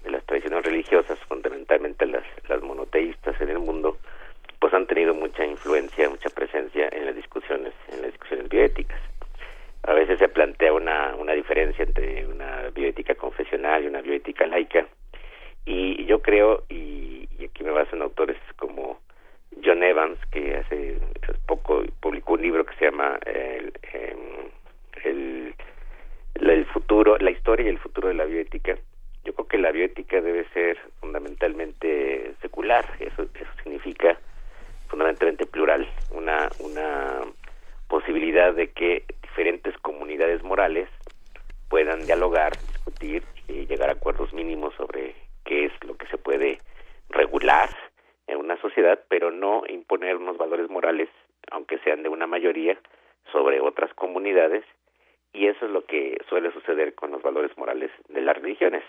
de 0.03 0.11
las 0.11 0.25
tradiciones 0.25 0.65
religiosas, 0.65 1.19
fundamentalmente 1.29 2.05
las, 2.07 2.25
las 2.49 2.63
monoteístas 2.63 3.41
en 3.41 3.51
el 3.51 3.59
mundo, 3.59 3.97
pues 4.65 4.73
han 4.73 4.87
tenido 4.87 5.13
mucha 5.13 5.45
influencia, 5.45 6.09
mucha 6.09 6.31
presencia 6.31 6.89
en 6.91 7.05
las 7.05 7.15
discusiones, 7.15 7.75
en 7.93 8.01
las 8.01 8.13
discusiones 8.13 8.49
bioéticas. 8.49 8.99
A 9.83 9.93
veces 9.93 10.19
se 10.19 10.27
plantea 10.27 10.73
una, 10.73 11.15
una 11.17 11.35
diferencia 11.35 11.85
entre 11.85 12.27
una 12.27 12.71
bioética 12.71 13.15
confesional 13.15 13.85
y 13.85 13.89
una 13.89 14.01
bioética 14.01 14.47
laica, 14.47 14.87
y 15.67 16.07
yo 16.07 16.23
creo, 16.23 16.63
y, 16.71 17.29
aquí 17.45 17.63
me 17.63 17.73
baso 17.73 17.95
en 17.95 18.01
autores 18.01 18.39
como 18.57 19.01
John 19.63 19.83
Evans, 19.83 20.19
que 20.33 20.57
hace 20.57 20.99
poco 21.47 21.83
publicó 22.01 22.33
un 22.33 22.41
libro 22.41 22.65
que 22.65 22.75
se 22.77 22.87
llama 22.87 23.19
el, 23.27 23.71
em, 23.93 25.53
el, 26.41 26.65
futuro, 26.73 27.19
la 27.19 27.31
historia 27.31 27.67
y 27.67 27.69
el 27.69 27.79
futuro 27.81 28.09
de 28.09 28.15
la 28.15 28.25
bioética. 28.25 28.79
Yo 29.27 29.35
creo 29.35 29.47
que 29.47 29.59
la 29.59 29.73
bioética 29.73 30.23
debe 30.23 30.49
ser 30.55 30.79
fundamentalmente 31.01 32.33
secular. 32.41 32.87
Eso, 32.99 33.24
plural, 35.17 35.89
una, 36.11 36.51
una 36.59 37.21
posibilidad 37.89 38.53
de 38.55 38.71
que 38.73 39.05
diferentes 39.23 39.77
comunidades 39.79 40.43
morales 40.43 40.89
puedan 41.69 42.07
dialogar, 42.07 42.59
discutir 42.69 43.25
y 43.49 43.67
llegar 43.67 43.89
a 43.89 43.93
acuerdos 43.93 44.33
mínimos 44.33 44.75
sobre 44.75 45.15
qué 45.45 45.67
es 45.67 45.73
lo 45.85 45.97
que 45.97 46.07
se 46.07 46.19
puede 46.19 46.61
regular 47.09 47.71
en 48.27 48.39
una 48.39 48.57
sociedad, 48.61 49.01
pero 49.09 49.31
no 49.31 49.63
imponer 49.69 50.17
unos 50.17 50.39
valores 50.39 50.71
morales, 50.71 51.09
aunque 51.51 51.79
sean 51.79 52.03
de 52.03 52.09
una 52.09 52.27
mayoría, 52.27 52.79
sobre 53.33 53.61
otras 53.61 53.93
comunidades, 53.95 54.65
y 55.33 55.47
eso 55.47 55.67
es 55.67 55.73
lo 55.73 55.85
que 55.85 56.17
suele 56.29 56.53
suceder 56.53 56.95
con 56.95 57.11
los 57.11 57.23
valores 57.23 57.57
morales 57.59 57.91
de 58.09 58.21
las 58.21 58.37
religiones. 58.37 58.85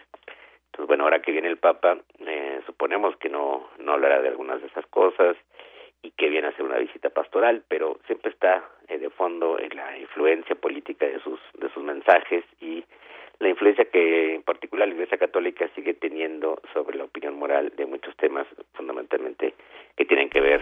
Entonces, 0.68 0.88
bueno, 0.88 1.06
ahora 1.06 1.22
que 1.22 1.32
viene 1.32 1.48
el 1.48 1.58
Papa, 1.58 1.98
eh, 2.20 2.62
suponemos 2.66 3.16
que 3.18 3.30
no, 3.30 3.70
no 3.80 3.94
hablará 3.94 4.22
de 4.22 4.28
algunas 4.30 4.62
de 4.62 4.68
esas 4.68 4.86
cosas 4.88 5.36
y 6.06 6.12
que 6.12 6.30
viene 6.30 6.48
a 6.48 6.50
hacer 6.52 6.64
una 6.64 6.78
visita 6.78 7.10
pastoral, 7.10 7.64
pero 7.68 7.98
siempre 8.06 8.32
está 8.32 8.64
eh, 8.88 9.00
de 9.00 9.10
fondo 9.10 9.58
en 9.60 9.76
la 9.76 9.98
influencia 9.98 10.56
política 10.56 11.08
de 11.08 11.20
sus, 11.22 11.40
de 11.58 11.68
sus 11.70 11.84
mensajes 11.84 12.44
y 12.62 12.84
la 13.40 13.50
influencia 13.50 13.86
que 13.86 14.36
en 14.36 14.44
particular 14.44 14.88
la 14.88 14.94
Iglesia 14.94 15.18
Católica 15.18 15.68
sigue 15.76 15.96
teniendo 15.96 16.62
sobre 16.74 16.98
la 16.98 17.06
opinión 17.06 17.40
moral 17.40 17.74
de 17.76 17.88
muchos 17.88 18.16
temas 18.18 18.46
fundamentalmente 18.74 19.56
que 19.98 20.06
tienen 20.06 20.30
que 20.30 20.42
ver 20.42 20.62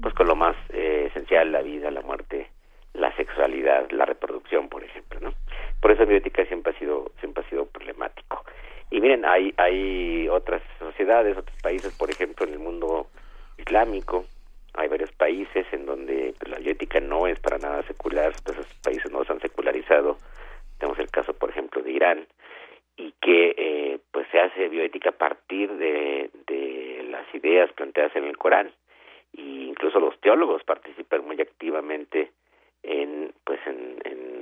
pues 0.00 0.14
con 0.14 0.28
lo 0.28 0.36
más 0.36 0.56
eh, 0.72 1.08
esencial, 1.10 1.50
la 1.50 1.62
vida, 1.62 1.90
la 1.90 2.02
muerte, 2.02 2.48
la 2.94 3.14
sexualidad, 3.16 3.90
la 3.90 4.04
reproducción, 4.04 4.68
por 4.68 4.84
ejemplo, 4.84 5.18
¿no? 5.20 5.32
Por 5.80 5.90
eso 5.90 6.06
bioética 6.06 6.44
siempre 6.46 6.72
ha 6.72 6.78
sido 6.78 7.10
siempre 7.18 7.44
ha 7.44 7.50
sido 7.50 7.66
problemático. 7.66 8.44
Y 8.90 9.00
miren, 9.00 9.24
hay 9.24 9.52
hay 9.56 10.28
otras 10.28 10.62
sociedades, 10.78 11.36
otros 11.36 11.56
países, 11.60 11.92
por 11.98 12.08
ejemplo, 12.08 12.46
en 12.46 12.52
el 12.52 12.60
mundo 12.60 13.08
islámico, 13.58 14.24
hay 14.76 14.88
varios 14.88 15.12
países 15.12 15.66
en 15.72 15.86
donde 15.86 16.34
pues, 16.38 16.50
la 16.50 16.58
bioética 16.58 17.00
no 17.00 17.26
es 17.26 17.38
para 17.40 17.58
nada 17.58 17.82
secular, 17.84 18.32
esos 18.32 18.66
países 18.82 19.10
no 19.10 19.24
se 19.24 19.32
han 19.32 19.40
secularizado. 19.40 20.18
Tenemos 20.78 20.98
el 20.98 21.10
caso, 21.10 21.32
por 21.32 21.50
ejemplo, 21.50 21.82
de 21.82 21.92
Irán, 21.92 22.26
y 22.96 23.12
que 23.20 23.54
eh, 23.56 23.98
pues 24.10 24.26
se 24.30 24.40
hace 24.40 24.68
bioética 24.68 25.10
a 25.10 25.18
partir 25.18 25.72
de, 25.72 26.30
de 26.46 27.06
las 27.10 27.26
ideas 27.34 27.72
planteadas 27.72 28.14
en 28.16 28.24
el 28.24 28.36
Corán. 28.36 28.72
Y 29.32 29.68
incluso 29.68 30.00
los 30.00 30.18
teólogos 30.20 30.64
participan 30.64 31.26
muy 31.26 31.40
activamente 31.40 32.30
en 32.82 33.32
pues 33.44 33.60
en, 33.66 33.98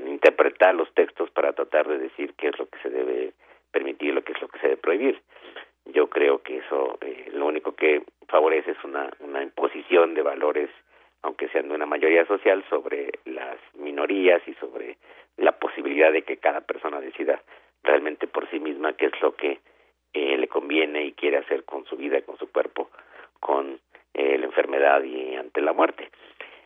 interpretar 0.09 0.75
los 0.75 0.93
textos 0.95 1.31
para 1.31 1.53
tratar 1.53 1.89
de 1.89 1.99
decir 1.99 2.35
qué 2.37 2.49
es 2.49 2.59
lo 2.59 2.67
que 2.67 2.79
se 2.81 2.89
debe 2.89 3.33
permitir, 3.73 4.15
lo 4.15 4.23
que 4.23 4.33
es 4.33 4.41
lo 4.41 4.49
que 4.49 4.59
se 4.59 4.69
debe 4.69 4.81
prohibir. 4.81 5.21
Yo 5.87 6.09
creo 6.09 6.43
que 6.43 6.59
eso 6.59 6.99
eh, 7.01 7.31
lo 7.33 7.47
único 7.47 7.75
que 7.75 8.03
favorece 8.29 8.73
es 8.73 8.85
una, 8.85 9.11
una 9.21 9.43
imposición 9.43 10.15
de 10.15 10.23
valores, 10.23 10.71
aunque 11.23 11.49
sean 11.49 11.69
de 11.69 11.75
una 11.75 11.87
mayoría 11.87 12.27
social, 12.27 12.65
sobre 12.71 13.13
las 13.25 13.59
minorías 13.75 14.43
y 14.47 14.55
sobre 14.55 14.97
la 15.37 15.53
posibilidad 15.53 16.13
de 16.13 16.23
que 16.23 16.39
cada 16.39 16.61
persona 16.63 17.01
decida 17.01 17.43
realmente 17.83 18.27
por 18.27 18.49
sí 18.51 18.59
misma 18.59 18.95
qué 18.95 19.07
es 19.07 19.21
lo 19.21 19.35
que 19.35 19.61
eh, 20.15 20.37
le 20.37 20.49
conviene 20.49 21.05
y 21.05 21.13
quiere 21.13 21.39
hacer 21.39 21.65
con 21.65 21.85
su 21.87 21.97
vida, 21.97 22.23
con 22.23 22.39
su 22.39 22.51
cuerpo, 22.51 22.91
con 23.41 23.79
eh, 24.15 24.39
la 24.39 24.47
enfermedad 24.47 25.03
y 25.03 25.35
ante 25.35 25.61
la 25.61 25.73
muerte. 25.73 26.09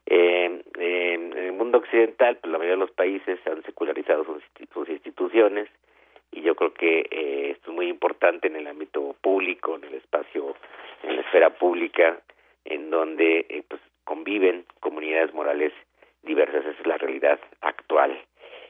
Eh, 0.07 0.63
en 0.79 1.33
el 1.37 1.53
mundo 1.53 1.79
occidental, 1.79 2.37
pues 2.37 2.53
la 2.53 2.59
mayoría 2.59 2.77
de 2.77 2.87
los 2.87 2.93
países 2.93 3.39
han 3.47 3.63
secularizado 3.63 4.25
sus, 4.25 4.43
sus 4.73 4.89
instituciones 4.89 5.69
y 6.31 6.43
yo 6.43 6.55
creo 6.55 6.75
que 6.75 7.01
eh, 7.11 7.51
esto 7.53 7.71
es 7.71 7.77
muy 7.77 7.89
importante 7.89 8.49
en 8.49 8.57
el 8.57 8.67
ámbito 8.67 9.17
público, 9.21 9.77
en 9.77 9.85
el 9.85 9.95
espacio, 9.95 10.57
en 11.03 11.17
la 11.17 11.23
esfera 11.23 11.51
pública, 11.51 12.21
en 12.65 12.91
donde 12.91 13.47
eh, 13.49 13.63
pues 13.69 13.81
conviven 14.05 14.65
comunidades 14.81 15.33
morales 15.35 15.73
diversas, 16.23 16.67
esa 16.67 16.81
es 16.81 16.87
la 16.87 16.99
realidad 16.99 17.39
actual. 17.61 18.19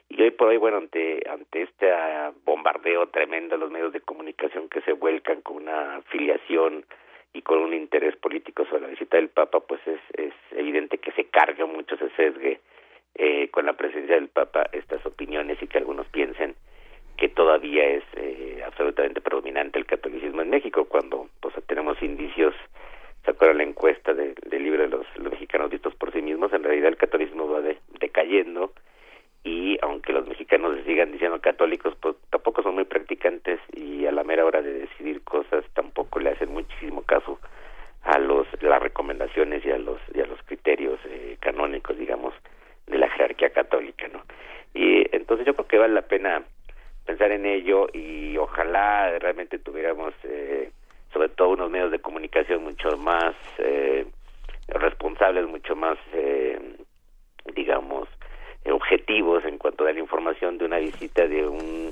Y 0.09 0.21
hoy 0.21 0.31
por 0.31 0.47
hoy, 0.47 0.57
bueno, 0.57 0.77
ante, 0.77 1.21
ante 1.29 1.63
este 1.63 1.91
ah, 1.91 2.31
bombardeo 2.43 3.07
tremendo 3.09 3.55
de 3.55 3.59
los 3.59 3.71
medios 3.71 3.93
de 3.93 4.01
comunicación 4.01 4.67
que 4.69 4.81
se 4.81 4.93
vuelcan 4.93 5.41
con 5.41 5.57
una 5.57 5.97
afiliación 5.97 6.85
y 7.33 7.43
con 7.43 7.59
un 7.59 7.73
interés 7.73 8.15
político 8.15 8.65
sobre 8.65 8.81
la 8.81 8.87
visita 8.87 9.17
del 9.17 9.29
Papa, 9.29 9.59
pues 9.59 9.79
es, 9.85 9.99
es 10.13 10.33
evidente 10.51 10.97
que 10.97 11.11
se 11.11 11.25
carga 11.25 11.65
mucho, 11.67 11.95
se 11.97 12.09
sesgue 12.11 12.59
eh, 13.15 13.49
con 13.49 13.65
la 13.65 13.73
presencia 13.73 14.15
del 14.15 14.29
Papa 14.29 14.67
estas 14.71 15.05
opiniones 15.05 15.61
y 15.61 15.67
que 15.67 15.77
algunos 15.77 16.07
piensen 16.07 16.55
que 17.19 17.27
todavía 17.29 17.83
es 17.85 18.03
eh, 18.15 18.63
absolutamente 18.65 19.19
predominante 19.19 19.77
el 19.77 19.85
catolicismo 19.85 20.41
en 20.41 20.49
México, 20.49 20.85
cuando 20.85 21.27
pues 21.41 21.53
tenemos 21.67 22.01
indicios, 22.01 22.55
¿se 23.25 23.31
acuerdan 23.31 23.57
la 23.57 23.63
encuesta 23.63 24.13
de- 24.13 24.35
del 24.49 24.63
libro 24.63 24.83
de 24.83 24.87
los, 24.87 25.05
mexicanos 25.19 25.69
vistos 25.69 25.93
por 25.95 26.13
sí 26.13 26.21
mismos? 26.21 26.53
En 26.53 26.63
realidad 26.63 26.87
el 26.87 26.97
catolicismo 26.97 27.49
va 27.49 27.59
de- 27.59 27.77
decayendo 27.99 28.71
y 29.43 29.77
aunque 29.81 30.13
los 30.13 30.25
mexicanos 30.27 30.77
sigan 30.85 31.11
diciendo 31.11 31.41
católicos, 31.41 31.93
pues 32.01 32.15
tampoco 32.29 32.63
son 32.63 32.75
muy 32.75 32.85
practicantes 32.85 33.59
y 33.73 34.05
a 34.05 34.11
la 34.13 34.23
mera 34.23 34.45
hora 34.45 34.61
de 34.61 34.73
decidir 34.73 35.21
cosas 35.23 35.65
tampoco 35.73 36.19
le 36.19 36.29
hacen 36.31 36.51
muchísimo 36.53 37.01
caso 37.03 37.37
a 38.03 38.17
los 38.17 38.47
las 38.61 38.81
recomendaciones 38.81 39.65
y 39.65 39.71
a 39.71 39.77
los 39.77 39.99
y 40.15 40.21
a 40.21 40.25
los 40.25 40.41
criterios 40.43 40.99
eh, 41.05 41.35
canónicos, 41.41 41.97
digamos, 41.97 42.33
de 42.87 42.97
la 42.97 43.09
jerarquía 43.09 43.49
católica, 43.49 44.07
¿no? 44.07 44.23
Y 44.73 45.05
entonces 45.13 45.45
yo 45.45 45.53
creo 45.53 45.67
que 45.67 45.77
vale 45.77 45.93
la 45.93 46.03
pena 46.03 46.43
pensar 47.09 47.31
en 47.31 47.43
ello 47.43 47.87
y 47.91 48.37
ojalá 48.37 49.17
realmente 49.17 49.57
tuviéramos 49.57 50.13
eh, 50.25 50.69
sobre 51.11 51.29
todo 51.29 51.49
unos 51.49 51.71
medios 51.71 51.89
de 51.89 51.97
comunicación 51.97 52.63
mucho 52.63 52.97
más 52.97 53.33
eh, 53.57 54.05
responsables, 54.67 55.47
mucho 55.47 55.75
más 55.75 55.97
eh, 56.13 56.59
digamos, 57.55 58.07
objetivos 58.71 59.43
en 59.45 59.57
cuanto 59.57 59.87
a 59.87 59.91
la 59.91 59.99
información 59.99 60.59
de 60.59 60.65
una 60.65 60.77
visita 60.77 61.27
de 61.27 61.47
un 61.47 61.91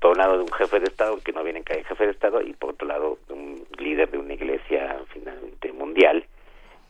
por 0.00 0.12
un 0.12 0.18
lado 0.18 0.38
de 0.38 0.44
un 0.44 0.52
jefe 0.52 0.80
de 0.80 0.86
Estado 0.86 1.18
que 1.22 1.32
no 1.32 1.44
viene 1.44 1.58
en 1.58 1.64
calle 1.64 1.84
jefe 1.84 2.06
de 2.06 2.12
Estado 2.12 2.40
y 2.40 2.54
por 2.54 2.70
otro 2.70 2.88
lado 2.88 3.18
de 3.28 3.34
un 3.34 3.66
líder 3.76 4.10
de 4.10 4.16
una 4.16 4.32
iglesia 4.32 4.96
finalmente 5.12 5.70
mundial 5.74 6.24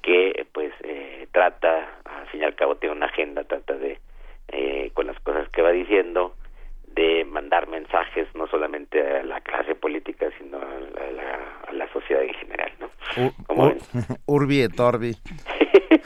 que 0.01 0.47
pues 0.53 0.73
eh, 0.85 1.27
trata, 1.33 1.89
al 2.05 2.29
fin 2.29 2.43
y 2.43 2.45
al 2.45 2.55
cabo 2.55 2.77
tiene 2.77 2.95
una 2.95 3.07
agenda, 3.07 3.43
trata 3.43 3.75
de, 3.75 3.99
eh, 4.47 4.93
con 4.95 5.09
las 5.09 5.19
cosas 5.21 5.49
que 5.49 5.63
va 5.63 5.73
diciendo, 5.73 6.37
de 6.95 7.25
mandar 7.25 7.69
mensajes 7.69 8.29
no 8.35 8.47
solamente 8.47 9.01
a 9.01 9.23
la 9.23 9.41
clase 9.41 9.75
política, 9.75 10.29
sino 10.39 10.59
a 10.59 11.11
la, 11.11 11.61
a 11.69 11.73
la 11.73 11.93
sociedad 11.93 12.23
en 12.23 12.35
general, 12.35 12.73
¿no? 12.81 12.91
urbi 14.27 14.63
et 14.63 14.79
orbi. 14.81 15.17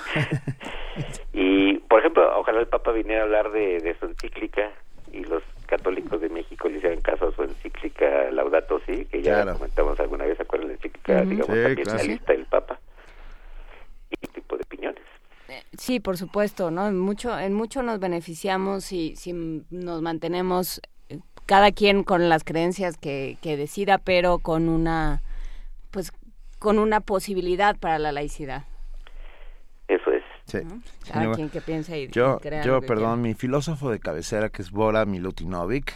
y, 1.32 1.78
por 1.78 2.00
ejemplo, 2.00 2.38
ojalá 2.38 2.60
el 2.60 2.68
Papa 2.68 2.92
viniera 2.92 3.22
a 3.22 3.24
hablar 3.24 3.50
de, 3.50 3.80
de 3.80 3.94
su 3.98 4.06
encíclica 4.06 4.70
y 5.12 5.24
los 5.24 5.42
católicos 5.66 6.20
de 6.20 6.28
México 6.28 6.68
le 6.68 6.78
hicieran 6.78 7.00
caso 7.00 7.28
a 7.28 7.32
su 7.32 7.42
encíclica 7.42 8.30
Laudato 8.30 8.80
Si, 8.86 9.04
que 9.06 9.22
ya 9.22 9.44
comentamos 9.52 9.98
alguna 10.00 10.24
vez, 10.24 10.38
¿acuerdan 10.40 10.68
la 10.68 10.74
encíclica, 10.74 11.22
digamos, 11.22 11.46
también 11.46 12.20
del 12.26 12.46
Papa? 12.46 12.78
Y 14.10 14.26
tipo 14.28 14.56
de 14.56 14.62
opiniones. 14.62 15.02
Eh, 15.48 15.62
sí, 15.76 16.00
por 16.00 16.16
supuesto, 16.16 16.70
¿no? 16.70 16.88
En 16.88 16.98
mucho, 16.98 17.38
en 17.38 17.54
mucho 17.54 17.82
nos 17.82 18.00
beneficiamos 18.00 18.84
si, 18.84 19.14
si 19.16 19.32
nos 19.70 20.02
mantenemos 20.02 20.80
eh, 21.08 21.20
cada 21.46 21.72
quien 21.72 22.02
con 22.02 22.28
las 22.28 22.44
creencias 22.44 22.96
que, 22.96 23.38
que 23.40 23.56
decida, 23.56 23.98
pero 23.98 24.38
con 24.38 24.68
una, 24.68 25.22
pues, 25.90 26.12
con 26.58 26.78
una 26.78 27.00
posibilidad 27.00 27.76
para 27.76 27.98
la 27.98 28.12
laicidad. 28.12 28.64
Eso 29.88 30.10
es. 30.10 30.24
Sí. 30.46 30.58
Cada 31.12 31.32
quien 31.32 31.48
que 31.48 31.60
piense 31.60 32.00
y 32.00 32.08
yo, 32.08 32.38
crea 32.38 32.62
yo 32.62 32.80
perdón, 32.80 33.20
mi 33.20 33.34
filósofo 33.34 33.90
de 33.90 33.98
cabecera 33.98 34.48
que 34.48 34.62
es 34.62 34.70
Bora 34.70 35.04
Milutinovic. 35.04 35.94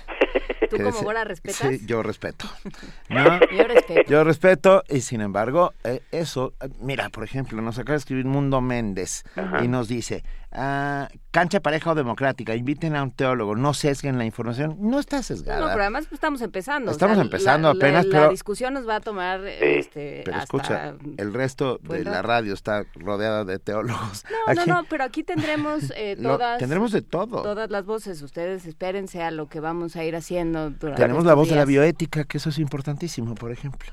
¿Tú 0.70 0.76
como 0.76 0.90
dice- 0.90 1.04
Bora 1.04 1.24
respetas? 1.24 1.68
Sí, 1.68 1.80
yo 1.86 2.02
respeto. 2.02 2.46
¿no? 3.08 3.40
Yo 3.50 3.64
respeto. 3.64 4.10
Yo 4.10 4.24
respeto 4.24 4.84
y 4.88 5.00
sin 5.00 5.20
embargo, 5.20 5.72
eh, 5.84 6.00
eso, 6.12 6.54
eh, 6.62 6.68
mira, 6.80 7.08
por 7.08 7.24
ejemplo, 7.24 7.60
nos 7.62 7.78
acaba 7.78 7.94
de 7.94 7.98
escribir 7.98 8.24
Mundo 8.26 8.60
Méndez 8.60 9.24
Ajá. 9.36 9.64
y 9.64 9.68
nos 9.68 9.88
dice, 9.88 10.22
ah, 10.52 11.08
cancha 11.30 11.60
pareja 11.60 11.92
o 11.92 11.94
democrática, 11.94 12.54
inviten 12.56 12.96
a 12.96 13.02
un 13.02 13.10
teólogo, 13.12 13.54
no 13.54 13.72
sesguen 13.74 14.18
la 14.18 14.24
información. 14.24 14.76
No 14.80 14.98
está 14.98 15.22
sesgada. 15.22 15.60
No, 15.60 15.66
pero 15.68 15.82
además 15.82 16.06
pues, 16.06 16.14
estamos 16.14 16.40
empezando. 16.42 16.90
o 16.90 16.92
Estamos 16.92 17.16
sea, 17.16 17.24
empezando 17.24 17.68
la- 17.68 17.74
la- 17.74 17.78
apenas, 17.78 18.06
la, 18.06 18.18
pero- 18.20 18.30
discusión 18.30 18.74
nos 18.74 18.88
va 18.88 18.96
a 18.96 19.00
tomar 19.00 19.40
este, 19.46 20.22
Pero 20.24 20.36
hasta... 20.38 20.44
escucha, 20.44 20.94
el 21.18 21.32
resto 21.32 21.78
de 21.82 21.88
Bueno. 21.88 22.10
la 22.10 22.22
radio 22.22 22.52
está 22.54 22.84
rodeada 22.94 23.44
de 23.44 23.58
teólogos. 23.58 24.24
No, 24.30 24.52
Aquí- 24.52 24.68
no, 24.70 24.74
no, 24.82 24.84
pero 24.88 25.04
aquí 25.04 25.22
tendremos 25.22 25.92
eh, 25.96 26.16
Lo- 26.18 26.30
todas... 26.36 26.58
tendremos 26.58 26.92
de 26.92 27.02
todo. 27.02 27.42
Todas 27.42 27.70
las 27.70 27.84
voces. 27.86 28.20
Ustedes 28.22 28.66
espérense 28.66 29.22
a 29.22 29.30
lo 29.30 29.48
que 29.48 29.60
vamos 29.60 29.96
a 29.96 30.04
ir 30.04 30.16
haciendo 30.16 30.70
durante 30.70 31.02
Tenemos 31.02 31.24
la 31.24 31.34
voz 31.34 31.48
de 31.48 31.54
la 31.54 31.64
días. 31.64 31.68
bioética, 31.68 32.24
que 32.24 32.38
eso 32.38 32.48
es 32.48 32.58
importantísimo, 32.58 33.34
por 33.34 33.52
ejemplo. 33.52 33.92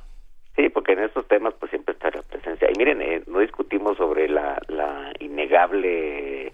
Sí, 0.55 0.69
porque 0.69 0.93
en 0.93 1.03
estos 1.03 1.27
temas 1.27 1.53
pues 1.59 1.69
siempre 1.69 1.93
está 1.93 2.09
la 2.09 2.23
presencia. 2.23 2.66
Y 2.66 2.66
miren, 2.77 3.01
eh, 3.01 3.23
no 3.27 3.39
discutimos 3.39 3.97
sobre 3.97 4.30
la, 4.30 4.61
la 4.67 5.11
innegable, 5.19 6.53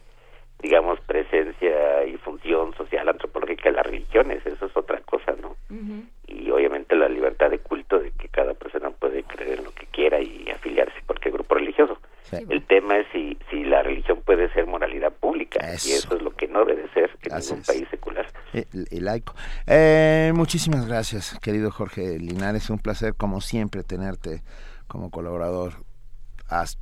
digamos, 0.62 1.00
presencia 1.02 2.06
y 2.06 2.18
función 2.18 2.74
social 2.76 3.10
antropológica 3.10 3.70
de 3.70 3.76
las 3.76 3.86
religiones. 3.86 4.46
Eso 4.46 4.66
es 4.66 4.78
otra 4.78 5.00
cosa, 5.02 5.36
¿no? 5.42 5.56
Y 6.28 6.50
obviamente 6.52 6.96
la 6.96 7.10
libertad 7.10 7.50
de 7.50 7.60
culto 7.60 8.00
de 8.00 8.12
que 8.12 8.28
cada 8.30 8.54
persona 8.54 8.90
puede 8.92 9.24
creer 9.24 9.60
en 9.60 9.66
lo 9.66 9.72
que 9.72 9.86
quiera 9.88 10.20
y 10.22 10.50
afiliarse 10.50 10.98
a 10.98 11.06
cualquier 11.06 11.34
grupo 11.34 11.56
religioso. 11.56 11.98
El 12.32 12.66
tema 12.66 12.98
es 12.98 13.08
si, 13.12 13.38
si 13.52 13.64
la 13.64 13.84
religión 13.84 14.22
puede 14.26 14.52
ser 14.54 14.66
moralidad 14.66 15.12
pública. 15.14 15.60
Y 15.74 15.92
eso 15.92 16.16
es 16.16 16.22
lo 16.22 16.32
que 16.32 16.48
no 16.48 16.66
debe 16.66 16.88
ser 16.94 17.12
en 17.24 17.34
Así 17.34 17.50
ningún 17.52 17.62
es. 17.62 17.68
país 17.68 17.88
secular. 17.92 18.26
Y, 18.90 19.00
laico. 19.02 19.36
Eh, 19.68 20.32
muchísimas 20.34 20.88
gracias, 20.88 21.38
querido 21.40 21.70
Jorge 21.70 22.18
Linares. 22.20 22.70
Un 22.70 22.80
placer, 22.80 23.14
como 23.16 23.42
siempre, 23.42 23.84
tenerte 23.84 24.42
como 24.88 25.12
colaborador 25.12 25.74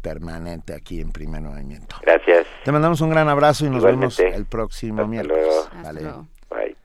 permanente 0.02 0.74
aquí 0.74 1.00
en 1.02 1.12
Primer 1.12 1.42
Movimiento. 1.42 1.96
Gracias. 2.02 2.46
Te 2.64 2.72
mandamos 2.72 3.02
un 3.02 3.10
gran 3.10 3.30
abrazo 3.30 3.66
y 3.66 3.70
nos 3.70 3.78
Igualmente. 3.80 4.24
vemos 4.24 4.38
el 4.38 4.46
próximo 4.46 5.08
miércoles. 5.08 5.46
luego. 5.46 5.70
Vale. 5.84 6.02
Bye. 6.50 6.76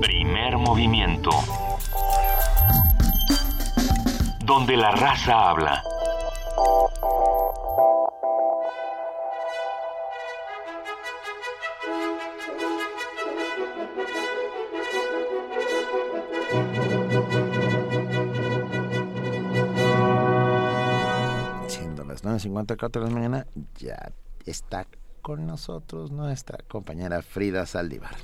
Primer 0.00 0.56
movimiento. 0.58 1.30
Donde 4.44 4.76
la 4.76 4.90
raza 4.92 5.50
habla. 5.50 5.82
Las 22.66 22.78
9.54 22.78 22.90
de 22.92 23.00
la 23.00 23.10
mañana, 23.10 23.46
ya 23.78 24.12
está 24.44 24.86
con 25.22 25.46
nosotros 25.46 26.10
nuestra 26.10 26.58
compañera 26.68 27.22
Frida 27.22 27.66
Saldívar 27.66 28.14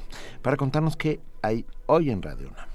para 0.41 0.57
contarnos 0.57 0.97
qué 0.97 1.21
hay 1.43 1.67
hoy 1.87 2.11
en 2.11 2.23
Radio 2.23 2.49
UNAM. 2.49 2.69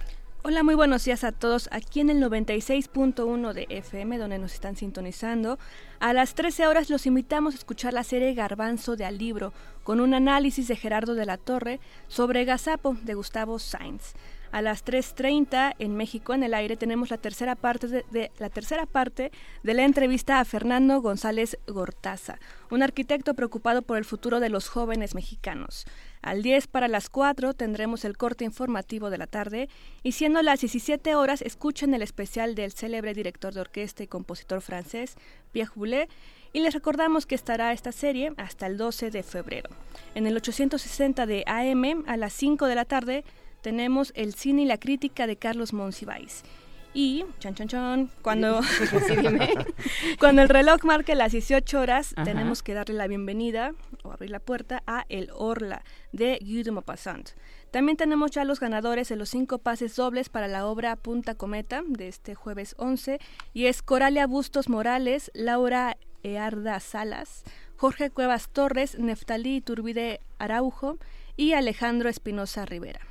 Hola, 0.44 0.64
muy 0.64 0.76
buenos 0.76 1.04
días 1.04 1.26
a 1.26 1.34
todos. 1.34 1.68
Aquí 1.72 2.00
en 2.00 2.10
el 2.10 2.24
96.1 2.24 3.54
de 3.54 3.68
FM, 3.70 4.18
donde 4.18 4.40
nos 4.40 4.54
están 4.54 4.78
sintonizando, 4.78 5.60
a 6.00 6.14
las 6.14 6.36
13 6.36 6.68
horas 6.68 6.90
los 6.90 7.06
invitamos 7.06 7.54
a 7.54 7.58
escuchar 7.58 7.94
la 7.94 8.04
serie 8.04 8.34
Garbanzo 8.34 8.96
de 8.96 9.04
Al 9.04 9.18
Libro, 9.18 9.52
con 9.84 10.00
un 10.00 10.14
análisis 10.14 10.70
de 10.70 10.78
Gerardo 10.78 11.16
de 11.16 11.26
la 11.26 11.38
Torre 11.38 11.82
sobre 12.08 12.46
Gazapo 12.46 12.96
de 13.04 13.14
Gustavo 13.14 13.60
Sainz. 13.60 14.14
A 14.52 14.62
las 14.62 14.86
3.30 14.86 15.76
en 15.80 15.96
México 15.96 16.34
en 16.34 16.44
el 16.44 16.54
aire 16.54 16.78
tenemos 16.78 17.10
la 17.10 17.18
tercera 17.18 17.56
parte 17.56 17.88
de, 17.88 18.32
la 18.40 18.50
tercera 18.50 18.86
parte 18.86 19.32
de 19.64 19.74
la 19.74 19.84
entrevista 19.84 20.40
a 20.40 20.46
Fernando 20.46 21.02
González 21.02 21.58
Gortaza, 21.68 22.40
un 22.70 22.84
arquitecto 22.84 23.34
preocupado 23.34 23.82
por 23.82 23.98
el 23.98 24.06
futuro 24.06 24.40
de 24.40 24.50
los 24.50 24.70
jóvenes 24.70 25.16
mexicanos. 25.16 25.86
Al 26.22 26.42
10 26.42 26.68
para 26.68 26.88
las 26.88 27.10
4 27.10 27.54
tendremos 27.54 28.04
el 28.04 28.18
corte 28.18 28.46
informativo 28.46 29.10
de 29.10 29.18
la 29.18 29.28
tarde 29.28 29.70
y 30.04 30.14
siendo 30.14 30.42
las 30.42 30.62
17 30.62 31.16
horas 31.16 31.42
escuchen 31.42 31.94
el 31.94 32.02
especial 32.02 32.56
del 32.56 32.72
célebre 32.72 33.14
director 33.14 33.54
de 33.54 33.62
orquesta 33.62 34.04
y 34.04 34.08
compositor 34.08 34.62
francés 34.62 35.16
Pierre 35.52 35.72
Boulez 35.76 36.10
y 36.54 36.62
les 36.62 36.74
recordamos 36.74 37.26
que 37.26 37.36
estará 37.36 37.72
esta 37.72 37.92
serie 37.92 38.34
hasta 38.38 38.68
el 38.68 38.78
12 38.78 39.12
de 39.12 39.24
febrero. 39.24 39.70
En 40.16 40.26
el 40.26 40.36
860 40.36 41.26
de 41.26 41.44
AM 41.46 42.04
a 42.08 42.18
las 42.18 42.34
5 42.34 42.66
de 42.66 42.76
la 42.76 42.86
tarde 42.86 43.24
tenemos 43.68 44.14
el 44.16 44.34
cine 44.34 44.62
y 44.62 44.66
la 44.66 44.78
crítica 44.78 45.28
de 45.28 45.36
Carlos 45.36 45.74
Monsiváis. 45.74 46.44
Y, 46.94 47.26
chan, 47.40 47.54
chan, 47.54 47.68
chan, 47.68 48.10
cuando, 48.22 48.62
cuando 50.22 50.42
el 50.42 50.48
reloj 50.48 50.86
marque 50.86 51.16
las 51.16 51.34
18 51.34 51.78
horas, 51.78 52.14
Ajá. 52.16 52.24
tenemos 52.24 52.64
que 52.64 52.74
darle 52.74 52.96
la 52.96 53.08
bienvenida 53.08 53.74
o 54.04 54.14
abrir 54.14 54.32
la 54.32 54.40
puerta 54.40 54.84
a 54.88 55.04
El 55.10 55.32
Orla 55.34 55.84
de 56.14 56.40
Guy 56.40 56.64
de 56.64 56.72
Maupassant. 56.72 57.32
También 57.70 57.98
tenemos 57.98 58.32
ya 58.32 58.46
los 58.46 58.62
ganadores 58.62 59.10
de 59.10 59.18
los 59.18 59.28
cinco 59.28 59.58
pases 59.58 59.98
dobles 59.98 60.30
para 60.30 60.48
la 60.48 60.66
obra 60.66 60.96
Punta 60.96 61.36
Cometa 61.36 61.84
de 61.86 62.08
este 62.08 62.36
jueves 62.36 62.74
11 62.78 63.20
y 63.54 63.66
es 63.66 63.82
Coralia 63.82 64.28
Bustos 64.28 64.70
Morales, 64.70 65.30
Laura 65.34 65.98
Earda 66.24 66.80
Salas, 66.80 67.44
Jorge 67.76 68.12
Cuevas 68.12 68.48
Torres, 68.48 68.98
Neftalí 68.98 69.60
Turbide 69.60 70.22
Araujo 70.40 71.00
y 71.36 71.52
Alejandro 71.52 72.08
Espinosa 72.08 72.66
Rivera. 72.66 73.02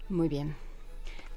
Muy 0.10 0.28
bien. 0.28 0.56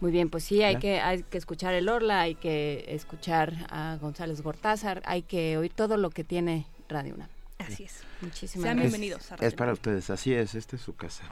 Muy 0.00 0.10
bien, 0.10 0.30
pues 0.30 0.44
sí, 0.44 0.62
hay 0.62 0.76
que, 0.76 1.00
hay 1.00 1.22
que 1.22 1.36
escuchar 1.36 1.74
el 1.74 1.86
Orla, 1.90 2.22
hay 2.22 2.34
que 2.34 2.86
escuchar 2.88 3.66
a 3.68 3.98
González 4.00 4.40
Gortázar, 4.40 5.02
hay 5.04 5.20
que 5.20 5.58
oír 5.58 5.70
todo 5.74 5.98
lo 5.98 6.08
que 6.08 6.24
tiene 6.24 6.64
Radio 6.88 7.14
UNAM. 7.14 7.28
Así 7.58 7.84
es. 7.84 8.00
Muchísimas 8.22 8.64
Sean 8.64 8.78
gracias. 8.78 8.92
bienvenidos 9.00 9.30
a 9.30 9.34
Es 9.34 9.40
Radio 9.42 9.56
para 9.56 9.72
ustedes, 9.74 10.08
así 10.08 10.32
es, 10.32 10.54
esta 10.54 10.76
es 10.76 10.82
su 10.82 10.96
casa. 10.96 11.24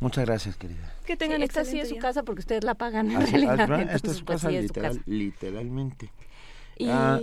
Muchas 0.00 0.26
gracias, 0.26 0.58
querida. 0.58 0.92
Que 1.06 1.16
tengan 1.16 1.38
Sí, 1.38 1.44
esta 1.44 1.64
sí 1.64 1.80
es 1.80 1.88
su 1.88 1.96
casa 1.96 2.22
porque 2.22 2.40
ustedes 2.40 2.64
la 2.64 2.74
pagan 2.74 3.10
en 3.10 3.16
Así- 3.16 3.32
realidad. 3.32 3.94
esta 3.94 4.10
es 4.10 4.16
su 4.18 4.26
casa, 4.26 4.50
es 4.50 4.62
literal- 4.64 5.02
literalmente. 5.06 6.10
Y 6.78 6.88
Ah, 6.90 7.18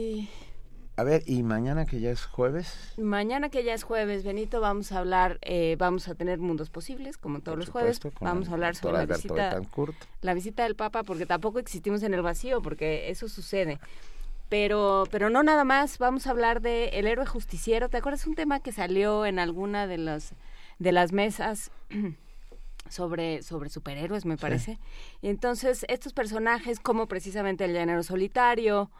a 0.97 1.03
ver, 1.03 1.23
y 1.25 1.43
mañana 1.43 1.85
que 1.85 1.99
ya 1.99 2.11
es 2.11 2.25
jueves, 2.25 2.93
mañana 2.97 3.49
que 3.49 3.63
ya 3.63 3.73
es 3.73 3.83
jueves, 3.83 4.23
Benito, 4.23 4.59
vamos 4.61 4.91
a 4.91 4.99
hablar, 4.99 5.39
eh, 5.41 5.75
vamos 5.79 6.07
a 6.07 6.15
tener 6.15 6.39
mundos 6.39 6.69
posibles, 6.69 7.17
como 7.17 7.39
todos 7.39 7.57
los 7.57 7.69
jueves. 7.69 7.97
supuesto, 7.97 8.23
Vamos 8.23 8.49
a 8.49 8.53
hablar 8.53 8.75
sobre 8.75 8.97
la 8.97 9.05
visita, 9.05 9.61
la 10.21 10.33
visita 10.33 10.63
del 10.63 10.75
Papa, 10.75 11.03
porque 11.03 11.25
tampoco 11.25 11.59
existimos 11.59 12.03
en 12.03 12.13
el 12.13 12.21
vacío, 12.21 12.61
porque 12.61 13.09
eso 13.09 13.29
sucede. 13.29 13.79
Pero, 14.49 15.05
pero 15.09 15.29
no 15.29 15.43
nada 15.43 15.63
más, 15.63 15.97
vamos 15.97 16.27
a 16.27 16.31
hablar 16.31 16.61
de 16.61 16.89
El 16.89 17.07
héroe 17.07 17.25
justiciero. 17.25 17.87
¿Te 17.87 17.97
acuerdas 17.97 18.27
un 18.27 18.35
tema 18.35 18.59
que 18.59 18.73
salió 18.73 19.25
en 19.25 19.39
alguna 19.39 19.87
de 19.87 19.97
las, 19.97 20.33
de 20.77 20.91
las 20.91 21.13
mesas 21.13 21.71
sobre, 22.89 23.41
sobre 23.43 23.69
superhéroes, 23.69 24.25
me 24.25 24.37
parece. 24.37 24.77
Y 25.21 25.29
entonces, 25.29 25.85
estos 25.87 26.13
personajes, 26.13 26.79
como 26.79 27.07
precisamente 27.07 27.65
el 27.65 27.73
llanero 27.73 28.03
solitario, 28.03 28.91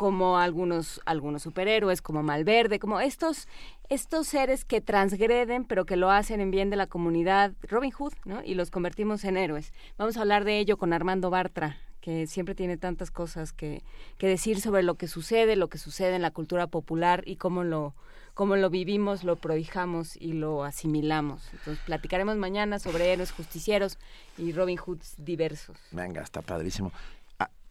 como 0.00 0.38
algunos, 0.38 1.02
algunos 1.04 1.42
superhéroes, 1.42 2.00
como 2.00 2.22
Malverde, 2.22 2.78
como 2.78 3.00
estos, 3.00 3.48
estos 3.90 4.28
seres 4.28 4.64
que 4.64 4.80
transgreden, 4.80 5.66
pero 5.66 5.84
que 5.84 5.96
lo 5.96 6.10
hacen 6.10 6.40
en 6.40 6.50
bien 6.50 6.70
de 6.70 6.76
la 6.76 6.86
comunidad, 6.86 7.52
Robin 7.68 7.90
Hood, 7.90 8.14
¿no? 8.24 8.42
Y 8.42 8.54
los 8.54 8.70
convertimos 8.70 9.24
en 9.24 9.36
héroes. 9.36 9.74
Vamos 9.98 10.16
a 10.16 10.22
hablar 10.22 10.44
de 10.44 10.58
ello 10.58 10.78
con 10.78 10.94
Armando 10.94 11.28
Bartra, 11.28 11.76
que 12.00 12.26
siempre 12.26 12.54
tiene 12.54 12.78
tantas 12.78 13.10
cosas 13.10 13.52
que, 13.52 13.82
que 14.16 14.26
decir 14.26 14.62
sobre 14.62 14.82
lo 14.82 14.94
que 14.94 15.06
sucede, 15.06 15.54
lo 15.54 15.68
que 15.68 15.76
sucede 15.76 16.16
en 16.16 16.22
la 16.22 16.30
cultura 16.30 16.66
popular 16.66 17.22
y 17.26 17.36
cómo 17.36 17.62
lo, 17.62 17.92
cómo 18.32 18.56
lo 18.56 18.70
vivimos, 18.70 19.22
lo 19.22 19.36
prohijamos 19.36 20.16
y 20.16 20.32
lo 20.32 20.64
asimilamos. 20.64 21.46
Entonces 21.52 21.78
platicaremos 21.84 22.38
mañana 22.38 22.78
sobre 22.78 23.12
héroes 23.12 23.32
justicieros 23.32 23.98
y 24.38 24.52
Robin 24.52 24.78
Hoods 24.78 25.16
diversos. 25.18 25.76
Venga, 25.90 26.22
está 26.22 26.40
padrísimo. 26.40 26.90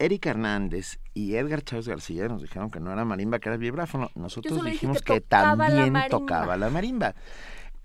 Erika 0.00 0.30
Hernández 0.30 0.98
y 1.12 1.36
Edgar 1.36 1.62
Chávez 1.62 1.86
García 1.86 2.26
nos 2.26 2.40
dijeron 2.40 2.70
que 2.70 2.80
no 2.80 2.90
era 2.90 3.04
marimba, 3.04 3.38
que 3.38 3.50
era 3.50 3.58
vibráfono. 3.58 4.10
Nosotros 4.14 4.64
dijimos 4.64 5.02
que, 5.02 5.20
también 5.20 5.94
tocaba 6.08 6.56
la 6.56 6.70
marimba. 6.70 7.14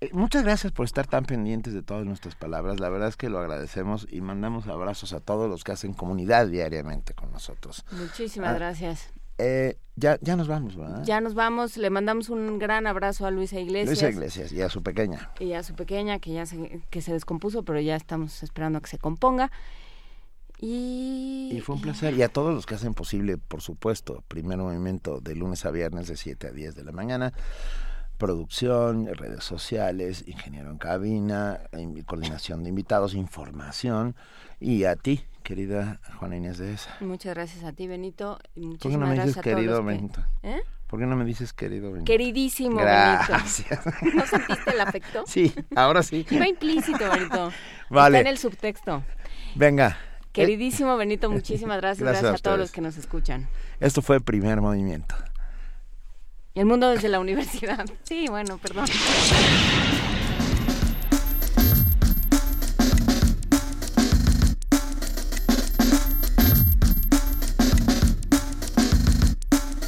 Eh, 0.00 0.10
muchas 0.12 0.42
gracias 0.42 0.72
por 0.72 0.86
estar 0.86 1.06
tan 1.06 1.24
pendientes 1.24 1.74
de 1.74 1.82
todas 1.82 2.06
nuestras 2.06 2.34
palabras. 2.34 2.80
La 2.80 2.88
verdad 2.88 3.08
es 3.08 3.16
que 3.16 3.28
lo 3.28 3.38
agradecemos 3.38 4.06
y 4.10 4.22
mandamos 4.22 4.66
abrazos 4.66 5.12
a 5.12 5.20
todos 5.20 5.48
los 5.48 5.62
que 5.62 5.72
hacen 5.72 5.92
comunidad 5.92 6.46
diariamente 6.46 7.12
con 7.12 7.30
nosotros. 7.32 7.84
Muchísimas 7.92 8.50
ah, 8.50 8.54
gracias. 8.54 9.10
Eh, 9.38 9.76
ya, 9.96 10.18
ya 10.22 10.36
nos 10.36 10.48
vamos, 10.48 10.76
¿verdad? 10.76 11.02
Ya 11.04 11.20
nos 11.20 11.34
vamos. 11.34 11.76
Le 11.76 11.90
mandamos 11.90 12.30
un 12.30 12.58
gran 12.58 12.86
abrazo 12.86 13.26
a 13.26 13.30
Luisa 13.30 13.60
Iglesias. 13.60 13.88
Luisa 13.88 14.08
Iglesias 14.08 14.52
y 14.52 14.62
a 14.62 14.70
su 14.70 14.82
pequeña. 14.82 15.30
Y 15.38 15.52
a 15.52 15.62
su 15.62 15.74
pequeña 15.74 16.18
que 16.18 16.32
ya 16.32 16.46
se, 16.46 16.80
que 16.88 17.02
se 17.02 17.12
descompuso, 17.12 17.62
pero 17.62 17.78
ya 17.80 17.96
estamos 17.96 18.42
esperando 18.42 18.78
a 18.78 18.80
que 18.80 18.88
se 18.88 18.98
componga. 18.98 19.50
Y... 20.58 21.60
fue 21.64 21.74
un 21.74 21.82
placer. 21.82 22.14
Y 22.14 22.22
a 22.22 22.28
todos 22.28 22.54
los 22.54 22.66
que 22.66 22.74
hacen 22.74 22.94
posible, 22.94 23.36
por 23.36 23.60
supuesto, 23.60 24.24
primer 24.28 24.58
movimiento 24.58 25.20
de 25.20 25.34
lunes 25.34 25.64
a 25.66 25.70
viernes 25.70 26.08
de 26.08 26.16
7 26.16 26.48
a 26.48 26.50
10 26.50 26.74
de 26.74 26.84
la 26.84 26.92
mañana. 26.92 27.32
Producción, 28.18 29.06
redes 29.14 29.44
sociales, 29.44 30.24
ingeniero 30.26 30.70
en 30.70 30.78
cabina, 30.78 31.60
coordinación 32.06 32.62
de 32.62 32.70
invitados, 32.70 33.14
información. 33.14 34.16
Y 34.58 34.84
a 34.84 34.96
ti, 34.96 35.20
querida 35.42 36.00
Juana 36.18 36.36
Inés 36.36 36.56
de 36.56 36.72
esa. 36.72 36.96
Muchas 37.00 37.34
gracias 37.34 37.62
a 37.64 37.72
ti, 37.72 37.86
Benito. 37.86 38.38
¿Por 38.80 38.90
qué 38.90 38.96
no 38.96 39.06
me 39.06 39.14
dices 39.14 39.36
querido 39.36 39.84
Benito? 39.84 40.24
¿Eh? 40.42 40.60
¿Por 40.86 41.00
qué 41.00 41.06
no 41.06 41.16
me 41.16 41.24
dices 41.24 41.52
querido 41.52 41.92
Benito? 41.92 42.10
Queridísimo 42.10 42.78
Gracias. 42.78 43.84
Benito. 43.84 44.16
¿No 44.16 44.26
sentiste 44.26 44.70
el 44.70 44.80
afecto? 44.80 45.24
Sí, 45.26 45.52
ahora 45.74 46.02
sí. 46.02 46.24
Iba 46.30 46.48
implícito, 46.48 47.10
Benito. 47.10 47.52
Vale. 47.90 48.18
Está 48.18 48.28
en 48.28 48.32
el 48.32 48.38
subtexto. 48.38 49.02
Venga, 49.56 49.98
Queridísimo 50.36 50.98
Benito, 50.98 51.30
muchísimas 51.30 51.78
gracias. 51.78 52.06
Gracias, 52.06 52.34
a, 52.34 52.38
todos 52.38 52.58
los 52.58 52.70
que 52.70 52.82
nos 52.82 52.98
escuchan. 52.98 53.48
Esto 53.80 54.02
fue 54.02 54.16
el 54.16 54.22
primer 54.22 54.60
movimiento. 54.60 55.14
Y 56.52 56.60
el 56.60 56.66
mundo 56.66 56.90
desde 56.90 57.08
la 57.08 57.20
universidad. 57.20 57.86
Sí, 58.02 58.26
bueno, 58.28 58.58
perdón. 58.58 58.86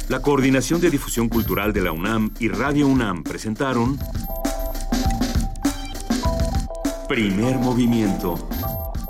La 0.09 0.21
Coordinación 0.21 0.81
de 0.81 0.89
Difusión 0.89 1.29
Cultural 1.29 1.71
de 1.71 1.81
la 1.81 1.91
UNAM 1.91 2.31
y 2.39 2.49
Radio 2.49 2.87
UNAM 2.87 3.23
presentaron 3.23 3.99
Primer 7.07 7.57
Movimiento 7.57 8.49